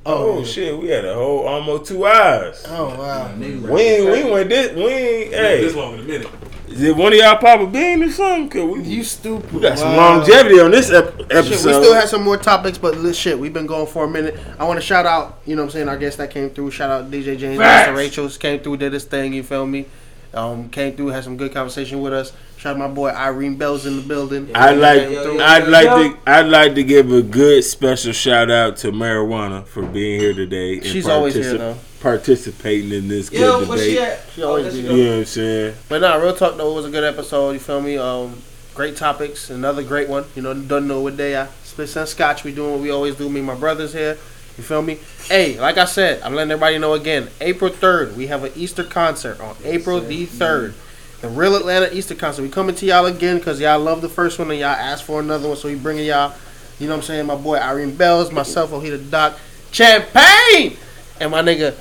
oh, 0.06 0.12
yeah, 0.12 0.36
we 0.36 0.36
got 0.36 0.36
wrapped 0.36 0.40
Oh, 0.40 0.44
shit, 0.44 0.78
we 0.78 0.88
had 0.88 1.04
a 1.04 1.14
whole 1.14 1.46
almost 1.46 1.86
two 1.90 2.06
hours. 2.06 2.64
Oh 2.68 2.88
wow. 2.98 3.32
Niggas 3.36 3.60
We 3.62 3.80
ain't, 3.82 4.04
we 4.06 4.12
ain't 4.18 4.30
went 4.30 4.48
this. 4.48 4.74
We 4.76 4.82
ain't. 4.86 5.34
Hey, 5.34 5.60
This 5.62 5.74
long 5.74 5.94
in 5.94 6.00
a 6.00 6.02
minute. 6.04 6.28
is 6.68 6.82
it 6.82 6.96
one 6.96 7.12
of 7.12 7.18
y'all 7.18 7.36
pop 7.36 7.60
a 7.60 7.66
bean 7.66 8.02
or 8.02 8.10
something? 8.10 8.48
Cause 8.48 8.76
we, 8.78 8.82
You 8.84 9.04
stupid. 9.04 9.52
we 9.52 9.60
got 9.60 9.78
some 9.78 9.96
Wow. 9.96 10.16
longevity 10.18 10.60
on 10.60 10.70
this 10.70 10.90
ep- 10.90 11.16
Shit, 11.18 11.32
episode. 11.32 11.66
we 11.68 11.72
still 11.84 11.94
had 11.94 12.08
some 12.08 12.22
more 12.22 12.36
topics, 12.36 12.78
but 12.78 12.96
li- 12.98 13.12
shit, 13.12 13.38
we've 13.38 13.52
been 13.52 13.66
going 13.66 13.86
for 13.86 14.04
a 14.04 14.08
minute. 14.08 14.36
I 14.58 14.64
want 14.64 14.78
to 14.80 14.84
shout 14.86 15.06
out, 15.06 15.40
you 15.46 15.56
know 15.56 15.62
what 15.62 15.66
I'm 15.68 15.72
saying, 15.72 15.88
our 15.88 15.96
guest 15.98 16.18
that 16.18 16.30
came 16.30 16.50
through. 16.50 16.70
Shout 16.70 16.90
out 16.90 17.10
DJ 17.10 17.36
James, 17.38 17.58
Facts. 17.58 17.88
Mr. 17.90 17.96
Rachel's 17.96 18.38
came 18.38 18.60
through, 18.60 18.78
did 18.78 18.92
his 18.92 19.04
thing, 19.04 19.32
you 19.32 19.42
feel 19.42 19.66
me? 19.66 19.86
Um, 20.32 20.68
came 20.68 20.94
through, 20.94 21.08
had 21.08 21.24
some 21.24 21.36
good 21.36 21.52
conversation 21.52 22.00
with 22.00 22.12
us. 22.12 22.32
Shout 22.60 22.76
out 22.76 22.78
my 22.78 22.88
boy 22.88 23.08
Irene 23.08 23.56
Bell's 23.56 23.86
in 23.86 23.96
the 23.96 24.02
building. 24.02 24.50
I'd 24.54 24.76
like, 24.76 25.02
Yo, 25.04 25.10
yo, 25.10 25.32
yo, 25.36 25.42
I'd 25.42 25.64
yo, 25.64 25.70
like 25.70 26.24
to, 26.24 26.30
I'd 26.30 26.46
like 26.46 26.74
to 26.74 26.82
give 26.84 27.10
a 27.10 27.22
good 27.22 27.64
special 27.64 28.12
shout 28.12 28.50
out 28.50 28.76
to 28.78 28.92
Marijuana 28.92 29.66
for 29.66 29.82
being 29.82 30.20
here 30.20 30.34
today. 30.34 30.74
and 30.74 30.84
She's 30.84 31.08
always 31.08 31.34
here, 31.34 31.56
though. 31.56 31.76
Participating 32.00 32.92
in 32.92 33.08
this 33.08 33.30
good 33.30 33.40
Yo, 33.40 33.58
where 33.60 33.78
debate. 33.78 33.80
she 33.80 33.98
at? 33.98 34.20
She 34.34 34.42
always 34.42 34.66
Oh, 34.66 34.70
be 34.70 34.76
she 34.76 34.82
there. 34.82 34.92
You 34.96 35.04
know 35.04 35.10
what 35.12 35.18
I'm 35.20 35.24
saying? 35.24 35.74
But 35.88 36.00
nah, 36.02 36.16
real 36.16 36.34
talk 36.36 36.56
though, 36.58 36.70
it 36.72 36.74
was 36.74 36.84
a 36.86 36.90
good 36.90 37.04
episode. 37.04 37.52
You 37.52 37.58
feel 37.60 37.80
me? 37.80 37.96
Um, 37.96 38.36
great 38.74 38.94
topics. 38.96 39.48
Another 39.48 39.82
great 39.82 40.08
one. 40.10 40.24
You 40.36 40.42
know, 40.42 40.52
don't 40.52 40.86
know 40.86 41.00
what 41.00 41.16
day 41.16 41.40
I 41.40 41.46
Spliffs 41.64 41.96
and 41.96 42.06
Scotch. 42.08 42.44
We 42.44 42.52
doing 42.54 42.72
what 42.72 42.80
we 42.80 42.90
always 42.90 43.14
do. 43.16 43.28
Me 43.30 43.38
and 43.40 43.46
my 43.46 43.54
brothers 43.54 43.94
here. 43.94 44.18
You 44.58 44.64
feel 44.64 44.82
me? 44.82 44.98
Hey, 45.28 45.58
like 45.58 45.78
I 45.78 45.86
said, 45.86 46.20
I'm 46.22 46.34
letting 46.34 46.50
everybody 46.50 46.76
know 46.76 46.92
again. 46.92 47.30
April 47.40 47.70
3rd, 47.70 48.14
we 48.16 48.26
have 48.26 48.44
an 48.44 48.52
Easter 48.54 48.84
concert 48.84 49.40
on 49.40 49.56
April 49.64 50.00
the 50.00 50.26
3rd. 50.26 50.74
The 51.20 51.28
Real 51.28 51.54
Atlanta 51.56 51.94
Easter 51.94 52.14
concert. 52.14 52.42
We 52.42 52.48
coming 52.48 52.74
to 52.76 52.86
y'all 52.86 53.04
again 53.06 53.38
because 53.38 53.60
y'all 53.60 53.78
love 53.78 54.00
the 54.00 54.08
first 54.08 54.38
one 54.38 54.50
and 54.50 54.58
y'all 54.58 54.68
asked 54.70 55.04
for 55.04 55.20
another 55.20 55.48
one. 55.48 55.56
So 55.56 55.68
we 55.68 55.74
bringing 55.74 56.06
y'all, 56.06 56.32
you 56.78 56.86
know 56.86 56.94
what 56.94 57.00
I'm 57.02 57.06
saying? 57.06 57.26
My 57.26 57.34
boy 57.36 57.56
Irene 57.56 57.94
Bells, 57.94 58.32
myself, 58.32 58.70
Ohita 58.70 59.10
Doc, 59.10 59.36
Champagne, 59.70 60.76
and 61.20 61.30
my 61.30 61.42
nigga 61.42 61.74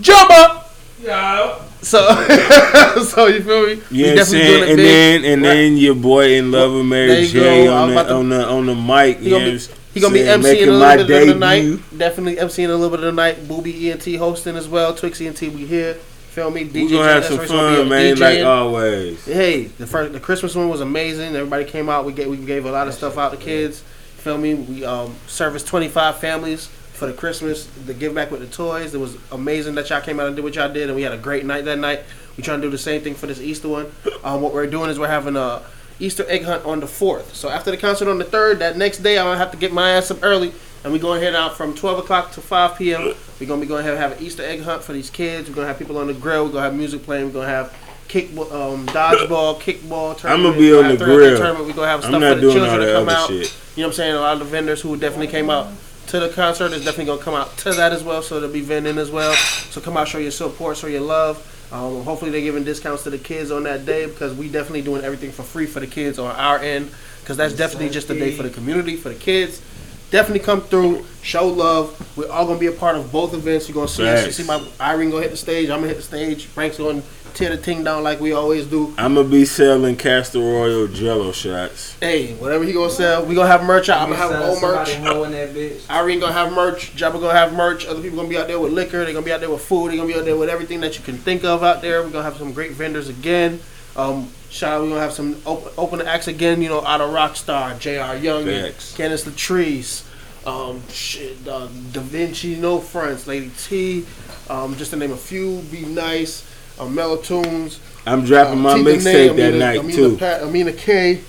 Jumbo. 0.00 0.62
Yeah. 1.02 1.60
So, 1.82 1.98
so 3.08 3.26
you 3.26 3.42
feel 3.42 3.66
me? 3.66 3.72
You 3.72 3.80
We 3.90 4.02
know 4.02 4.08
what 4.08 4.10
I'm 4.10 4.16
definitely 4.16 4.24
saying? 4.24 4.62
And 4.70 4.76
big. 4.76 4.86
then 5.22 5.24
and 5.32 5.42
Right. 5.42 5.48
then 5.48 5.76
your 5.76 5.94
boy 5.94 6.32
in 6.34 6.50
love 6.52 6.72
with 6.72 6.86
Mary 6.86 7.20
you 7.20 7.26
J 7.28 7.64
go. 7.66 7.74
On 7.74 7.88
the 7.94 8.02
to- 8.04 8.14
on 8.14 8.28
the 8.28 8.46
on 8.48 8.66
the 8.66 8.74
mic. 8.74 9.18
He 9.20 9.30
gonna 9.30 9.44
be- 9.52 9.58
He 9.94 10.00
gonna 10.00 10.14
be 10.14 10.20
saying? 10.24 10.40
emceeing 10.40 10.42
Making 10.42 10.68
a 10.68 10.72
little 10.72 11.06
bit 11.06 11.22
of 11.22 11.28
the 11.28 11.34
night. 11.34 11.98
Definitely 11.98 12.36
emceeing 12.36 12.68
a 12.70 12.74
little 12.74 12.90
bit 12.90 13.00
of 13.00 13.06
the 13.06 13.12
night. 13.12 13.46
Booby 13.48 13.90
ENT 13.90 14.16
hosting 14.16 14.56
as 14.56 14.68
well. 14.68 14.94
Twix 14.94 15.20
ENT, 15.20 15.40
we 15.42 15.66
here. 15.66 15.96
Feel 16.36 16.50
me? 16.50 16.66
DJ 16.66 16.74
We 16.74 16.90
gonna 16.90 17.04
have 17.04 17.24
some 17.24 17.38
That's 17.38 17.50
right, 17.50 17.76
fun, 17.78 17.88
man, 17.88 18.18
like 18.18 18.44
always. 18.44 19.24
Hey, 19.24 19.68
the 19.68 19.86
first 19.86 20.12
the 20.12 20.20
Christmas 20.20 20.54
one 20.54 20.68
was 20.68 20.82
amazing. 20.82 21.34
Everybody 21.34 21.64
came 21.64 21.88
out. 21.88 22.04
We 22.04 22.12
gave 22.12 22.28
we 22.28 22.36
gave 22.36 22.66
a 22.66 22.70
lot 22.70 22.86
of 22.86 22.92
stuff 22.92 23.16
out 23.16 23.32
to 23.32 23.38
kids. 23.38 23.80
Feel 24.18 24.36
me? 24.36 24.52
We 24.52 24.84
um 24.84 25.16
serviced 25.26 25.66
25 25.66 26.18
families 26.18 26.66
for 26.66 27.06
the 27.06 27.14
Christmas 27.14 27.64
The 27.86 27.94
give 27.94 28.14
back 28.14 28.30
with 28.30 28.40
the 28.40 28.48
toys. 28.48 28.92
It 28.92 28.98
was 28.98 29.16
amazing 29.32 29.76
that 29.76 29.88
y'all 29.88 30.02
came 30.02 30.20
out 30.20 30.26
and 30.26 30.36
did 30.36 30.44
what 30.44 30.54
y'all 30.56 30.70
did, 30.70 30.88
and 30.88 30.94
we 30.94 31.00
had 31.00 31.14
a 31.14 31.16
great 31.16 31.46
night 31.46 31.64
that 31.64 31.78
night. 31.78 32.02
We 32.36 32.42
trying 32.42 32.60
to 32.60 32.66
do 32.66 32.70
the 32.70 32.76
same 32.76 33.00
thing 33.00 33.14
for 33.14 33.26
this 33.26 33.40
Easter 33.40 33.68
one. 33.68 33.90
Um, 34.22 34.42
what 34.42 34.52
we're 34.52 34.66
doing 34.66 34.90
is 34.90 34.98
we're 34.98 35.08
having 35.08 35.36
a 35.36 35.62
Easter 35.98 36.26
egg 36.28 36.44
hunt 36.44 36.66
on 36.66 36.80
the 36.80 36.86
fourth. 36.86 37.34
So 37.34 37.48
after 37.48 37.70
the 37.70 37.78
concert 37.78 38.08
on 38.08 38.18
the 38.18 38.24
third, 38.24 38.58
that 38.58 38.76
next 38.76 38.98
day 38.98 39.18
I'm 39.18 39.24
gonna 39.24 39.38
have 39.38 39.52
to 39.52 39.56
get 39.56 39.72
my 39.72 39.92
ass 39.92 40.10
up 40.10 40.18
early, 40.22 40.52
and 40.86 40.92
we're 40.92 41.00
going 41.00 41.20
ahead 41.20 41.34
out 41.34 41.56
from 41.56 41.74
12 41.74 41.98
o'clock 41.98 42.30
to 42.30 42.40
5 42.40 42.78
p.m. 42.78 43.12
We're 43.40 43.46
gonna 43.48 43.60
be 43.60 43.66
going 43.66 43.84
to 43.84 43.90
have, 43.90 43.98
have 43.98 44.18
an 44.20 44.24
Easter 44.24 44.44
egg 44.44 44.62
hunt 44.62 44.84
for 44.84 44.92
these 44.92 45.10
kids. 45.10 45.48
We're 45.48 45.56
gonna 45.56 45.66
have 45.66 45.80
people 45.80 45.98
on 45.98 46.06
the 46.06 46.14
grill. 46.14 46.44
We're 46.44 46.52
gonna 46.52 46.62
have 46.66 46.76
music 46.76 47.02
playing. 47.02 47.26
We're 47.26 47.32
gonna 47.32 47.48
have 47.48 47.76
kick, 48.06 48.28
um, 48.30 48.86
dodgeball, 48.86 49.58
kickball. 49.58 50.16
Tournament. 50.16 50.54
I'ma 50.54 50.56
be 50.56 50.70
We're 50.70 50.76
on 50.78 50.82
gonna 50.82 50.88
have 50.90 50.98
the 51.00 51.04
three-on-three 51.04 51.26
grill. 51.26 51.36
Tournament. 51.38 51.66
We're 51.66 51.72
gonna 51.74 51.88
have 51.88 52.04
I'm 52.04 52.10
stuff 52.12 52.20
not 52.20 52.28
for 52.28 52.34
the 52.36 52.40
doing 52.40 52.54
children 52.54 52.70
all 52.70 52.78
to 52.78 52.86
that 52.86 52.92
come 52.92 53.08
other 53.08 53.18
out. 53.18 53.28
shit. 53.30 53.56
You 53.74 53.82
know 53.82 53.88
what 53.88 53.92
I'm 53.94 53.96
saying? 53.96 54.14
A 54.14 54.20
lot 54.20 54.32
of 54.34 54.38
the 54.38 54.44
vendors 54.44 54.80
who 54.80 54.96
definitely 54.96 55.26
came 55.26 55.50
out 55.50 55.72
to 56.06 56.20
the 56.20 56.28
concert 56.28 56.72
is 56.72 56.84
definitely 56.84 57.06
gonna 57.06 57.20
come 57.22 57.34
out 57.34 57.56
to 57.58 57.72
that 57.72 57.92
as 57.92 58.04
well. 58.04 58.22
So 58.22 58.38
they'll 58.38 58.52
be 58.52 58.60
vending 58.60 58.96
as 58.96 59.10
well. 59.10 59.34
So 59.34 59.80
come 59.80 59.96
out, 59.96 60.06
show 60.06 60.18
your 60.18 60.30
support, 60.30 60.76
show 60.76 60.86
your 60.86 61.00
love. 61.00 61.52
Um, 61.72 62.04
hopefully 62.04 62.30
they're 62.30 62.42
giving 62.42 62.62
discounts 62.62 63.02
to 63.02 63.10
the 63.10 63.18
kids 63.18 63.50
on 63.50 63.64
that 63.64 63.84
day 63.84 64.06
because 64.06 64.32
we 64.34 64.48
definitely 64.48 64.82
doing 64.82 65.02
everything 65.02 65.32
for 65.32 65.42
free 65.42 65.66
for 65.66 65.80
the 65.80 65.88
kids 65.88 66.20
on 66.20 66.30
our 66.36 66.60
end. 66.60 66.92
Because 67.22 67.36
that's 67.36 67.54
definitely 67.54 67.90
just 67.90 68.08
a 68.08 68.14
day 68.16 68.30
for 68.36 68.44
the 68.44 68.50
community, 68.50 68.94
for 68.94 69.08
the 69.08 69.16
kids. 69.16 69.60
Definitely 70.10 70.40
come 70.40 70.60
through, 70.60 71.04
show 71.22 71.48
love. 71.48 72.16
We're 72.16 72.30
all 72.30 72.46
gonna 72.46 72.60
be 72.60 72.66
a 72.66 72.72
part 72.72 72.96
of 72.96 73.10
both 73.10 73.34
events. 73.34 73.68
You're 73.68 73.74
gonna 73.74 73.88
see 73.88 74.06
us. 74.08 74.24
You 74.26 74.32
see 74.32 74.44
my 74.44 74.64
Irene 74.80 75.10
gonna 75.10 75.22
hit 75.22 75.32
the 75.32 75.36
stage. 75.36 75.68
I'm 75.68 75.78
gonna 75.78 75.88
hit 75.88 75.96
the 75.96 76.02
stage. 76.02 76.46
Frank's 76.46 76.78
gonna 76.78 77.02
tear 77.34 77.50
the 77.50 77.56
ting 77.56 77.84
down 77.84 78.02
like 78.02 78.20
we 78.20 78.32
always 78.32 78.66
do. 78.66 78.94
I'm 78.96 79.14
gonna 79.14 79.28
be 79.28 79.44
selling 79.44 79.96
castor 79.96 80.38
oil 80.38 80.86
Jello 80.86 81.32
shots. 81.32 81.96
Hey, 82.00 82.34
whatever 82.34 82.62
he 82.64 82.72
gonna 82.72 82.88
sell, 82.90 83.26
we 83.26 83.34
gonna 83.34 83.48
have 83.48 83.64
merch 83.64 83.88
out. 83.88 84.00
I'm 84.00 84.10
gonna 84.10 84.20
have 84.20 84.48
old 84.48 84.62
merch. 84.62 84.88
That 84.94 85.54
bitch. 85.54 85.90
Irene 85.90 86.20
gonna 86.20 86.32
have 86.32 86.52
merch. 86.52 86.94
Jabba 86.94 87.14
gonna 87.14 87.32
have 87.32 87.52
merch. 87.52 87.84
Other 87.86 88.00
people 88.00 88.16
gonna 88.16 88.28
be 88.28 88.38
out 88.38 88.46
there 88.46 88.60
with 88.60 88.72
liquor. 88.72 89.04
They're 89.04 89.12
gonna 89.12 89.26
be 89.26 89.32
out 89.32 89.40
there 89.40 89.50
with 89.50 89.62
food. 89.62 89.90
They're 89.90 89.96
gonna 89.96 90.08
be 90.08 90.18
out 90.18 90.24
there 90.24 90.36
with 90.36 90.48
everything 90.48 90.80
that 90.80 90.96
you 90.96 91.04
can 91.04 91.18
think 91.18 91.44
of 91.44 91.64
out 91.64 91.82
there. 91.82 92.02
We're 92.02 92.10
gonna 92.10 92.24
have 92.24 92.36
some 92.36 92.52
great 92.52 92.72
vendors 92.72 93.08
again. 93.08 93.60
Um, 93.96 94.30
shout 94.50 94.72
out, 94.74 94.82
we're 94.82 94.88
gonna 94.90 95.00
have 95.00 95.12
some 95.12 95.40
open, 95.46 95.72
open 95.78 96.00
acts 96.02 96.28
again. 96.28 96.62
You 96.62 96.68
know, 96.68 96.84
out 96.84 97.00
of 97.00 97.10
Rockstar, 97.10 97.78
J.R. 97.78 98.16
Young, 98.16 98.44
Facts. 98.46 98.94
Candace 98.96 99.24
Latrice, 99.24 100.04
um, 100.46 100.82
shit, 100.90 101.36
uh, 101.48 101.68
Da 101.92 102.00
Vinci, 102.00 102.56
No 102.56 102.78
Fronts, 102.80 103.26
Lady 103.26 103.50
T, 103.58 104.04
um, 104.48 104.76
just 104.76 104.90
to 104.92 104.96
name 104.96 105.12
a 105.12 105.16
few. 105.16 105.60
Be 105.70 105.80
nice. 105.86 106.44
Um, 106.78 106.94
Melatoons. 106.94 107.78
I'm 108.06 108.24
dropping 108.24 108.58
my 108.60 108.72
Uh, 108.72 108.76
Nay, 108.76 108.82
mixtape 108.96 109.02
that 109.02 109.30
Amina- 109.30 109.58
night 109.58 109.78
Amina 109.80 109.96
too. 109.96 110.16
Pat, 110.18 110.42
Amina 110.42 110.72
K, 110.72 111.20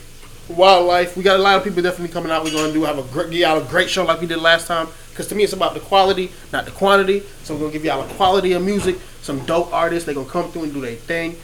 Wildlife. 0.50 1.18
We 1.18 1.24
got 1.24 1.40
a 1.40 1.44
lot 1.44 1.58
of 1.58 1.64
people 1.64 1.82
definitely 1.82 2.14
coming 2.14 2.32
out. 2.32 2.44
We're 2.44 2.52
gonna 2.52 2.72
do 2.74 2.84
have 2.84 2.98
a 3.00 3.04
great, 3.04 3.30
give 3.32 3.40
y'all 3.40 3.58
a 3.60 3.64
great 3.64 3.90
show 3.90 4.06
like 4.06 4.22
we 4.22 4.28
did 4.28 4.38
last 4.40 4.68
time. 4.68 4.88
Cause 5.16 5.28
to 5.28 5.36
me 5.36 5.44
it's 5.44 5.54
about 5.54 5.74
the 5.74 5.80
quality, 5.80 6.32
not 6.54 6.66
the 6.66 6.72
quantity. 6.72 7.24
So 7.44 7.54
we're 7.56 7.62
gonna 7.62 7.72
give 7.74 7.84
y'all 7.86 8.02
a 8.04 8.14
quality 8.14 8.54
of 8.54 8.62
music. 8.64 8.98
Some 9.24 9.40
dope 9.46 9.74
artists. 9.74 10.06
They 10.06 10.14
gonna 10.14 10.30
come 10.30 10.52
through 10.52 10.64
and 10.64 10.74
do 10.74 10.80
their 10.82 10.94
thing. 10.96 11.36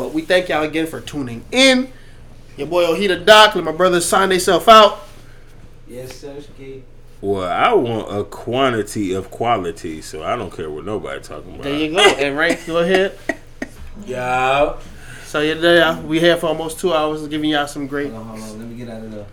But 0.00 0.14
we 0.14 0.22
thank 0.22 0.48
y'all 0.48 0.62
again 0.62 0.86
for 0.86 1.02
tuning 1.02 1.44
in. 1.52 1.92
Your 2.56 2.68
boy 2.68 2.84
Ohita 2.84 3.22
Doc 3.22 3.54
and 3.54 3.66
my 3.66 3.72
brothers 3.72 4.06
sign 4.06 4.30
themselves 4.30 4.66
out. 4.66 5.06
Yes, 5.86 6.16
sir, 6.16 6.36
Well, 7.20 7.42
I 7.46 7.74
want 7.74 8.10
a 8.10 8.24
quantity 8.24 9.12
of 9.12 9.30
quality, 9.30 10.00
so 10.00 10.22
I 10.22 10.36
don't 10.36 10.50
care 10.50 10.70
what 10.70 10.86
nobody 10.86 11.20
talking 11.20 11.50
about. 11.52 11.64
There 11.64 11.76
you 11.76 11.92
go. 11.92 11.98
and 11.98 12.38
Ray, 12.38 12.58
go 12.66 12.78
ahead. 12.78 13.18
Yeah. 14.06 14.76
So 15.26 15.40
yeah, 15.40 15.52
there 15.54 15.94
we 15.96 16.18
here 16.18 16.38
for 16.38 16.46
almost 16.46 16.80
two 16.80 16.94
hours, 16.94 17.28
giving 17.28 17.50
y'all 17.50 17.66
some 17.66 17.86
great. 17.86 18.10
Hold 18.10 18.22
on, 18.22 18.38
hold 18.38 18.52
on. 18.52 18.58
Let 18.58 18.68
me 18.68 18.76
get 18.76 18.88
out 18.88 19.04
of 19.04 19.10
there. 19.12 19.26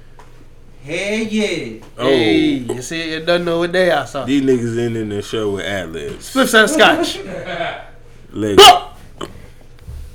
Hey 0.84 1.24
yeah. 1.24 1.86
Oh, 1.98 2.06
Hey, 2.10 2.48
you 2.56 2.82
see, 2.82 3.14
it 3.14 3.26
doesn't 3.26 3.46
know 3.46 3.60
what 3.60 3.72
day 3.72 3.90
I 3.92 4.04
saw. 4.04 4.26
these 4.26 4.42
niggas 4.42 4.78
ending 4.78 5.08
the 5.08 5.22
show 5.22 5.52
with 5.54 5.64
ad 5.66 5.94
libs. 5.94 6.34
Spliffs 6.34 6.54
and 6.60 6.70
Scotch. 6.70 7.20
Legend. 8.34 8.97